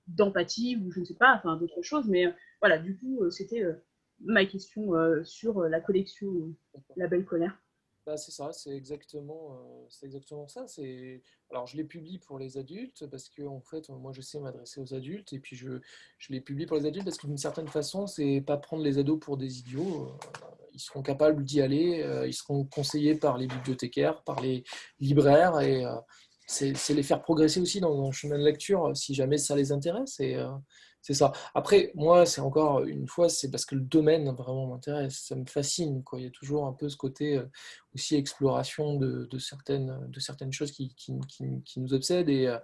d'empathie 0.07 0.77
ou 0.77 0.91
je 0.91 0.99
ne 0.99 1.05
sais 1.05 1.15
pas, 1.15 1.33
enfin 1.35 1.57
d'autres 1.57 1.81
choses. 1.81 2.07
Mais 2.07 2.27
euh, 2.27 2.31
voilà, 2.61 2.77
du 2.77 2.97
coup, 2.97 3.23
euh, 3.23 3.31
c'était 3.31 3.63
ma 4.21 4.45
question 4.45 4.91
sur 5.23 5.61
la 5.63 5.81
collection 5.81 6.55
La 6.95 7.07
Belle 7.07 7.25
Colère. 7.25 7.57
Bah, 8.05 8.17
c'est 8.17 8.31
ça, 8.31 8.51
c'est 8.51 8.69
exactement, 8.69 9.53
euh, 9.53 10.05
exactement 10.05 10.47
ça. 10.47 10.67
Alors, 11.49 11.65
je 11.65 11.75
les 11.75 11.83
publie 11.83 12.19
pour 12.19 12.37
les 12.37 12.59
adultes 12.59 13.07
parce 13.07 13.29
que, 13.29 13.41
en 13.41 13.61
fait, 13.61 13.89
moi, 13.89 14.11
je 14.13 14.21
sais 14.21 14.39
m'adresser 14.39 14.79
aux 14.79 14.93
adultes 14.93 15.33
et 15.33 15.39
puis 15.39 15.55
je, 15.55 15.79
je 16.19 16.31
les 16.31 16.39
publie 16.39 16.67
pour 16.67 16.77
les 16.77 16.85
adultes 16.85 17.05
parce 17.05 17.17
que, 17.17 17.25
d'une 17.25 17.37
certaine 17.37 17.67
façon, 17.67 18.05
c'est 18.05 18.43
pas 18.45 18.57
prendre 18.57 18.83
les 18.83 18.99
ados 18.99 19.19
pour 19.19 19.37
des 19.37 19.57
idiots. 19.57 20.05
Euh, 20.07 20.27
ils 20.73 20.79
seront 20.79 21.01
capables 21.01 21.43
d'y 21.43 21.61
aller, 21.61 22.03
euh, 22.03 22.27
ils 22.27 22.33
seront 22.33 22.65
conseillés 22.65 23.15
par 23.15 23.39
les 23.39 23.47
bibliothécaires, 23.47 24.21
par 24.23 24.39
les 24.39 24.63
libraires 24.99 25.59
et 25.61 25.83
c'est, 26.45 26.73
les 26.89 27.01
faire 27.01 27.21
progresser 27.21 27.59
aussi 27.59 27.79
dans 27.79 28.07
un 28.07 28.11
chemin 28.11 28.37
de 28.37 28.43
lecture 28.43 28.95
si 28.95 29.15
jamais 29.15 29.37
ça 29.37 29.55
les 29.55 29.71
intéresse. 29.71 30.19
C'est 31.05 31.13
ça. 31.13 31.33
Après, 31.53 31.91
moi, 31.93 32.25
c'est 32.25 32.41
encore 32.41 32.83
une 32.83 33.07
fois, 33.07 33.29
c'est 33.29 33.51
parce 33.51 33.63
que 33.63 33.75
le 33.75 33.81
domaine 33.81 34.27
vraiment 34.31 34.65
m'intéresse, 34.65 35.25
ça 35.27 35.35
me 35.35 35.45
fascine. 35.45 36.03
Quoi. 36.03 36.19
Il 36.19 36.23
y 36.23 36.27
a 36.27 36.31
toujours 36.31 36.65
un 36.65 36.73
peu 36.73 36.89
ce 36.89 36.97
côté 36.97 37.37
euh, 37.37 37.45
aussi 37.93 38.15
exploration 38.15 38.95
de, 38.95 39.29
certaines, 39.37 39.91
choses 40.51 40.71
qui, 40.71 40.95
nous 41.77 41.93
obsèdent. 41.93 42.29
Et, 42.29 42.47
euh, 42.47 42.57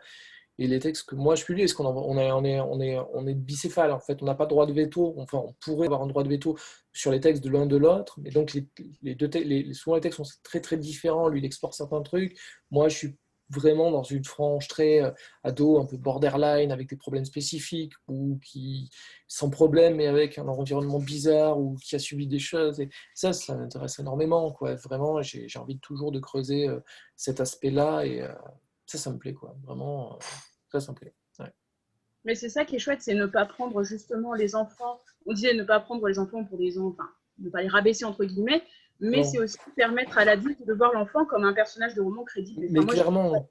et, 0.58 0.66
les 0.66 0.80
textes 0.80 1.08
que 1.08 1.14
moi 1.14 1.36
je 1.36 1.46
publie, 1.46 1.62
est-ce 1.62 1.76
qu'on 1.76 1.86
on 1.86 2.18
est, 2.18 2.32
on 2.32 2.44
est, 2.44 2.60
on 2.60 2.82
est, 2.82 2.98
on 3.14 3.24
bicéphale 3.26 3.92
en 3.92 4.00
fait. 4.00 4.24
On 4.24 4.26
n'a 4.26 4.34
pas 4.34 4.48
droit 4.48 4.66
de 4.66 4.74
veto. 4.74 5.14
Enfin, 5.18 5.38
on 5.38 5.54
pourrait 5.60 5.86
avoir 5.86 6.02
un 6.02 6.08
droit 6.08 6.24
de 6.24 6.30
veto 6.30 6.58
sur 6.94 7.12
les 7.12 7.20
textes 7.20 7.44
de 7.44 7.50
l'un 7.52 7.68
de 7.68 7.78
l'autre. 7.78 8.20
Mais 8.24 8.32
donc, 8.32 8.54
les, 8.54 8.68
les 9.04 9.14
deux 9.14 9.30
les, 9.40 9.72
souvent 9.76 9.98
les 9.98 10.02
textes 10.02 10.18
sont 10.18 10.40
très 10.42 10.62
très 10.62 10.78
différents. 10.78 11.28
Lui, 11.28 11.42
il 11.42 11.46
explore 11.46 11.76
certains 11.76 12.02
trucs. 12.02 12.36
Moi, 12.72 12.90
je 12.90 12.98
suis 12.98 13.18
vraiment 13.52 13.92
dans 13.92 14.04
une 14.04 14.24
frange 14.24 14.68
très 14.68 15.04
euh, 15.04 15.12
ado, 15.44 15.80
un 15.80 15.86
peu 15.86 15.98
borderline, 15.98 16.72
avec 16.72 16.90
des 16.90 16.96
problèmes 16.96 17.26
spécifiques, 17.26 17.94
ou 18.08 18.40
qui, 18.44 18.90
sans 19.28 19.50
problème, 19.50 19.96
mais 19.96 20.08
avec 20.08 20.38
un 20.38 20.48
environnement 20.48 21.00
bizarre, 21.00 21.60
ou 21.60 21.76
qui 21.76 21.96
a 21.96 22.00
subi 22.00 22.28
des 22.28 22.40
choses. 22.40 22.82
Ça, 23.14 23.34
ça 23.34 23.56
m'intéresse 23.56 24.00
énormément. 24.00 24.52
Quoi. 24.52 24.76
Vraiment, 24.76 25.22
j'ai 25.22 25.48
envie 25.60 25.80
toujours 25.80 26.12
de 26.12 26.20
creuser 26.20 26.68
euh, 26.68 26.80
cet 27.16 27.40
aspect-là, 27.40 28.06
et 28.06 28.22
euh, 28.22 28.34
ça, 28.86 28.98
ça 28.98 29.12
me 29.12 29.18
plaît. 29.18 29.34
Quoi. 29.34 29.56
Vraiment, 29.64 30.18
ça, 30.72 30.80
ça 30.80 30.92
me 30.92 30.98
plaît. 30.98 31.14
Mais 32.24 32.36
c'est 32.36 32.50
ça 32.50 32.66
qui 32.66 32.76
est 32.76 32.80
chouette, 32.80 33.02
c'est 33.02 33.16
ne 33.16 33.26
pas 33.26 33.46
prendre 33.46 33.84
justement 33.84 34.34
les 34.34 34.56
enfants, 34.56 35.02
on 35.26 35.34
disait 35.34 35.54
ne 35.54 35.64
pas 35.64 35.80
prendre 35.80 36.08
les 36.08 36.20
enfants 36.20 36.44
pour 36.44 36.58
des 36.58 36.78
enfants, 36.78 37.10
ne 37.40 37.50
pas 37.50 37.62
les 37.62 37.68
rabaisser 37.68 38.06
entre 38.06 38.26
guillemets, 38.26 38.62
mais 39.02 39.24
c'est 39.24 39.40
aussi 39.40 39.58
permettre 39.76 40.18
à 40.18 40.26
l'adulte 40.26 40.66
de 40.66 40.74
voir 40.74 40.94
l'enfant 40.94 41.26
comme 41.26 41.44
un 41.44 41.54
personnage 41.54 41.96
de 41.96 42.02
roman 42.02 42.24
crédible. 42.24 42.68
mais 42.70 42.86
clairement, 42.86 43.50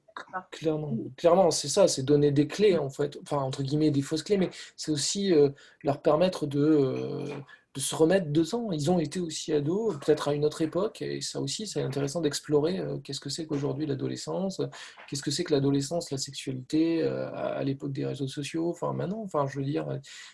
clairement, 0.51 0.97
clairement, 1.17 1.51
c'est 1.51 1.69
ça, 1.69 1.89
c'est 1.89 2.03
donner 2.03 2.31
des 2.31 2.47
clés 2.47 2.79
en 2.79 2.89
fait, 2.89 3.19
enfin 3.23 3.39
entre 3.39 3.63
guillemets 3.63 3.91
des 3.91 4.03
fausses 4.03 4.23
clés, 4.23 4.39
mais 4.39 4.51
c'est 4.77 4.93
aussi 4.93 5.35
euh, 5.35 5.51
leur 5.83 6.01
permettre 6.01 6.47
de, 6.47 6.61
euh, 6.61 7.35
de 7.75 7.81
se 7.81 7.95
remettre 7.95 8.31
dedans. 8.31 8.73
Ils 8.73 8.91
ont 8.91 8.99
été 8.99 9.21
aussi 9.21 9.53
ados, 9.53 9.97
peut-être 9.99 10.29
à 10.29 10.35
une 10.35 10.45
autre 10.45 10.63
époque, 10.63 11.03
et 11.03 11.21
ça 11.21 11.41
aussi, 11.41 11.67
c'est 11.67 11.83
intéressant 11.83 12.21
d'explorer 12.21 12.79
euh, 12.79 12.99
qu'est-ce 12.99 13.21
que 13.21 13.31
c'est 13.31 13.47
qu'aujourd'hui 13.47 13.87
l'adolescence, 13.87 14.61
qu'est-ce 15.09 15.23
que 15.23 15.31
c'est 15.31 15.45
que 15.45 15.53
l'adolescence, 15.53 16.11
la 16.11 16.19
sexualité 16.19 17.03
euh, 17.03 17.31
à, 17.33 17.63
l'époque 17.63 17.93
des 17.93 18.05
réseaux 18.05 18.29
sociaux, 18.29 18.71
enfin 18.71 18.93
maintenant, 18.93 19.23
enfin 19.23 19.47
je 19.47 19.59
veux 19.59 19.65
dire, 19.65 19.87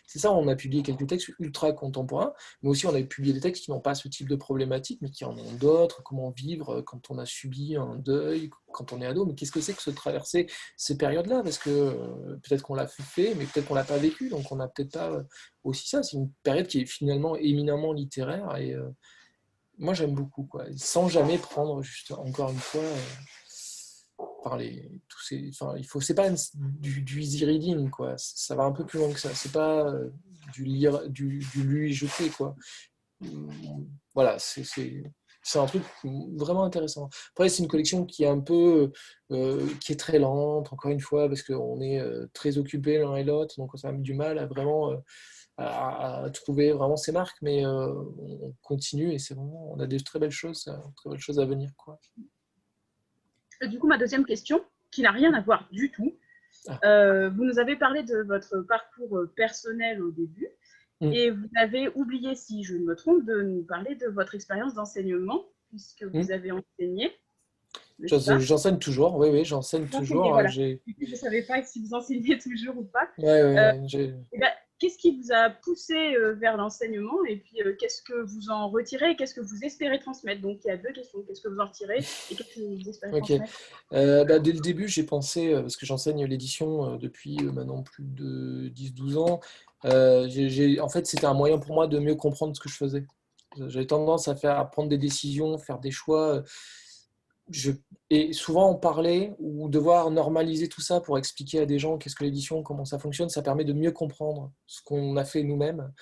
c'est 0.07 0.19
ça, 0.19 0.33
on 0.33 0.49
a 0.49 0.57
publié 0.57 0.83
quelques 0.83 1.07
textes 1.07 1.31
ultra 1.39 1.73
contemporains, 1.73 2.33
mais 2.63 2.71
aussi 2.71 2.87
on 2.87 2.95
a 2.95 3.03
publié 3.03 3.35
des 3.35 3.41
textes 3.41 3.65
qui 3.65 3.71
n'ont 3.71 3.81
pas 3.81 3.95
ce 3.95 4.09
type 4.09 4.29
de 4.29 4.37
problématique, 4.37 5.01
mais 5.03 5.11
qui 5.11 5.25
en 5.25 5.37
ont 5.37 5.53
d'autres, 5.61 6.03
comment 6.03 6.31
vivre 6.31 6.81
quand 6.83 7.11
on 7.11 7.19
a 7.19 7.27
subi 7.27 7.77
un 7.77 7.97
deuil, 7.97 8.51
quand 8.77 8.93
on 8.93 9.01
est 9.01 9.07
ado, 9.07 9.25
mais 9.25 9.35
qu'est-ce 9.35 9.53
que 9.53 9.61
c'est 9.61 9.73
que 9.75 9.83
se 9.83 9.91
traverser 9.91 10.47
ces 10.77 10.97
périodes-là? 10.97 11.43
Parce 11.43 11.59
que 11.59 11.71
euh, 11.71 12.37
peut-être 12.43 12.63
qu'on 12.63 12.75
l'a 12.75 12.87
fait, 12.87 13.35
mais 13.35 13.47
peut-être 13.47 13.67
qu'on 13.67 13.75
l'a 13.75 13.85
pas 13.85 13.97
vécu, 13.97 14.29
donc 14.29 14.53
on 14.53 14.57
n'a 14.57 14.69
peut-être 14.69 14.93
pas 14.93 15.23
aussi 15.65 15.89
ça. 15.89 16.03
C'est 16.03 16.17
une 16.17 16.31
période 16.43 16.67
qui 16.67 16.81
est 16.81 16.87
finalement 16.87 17.26
éminemment 17.35 17.93
littéraire 17.93 18.57
et 18.57 18.75
euh, 18.75 18.89
moi 19.79 19.95
j'aime 19.95 20.15
beaucoup, 20.15 20.45
quoi. 20.45 20.65
Sans 20.77 21.09
jamais 21.09 21.39
prendre, 21.39 21.83
juste 21.83 22.13
encore 22.13 22.51
une 22.51 22.59
fois, 22.59 22.83
euh, 22.83 24.25
par 24.43 24.57
les, 24.57 24.91
tous 25.09 25.23
ces, 25.23 25.51
enfin, 25.51 25.75
il 25.77 25.87
faut, 25.87 26.01
c'est 26.01 26.15
pas 26.15 26.31
du, 26.55 27.21
easy 27.21 27.45
reading, 27.45 27.91
quoi. 27.91 28.15
Ça 28.17 28.55
va 28.55 28.65
un 28.65 28.73
peu 28.73 28.87
plus 28.87 28.99
loin 28.99 29.13
que 29.13 29.21
ça. 29.21 29.35
C'est 29.35 29.53
pas 29.53 29.89
euh, 29.89 30.11
du 30.53 30.65
lire, 30.65 31.09
du, 31.09 31.45
du 31.53 31.63
lui 31.65 31.93
jeter, 31.93 32.31
quoi. 32.31 32.55
Voilà, 34.15 34.39
c'est 34.39 34.65
c'est 35.43 35.61
un 35.61 35.67
truc 35.67 35.85
vraiment 36.35 36.65
intéressant. 36.65 37.09
Après, 37.31 37.49
c'est 37.49 37.63
une 37.63 37.69
collection 37.69 38.05
qui 38.05 38.25
est 38.25 38.29
un 38.29 38.41
peu, 38.41 38.93
qui 39.81 39.93
est 39.93 39.99
très 39.99 40.19
lente, 40.19 40.73
encore 40.73 40.91
une 40.91 41.01
fois, 41.01 41.29
parce 41.29 41.43
qu'on 41.43 41.81
est 41.81 42.03
très 42.33 42.59
occupé 42.59 42.99
l'un 42.99 43.15
et 43.15 43.25
l'autre, 43.25 43.55
donc 43.57 43.71
ça 43.77 43.91
a 43.91 43.93
du 43.93 44.15
mal 44.15 44.39
à 44.39 44.47
vraiment 44.47 44.93
à, 45.59 46.29
trouver 46.35 46.73
vraiment 46.73 46.97
ses 46.97 47.13
marques, 47.13 47.39
mais 47.41 47.65
euh, 47.65 47.93
on 48.19 48.55
continue 48.63 49.13
et 49.13 49.19
c'est 49.19 49.35
vraiment, 49.35 49.73
on 49.73 49.81
a 49.81 49.87
des 49.87 50.01
très 50.01 50.19
belles 50.19 50.31
choses, 50.31 50.69
euh, 50.69 50.77
très 50.97 51.11
belles 51.11 51.19
choses 51.19 51.41
à 51.41 51.47
venir. 51.47 51.71
Quoi. 51.77 51.99
Du 53.63 53.79
coup, 53.79 53.87
ma 53.87 53.97
deuxième 53.97 54.27
question, 54.27 54.63
qui 54.91 55.03
n'a 55.03 55.13
rien 55.13 55.33
à 55.33 55.41
voir 55.41 55.67
du 55.73 55.91
tout, 55.91 56.15
ah. 56.69 56.79
euh, 56.85 57.31
vous 57.31 57.45
nous 57.45 57.59
avez 57.59 57.77
parlé 57.77 58.03
de 58.03 58.19
votre 58.23 58.61
parcours 58.63 59.23
personnel 59.35 60.03
au 60.03 60.11
début, 60.11 60.49
mm. 61.01 61.13
et 61.13 61.31
vous 61.31 61.49
avez 61.57 61.89
oublié, 61.95 62.35
si 62.35 62.63
je 62.63 62.77
ne 62.77 62.85
me 62.85 62.95
trompe, 62.95 63.25
de 63.25 63.41
nous 63.41 63.63
parler 63.63 63.95
de 63.95 64.09
votre 64.09 64.35
expérience 64.35 64.75
d'enseignement, 64.75 65.47
puisque 65.71 66.05
vous 66.05 66.29
mm. 66.29 66.33
avez 66.33 66.53
enseigné. 66.53 67.13
J'enseigne 67.99 68.79
toujours, 68.79 69.17
oui, 69.17 69.31
oui, 69.31 69.43
j'enseigne 69.47 69.87
toujours. 69.87 70.39
Je 70.47 70.77
ne 71.01 71.17
savais 71.17 71.43
pas 71.45 71.63
si 71.63 71.83
vous 71.83 71.95
enseignez 71.95 72.37
toujours 72.43 72.77
ou 72.77 72.85
pas. 72.85 73.09
Ouais, 73.17 73.43
ouais, 73.43 74.15
qu'est-ce 74.79 74.99
qui 74.99 75.19
vous 75.19 75.33
a 75.33 75.51
poussé 75.51 76.15
euh, 76.15 76.35
vers 76.35 76.57
l'enseignement 76.57 77.25
et 77.29 77.37
puis 77.37 77.63
euh, 77.63 77.75
qu'est-ce 77.79 78.03
que 78.03 78.25
vous 78.25 78.51
en 78.51 78.69
retirez 78.69 79.13
et 79.13 79.17
qu'est-ce 79.17 79.35
que 79.35 79.41
vous 79.41 79.63
espérez 79.63 79.99
transmettre? 79.99 80.43
Donc 80.43 80.59
il 80.65 80.69
y 80.69 80.71
a 80.71 80.77
deux 80.77 80.93
questions. 80.93 81.23
Qu'est-ce 81.27 81.41
que 81.41 81.49
vous 81.49 81.59
en 81.59 81.67
retirez 81.67 81.99
et 81.99 82.35
qu'est-ce 82.35 82.55
que 82.55 82.61
vous 82.61 82.89
espérez 82.89 83.19
transmettre? 83.19 83.53
Euh, 83.93 84.25
bah, 84.25 84.39
Dès 84.39 84.53
le 84.53 84.61
début, 84.61 84.89
j'ai 84.89 85.05
pensé, 85.05 85.53
parce 85.53 85.77
que 85.77 85.87
j'enseigne 85.87 86.25
l'édition 86.27 86.97
depuis 86.97 87.37
maintenant 87.37 87.83
plus 87.83 88.05
de 88.05 88.71
10-12 88.75 89.17
ans, 89.17 89.41
en 89.85 90.89
fait 90.89 91.07
c'était 91.07 91.27
un 91.27 91.35
moyen 91.35 91.59
pour 91.59 91.75
moi 91.75 91.87
de 91.87 91.99
mieux 91.99 92.15
comprendre 92.15 92.55
ce 92.55 92.61
que 92.61 92.69
je 92.69 92.77
faisais. 92.77 93.05
J'avais 93.69 93.87
tendance 93.87 94.29
à 94.29 94.37
faire 94.37 94.59
à 94.59 94.71
prendre 94.71 94.89
des 94.89 94.99
décisions, 94.99 95.57
faire 95.59 95.79
des 95.79 95.91
choix 95.91 96.43
je, 97.51 97.73
et 98.11 98.33
souvent 98.33 98.71
en 98.71 98.75
parler 98.75 99.33
ou 99.39 99.69
devoir 99.69 100.11
normaliser 100.11 100.69
tout 100.69 100.81
ça 100.81 101.01
pour 101.01 101.19
expliquer 101.19 101.61
à 101.61 101.67
des 101.67 101.79
gens 101.79 101.99
qu'est-ce 101.99 102.17
que 102.17 102.25
l'édition, 102.25 102.63
comment 102.63 102.85
ça 102.85 102.99
fonctionne, 102.99 103.29
ça 103.29 103.43
permet 103.43 103.65
de 103.65 103.73
mieux 103.73 103.93
comprendre 103.93 104.53
ce 104.67 104.83
qu'on 104.83 105.17
a 105.17 105.25
fait 105.25 105.43
nous-mêmes. 105.43 105.93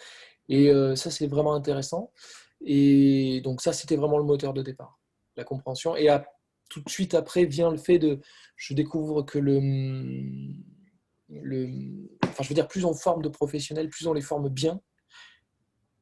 Et 0.49 0.71
euh, 0.71 0.97
ça, 0.97 1.11
c'est 1.11 1.27
vraiment 1.27 1.55
intéressant. 1.55 2.13
Et 2.61 3.41
donc 3.43 3.61
ça, 3.61 3.73
c'était 3.73 3.97
vraiment 3.97 4.19
le 4.19 4.25
moteur 4.25 4.53
de 4.55 4.63
départ, 4.63 4.99
la 5.37 5.45
compréhension. 5.45 5.97
Et 5.97 6.09
tout 6.71 6.81
de 6.81 6.89
suite 6.89 7.15
après 7.15 7.45
vient 7.45 7.71
le 7.71 7.77
fait 7.77 7.99
de, 7.99 8.21
je 8.57 8.75
découvre 8.75 9.23
que 9.23 9.39
le, 9.39 9.61
le, 11.29 11.69
enfin, 12.25 12.43
je 12.43 12.49
veux 12.49 12.55
dire, 12.55 12.69
plus 12.69 12.85
on 12.85 12.95
forme 12.95 13.23
de 13.23 13.29
professionnels, 13.29 13.89
plus 13.89 14.07
on 14.07 14.13
les 14.13 14.23
forme 14.23 14.49
bien, 14.49 14.81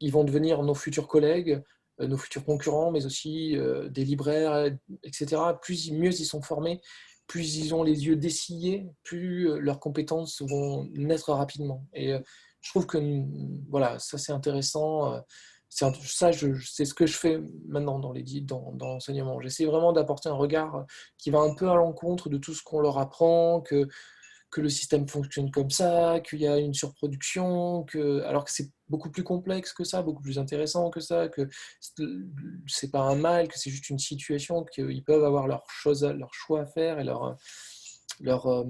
ils 0.01 0.13
vont 0.13 0.25
devenir 0.25 0.63
nos 0.63 0.75
futurs 0.75 1.09
collègues, 1.09 1.63
nos 1.99 2.17
futurs 2.17 2.45
concurrents, 2.45 2.91
mais 2.91 3.07
aussi 3.07 3.57
euh, 3.57 3.89
des 3.89 4.05
libraires, 4.05 4.71
etc. 5.03 5.41
Plus 5.61 5.91
mieux 5.91 6.13
ils 6.13 6.25
sont 6.25 6.43
formés, 6.43 6.81
plus 7.27 7.57
ils 7.57 7.75
ont 7.75 7.83
les 7.83 8.07
yeux 8.07 8.17
dessillés, 8.17 8.87
plus 9.03 9.51
euh, 9.51 9.59
leurs 9.59 9.81
compétences 9.81 10.43
vont 10.43 10.89
naître 10.95 11.33
rapidement. 11.33 11.87
Et 11.95 12.15
je 12.61 12.71
trouve 12.71 12.87
que 12.87 12.99
voilà, 13.69 13.99
ça 13.99 14.19
c'est 14.19 14.33
intéressant. 14.33 15.21
ça, 15.69 15.93
c'est 16.03 16.85
ce 16.85 16.95
que 16.95 17.07
je 17.07 17.17
fais 17.17 17.41
maintenant 17.67 17.99
dans 17.99 18.13
dans, 18.13 18.73
dans 18.73 18.89
l'enseignement. 18.89 19.41
J'essaie 19.41 19.65
vraiment 19.65 19.93
d'apporter 19.93 20.29
un 20.29 20.35
regard 20.35 20.87
qui 21.19 21.31
va 21.31 21.41
un 21.41 21.55
peu 21.55 21.69
à 21.69 21.75
l'encontre 21.75 22.29
de 22.29 22.39
tout 22.39 22.55
ce 22.55 22.63
qu'on 22.63 22.81
leur 22.81 22.99
apprend, 22.99 23.61
que 23.61 23.89
que 24.53 24.61
le 24.61 24.69
système 24.69 25.09
fonctionne 25.09 25.51
comme 25.51 25.71
ça, 25.71 26.21
qu'il 26.21 26.41
y 26.41 26.47
a 26.47 26.59
une 26.59 26.75
surproduction, 26.75 27.85
que, 27.85 28.21
alors 28.23 28.45
que 28.45 28.53
c'est 28.53 28.71
beaucoup 28.89 29.11
plus 29.11 29.25
complexe 29.25 29.73
que 29.73 29.83
ça, 29.83 30.03
beaucoup 30.03 30.23
plus 30.23 30.39
intéressant 30.39 30.91
que 30.91 31.01
ça, 31.01 31.29
que 31.29 31.49
c'est 32.67 32.91
pas 32.91 33.01
un 33.01 33.17
mal, 33.17 33.49
que 33.49 33.59
c'est 33.59 33.71
juste 33.71 33.89
une 33.89 33.99
situation, 33.99 34.65
qu'ils 34.65 35.03
peuvent 35.05 35.25
avoir 35.25 35.49
leur, 35.49 35.65
chose, 35.71 36.05
leur 36.05 36.35
choix 36.35 36.61
à 36.61 36.67
faire 36.67 37.01
et 37.01 37.05
leur, 37.05 37.35
leur, 38.21 38.47
euh, 38.47 38.65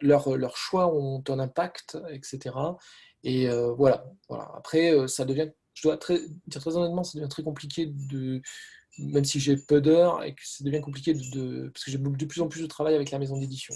leur, 0.00 0.36
leur 0.36 0.56
choix 0.56 0.92
ont 0.92 1.22
un 1.28 1.38
impact, 1.38 1.96
etc. 2.10 2.50
Et 3.22 3.48
euh, 3.48 3.72
voilà, 3.72 4.04
voilà. 4.28 4.50
Après, 4.56 4.92
euh, 4.92 5.06
ça 5.06 5.24
devient, 5.24 5.50
je 5.74 5.82
dois 5.82 5.98
dire 6.46 6.60
très 6.60 6.76
honnêtement, 6.76 7.04
ça 7.04 7.16
devient 7.16 7.28
très 7.28 7.44
compliqué 7.44 7.86
de 7.86 8.42
même 9.00 9.24
si 9.24 9.40
j'ai 9.40 9.56
peu 9.56 9.80
d'heures 9.80 10.22
et 10.22 10.34
que 10.34 10.40
ça 10.44 10.64
devient 10.64 10.80
compliqué 10.80 11.14
de, 11.14 11.68
parce 11.72 11.84
que 11.84 11.90
j'ai 11.90 11.98
de 11.98 12.24
plus 12.26 12.40
en 12.40 12.48
plus 12.48 12.62
de 12.62 12.66
travail 12.66 12.94
avec 12.94 13.10
la 13.10 13.18
maison 13.18 13.38
d'édition. 13.38 13.74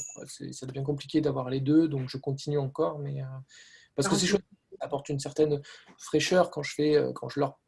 Ça 0.52 0.66
devient 0.66 0.84
compliqué 0.84 1.20
d'avoir 1.20 1.50
les 1.50 1.60
deux, 1.60 1.88
donc 1.88 2.08
je 2.08 2.18
continue 2.18 2.58
encore, 2.58 2.98
mais 2.98 3.22
euh, 3.22 3.26
parce 3.94 4.08
que 4.08 4.16
ces 4.16 4.26
choses 4.26 4.40
apportent 4.80 5.08
une 5.08 5.20
certaine 5.20 5.62
fraîcheur 5.98 6.50
quand 6.50 6.62
je 6.62 6.74
fais, 6.74 6.96
euh, 6.96 7.12
quand 7.12 7.28
je 7.28 7.40
leur 7.40 7.58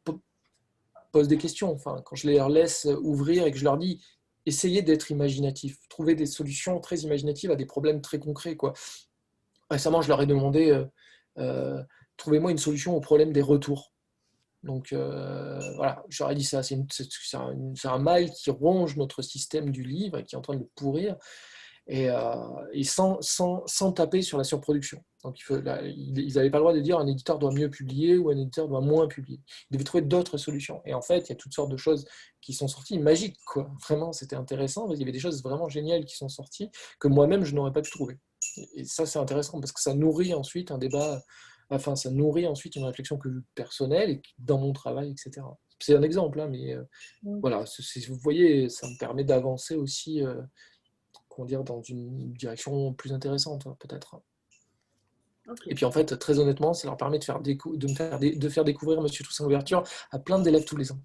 pose 1.11 1.27
des 1.27 1.37
questions, 1.37 1.71
enfin 1.71 2.01
quand 2.05 2.15
je 2.15 2.27
les 2.27 2.39
laisse 2.49 2.87
ouvrir 3.01 3.45
et 3.45 3.51
que 3.51 3.57
je 3.57 3.63
leur 3.63 3.77
dis 3.77 4.03
essayez 4.45 4.81
d'être 4.81 5.11
imaginatif, 5.11 5.77
trouver 5.89 6.15
des 6.15 6.25
solutions 6.25 6.79
très 6.79 6.97
imaginatives 6.99 7.51
à 7.51 7.55
des 7.55 7.65
problèmes 7.65 8.01
très 8.01 8.17
concrets. 8.17 8.55
Quoi. 8.55 8.73
Récemment, 9.69 10.01
je 10.01 10.07
leur 10.07 10.21
ai 10.21 10.25
demandé 10.25 10.85
euh, 11.37 11.83
trouvez-moi 12.17 12.51
une 12.51 12.57
solution 12.57 12.95
au 12.95 12.99
problème 12.99 13.31
des 13.31 13.41
retours. 13.41 13.93
Donc 14.63 14.91
euh, 14.91 15.59
voilà, 15.75 16.03
j'aurais 16.09 16.35
dit 16.35 16.43
ça, 16.43 16.63
c'est 16.63 16.75
un, 17.33 17.53
un, 17.83 17.99
mal 17.99 18.31
qui 18.31 18.49
ronge 18.49 18.97
notre 18.97 19.21
système 19.21 19.71
du 19.71 19.83
livre 19.83 20.17
et 20.17 20.25
qui 20.25 20.35
est 20.35 20.37
en 20.37 20.41
train 20.41 20.55
de 20.55 20.61
le 20.61 20.69
pourrir, 20.75 21.15
et, 21.87 22.09
euh, 22.09 22.83
sans, 22.83 23.21
sans, 23.21 23.63
sans, 23.65 23.93
taper 23.93 24.21
sur 24.21 24.37
la 24.37 24.43
surproduction. 24.43 25.01
Donc 25.23 25.37
ils 25.49 26.33
n'avaient 26.35 26.49
pas 26.49 26.57
le 26.57 26.63
droit 26.63 26.73
de 26.73 26.79
dire 26.79 26.99
un 26.99 27.07
éditeur 27.07 27.39
doit 27.39 27.51
mieux 27.51 27.69
publier 27.69 28.17
ou 28.17 28.29
un 28.29 28.37
éditeur 28.37 28.67
doit 28.67 28.81
moins 28.81 29.07
publier. 29.07 29.39
Ils 29.69 29.73
devaient 29.73 29.83
trouver 29.83 30.03
d'autres 30.03 30.37
solutions. 30.37 30.81
Et 30.85 30.93
en 30.93 31.01
fait, 31.01 31.19
il 31.19 31.29
y 31.29 31.31
a 31.31 31.35
toutes 31.35 31.53
sortes 31.53 31.71
de 31.71 31.77
choses 31.77 32.05
qui 32.41 32.53
sont 32.53 32.67
sorties, 32.67 32.99
magiques, 32.99 33.37
quoi. 33.45 33.71
Vraiment, 33.87 34.11
c'était 34.11 34.35
intéressant. 34.35 34.91
Il 34.91 34.99
y 34.99 35.03
avait 35.03 35.11
des 35.11 35.19
choses 35.19 35.41
vraiment 35.41 35.69
géniales 35.69 36.05
qui 36.05 36.15
sont 36.15 36.29
sorties 36.29 36.69
que 36.99 37.07
moi-même, 37.07 37.45
je 37.45 37.55
n'aurais 37.55 37.73
pas 37.73 37.81
pu 37.81 37.91
trouver. 37.91 38.17
Et 38.75 38.83
ça, 38.83 39.05
c'est 39.05 39.19
intéressant 39.19 39.59
parce 39.59 39.71
que 39.71 39.81
ça 39.81 39.93
nourrit 39.93 40.33
ensuite 40.33 40.71
un 40.71 40.77
débat 40.77 41.21
Enfin, 41.69 41.95
ça 41.95 42.09
nourrit 42.11 42.47
ensuite 42.47 42.75
une 42.75 42.85
réflexion 42.85 43.17
que, 43.17 43.29
personnelle 43.55 44.09
et 44.09 44.21
dans 44.39 44.57
mon 44.57 44.73
travail, 44.73 45.11
etc. 45.11 45.45
C'est 45.79 45.95
un 45.95 46.01
exemple, 46.01 46.39
hein, 46.39 46.47
mais 46.49 46.73
euh, 46.73 46.83
voilà, 47.23 47.63
vous 48.07 48.15
voyez, 48.15 48.69
ça 48.69 48.87
me 48.87 48.97
permet 48.97 49.23
d'avancer 49.23 49.75
aussi, 49.75 50.23
euh, 50.23 50.41
comment 51.29 51.45
dire, 51.45 51.63
dans 51.63 51.81
une 51.81 52.33
direction 52.33 52.93
plus 52.93 53.13
intéressante, 53.13 53.67
hein, 53.67 53.75
peut-être. 53.79 54.21
Et 55.67 55.75
puis 55.75 55.85
en 55.85 55.91
fait, 55.91 56.17
très 56.17 56.39
honnêtement, 56.39 56.73
ça 56.73 56.87
leur 56.87 56.97
permet 56.97 57.19
de, 57.19 57.23
faire, 57.23 57.41
de, 57.41 57.53
me 57.53 57.95
faire, 57.95 58.19
de 58.19 58.49
faire 58.49 58.65
découvrir 58.65 59.01
Monsieur 59.01 59.23
Toussaint 59.23 59.45
Ouverture 59.45 59.83
à 60.11 60.19
plein 60.19 60.39
d'élèves 60.39 60.65
tous 60.65 60.75
les 60.75 60.91
ans. 60.91 60.99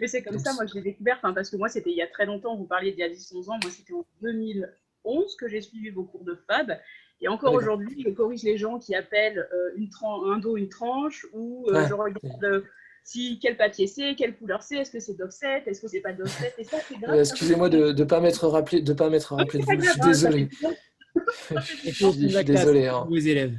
Mais 0.00 0.06
c'est 0.06 0.22
comme 0.22 0.38
ça, 0.38 0.52
moi 0.54 0.66
je 0.66 0.74
l'ai 0.74 0.82
découvert, 0.82 1.20
parce 1.20 1.50
que 1.50 1.56
moi 1.56 1.68
c'était 1.68 1.90
il 1.90 1.96
y 1.96 2.02
a 2.02 2.06
très 2.06 2.26
longtemps, 2.26 2.56
vous 2.56 2.66
parliez 2.66 2.92
d'il 2.92 3.00
y 3.00 3.02
a 3.02 3.08
10-11 3.08 3.50
ans, 3.50 3.58
moi 3.62 3.70
c'était 3.70 3.92
en 3.92 4.06
2011 4.22 5.36
que 5.36 5.48
j'ai 5.48 5.60
suivi 5.60 5.90
vos 5.90 6.04
cours 6.04 6.24
de 6.24 6.36
FAB, 6.46 6.78
et 7.20 7.28
encore 7.28 7.54
aujourd'hui, 7.54 8.02
je 8.04 8.10
corrige 8.10 8.42
les 8.42 8.58
gens 8.58 8.78
qui 8.78 8.94
appellent 8.94 9.48
euh, 9.52 9.70
une 9.76 9.88
un 10.26 10.38
dos 10.38 10.56
une 10.56 10.68
tranche, 10.68 11.26
ou 11.32 11.66
euh, 11.68 11.86
je 11.88 11.94
regarde 11.94 12.44
euh, 12.44 12.62
si, 13.02 13.38
quel 13.40 13.56
papier 13.56 13.86
c'est, 13.86 14.14
quelle 14.14 14.36
couleur 14.36 14.62
c'est, 14.62 14.76
est-ce 14.76 14.90
que 14.90 15.00
c'est 15.00 15.14
d'offset, 15.14 15.62
est-ce 15.66 15.80
que 15.80 15.88
c'est 15.88 16.00
pas 16.00 16.12
d'offset, 16.12 16.54
et 16.58 16.64
ça, 16.64 16.78
c'est 16.86 16.98
grave. 16.98 17.18
Excusez-moi 17.18 17.68
de 17.68 17.92
ne 17.92 18.04
pas 18.04 18.20
m'être 18.20 18.46
rappelé 18.48 18.82
de 18.82 18.92
pas 18.92 19.08
m'être 19.10 19.34
rappelé 19.34 19.60
de 19.60 19.64
vous, 19.64 19.80
je 19.80 19.90
suis 19.90 20.00
désolé. 20.00 20.48
je 21.84 22.10
suis 22.10 22.44
désolé. 22.44 22.86
Hein. 22.88 23.06
Vos 23.08 23.16
élèves. 23.16 23.54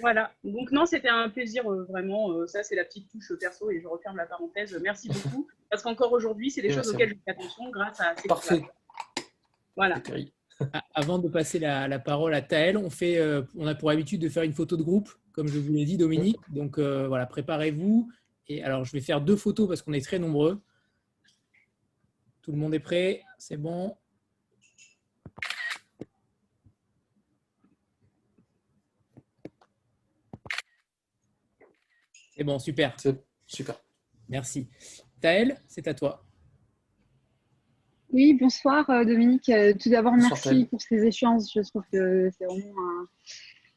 Voilà, 0.00 0.32
donc 0.44 0.70
non, 0.70 0.86
c'était 0.86 1.08
un 1.08 1.28
plaisir 1.28 1.64
vraiment. 1.88 2.46
ça, 2.46 2.62
c'est 2.62 2.76
la 2.76 2.84
petite 2.84 3.10
touche 3.10 3.32
perso 3.40 3.68
et 3.70 3.80
je 3.80 3.88
referme 3.88 4.16
la 4.16 4.26
parenthèse. 4.26 4.78
Merci 4.80 5.08
beaucoup. 5.08 5.48
Parce 5.70 5.82
qu'encore 5.82 6.12
aujourd'hui, 6.12 6.52
c'est 6.52 6.62
des 6.62 6.70
choses 6.70 6.88
auxquelles 6.88 7.08
je 7.08 7.14
fais 7.24 7.32
attention 7.32 7.68
grâce 7.70 8.00
à 8.00 8.14
ces 8.16 8.28
Parfait. 8.28 8.62
Voilà. 9.76 10.00
Avant 10.94 11.18
de 11.18 11.28
passer 11.28 11.58
la, 11.58 11.98
parole 11.98 12.34
à 12.34 12.42
Taël, 12.42 12.76
on, 12.76 12.90
fait, 12.90 13.18
euh, 13.18 13.42
on 13.56 13.66
a 13.66 13.74
pour 13.74 13.90
habitude 13.90 14.20
de 14.20 14.28
faire 14.28 14.42
une 14.42 14.52
photo 14.52 14.76
de 14.76 14.82
groupe, 14.82 15.10
comme 15.32 15.48
je 15.48 15.58
vous 15.58 15.72
l'ai 15.72 15.84
dit, 15.84 15.96
Dominique. 15.96 16.38
Donc 16.50 16.78
euh, 16.78 17.06
voilà, 17.06 17.26
préparez-vous. 17.26 18.10
Et 18.48 18.62
alors, 18.62 18.84
je 18.84 18.92
vais 18.92 19.00
faire 19.00 19.20
deux 19.20 19.36
photos 19.36 19.68
parce 19.68 19.82
qu'on 19.82 19.92
est 19.92 20.04
très 20.04 20.18
nombreux. 20.18 20.60
Tout 22.42 22.52
le 22.52 22.58
monde 22.58 22.74
est 22.74 22.80
prêt? 22.80 23.22
C'est 23.38 23.56
bon 23.56 23.96
C'est 32.38 32.44
bon, 32.44 32.58
super. 32.60 32.94
Super. 33.46 33.74
Merci. 34.28 34.68
Taël, 35.20 35.60
c'est 35.66 35.88
à 35.88 35.94
toi. 35.94 36.27
Oui, 38.10 38.32
bonsoir 38.32 38.88
euh, 38.88 39.04
Dominique. 39.04 39.50
Euh, 39.50 39.74
tout 39.78 39.90
d'abord, 39.90 40.14
merci 40.14 40.64
pour 40.64 40.80
ces 40.80 41.04
échanges. 41.04 41.42
Je 41.54 41.60
trouve 41.60 41.84
que 41.92 42.30
c'est 42.38 42.46
vraiment 42.46 43.06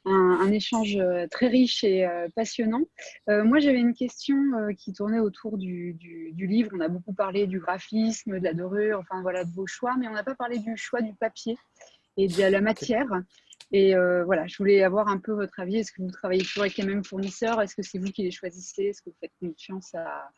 un, 0.05 0.49
échange 0.51 0.95
euh, 0.95 1.27
très 1.29 1.47
riche 1.47 1.83
et 1.83 2.07
passionnant. 2.33 2.81
moi, 3.27 3.59
j'avais 3.59 3.79
une 3.79 3.93
question 3.93 4.37
qui 4.77 4.93
tournait 4.93 5.19
autour 5.19 5.57
du, 5.57 5.97
livre. 6.37 6.71
On 6.73 6.79
a 6.79 6.87
beaucoup 6.87 7.13
parlé 7.13 7.45
du 7.45 7.59
graphisme, 7.59 8.39
de 8.39 8.43
la 8.43 8.53
dorure, 8.53 8.99
enfin 8.99 9.21
voilà, 9.21 9.43
de 9.43 9.51
vos 9.51 9.67
choix, 9.67 9.95
mais 9.99 10.07
on 10.07 10.13
n'a 10.13 10.23
pas 10.23 10.35
parlé 10.35 10.59
du 10.59 10.77
choix 10.77 11.01
du 11.01 11.13
papier 11.13 11.57
et 12.15 12.27
de 12.27 12.43
la 12.43 12.61
matière. 12.61 13.07
Et 13.73 13.93
voilà, 14.25 14.47
je 14.47 14.55
voulais 14.57 14.81
avoir 14.81 15.09
un 15.09 15.17
peu 15.17 15.33
votre 15.33 15.59
avis. 15.59 15.77
Est-ce 15.77 15.91
que 15.91 16.01
vous 16.01 16.09
travaillez 16.11 16.43
toujours 16.43 16.63
avec 16.63 16.77
les 16.77 16.85
mêmes 16.85 17.03
fournisseurs? 17.03 17.61
Est-ce 17.61 17.75
que 17.75 17.83
c'est 17.83 17.99
vous 17.99 18.11
qui 18.11 18.23
les 18.23 18.31
choisissez? 18.31 18.83
Est-ce 18.85 19.01
que 19.01 19.09
vous 19.09 19.17
faites 19.19 19.33
confiance 19.41 19.93
à, 19.93 20.31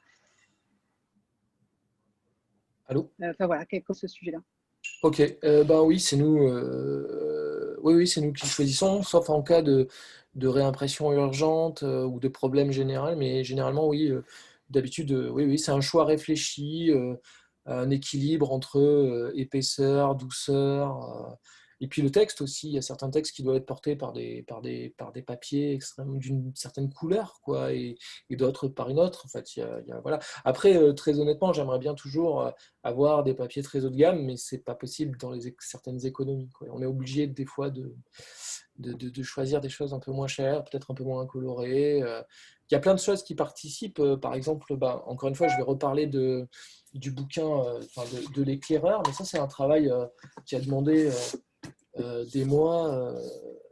Allô 2.88 3.11
euh, 3.22 3.31
Enfin 3.31 3.45
voilà, 3.45 3.65
quelque 3.65 3.93
ce 3.93 4.07
sujet-là. 4.07 4.39
Ok, 5.01 5.22
euh, 5.43 5.64
ben 5.64 5.81
oui, 5.81 5.99
c'est 5.99 6.18
nous, 6.18 6.47
euh, 6.47 7.77
oui, 7.81 7.93
oui, 7.93 8.07
c'est 8.07 8.22
nous 8.22 8.34
qui 8.34 8.45
choisissons, 8.47 9.01
sauf 9.01 9.30
en 9.30 9.41
cas 9.41 9.61
de, 9.61 9.88
de 10.35 10.47
réimpression 10.47 11.11
urgente 11.14 11.84
ou 11.84 12.19
de 12.19 12.27
problème 12.27 12.72
général, 12.72 13.15
mais 13.15 13.43
généralement, 13.43 13.88
oui, 13.88 14.11
d'habitude, 14.69 15.11
oui, 15.11 15.45
oui, 15.45 15.57
c'est 15.57 15.72
un 15.72 15.81
choix 15.81 16.05
réfléchi, 16.05 16.91
un 17.65 17.89
équilibre 17.89 18.51
entre 18.51 19.31
épaisseur, 19.35 20.15
douceur, 20.15 21.38
et 21.84 21.88
puis 21.88 22.01
le 22.01 22.11
texte 22.11 22.39
aussi, 22.39 22.69
il 22.69 22.76
y 22.76 22.77
a 22.77 22.81
certains 22.81 23.10
textes 23.10 23.35
qui 23.35 23.43
doivent 23.43 23.57
être 23.57 23.65
portés 23.65 23.97
par 23.97 24.14
des, 24.14 24.41
par 24.43 24.61
des, 24.61 24.95
par 24.97 25.11
des 25.11 25.22
papiers 25.22 25.80
d'une 25.97 26.55
certaine 26.55 26.89
couleur, 26.89 27.41
quoi, 27.43 27.73
et, 27.73 27.97
d'autres 28.30 28.69
par 28.69 28.89
une 28.89 28.99
autre. 28.99 29.26
En 29.26 29.27
fait, 29.27 29.57
il 29.57 29.60
y 29.60 29.64
a, 29.64 29.99
voilà. 30.01 30.19
Après, 30.45 30.77
euh, 30.77 30.93
très 30.93 31.19
honnêtement, 31.19 31.51
j'aimerais 31.51 31.80
bien 31.80 31.93
toujours 31.93 32.43
euh, 32.43 32.51
avoir 32.84 33.26
des 33.26 33.34
papiers 33.34 33.64
très 33.64 33.84
haut 33.84 33.89
de 33.89 33.97
gamme, 33.97 34.23
mais 34.23 34.38
c'est 34.38 34.60
pas 34.60 34.76
possible 34.76 35.18
dans 35.18 35.31
les, 35.31 35.53
certaines 35.60 36.05
économies. 36.05 36.47
On 36.72 36.81
est 36.81 36.85
obligé 36.85 37.27
des 37.27 37.43
fois 37.43 37.69
de, 37.69 37.93
de, 38.77 39.23
choisir 39.23 39.60
des 39.60 39.68
choses 39.68 39.93
un 39.93 39.99
peu 39.99 40.14
moins 40.14 40.27
chères, 40.27 40.64
peut-être 40.64 40.89
un 40.89 40.95
peu 40.95 41.03
moins 41.03 41.26
colorées. 41.26 42.01
Euh. 42.01 42.22
Il 42.72 42.76
y 42.76 42.77
a 42.77 42.80
plein 42.80 42.95
de 42.95 42.99
choses 43.01 43.23
qui 43.23 43.35
participent. 43.35 44.01
Par 44.22 44.35
exemple, 44.35 44.77
bah, 44.77 45.03
encore 45.05 45.27
une 45.27 45.35
fois, 45.35 45.49
je 45.49 45.57
vais 45.57 45.64
reparler 45.64 46.07
de, 46.07 46.47
du 46.93 47.11
bouquin 47.11 47.45
de, 48.34 48.41
l'éclaireur, 48.41 49.03
mais 49.05 49.11
ça, 49.11 49.26
c'est 49.26 49.38
un 49.38 49.47
travail 49.47 49.91
qui 50.45 50.55
a 50.55 50.61
demandé 50.61 51.11
des 52.32 52.45
mois, 52.45 52.94
euh, 52.94 53.20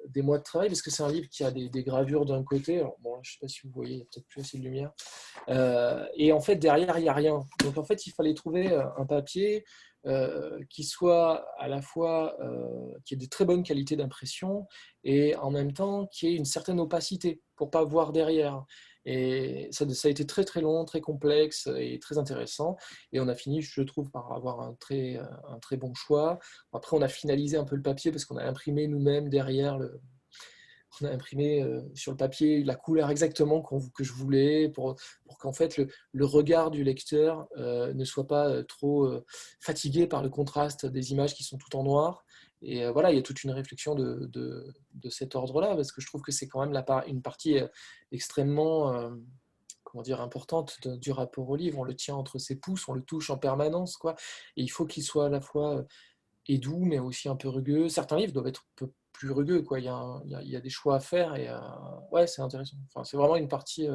des 0.10 0.22
mois 0.22 0.38
de 0.38 0.44
travail 0.44 0.68
parce 0.68 0.82
que 0.82 0.92
c'est 0.92 1.04
un 1.04 1.12
livre 1.12 1.28
qui 1.30 1.44
a 1.44 1.52
des, 1.52 1.70
gravures 1.84 2.26
d'un 2.26 2.44
côté. 2.44 2.84
Bon, 3.00 3.20
je 3.22 3.32
ne 3.32 3.34
sais 3.34 3.40
pas 3.42 3.48
si 3.48 3.62
vous 3.64 3.72
voyez, 3.74 3.94
il 3.94 3.98
n'y 3.98 4.02
a 4.04 4.06
peut-être 4.06 4.28
plus 4.28 4.42
assez 4.42 4.58
de 4.58 4.64
lumière. 4.64 4.92
et 6.16 6.32
en 6.32 6.40
fait, 6.40 6.56
derrière, 6.56 6.98
il 6.98 7.04
n'y 7.04 7.10
a 7.10 7.14
rien. 7.14 7.44
Donc, 7.64 7.78
en 7.78 7.84
fait, 7.84 8.06
il 8.06 8.12
fallait 8.12 8.34
trouver 8.34 8.68
un 8.98 9.06
papier 9.06 9.64
qui 10.70 10.84
soit 10.84 11.46
à 11.58 11.68
la 11.68 11.82
fois, 11.82 12.36
qui 13.06 13.14
ait 13.14 13.18
de 13.18 13.26
très 13.26 13.46
bonnes 13.46 13.64
qualités 13.64 13.96
d'impression 13.96 14.68
et 15.04 15.36
en 15.36 15.52
même 15.52 15.74
temps 15.74 16.08
qui 16.08 16.28
ait 16.28 16.36
une 16.36 16.46
certaine 16.46 16.80
opacité 16.80 17.42
pour 17.56 17.70
pas 17.70 17.84
voir 17.84 18.12
derrière. 18.12 18.66
Et 19.06 19.68
ça, 19.72 19.86
a 19.86 20.10
été 20.10 20.26
très 20.26 20.44
très 20.44 20.62
long, 20.62 20.86
très 20.86 21.02
complexe 21.02 21.68
et 21.78 22.00
très 22.00 22.18
intéressant. 22.18 22.78
Et 23.12 23.20
on 23.20 23.28
a 23.28 23.36
fini, 23.36 23.62
je 23.62 23.82
trouve, 23.82 24.10
par 24.10 24.32
avoir 24.34 24.62
un 24.62 24.76
très, 24.80 25.18
un 25.18 25.60
très 25.60 25.78
bon 25.78 25.94
choix. 25.94 26.40
Après, 26.74 26.96
on 26.96 27.02
a 27.02 27.08
finalisé 27.08 27.58
un 27.58 27.66
peu 27.66 27.76
le 27.76 27.82
papier 27.82 28.12
parce 28.12 28.26
qu'on 28.26 28.38
a 28.38 28.44
imprimé 28.44 28.88
nous-mêmes 28.88 29.30
derrière 29.30 29.80
on 31.00 31.06
a 31.06 31.12
imprimé 31.12 31.62
euh, 31.62 31.82
sur 31.94 32.12
le 32.12 32.18
papier 32.18 32.64
la 32.64 32.76
couleur 32.76 33.10
exactement 33.10 33.62
que 33.62 34.04
je 34.04 34.14
voulais 34.14 34.70
pour, 34.70 34.96
pour 35.26 35.38
qu'en 35.38 35.54
fait 35.54 35.78
le, 35.78 35.88
le, 36.12 36.26
regard 36.26 36.72
du 36.72 36.84
lecteur 36.84 37.48
euh, 37.58 37.94
ne 37.94 38.04
soit 38.04 38.28
pas 38.28 38.50
euh, 38.50 38.64
trop 38.64 39.10
fatigué 39.60 40.08
par 40.08 40.22
le 40.22 40.30
contraste 40.30 40.86
des 40.86 41.12
images 41.12 41.34
qui 41.34 41.44
sont 41.44 41.58
toutes 41.58 41.76
en 41.76 41.84
noir. 41.84 42.26
Et 42.62 42.88
voilà, 42.90 43.12
il 43.12 43.16
y 43.16 43.20
a 43.20 43.24
toute 43.24 43.44
une 43.44 43.52
réflexion 43.52 43.96
de, 43.96 44.28
de, 44.32 44.74
de 44.94 45.10
cet 45.10 45.36
ordre-là, 45.36 45.76
parce 45.76 45.92
que 45.92 46.02
je 46.02 46.08
trouve 46.08 46.22
que 46.22 46.32
c'est 46.32 46.48
quand 46.48 46.62
même 46.62 46.74
la 46.74 46.86
une 47.08 47.22
partie 47.22 47.58
extrêmement 48.12 49.12
comment 49.92 50.04
dire, 50.04 50.22
importante 50.22 50.88
du 50.88 51.12
rapport 51.12 51.50
au 51.50 51.56
livre. 51.56 51.80
On 51.80 51.84
le 51.84 51.96
tient 51.96 52.16
entre 52.16 52.40
ses 52.40 52.56
pouces, 52.56 52.88
on 52.88 52.94
le 52.94 53.02
touche 53.02 53.30
en 53.30 53.38
permanence. 53.38 53.98
Quoi. 53.98 54.16
Et 54.56 54.64
il 54.64 54.70
faut 54.70 54.86
qu'il 54.86 55.04
soit 55.04 55.26
à 55.26 55.30
la 55.30 55.42
fois 55.42 55.86
et 56.48 56.58
doux, 56.58 56.84
mais 56.84 57.00
aussi 57.00 57.30
un 57.30 57.36
peu 57.36 57.50
rugueux. 57.50 57.90
Certains 57.90 58.18
livres 58.18 58.34
doivent 58.34 58.48
être 58.48 58.66
peu 58.76 58.92
plus 59.12 59.32
rugueux. 59.32 59.62
Quoi. 59.62 59.80
Il, 59.80 59.86
y 59.86 59.90
a, 59.90 60.22
il, 60.26 60.50
y 60.50 60.56
a, 60.56 60.62
des 60.62 60.70
choix 60.70 60.96
à 60.96 61.00
faire 61.00 61.36
et 61.36 61.50
ouais, 62.12 62.26
c'est 62.26 62.42
intéressant. 62.42 62.78
Enfin, 62.88 63.04
c'est 63.04 63.18
vraiment 63.18 63.36
une 63.36 63.50
partie 63.50 63.88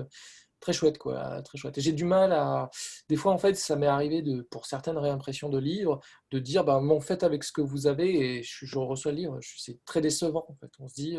très 0.61 0.73
chouette, 0.73 0.99
quoi, 0.99 1.43
très 1.43 1.59
chouette. 1.59 1.79
Et 1.79 1.81
j'ai 1.81 1.93
du 1.93 2.05
mal 2.05 2.33
à. 2.33 2.71
Des 3.09 3.17
fois, 3.17 3.33
en 3.33 3.39
fait, 3.39 3.55
ça 3.55 3.77
m'est 3.77 3.87
arrivé 3.87 4.23
de, 4.23 4.43
pour 4.43 4.67
certaines 4.67 4.99
réimpressions 4.99 5.49
de 5.49 5.59
livres, 5.59 6.01
de 6.31 6.39
dire, 6.39 6.65
bah, 6.65 6.77
en 6.79 7.01
fait, 7.01 7.23
avec 7.23 7.45
ce 7.45 7.53
que 7.53 7.61
vous 7.61 7.87
avez, 7.87 8.39
et 8.39 8.43
je, 8.43 8.79
reçois 8.79 9.13
le 9.13 9.19
livre, 9.19 9.39
c'est 9.43 9.85
très 9.85 10.01
décevant. 10.01 10.47
En 10.49 10.55
fait, 10.55 10.71
on 10.81 10.89
se 10.89 10.95
dit, 10.95 11.19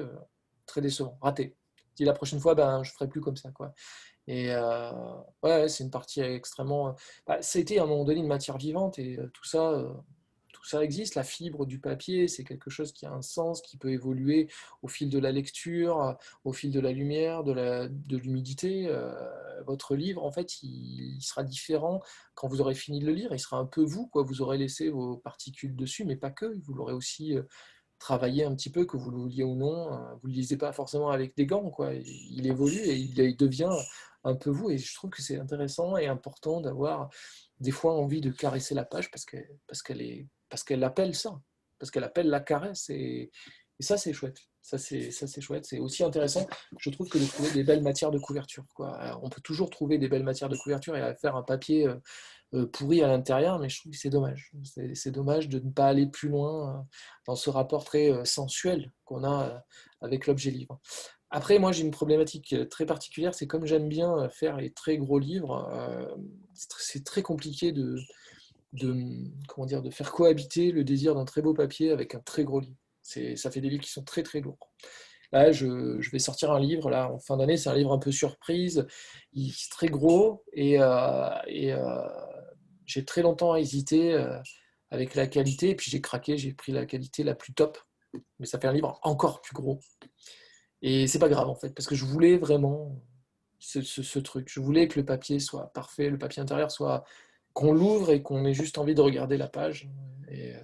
très 0.65 0.81
décevant, 0.81 1.17
raté. 1.21 1.55
Dit 1.95 2.05
la 2.05 2.13
prochaine 2.13 2.39
fois, 2.39 2.55
ben, 2.55 2.83
je 2.83 2.91
ferai 2.91 3.07
plus 3.07 3.21
comme 3.21 3.37
ça, 3.37 3.51
quoi. 3.51 3.73
Et 4.27 4.49
ouais, 5.43 5.69
c'est 5.69 5.83
une 5.83 5.91
partie 5.91 6.21
extrêmement. 6.21 6.95
Bah, 7.25 7.41
C'était 7.41 7.79
à 7.79 7.83
un 7.83 7.87
moment 7.87 8.03
donné 8.03 8.19
une 8.19 8.27
matière 8.27 8.57
vivante 8.57 8.99
et 8.99 9.17
tout 9.33 9.45
ça 9.45 9.83
ça 10.67 10.83
existe. 10.83 11.15
La 11.15 11.23
fibre 11.23 11.65
du 11.65 11.79
papier, 11.79 12.27
c'est 12.27 12.43
quelque 12.43 12.69
chose 12.69 12.91
qui 12.91 13.05
a 13.05 13.11
un 13.11 13.21
sens, 13.21 13.61
qui 13.61 13.77
peut 13.77 13.91
évoluer 13.91 14.49
au 14.81 14.87
fil 14.87 15.09
de 15.09 15.19
la 15.19 15.31
lecture, 15.31 16.17
au 16.43 16.53
fil 16.53 16.71
de 16.71 16.79
la 16.79 16.91
lumière, 16.91 17.43
de 17.43 18.17
l'humidité. 18.17 18.87
Euh, 18.87 19.13
votre 19.65 19.95
livre, 19.95 20.23
en 20.23 20.31
fait, 20.31 20.61
il, 20.63 21.19
sera 21.21 21.43
différent 21.43 22.01
quand 22.35 22.47
vous 22.47 22.61
aurez 22.61 22.75
fini 22.75 22.99
de 22.99 23.05
le 23.05 23.13
lire. 23.13 23.29
Il 23.31 23.39
sera 23.39 23.57
un 23.57 23.65
peu 23.65 23.83
vous, 23.83 24.07
quoi. 24.07 24.23
Vous 24.23 24.41
aurez 24.41 24.57
laissé 24.57 24.89
vos 24.89 25.17
particules 25.17 25.75
dessus, 25.75 26.05
mais 26.05 26.15
pas 26.15 26.31
que. 26.31 26.45
Vous 26.63 26.73
l'aurez 26.73 26.93
aussi 26.93 27.35
euh, 27.35 27.43
travaillé 27.99 28.43
un 28.43 28.55
petit 28.55 28.69
peu, 28.69 28.85
que 28.85 28.97
vous 28.97 29.11
le 29.11 29.17
vouliez 29.17 29.43
ou 29.43 29.55
non. 29.55 29.93
Euh, 29.93 30.13
vous 30.21 30.27
ne 30.27 30.33
le 30.33 30.39
lisez 30.39 30.57
pas 30.57 30.71
forcément 30.73 31.09
avec 31.09 31.35
des 31.35 31.45
gants, 31.45 31.69
quoi. 31.69 31.93
Il 31.93 32.45
évolue 32.45 32.79
et 32.79 32.95
il 32.95 33.37
devient 33.37 33.75
un 34.23 34.35
peu 34.35 34.49
vous. 34.49 34.69
Et 34.69 34.77
je 34.77 34.93
trouve 34.95 35.09
que 35.09 35.21
c'est 35.21 35.37
intéressant 35.37 35.97
et 35.97 36.07
important 36.07 36.61
d'avoir 36.61 37.09
des 37.59 37.71
fois 37.71 37.93
envie 37.93 38.21
de 38.21 38.31
caresser 38.31 38.75
la 38.75 38.85
page 38.85 39.09
parce 39.11 39.25
qu'elle 39.25 39.49
parce 39.67 39.81
qu'elle 39.81 40.01
est 40.01 40.27
parce 40.49 40.63
qu'elle 40.63 40.83
appelle 40.83 41.15
ça, 41.15 41.39
parce 41.79 41.91
qu'elle 41.91 42.03
appelle 42.03 42.29
la 42.29 42.39
caresse. 42.39 42.89
Et, 42.89 43.31
ça, 43.79 43.95
c'est 43.95 44.11
chouette. 44.11 44.39
Ça, 44.59 44.79
c'est, 44.79 45.11
c'est 45.11 45.79
aussi 45.79 46.03
intéressant, 46.03 46.47
je 46.79 46.89
trouve, 46.89 47.07
que 47.07 47.19
de 47.19 47.25
trouver 47.25 47.51
des 47.51 47.63
belles 47.63 47.83
matières 47.83 48.09
de 48.09 48.17
couverture. 48.17 48.65
On 49.21 49.29
peut 49.29 49.41
toujours 49.41 49.69
trouver 49.69 49.99
des 49.99 50.09
belles 50.09 50.23
matières 50.23 50.49
de 50.49 50.57
couverture 50.57 50.97
et 50.97 51.15
faire 51.21 51.35
un 51.35 51.43
papier 51.43 51.87
euh, 51.87 51.95
euh, 52.55 52.65
pourri 52.65 53.03
à 53.03 53.07
l'intérieur, 53.07 53.59
mais 53.59 53.69
je 53.69 53.79
trouve 53.79 53.91
que 53.91 53.97
c'est 53.97 54.09
dommage. 54.09 54.51
C'est, 54.63 55.11
dommage 55.11 55.47
de 55.47 55.59
ne 55.59 55.69
pas 55.69 55.85
aller 55.85 56.07
plus 56.07 56.27
loin 56.27 56.71
euh, 56.71 56.81
dans 57.27 57.35
ce 57.35 57.51
rapport 57.51 57.85
très 57.85 58.25
sensuel 58.25 58.91
qu'on 59.05 59.23
a 59.23 59.63
avec 60.01 60.25
l'objet 60.25 60.49
livre. 60.49 60.81
Après, 61.29 61.59
moi, 61.59 61.71
j'ai 61.71 61.83
une 61.83 61.91
problématique 61.91 62.55
très 62.69 62.85
particulière, 62.85 63.35
c'est 63.35 63.47
comme 63.47 63.65
j'aime 63.65 63.89
bien 63.89 64.29
faire 64.29 64.57
les 64.57 64.71
très 64.71 64.97
gros 64.97 65.19
livres, 65.19 65.69
c'est 66.53 67.03
très 67.03 67.21
compliqué 67.21 67.73
de, 67.73 67.97
comment 69.47 69.65
dire, 69.65 69.81
de 69.81 69.89
faire 69.89 70.11
cohabiter 70.11 70.71
le 70.71 70.83
désir 70.83 71.15
d'un 71.15 71.25
très 71.25 71.41
beau 71.41 71.53
papier 71.53 71.91
avec 71.91 72.15
un 72.15 72.19
très 72.19 72.45
gros 72.45 72.61
livre. 72.61 72.77
Ça 73.01 73.51
fait 73.51 73.61
des 73.61 73.69
livres 73.69 73.83
qui 73.83 73.91
sont 73.91 74.03
très 74.03 74.23
très 74.23 74.39
lourds. 74.39 74.71
Là, 75.31 75.51
je, 75.51 76.09
vais 76.11 76.19
sortir 76.19 76.51
un 76.51 76.59
livre 76.59 76.89
là, 76.89 77.11
en 77.11 77.19
fin 77.19 77.37
d'année, 77.37 77.57
c'est 77.57 77.69
un 77.69 77.75
livre 77.75 77.91
un 77.91 77.99
peu 77.99 78.11
surprise, 78.11 78.87
il 79.33 79.49
est 79.49 79.71
très 79.71 79.87
gros 79.87 80.43
et, 80.53 80.79
euh, 80.79 81.29
euh, 81.49 82.07
j'ai 82.85 83.03
très 83.03 83.21
longtemps 83.21 83.55
hésité 83.55 84.13
euh, 84.13 84.39
avec 84.89 85.15
la 85.15 85.27
qualité, 85.27 85.71
et 85.71 85.75
puis 85.75 85.91
j'ai 85.91 85.99
craqué, 85.99 86.37
j'ai 86.37 86.53
pris 86.53 86.71
la 86.71 86.85
qualité 86.85 87.23
la 87.23 87.35
plus 87.35 87.53
top, 87.53 87.77
mais 88.39 88.45
ça 88.45 88.57
fait 88.57 88.67
un 88.67 88.73
livre 88.73 88.97
encore 89.03 89.41
plus 89.41 89.53
gros. 89.53 89.81
Et 90.81 91.07
c'est 91.07 91.19
pas 91.19 91.29
grave 91.29 91.49
en 91.49 91.55
fait, 91.55 91.73
parce 91.73 91.87
que 91.87 91.95
je 91.95 92.05
voulais 92.05 92.37
vraiment 92.37 93.01
ce, 93.59 93.81
ce, 93.81 94.19
truc. 94.19 94.47
Je 94.49 94.59
voulais 94.59 94.87
que 94.87 94.99
le 94.99 95.05
papier 95.05 95.39
soit 95.39 95.73
parfait, 95.73 96.09
le 96.09 96.17
papier 96.17 96.41
intérieur 96.41 96.71
soit 96.71 97.03
qu'on 97.53 97.73
l'ouvre 97.73 98.11
et 98.11 98.21
qu'on 98.21 98.45
ait 98.45 98.53
juste 98.53 98.77
envie 98.77 98.95
de 98.95 99.01
regarder 99.01 99.37
la 99.37 99.47
page. 99.47 99.89
Et 100.29 100.55
euh, 100.55 100.59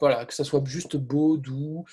voilà, 0.00 0.24
que 0.24 0.34
ça 0.34 0.44
soit 0.44 0.64
juste 0.64 0.96
beau, 0.96 1.36
doux, 1.36 1.84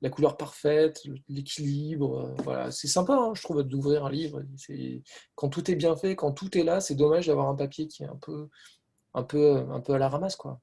la 0.00 0.10
couleur 0.10 0.36
parfaite, 0.36 1.02
l'équilibre. 1.28 2.20
Euh, 2.20 2.34
voilà, 2.42 2.70
c'est 2.70 2.88
sympa, 2.88 3.14
hein, 3.14 3.32
je 3.34 3.42
trouve, 3.42 3.62
d'ouvrir 3.64 4.06
un 4.06 4.10
livre. 4.10 4.42
Quand 5.34 5.48
tout 5.48 5.68
est 5.70 5.74
bien 5.74 5.96
fait, 5.96 6.14
quand 6.14 6.32
tout 6.32 6.56
est 6.56 6.64
là, 6.64 6.80
c'est 6.80 6.94
dommage 6.94 7.26
d'avoir 7.26 7.48
un 7.48 7.56
papier 7.56 7.88
qui 7.88 8.04
est 8.04 8.08
un 8.08 8.18
peu, 8.20 8.48
un 9.14 9.24
peu, 9.24 9.66
un 9.70 9.80
peu 9.80 9.94
à 9.94 9.98
la 9.98 10.08
ramasse, 10.08 10.36
quoi. 10.36 10.60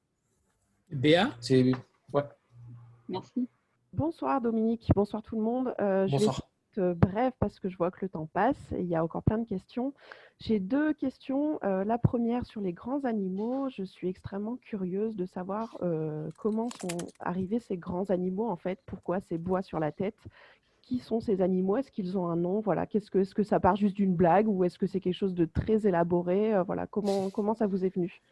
Béa? 0.90 1.36
C'est 1.40 1.72
ouais. 2.12 2.24
Merci. 3.08 3.48
Bonsoir 3.92 4.40
Dominique, 4.40 4.88
bonsoir 4.94 5.22
tout 5.22 5.36
le 5.36 5.42
monde. 5.42 5.74
Euh, 5.80 6.06
bonsoir. 6.08 6.42
Euh, 6.78 6.94
bref 6.94 7.34
parce 7.40 7.58
que 7.58 7.68
je 7.68 7.76
vois 7.76 7.90
que 7.90 7.98
le 8.02 8.08
temps 8.08 8.28
passe 8.32 8.72
et 8.72 8.80
il 8.82 8.86
y 8.86 8.94
a 8.94 9.02
encore 9.02 9.24
plein 9.24 9.38
de 9.38 9.46
questions. 9.46 9.92
J'ai 10.38 10.60
deux 10.60 10.92
questions. 10.92 11.58
Euh, 11.64 11.82
la 11.82 11.98
première 11.98 12.46
sur 12.46 12.60
les 12.60 12.72
grands 12.72 13.04
animaux. 13.04 13.68
Je 13.70 13.82
suis 13.82 14.08
extrêmement 14.08 14.56
curieuse 14.56 15.16
de 15.16 15.26
savoir 15.26 15.76
euh, 15.82 16.30
comment 16.38 16.68
sont 16.80 17.08
arrivés 17.18 17.58
ces 17.58 17.76
grands 17.76 18.10
animaux 18.10 18.48
en 18.48 18.56
fait. 18.56 18.78
Pourquoi 18.86 19.18
ces 19.20 19.38
bois 19.38 19.62
sur 19.62 19.80
la 19.80 19.90
tête? 19.90 20.18
Qui 20.82 21.00
sont 21.00 21.18
ces 21.18 21.40
animaux? 21.40 21.76
Est-ce 21.76 21.90
qu'ils 21.90 22.16
ont 22.16 22.28
un 22.28 22.36
nom? 22.36 22.60
Voilà. 22.60 22.86
Qu'est-ce 22.86 23.10
que 23.10 23.18
est-ce 23.18 23.34
que 23.34 23.42
ça 23.42 23.58
part 23.58 23.74
juste 23.74 23.96
d'une 23.96 24.14
blague 24.14 24.46
ou 24.48 24.62
est-ce 24.62 24.78
que 24.78 24.86
c'est 24.86 25.00
quelque 25.00 25.14
chose 25.14 25.34
de 25.34 25.46
très 25.46 25.88
élaboré? 25.88 26.54
Voilà. 26.64 26.86
Comment 26.86 27.30
comment 27.30 27.54
ça 27.54 27.66
vous 27.66 27.84
est 27.84 27.94
venu? 27.94 28.22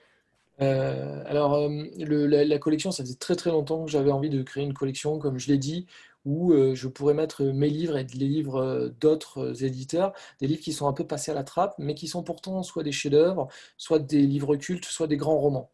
Alors, 0.59 1.69
la, 1.97 2.45
la, 2.45 2.59
collection, 2.59 2.91
ça 2.91 3.05
faisait 3.05 3.17
très 3.17 3.37
très 3.37 3.51
longtemps 3.51 3.85
que 3.85 3.91
j'avais 3.91 4.11
envie 4.11 4.31
de 4.31 4.43
créer 4.43 4.65
une 4.65 4.75
collection, 4.75 5.19
comme 5.19 5.39
je 5.39 5.49
l'ai 5.49 5.59
dit, 5.59 5.87
où 6.29 6.53
euh, 6.53 6.75
je 6.75 6.89
pourrais 6.89 7.15
mettre 7.15 7.43
mes 7.45 7.71
livres 7.71 7.97
et 7.97 8.05
les 8.05 8.27
livres 8.29 8.57
euh, 8.57 8.89
d'autres 9.01 9.39
euh, 9.39 9.65
éditeurs, 9.65 10.13
des 10.41 10.47
livres 10.47 10.61
qui 10.61 10.73
sont 10.73 10.87
un 10.87 10.93
peu 10.93 11.07
passés 11.07 11.31
à 11.31 11.35
la 11.35 11.45
trappe, 11.45 11.75
mais 11.79 11.95
qui 11.95 12.07
sont 12.07 12.23
pourtant 12.23 12.63
soit 12.63 12.83
des 12.83 12.93
chefs-d'œuvre, 12.93 13.49
soit 13.79 13.99
des 13.99 14.23
livres 14.23 14.57
cultes, 14.57 14.85
soit 14.85 15.07
des 15.07 15.17
grands 15.17 15.39
romans. 15.39 15.71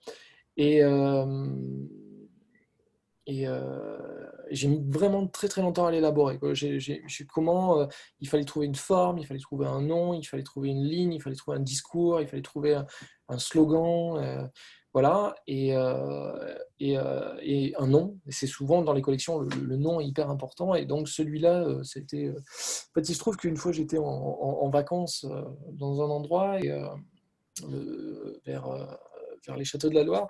Et, 0.57 0.83
et 3.27 3.47
j'ai 4.51 4.69
mis 4.69 4.83
vraiment 4.89 5.27
très 5.27 5.49
très 5.49 5.63
longtemps 5.63 5.87
à 5.87 5.91
l'élaborer. 5.91 6.39
Comment 7.33 7.89
il 8.21 8.29
fallait 8.29 8.45
trouver 8.45 8.67
une 8.67 8.75
forme, 8.75 9.19
il 9.19 9.27
fallait 9.27 9.41
trouver 9.41 9.67
un 9.67 9.81
nom, 9.81 10.15
il 10.15 10.25
fallait 10.25 10.43
trouver 10.43 10.69
une 10.71 10.85
ligne, 10.85 11.15
il 11.15 11.23
fallait 11.23 11.37
trouver 11.37 11.57
un 11.57 11.63
discours, 11.63 12.21
il 12.21 12.27
fallait 12.27 12.43
trouver 12.43 12.81
un, 13.29 13.39
slogan. 13.39 14.51
Voilà, 14.95 15.35
et, 15.49 15.75
euh, 15.75 16.55
euh, 16.81 17.37
et, 17.43 17.75
un 17.77 17.89
nom. 17.89 18.17
C'est 18.29 18.47
souvent 18.47 18.81
dans 18.81 18.93
les 18.93 19.03
collections, 19.03 19.41
le, 19.41 19.77
nom 19.77 20.01
est 20.01 20.07
hyper 20.07 20.31
important. 20.31 20.73
Et 20.77 20.87
donc 20.87 21.09
celui-là, 21.09 21.65
euh, 21.65 21.83
c'était. 21.83 22.31
En 22.31 22.93
fait, 22.95 23.09
il 23.09 23.15
se 23.15 23.19
trouve 23.19 23.37
qu'une 23.37 23.57
fois, 23.57 23.73
j'étais 23.73 23.99
en, 23.99 24.71
vacances 24.71 25.27
dans 25.73 26.01
un 26.01 26.11
endroit 26.11 26.59
vers 28.47 29.57
les 29.57 29.65
châteaux 29.65 29.89
de 29.89 29.95
la 29.97 30.05
Loire. 30.05 30.29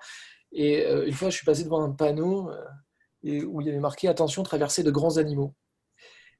Et 0.51 0.83
une 0.83 1.13
fois, 1.13 1.29
je 1.29 1.35
suis 1.35 1.45
passé 1.45 1.63
devant 1.63 1.83
un 1.83 1.91
panneau 1.91 2.49
où 3.25 3.61
il 3.61 3.67
y 3.67 3.69
avait 3.69 3.79
marqué 3.79 4.07
Attention, 4.07 4.43
traversée 4.43 4.83
de 4.83 4.91
grands 4.91 5.17
animaux 5.17 5.53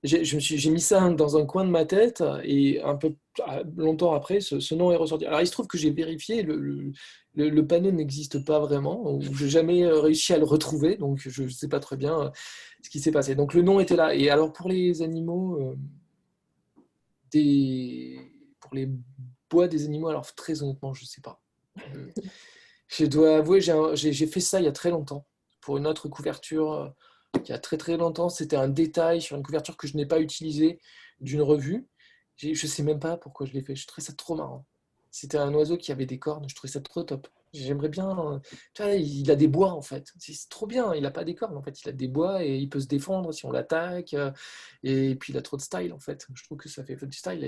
j'ai 0.05 0.69
mis 0.69 0.81
ça 0.81 1.09
dans 1.09 1.37
un 1.37 1.45
coin 1.45 1.65
de 1.65 1.69
ma 1.69 1.85
tête 1.85 2.23
et 2.43 2.81
un 2.81 2.95
peu 2.95 3.15
ah, 3.43 3.63
longtemps 3.75 4.13
après, 4.13 4.39
ce, 4.39 4.75
nom 4.75 4.91
est 4.91 4.95
ressorti. 4.95 5.25
Alors 5.25 5.41
il 5.41 5.47
se 5.47 5.51
trouve 5.51 5.67
que 5.67 5.77
j'ai 5.77 5.91
vérifié, 5.91 6.43
le, 6.43 7.61
panneau 7.67 7.91
n'existe 7.91 8.45
pas 8.45 8.59
vraiment, 8.59 9.11
ou 9.11 9.21
je 9.21 9.45
n'ai 9.45 9.49
jamais 9.49 9.85
réussi 9.87 10.33
à 10.33 10.37
le 10.37 10.45
retrouver, 10.45 10.97
donc 10.97 11.19
je 11.19 11.43
ne 11.43 11.49
sais 11.49 11.67
pas 11.67 11.79
très 11.79 11.97
bien 11.97 12.19
euh, 12.19 12.29
ce 12.83 12.89
qui 12.89 12.99
s'est 12.99 13.11
passé. 13.11 13.35
Donc 13.35 13.53
le 13.53 13.61
nom 13.61 13.79
était 13.79 13.95
là. 13.95 14.15
Et 14.15 14.29
alors 14.29 14.53
pour 14.53 14.69
les 14.69 15.01
animaux, 15.01 15.59
euh, 15.59 15.75
des, 17.31 18.19
pour 18.59 18.75
les 18.75 18.89
bois 19.49 19.67
des 19.67 19.85
animaux, 19.85 20.09
alors 20.09 20.33
très 20.35 20.61
honnêtement, 20.61 20.93
je 20.93 21.03
ne 21.03 21.07
sais 21.07 21.21
pas. 21.21 21.41
Je, 22.87 23.05
dois 23.05 23.37
avouer, 23.37 23.59
j'ai 23.59 24.27
fait 24.27 24.39
ça 24.39 24.61
il 24.61 24.65
y 24.65 24.67
a 24.67 24.71
très 24.71 24.91
longtemps 24.91 25.25
pour 25.65 25.77
une 25.77 25.87
autre 25.87 26.07
couverture 26.07 26.93
il 27.43 27.49
y 27.49 27.51
a 27.51 27.57
très 27.57 27.77
très 27.77 27.97
longtemps. 27.97 28.29
C'était 28.29 28.55
un 28.55 28.69
détail 28.69 29.19
sur 29.19 29.35
une 29.35 29.43
couverture 29.43 29.75
que 29.75 29.87
je 29.87 29.97
n'ai 29.97 30.05
pas 30.05 30.19
utilisée 30.19 30.79
d'une 31.19 31.41
revue. 31.41 31.87
Je 32.37 32.49
ne 32.49 32.53
sais 32.53 32.83
même 32.83 32.99
pas 32.99 33.17
pourquoi 33.17 33.47
je 33.47 33.53
l'ai 33.53 33.63
fait. 33.63 33.75
Je 33.75 33.87
trouvais 33.87 34.05
ça 34.05 34.13
trop 34.13 34.35
marrant. 34.35 34.63
C'était 35.09 35.39
un 35.39 35.51
oiseau 35.53 35.77
qui 35.77 35.91
avait 35.91 36.05
des 36.05 36.19
cornes. 36.19 36.47
Je 36.47 36.55
trouvais 36.55 36.71
ça 36.71 36.81
trop 36.81 37.01
top. 37.01 37.27
J'aimerais 37.51 37.89
bien. 37.89 38.13
Vois, 38.77 38.93
il 38.95 39.31
a 39.31 39.35
des 39.35 39.47
bois 39.47 39.71
en 39.71 39.81
fait. 39.81 40.13
C'est 40.19 40.49
trop 40.49 40.67
bien. 40.67 40.93
Il 40.93 41.01
n'a 41.01 41.11
pas 41.11 41.23
des 41.23 41.33
cornes 41.33 41.57
en 41.57 41.63
fait. 41.63 41.81
Il 41.81 41.89
a 41.89 41.93
des 41.93 42.07
bois 42.07 42.45
et 42.45 42.57
il 42.57 42.69
peut 42.69 42.79
se 42.79 42.87
défendre 42.87 43.31
si 43.31 43.45
on 43.45 43.51
l'attaque. 43.51 44.15
Et 44.83 45.15
puis 45.15 45.33
il 45.33 45.37
a 45.37 45.41
trop 45.41 45.57
de 45.57 45.63
style 45.63 45.93
en 45.93 45.99
fait. 45.99 46.27
Je 46.31 46.43
trouve 46.43 46.59
que 46.59 46.69
ça 46.69 46.83
fait 46.83 46.95
du 47.05 47.17
style. 47.17 47.43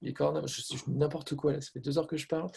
Les 0.00 0.14
je 0.46 0.60
suis 0.60 0.78
n'importe 0.86 1.34
quoi 1.34 1.52
là. 1.52 1.60
Ça 1.60 1.70
fait 1.72 1.80
deux 1.80 1.98
heures 1.98 2.06
que 2.06 2.16
je 2.16 2.28
parle. 2.28 2.50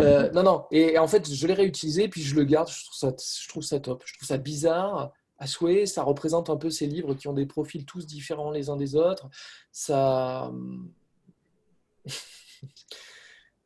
Euh, 0.00 0.30
non, 0.30 0.42
non. 0.42 0.66
Et, 0.70 0.96
en 0.98 1.08
fait, 1.08 1.32
je 1.32 1.46
l'ai 1.46 1.54
réutilisé 1.54 2.08
puis 2.08 2.22
je 2.22 2.36
le 2.36 2.44
garde. 2.44 2.68
Je 2.68 2.84
trouve 2.84 2.96
ça, 2.96 3.12
je 3.42 3.48
trouve 3.48 3.62
ça 3.62 3.80
top. 3.80 4.02
Je 4.06 4.14
trouve 4.14 4.28
ça 4.28 4.38
bizarre 4.38 5.12
à 5.38 5.46
souhait. 5.46 5.86
Ça 5.86 6.02
représente 6.04 6.50
un 6.50 6.56
peu 6.56 6.70
ces 6.70 6.86
livres 6.86 7.14
qui 7.14 7.26
ont 7.26 7.32
des 7.32 7.46
profils 7.46 7.84
tous 7.84 8.06
différents 8.06 8.50
les 8.50 8.70
uns 8.70 8.76
des 8.76 8.94
autres. 8.94 9.28
Ça. 9.72 10.52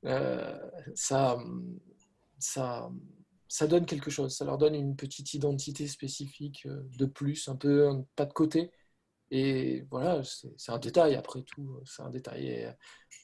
Euh, 0.05 0.59
ça 0.95 1.37
ça, 2.39 2.91
ça 3.49 3.67
donne 3.67 3.87
quelque 3.87 4.11
chose, 4.11 4.35
ça 4.35 4.45
leur 4.45 4.59
donne 4.59 4.75
une 4.75 4.97
petite 4.97 5.35
identité 5.35 5.87
spécifique 5.87 6.67
euh, 6.67 6.83
de 6.99 7.07
plus, 7.07 7.49
un 7.49 7.57
peu 7.57 7.91
pas 8.17 8.27
de 8.27 8.33
côté. 8.33 8.71
Et 9.31 9.85
voilà, 9.91 10.23
c'est 10.25 10.73
un 10.73 10.79
détail 10.79 11.15
après 11.15 11.43
tout, 11.43 11.81
c'est 11.85 12.03
un 12.03 12.11
détail. 12.11 12.47
Et, 12.47 12.67
euh, 12.67 12.73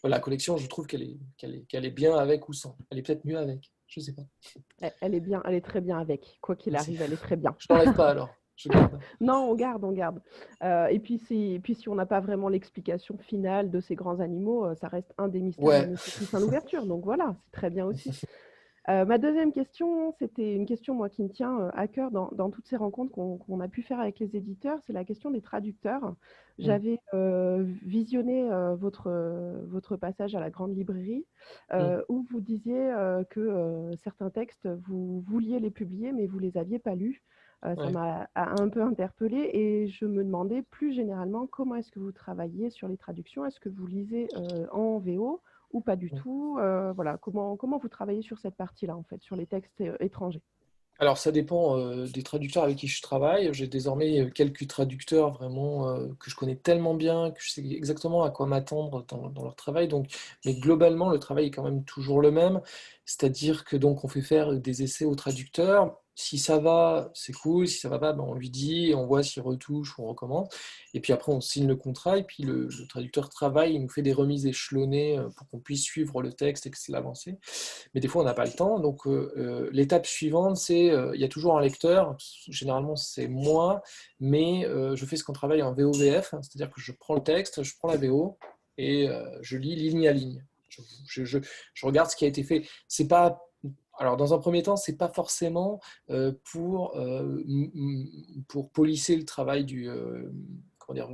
la 0.05 0.20
collection, 0.20 0.59
je 0.59 0.68
trouve 0.68 0.86
qu'elle 0.86 1.02
est, 1.02 1.18
qu'elle 1.39 1.55
est, 1.55 1.66
qu'elle 1.66 1.86
est 1.86 1.90
bien 1.90 2.14
avec 2.16 2.48
ou 2.48 2.52
sans. 2.52 2.76
Elle 2.90 2.98
est 2.98 3.02
peut-être 3.02 3.24
mieux 3.24 3.39
avec, 3.39 3.72
je 3.86 4.01
sais 4.01 4.12
pas. 4.12 4.90
Elle 5.01 5.14
est 5.14 5.20
bien, 5.20 5.43
elle 5.47 5.55
est 5.55 5.64
très 5.64 5.81
bien 5.81 5.98
avec. 5.98 6.39
Quoi 6.43 6.56
qu'il 6.56 6.76
arrive, 6.76 7.01
elle 7.01 7.14
est 7.14 7.22
très 7.22 7.36
bien. 7.36 7.56
Je 7.59 7.72
n'enlève 7.72 7.94
pas 7.94 8.10
alors. 8.10 8.28
non, 9.20 9.51
on 9.51 9.55
garde, 9.55 9.82
on 9.82 9.93
garde. 9.93 10.20
Euh, 10.62 10.86
et 10.86 11.01
puis, 11.01 11.18
si, 11.18 11.59
puis, 11.62 11.74
si 11.74 11.89
on 11.89 11.94
n'a 11.94 12.06
pas 12.06 12.20
vraiment 12.20 12.48
l'explication 12.48 13.18
finale 13.18 13.70
de 13.70 13.81
ces 13.81 13.94
grands 13.97 14.20
animaux, 14.20 14.74
ça 14.76 14.89
reste 14.89 15.12
un 15.18 15.28
des 15.28 15.40
mystères 15.40 15.64
ouais. 15.64 15.86
de 15.86 16.39
l'ouverture. 16.39 16.86
Donc 16.86 17.05
voilà, 17.05 17.35
c'est 17.44 17.52
très 17.52 17.70
bien 17.70 17.86
aussi. 17.86 18.10
Euh, 18.90 19.06
ma 19.06 19.16
deuxième 19.16 19.52
question, 19.52 20.12
c'était 20.19 20.55
une 20.55 20.66
question 20.66 20.94
moi 20.94 21.09
qui 21.09 21.23
me 21.23 21.31
tient 21.31 21.59
euh, 21.59 21.70
à 21.73 21.89
cœur 21.89 22.11
dans, 22.11 22.51
toutes 22.51 22.66
ces 22.66 22.77
rencontres 22.77 23.12
qu'on 23.12 23.61
a 23.61 23.69
pu 23.69 23.82
faire 23.82 23.98
avec 23.98 24.19
les 24.19 24.36
éditeurs, 24.36 24.78
c'est 24.86 24.93
la 24.93 25.05
question 25.05 25.31
des 25.31 25.40
traducteurs. 25.40 26.02
Mmh. 26.02 26.15
J'avais 26.59 26.98
euh, 27.15 27.65
visionné 27.82 28.48
votre, 28.77 29.11
votre 29.69 29.97
passage 29.97 30.35
à 30.35 30.40
la 30.40 30.51
grande 30.51 30.77
librairie 30.77 31.24
mmh. 31.73 31.77
où 32.09 32.27
vous 32.31 32.40
disiez 32.40 32.93
que 33.31 33.90
certains 34.02 34.31
textes, 34.31 34.69
vous 34.86 35.20
vouliez 35.23 35.59
les 35.61 35.70
publier, 35.70 36.12
mais 36.12 36.27
vous 36.27 36.39
ne 36.39 36.43
les 36.43 36.59
aviez 36.59 36.78
pas 36.78 36.94
lus. 36.94 37.23
Ça 37.62 37.89
m'a 37.90 38.28
un 38.35 38.69
peu 38.69 38.82
interpellée 38.82 39.48
et 39.55 39.89
je 39.89 40.05
me 40.05 40.23
demandais 40.23 40.61
plus 40.61 40.93
généralement 40.93 41.47
comment 41.47 41.77
est-ce 41.77 41.90
que 41.90 41.98
vous 41.98 42.12
travaillez 42.12 42.69
sur 42.69 42.89
les 42.89 42.98
traductions. 42.98 43.47
Est-ce 43.47 43.59
que 43.59 43.70
vous 43.70 43.86
lisez 43.86 44.28
en 44.70 44.98
VO 44.98 45.40
ou 45.74 45.80
pas 45.80 45.96
du 45.96 46.10
tout 46.10 46.56
euh, 46.59 46.92
Voilà, 46.92 47.18
comment, 47.18 47.56
comment 47.56 47.78
vous 47.78 47.88
travaillez 47.88 48.22
sur 48.22 48.38
cette 48.38 48.55
partie-là, 48.55 48.96
en 48.96 49.02
fait, 49.02 49.20
sur 49.20 49.36
les 49.36 49.46
textes 49.46 49.82
euh, 49.82 49.96
étrangers? 50.01 50.40
Alors, 51.01 51.18
ça 51.18 51.32
dépend 51.32 51.76
euh, 51.76 52.06
des 52.06 52.22
traducteurs 52.22 52.62
avec 52.62 52.76
qui 52.76 52.86
je 52.86 53.02
travaille. 53.02 53.52
J'ai 53.52 53.66
désormais 53.66 54.30
quelques 54.30 54.68
traducteurs 54.68 55.32
vraiment 55.32 55.92
que 56.20 56.30
je 56.30 56.36
connais 56.36 56.55
tellement 56.55 56.94
bien 56.94 57.32
que 57.32 57.42
je 57.42 57.51
sais 57.51 57.66
exactement 57.66 58.22
à 58.22 58.30
quoi 58.30 58.46
m'attendre 58.46 59.05
dans, 59.09 59.28
dans, 59.28 59.42
leur 59.42 59.56
travail. 59.56 59.88
Donc, 59.88 60.06
mais 60.46 60.55
globalement, 60.55 61.10
le 61.10 61.18
travail 61.18 61.46
est 61.46 61.51
quand 61.51 61.64
même 61.64 61.84
toujours 61.84 62.22
le 62.22 62.30
même. 62.30 62.60
C'est-à-dire 63.05 63.64
que 63.64 63.76
donc 63.76 64.05
on 64.05 64.09
fait 64.09 64.22
faire 64.22 64.55
des 64.55 64.84
essais 64.84 65.05
aux 65.05 65.16
traducteurs 65.16 65.98
si 66.16 66.38
ça 66.38 66.58
va, 66.58 67.10
c'est 67.14 67.32
cool. 67.32 67.66
Si 67.66 67.78
ça 67.78 67.88
va 67.88 67.98
pas, 67.98 68.12
ben 68.12 68.22
on 68.22 68.34
lui 68.34 68.50
dit, 68.50 68.92
on 68.96 69.06
voit 69.06 69.22
s'il 69.22 69.42
retouche 69.42 69.98
ou 69.98 70.04
on 70.04 70.08
recommence. 70.08 70.48
Et 70.92 71.00
puis 71.00 71.12
après, 71.12 71.32
on 71.32 71.40
signe 71.40 71.66
le 71.66 71.76
contrat. 71.76 72.18
Et 72.18 72.22
puis 72.22 72.44
le, 72.44 72.68
traducteur 72.88 73.28
travaille, 73.28 73.74
il 73.74 73.82
nous 73.82 73.88
fait 73.88 74.02
des 74.02 74.12
remises 74.12 74.46
échelonnées 74.46 75.18
euh, 75.18 75.28
pour 75.30 75.48
qu'on 75.48 75.58
puisse 75.58 75.82
suivre 75.82 76.22
le 76.22 76.32
texte 76.32 76.66
et 76.66 76.70
que 76.70 76.78
c'est 76.78 76.92
l'avancée. 76.92 77.38
Mais 77.94 78.00
des 78.00 78.08
fois, 78.08 78.22
on 78.22 78.24
n'a 78.24 78.34
pas 78.34 78.44
le 78.44 78.52
temps. 78.52 78.78
Donc 78.78 79.06
euh, 79.06 79.32
euh, 79.36 79.70
l'étape 79.72 80.06
suivante, 80.06 80.56
c'est 80.56 80.84
il 81.14 81.20
y 81.20 81.24
a 81.24 81.28
toujours 81.28 81.58
un 81.58 81.60
lecteur. 81.60 82.16
Généralement, 82.48 82.96
c'est 82.96 83.28
moi, 83.28 83.82
mais 84.20 84.66
je 84.94 85.06
fais 85.06 85.16
ce 85.16 85.24
qu'on 85.24 85.32
travaille 85.32 85.62
en 85.62 85.72
VOVF, 85.72 86.34
hein. 86.34 86.40
c'est-à-dire 86.42 86.72
que 86.72 86.80
je 86.80 86.92
prends 86.92 87.14
le 87.14 87.22
texte, 87.22 87.62
je 87.62 87.74
prends 87.78 87.88
la 87.88 87.96
VO 87.96 88.38
et 88.78 89.08
je 89.40 89.56
lis 89.56 89.74
ligne 89.74 90.08
à 90.08 90.12
ligne. 90.12 90.44
Je, 90.68 91.24
je, 91.24 91.38
je, 91.74 91.86
regarde 91.86 92.10
ce 92.10 92.16
qui 92.16 92.24
a 92.24 92.28
été 92.28 92.42
fait. 92.42 92.66
C'est 92.88 93.06
pas 93.06 93.40
alors, 93.98 94.16
dans 94.16 94.34
un 94.34 94.38
premier 94.38 94.62
temps, 94.62 94.76
ce 94.76 94.90
n'est 94.90 94.96
pas 94.96 95.08
forcément 95.08 95.80
euh, 96.10 96.32
pour, 96.52 96.96
euh, 96.96 97.44
pour 98.48 98.70
polisser 98.70 99.16
le 99.16 99.24
travail 99.24 99.64
du. 99.64 99.88
Euh, 99.88 100.30
comment 100.78 100.94
dire, 100.94 101.08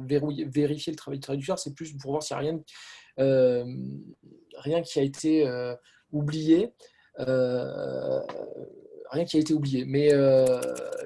vérifier 0.48 0.92
le 0.92 0.96
travail 0.96 1.18
du 1.18 1.24
traducteur, 1.24 1.58
c'est 1.58 1.74
plus 1.74 1.96
pour 1.96 2.12
voir 2.12 2.22
s'il 2.22 2.36
n'y 2.36 2.48
a 2.48 2.52
rien, 3.18 3.64
rien 4.56 4.82
qui 4.82 4.98
a 4.98 5.02
été 5.02 5.48
oublié. 6.10 6.72
rien 7.16 8.24
qui 9.24 9.36
a 9.36 9.40
été 9.40 9.54
oublié. 9.54 9.84
Mais 9.84 10.10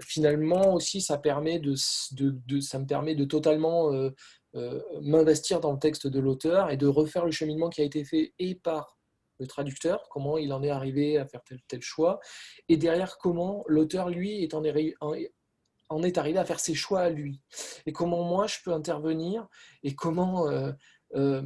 finalement 0.00 0.72
aussi, 0.72 1.02
ça, 1.02 1.18
permet 1.18 1.58
de, 1.58 1.74
ça 1.74 2.78
me 2.78 2.86
permet 2.86 3.14
de 3.14 3.26
totalement 3.26 3.90
m'investir 5.02 5.60
dans 5.60 5.72
le 5.72 5.78
texte 5.78 6.06
de 6.06 6.20
l'auteur 6.20 6.70
et 6.70 6.78
de 6.78 6.86
refaire 6.86 7.26
le 7.26 7.32
cheminement 7.32 7.68
qui 7.68 7.82
a 7.82 7.84
été 7.84 8.02
fait 8.02 8.32
et 8.38 8.54
par 8.54 8.93
le 9.38 9.46
traducteur, 9.46 10.08
comment 10.10 10.38
il 10.38 10.52
en 10.52 10.62
est 10.62 10.70
arrivé 10.70 11.18
à 11.18 11.26
faire 11.26 11.42
tel 11.44 11.60
tel 11.66 11.82
choix, 11.82 12.20
et 12.68 12.76
derrière 12.76 13.18
comment 13.18 13.64
l'auteur, 13.66 14.08
lui, 14.10 14.48
en, 14.52 16.02
est 16.02 16.18
arrivé 16.18 16.38
à 16.38 16.44
faire 16.44 16.60
ses 16.60 16.74
choix 16.74 17.00
à 17.00 17.10
lui, 17.10 17.40
et 17.86 17.92
comment 17.92 18.24
moi 18.24 18.46
je 18.46 18.58
peux 18.64 18.72
intervenir, 18.72 19.46
et 19.82 19.94
comment, 19.94 20.48
euh, 20.48 20.72
euh, 21.14 21.42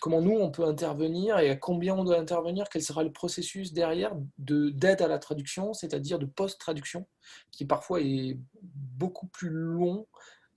comment 0.00 0.20
nous 0.20 0.38
on 0.38 0.50
peut 0.50 0.64
intervenir, 0.64 1.38
et 1.38 1.50
à 1.50 1.56
combien 1.56 1.94
on 1.94 2.04
doit 2.04 2.18
intervenir, 2.18 2.68
quel 2.68 2.82
sera 2.82 3.02
le 3.02 3.12
processus 3.12 3.72
derrière 3.72 4.14
d'aide 4.38 5.02
à 5.02 5.08
la 5.08 5.18
traduction, 5.18 5.72
c'est-à-dire 5.72 6.18
de 6.18 6.26
post-traduction, 6.26 7.06
qui 7.50 7.64
parfois 7.64 8.00
est 8.00 8.38
beaucoup 8.62 9.26
plus 9.26 9.50
long 9.50 10.06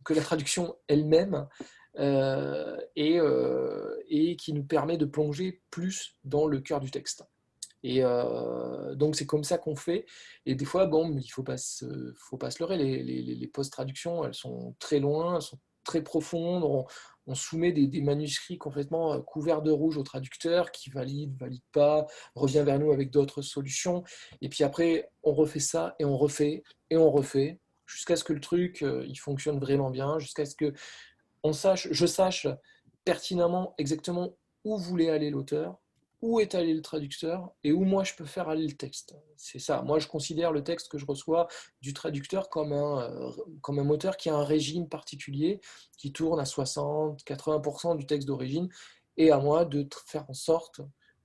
que 0.03 0.14
la 0.14 0.22
traduction 0.22 0.76
elle-même, 0.88 1.48
euh, 1.99 2.80
et, 2.95 3.20
euh, 3.20 4.02
et, 4.10 4.36
qui 4.36 4.52
nous 4.53 4.64
permet 4.64 4.98
de 4.98 5.06
plonger 5.06 5.61
plus 5.70 6.15
dans 6.24 6.48
le 6.48 6.60
cœur 6.60 6.80
du 6.80 6.90
texte. 6.90 7.24
Et 7.84 7.99
euh, 8.02 8.95
donc 8.95 9.15
c'est 9.15 9.28
comme 9.28 9.44
ça 9.44 9.57
qu'on 9.57 9.76
fait. 9.76 10.06
Et 10.45 10.56
des 10.56 10.65
fois, 10.65 10.88
bon, 10.88 11.15
il 11.18 11.30
faut 11.30 11.44
pas 11.44 11.57
se, 11.57 12.14
faut 12.18 12.38
pas 12.38 12.49
se 12.49 12.64
leurrer, 12.64 12.78
les, 12.78 13.48
post-traductions, 13.48 14.26
elles 14.26 14.34
sont 14.34 14.76
très 14.80 14.99
loin, 14.99 15.36
elles 15.36 15.41
sont 15.41 15.60
très 15.84 16.02
profondes. 16.02 16.64
On, 16.64 16.86
on 17.28 17.36
soumet 17.36 17.72
des, 17.72 17.88
des, 17.88 18.02
manuscrits 18.02 18.57
complètement 18.57 19.22
couverts 19.22 19.61
de 19.61 19.72
rouge 19.72 19.98
au 19.98 20.03
traducteur 20.03 20.72
qui 20.72 20.90
valide, 20.90 21.38
valide 21.38 21.64
pas, 21.74 22.07
revient 22.36 22.64
vers 22.65 22.80
nous 22.80 22.91
avec 22.91 23.11
d'autres 23.11 23.41
solutions. 23.41 24.03
Et 24.41 24.49
puis 24.49 24.64
après, 24.64 25.10
on 25.22 25.34
refait 25.34 25.60
ça 25.60 25.95
et 25.99 26.06
on 26.06 26.18
refait 26.18 26.64
et 26.90 26.98
on 26.98 27.11
refait 27.11 27.60
jusqu'à 27.86 28.15
ce 28.15 28.24
que 28.24 28.34
le 28.34 28.40
truc 28.40 28.82
il 28.82 29.15
fonctionne 29.18 29.60
vraiment 29.60 29.91
bien, 29.91 30.18
jusqu'à 30.20 30.45
ce 30.45 30.56
que 30.56 30.74
on 31.44 31.53
sache, 31.53 31.88
je 31.91 32.06
sache 32.06 32.48
pertinemment 33.06 33.74
exactement 33.78 34.36
où 34.64 34.78
voulait 34.78 35.10
aller 35.10 35.30
l'auteur, 35.30 35.78
où 36.22 36.40
est 36.40 36.56
allé 36.56 36.74
le 36.74 36.82
traducteur 36.82 37.52
et 37.65 37.74
où 37.74 37.84
moi 37.84 38.06
je 38.06 38.14
peux 38.14 38.26
faire 38.26 38.48
aller 38.48 38.65
le 38.65 38.74
texte. 38.74 39.14
C'est 39.36 39.60
ça. 39.60 39.82
Moi 39.82 39.99
je 39.99 40.07
considère 40.07 40.53
le 40.53 40.64
texte 40.64 40.90
que 40.90 40.98
je 40.98 41.06
reçois 41.06 41.49
du 41.82 41.94
traducteur 41.94 42.49
comme 42.49 42.72
un, 42.72 43.02
euh, 43.02 43.32
comme 43.61 43.80
un 43.80 43.84
moteur 43.84 44.15
qui 44.15 44.30
a 44.30 44.36
un 44.36 44.45
régime 44.45 44.88
particulier, 44.88 45.60
qui 45.98 46.14
tourne 46.14 46.40
à 46.40 46.45
60-80% 46.45 47.98
du 47.98 48.06
texte 48.06 48.26
d'origine, 48.28 48.70
et 49.18 49.32
à 49.32 49.38
moi 49.38 49.65
de 49.65 49.88
faire 50.07 50.26
en 50.30 50.34
sorte 50.34 50.82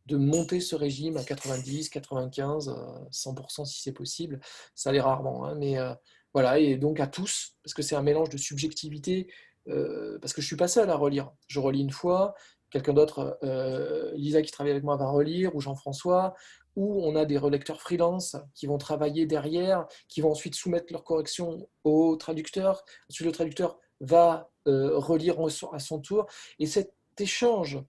de 0.07 0.17
monter 0.17 0.61
ce 0.61 0.75
régime 0.75 1.17
à 1.17 1.23
90, 1.23 1.91
95, 1.91 2.75
100% 3.13 3.65
si 3.67 3.83
c'est 3.83 3.93
possible. 3.93 4.41
Ça 4.75 4.91
l'est 4.91 5.01
rarement, 5.01 5.45
hein, 5.45 5.55
mais 5.55 5.79
euh, 5.79 5.95
voilà, 6.33 6.59
et 6.59 6.77
donc 6.77 6.99
à 6.99 7.07
tous, 7.07 7.57
parce 7.63 7.75
que 7.75 7.83
c'est 7.83 7.95
un 7.95 8.03
mélange 8.03 8.31
de 8.31 8.39
subjectivité, 8.39 9.29
euh, 9.69 10.19
parce 10.21 10.33
que 10.33 10.41
je 10.41 10.47
suis 10.47 10.57
pas 10.57 10.69
seul 10.69 10.91
à 10.91 10.97
relire. 10.97 11.31
Je 11.47 11.61
relis 11.61 11.81
une 11.81 11.91
fois, 11.91 12.35
quelqu'un 12.71 12.93
d'autre, 12.93 13.39
euh, 13.43 14.13
Lisa 14.15 14.43
qui 14.43 14.53
travaille 14.53 14.73
avec 14.73 14.85
moi 14.85 14.97
va 14.97 15.09
relire, 15.09 15.55
ou 15.55 15.61
Jean-François, 15.61 16.35
ou 16.77 17.03
on 17.05 17.17
a 17.17 17.25
des 17.25 17.39
relecteurs 17.39 17.81
freelance 17.81 18.37
qui 18.55 18.67
vont 18.67 18.79
travailler 18.79 19.27
derrière, 19.27 19.87
qui 20.09 20.21
vont 20.21 20.31
ensuite 20.31 20.55
soumettre 20.55 20.93
leurs 20.93 21.05
corrections 21.05 21.69
au 21.85 22.17
traducteur. 22.17 22.85
Ensuite, 23.11 23.27
le 23.27 23.33
traducteur 23.33 23.79
va 24.01 24.51
euh, 24.69 24.97
relire 24.97 25.37
à 25.73 25.79
son 25.79 26.01
tour. 26.01 26.27
Et 26.59 26.67
cet 26.67 26.95
échange, 27.19 27.81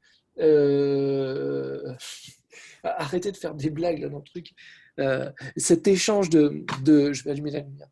arrêtez 2.83 3.31
de 3.31 3.37
faire 3.37 3.55
des 3.55 3.69
blagues 3.69 3.99
là 3.99 4.09
dans 4.09 4.19
le 4.19 4.23
truc, 4.23 4.53
cet 5.57 5.87
échange 5.87 6.29
de, 6.29 6.65
de, 6.83 7.13
Je 7.13 7.23
vais 7.23 7.31
allumer 7.31 7.51
la 7.51 7.59
lumière 7.61 7.87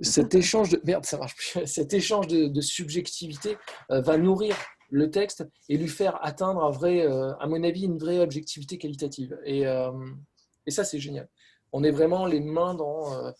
cet 0.00 0.34
échange 0.34 0.70
de 0.70 0.80
merde, 0.84 1.04
ça 1.04 1.18
marche 1.18 1.34
plus. 1.36 1.66
Cet 1.66 1.94
échange 1.94 2.26
de, 2.28 2.60
subjectivité 2.60 3.56
euh, 3.90 4.00
va 4.00 4.16
nourrir 4.18 4.56
le 4.90 5.10
texte 5.10 5.44
et 5.68 5.78
lui 5.78 5.88
faire 5.88 6.22
atteindre 6.24 6.62
un 6.62 6.70
vrai, 6.70 7.06
euh, 7.06 7.34
à 7.38 7.46
mon 7.46 7.62
avis, 7.64 7.84
une 7.84 7.98
vraie 7.98 8.18
objectivité 8.18 8.78
qualitative. 8.78 9.38
Et, 9.44 9.66
euh, 9.66 9.90
et 10.66 10.70
ça, 10.70 10.84
c'est 10.84 10.98
génial. 10.98 11.28
On 11.72 11.82
est 11.82 11.90
vraiment 11.90 12.26
les 12.26 12.40
mains 12.40 12.74
dans 12.74 13.32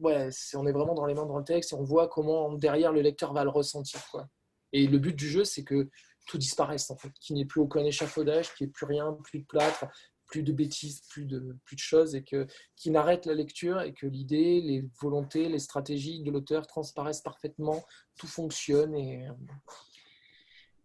ouais, 0.00 0.28
on 0.54 0.66
est 0.66 0.72
vraiment 0.72 0.94
dans 0.94 1.06
les 1.06 1.14
mains 1.14 1.26
dans 1.26 1.38
le 1.38 1.44
texte 1.44 1.72
et 1.72 1.76
on 1.76 1.84
voit 1.84 2.08
comment 2.08 2.52
derrière 2.54 2.92
le 2.92 3.02
lecteur 3.02 3.32
va 3.32 3.44
le 3.44 3.50
ressentir. 3.50 4.00
Quoi. 4.10 4.26
Et 4.72 4.86
le 4.86 4.98
but 4.98 5.14
du 5.14 5.28
jeu, 5.28 5.44
c'est 5.44 5.62
que 5.62 5.88
tout 6.30 6.38
disparaisse, 6.38 6.88
en 6.90 6.96
fait, 6.96 7.10
qu'il 7.20 7.34
n'y 7.34 7.42
ait 7.42 7.46
plus 7.46 7.60
aucun 7.60 7.84
échafaudage, 7.84 8.54
qu'il 8.54 8.66
n'y 8.66 8.70
ait 8.70 8.72
plus 8.72 8.86
rien, 8.86 9.12
plus 9.24 9.40
de 9.40 9.44
plâtre, 9.44 9.86
plus 10.26 10.44
de 10.44 10.52
bêtises, 10.52 11.02
plus 11.08 11.24
de, 11.24 11.56
plus 11.64 11.74
de 11.74 11.80
choses, 11.80 12.14
et 12.14 12.22
que 12.22 12.46
qui 12.76 12.92
n'arrête 12.92 13.26
la 13.26 13.34
lecture 13.34 13.80
et 13.80 13.92
que 13.92 14.06
l'idée, 14.06 14.60
les 14.60 14.88
volontés, 15.00 15.48
les 15.48 15.58
stratégies 15.58 16.22
de 16.22 16.30
l'auteur 16.30 16.68
transparaissent 16.68 17.20
parfaitement, 17.22 17.84
tout 18.16 18.28
fonctionne 18.28 18.94
et 18.94 19.26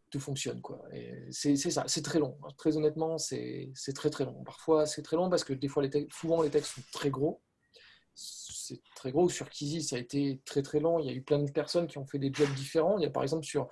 tout 0.09 0.19
fonctionne 0.19 0.61
quoi. 0.61 0.83
C'est 1.29 1.55
ça, 1.57 1.83
c'est 1.85 2.01
très 2.01 2.17
long. 2.17 2.39
Très 2.57 2.75
honnêtement, 2.75 3.19
c'est 3.19 3.71
très 3.93 4.09
très 4.09 4.25
long. 4.25 4.43
Parfois, 4.43 4.87
c'est 4.87 5.03
très 5.03 5.15
long 5.15 5.29
parce 5.29 5.43
que 5.43 5.53
des 5.53 5.67
fois, 5.67 5.83
les 5.83 6.07
souvent 6.11 6.41
les 6.41 6.49
textes 6.49 6.73
sont 6.73 6.83
très 6.91 7.11
gros. 7.11 7.43
C'est 8.15 8.81
très 8.95 9.11
gros. 9.11 9.29
Sur 9.29 9.49
Kizzy, 9.49 9.83
ça 9.83 9.97
a 9.97 9.99
été 9.99 10.41
très 10.43 10.63
très 10.63 10.79
long. 10.79 10.97
Il 10.97 11.05
y 11.05 11.09
a 11.09 11.13
eu 11.13 11.21
plein 11.21 11.37
de 11.37 11.51
personnes 11.51 11.85
qui 11.85 11.99
ont 11.99 12.05
fait 12.07 12.17
des 12.17 12.31
jobs 12.33 12.51
différents. 12.55 12.97
Il 12.97 13.03
y 13.03 13.05
a 13.05 13.11
par 13.11 13.21
exemple 13.21 13.45
sur 13.45 13.69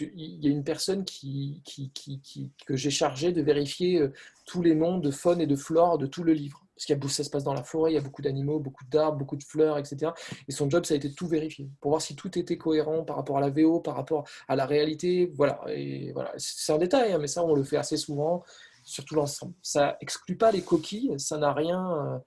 il 0.00 0.44
y 0.44 0.48
a 0.48 0.50
une 0.50 0.64
personne 0.64 1.04
que 1.04 2.76
j'ai 2.76 2.90
chargé 2.90 3.32
de 3.32 3.42
vérifier 3.42 4.00
euh, 4.00 4.12
tous 4.44 4.62
les 4.62 4.74
noms 4.74 4.98
de 4.98 5.10
faune 5.10 5.40
et 5.40 5.46
de 5.46 5.56
flore 5.56 5.98
de 5.98 6.06
tout 6.06 6.24
le 6.24 6.32
livre. 6.32 6.62
Parce 6.74 6.84
qu'il 6.84 7.10
ça 7.10 7.24
se 7.24 7.30
passe 7.30 7.44
dans 7.44 7.54
la 7.54 7.62
forêt, 7.62 7.92
il 7.92 7.94
y 7.94 7.98
a 7.98 8.02
beaucoup 8.02 8.20
d'animaux, 8.20 8.58
beaucoup 8.60 8.84
d'arbres, 8.84 9.16
beaucoup 9.16 9.36
de 9.36 9.42
fleurs, 9.42 9.78
etc. 9.78 10.12
Et 10.46 10.52
son 10.52 10.68
job, 10.68 10.84
ça 10.84 10.92
a 10.92 10.96
été 10.98 11.08
de 11.08 11.14
tout 11.14 11.26
vérifier, 11.26 11.70
pour 11.80 11.90
voir 11.90 12.02
si 12.02 12.14
tout 12.14 12.38
était 12.38 12.58
cohérent 12.58 13.02
par 13.02 13.16
rapport 13.16 13.38
à 13.38 13.40
la 13.40 13.48
VO, 13.48 13.80
par 13.80 13.96
rapport 13.96 14.28
à 14.46 14.56
la 14.56 14.66
réalité. 14.66 15.32
Voilà. 15.34 15.58
C'est 16.36 16.74
un 16.74 16.78
détail, 16.78 17.12
hein, 17.12 17.18
mais 17.18 17.28
ça, 17.28 17.42
on 17.42 17.54
le 17.54 17.64
fait 17.64 17.78
assez 17.78 17.96
souvent, 17.96 18.44
surtout 18.84 19.14
l'ensemble. 19.14 19.54
Ça 19.62 19.96
exclut 20.02 20.36
pas 20.36 20.52
les 20.52 20.60
coquilles, 20.60 21.14
ça 21.16 21.38
n'a 21.38 21.54
rien 21.54 22.20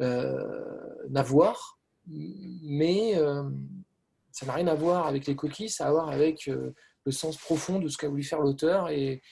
euh, 0.00 0.04
euh 0.04 1.14
à 1.14 1.22
voir, 1.22 1.78
mais 2.06 3.14
ça 4.36 4.44
n'a 4.44 4.52
rien 4.52 4.66
à 4.66 4.74
voir 4.74 5.06
avec 5.06 5.26
les 5.26 5.34
coquilles, 5.34 5.70
ça 5.70 5.86
a 5.86 5.88
à 5.88 5.92
voir 5.92 6.10
avec 6.10 6.46
euh, 6.48 6.74
le 7.06 7.12
sens 7.12 7.38
profond 7.38 7.78
de 7.78 7.88
ce 7.88 7.96
qu'a 7.96 8.10
voulu 8.10 8.22
faire 8.22 8.42
l'auteur 8.42 8.90
et 8.90 9.22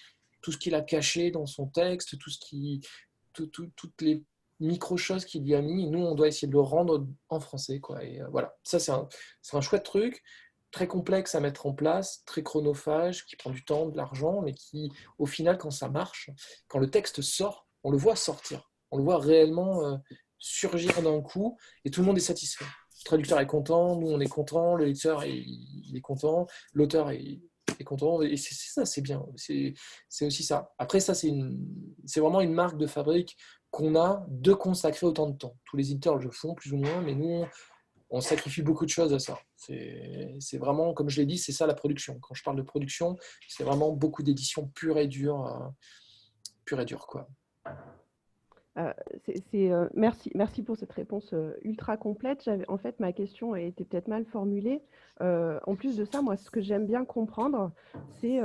tout 0.41 0.51
ce 0.51 0.57
qu'il 0.57 0.75
a 0.75 0.81
caché 0.81 1.31
dans 1.31 1.45
son 1.45 1.67
texte, 1.67 2.17
toutes 2.19 4.01
les 4.01 4.25
micro-choses 4.61 5.27
qu'il 5.27 5.45
lui 5.45 5.55
a 5.55 5.61
mis. 5.61 5.91
Nous, 5.91 5.99
on 5.99 6.15
doit 6.15 6.29
essayer 6.29 6.49
de 6.49 6.55
le 6.55 6.61
rendre 6.61 7.07
en 7.29 7.39
français. 7.39 7.81
Quoi. 7.81 8.03
Et 8.03 8.23
euh, 8.23 8.29
voilà, 8.31 8.57
ça, 8.63 8.79
c'est 8.79 8.93
un, 8.93 9.07
un, 9.53 9.61
chouette 9.61 9.85
truc, 9.85 10.23
très 10.71 10.87
complexe 10.87 11.35
à 11.35 11.41
mettre 11.41 11.67
en 11.67 11.75
place, 11.75 12.23
très 12.25 12.43
chronophage, 12.43 13.27
qui 13.27 13.37
prend 13.37 13.51
du 13.51 13.63
temps, 13.63 13.91
de 13.91 13.99
l'argent, 13.99 14.41
mais 14.41 14.55
qui, 14.55 14.91
au 15.19 15.27
final, 15.27 15.59
quand 15.59 15.71
ça 15.71 15.91
marche, 15.91 16.31
quand 16.67 16.79
le 16.79 16.89
texte 16.89 17.21
sort, 17.21 17.69
on 17.83 17.91
le 17.91 17.99
voit 17.99 18.17
sortir. 18.17 18.71
On 18.91 18.97
le 18.97 19.05
voit 19.05 19.19
réellement 19.19 19.85
euh, 19.85 19.99
surgir 20.39 21.03
d'un 21.03 21.21
coup 21.21 21.59
et 21.85 21.91
tout 21.91 22.01
le 22.01 22.07
monde 22.07 22.17
est 22.17 22.21
satisfait 22.21 22.65
traducteur 23.05 23.41
est 23.41 23.47
content, 23.47 23.97
nous 23.97 24.09
on 24.09 24.21
est 24.21 24.29
content, 24.29 24.75
le 24.75 24.87
lecteur 24.87 25.23
est, 25.23 25.45
il 25.45 25.97
est 25.97 26.01
content, 26.01 26.47
l'auteur 26.73 27.11
est, 27.11 27.41
content, 27.85 28.23
et 28.23 28.37
c'est 28.37 28.55
ça, 28.55 28.87
c'est 28.87 29.03
bien, 29.03 29.25
c'est 29.37 29.75
aussi 30.23 30.43
ça. 30.43 30.73
Après, 30.79 31.01
ça, 31.01 31.13
c'est 31.15 31.31
vraiment 32.21 32.41
une 32.41 32.53
marque 32.53 32.79
de 32.79 32.87
fabrique 32.87 33.37
qu'on 33.71 33.97
a 33.97 34.25
de 34.29 34.53
consacrer 34.53 35.07
autant 35.07 35.29
de 35.29 35.37
temps. 35.37 35.57
Tous 35.65 35.77
les 35.77 35.91
éditeurs 35.91 36.17
le 36.17 36.31
font 36.31 36.55
plus 36.55 36.73
ou 36.73 36.77
moins, 36.77 37.03
mais 37.03 37.15
nous, 37.15 37.45
on, 38.11 38.21
sacrifie 38.21 38.63
beaucoup 38.63 38.85
de 38.85 38.91
choses 38.91 39.13
à 39.13 39.19
ça. 39.19 39.39
C'est 39.57 40.59
vraiment, 40.59 40.95
comme 40.95 41.11
je 41.11 41.21
l'ai 41.21 41.27
dit, 41.27 41.37
c'est 41.37 41.53
ça 41.53 41.67
la 41.67 41.75
production. 41.75 42.19
Quand 42.21 42.35
je 42.35 42.43
parle 42.45 42.57
de 42.57 42.63
production, 42.63 43.17
c'est 43.49 43.65
vraiment 43.65 43.93
beaucoup 43.93 44.23
d'éditions 44.23 44.69
pure 44.69 44.99
et 44.99 45.09
dure, 45.09 45.47
euh, 45.47 45.69
pure 46.65 46.81
et 46.81 46.85
dure, 46.85 47.07
quoi. 47.07 47.29
Euh, 48.77 48.93
euh, 49.55 49.89
merci, 49.95 50.31
merci 50.35 50.63
pour 50.63 50.77
cette 50.77 50.93
réponse 50.93 51.33
euh, 51.33 51.53
ultra 51.63 51.97
complète. 51.97 52.51
En 52.69 52.77
fait, 52.77 52.99
ma 52.99 53.13
question 53.13 53.53
a 53.53 53.61
été 53.61 53.85
peut-être 53.85 54.09
mal 54.09 54.25
formulée. 54.25 54.83
en 55.21 55.77
plus 55.77 55.97
de 55.97 56.05
ça, 56.05 56.23
moi, 56.23 56.37
ce 56.37 56.51
que 56.51 56.61
j'aime 56.61 56.87
bien 56.87 57.05
comprendre, 57.05 57.71
c'est 58.21 58.41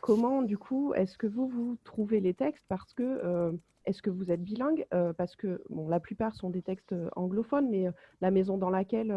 comment, 0.00 0.42
du 0.42 0.58
coup, 0.58 0.94
est-ce 0.94 1.18
que 1.18 1.26
vous, 1.26 1.48
vous 1.48 1.76
trouvez 1.84 2.20
les 2.20 2.34
textes 2.34 2.64
Parce 2.68 2.94
que, 2.94 3.52
est-ce 3.84 4.00
que 4.00 4.10
vous 4.10 4.30
êtes 4.30 4.42
bilingue 4.42 4.86
Parce 5.18 5.36
que, 5.36 5.62
bon, 5.68 5.88
la 5.88 6.00
plupart 6.00 6.34
sont 6.34 6.50
des 6.50 6.62
textes 6.62 6.94
anglophones, 7.16 7.68
mais 7.68 7.86
la 8.22 8.30
maison 8.30 8.56
dans 8.56 8.70
laquelle, 8.70 9.14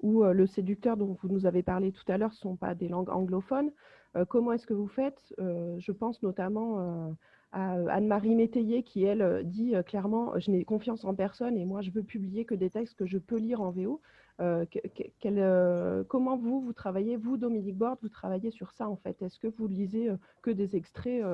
ou 0.00 0.24
le 0.24 0.46
séducteur 0.46 0.96
dont 0.96 1.16
vous 1.20 1.28
nous 1.28 1.46
avez 1.46 1.62
parlé 1.62 1.92
tout 1.92 2.10
à 2.10 2.16
l'heure, 2.16 2.30
ne 2.30 2.34
sont 2.34 2.56
pas 2.56 2.74
des 2.74 2.88
langues 2.88 3.10
anglophones. 3.10 3.70
comment 4.28 4.52
est-ce 4.52 4.66
que 4.66 4.74
vous 4.74 4.88
faites 4.88 5.34
Je 5.38 5.92
pense 5.92 6.22
notamment 6.22 7.14
à 7.52 7.76
euh, 7.76 7.86
Anne-Marie 7.88 8.34
Métayer 8.34 8.82
qui, 8.82 9.04
elle, 9.04 9.22
euh, 9.22 9.42
dit 9.42 9.74
euh, 9.74 9.82
clairement 9.82 10.38
Je 10.38 10.50
n'ai 10.50 10.64
confiance 10.64 11.04
en 11.04 11.14
personne 11.14 11.56
et 11.56 11.64
moi, 11.64 11.80
je 11.82 11.90
veux 11.90 12.02
publier 12.02 12.44
que 12.44 12.54
des 12.54 12.70
textes 12.70 12.96
que 12.96 13.06
je 13.06 13.18
peux 13.18 13.38
lire 13.38 13.60
en 13.60 13.70
VO. 13.70 14.00
comment 16.08 16.36
vous, 16.36 16.60
vous 16.60 16.72
travaillez, 16.72 17.16
vous, 17.16 17.36
Dominique 17.36 17.76
Borde, 17.76 17.98
vous 18.02 18.08
travaillez 18.08 18.50
sur 18.50 18.72
ça 18.72 18.88
en 18.88 18.96
fait? 18.96 19.20
Est-ce 19.22 19.38
que 19.38 19.48
vous 19.48 19.66
lisez 19.66 20.10
que 20.42 20.50
des 20.50 20.76
extraits 20.76 21.24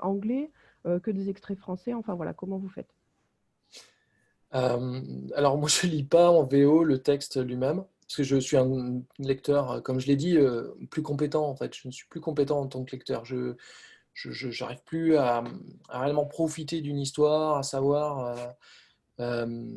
anglais, 0.00 0.50
que 0.84 1.10
des 1.10 1.28
extraits 1.28 1.58
français? 1.58 1.94
Enfin 1.94 2.14
voilà, 2.14 2.32
comment 2.32 2.58
vous 2.58 2.68
faites? 2.68 2.92
Alors 4.50 5.58
moi, 5.58 5.68
je 5.80 5.86
ne 5.86 5.92
lis 5.92 6.04
pas 6.04 6.30
en 6.30 6.44
VO 6.44 6.82
le 6.82 6.98
texte 6.98 7.42
lui-même 7.42 7.84
parce 8.02 8.16
que 8.16 8.22
je 8.24 8.36
suis 8.40 8.56
un 8.56 9.02
lecteur, 9.20 9.80
comme 9.84 10.00
je 10.00 10.08
l'ai 10.08 10.16
dit, 10.16 10.36
plus 10.90 11.02
compétent 11.02 11.46
en 11.46 11.54
fait. 11.54 11.72
Je 11.76 11.86
ne 11.86 11.92
suis 11.92 12.08
plus 12.08 12.20
compétent 12.20 12.58
en 12.58 12.66
tant 12.66 12.82
que 12.82 12.90
lecteur. 12.90 13.24
Je 14.14 14.62
n'arrive 14.62 14.82
plus 14.84 15.16
à, 15.16 15.42
réellement 15.88 16.26
profiter 16.26 16.80
d'une 16.80 16.98
histoire, 16.98 17.58
à 17.58 17.62
savoir. 17.62 18.26
Euh, 18.26 18.46
euh, 19.20 19.76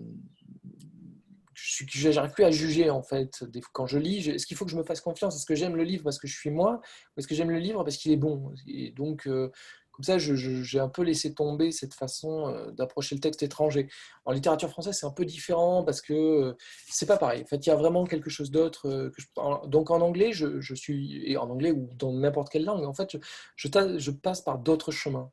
je 1.56 2.10
n'arrive 2.10 2.32
plus 2.32 2.44
à 2.44 2.52
juger 2.52 2.90
en 2.90 3.02
fait. 3.02 3.44
Quand 3.72 3.88
je 3.88 3.98
lis, 3.98 4.30
est-ce 4.30 4.46
qu'il 4.46 4.58
faut 4.58 4.66
que 4.66 4.72
je 4.72 4.78
me 4.78 4.84
fasse 4.84 5.02
confiance? 5.02 5.36
Est-ce 5.36 5.46
que 5.46 5.56
j'aime 5.56 5.76
le 5.76 5.84
livre 5.84 6.04
parce 6.04 6.20
que 6.20 6.28
je 6.28 6.38
suis 6.38 6.50
moi? 6.50 6.82
Ou 7.16 7.20
est-ce 7.20 7.28
que 7.28 7.36
j'aime 7.36 7.52
le 7.52 7.60
livre 7.60 7.84
parce 7.84 7.98
qu'il 7.98 8.12
est 8.12 8.18
bon? 8.18 8.54
Et 8.68 8.92
donc, 8.92 9.28
euh, 9.28 9.52
comme 9.94 10.04
ça, 10.04 10.18
j'ai 10.18 10.80
un 10.80 10.90
peu 10.90 11.04
laissé 11.04 11.36
tomber 11.36 11.72
cette 11.72 11.94
façon 11.94 12.48
euh, 12.48 12.72
d'approcher 12.72 13.14
le 13.14 13.22
texte 13.22 13.44
étranger. 13.44 13.88
En 14.26 14.32
littérature 14.32 14.70
française, 14.70 14.98
c'est 15.00 15.06
un 15.06 15.12
peu 15.12 15.24
différent 15.24 15.84
parce 15.84 16.02
que 16.02 16.14
euh, 16.14 16.58
c'est 16.90 17.06
pas 17.06 17.18
pareil. 17.18 17.44
En 17.44 17.46
fait, 17.46 17.66
il 17.66 17.70
y 17.70 17.72
a 17.72 17.76
vraiment 17.76 18.04
quelque 18.06 18.32
chose 18.32 18.50
d'autre. 18.50 18.88
Euh, 18.88 19.68
donc 19.68 19.92
en 19.92 20.02
anglais, 20.02 20.32
je, 20.34 20.74
suis 20.74 21.22
et 21.32 21.38
en 21.38 21.48
anglais 21.48 21.70
ou 21.72 21.92
dans 21.96 22.12
n'importe 22.12 22.50
quelle 22.50 22.66
langue, 22.66 22.84
en 22.86 22.94
fait, 22.94 23.18
je, 23.56 23.68
je 23.98 24.12
passe 24.12 24.42
par 24.42 24.58
d'autres 24.58 24.92
chemins. 24.92 25.32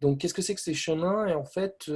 Donc, 0.00 0.18
qu'est-ce 0.18 0.34
que 0.34 0.42
c'est 0.42 0.56
que 0.56 0.60
ces 0.60 0.74
chemins? 0.74 1.28
Et 1.28 1.34
en 1.34 1.44
fait, 1.44 1.88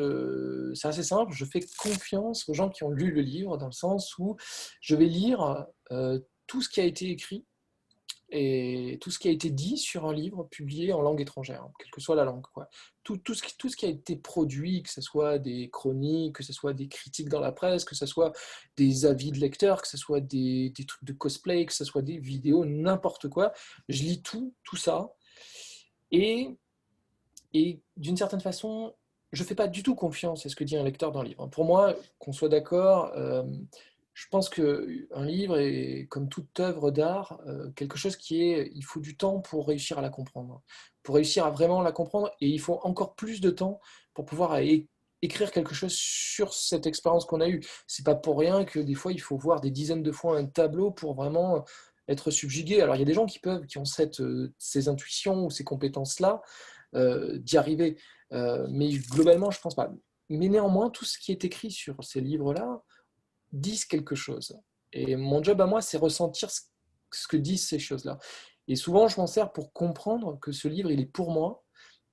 c'est 0.74 0.86
assez 0.86 1.02
simple. 1.02 1.32
Je 1.34 1.44
fais 1.44 1.60
confiance 1.76 2.48
aux 2.48 2.54
gens 2.54 2.68
qui 2.68 2.84
ont 2.84 2.90
lu 2.90 3.10
le 3.10 3.20
livre, 3.20 3.56
dans 3.58 3.66
le 3.66 3.72
sens 3.72 4.16
où 4.18 4.36
je 4.80 4.94
vais 4.94 5.06
lire 5.06 5.66
tout 6.46 6.62
ce 6.62 6.68
qui 6.68 6.80
a 6.80 6.84
été 6.84 7.10
écrit 7.10 7.44
et 8.30 8.98
tout 9.00 9.10
ce 9.10 9.18
qui 9.18 9.28
a 9.28 9.30
été 9.30 9.50
dit 9.50 9.78
sur 9.78 10.06
un 10.06 10.12
livre 10.12 10.44
publié 10.50 10.92
en 10.92 11.00
langue 11.00 11.20
étrangère, 11.20 11.68
quelle 11.78 11.90
que 11.90 12.00
soit 12.00 12.16
la 12.16 12.24
langue. 12.24 12.44
Tout, 13.04 13.18
tout, 13.18 13.34
ce 13.34 13.42
qui, 13.42 13.56
tout 13.56 13.68
ce 13.68 13.76
qui 13.76 13.86
a 13.86 13.88
été 13.88 14.16
produit, 14.16 14.82
que 14.82 14.90
ce 14.90 15.00
soit 15.00 15.38
des 15.38 15.70
chroniques, 15.70 16.34
que 16.34 16.42
ce 16.42 16.52
soit 16.52 16.72
des 16.72 16.88
critiques 16.88 17.28
dans 17.28 17.38
la 17.38 17.52
presse, 17.52 17.84
que 17.84 17.94
ce 17.94 18.06
soit 18.06 18.32
des 18.76 19.06
avis 19.06 19.30
de 19.30 19.38
lecteurs, 19.38 19.80
que 19.80 19.88
ce 19.88 19.96
soit 19.96 20.20
des, 20.20 20.72
trucs 20.88 21.04
de 21.04 21.12
cosplay, 21.12 21.66
que 21.66 21.72
ce 21.72 21.84
soit 21.84 22.02
des 22.02 22.18
vidéos, 22.18 22.64
n'importe 22.64 23.28
quoi, 23.28 23.52
je 23.88 24.02
lis 24.02 24.22
tout, 24.22 24.54
tout 24.64 24.76
ça. 24.76 25.12
Et, 26.10 26.48
et 27.54 27.80
d'une 27.96 28.16
certaine 28.16 28.40
façon, 28.40 28.92
je 29.32 29.42
ne 29.42 29.46
fais 29.46 29.54
pas 29.54 29.68
du 29.68 29.84
tout 29.84 29.94
confiance 29.94 30.44
à 30.46 30.48
ce 30.48 30.56
que 30.56 30.64
dit 30.64 30.76
un 30.76 30.82
lecteur 30.82 31.12
dans 31.12 31.22
le 31.22 31.28
livre. 31.28 31.46
Pour 31.46 31.64
moi, 31.64 31.94
qu'on 32.18 32.32
soit 32.32 32.48
d'accord, 32.48 33.12
euh, 33.14 33.44
je 34.16 34.28
pense 34.30 34.48
qu'un 34.48 35.26
livre 35.26 35.59
est, 35.59 36.06
comme 36.09 36.30
toute 36.30 36.59
œuvre 36.59 36.90
d'art, 36.90 37.38
euh, 37.47 37.70
quelque 37.72 37.98
chose 37.98 38.16
qui 38.16 38.44
est, 38.44 38.70
il 38.74 38.82
faut 38.82 38.98
du 38.98 39.14
temps 39.14 39.40
pour 39.40 39.68
réussir 39.68 39.98
à 39.98 40.01
la 40.01 40.09
comprendre, 40.09 40.62
pour 41.02 41.16
réussir 41.16 41.44
à 41.44 41.51
vraiment 41.51 41.82
la 41.82 41.93
comprendre, 41.93 42.32
et 42.40 42.48
il 42.48 42.59
faut 42.59 42.80
encore 42.82 43.14
plus 43.14 43.43
de 43.43 43.51
temps 43.51 43.78
pour 44.14 44.24
pouvoir 44.24 44.59
écrire 45.20 45.51
quelque 45.52 45.74
chose 45.74 45.93
sur 45.93 46.55
cette 46.55 46.86
expérience 46.86 47.26
qu'on 47.26 47.43
a 47.43 47.48
eue. 47.48 47.60
C'est 47.86 48.06
pas 48.06 48.14
pour 48.14 48.38
rien 48.38 48.64
que 48.64 48.80
des 48.80 48.94
fois 48.94 49.12
il 49.12 49.20
faut 49.20 49.36
voir 49.36 49.60
des 49.60 49.70
dizaines 49.70 50.02
de 50.02 50.12
fois 50.12 50.38
un 50.38 50.47
tableau 50.47 50.90
pour 50.90 51.14
vraiment 51.14 51.66
être 52.09 52.30
subjugué. 52.30 52.80
Alors 52.80 52.97
il 52.97 53.01
y 53.01 53.02
a 53.02 53.06
des 53.06 53.12
gens 53.12 53.26
qui 53.26 53.38
peuvent, 53.38 53.66
qui 53.66 53.76
ont 53.76 53.84
cette, 53.84 54.20
euh, 54.20 54.55
ces 54.56 54.88
intuitions 54.88 55.44
ou 55.44 55.51
ces 55.51 55.62
compétences-là 55.62 56.40
euh, 56.94 57.36
d'y 57.40 57.59
arriver, 57.59 57.98
mais 58.30 58.88
globalement 59.10 59.51
je 59.51 59.60
pense 59.60 59.74
pas. 59.74 59.93
Mais 60.30 60.48
néanmoins, 60.48 60.88
tout 60.88 61.05
ce 61.05 61.18
qui 61.18 61.32
est 61.32 61.44
écrit 61.44 61.70
sur 61.70 62.02
ces 62.02 62.22
livres-là, 62.22 62.82
disent 63.52 63.85
quelque 63.85 64.14
chose. 64.14 64.59
Et 64.93 65.16
mon 65.16 65.43
job 65.43 65.60
à 65.60 65.66
moi, 65.66 65.82
c'est 65.82 65.98
ressentir 65.98 66.51
ce 66.51 67.28
que 67.28 67.36
disent 67.36 67.66
ces 67.66 67.78
choses-là. 67.78 68.18
Et 68.68 68.77
souvent, 68.77 69.09
je 69.09 69.20
m'en 69.20 69.27
sers 69.27 69.52
pour 69.52 69.73
comprendre 69.73 70.39
que 70.40 70.52
ce 70.52 70.68
livre, 70.68 70.90
il 70.90 71.01
est 71.01 71.06
pour 71.06 71.31
moi 71.31 71.64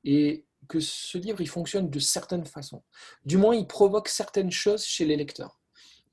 et 0.03 0.45
que 0.67 0.79
ce 0.79 1.17
livre, 1.17 1.41
il 1.41 1.49
fonctionne 1.49 1.89
de 1.89 1.99
certaines 1.99 2.45
façons. 2.45 2.83
Du 3.25 3.37
moins, 3.37 3.55
il 3.55 3.67
provoque 3.67 4.07
certaines 4.07 4.51
choses 4.51 4.83
chez 4.83 5.05
les 5.05 5.15
lecteurs. 5.15 5.59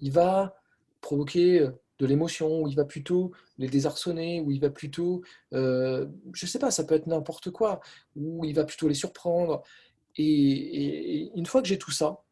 Il 0.00 0.12
va 0.12 0.56
provoquer 1.00 1.60
euh, 1.60 1.70
de 1.98 2.06
l'émotion, 2.06 2.62
ou 2.62 2.68
il 2.68 2.74
va 2.74 2.84
plutôt 2.84 3.32
les 3.58 3.68
désarçonner, 3.68 4.40
ou 4.40 4.50
il 4.50 4.60
va 4.60 4.70
plutôt, 4.70 5.22
euh, 5.52 6.06
je 6.32 6.46
sais 6.46 6.58
pas, 6.58 6.70
ça 6.70 6.84
peut 6.84 6.94
être 6.94 7.06
n'importe 7.06 7.50
quoi, 7.50 7.80
ou 8.16 8.44
il 8.44 8.54
va 8.54 8.64
plutôt 8.64 8.88
les 8.88 8.94
surprendre. 8.94 9.62
et 10.16 11.30
une 11.36 11.46
fois 11.46 11.62
que 11.62 11.68
j'ai 11.68 11.78
tout 11.78 11.90
ça, 11.90 12.22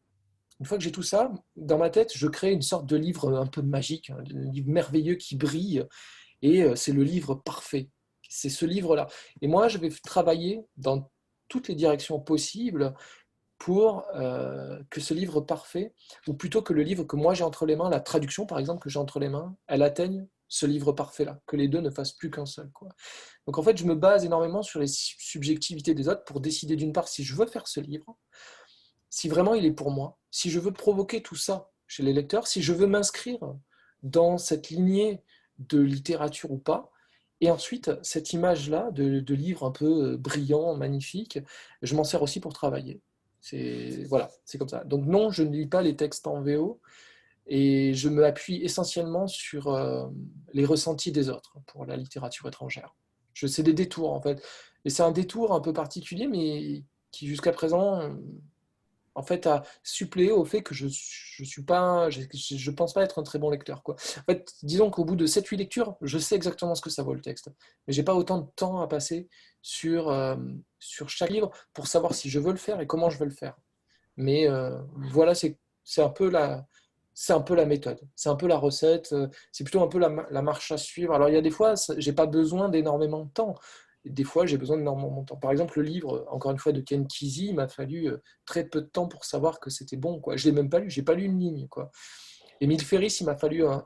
Une 0.59 0.65
fois 0.65 0.77
que 0.77 0.83
j'ai 0.83 0.91
tout 0.91 1.03
ça, 1.03 1.31
dans 1.55 1.77
ma 1.77 1.89
tête, 1.89 2.11
je 2.13 2.27
crée 2.27 2.51
une 2.51 2.61
sorte 2.61 2.85
de 2.85 2.97
livre 2.97 3.33
un 3.37 3.47
peu 3.47 3.61
magique, 3.61 4.09
un 4.09 4.21
livre 4.21 4.69
merveilleux 4.69 5.15
qui 5.15 5.35
brille, 5.35 5.85
et 6.41 6.63
euh, 6.63 6.75
c'est 6.75 6.91
le 6.91 7.03
livre 7.03 7.35
parfait. 7.35 7.89
C'est 8.27 8.49
ce 8.49 8.65
livre-là. 8.65 9.07
Et 9.41 9.47
moi, 9.47 9.69
je 9.69 9.77
vais 9.77 9.89
travailler 10.03 10.61
dans 10.77 11.09
toutes 11.47 11.67
les 11.67 11.75
directions 11.75 12.19
possibles 12.19 12.93
pour 13.57 14.05
euh, 14.15 14.81
que 14.89 15.01
ce 15.01 15.13
livre 15.13 15.41
parfait, 15.41 15.93
ou 16.27 16.33
plutôt 16.33 16.61
que 16.61 16.73
le 16.73 16.81
livre 16.81 17.03
que 17.03 17.17
moi 17.17 17.33
j'ai 17.33 17.43
entre 17.43 17.65
les 17.65 17.75
mains, 17.75 17.89
la 17.89 17.99
traduction 17.99 18.45
par 18.45 18.57
exemple 18.57 18.81
que 18.81 18.89
j'ai 18.89 18.99
entre 18.99 19.19
les 19.19 19.27
mains, 19.27 19.55
elle 19.67 19.83
atteigne 19.83 20.27
ce 20.47 20.65
livre 20.65 20.93
parfait-là, 20.93 21.39
que 21.45 21.57
les 21.57 21.67
deux 21.67 21.81
ne 21.81 21.89
fassent 21.89 22.13
plus 22.13 22.31
qu'un 22.31 22.45
seul. 22.45 22.71
Donc 23.45 23.57
en 23.57 23.61
fait, 23.61 23.77
je 23.77 23.85
me 23.85 23.95
base 23.95 24.25
énormément 24.25 24.63
sur 24.63 24.79
les 24.79 24.87
subjectivités 24.87 25.93
des 25.93 26.07
autres 26.07 26.23
pour 26.23 26.39
décider 26.39 26.75
d'une 26.75 26.93
part 26.93 27.07
si 27.07 27.23
je 27.23 27.35
veux 27.35 27.45
faire 27.45 27.67
ce 27.67 27.81
livre, 27.81 28.17
si 29.09 29.29
vraiment 29.29 29.53
il 29.53 29.65
est 29.65 29.71
pour 29.71 29.91
moi, 29.91 30.17
si 30.31 30.49
je 30.49 30.59
veux 30.59 30.71
provoquer 30.71 31.21
tout 31.21 31.35
ça 31.35 31.69
chez 31.87 32.03
les 32.03 32.13
lecteurs, 32.13 32.47
si 32.47 32.61
je 32.61 32.73
veux 32.73 32.87
m'inscrire 32.87 33.39
dans 34.03 34.37
cette 34.37 34.69
lignée 34.69 35.21
de 35.57 35.79
littérature 35.79 36.51
ou 36.51 36.57
pas. 36.57 36.91
Et 37.41 37.49
ensuite, 37.51 37.91
cette 38.03 38.33
image-là 38.33 38.91
de, 38.91 39.21
de, 39.21 39.33
livre 39.33 39.65
un 39.65 39.71
peu 39.71 40.17
brillant, 40.17 40.75
magnifique, 40.75 41.39
je 41.81 41.95
m'en 41.95 42.03
sers 42.03 42.21
aussi 42.21 42.39
pour 42.39 42.53
travailler. 42.53 43.01
C'est 43.41 44.03
voilà, 44.09 44.29
c'est 44.43 44.57
comme 44.57 44.67
ça. 44.67 44.83
Donc 44.83 45.05
non, 45.05 45.31
je 45.31 45.43
ne 45.43 45.51
lis 45.51 45.67
pas 45.67 45.81
les 45.81 45.95
textes 45.95 46.27
en 46.27 46.41
VO 46.41 46.81
et 47.47 47.93
je 47.93 48.09
me 48.09 48.25
appuie 48.25 48.63
essentiellement 48.63 49.27
sur 49.27 49.73
euh, 49.73 50.07
les 50.53 50.65
ressentis 50.65 51.11
des 51.11 51.29
autres 51.29 51.57
pour 51.65 51.85
la 51.85 51.95
littérature 51.95 52.47
étrangère. 52.47 52.95
Je 53.33 53.47
sais 53.47 53.63
des 53.63 53.73
détours 53.73 54.11
en 54.11 54.21
fait, 54.21 54.43
et 54.85 54.89
c'est 54.89 55.03
un 55.03 55.11
détour 55.11 55.53
un 55.53 55.61
peu 55.61 55.71
particulier, 55.71 56.27
mais 56.27 56.83
qui 57.11 57.27
jusqu'à 57.27 57.51
présent 57.51 58.01
en 59.19 59.23
fait, 59.23 59.47
à 59.47 59.63
suppléer 59.83 60.31
au 60.31 60.45
fait 60.45 60.63
que 60.63 60.73
je 60.73 60.85
ne 60.85 61.45
suis 61.45 61.63
pas, 61.63 62.09
je, 62.09 62.21
je, 62.31 62.71
pense 62.71 62.93
pas 62.93 63.03
être 63.03 63.19
un 63.19 63.23
très 63.23 63.37
bon 63.37 63.49
lecteur. 63.49 63.83
Quoi. 63.83 63.95
En 63.95 64.31
fait, 64.31 64.53
disons 64.63 64.89
qu'au 64.89 65.03
bout 65.03 65.17
de 65.17 65.27
7-8 65.27 65.57
lectures, 65.57 65.97
je 66.01 66.17
sais 66.17 66.35
exactement 66.35 66.73
ce 66.73 66.81
que 66.81 66.89
ça 66.89 67.03
vaut 67.03 67.13
le 67.13 67.19
texte. 67.19 67.49
Mais 67.85 67.93
j'ai 67.93 68.03
pas 68.03 68.15
autant 68.15 68.37
de 68.37 68.47
temps 68.55 68.79
à 68.79 68.87
passer 68.87 69.27
sur, 69.61 70.07
euh, 70.07 70.37
sur 70.79 71.09
chaque 71.09 71.31
livre 71.31 71.51
pour 71.73 71.87
savoir 71.87 72.13
si 72.15 72.29
je 72.29 72.39
veux 72.39 72.51
le 72.51 72.57
faire 72.57 72.79
et 72.79 72.87
comment 72.87 73.09
je 73.09 73.17
veux 73.17 73.25
le 73.25 73.31
faire. 73.31 73.57
Mais 74.15 74.47
euh, 74.47 74.79
voilà, 75.11 75.33
c'est 75.35 75.57
un 75.97 76.09
peu 76.09 76.29
la, 76.29 76.65
c'est 77.13 77.33
un 77.33 77.41
peu 77.41 77.55
la 77.55 77.65
méthode, 77.65 77.99
c'est 78.15 78.29
un 78.29 78.37
peu 78.37 78.47
la 78.47 78.57
recette, 78.57 79.11
euh, 79.11 79.27
c'est 79.51 79.65
plutôt 79.65 79.83
un 79.83 79.89
peu 79.89 79.99
la, 79.99 80.27
la, 80.31 80.41
marche 80.41 80.71
à 80.71 80.77
suivre. 80.77 81.13
Alors 81.13 81.27
il 81.27 81.35
y 81.35 81.37
a 81.37 81.41
des 81.41 81.51
fois, 81.51 81.73
j'ai 81.97 82.13
pas 82.13 82.25
besoin 82.25 82.69
d'énormément 82.69 83.25
de 83.25 83.31
temps 83.31 83.55
des 84.05 84.23
fois, 84.23 84.45
j'ai 84.45 84.57
besoin 84.57 84.77
d'énormément 84.77 85.21
de 85.21 85.25
temps. 85.25 85.35
Par 85.35 85.51
exemple, 85.51 85.79
le 85.79 85.85
livre, 85.85 86.25
encore 86.31 86.51
une 86.51 86.57
fois, 86.57 86.71
de 86.71 86.81
Ken 86.81 87.07
Kesey, 87.07 87.47
il 87.47 87.55
m'a 87.55 87.67
fallu 87.67 88.09
euh, 88.09 88.17
très 88.45 88.63
peu 88.63 88.81
de 88.81 88.87
temps 88.87 89.07
pour 89.07 89.25
savoir 89.25 89.59
que 89.59 89.69
c'était 89.69 89.97
bon. 89.97 90.19
Quoi. 90.19 90.37
Je 90.37 90.47
ne 90.47 90.51
l'ai 90.51 90.61
même 90.61 90.69
pas 90.69 90.79
lu, 90.79 90.89
j'ai 90.89 91.03
pas 91.03 91.13
lu 91.13 91.25
une 91.25 91.39
ligne. 91.39 91.67
Quoi. 91.67 91.91
Emile 92.61 92.81
Ferris, 92.81 93.17
il 93.19 93.25
m'a 93.25 93.35
fallu 93.35 93.65
un, 93.65 93.85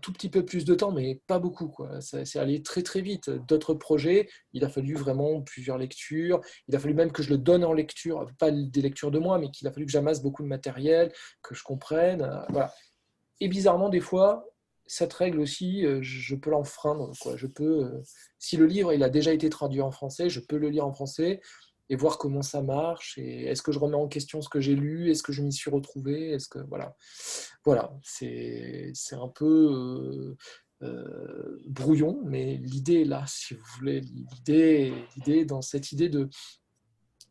tout 0.00 0.12
petit 0.12 0.30
peu 0.30 0.44
plus 0.44 0.64
de 0.64 0.74
temps, 0.74 0.92
mais 0.92 1.20
pas 1.26 1.38
beaucoup. 1.38 1.74
Ça, 2.00 2.24
c'est 2.24 2.38
allé 2.38 2.62
très 2.62 2.82
très 2.82 3.02
vite. 3.02 3.28
D'autres 3.30 3.74
projets, 3.74 4.28
il 4.52 4.64
a 4.64 4.68
fallu 4.68 4.94
vraiment 4.94 5.42
plusieurs 5.42 5.76
lectures. 5.76 6.40
Il 6.68 6.76
a 6.76 6.78
fallu 6.78 6.94
même 6.94 7.12
que 7.12 7.22
je 7.22 7.30
le 7.30 7.38
donne 7.38 7.64
en 7.64 7.74
lecture, 7.74 8.26
pas 8.38 8.50
des 8.50 8.80
lectures 8.80 9.10
de 9.10 9.18
moi, 9.18 9.38
mais 9.38 9.50
qu'il 9.50 9.68
a 9.68 9.72
fallu 9.72 9.84
que 9.84 9.92
j'amasse 9.92 10.22
beaucoup 10.22 10.42
de 10.42 10.48
matériel, 10.48 11.12
que 11.42 11.54
je 11.54 11.62
comprenne. 11.62 12.22
Euh. 12.22 12.66
Et 13.40 13.48
bizarrement, 13.48 13.90
des 13.90 14.00
fois, 14.00 14.46
cette 14.86 15.12
règle 15.12 15.40
aussi, 15.40 15.84
euh, 15.86 16.00
je 16.02 16.34
peux 16.34 16.50
l'enfreindre. 16.50 17.12
Je 17.36 17.46
peux, 17.46 17.84
euh, 17.84 18.02
si 18.38 18.56
le 18.56 18.66
livre 18.66 18.90
a 18.90 19.08
déjà 19.08 19.32
été 19.32 19.48
traduit 19.48 19.80
en 19.80 19.90
français, 19.90 20.28
je 20.28 20.40
peux 20.40 20.58
le 20.58 20.68
lire 20.68 20.86
en 20.86 20.92
français 20.92 21.40
et 21.88 21.96
voir 21.96 22.18
comment 22.18 22.42
ça 22.42 22.62
marche. 22.62 23.18
Est-ce 23.18 23.62
que 23.62 23.72
je 23.72 23.78
remets 23.78 23.96
en 23.96 24.08
question 24.08 24.40
ce 24.42 24.48
que 24.48 24.60
j'ai 24.60 24.74
lu 24.74 25.10
Est-ce 25.10 25.22
que 25.22 25.32
je 25.32 25.42
m'y 25.42 25.52
suis 25.52 25.70
retrouvé 25.70 26.30
Est-ce 26.30 26.48
que 26.48 26.58
voilà, 26.68 26.96
voilà, 27.64 27.92
c'est 28.02 28.90
c'est 28.94 29.16
un 29.16 29.28
peu 29.28 30.34
euh, 30.82 31.60
brouillon, 31.66 32.20
mais 32.24 32.56
l'idée 32.56 33.04
là, 33.04 33.24
si 33.26 33.54
vous 33.54 33.64
voulez. 33.78 34.00
L'idée, 34.00 34.94
l'idée 35.16 35.44
dans 35.44 35.62
cette 35.62 35.92
idée 35.92 36.08
de 36.08 36.28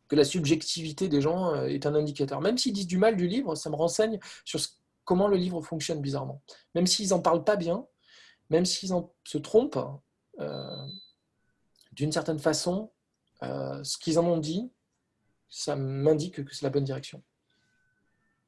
que 0.06 0.16
la 0.16 0.24
subjectivité 0.24 1.08
des 1.08 1.20
gens 1.20 1.64
est 1.64 1.86
un 1.86 1.94
indicateur. 1.94 2.40
Même 2.40 2.58
s'ils 2.58 2.74
disent 2.74 2.86
du 2.86 2.98
mal 2.98 3.16
du 3.16 3.26
livre, 3.26 3.54
ça 3.54 3.70
me 3.70 3.74
renseigne 3.74 4.20
sur 4.44 4.60
ce 4.60 4.68
comment 5.04 5.28
le 5.28 5.36
livre 5.36 5.60
fonctionne 5.62 6.00
bizarrement. 6.00 6.42
Même 6.74 6.86
s'ils 6.86 7.10
n'en 7.10 7.20
parlent 7.20 7.44
pas 7.44 7.56
bien, 7.56 7.86
même 8.50 8.64
s'ils 8.64 8.90
se 9.24 9.38
trompent, 9.38 9.78
euh, 10.40 10.86
d'une 11.92 12.12
certaine 12.12 12.38
façon, 12.38 12.92
euh, 13.42 13.82
ce 13.84 13.98
qu'ils 13.98 14.18
en 14.18 14.26
ont 14.26 14.38
dit, 14.38 14.70
ça 15.48 15.76
m'indique 15.76 16.44
que 16.44 16.54
c'est 16.54 16.64
la 16.64 16.70
bonne 16.70 16.84
direction. 16.84 17.22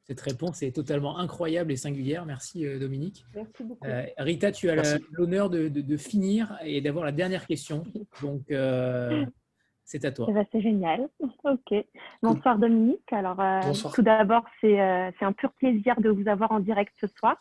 Cette 0.04 0.20
réponse 0.20 0.62
est 0.62 0.72
totalement 0.72 1.18
incroyable 1.18 1.72
et 1.72 1.76
singulière. 1.76 2.26
Merci 2.26 2.64
euh, 2.64 2.78
Dominique. 2.78 3.24
Merci 3.34 3.64
beaucoup. 3.64 3.86
Rita, 4.18 4.52
tu 4.52 4.70
as 4.70 4.98
l'honneur 5.10 5.50
de, 5.50 5.96
finir 5.96 6.56
et 6.62 6.80
d'avoir 6.80 7.04
la 7.04 7.12
dernière 7.12 7.46
question. 7.46 7.84
Donc, 8.22 8.52
c'est 9.86 10.04
à 10.04 10.10
toi. 10.10 10.26
Eh 10.28 10.32
ben, 10.32 10.44
c'est 10.52 10.60
génial. 10.60 11.08
Ok. 11.44 11.74
Bonsoir 12.22 12.58
Dominique. 12.58 13.12
Alors, 13.12 13.40
euh, 13.40 13.60
tout 13.94 14.02
d'abord, 14.02 14.44
euh, 14.64 15.10
c'est 15.18 15.24
un 15.24 15.32
pur 15.32 15.52
plaisir 15.52 16.00
de 16.00 16.10
vous 16.10 16.28
avoir 16.28 16.50
en 16.50 16.58
direct 16.58 16.92
ce 17.00 17.06
soir 17.06 17.36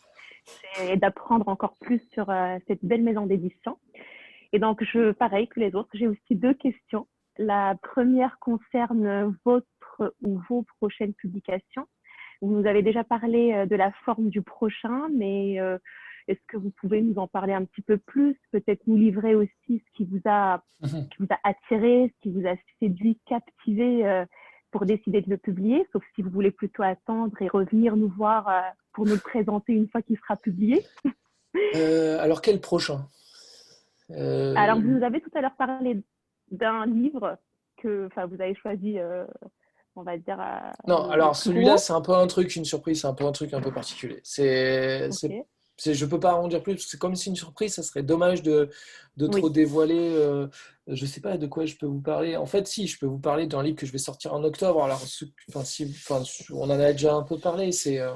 et 0.84 0.96
d'apprendre 0.96 1.48
encore 1.48 1.74
plus 1.82 2.00
sur 2.14 2.30
euh, 2.30 2.58
cette 2.68 2.86
belle 2.86 3.02
maison 3.02 3.26
d'édition. 3.26 3.78
Et 4.54 4.60
donc, 4.60 4.84
je, 4.84 5.12
pareil 5.12 5.48
que 5.48 5.60
les 5.60 5.74
autres, 5.74 5.90
j'ai 5.94 6.08
aussi 6.08 6.36
deux 6.36 6.54
questions. 6.54 7.08
La 7.38 7.76
première 7.82 8.38
concerne 8.40 9.36
votre 9.44 10.14
ou 10.22 10.40
vos 10.48 10.64
prochaines 10.80 11.14
publications. 11.16 11.88
Vous 12.42 12.56
nous 12.56 12.68
avez 12.68 12.84
déjà 12.84 13.04
parlé 13.04 13.66
de 13.66 13.76
la 13.76 13.92
forme 14.06 14.30
du 14.30 14.44
prochain, 14.44 15.08
mais 15.12 15.58
est-ce 16.28 16.40
que 16.48 16.58
vous 16.58 16.72
pouvez 16.72 17.02
nous 17.02 17.18
en 17.18 17.28
parler 17.28 17.54
un 17.54 17.66
petit 17.66 17.82
peu 17.82 17.98
plus 17.98 18.40
Peut-être 18.52 18.82
nous 18.88 18.98
livrer 18.98 19.36
aussi 19.36 19.52
ce 19.68 19.98
qui 19.98 20.06
vous 20.06 20.22
a, 20.26 20.64
mhm. 20.82 21.08
qui 21.10 21.18
vous 21.20 21.28
a 21.30 21.38
attiré, 21.44 22.12
ce 22.16 22.22
qui 22.22 22.32
vous 22.32 22.48
a 22.48 22.56
séduit, 22.80 23.20
captivé 23.26 24.06
euh, 24.06 24.26
pour 24.72 24.86
décider 24.86 25.22
de 25.22 25.30
le 25.30 25.38
publier, 25.38 25.88
sauf 25.92 26.04
si 26.16 26.22
vous 26.22 26.30
voulez 26.30 26.52
plutôt 26.52 26.84
attendre 26.84 27.40
et 27.42 27.48
revenir 27.48 27.96
nous 27.96 28.10
voir 28.10 28.50
euh, 28.50 28.62
pour 28.94 29.06
nous 29.06 29.14
le 29.14 29.20
présenter 29.20 29.74
une 29.74 29.88
fois 29.88 30.02
qu'il 30.02 30.18
sera 30.18 30.36
publié? 30.36 30.86
Euh, 31.74 32.20
alors, 32.20 32.42
quel 32.42 32.60
prochain? 32.60 33.08
Alors, 34.10 34.82
vous 34.82 34.90
nous 34.90 35.04
avez 35.06 35.22
tout 35.22 35.30
à 35.36 35.42
l'heure 35.42 35.56
parlé 35.58 36.04
d'un 36.52 36.86
livre 36.86 37.38
que 37.78 38.10
vous 38.28 38.42
avez 38.42 38.54
choisi 38.56 38.98
on 39.96 40.04
va 40.04 40.18
dire. 40.18 40.38
non, 40.86 41.10
alors 41.10 41.34
celui-là, 41.34 41.78
c'est 41.78 41.94
un 41.94 42.02
peu 42.02 42.14
un 42.14 42.28
truc, 42.28 42.54
une 42.58 42.66
surprise, 42.66 43.02
c'est 43.02 43.08
un 43.08 43.14
peu 43.14 43.24
un 43.24 43.32
truc 43.32 43.54
un 43.54 43.62
peu 43.62 43.72
particulier. 43.72 44.20
C'est 44.22 45.10
je 45.84 46.06
ne 46.06 46.10
peux 46.10 46.20
pas 46.20 46.36
en 46.36 46.48
dire 46.48 46.64
plus, 46.64 46.78
c'est 46.80 46.98
comme 46.98 47.16
si 47.16 47.30
une 47.30 47.36
surprise, 47.36 47.74
ça 47.74 47.84
serait 47.84 48.04
dommage 48.04 48.42
de, 48.42 48.70
de 49.18 49.28
trop 49.28 49.50
dévoiler. 49.50 50.14
Euh, 50.16 50.48
je 50.88 51.04
ne 51.04 51.10
sais 51.10 51.22
pas 51.22 51.38
de 51.38 51.48
quoi 51.48 51.66
je 51.66 51.76
peux 51.76 51.86
vous 51.86 52.02
parler. 52.02 52.38
En 52.38 52.46
fait, 52.46 52.68
si, 52.68 52.88
je 52.88 52.98
peux 52.98 53.06
vous 53.06 53.20
parler 53.20 53.48
d'un 53.48 53.64
livre 53.64 53.76
que 53.76 53.86
je 53.86 53.92
vais 53.92 53.98
sortir 53.98 54.34
en 54.34 54.44
octobre. 54.44 54.84
Alors, 54.84 55.02
enfin, 55.50 55.66
si, 55.66 55.86
enfin, 55.86 56.24
on 56.52 56.70
en 56.70 56.80
a 56.80 56.92
déjà 56.92 57.14
un 57.14 57.24
peu 57.24 57.38
parlé, 57.38 57.72
c'est, 57.72 58.00
euh, 58.00 58.14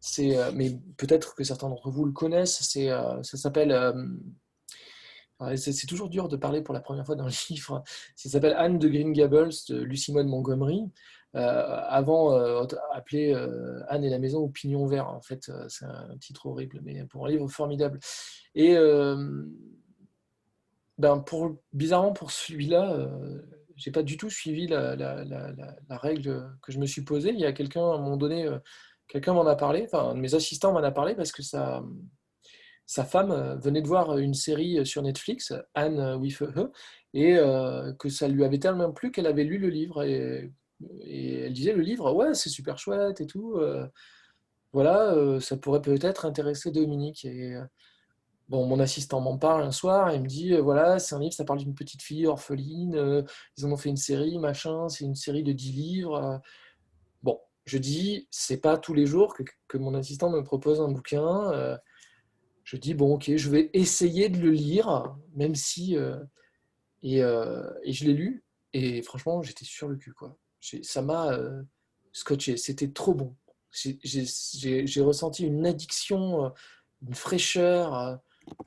c'est, 0.00 0.36
euh, 0.36 0.50
mais 0.54 0.78
peut-être 0.96 1.34
que 1.34 1.44
certains 1.44 1.68
d'entre 1.68 1.90
vous 1.90 2.04
le 2.04 2.12
connaissent. 2.12 2.62
C'est, 2.62 2.88
ça 2.88 3.36
s'appelle. 3.36 3.74
c'est, 5.56 5.86
toujours 5.86 6.08
dur 6.08 6.28
de 6.28 6.36
parler 6.36 6.62
pour 6.62 6.72
la 6.72 6.80
première 6.80 7.04
fois 7.04 7.16
d'un 7.16 7.28
livre. 7.50 7.82
Ça 8.16 8.30
s'appelle 8.30 8.54
Anne 8.56 8.78
de 8.78 8.88
Green 8.88 9.12
Gables 9.12 9.52
de 9.68 9.82
Lucie 9.82 10.12
Maud 10.12 10.26
Montgomery. 10.26 10.84
Euh, 11.36 11.82
avant 11.88 12.32
euh, 12.32 12.64
appelé 12.94 13.34
euh, 13.34 13.82
Anne 13.88 14.02
et 14.02 14.08
la 14.08 14.18
maison 14.18 14.38
au 14.38 14.48
pignon 14.48 14.86
vert. 14.86 15.08
En 15.08 15.20
fait, 15.20 15.50
c'est 15.68 15.84
un 15.84 16.16
titre 16.18 16.46
horrible, 16.46 16.80
mais 16.82 17.04
pour 17.04 17.26
un 17.26 17.28
livre 17.28 17.48
formidable. 17.48 17.98
Et 18.54 18.76
ben 20.96 21.18
pour, 21.20 21.56
bizarrement, 21.72 22.12
pour 22.12 22.32
celui-là, 22.32 23.08
j'ai 23.76 23.92
pas 23.92 24.02
du 24.02 24.16
tout 24.16 24.30
suivi 24.30 24.66
la, 24.66 24.96
règle 25.90 26.56
que 26.62 26.72
je 26.72 26.78
me 26.78 26.86
suis 26.86 27.04
posée. 27.04 27.30
Il 27.30 27.38
y 27.38 27.46
a 27.46 27.52
quelqu'un, 27.52 27.82
à 27.82 27.94
un 27.94 27.98
moment 27.98 28.16
donné, 28.16 28.48
quelqu'un 29.06 29.34
m'en 29.34 29.46
a 29.46 29.54
parlé, 29.54 29.84
enfin, 29.84 30.10
un 30.10 30.14
de 30.14 30.20
mes 30.20 30.34
assistants 30.34 30.72
m'en 30.72 30.82
a 30.82 30.90
parlé 30.90 31.14
parce 31.14 31.30
que 31.30 31.42
sa, 31.42 31.84
sa 32.86 33.04
femme 33.04 33.60
venait 33.62 33.82
de 33.82 33.86
voir 33.86 34.18
une 34.18 34.34
série 34.34 34.84
sur 34.84 35.02
Netflix, 35.02 35.52
Anne 35.74 36.16
with 36.16 36.42
a 36.42 36.70
et 37.14 37.36
que 37.98 38.08
ça 38.08 38.26
lui 38.26 38.44
avait 38.44 38.58
tellement 38.58 38.92
plu 38.92 39.12
qu'elle 39.12 39.26
avait 39.26 39.44
lu 39.44 39.58
le 39.58 39.68
livre. 39.68 40.02
Et 41.00 41.40
elle 41.40 41.52
disait 41.52 41.72
le 41.72 41.82
livre, 41.82 42.12
ouais, 42.12 42.34
c'est 42.34 42.48
super 42.48 42.78
chouette 42.78 43.20
et 43.20 43.26
tout. 43.26 43.54
Euh, 43.56 43.86
voilà, 44.72 45.12
euh, 45.14 45.40
ça 45.40 45.56
pourrait 45.56 45.82
peut-être 45.82 46.26
intéresser 46.26 46.70
Dominique. 46.70 47.24
Et 47.24 47.54
euh, 47.54 47.64
bon, 48.48 48.66
mon 48.66 48.80
assistant 48.80 49.20
m'en 49.20 49.38
parle 49.38 49.62
un 49.62 49.72
soir, 49.72 50.12
il 50.14 50.22
me 50.22 50.28
dit, 50.28 50.56
voilà, 50.56 50.98
c'est 50.98 51.14
un 51.14 51.20
livre, 51.20 51.34
ça 51.34 51.44
parle 51.44 51.60
d'une 51.60 51.74
petite 51.74 52.02
fille 52.02 52.26
orpheline, 52.26 53.24
ils 53.56 53.66
en 53.66 53.72
ont 53.72 53.76
fait 53.76 53.88
une 53.90 53.96
série, 53.96 54.38
machin, 54.38 54.88
c'est 54.88 55.04
une 55.04 55.14
série 55.14 55.42
de 55.42 55.52
10 55.52 55.72
livres. 55.72 56.40
Bon, 57.22 57.40
je 57.66 57.78
dis, 57.78 58.28
c'est 58.30 58.60
pas 58.60 58.78
tous 58.78 58.94
les 58.94 59.06
jours 59.06 59.34
que, 59.34 59.42
que, 59.68 59.78
mon 59.78 59.94
assistant 59.94 60.30
me 60.30 60.42
propose 60.42 60.80
un 60.80 60.90
bouquin. 60.90 61.78
je 62.64 62.76
dis, 62.76 62.94
bon, 62.94 63.14
ok, 63.14 63.36
je 63.36 63.50
vais 63.50 63.70
essayer 63.74 64.28
de 64.28 64.38
le 64.38 64.50
lire, 64.50 65.16
même 65.34 65.54
si. 65.54 65.96
Et, 67.02 67.18
et, 67.18 67.92
je 67.92 68.04
l'ai 68.04 68.12
lu, 68.12 68.44
et 68.72 69.02
franchement, 69.02 69.42
j'étais 69.42 69.64
sur 69.64 69.88
le 69.88 69.96
cul, 69.96 70.12
quoi 70.12 70.36
ça 70.60 71.02
m'a 71.02 71.32
euh, 71.32 71.62
scotché. 72.12 72.56
C'était 72.56 72.90
trop 72.90 73.14
bon. 73.14 73.36
j'ai 73.72 75.00
ressenti 75.00 75.44
une 75.44 75.66
addiction, 75.66 76.52
une 77.06 77.14
fraîcheur. 77.14 78.18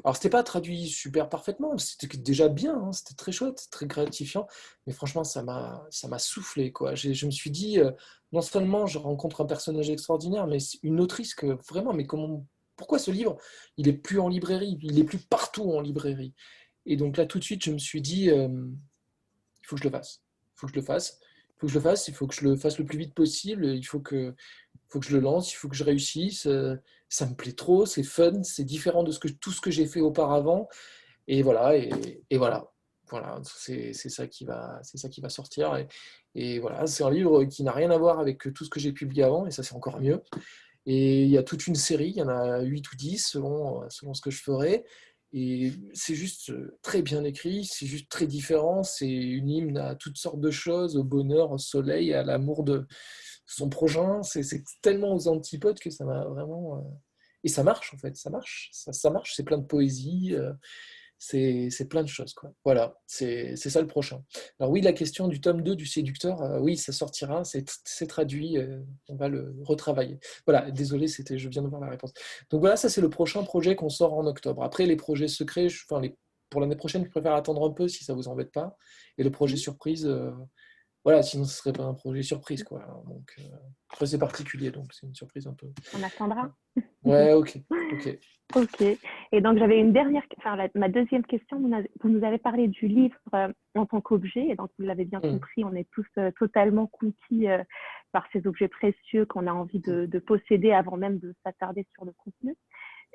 Alors, 0.03 0.15
c'était 0.15 0.29
pas 0.29 0.43
traduit 0.43 0.87
super 0.87 1.27
parfaitement, 1.27 1.75
c'était 1.77 2.15
déjà 2.17 2.49
bien, 2.49 2.75
hein, 2.75 2.91
c'était 2.91 3.15
très 3.15 3.31
chouette, 3.31 3.67
très 3.71 3.87
gratifiant, 3.87 4.47
mais 4.85 4.93
franchement, 4.93 5.23
ça 5.23 5.41
m'a 5.41 6.19
soufflé. 6.19 6.71
Quoi. 6.71 6.93
Je 6.93 7.25
me 7.25 7.31
suis 7.31 7.49
dit, 7.49 7.79
non 8.31 8.41
seulement 8.41 8.85
je 8.85 8.99
rencontre 8.99 9.41
un 9.41 9.45
personnage 9.45 9.89
extraordinaire, 9.89 10.45
mais 10.45 10.59
une 10.83 10.99
autrice 10.99 11.33
que 11.33 11.57
vraiment, 11.67 11.93
mais 11.93 12.05
comment, 12.05 12.45
pourquoi 12.75 12.99
ce 12.99 13.11
livre, 13.11 13.37
il 13.77 13.87
est 13.87 13.93
plus 13.93 14.19
en 14.19 14.27
librairie, 14.27 14.77
il 14.81 14.99
est 14.99 15.03
plus 15.03 15.19
partout 15.19 15.71
en 15.71 15.81
librairie 15.81 16.33
Et 16.85 16.95
donc 16.95 17.17
là, 17.17 17.25
tout 17.25 17.39
de 17.39 17.43
suite, 17.43 17.63
je 17.63 17.71
me 17.71 17.79
suis 17.79 18.01
dit, 18.01 18.25
il 18.25 19.65
faut 19.65 19.75
que 19.75 19.81
je 19.81 19.87
le 19.87 19.91
fasse, 19.91 20.21
il 20.55 20.59
faut 20.59 20.67
que 20.67 20.73
je 20.73 20.79
le 20.79 20.85
fasse 20.85 21.19
faut 21.61 21.67
que 21.67 21.73
je 21.73 21.77
le 21.77 21.83
fasse, 21.83 22.07
il 22.07 22.13
faut 22.15 22.25
que 22.25 22.33
je 22.33 22.43
le 22.43 22.55
fasse 22.55 22.79
le 22.79 22.85
plus 22.85 22.97
vite 22.97 23.13
possible, 23.13 23.67
il 23.67 23.83
faut 23.83 23.99
que, 23.99 24.33
faut 24.89 24.99
que 24.99 25.05
je 25.05 25.15
le 25.15 25.21
lance, 25.21 25.53
il 25.53 25.55
faut 25.55 25.69
que 25.69 25.75
je 25.75 25.83
réussisse. 25.83 26.47
Euh, 26.47 26.75
ça 27.07 27.27
me 27.27 27.35
plaît 27.35 27.51
trop, 27.51 27.85
c'est 27.85 28.03
fun, 28.03 28.41
c'est 28.43 28.63
différent 28.63 29.03
de 29.03 29.11
ce 29.11 29.19
que, 29.19 29.27
tout 29.27 29.51
ce 29.51 29.61
que 29.61 29.69
j'ai 29.69 29.85
fait 29.85 30.01
auparavant. 30.01 30.67
Et 31.27 31.43
voilà, 31.43 31.75
et, 31.77 32.37
voilà. 32.37 32.67
Voilà, 33.09 33.41
c'est 33.43 33.93
ça 33.93 34.25
qui 34.25 34.45
va, 34.45 34.79
c'est 34.83 34.97
ça 34.97 35.09
qui 35.09 35.19
va 35.19 35.29
sortir. 35.29 35.85
Et, 36.33 36.59
voilà, 36.59 36.87
c'est 36.87 37.03
un 37.03 37.11
livre 37.11 37.43
qui 37.43 37.63
n'a 37.63 37.73
rien 37.73 37.91
à 37.91 37.97
voir 37.97 38.19
avec 38.19 38.53
tout 38.53 38.63
ce 38.63 38.69
que 38.69 38.79
j'ai 38.79 38.93
publié 38.93 39.23
avant, 39.23 39.45
et 39.45 39.51
ça 39.51 39.63
c'est 39.63 39.75
encore 39.75 39.99
mieux. 39.99 40.23
Et 40.85 41.23
il 41.23 41.29
y 41.29 41.37
a 41.37 41.43
toute 41.43 41.67
une 41.67 41.75
série, 41.75 42.09
il 42.09 42.17
y 42.17 42.23
en 42.23 42.29
a 42.29 42.61
8 42.61 42.91
ou 42.91 42.95
10 42.95 43.17
selon, 43.19 43.87
selon 43.89 44.13
ce 44.13 44.21
que 44.21 44.31
je 44.31 44.41
ferai. 44.41 44.85
Et 45.33 45.71
c'est 45.93 46.15
juste 46.15 46.49
euh, 46.49 46.77
très 46.81 47.01
bien 47.01 47.23
écrit, 47.23 47.63
c'est 47.65 47.85
juste 47.85 48.09
très 48.09 48.27
différent. 48.27 48.83
C'est 48.83 49.07
une 49.07 49.49
hymne 49.49 49.77
à 49.77 49.95
toutes 49.95 50.17
sortes 50.17 50.41
de 50.41 50.51
choses, 50.51 50.97
au 50.97 51.03
bonheur, 51.03 51.51
au 51.51 51.57
soleil, 51.57 52.13
à 52.13 52.23
l'amour 52.23 52.63
de 52.63 52.85
son 53.45 53.69
prochain. 53.69 54.21
C'est 54.23 54.63
tellement 54.81 55.15
aux 55.15 55.27
antipodes 55.27 55.79
que 55.79 55.89
ça 55.89 56.05
m'a 56.05 56.25
vraiment. 56.25 56.77
Euh, 56.77 56.81
et 57.43 57.47
ça 57.47 57.63
marche 57.63 57.93
en 57.93 57.97
fait, 57.97 58.15
ça 58.15 58.29
marche. 58.29 58.69
Ça, 58.73 58.93
ça 58.93 59.09
marche, 59.09 59.33
c'est 59.35 59.43
plein 59.43 59.57
de 59.57 59.65
poésie. 59.65 60.35
C'est 61.23 61.87
plein 61.87 62.01
de 62.01 62.07
choses. 62.07 62.33
Quoi. 62.33 62.51
Voilà, 62.65 62.99
c'est 63.05 63.55
ça 63.55 63.79
le 63.79 63.85
prochain. 63.85 64.23
Alors 64.59 64.71
oui, 64.71 64.81
la 64.81 64.91
question 64.91 65.27
du 65.27 65.39
tome 65.39 65.61
2 65.61 65.75
du 65.75 65.85
séducteur, 65.85 66.41
euh, 66.41 66.57
oui, 66.59 66.77
ça 66.77 66.91
sortira, 66.91 67.43
c'est 67.43 68.07
traduit, 68.07 68.57
euh, 68.57 68.79
on 69.07 69.15
va 69.15 69.29
le 69.29 69.55
retravailler. 69.63 70.19
Voilà, 70.47 70.71
désolé, 70.71 71.07
c'était, 71.07 71.37
je 71.37 71.47
viens 71.47 71.61
de 71.61 71.67
voir 71.67 71.79
la 71.79 71.89
réponse. 71.89 72.11
Donc 72.49 72.61
voilà, 72.61 72.75
ça 72.75 72.89
c'est 72.89 73.01
le 73.01 73.09
prochain 73.11 73.43
projet 73.43 73.75
qu'on 73.75 73.89
sort 73.89 74.15
en 74.15 74.25
octobre. 74.25 74.63
Après, 74.63 74.87
les 74.87 74.95
projets 74.95 75.27
secrets, 75.27 75.67
enfin, 75.67 76.01
les, 76.01 76.17
pour 76.49 76.59
l'année 76.59 76.75
prochaine, 76.75 77.05
je 77.05 77.11
préfère 77.11 77.35
attendre 77.35 77.63
un 77.69 77.71
peu 77.71 77.87
si 77.87 78.03
ça 78.03 78.15
vous 78.15 78.27
embête 78.27 78.51
pas. 78.51 78.75
Et 79.19 79.23
le 79.23 79.29
projet 79.29 79.57
surprise, 79.57 80.07
euh, 80.07 80.31
voilà, 81.03 81.23
sinon 81.23 81.45
ce 81.45 81.55
serait 81.55 81.73
pas 81.73 81.83
un 81.83 81.93
projet 81.93 82.21
surprise. 82.21 82.63
Quoi. 82.63 82.85
Donc, 83.07 83.35
après, 83.89 84.05
c'est 84.05 84.19
particulier, 84.19 84.71
donc 84.71 84.93
c'est 84.93 85.07
une 85.07 85.15
surprise 85.15 85.47
un 85.47 85.53
peu. 85.53 85.67
On 85.97 86.03
attendra. 86.03 86.51
Ouais, 87.03 87.33
ok. 87.33 87.57
ok. 87.93 88.19
Ok. 88.55 88.81
Et 89.31 89.41
donc, 89.41 89.57
j'avais 89.57 89.79
une 89.79 89.93
dernière, 89.93 90.23
enfin, 90.37 90.57
ma 90.75 90.89
deuxième 90.89 91.25
question. 91.25 91.59
Vous 91.59 92.09
nous 92.09 92.25
avez 92.25 92.37
parlé 92.37 92.67
du 92.67 92.87
livre 92.87 93.17
euh, 93.33 93.51
en 93.75 93.85
tant 93.85 94.01
qu'objet. 94.01 94.47
Et 94.47 94.55
donc, 94.55 94.69
vous 94.77 94.85
l'avez 94.85 95.05
bien 95.05 95.19
mm. 95.19 95.21
compris, 95.21 95.63
on 95.63 95.73
est 95.73 95.87
tous 95.91 96.07
euh, 96.17 96.31
totalement 96.37 96.87
conquis 96.87 97.47
euh, 97.47 97.63
par 98.11 98.25
ces 98.33 98.45
objets 98.47 98.67
précieux 98.67 99.25
qu'on 99.25 99.47
a 99.47 99.53
envie 99.53 99.79
de, 99.79 100.07
posséder 100.19 100.71
avant 100.71 100.97
même 100.97 101.19
de 101.19 101.33
s'attarder 101.43 101.85
sur 101.93 102.05
le 102.05 102.13
contenu. 102.23 102.55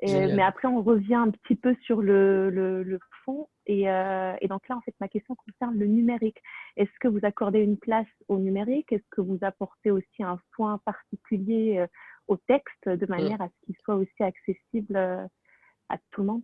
Mais 0.01 0.43
après, 0.43 0.67
on 0.67 0.81
revient 0.81 1.15
un 1.15 1.31
petit 1.31 1.55
peu 1.55 1.75
sur 1.81 2.01
le, 2.01 2.49
le, 2.49 2.99
fond. 3.25 3.49
Et, 3.65 3.81
et, 3.81 4.47
donc 4.47 4.67
là, 4.69 4.77
en 4.77 4.81
fait, 4.81 4.93
ma 4.99 5.07
question 5.07 5.35
concerne 5.35 5.77
le 5.77 5.87
numérique. 5.87 6.37
Est-ce 6.75 6.91
que 7.01 7.07
vous 7.07 7.19
accordez 7.23 7.59
une 7.59 7.77
place 7.77 8.07
au 8.27 8.37
numérique? 8.37 8.91
Est-ce 8.91 9.07
que 9.09 9.21
vous 9.21 9.39
apportez 9.41 9.91
aussi 9.91 10.21
un 10.23 10.39
soin 10.53 10.79
particulier 10.85 11.85
au 12.27 12.37
texte 12.37 12.87
de 12.87 13.05
mm. 13.05 13.09
manière 13.09 13.41
à 13.41 13.47
ce 13.47 13.65
qu'il 13.65 13.75
soit 13.83 13.95
aussi 13.95 14.23
accessible 14.23 14.95
euh, 14.95 15.25
à 15.89 15.97
tout 16.11 16.21
le 16.21 16.27
monde? 16.27 16.43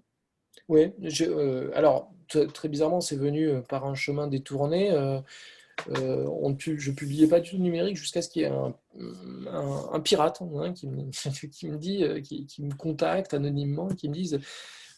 Oui, 0.70 0.94
euh, 1.22 1.72
alors 1.74 2.12
très 2.54 2.70
bizarrement, 2.70 3.02
c'est 3.02 3.18
venu 3.18 3.48
euh, 3.48 3.62
par 3.62 3.86
un 3.86 3.96
chemin 3.96 4.28
détourné. 4.28 4.92
On, 5.90 6.56
je 6.60 6.90
ne 6.90 6.96
publiais 6.96 7.28
pas 7.28 7.40
du 7.40 7.52
tout 7.52 7.58
numérique 7.58 7.98
jusqu'à 7.98 8.22
ce 8.22 8.30
qu'il 8.30 8.44
y 8.44 8.46
ait 8.46 8.52
un, 8.52 10.00
pirate 10.02 10.42
hein, 10.42 10.74
qui, 10.74 10.88
me, 10.88 11.78
dit, 11.78 12.06
qui, 12.48 12.64
me 12.64 12.74
contacte 12.76 13.34
anonymement, 13.34 13.88
qui 13.90 14.10
me 14.10 14.14
dise 14.14 14.40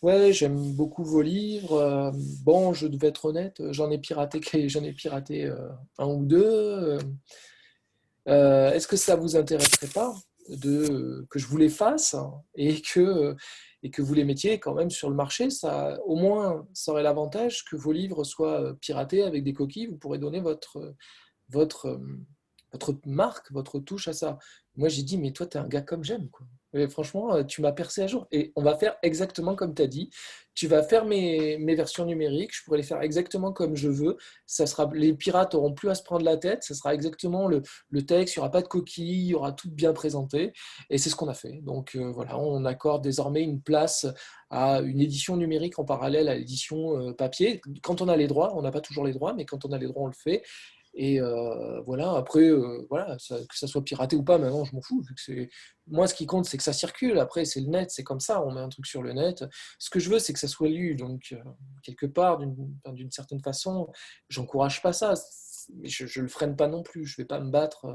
Ouais, 0.02 0.34
j'aime 0.34 0.74
beaucoup 0.74 1.04
vos 1.04 1.22
livres. 1.22 2.12
bon, 2.44 2.74
je 2.74 2.88
devais 2.88 3.08
être 3.08 3.26
honnête, 3.26 3.62
j'en 3.72 3.90
ai 3.90 3.98
piraté, 3.98 4.42
j'en 4.70 4.84
ai 4.84 4.94
piraté 4.94 5.52
un 5.98 6.08
ou 6.08 6.26
deux. 6.26 6.98
Est-ce 8.28 8.88
que 8.88 8.98
ça 8.98 9.16
vous 9.16 9.36
intéresserait 9.36 9.88
pas? 9.88 10.14
Que 10.48 11.40
je 11.40 11.48
vous 11.48 11.58
les 11.58 11.70
fasse 11.70 12.16
et 12.56 12.82
que, 12.82 13.36
et 13.84 13.90
que 13.90 14.02
vous 14.02 14.14
les 14.14 14.24
mettiez 14.24 14.60
quand 14.60 14.74
même 14.74 14.90
sur 14.90 15.10
le 15.10 15.16
marché, 15.16 15.50
ça, 15.50 16.00
au 16.06 16.16
moins, 16.16 16.68
ça 16.74 16.92
aurait 16.92 17.04
l'avantage 17.04 17.66
que 17.66 17.76
vos 17.76 17.92
livres 17.92 18.24
soient 18.24 18.76
piratés 18.82 19.24
avec 19.24 19.44
des 19.44 19.54
coquilles. 19.54 19.88
Vous 19.88 19.98
pourrez 19.98 20.20
donner 20.20 20.40
votre, 20.40 20.96
votre, 21.50 22.00
votre 22.72 23.00
marque, 23.06 23.52
votre 23.52 23.80
touche 23.80 24.08
à 24.08 24.14
ça. 24.14 24.38
Moi, 24.76 24.90
j'ai 24.90 25.04
dit, 25.04 25.18
mais 25.18 25.32
toi, 25.32 25.48
tu 25.48 25.58
es 25.58 25.62
un 25.62 25.68
gars 25.68 25.82
comme 25.82 26.04
j'aime. 26.04 26.30
Quoi 26.30 26.48
franchement, 26.90 27.36
euh, 27.36 27.44
tu 27.44 27.62
m'as 27.62 27.72
percé 27.72 28.02
à 28.02 28.08
jour. 28.08 28.28
Et 28.32 28.52
on 28.56 28.64
va 28.64 28.76
faire 28.76 28.96
exactement 29.02 29.56
comme 29.56 29.74
tu 29.74 29.82
as 29.82 29.88
dit. 29.88 30.10
Tu 30.54 30.68
vas 30.68 30.84
faire 30.84 31.06
mes, 31.06 31.58
versions 31.76 32.06
numériques. 32.06 32.56
Je 32.56 32.64
pourrais 32.64 32.78
les 32.78 32.84
faire 32.84 33.02
exactement 33.02 33.52
comme 33.52 33.76
je 33.76 33.90
veux. 33.90 34.18
Ça 34.46 34.66
sera, 34.66 34.90
les 34.94 35.14
pirates 35.14 35.54
n'auront 35.54 35.74
plus 35.74 35.90
à 35.90 35.96
se 35.96 36.04
prendre 36.04 36.24
la 36.24 36.38
tête. 36.38 36.64
Ce 36.64 36.74
sera 36.74 36.94
exactement 36.94 37.48
le, 37.48 37.62
texte. 38.06 38.36
Il 38.36 38.40
n'y 38.40 38.42
aura 38.42 38.52
pas 38.52 38.62
de 38.62 38.68
coquilles. 38.68 39.26
Il 39.26 39.28
y 39.28 39.36
aura 39.36 39.52
tout 39.52 39.70
bien 39.70 39.94
présenté. 39.94 40.54
Et 40.90 40.98
c'est 40.98 41.10
ce 41.10 41.16
qu'on 41.16 41.28
a 41.28 41.34
fait. 41.34 41.60
Donc 41.64 41.95
euh, 41.95 42.12
voilà, 42.12 42.38
on 42.38 42.64
accorde 42.66 43.04
désormais 43.04 43.42
une 43.42 43.62
place 43.62 44.08
à 44.50 44.80
une 44.80 45.02
édition 45.02 45.36
numérique 45.38 45.80
en 45.80 45.86
parallèle 45.86 46.30
à 46.30 46.36
l'édition 46.36 47.00
euh, 47.00 47.14
papier. 47.14 47.62
Quand 47.82 48.02
on 48.02 48.08
a 48.08 48.16
les 48.16 48.28
droits, 48.28 48.56
on 48.56 48.62
n'a 48.62 48.72
pas 48.72 48.82
toujours 48.82 49.06
les 49.06 49.14
droits, 49.14 49.34
mais 49.34 49.45
quand 49.45 49.66
on 49.66 49.72
a 49.72 49.78
les 49.78 49.88
droits, 49.88 50.04
on 50.04 50.08
le 50.08 50.14
fait. 50.14 50.44
Et 50.98 51.19
euh, 51.19 51.82
voilà, 51.82 52.14
après, 52.14 52.48
euh, 52.48 52.88
voilà, 52.90 53.17
que 53.17 53.57
ça 53.57 53.67
soit 53.67 53.83
piraté 53.83 54.15
ou 54.15 54.24
pas, 54.24 54.38
maintenant, 54.38 54.64
je 54.64 54.74
m'en 54.74 54.82
fous. 54.82 55.03
Moi, 55.88 56.07
ce 56.07 56.15
qui 56.15 56.25
compte, 56.25 56.45
c'est 56.45 56.56
que 56.56 56.64
ça 56.64 56.72
circule. 56.72 57.19
Après, 57.19 57.43
c'est 57.43 57.59
le 57.59 57.67
net, 57.67 57.91
c'est 57.91 58.03
comme 58.03 58.22
ça. 58.22 58.41
On 58.41 58.53
met 58.53 58.61
un 58.61 58.69
truc 58.69 58.85
sur 58.85 59.03
le 59.03 59.11
net. 59.11 59.43
Ce 59.77 59.90
que 59.90 59.99
je 59.99 60.09
veux, 60.09 60.19
c'est 60.19 60.32
que 60.32 60.40
ça 60.40 60.48
soit 60.48 60.69
lu. 60.69 60.95
Donc, 60.95 61.33
euh, 61.33 61.43
quelque 61.83 62.06
part, 62.06 62.40
d'une 62.40 63.11
certaine 63.11 63.41
façon, 63.41 63.91
j'encourage 64.30 64.82
pas 64.82 64.93
ça. 64.93 65.15
Mais 65.74 65.90
je 65.90 66.06
ne 66.06 66.24
le 66.24 66.30
freine 66.30 66.56
pas 66.56 66.69
non 66.69 66.82
plus. 66.82 67.06
Je 67.06 67.17
vais 67.17 67.25
pas 67.25 67.41
me 67.41 67.51
battre. 67.51 67.85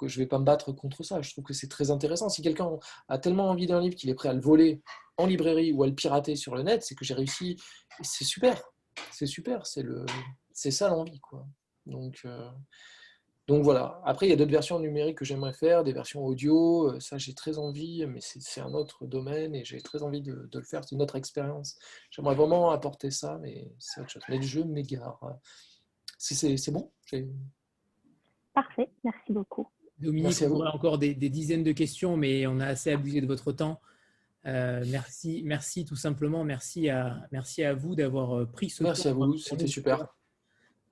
je 0.00 0.18
vais 0.20 0.26
pas 0.26 0.38
me 0.38 0.44
battre 0.44 0.70
contre 0.70 1.02
ça. 1.02 1.20
Je 1.20 1.32
trouve 1.32 1.42
que 1.42 1.54
c'est 1.54 1.68
très 1.68 1.90
intéressant. 1.90 2.28
Si 2.28 2.42
quelqu'un 2.42 2.70
a 3.08 3.18
tellement 3.18 3.50
envie 3.50 3.66
d'un 3.66 3.80
livre 3.80 3.96
qu'il 3.96 4.08
est 4.08 4.14
prêt 4.14 4.28
à 4.28 4.34
le 4.34 4.40
voler 4.40 4.82
en 5.16 5.26
librairie 5.26 5.72
ou 5.72 5.82
à 5.82 5.88
le 5.88 5.94
pirater 5.96 6.36
sur 6.36 6.54
le 6.54 6.62
net, 6.62 6.84
c'est 6.84 6.94
que 6.94 7.04
j'ai 7.04 7.14
réussi. 7.14 7.56
C'est 8.02 8.24
super. 8.24 8.62
C'est 9.10 9.26
super. 9.26 9.66
C'est 9.66 9.82
le, 9.82 10.06
c'est 10.52 10.70
ça 10.70 10.88
l'envie, 10.88 11.18
quoi. 11.18 11.44
Donc, 11.88 12.20
euh, 12.24 12.48
donc 13.48 13.64
voilà. 13.64 14.00
Après, 14.04 14.26
il 14.26 14.30
y 14.30 14.32
a 14.32 14.36
d'autres 14.36 14.52
versions 14.52 14.78
numériques 14.78 15.18
que 15.18 15.24
j'aimerais 15.24 15.54
faire, 15.54 15.82
des 15.82 15.94
versions 15.94 16.24
audio. 16.24 16.92
Euh, 16.92 17.00
ça, 17.00 17.16
j'ai 17.16 17.32
très 17.32 17.56
envie, 17.56 18.04
mais 18.06 18.20
c'est 18.20 18.60
un 18.60 18.74
autre 18.74 19.06
domaine 19.06 19.54
et 19.54 19.64
j'ai 19.64 19.80
très 19.80 20.02
envie 20.02 20.20
de, 20.20 20.48
le 20.52 20.62
faire. 20.62 20.84
C'est 20.84 20.94
une 20.94 21.02
autre 21.02 21.16
expérience. 21.16 21.78
J'aimerais 22.10 22.34
vraiment 22.34 22.70
apporter 22.70 23.10
ça, 23.10 23.38
mais 23.40 23.72
c'est 23.78 24.02
autre 24.02 24.10
chose. 24.10 24.22
Mais 24.28 24.36
le 24.36 24.42
jeu 24.42 24.64
m'égare. 24.64 25.18
Si 26.18 26.34
c'est 26.34 26.70
bon 26.70 26.92
Parfait, 28.52 28.90
merci 29.02 29.32
beaucoup. 29.32 29.66
Dominique, 29.98 30.36
on 30.42 30.50
aurait 30.50 30.68
encore 30.68 30.98
des, 30.98 31.14
dizaines 31.14 31.64
de 31.64 31.72
questions, 31.72 32.18
mais 32.18 32.46
on 32.46 32.60
a 32.60 32.66
assez 32.66 32.92
abusé 32.92 33.22
de 33.22 33.26
votre 33.26 33.52
temps. 33.52 33.80
Euh, 34.44 34.84
merci, 34.88 35.42
merci 35.44 35.86
tout 35.86 35.96
simplement. 35.96 36.44
Merci 36.44 36.90
à, 36.90 37.26
merci 37.32 37.64
à 37.64 37.72
vous 37.72 37.94
d'avoir 37.94 38.46
pris 38.50 38.68
ce 38.68 38.78
temps. 38.78 38.90
Merci 38.90 39.08
à 39.08 39.12
vous, 39.14 39.38
c'était 39.38 39.66
super. 39.66 40.06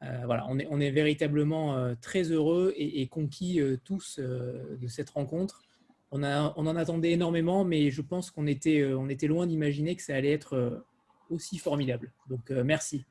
Euh, 0.03 0.23
voilà, 0.27 0.47
on 0.49 0.59
est, 0.59 0.67
on 0.71 0.81
est 0.81 0.91
véritablement 0.91 1.77
euh, 1.77 1.95
très 2.01 2.25
heureux 2.25 2.75
et, 2.77 3.07
conquis 3.09 3.61
euh, 3.61 3.79
tous 3.85 4.19
de 4.19 4.89
cette 4.89 5.11
rencontre. 5.11 5.63
On, 6.11 6.23
a, 6.23 6.53
on, 6.57 6.67
en 6.67 6.77
attendait 6.77 7.13
énormément, 7.13 7.65
mais 7.65 7.91
je 7.91 8.03
pense 8.03 8.31
qu'on 8.31 8.47
était, 8.47 8.85
on 8.95 9.09
était 9.09 9.27
loin 9.27 9.47
d'imaginer 9.47 9.97
que 9.97 10.03
ça 10.03 10.15
allait 10.15 10.33
être 10.33 10.85
aussi 11.31 11.59
formidable. 11.59 12.13
Donc 12.29 12.51
merci. 12.51 13.05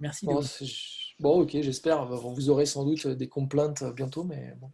Merci. 0.00 0.26
Bon, 0.26 0.40
bon 1.20 1.42
ok, 1.42 1.50
j'espère. 1.52 2.06
Vous 2.06 2.50
aurez 2.50 2.66
sans 2.66 2.84
doute 2.84 3.06
des 3.06 3.28
complaintes 3.28 3.84
bientôt, 3.94 4.24
mais 4.24 4.54
bon, 4.60 4.70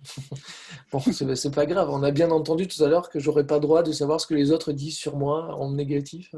bon 0.93 1.01
c'est 1.13 1.55
pas 1.55 1.67
grave. 1.67 1.91
On 1.91 2.03
a 2.03 2.11
bien 2.11 2.31
entendu 2.31 2.67
tout 2.67 2.83
à 2.83 2.89
l'heure 2.89 3.11
que 3.11 3.21
j'aurais 3.21 3.47
pas 3.47 3.61
droit 3.61 3.83
de 3.83 3.93
savoir 3.93 4.19
ce 4.19 4.27
que 4.27 4.35
les 4.35 4.51
autres 4.51 4.73
disent 4.73 4.97
sur 4.97 5.19
moi 5.19 5.55
en 5.55 5.71
négatif 5.73 6.35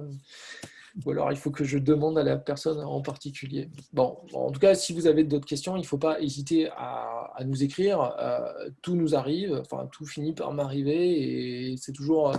ou 1.05 1.11
alors 1.11 1.31
il 1.33 1.39
faut 1.39 1.51
que 1.51 1.65
je 1.65 1.79
demande 1.79 2.19
à 2.19 2.23
la 2.23 2.37
personne 2.37 2.81
en 2.81 3.01
particulier. 3.01 3.69
Bon, 3.93 4.19
en 4.33 4.51
tout 4.51 4.61
cas, 4.61 4.75
si 4.75 4.93
vous 4.93 5.07
avez 5.07 5.25
d'autres 5.25 5.47
questions, 5.47 5.77
il 5.77 5.81
ne 5.81 5.87
faut 5.87 5.99
pas 5.99 6.21
hésiter 6.21 6.69
à, 6.77 7.39
nous 7.45 7.63
écrire. 7.63 8.15
Euh, 8.19 8.71
tout 8.83 8.97
nous 8.97 9.15
arrive, 9.15 9.61
enfin 9.61 9.89
tout 9.93 10.05
finit 10.05 10.35
par 10.35 10.53
m'arriver 10.53 11.71
et 11.71 11.77
c'est 11.77 11.93
toujours 11.93 12.31
euh, 12.31 12.37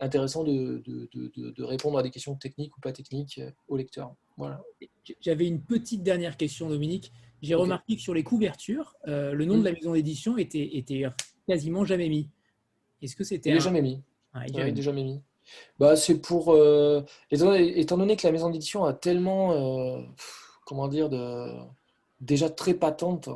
intéressant 0.00 0.44
de, 0.44 0.82
répondre 1.58 1.98
à 1.98 2.02
des 2.02 2.10
questions 2.10 2.34
techniques 2.34 2.76
ou 2.76 2.80
pas 2.80 2.92
techniques 2.92 3.38
euh, 3.38 3.50
au 3.68 3.76
lecteur. 3.76 4.14
Voilà. 4.36 4.60
J'avais 5.20 5.46
une 5.46 5.62
petite 5.62 6.02
dernière 6.02 6.36
question, 6.36 6.68
Dominique. 6.68 7.12
J'ai 7.42 7.54
remarqué 7.54 7.96
que 7.96 8.02
sur 8.02 8.14
les 8.14 8.22
couvertures, 8.22 8.94
le 9.04 9.44
nom 9.44 9.58
de 9.58 9.64
la 9.64 9.72
maison 9.72 9.92
d'édition 9.92 10.38
était, 10.38 10.76
était 10.76 11.04
quasiment 11.46 11.84
jamais 11.84 12.08
mis. 12.08 12.30
Est-ce 13.02 13.16
que 13.16 13.24
c'était 13.24 13.50
Il 13.50 13.54
n'est 13.54 13.60
jamais 13.60 13.82
mis. 13.82 14.00
Ah, 14.32 14.46
il 14.46 14.58
est 14.58 14.82
jamais 14.82 15.02
mis. 15.02 15.20
Bah, 15.78 15.96
c'est 15.96 16.20
pour. 16.20 16.52
Euh, 16.52 17.02
étant, 17.30 17.96
donné 17.96 18.16
que 18.16 18.26
la 18.26 18.32
maison 18.32 18.50
d'édition 18.50 18.84
a 18.84 18.92
tellement. 18.92 19.52
Euh, 19.52 20.02
comment 20.66 20.88
dire 20.88 21.08
Déjà 22.20 22.48
très 22.50 22.74
patente, 22.74 23.28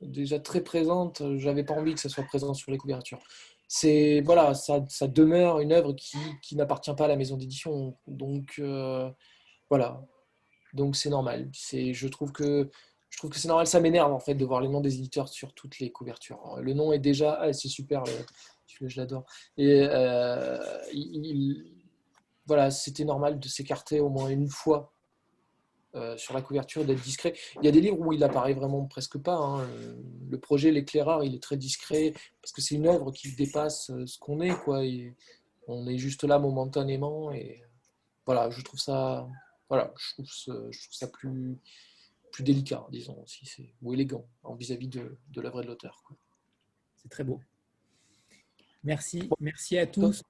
déjà 0.00 0.38
très 0.38 0.60
présente, 0.60 1.22
j'avais 1.38 1.64
pas 1.64 1.74
envie 1.74 1.94
que 1.94 2.00
ça 2.00 2.08
soit 2.08 2.22
présent 2.24 2.54
sur 2.54 2.70
les 2.70 2.78
couvertures. 2.78 3.18
C'est. 3.66 4.20
Voilà, 4.24 4.54
ça, 4.54 4.84
ça, 4.88 5.08
demeure 5.08 5.60
une 5.60 5.72
œuvre 5.72 5.92
qui, 5.92 6.18
qui 6.42 6.56
n'appartient 6.56 6.94
pas 6.94 7.06
à 7.06 7.08
la 7.08 7.16
maison 7.16 7.36
d'édition. 7.36 7.96
Donc, 8.06 8.54
euh, 8.58 9.10
voilà. 9.68 10.00
Donc, 10.74 10.96
c'est 10.96 11.10
normal. 11.10 11.50
Je 11.52 12.08
trouve 12.08 12.32
que. 12.32 12.70
Je 13.10 13.16
trouve 13.16 13.30
que 13.30 13.38
c'est 13.38 13.48
normal, 13.48 13.66
ça 13.66 13.80
m'énerve 13.80 14.12
en 14.12 14.20
fait 14.20 14.34
de 14.34 14.44
voir 14.44 14.60
les 14.60 14.68
noms 14.68 14.82
des 14.82 14.96
éditeurs 14.96 15.28
sur 15.28 15.54
toutes 15.54 15.78
les 15.78 15.90
couvertures. 15.90 16.58
Le 16.60 16.74
nom 16.74 16.92
est 16.92 16.98
déjà, 16.98 17.38
ah, 17.40 17.52
c'est 17.54 17.68
super, 17.68 18.04
je 18.80 19.00
l'adore. 19.00 19.24
Et 19.56 19.86
euh, 19.90 20.58
voilà, 22.46 22.70
c'était 22.70 23.04
normal 23.04 23.38
de 23.38 23.48
s'écarter 23.48 24.00
au 24.00 24.08
moins 24.08 24.28
une 24.28 24.48
fois 24.48 24.92
euh, 25.94 26.16
sur 26.16 26.34
la 26.34 26.42
couverture, 26.42 26.84
d'être 26.84 27.00
discret. 27.00 27.34
Il 27.56 27.64
y 27.64 27.68
a 27.68 27.72
des 27.72 27.80
livres 27.80 27.98
où 27.98 28.12
il 28.12 28.22
apparaît 28.22 28.54
vraiment 28.54 28.84
presque 28.86 29.18
pas. 29.18 29.36
Hein. 29.36 29.66
Le 30.28 30.38
projet 30.38 30.70
L'éclaireur, 30.70 31.24
il 31.24 31.34
est 31.34 31.42
très 31.42 31.56
discret 31.56 32.12
parce 32.42 32.52
que 32.52 32.60
c'est 32.60 32.74
une 32.74 32.86
œuvre 32.86 33.10
qui 33.10 33.34
dépasse 33.34 33.90
euh, 33.90 34.06
ce 34.06 34.18
qu'on 34.18 34.40
est. 34.40 34.52
On 35.66 35.86
est 35.86 35.98
juste 35.98 36.24
là 36.24 36.38
momentanément. 36.38 37.32
Et 37.32 37.62
voilà, 38.26 38.50
je 38.50 38.60
trouve 38.62 38.80
ça, 38.80 39.26
voilà, 39.68 39.92
je 39.96 40.12
trouve 40.14 40.90
ça, 40.90 41.08
plus, 41.08 41.58
plus 42.32 42.44
délicat, 42.44 42.86
disons, 42.90 43.22
aussi, 43.22 43.72
ou 43.82 43.92
élégant 43.92 44.26
vis-à-vis 44.58 44.88
de, 44.88 45.18
de 45.30 45.40
l'œuvre 45.40 45.62
de 45.62 45.68
l'auteur. 45.68 46.02
C'est 46.96 47.08
très 47.08 47.24
beau. 47.24 47.40
Merci, 48.84 49.28
merci 49.40 49.78
à 49.78 49.86
tous. 49.86 50.22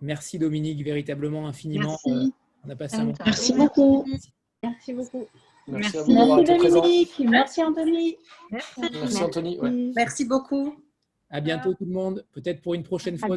Merci 0.00 0.38
Dominique, 0.38 0.84
véritablement 0.84 1.46
infiniment. 1.46 1.96
Merci. 2.04 2.28
Euh, 2.28 2.30
on 2.66 2.70
a 2.70 2.76
passé 2.76 2.96
un 2.96 3.04
moment. 3.04 3.16
Merci 3.24 3.52
beaucoup. 3.54 4.04
Merci 4.62 4.92
beaucoup. 4.92 5.26
Merci, 5.66 5.96
Dominique. 5.96 7.18
Merci 7.20 7.62
Anthony. 7.62 8.16
Merci, 8.50 8.80
merci 8.92 9.22
Anthony. 9.22 9.58
Merci 9.94 10.24
beaucoup. 10.24 10.74
À 11.30 11.40
bientôt 11.40 11.74
tout 11.74 11.84
le 11.84 11.92
monde. 11.92 12.24
Peut-être 12.32 12.62
pour 12.62 12.74
une 12.74 12.82
prochaine 12.82 13.18
fois. 13.18 13.36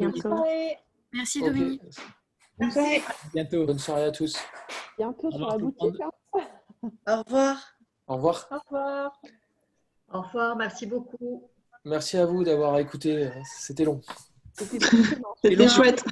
Merci 1.13 1.41
Dominique. 1.41 1.81
Bonne 2.59 2.71
soirée. 2.71 3.01
bientôt. 3.33 3.65
Bonne 3.65 3.79
soirée 3.79 4.03
à 4.03 4.11
tous. 4.11 4.37
Bientôt 4.97 5.31
sur 5.31 5.47
la 5.47 5.57
boutique. 5.57 6.01
Hein. 6.01 6.41
Au 7.07 7.23
revoir. 7.23 7.77
Au 8.07 8.15
revoir. 8.15 8.47
Au 8.51 8.57
revoir. 8.59 9.21
Au 10.11 10.21
revoir. 10.21 10.55
Merci 10.57 10.85
beaucoup. 10.85 11.49
Merci 11.85 12.17
à 12.17 12.25
vous 12.25 12.43
d'avoir 12.43 12.77
écouté. 12.79 13.29
C'était 13.45 13.85
long. 13.85 14.01
C'était 14.57 15.67
chouette. 15.67 16.03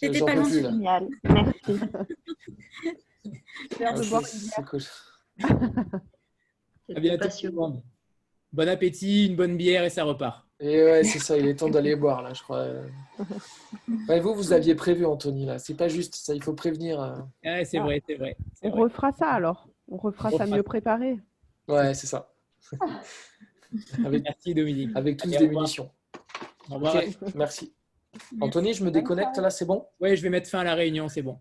C'était 0.00 0.20
pas 0.20 0.34
long. 0.34 0.44
Génial. 0.44 1.08
Merci. 1.24 1.80
C'est 4.54 4.64
cool. 4.64 4.80
À 6.94 7.00
bientôt. 7.00 7.28
Bon 8.52 8.68
appétit, 8.68 9.26
une 9.28 9.36
bonne 9.36 9.56
bière 9.56 9.82
et 9.84 9.90
ça 9.90 10.04
repart. 10.04 10.46
Et 10.60 10.84
ouais, 10.84 11.04
c'est 11.04 11.18
ça, 11.18 11.38
il 11.38 11.46
est 11.48 11.56
temps 11.56 11.70
d'aller 11.70 11.96
boire 11.96 12.22
là, 12.22 12.34
je 12.34 12.42
crois. 12.42 12.68
vous, 14.20 14.34
vous 14.34 14.52
aviez 14.52 14.74
prévu, 14.74 15.06
Anthony, 15.06 15.46
là. 15.46 15.58
C'est 15.58 15.74
pas 15.74 15.88
juste, 15.88 16.14
ça, 16.14 16.34
il 16.34 16.42
faut 16.42 16.52
prévenir. 16.52 17.00
Euh. 17.00 17.16
Ouais, 17.44 17.64
c'est 17.64 17.78
vrai, 17.78 18.02
c'est 18.06 18.14
vrai. 18.14 18.36
On 18.62 18.70
refera 18.70 19.10
ça 19.12 19.30
alors. 19.30 19.68
On 19.88 19.96
refera 19.96 20.30
ça 20.30 20.46
mieux 20.46 20.62
préparé. 20.62 21.18
Ouais, 21.66 21.94
c'est 21.94 22.06
ça. 22.06 22.32
avec, 24.04 24.22
Merci 24.22 24.54
Dominique. 24.54 24.90
Avec 24.94 25.16
tous 25.16 25.30
des 25.30 25.48
munitions. 25.48 25.90
Au 26.72 26.76
revoir. 26.76 26.96
merci. 27.34 27.74
Anthony, 28.40 28.74
je 28.74 28.84
me 28.84 28.90
déconnecte 28.90 29.36
là, 29.38 29.50
c'est 29.50 29.64
bon? 29.64 29.86
Oui, 30.00 30.16
je 30.16 30.22
vais 30.22 30.30
mettre 30.30 30.48
fin 30.48 30.60
à 30.60 30.64
la 30.64 30.74
réunion, 30.74 31.08
c'est 31.08 31.22
bon. 31.22 31.38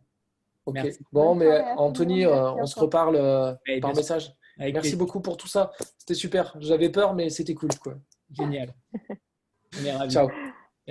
Ok. 0.65 0.77
Bon, 1.11 1.35
mais 1.35 1.61
Anthony, 1.77 2.25
euh, 2.25 2.51
on 2.53 2.65
se 2.65 2.79
reparle 2.79 3.15
euh, 3.15 3.53
par 3.81 3.95
message. 3.95 4.33
merci 4.57 4.95
beaucoup 4.95 5.21
pour 5.21 5.37
tout 5.37 5.47
ça. 5.47 5.71
C'était 5.97 6.13
super. 6.13 6.55
J'avais 6.59 6.89
peur, 6.89 7.13
mais 7.13 7.29
c'était 7.29 7.55
cool. 7.55 7.71
Quoi. 7.81 7.95
Génial. 8.31 8.73
Ciao. 10.09 10.29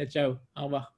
ciao. 0.08 0.36
Au 0.56 0.64
revoir. 0.64 0.94